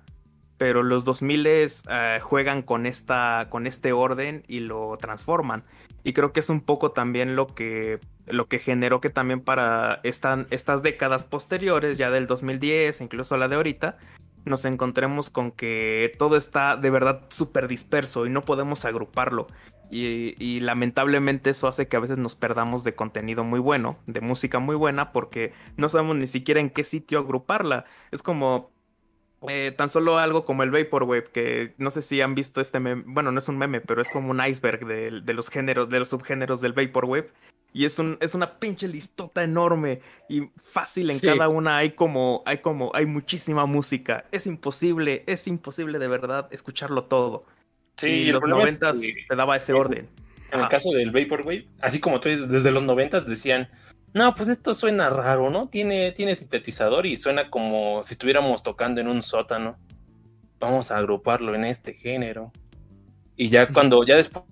Pero 0.59 0.83
los 0.85 1.05
2000 1.05 1.47
eh, 1.47 2.21
juegan 2.23 2.63
con, 2.63 2.87
esta, 2.87 3.49
con 3.51 3.67
este 3.67 3.93
orden 3.93 4.45
y 4.47 4.61
lo 4.61 4.97
transforman. 5.01 5.65
Y 6.05 6.13
creo 6.13 6.33
que 6.33 6.41
es 6.41 6.49
un 6.51 6.61
poco 6.61 6.93
también 6.93 7.37
lo 7.37 7.49
que, 7.49 7.99
lo 8.27 8.47
que 8.47 8.59
generó 8.61 9.01
que 9.01 9.11
también 9.11 9.41
para 9.41 10.01
esta- 10.05 10.47
estas 10.51 10.83
décadas 10.83 11.25
posteriores, 11.25 11.99
ya 11.99 12.11
del 12.11 12.27
2010, 12.27 13.01
incluso 13.01 13.37
la 13.37 13.49
de 13.49 13.57
ahorita, 13.57 13.99
nos 14.45 14.65
encontremos 14.65 15.31
con 15.31 15.53
que 15.53 16.13
todo 16.19 16.37
está 16.37 16.77
de 16.77 16.91
verdad 16.91 17.23
súper 17.31 17.69
disperso 17.69 18.27
y 18.27 18.31
no 18.31 18.45
podemos 18.45 18.85
agruparlo. 18.85 19.47
Y, 19.91 20.35
y 20.43 20.61
lamentablemente 20.61 21.51
eso 21.51 21.69
hace 21.69 21.87
que 21.87 21.97
a 21.97 22.01
veces 22.01 22.17
nos 22.19 22.35
perdamos 22.35 22.83
de 22.83 22.95
contenido 22.95 23.45
muy 23.45 23.61
bueno, 23.61 23.99
de 24.07 24.23
música 24.23 24.59
muy 24.59 24.75
buena, 24.75 25.13
porque 25.13 25.53
no 25.77 25.89
sabemos 25.91 26.17
ni 26.17 26.27
siquiera 26.27 26.61
en 26.61 26.71
qué 26.71 26.83
sitio 26.85 27.19
agruparla. 27.19 27.85
Es 28.11 28.23
como 28.23 28.72
eh, 29.49 29.73
tan 29.77 29.89
solo 29.89 30.19
algo 30.19 30.45
como 30.45 30.63
el 30.63 30.71
Vaporwave, 30.71 31.25
que 31.33 31.75
no 31.79 31.91
sé 31.91 32.03
si 32.03 32.21
han 32.21 32.35
visto 32.35 32.61
este 32.61 32.81
meme, 32.81 33.03
bueno, 33.07 33.33
no 33.33 33.39
es 33.39 33.49
un 33.49 33.59
meme, 33.59 33.81
pero 33.81 34.01
es 34.03 34.11
como 34.11 34.31
un 34.31 34.41
iceberg 34.45 34.87
de, 34.87 35.21
de 35.23 35.35
los 35.35 35.49
géneros, 35.51 35.89
de 35.89 35.99
los 35.99 36.09
subgéneros 36.09 36.61
del 36.61 36.73
Vaporwave. 36.73 37.29
Y 37.75 37.87
es, 37.87 37.99
un, 37.99 38.19
es 38.21 38.35
una 38.35 38.59
pinche 38.59 38.87
listota 38.87 39.43
enorme 39.43 40.03
y 40.29 40.43
fácil 40.63 41.11
en 41.11 41.19
Sí. 41.19 41.27
cada 41.27 41.49
una 41.49 41.79
hay 41.79 41.93
como, 41.93 42.43
hay 42.45 42.59
como, 42.59 42.93
hay 42.95 43.07
muchísima 43.07 43.65
música. 43.65 44.27
Es 44.31 44.47
imposible, 44.47 45.25
es 45.27 45.47
imposible 45.49 45.99
de 45.99 46.07
verdad 46.09 46.49
escucharlo 46.51 47.05
todo. 47.05 47.47
Sí, 47.97 48.09
y 48.09 48.29
el 48.29 48.33
los 48.35 48.43
es 48.43 48.49
noventas 48.49 49.01
que- 49.01 49.15
te 49.27 49.37
daba 49.37 49.57
ese 49.57 49.73
en- 49.73 49.79
orden. 49.79 50.09
En 50.53 50.61
el 50.61 50.69
caso 50.69 50.91
del 50.93 51.13
Vaporwave, 51.13 51.67
así 51.81 51.99
como 51.99 52.21
tú 52.21 52.29
dices, 52.29 52.47
desde 52.51 52.71
los 52.71 52.83
90 52.83 53.23
decían, 53.23 53.71
no, 54.15 54.35
pues 54.35 54.49
esto 54.49 54.75
suena 54.75 55.09
raro, 55.11 55.51
¿no? 55.51 55.69
Tiene, 55.69 56.13
tiene 56.13 56.35
sintetizador 56.37 57.07
y 57.07 57.17
suena 57.17 57.49
como 57.51 58.03
si 58.03 58.15
estuviéramos 58.15 58.63
tocando 58.63 59.01
en 59.01 59.09
un 59.09 59.23
sótano. 59.23 59.79
Vamos 60.61 60.91
a 60.91 60.99
agruparlo 60.99 61.55
en 61.55 61.65
este 61.65 61.95
género. 61.95 62.53
Y 63.37 63.49
ya 63.49 63.69
cuando, 63.69 64.05
ya 64.05 64.17
después, 64.17 64.45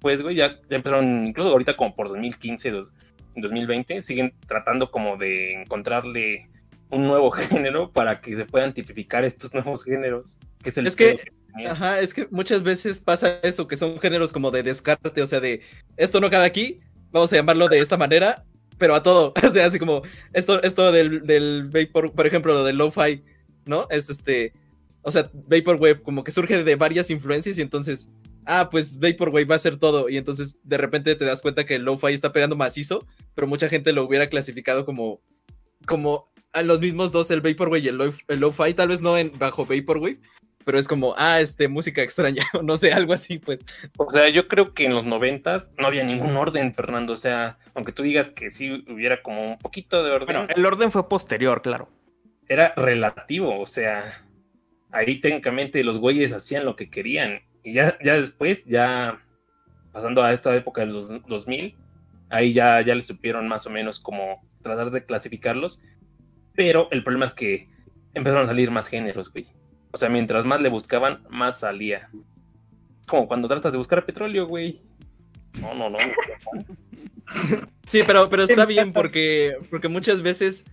pues, 0.00 0.22
güey, 0.22 0.36
ya, 0.36 0.60
ya 0.68 0.76
empezaron, 0.76 1.26
incluso 1.26 1.50
ahorita 1.50 1.76
como 1.76 1.94
por 1.94 2.08
2015, 2.08 2.70
dos- 2.70 2.88
2020, 3.36 4.00
siguen 4.00 4.32
tratando 4.46 4.90
como 4.90 5.16
de 5.16 5.60
encontrarle 5.62 6.48
un 6.90 7.06
nuevo 7.06 7.30
género 7.32 7.90
para 7.92 8.20
que 8.20 8.36
se 8.36 8.44
puedan 8.44 8.72
tipificar 8.74 9.24
estos 9.24 9.52
nuevos 9.52 9.82
géneros. 9.84 10.38
Que 10.62 10.68
es 10.70 10.78
el 10.78 10.86
Es 10.86 10.94
que- 10.96 11.18
tenía. 11.52 11.72
Ajá, 11.72 12.00
es 12.00 12.14
que 12.14 12.26
muchas 12.30 12.62
veces 12.62 13.00
pasa 13.00 13.38
eso, 13.42 13.66
que 13.68 13.76
son 13.76 13.98
géneros 14.00 14.32
como 14.32 14.50
de 14.50 14.62
descarte, 14.62 15.22
o 15.22 15.26
sea, 15.26 15.40
de 15.40 15.60
esto 15.96 16.20
no 16.20 16.28
cabe 16.30 16.46
aquí, 16.46 16.78
vamos 17.12 17.32
a 17.32 17.36
llamarlo 17.36 17.68
de 17.68 17.78
esta 17.78 17.96
manera, 17.96 18.44
pero 18.78 18.94
a 18.94 19.02
todo. 19.02 19.32
O 19.48 19.50
sea, 19.52 19.66
así 19.66 19.78
como 19.78 20.02
esto, 20.32 20.62
esto 20.62 20.90
del, 20.92 21.22
del 21.26 21.68
Vapor, 21.72 22.12
por 22.12 22.26
ejemplo, 22.26 22.52
lo 22.54 22.64
del 22.64 22.76
lo-fi, 22.76 23.22
¿no? 23.66 23.86
Es 23.90 24.10
este, 24.10 24.52
o 25.02 25.10
sea, 25.12 25.30
Vaporwave 25.32 26.02
como 26.02 26.24
que 26.24 26.30
surge 26.32 26.64
de 26.64 26.76
varias 26.76 27.10
influencias 27.10 27.58
y 27.58 27.62
entonces, 27.62 28.08
ah, 28.46 28.68
pues 28.70 28.98
Vaporwave 28.98 29.44
va 29.46 29.54
a 29.56 29.58
ser 29.60 29.76
todo. 29.78 30.08
Y 30.08 30.16
entonces 30.16 30.56
de 30.64 30.76
repente 30.78 31.14
te 31.14 31.24
das 31.24 31.42
cuenta 31.42 31.64
que 31.64 31.76
el 31.76 31.82
lo-fi 31.82 32.12
está 32.12 32.32
pegando 32.32 32.56
macizo, 32.56 33.06
pero 33.34 33.46
mucha 33.46 33.68
gente 33.68 33.92
lo 33.92 34.04
hubiera 34.04 34.28
clasificado 34.28 34.84
como, 34.84 35.20
como 35.86 36.28
a 36.52 36.62
los 36.62 36.80
mismos 36.80 37.10
dos, 37.12 37.30
el 37.30 37.40
Vaporwave 37.40 37.80
y 37.84 37.88
el 37.88 37.96
lo- 37.96 38.14
el 38.28 38.40
lo-fi, 38.40 38.74
tal 38.74 38.88
vez 38.88 39.00
no 39.00 39.16
en, 39.18 39.32
bajo 39.38 39.66
Vaporwave, 39.66 40.20
pero 40.64 40.78
es 40.78 40.88
como, 40.88 41.14
ah, 41.16 41.40
este, 41.40 41.68
música 41.68 42.02
extraña, 42.02 42.44
o 42.54 42.62
no 42.62 42.76
sé, 42.76 42.92
algo 42.92 43.12
así, 43.12 43.38
pues. 43.38 43.58
O 43.96 44.10
sea, 44.10 44.28
yo 44.28 44.48
creo 44.48 44.72
que 44.74 44.86
en 44.86 44.94
los 44.94 45.04
noventas 45.04 45.70
no 45.78 45.86
había 45.86 46.04
ningún 46.04 46.36
orden, 46.36 46.74
Fernando. 46.74 47.12
O 47.12 47.16
sea, 47.16 47.58
aunque 47.74 47.92
tú 47.92 48.02
digas 48.02 48.30
que 48.30 48.50
sí 48.50 48.84
hubiera 48.88 49.22
como 49.22 49.52
un 49.52 49.58
poquito 49.58 50.02
de 50.02 50.10
orden, 50.10 50.26
Bueno, 50.26 50.46
el 50.54 50.66
orden 50.66 50.90
fue 50.90 51.08
posterior, 51.08 51.62
claro. 51.62 51.88
era 52.48 52.72
relativo. 52.76 53.60
O 53.60 53.66
sea, 53.66 54.24
ahí 54.90 55.20
técnicamente 55.20 55.84
los 55.84 55.98
güeyes 55.98 56.32
hacían 56.32 56.64
lo 56.64 56.76
que 56.76 56.90
querían. 56.90 57.42
Y 57.62 57.74
ya, 57.74 57.98
ya 58.02 58.14
después, 58.14 58.64
ya 58.64 59.20
pasando 59.92 60.22
a 60.22 60.32
esta 60.32 60.54
época 60.56 60.80
de 60.80 60.88
los 60.88 61.08
2000, 61.26 61.76
ahí 62.30 62.52
ya, 62.52 62.80
ya 62.80 62.94
les 62.94 63.06
supieron 63.06 63.48
más 63.48 63.66
o 63.66 63.70
menos 63.70 64.00
como 64.00 64.42
tratar 64.62 64.90
de 64.90 65.04
clasificarlos. 65.04 65.80
Pero 66.54 66.88
el 66.90 67.02
problema 67.04 67.26
es 67.26 67.32
que 67.32 67.68
empezaron 68.14 68.44
a 68.44 68.46
salir 68.46 68.70
más 68.70 68.88
géneros, 68.88 69.32
güey. 69.32 69.46
O 69.94 69.96
sea, 69.96 70.08
mientras 70.08 70.44
más 70.44 70.60
le 70.60 70.70
buscaban, 70.70 71.22
más 71.30 71.60
salía. 71.60 72.10
Como 73.06 73.28
cuando 73.28 73.46
tratas 73.46 73.70
de 73.70 73.78
buscar 73.78 74.04
petróleo, 74.04 74.44
güey. 74.48 74.82
No, 75.60 75.72
no, 75.72 75.88
no. 75.88 75.98
Sí, 77.86 78.00
pero, 78.06 78.28
pero 78.28 78.42
está 78.42 78.66
bien 78.66 78.92
porque, 78.92 79.56
porque 79.70 79.88
muchas 79.88 80.20
veces 80.20 80.64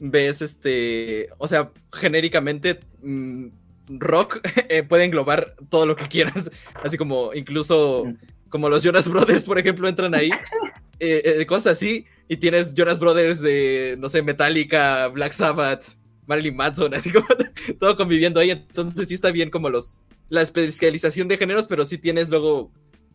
ves 0.00 0.42
este, 0.42 1.28
o 1.38 1.46
sea, 1.46 1.70
genéricamente 1.92 2.80
mm, 3.02 3.46
rock 3.88 4.40
eh, 4.68 4.82
puede 4.82 5.04
englobar 5.04 5.54
todo 5.68 5.86
lo 5.86 5.94
que 5.94 6.08
quieras, 6.08 6.50
así 6.82 6.96
como 6.96 7.32
incluso 7.34 8.06
como 8.48 8.68
los 8.68 8.82
Jonas 8.82 9.08
Brothers, 9.08 9.44
por 9.44 9.58
ejemplo, 9.58 9.88
entran 9.88 10.14
ahí, 10.14 10.30
eh, 11.00 11.22
eh, 11.24 11.46
cosas 11.46 11.72
así, 11.74 12.06
y 12.28 12.38
tienes 12.38 12.74
Jonas 12.74 12.98
Brothers 12.98 13.40
de, 13.40 13.96
no 13.98 14.08
sé, 14.08 14.22
Metallica, 14.22 15.08
Black 15.08 15.32
Sabbath, 15.32 15.84
Marilyn 16.26 16.56
Manson, 16.56 16.94
así 16.94 17.10
como 17.10 17.26
todo 17.80 17.96
conviviendo 17.96 18.40
ahí, 18.40 18.50
entonces 18.50 19.08
sí 19.08 19.14
está 19.14 19.30
bien 19.30 19.50
como 19.50 19.70
los, 19.70 20.00
la 20.28 20.42
especialización 20.42 21.28
de 21.28 21.36
géneros, 21.36 21.66
pero 21.66 21.84
sí 21.84 21.98
tienes 21.98 22.28
luego 22.28 22.72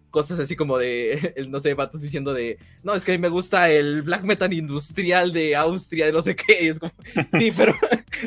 cosas 0.10 0.40
así 0.40 0.56
como 0.56 0.77
de, 0.77 1.34
no 1.49 1.60
sé, 1.60 1.73
vatos 1.73 2.02
diciendo 2.02 2.34
de, 2.34 2.57
no, 2.84 2.95
es 2.95 3.03
que 3.03 3.11
a 3.11 3.15
mí 3.15 3.22
me 3.22 3.30
gusta 3.30 3.69
el 3.69 4.02
black 4.02 4.23
metal 4.23 4.53
industrial 4.53 5.31
de 5.31 5.56
Austria, 5.56 6.06
de 6.07 6.11
no 6.11 6.22
sé 6.22 6.36
qué, 6.36 6.64
y 6.64 6.68
es 6.68 6.80
como, 6.80 6.94
sí, 7.38 7.52
pero, 7.56 7.76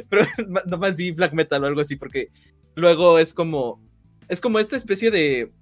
pero 0.08 0.26
nomás 0.66 0.96
di 0.96 1.10
black 1.10 1.32
metal 1.32 1.64
o 1.64 1.66
algo 1.66 1.80
así, 1.80 1.96
porque 1.96 2.30
luego 2.74 3.18
es 3.18 3.34
como, 3.34 3.80
es 4.28 4.40
como 4.40 4.58
esta 4.58 4.76
especie 4.76 5.10
de, 5.10 5.52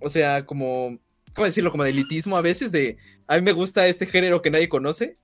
o 0.00 0.08
sea, 0.08 0.46
como, 0.46 0.98
¿cómo 1.34 1.46
decirlo? 1.46 1.70
Como 1.70 1.84
de 1.84 1.90
elitismo 1.90 2.36
a 2.36 2.42
veces, 2.42 2.72
de, 2.72 2.96
a 3.26 3.36
mí 3.36 3.42
me 3.42 3.52
gusta 3.52 3.86
este 3.86 4.06
género 4.06 4.42
que 4.42 4.50
nadie 4.50 4.68
conoce, 4.68 5.16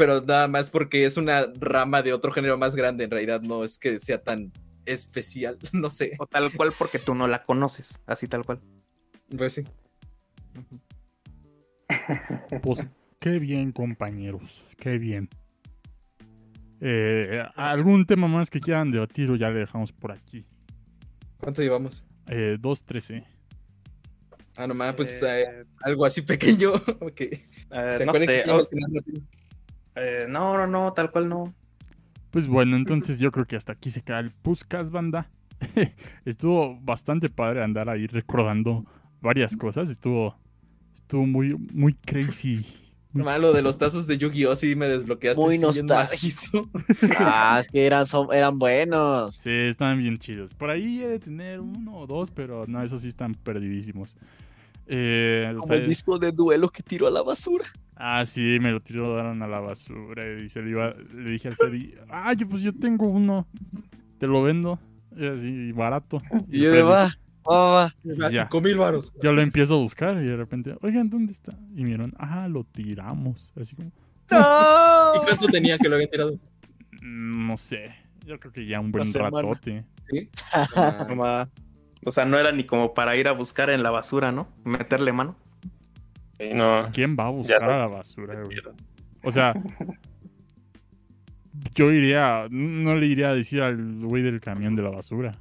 pero 0.00 0.22
nada 0.22 0.48
más 0.48 0.70
porque 0.70 1.04
es 1.04 1.18
una 1.18 1.42
rama 1.60 2.00
de 2.00 2.14
otro 2.14 2.32
género 2.32 2.56
más 2.56 2.74
grande, 2.74 3.04
en 3.04 3.10
realidad 3.10 3.42
no 3.42 3.64
es 3.64 3.76
que 3.76 4.00
sea 4.00 4.22
tan 4.22 4.50
especial, 4.86 5.58
no 5.74 5.90
sé. 5.90 6.12
O 6.18 6.26
tal 6.26 6.50
cual 6.54 6.72
porque 6.78 6.98
tú 6.98 7.14
no 7.14 7.28
la 7.28 7.44
conoces, 7.44 8.02
así 8.06 8.26
tal 8.26 8.46
cual. 8.46 8.62
Pues 9.36 9.52
sí. 9.52 9.64
Pues 12.62 12.88
qué 13.18 13.38
bien, 13.38 13.72
compañeros. 13.72 14.64
Qué 14.78 14.96
bien. 14.96 15.28
Eh, 16.80 17.44
¿Algún 17.54 18.06
tema 18.06 18.26
más 18.26 18.48
que 18.48 18.58
quieran 18.58 18.90
debatir 18.90 19.30
o 19.30 19.36
ya 19.36 19.50
le 19.50 19.58
dejamos 19.58 19.92
por 19.92 20.12
aquí? 20.12 20.46
¿Cuánto 21.36 21.60
llevamos? 21.60 22.06
Eh, 22.26 22.56
2.13. 22.58 23.26
Ah, 24.56 24.66
nomás, 24.66 24.94
pues 24.94 25.22
Eh, 25.22 25.42
eh, 25.42 25.64
algo 25.82 26.06
así 26.06 26.22
pequeño. 26.22 26.72
que 27.14 27.50
Eh, 27.70 27.92
se 27.92 28.06
no 28.06 28.14
sé. 28.14 28.44
Eh, 29.96 30.26
no, 30.28 30.56
no, 30.56 30.66
no, 30.66 30.92
tal 30.92 31.10
cual 31.10 31.28
no. 31.28 31.54
Pues 32.30 32.46
bueno, 32.46 32.76
entonces 32.76 33.18
yo 33.18 33.32
creo 33.32 33.46
que 33.46 33.56
hasta 33.56 33.72
aquí 33.72 33.90
se 33.90 34.02
queda 34.02 34.20
el 34.20 34.30
Puscas, 34.30 34.90
banda. 34.90 35.30
Estuvo 36.24 36.78
bastante 36.80 37.28
padre 37.28 37.62
andar 37.62 37.88
ahí 37.88 38.06
recordando 38.06 38.84
varias 39.20 39.56
cosas. 39.56 39.90
Estuvo, 39.90 40.36
estuvo 40.94 41.26
muy, 41.26 41.54
muy 41.72 41.94
crazy 41.94 42.64
Malo 43.12 43.52
de 43.52 43.62
los 43.62 43.76
tazos 43.76 44.06
de 44.06 44.18
Yu-Gi-Oh! 44.18 44.54
sí 44.54 44.76
me 44.76 44.86
desbloqueaste. 44.86 45.40
Muy 45.40 45.58
nostálgico. 45.58 46.68
Ah, 47.18 47.58
es 47.60 47.66
que 47.68 47.84
eran, 47.84 48.06
son- 48.06 48.32
eran 48.32 48.58
buenos. 48.58 49.36
Sí, 49.36 49.50
están 49.50 49.98
bien 49.98 50.18
chidos. 50.18 50.54
Por 50.54 50.70
ahí 50.70 51.02
he 51.02 51.08
de 51.08 51.18
tener 51.18 51.60
uno 51.60 51.98
o 51.98 52.06
dos, 52.06 52.30
pero 52.30 52.66
no, 52.68 52.82
esos 52.82 53.02
sí 53.02 53.08
están 53.08 53.34
perdidísimos. 53.34 54.16
Eh, 54.86 55.46
o 55.50 55.58
Como 55.58 55.66
sea, 55.66 55.76
el 55.76 55.88
disco 55.88 56.18
de 56.18 56.30
duelo 56.30 56.68
que 56.68 56.82
tiró 56.82 57.08
a 57.08 57.10
la 57.10 57.22
basura. 57.22 57.64
Ah, 58.02 58.24
sí, 58.24 58.58
me 58.60 58.70
lo 58.72 58.80
tiraron 58.80 59.42
a 59.42 59.46
la 59.46 59.60
basura. 59.60 60.40
Y 60.40 60.48
se 60.48 60.62
le, 60.62 60.70
iba, 60.70 60.94
le 61.14 61.30
dije 61.30 61.48
al 61.48 61.54
Freddy, 61.54 61.94
ah, 62.08 62.32
yo, 62.32 62.48
pues 62.48 62.62
yo 62.62 62.72
tengo 62.74 63.06
uno. 63.06 63.46
Te 64.18 64.26
lo 64.26 64.42
vendo. 64.42 64.78
Y 65.14 65.26
así, 65.26 65.72
barato. 65.72 66.22
Y 66.48 66.60
yo 66.60 66.72
de 66.72 66.82
va, 66.82 67.14
va, 67.48 67.72
va. 67.74 67.94
Ya. 68.30 68.44
Cinco 68.44 68.60
mil 68.62 68.78
varos. 68.78 69.12
Yo 69.22 69.32
lo 69.32 69.42
empiezo 69.42 69.74
a 69.74 69.78
buscar 69.78 70.16
y 70.16 70.26
de 70.26 70.36
repente, 70.36 70.76
oigan, 70.80 71.10
¿dónde 71.10 71.32
está? 71.32 71.52
Y 71.74 71.84
miran, 71.84 72.14
ah, 72.18 72.48
lo 72.48 72.64
tiramos. 72.64 73.52
Así 73.60 73.76
como, 73.76 73.92
¡No! 74.30 74.38
¿Y 75.16 75.18
cuánto 75.26 75.48
tenía 75.48 75.76
que 75.76 75.88
lo 75.88 75.96
habían 75.96 76.10
tirado? 76.10 76.34
"Mm, 77.02 77.46
no 77.48 77.56
sé. 77.56 77.94
Yo 78.24 78.38
creo 78.40 78.52
que 78.52 78.64
ya 78.66 78.80
un 78.80 78.92
buen 78.92 79.12
ratote. 79.12 79.84
No 81.08 81.16
ma- 81.16 81.48
O 82.04 82.10
sea, 82.10 82.24
no 82.24 82.38
era 82.38 82.50
ni 82.52 82.64
como 82.64 82.94
para 82.94 83.16
ir 83.16 83.28
a 83.28 83.32
buscar 83.32 83.68
en 83.70 83.82
la 83.82 83.90
basura, 83.90 84.32
¿no? 84.32 84.48
Meterle 84.64 85.12
mano. 85.12 85.36
Sí, 86.40 86.54
no. 86.54 86.88
¿Quién 86.92 87.16
va 87.18 87.26
a 87.26 87.30
buscar 87.30 87.70
a 87.70 87.78
la 87.80 87.86
basura, 87.86 88.42
güey? 88.42 88.56
O 89.22 89.30
sea, 89.30 89.52
yo 91.74 91.92
iría, 91.92 92.46
no 92.50 92.94
le 92.94 93.06
iría 93.06 93.28
a 93.28 93.34
decir 93.34 93.60
al 93.60 93.76
güey 94.06 94.22
del 94.22 94.40
camión 94.40 94.74
de 94.74 94.82
la 94.82 94.88
basura. 94.88 95.34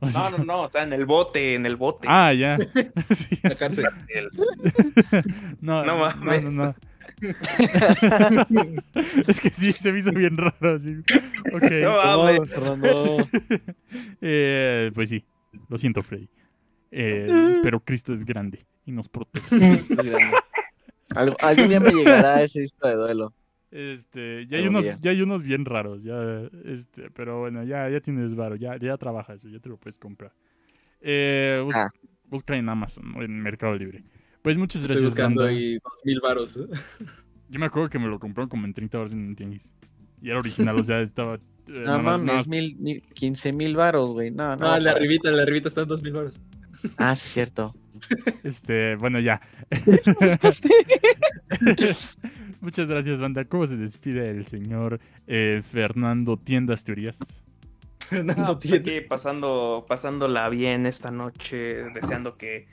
No, 0.00 0.30
no, 0.30 0.38
no, 0.44 0.60
o 0.62 0.68
sea, 0.68 0.84
en 0.84 0.92
el 0.92 1.04
bote, 1.04 1.56
en 1.56 1.66
el 1.66 1.74
bote. 1.76 2.06
Ah, 2.08 2.32
ya. 2.32 2.58
Sí, 3.10 3.38
No, 5.60 5.84
No 5.84 5.86
no, 5.96 5.98
mames. 5.98 6.42
no, 6.44 6.50
no. 6.50 6.74
es 9.26 9.40
que 9.40 9.50
sí, 9.50 9.72
se 9.72 9.92
me 9.92 9.98
hizo 9.98 10.12
bien 10.12 10.36
raro. 10.38 10.74
Así. 10.74 10.96
Ok. 11.52 11.70
No 11.82 11.96
mames. 11.96 12.54
Eh, 14.22 14.90
pues 14.94 15.08
sí, 15.08 15.24
lo 15.68 15.76
siento, 15.76 16.02
Freddy. 16.02 16.28
Eh, 16.90 17.60
pero 17.62 17.80
Cristo 17.80 18.12
es 18.12 18.24
grande 18.24 18.66
y 18.84 18.92
nos 18.92 19.08
protege. 19.08 19.78
Algo- 21.14 21.36
algún 21.40 21.68
día 21.68 21.80
me 21.80 21.90
llegará 21.92 22.42
ese 22.42 22.60
disco 22.60 22.86
de 22.88 22.94
duelo. 22.94 23.32
Este, 23.70 24.46
ya 24.48 24.56
hay 24.56 24.64
Algún 24.64 24.76
unos, 24.78 24.84
día. 24.84 24.98
ya 25.00 25.10
hay 25.12 25.22
unos 25.22 25.42
bien 25.44 25.64
raros, 25.64 26.02
ya, 26.02 26.16
este, 26.64 27.10
pero 27.10 27.38
bueno, 27.40 27.62
ya, 27.62 27.88
ya 27.88 28.00
tienes 28.00 28.34
varo, 28.34 28.56
ya, 28.56 28.76
ya 28.78 28.96
trabajas, 28.96 29.42
ya 29.42 29.58
te 29.60 29.68
lo 29.68 29.76
puedes 29.76 29.98
comprar. 29.98 30.32
Eh, 31.00 31.56
bus- 31.62 31.74
Ah. 31.76 31.88
Busca 32.24 32.56
en 32.56 32.68
Amazon 32.68 33.12
o 33.16 33.22
en 33.22 33.40
Mercado 33.42 33.74
Libre. 33.74 34.02
Pues 34.42 34.56
muchas 34.56 34.82
Estoy 34.82 34.96
gracias, 34.96 35.14
buscando 35.14 35.42
banda. 35.42 35.56
ahí 35.56 35.74
dos 35.74 35.92
mil 36.04 36.20
varos. 36.20 36.56
¿eh? 36.56 36.66
Yo 37.48 37.58
me 37.58 37.66
acuerdo 37.66 37.88
que 37.88 37.98
me 37.98 38.06
lo 38.06 38.18
compraron 38.20 38.48
como 38.48 38.66
en 38.66 38.72
30 38.74 38.98
horas 39.00 39.12
en 39.12 39.20
un 39.26 39.34
tianguis. 39.36 39.72
Y 40.22 40.30
era 40.30 40.38
original, 40.38 40.76
o 40.78 40.82
sea, 40.84 41.00
estaba... 41.00 41.34
eh, 41.36 41.40
No 41.66 41.80
nada 41.82 41.98
más- 41.98 42.04
nada 42.04 42.18
mames, 42.18 42.34
más- 42.34 42.48
mil, 42.48 42.76
mil, 42.76 43.02
15 43.02 43.52
mil 43.52 43.74
varos, 43.74 44.12
güey. 44.12 44.30
No, 44.30 44.54
no. 44.56 44.62
No, 44.68 44.76
en 44.76 44.84
la 44.84 44.92
arribita, 44.92 45.30
la 45.32 45.42
arribita 45.42 45.68
están 45.68 45.88
dos 45.88 46.02
mil 46.02 46.12
varos. 46.12 46.34
Ah, 46.96 47.14
sí, 47.16 47.26
es 47.26 47.32
cierto. 47.32 47.76
Este, 48.42 48.96
bueno, 48.96 49.20
ya. 49.20 49.40
Muchas 52.60 52.88
gracias, 52.88 53.20
banda. 53.20 53.44
¿Cómo 53.46 53.66
se 53.66 53.76
despide 53.76 54.30
el 54.30 54.46
señor 54.46 55.00
eh, 55.26 55.62
Fernando 55.68 56.36
Tiendas 56.38 56.84
Teorías? 56.84 57.44
Fernando 58.08 58.52
Ah, 58.52 58.58
pues 58.60 58.72
tiene. 58.72 58.78
aquí 58.78 59.00
pasando, 59.02 59.84
pasándola 59.88 60.48
bien 60.48 60.86
esta 60.86 61.10
noche, 61.10 61.56
deseando 61.94 62.36
que 62.36 62.66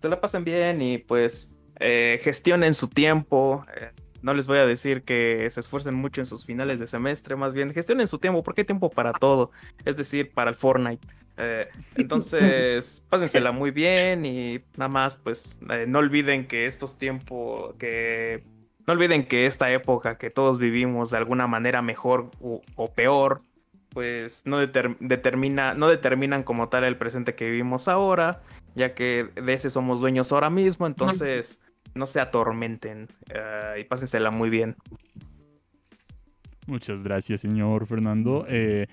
se 0.00 0.08
la 0.08 0.20
pasen 0.20 0.44
bien 0.44 0.80
y 0.82 0.98
pues 0.98 1.58
eh, 1.80 2.20
gestionen 2.22 2.74
su 2.74 2.88
tiempo. 2.88 3.62
eh, 3.76 3.92
no 4.22 4.34
les 4.34 4.46
voy 4.46 4.58
a 4.58 4.66
decir 4.66 5.02
que 5.04 5.48
se 5.50 5.60
esfuercen 5.60 5.94
mucho 5.94 6.20
en 6.20 6.26
sus 6.26 6.44
finales 6.44 6.78
de 6.78 6.86
semestre, 6.86 7.36
más 7.36 7.54
bien 7.54 7.72
gestionen 7.72 8.06
su 8.06 8.18
tiempo, 8.18 8.42
porque 8.42 8.62
hay 8.62 8.66
tiempo 8.66 8.90
para 8.90 9.14
todo, 9.14 9.50
es 9.84 9.96
decir, 9.96 10.32
para 10.34 10.50
el 10.50 10.56
Fortnite. 10.56 11.06
Eh, 11.40 11.66
entonces, 11.96 13.04
pásensela 13.08 13.50
muy 13.52 13.70
bien 13.70 14.26
y 14.26 14.60
nada 14.76 14.88
más, 14.88 15.16
pues 15.16 15.58
eh, 15.70 15.86
no 15.88 15.98
olviden 16.00 16.46
que 16.46 16.66
estos 16.66 16.98
tiempos, 16.98 17.74
que 17.78 18.44
no 18.86 18.92
olviden 18.92 19.26
que 19.26 19.46
esta 19.46 19.70
época 19.72 20.18
que 20.18 20.30
todos 20.30 20.58
vivimos 20.58 21.10
de 21.10 21.16
alguna 21.18 21.46
manera 21.46 21.80
mejor 21.82 22.30
o, 22.40 22.60
o 22.76 22.92
peor, 22.92 23.40
pues 23.90 24.42
no 24.44 24.62
deter- 24.62 24.96
determina, 25.00 25.74
no 25.74 25.88
determinan 25.88 26.42
como 26.42 26.68
tal 26.68 26.84
el 26.84 26.96
presente 26.96 27.34
que 27.34 27.50
vivimos 27.50 27.88
ahora, 27.88 28.42
ya 28.74 28.94
que 28.94 29.28
de 29.34 29.52
ese 29.52 29.70
somos 29.70 30.00
dueños 30.00 30.32
ahora 30.32 30.50
mismo, 30.50 30.86
entonces 30.86 31.60
no 31.94 32.06
se 32.06 32.20
atormenten 32.20 33.08
eh, 33.30 33.80
y 33.80 33.84
pásensela 33.84 34.30
muy 34.30 34.50
bien. 34.50 34.76
Muchas 36.66 37.02
gracias, 37.02 37.40
señor 37.40 37.86
Fernando. 37.86 38.44
Eh, 38.48 38.86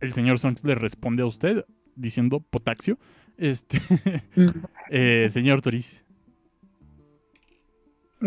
el 0.00 0.12
señor 0.12 0.38
Songs 0.38 0.64
le 0.64 0.74
responde 0.74 1.22
a 1.22 1.26
usted 1.26 1.64
diciendo 1.96 2.40
potaxio. 2.40 2.98
Este, 3.36 3.78
eh, 4.90 5.28
señor 5.30 5.62
Toriz, 5.62 6.04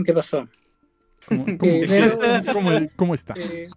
¿Qué 0.06 0.14
pasó? 0.14 0.48
¿cómo, 1.28 1.46
cómo- 1.58 1.72
Eh, 1.72 1.86
cómo- 2.52 2.54
cómo- 2.70 2.88
cómo 2.96 3.14
está? 3.14 3.34
Eh, 3.38 3.68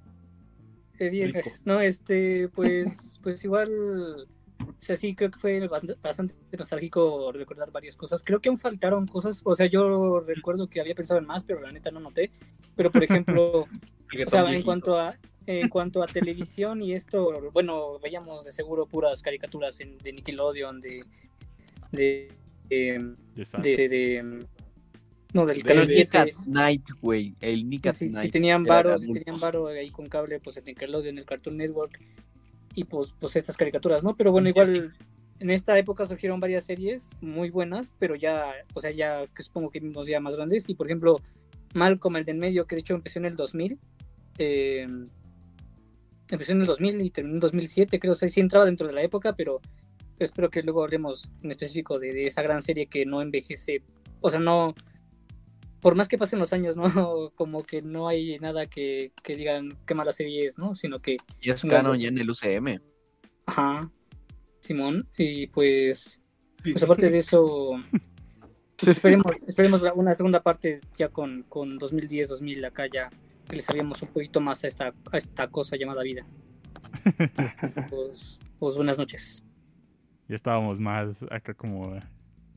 eh, 0.98 1.08
bien, 1.10 1.30
gracias. 1.32 1.66
No, 1.66 1.78
este, 1.80 2.48
pues, 2.48 3.20
pues 3.22 3.44
igual, 3.44 3.68
o 3.70 4.74
sea, 4.78 4.96
sí, 4.96 5.14
creo 5.14 5.30
que 5.30 5.38
fue 5.38 5.68
bast- 5.68 6.00
bastante 6.00 6.34
nostálgico 6.56 7.30
recordar 7.32 7.70
varias 7.70 7.96
cosas. 7.96 8.22
Creo 8.24 8.40
que 8.40 8.48
aún 8.48 8.56
faltaron 8.56 9.06
cosas, 9.06 9.42
o 9.44 9.54
sea, 9.54 9.66
yo 9.66 10.20
recuerdo 10.20 10.68
que 10.68 10.80
había 10.80 10.94
pensado 10.94 11.20
en 11.20 11.26
más, 11.26 11.44
pero 11.44 11.60
la 11.60 11.70
neta 11.70 11.90
no 11.90 12.00
noté. 12.00 12.30
Pero, 12.74 12.90
por 12.90 13.04
ejemplo, 13.04 13.66
o 14.26 14.30
sea, 14.30 14.50
en 14.54 14.62
cuanto 14.62 14.98
a 14.98 15.18
en 15.46 15.68
cuanto 15.68 16.02
a 16.02 16.06
televisión 16.06 16.82
y 16.82 16.92
esto, 16.92 17.50
bueno, 17.52 17.98
veíamos 18.00 18.44
de 18.44 18.52
seguro 18.52 18.86
puras 18.86 19.22
caricaturas 19.22 19.78
en- 19.80 19.96
de 19.98 20.12
Nickelodeon, 20.12 20.80
de 20.80 21.04
de 21.92 22.32
de, 22.68 23.14
De 23.62 23.88
de, 23.88 24.46
no 25.32 25.46
del 25.46 25.58
El 25.58 25.62
canal 25.64 25.86
Nick 25.86 26.10
7. 26.10 26.18
at 26.18 26.46
Night, 26.48 26.88
güey. 27.00 27.34
El 27.40 27.68
Nick 27.68 27.86
at 27.86 27.94
si, 27.94 28.08
si 28.08 28.12
Night. 28.14 28.32
tenían 28.32 28.66
Era 28.66 28.76
de 28.82 28.82
varo, 28.88 28.98
si 28.98 29.12
tenían 29.12 29.38
varo 29.40 29.66
ahí 29.68 29.90
con 29.90 30.08
cable, 30.08 30.40
pues 30.40 30.56
el 30.56 30.64
Nickelodeon, 30.64 31.18
el 31.18 31.24
Cartoon 31.24 31.56
Network 31.56 31.98
y 32.74 32.84
pues, 32.84 33.14
pues 33.18 33.36
estas 33.36 33.56
caricaturas, 33.56 34.02
¿no? 34.02 34.16
Pero 34.16 34.32
bueno, 34.32 34.48
igual 34.48 34.90
en 35.38 35.50
esta 35.50 35.78
época 35.78 36.06
surgieron 36.06 36.40
varias 36.40 36.64
series 36.64 37.10
muy 37.20 37.50
buenas, 37.50 37.94
pero 37.98 38.14
ya, 38.16 38.52
o 38.74 38.80
sea, 38.80 38.90
ya 38.90 39.26
que 39.28 39.42
supongo 39.42 39.70
que 39.70 39.80
vimos 39.80 40.06
ya 40.06 40.18
más 40.20 40.34
grandes. 40.36 40.68
Y 40.68 40.74
por 40.74 40.86
ejemplo, 40.86 41.20
Malcolm, 41.74 42.16
el 42.16 42.24
de 42.24 42.32
en 42.32 42.38
medio, 42.38 42.66
que 42.66 42.74
de 42.74 42.80
hecho 42.80 42.94
empezó 42.94 43.18
en 43.18 43.26
el 43.26 43.36
2000, 43.36 43.78
eh, 44.38 44.88
empezó 46.30 46.52
en 46.52 46.60
el 46.60 46.66
2000 46.66 47.00
y 47.02 47.10
terminó 47.10 47.36
en 47.36 47.40
2007, 47.40 48.00
creo, 48.00 48.12
o 48.12 48.14
sea, 48.16 48.28
sí 48.28 48.40
entraba 48.40 48.64
dentro 48.64 48.86
de 48.86 48.92
la 48.92 49.02
época, 49.02 49.34
pero 49.34 49.60
espero 50.18 50.50
que 50.50 50.62
luego 50.62 50.82
hablemos 50.82 51.28
en 51.42 51.50
específico 51.50 51.98
de, 51.98 52.12
de 52.12 52.26
esa 52.26 52.42
gran 52.42 52.62
serie 52.62 52.86
que 52.86 53.06
no 53.06 53.22
envejece, 53.22 53.82
o 54.20 54.30
sea, 54.30 54.40
no, 54.40 54.74
por 55.80 55.94
más 55.94 56.08
que 56.08 56.18
pasen 56.18 56.38
los 56.38 56.52
años, 56.52 56.76
¿no? 56.76 56.82
Como 57.36 57.62
que 57.62 57.82
no 57.82 58.08
hay 58.08 58.38
nada 58.38 58.66
que, 58.66 59.12
que 59.22 59.36
digan 59.36 59.78
qué 59.86 59.94
mala 59.94 60.12
serie 60.12 60.46
es, 60.46 60.58
¿no? 60.58 60.74
Sino 60.74 61.00
que, 61.00 61.16
Y 61.40 61.50
es 61.50 61.62
canon 61.62 61.98
ya 61.98 62.08
en 62.08 62.18
el 62.18 62.30
UCM. 62.30 62.80
ajá, 63.46 63.90
Simón, 64.60 65.08
y 65.16 65.46
pues, 65.46 66.20
pues 66.62 66.82
aparte 66.82 67.08
de 67.08 67.18
eso, 67.18 67.80
pues 68.76 68.96
esperemos, 68.96 69.32
esperemos 69.46 69.82
una 69.94 70.14
segunda 70.14 70.42
parte 70.42 70.80
ya 70.96 71.08
con, 71.08 71.44
con 71.44 71.78
2010, 71.78 72.30
2000, 72.30 72.64
acá 72.64 72.86
ya 72.92 73.10
que 73.46 73.56
le 73.56 73.62
sabíamos 73.62 74.02
un 74.02 74.08
poquito 74.08 74.40
más 74.40 74.64
a 74.64 74.68
esta, 74.68 74.94
a 75.10 75.16
esta 75.16 75.48
cosa 75.48 75.76
llamada 75.76 76.02
vida. 76.02 76.26
Pues, 77.90 78.40
pues 78.58 78.76
buenas 78.76 78.98
noches. 78.98 79.44
Ya 80.28 80.34
estábamos 80.34 80.80
más 80.80 81.24
acá 81.30 81.54
como 81.54 81.94
eh, 81.94 82.02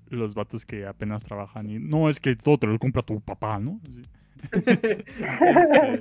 los 0.09 0.33
vatos 0.33 0.65
que 0.65 0.85
apenas 0.85 1.23
trabajan 1.23 1.69
y 1.69 1.77
no 1.79 2.09
es 2.09 2.19
que 2.19 2.35
todo 2.35 2.57
te 2.57 2.67
lo 2.67 2.79
compra 2.79 3.01
tu 3.01 3.21
papá, 3.21 3.59
¿no? 3.59 3.79
Este, 3.83 5.05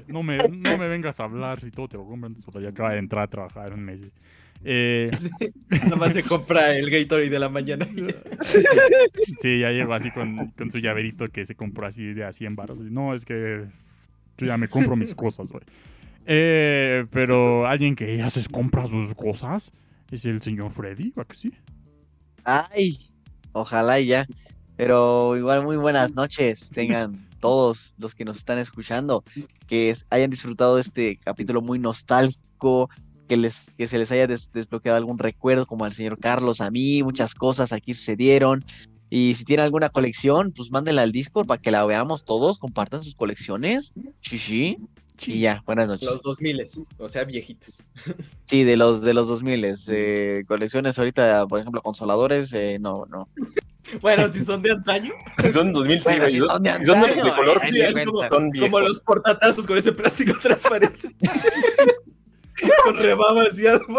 no, 0.07 0.23
me, 0.23 0.39
no 0.39 0.79
me 0.79 0.89
vengas 0.89 1.21
a 1.21 1.25
hablar 1.25 1.61
si 1.61 1.71
todo 1.71 1.89
te 1.89 1.97
lo 1.97 2.07
compran 2.07 2.35
tu 2.35 2.43
papá. 2.43 2.61
Ya 2.61 2.71
acaba 2.71 2.93
de 2.93 2.99
entrar 2.99 3.25
a 3.25 3.27
trabajar 3.29 3.75
un 3.75 3.85
mes. 3.85 4.03
Eh, 4.65 5.11
Nada 5.71 5.97
más 5.97 6.13
se 6.13 6.23
compra 6.23 6.77
el 6.77 6.91
Gatorade 6.91 7.31
de 7.31 7.39
la 7.39 7.49
mañana. 7.49 7.87
sí, 9.41 9.61
ya 9.61 9.71
llegó 9.71 9.95
así 9.95 10.11
con, 10.11 10.49
con 10.53 10.71
su 10.71 10.79
llaverito 10.79 11.29
que 11.29 11.45
se 11.45 11.55
compró 11.55 11.87
así 11.87 12.15
de 12.15 12.25
a 12.25 12.33
100 12.33 12.57
baros. 12.57 12.81
No, 12.83 13.15
es 13.15 13.25
que 13.25 13.67
yo 14.39 14.47
ya 14.47 14.57
me 14.57 14.69
compro 14.69 14.97
mis 14.97 15.15
cosas, 15.15 15.51
güey. 15.51 15.65
Eh, 16.27 17.07
pero 17.11 17.67
alguien 17.67 17.95
que 17.97 18.17
ya 18.17 18.29
se 18.31 18.47
compra 18.51 18.87
sus 18.87 19.15
cosas 19.15 19.73
es 20.11 20.25
el 20.25 20.41
señor 20.43 20.71
Freddy, 20.73 21.11
¿va 21.19 21.25
que 21.25 21.35
sí? 21.35 21.53
Ay, 22.45 22.99
ojalá 23.53 24.01
y 24.01 24.07
ya. 24.07 24.27
Pero 24.77 25.37
igual 25.37 25.65
muy 25.65 25.77
buenas 25.77 26.13
noches 26.15 26.71
tengan 26.71 27.27
todos 27.41 27.95
los 27.99 28.15
que 28.15 28.25
nos 28.25 28.37
están 28.39 28.59
escuchando, 28.59 29.25
que 29.67 29.91
es- 29.91 30.07
hayan 30.11 30.31
disfrutado 30.31 30.77
de 30.77 30.83
este 30.83 31.17
capítulo 31.17 31.61
muy 31.61 31.79
nostálgico, 31.79 32.89
que 33.29 33.37
les 33.37 33.71
que 33.77 33.89
se 33.89 33.99
les 33.99 34.11
haya 34.13 34.27
des- 34.27 34.51
desbloqueado 34.53 34.97
algún 34.97 35.19
recuerdo 35.19 35.67
como 35.67 35.85
al 35.85 35.93
señor 35.93 36.19
Carlos, 36.19 36.61
a 36.61 36.71
mí, 36.71 37.03
muchas 37.03 37.35
cosas 37.35 37.73
aquí 37.73 37.93
sucedieron. 37.95 38.65
Y 39.11 39.35
si 39.35 39.45
tienen 39.45 39.65
alguna 39.65 39.89
colección, 39.89 40.53
pues 40.53 40.71
mándenla 40.71 41.03
al 41.03 41.13
Discord 41.13 41.47
para 41.47 41.61
que 41.61 41.71
la 41.71 41.85
veamos 41.87 42.25
todos, 42.25 42.59
compartan 42.59 43.03
sus 43.03 43.15
colecciones. 43.15 43.95
Chichi. 44.21 44.79
Y 45.27 45.41
ya, 45.41 45.63
buenas 45.67 45.89
noches. 45.89 46.09
Los 46.09 46.23
2000, 46.23 46.63
o 46.99 47.09
sea, 47.09 47.25
viejitas. 47.25 47.83
Sí, 48.45 48.65
de 48.65 48.79
los 48.79 49.03
de 49.03 49.13
los 49.13 49.29
2000 49.29 49.77
eh, 49.89 50.45
colecciones 50.47 50.99
ahorita, 50.99 51.47
por 51.47 51.61
ejemplo, 51.61 51.83
consoladores, 51.83 52.53
eh, 52.55 52.79
no, 52.81 53.05
no. 53.07 53.29
Bueno, 54.01 54.29
si 54.29 54.43
son 54.45 54.63
de 54.63 54.73
antaño. 54.73 55.13
Si 55.39 55.51
son 55.51 55.73
2000, 55.73 55.99
sí, 55.99 56.05
Bueno, 56.05 56.21
güey. 56.23 56.33
si 56.33 56.41
son 56.41 56.63
de 56.63 56.79
Si 56.79 56.85
son 56.87 57.01
de, 57.01 57.07
antaño, 57.09 57.25
de 57.25 57.33
color, 57.33 57.59
ahí 57.63 57.73
sí, 57.73 57.79
sí 57.79 57.85
es 57.85 58.07
como, 58.07 58.21
son 58.21 58.51
Como 58.53 58.81
los 58.81 59.01
portatazos 59.01 59.67
con 59.67 59.77
ese 59.77 59.93
plástico 59.93 60.39
transparente. 60.43 61.15
con 62.85 62.97
rebabas 62.97 63.59
y 63.59 63.67
algo. 63.67 63.99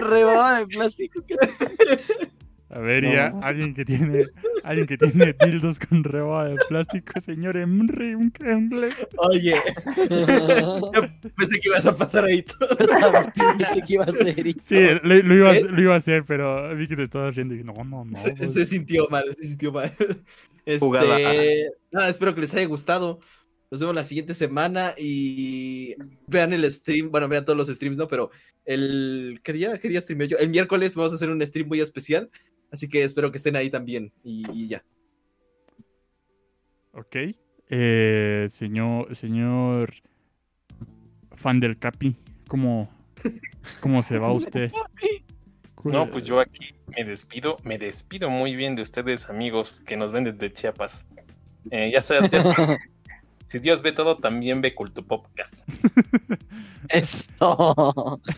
Rebaba 0.00 0.60
de 0.60 0.66
plástico. 0.68 1.22
¿Qué 2.70 2.76
A 2.76 2.78
ver, 2.80 3.04
ya, 3.04 3.32
alguien 3.42 3.74
que 3.74 3.84
tiene, 3.84 4.24
alguien 4.64 4.86
que 4.86 4.96
tiene 4.96 5.34
dildos 5.44 5.78
con 5.78 6.04
rebaba 6.04 6.48
de 6.48 6.56
plástico, 6.68 7.20
señor 7.20 7.56
Emre, 7.56 8.14
un 8.16 8.30
cremble. 8.30 8.90
Oye, 9.16 9.54
yo 10.08 10.90
pensé 11.36 11.58
que 11.60 11.68
ibas 11.68 11.86
a 11.86 11.96
pasar 11.96 12.24
ahí 12.24 12.42
todo. 12.42 12.68
Pensé 13.58 13.82
que 13.86 13.94
iba 13.94 14.04
a 14.04 14.10
ser. 14.12 14.46
y- 14.46 14.56
Sí, 14.62 14.76
lo, 15.02 15.14
lo 15.22 15.34
iba, 15.34 15.50
a- 15.50 15.56
¿Eh? 15.56 15.64
lo 15.68 15.82
iba 15.82 15.94
a 15.94 15.96
hacer, 15.96 16.24
pero 16.26 16.74
vi 16.76 16.86
que 16.88 16.96
te 16.96 17.02
estabas 17.02 17.34
riendo 17.34 17.54
y 17.54 17.58
dije, 17.58 17.72
no, 17.72 17.84
no, 17.84 18.04
no. 18.04 18.18
Se, 18.18 18.34
pues, 18.34 18.52
se 18.54 18.64
sintió 18.66 19.08
mal, 19.10 19.24
se 19.38 19.44
sintió 19.48 19.72
mal. 19.72 19.94
Este, 20.66 20.78
Jugada. 20.80 21.18
nada, 21.90 22.08
espero 22.10 22.34
que 22.34 22.42
les 22.42 22.54
haya 22.54 22.66
gustado. 22.66 23.18
Nos 23.70 23.80
vemos 23.80 23.94
la 23.94 24.04
siguiente 24.04 24.34
semana 24.34 24.94
y 24.96 25.94
vean 26.26 26.52
el 26.52 26.70
stream, 26.70 27.10
bueno, 27.10 27.28
vean 27.28 27.44
todos 27.46 27.56
los 27.56 27.68
streams, 27.68 27.96
¿no? 27.96 28.06
Pero 28.08 28.30
el, 28.66 29.40
¿qué 29.42 29.54
día? 29.54 29.78
¿Qué 29.78 29.88
día 29.88 30.00
streameo 30.02 30.28
yo? 30.28 30.36
El 30.36 30.50
miércoles 30.50 30.94
vamos 30.94 31.12
a 31.12 31.14
hacer 31.14 31.30
un 31.30 31.40
stream 31.44 31.66
muy 31.66 31.80
especial, 31.80 32.28
así 32.70 32.88
que 32.88 33.02
espero 33.02 33.30
que 33.30 33.38
estén 33.38 33.56
ahí 33.56 33.70
también 33.70 34.12
y, 34.22 34.44
y 34.52 34.68
ya. 34.68 34.84
Ok. 36.92 37.16
Eh, 37.68 38.46
señor, 38.48 39.14
señor 39.14 39.94
fan 41.36 41.60
del 41.60 41.78
Capi, 41.78 42.16
¿cómo, 42.48 42.90
cómo 43.80 44.02
se 44.02 44.18
va 44.18 44.32
usted? 44.32 44.70
No, 45.82 46.10
pues 46.10 46.24
yo 46.24 46.40
aquí 46.40 46.74
me 46.88 47.04
despido, 47.04 47.56
me 47.62 47.78
despido 47.78 48.28
muy 48.28 48.54
bien 48.54 48.76
de 48.76 48.82
ustedes, 48.82 49.30
amigos, 49.30 49.80
que 49.80 49.96
nos 49.96 50.12
ven 50.12 50.24
desde 50.24 50.52
Chiapas. 50.52 51.06
Eh, 51.70 51.90
ya 51.90 52.02
sabes, 52.02 52.30
ya 52.30 52.42
sabes, 52.42 52.78
si 53.46 53.60
Dios 53.60 53.80
ve 53.80 53.92
todo, 53.92 54.18
también 54.18 54.60
ve 54.60 54.74
Culto 54.74 55.02
Podcast. 55.02 55.66
Eso. 56.88 58.20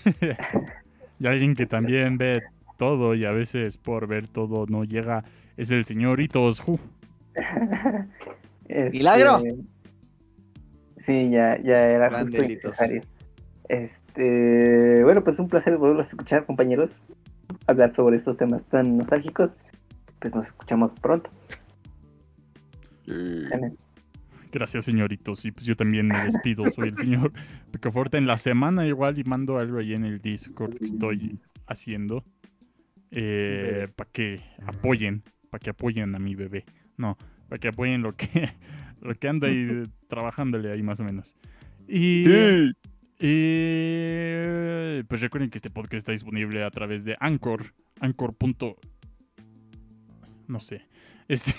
Y 1.18 1.26
alguien 1.26 1.54
que 1.54 1.66
también 1.66 2.18
ve 2.18 2.42
todo 2.82 3.14
y 3.14 3.24
a 3.24 3.30
veces 3.30 3.78
por 3.78 4.08
ver 4.08 4.26
todo 4.26 4.66
no 4.66 4.82
llega 4.82 5.22
es 5.56 5.70
el 5.70 5.84
señoritos. 5.84 6.58
Ju. 6.58 6.80
Este, 8.68 8.90
Milagro. 8.90 9.42
Sí, 10.96 11.30
ya, 11.30 11.60
ya 11.62 11.78
era 11.78 12.10
justo 12.10 12.38
necesario. 12.38 13.02
Este, 13.68 15.04
bueno, 15.04 15.22
pues 15.22 15.38
un 15.40 15.48
placer 15.48 15.76
volverlos 15.76 16.06
a 16.06 16.08
escuchar, 16.10 16.46
compañeros. 16.46 17.02
Hablar 17.66 17.92
sobre 17.92 18.16
estos 18.16 18.38
temas 18.38 18.64
tan 18.64 18.96
nostálgicos. 18.96 19.50
Pues 20.20 20.34
nos 20.34 20.46
escuchamos 20.46 20.94
pronto. 20.94 21.28
Gracias, 24.52 24.84
señoritos. 24.84 25.44
Y 25.44 25.52
pues 25.52 25.66
yo 25.66 25.76
también 25.76 26.06
me 26.06 26.24
despido. 26.24 26.64
Soy 26.70 26.88
el 26.88 26.96
señor 26.96 27.32
Picaforte. 27.72 28.16
En 28.16 28.26
la 28.26 28.38
semana 28.38 28.86
igual 28.86 29.18
y 29.18 29.24
mando 29.24 29.58
algo 29.58 29.78
ahí 29.78 29.92
en 29.92 30.06
el 30.06 30.20
Discord 30.20 30.78
que 30.78 30.86
estoy 30.86 31.38
haciendo. 31.66 32.24
Para 33.96 34.10
que 34.10 34.40
apoyen. 34.66 35.22
Para 35.50 35.60
que 35.60 35.70
apoyen 35.70 36.14
a 36.14 36.18
mi 36.18 36.34
bebé. 36.34 36.64
No, 36.96 37.16
para 37.48 37.58
que 37.58 37.68
apoyen 37.68 38.02
lo 38.02 38.16
que, 38.16 38.26
lo 39.02 39.14
que 39.14 39.28
anda 39.28 39.48
ahí 39.48 39.84
trabajándole 40.08 40.70
ahí 40.72 40.82
más 40.82 40.98
o 41.00 41.04
menos. 41.04 41.36
Y, 41.88 42.24
y 43.20 45.02
pues 45.04 45.20
recuerden 45.20 45.50
que 45.50 45.58
este 45.58 45.70
podcast 45.70 45.94
está 45.94 46.12
disponible 46.12 46.62
a 46.62 46.70
través 46.70 47.04
de 47.04 47.16
Anchor. 47.20 47.62
Anchor. 48.00 48.34
No 50.48 50.60
sé. 50.60 50.82
Este, 51.28 51.54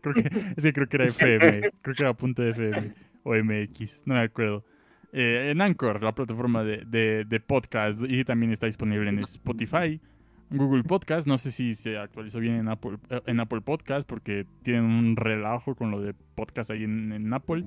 creo 0.00 0.14
que, 0.14 0.30
es 0.56 0.62
que 0.62 0.72
creo 0.72 0.88
que 0.88 0.96
era 0.96 1.04
FM. 1.06 1.70
Creo 1.82 1.94
que 1.96 2.02
era 2.02 2.14
punto 2.14 2.44
FM 2.46 2.92
o 3.24 3.34
MX. 3.34 4.02
No 4.06 4.14
me 4.14 4.20
acuerdo. 4.20 4.64
Eh, 5.12 5.48
en 5.50 5.60
Anchor, 5.62 6.00
la 6.02 6.14
plataforma 6.14 6.62
de, 6.62 6.84
de- 6.86 7.24
de 7.24 7.40
podcast. 7.40 8.00
Y 8.06 8.22
también 8.24 8.52
está 8.52 8.66
disponible 8.66 9.08
en 9.08 9.18
Spotify. 9.20 10.00
Google 10.50 10.84
Podcast, 10.84 11.26
no 11.26 11.38
sé 11.38 11.50
si 11.50 11.74
se 11.74 11.98
actualizó 11.98 12.38
bien 12.38 12.54
en 12.54 12.68
Apple, 12.68 12.98
eh, 13.10 13.20
en 13.26 13.40
Apple 13.40 13.60
Podcast 13.62 14.08
porque 14.08 14.46
tienen 14.62 14.84
un 14.84 15.16
relajo 15.16 15.74
con 15.74 15.90
lo 15.90 16.00
de 16.00 16.14
podcast 16.14 16.70
ahí 16.70 16.84
en, 16.84 17.32
Apple. 17.32 17.64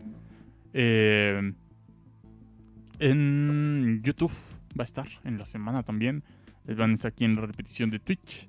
Eh, 0.73 1.53
en 2.99 4.01
YouTube 4.03 4.31
va 4.79 4.83
a 4.83 4.83
estar 4.83 5.07
en 5.25 5.37
la 5.37 5.45
semana 5.45 5.83
también. 5.83 6.23
Eh, 6.67 6.73
Van 6.73 6.91
a 6.91 6.93
estar 6.93 7.11
aquí 7.11 7.25
en 7.25 7.35
la 7.35 7.41
repetición 7.41 7.89
de 7.89 7.99
Twitch. 7.99 8.47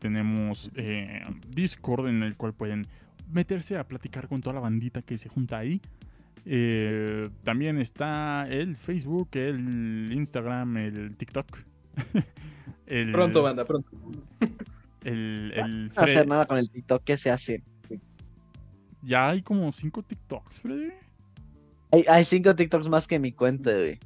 Tenemos 0.00 0.70
Discord 1.48 2.08
en 2.08 2.22
el 2.22 2.36
cual 2.36 2.52
pueden 2.52 2.86
meterse 3.30 3.78
a 3.78 3.86
platicar 3.86 4.28
con 4.28 4.42
toda 4.42 4.54
la 4.54 4.60
bandita 4.60 5.02
que 5.02 5.16
se 5.18 5.28
junta 5.28 5.58
ahí. 5.58 5.80
También 7.44 7.78
está 7.78 8.46
el 8.48 8.76
Facebook, 8.76 9.28
el 9.34 10.12
Instagram, 10.12 10.76
el 10.76 11.16
TikTok. 11.16 11.58
El- 12.86 13.12
Pronto, 13.12 13.42
banda, 13.42 13.64
pronto. 13.66 13.90
El, 15.04 15.52
el 15.56 15.86
No 15.94 16.02
hacer 16.02 16.26
nada 16.26 16.46
con 16.46 16.58
el 16.58 16.70
TikTok, 16.70 17.02
¿qué 17.04 17.16
se 17.16 17.30
hace? 17.30 17.62
Ya 19.02 19.28
hay 19.28 19.42
como 19.42 19.70
cinco 19.72 20.02
TikToks, 20.02 20.60
Freddy. 20.60 20.90
Hay, 21.92 22.04
hay 22.08 22.24
cinco 22.24 22.54
TikToks 22.56 22.88
más 22.88 23.06
que 23.06 23.18
mi 23.18 23.32
cuenta, 23.32 23.70
güey. 23.72 23.98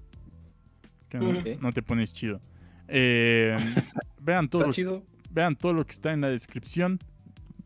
Que 1.09 1.59
no, 1.61 1.73
te 1.73 1.83
pones 1.83 2.13
chido. 2.13 2.41
Eh, 2.89 3.57
vean, 4.21 4.49
todo 4.49 4.67
lo, 4.67 4.73
chido. 4.73 5.03
vean 5.31 5.57
todo 5.57 5.73
lo 5.73 5.85
que 5.85 5.93
está 5.93 6.13
en 6.13 6.21
la 6.21 6.29
descripción. 6.29 6.99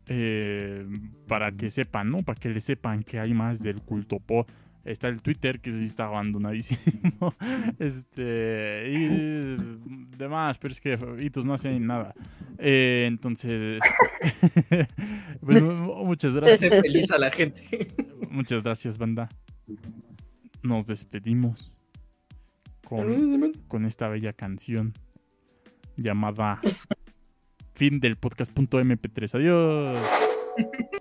eh, 0.07 0.87
para 1.27 1.51
que 1.51 1.69
sepan, 1.69 2.09
¿no? 2.09 2.23
Para 2.23 2.39
que 2.39 2.49
le 2.49 2.59
sepan 2.61 3.03
que 3.03 3.19
hay 3.19 3.33
más 3.33 3.59
del 3.59 3.81
culto 3.81 4.19
po. 4.19 4.45
Está 4.87 5.09
el 5.09 5.21
Twitter, 5.21 5.59
que 5.59 5.69
sí 5.69 5.85
está 5.85 6.05
abandonadísimo. 6.05 7.33
este. 7.79 8.89
Y 8.89 9.55
demás, 10.17 10.57
pero 10.57 10.71
es 10.71 10.79
que 10.79 10.97
Hitos 11.19 11.45
no 11.45 11.53
hacen 11.53 11.85
nada. 11.85 12.13
Eh, 12.57 13.03
entonces. 13.05 13.81
pues, 15.41 15.61
mu- 15.61 16.05
muchas 16.05 16.35
gracias. 16.35 16.71
Hace 16.71 16.81
feliz 16.81 17.11
a 17.11 17.17
la 17.17 17.29
gente. 17.29 17.89
Muchas 18.29 18.63
gracias, 18.63 18.97
banda. 18.97 19.27
Nos 20.63 20.87
despedimos 20.87 21.73
con, 22.85 23.51
con 23.67 23.85
esta 23.85 24.07
bella 24.07 24.31
canción 24.31 24.93
llamada 25.97 26.59
Fin 27.73 27.99
del 27.99 28.15
podcast.mp3. 28.15 29.35
Adiós. 29.35 30.97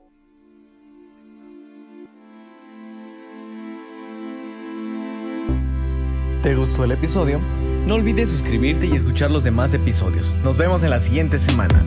¿Te 6.46 6.54
gustó 6.54 6.84
el 6.84 6.92
episodio? 6.92 7.40
No 7.88 7.96
olvides 7.96 8.30
suscribirte 8.30 8.86
y 8.86 8.92
escuchar 8.92 9.32
los 9.32 9.42
demás 9.42 9.74
episodios. 9.74 10.36
Nos 10.44 10.56
vemos 10.56 10.84
en 10.84 10.90
la 10.90 11.00
siguiente 11.00 11.40
semana. 11.40 11.84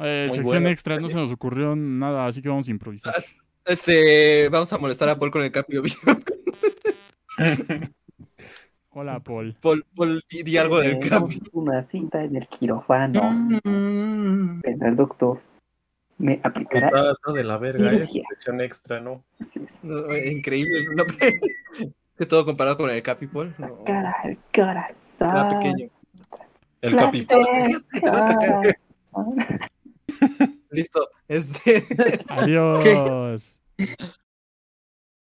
Eh, 0.00 0.28
sección 0.30 0.44
bueno. 0.44 0.68
extra, 0.68 1.00
no 1.00 1.08
se 1.08 1.16
nos 1.16 1.32
ocurrió 1.32 1.74
nada, 1.74 2.26
así 2.26 2.40
que 2.40 2.48
vamos 2.48 2.68
a 2.68 2.70
improvisar. 2.70 3.14
Este, 3.64 4.48
vamos 4.48 4.72
a 4.72 4.78
molestar 4.78 5.08
a 5.08 5.18
Paul 5.18 5.30
con 5.30 5.42
el 5.42 5.50
Capi 5.50 5.76
Obvio. 5.76 5.94
Hola, 8.90 9.20
Paul. 9.20 9.56
Paul, 9.60 9.84
Paul, 9.94 10.22
di, 10.30 10.42
di 10.42 10.56
algo 10.56 10.80
del 10.80 10.98
Capi. 10.98 11.42
Una 11.52 11.82
cita 11.82 12.22
en 12.22 12.36
el 12.36 12.46
quirófano. 12.48 13.48
Pero 13.62 14.86
el 14.86 14.96
doctor 14.96 15.40
me 16.18 16.40
aplicará. 16.42 16.86
Está 16.86 17.02
dando 17.02 17.32
de 17.32 17.44
la 17.44 17.58
verga, 17.58 17.92
¿eh? 17.92 18.06
Cirugía. 18.06 18.24
Sección 18.30 18.60
extra, 18.60 19.00
¿no? 19.00 19.24
Así 19.40 19.60
es. 19.64 19.78
No, 19.82 20.10
eh, 20.12 20.32
increíble. 20.32 20.86
No, 20.94 21.04
que 22.18 22.26
todo 22.26 22.44
comparado 22.44 22.76
con 22.76 22.90
el 22.90 23.02
Capi, 23.02 23.26
Paul. 23.26 23.54
No, 23.58 23.84
Cara 23.84 24.14
al 24.22 24.38
corazón. 24.54 25.30
era 25.30 25.48
pequeño. 25.48 25.90
El 26.80 26.94
La 26.94 27.02
capi. 27.02 27.26
cara. 28.04 28.78
Listo. 30.70 31.08
Este. 31.28 31.84
Adiós. 32.28 33.60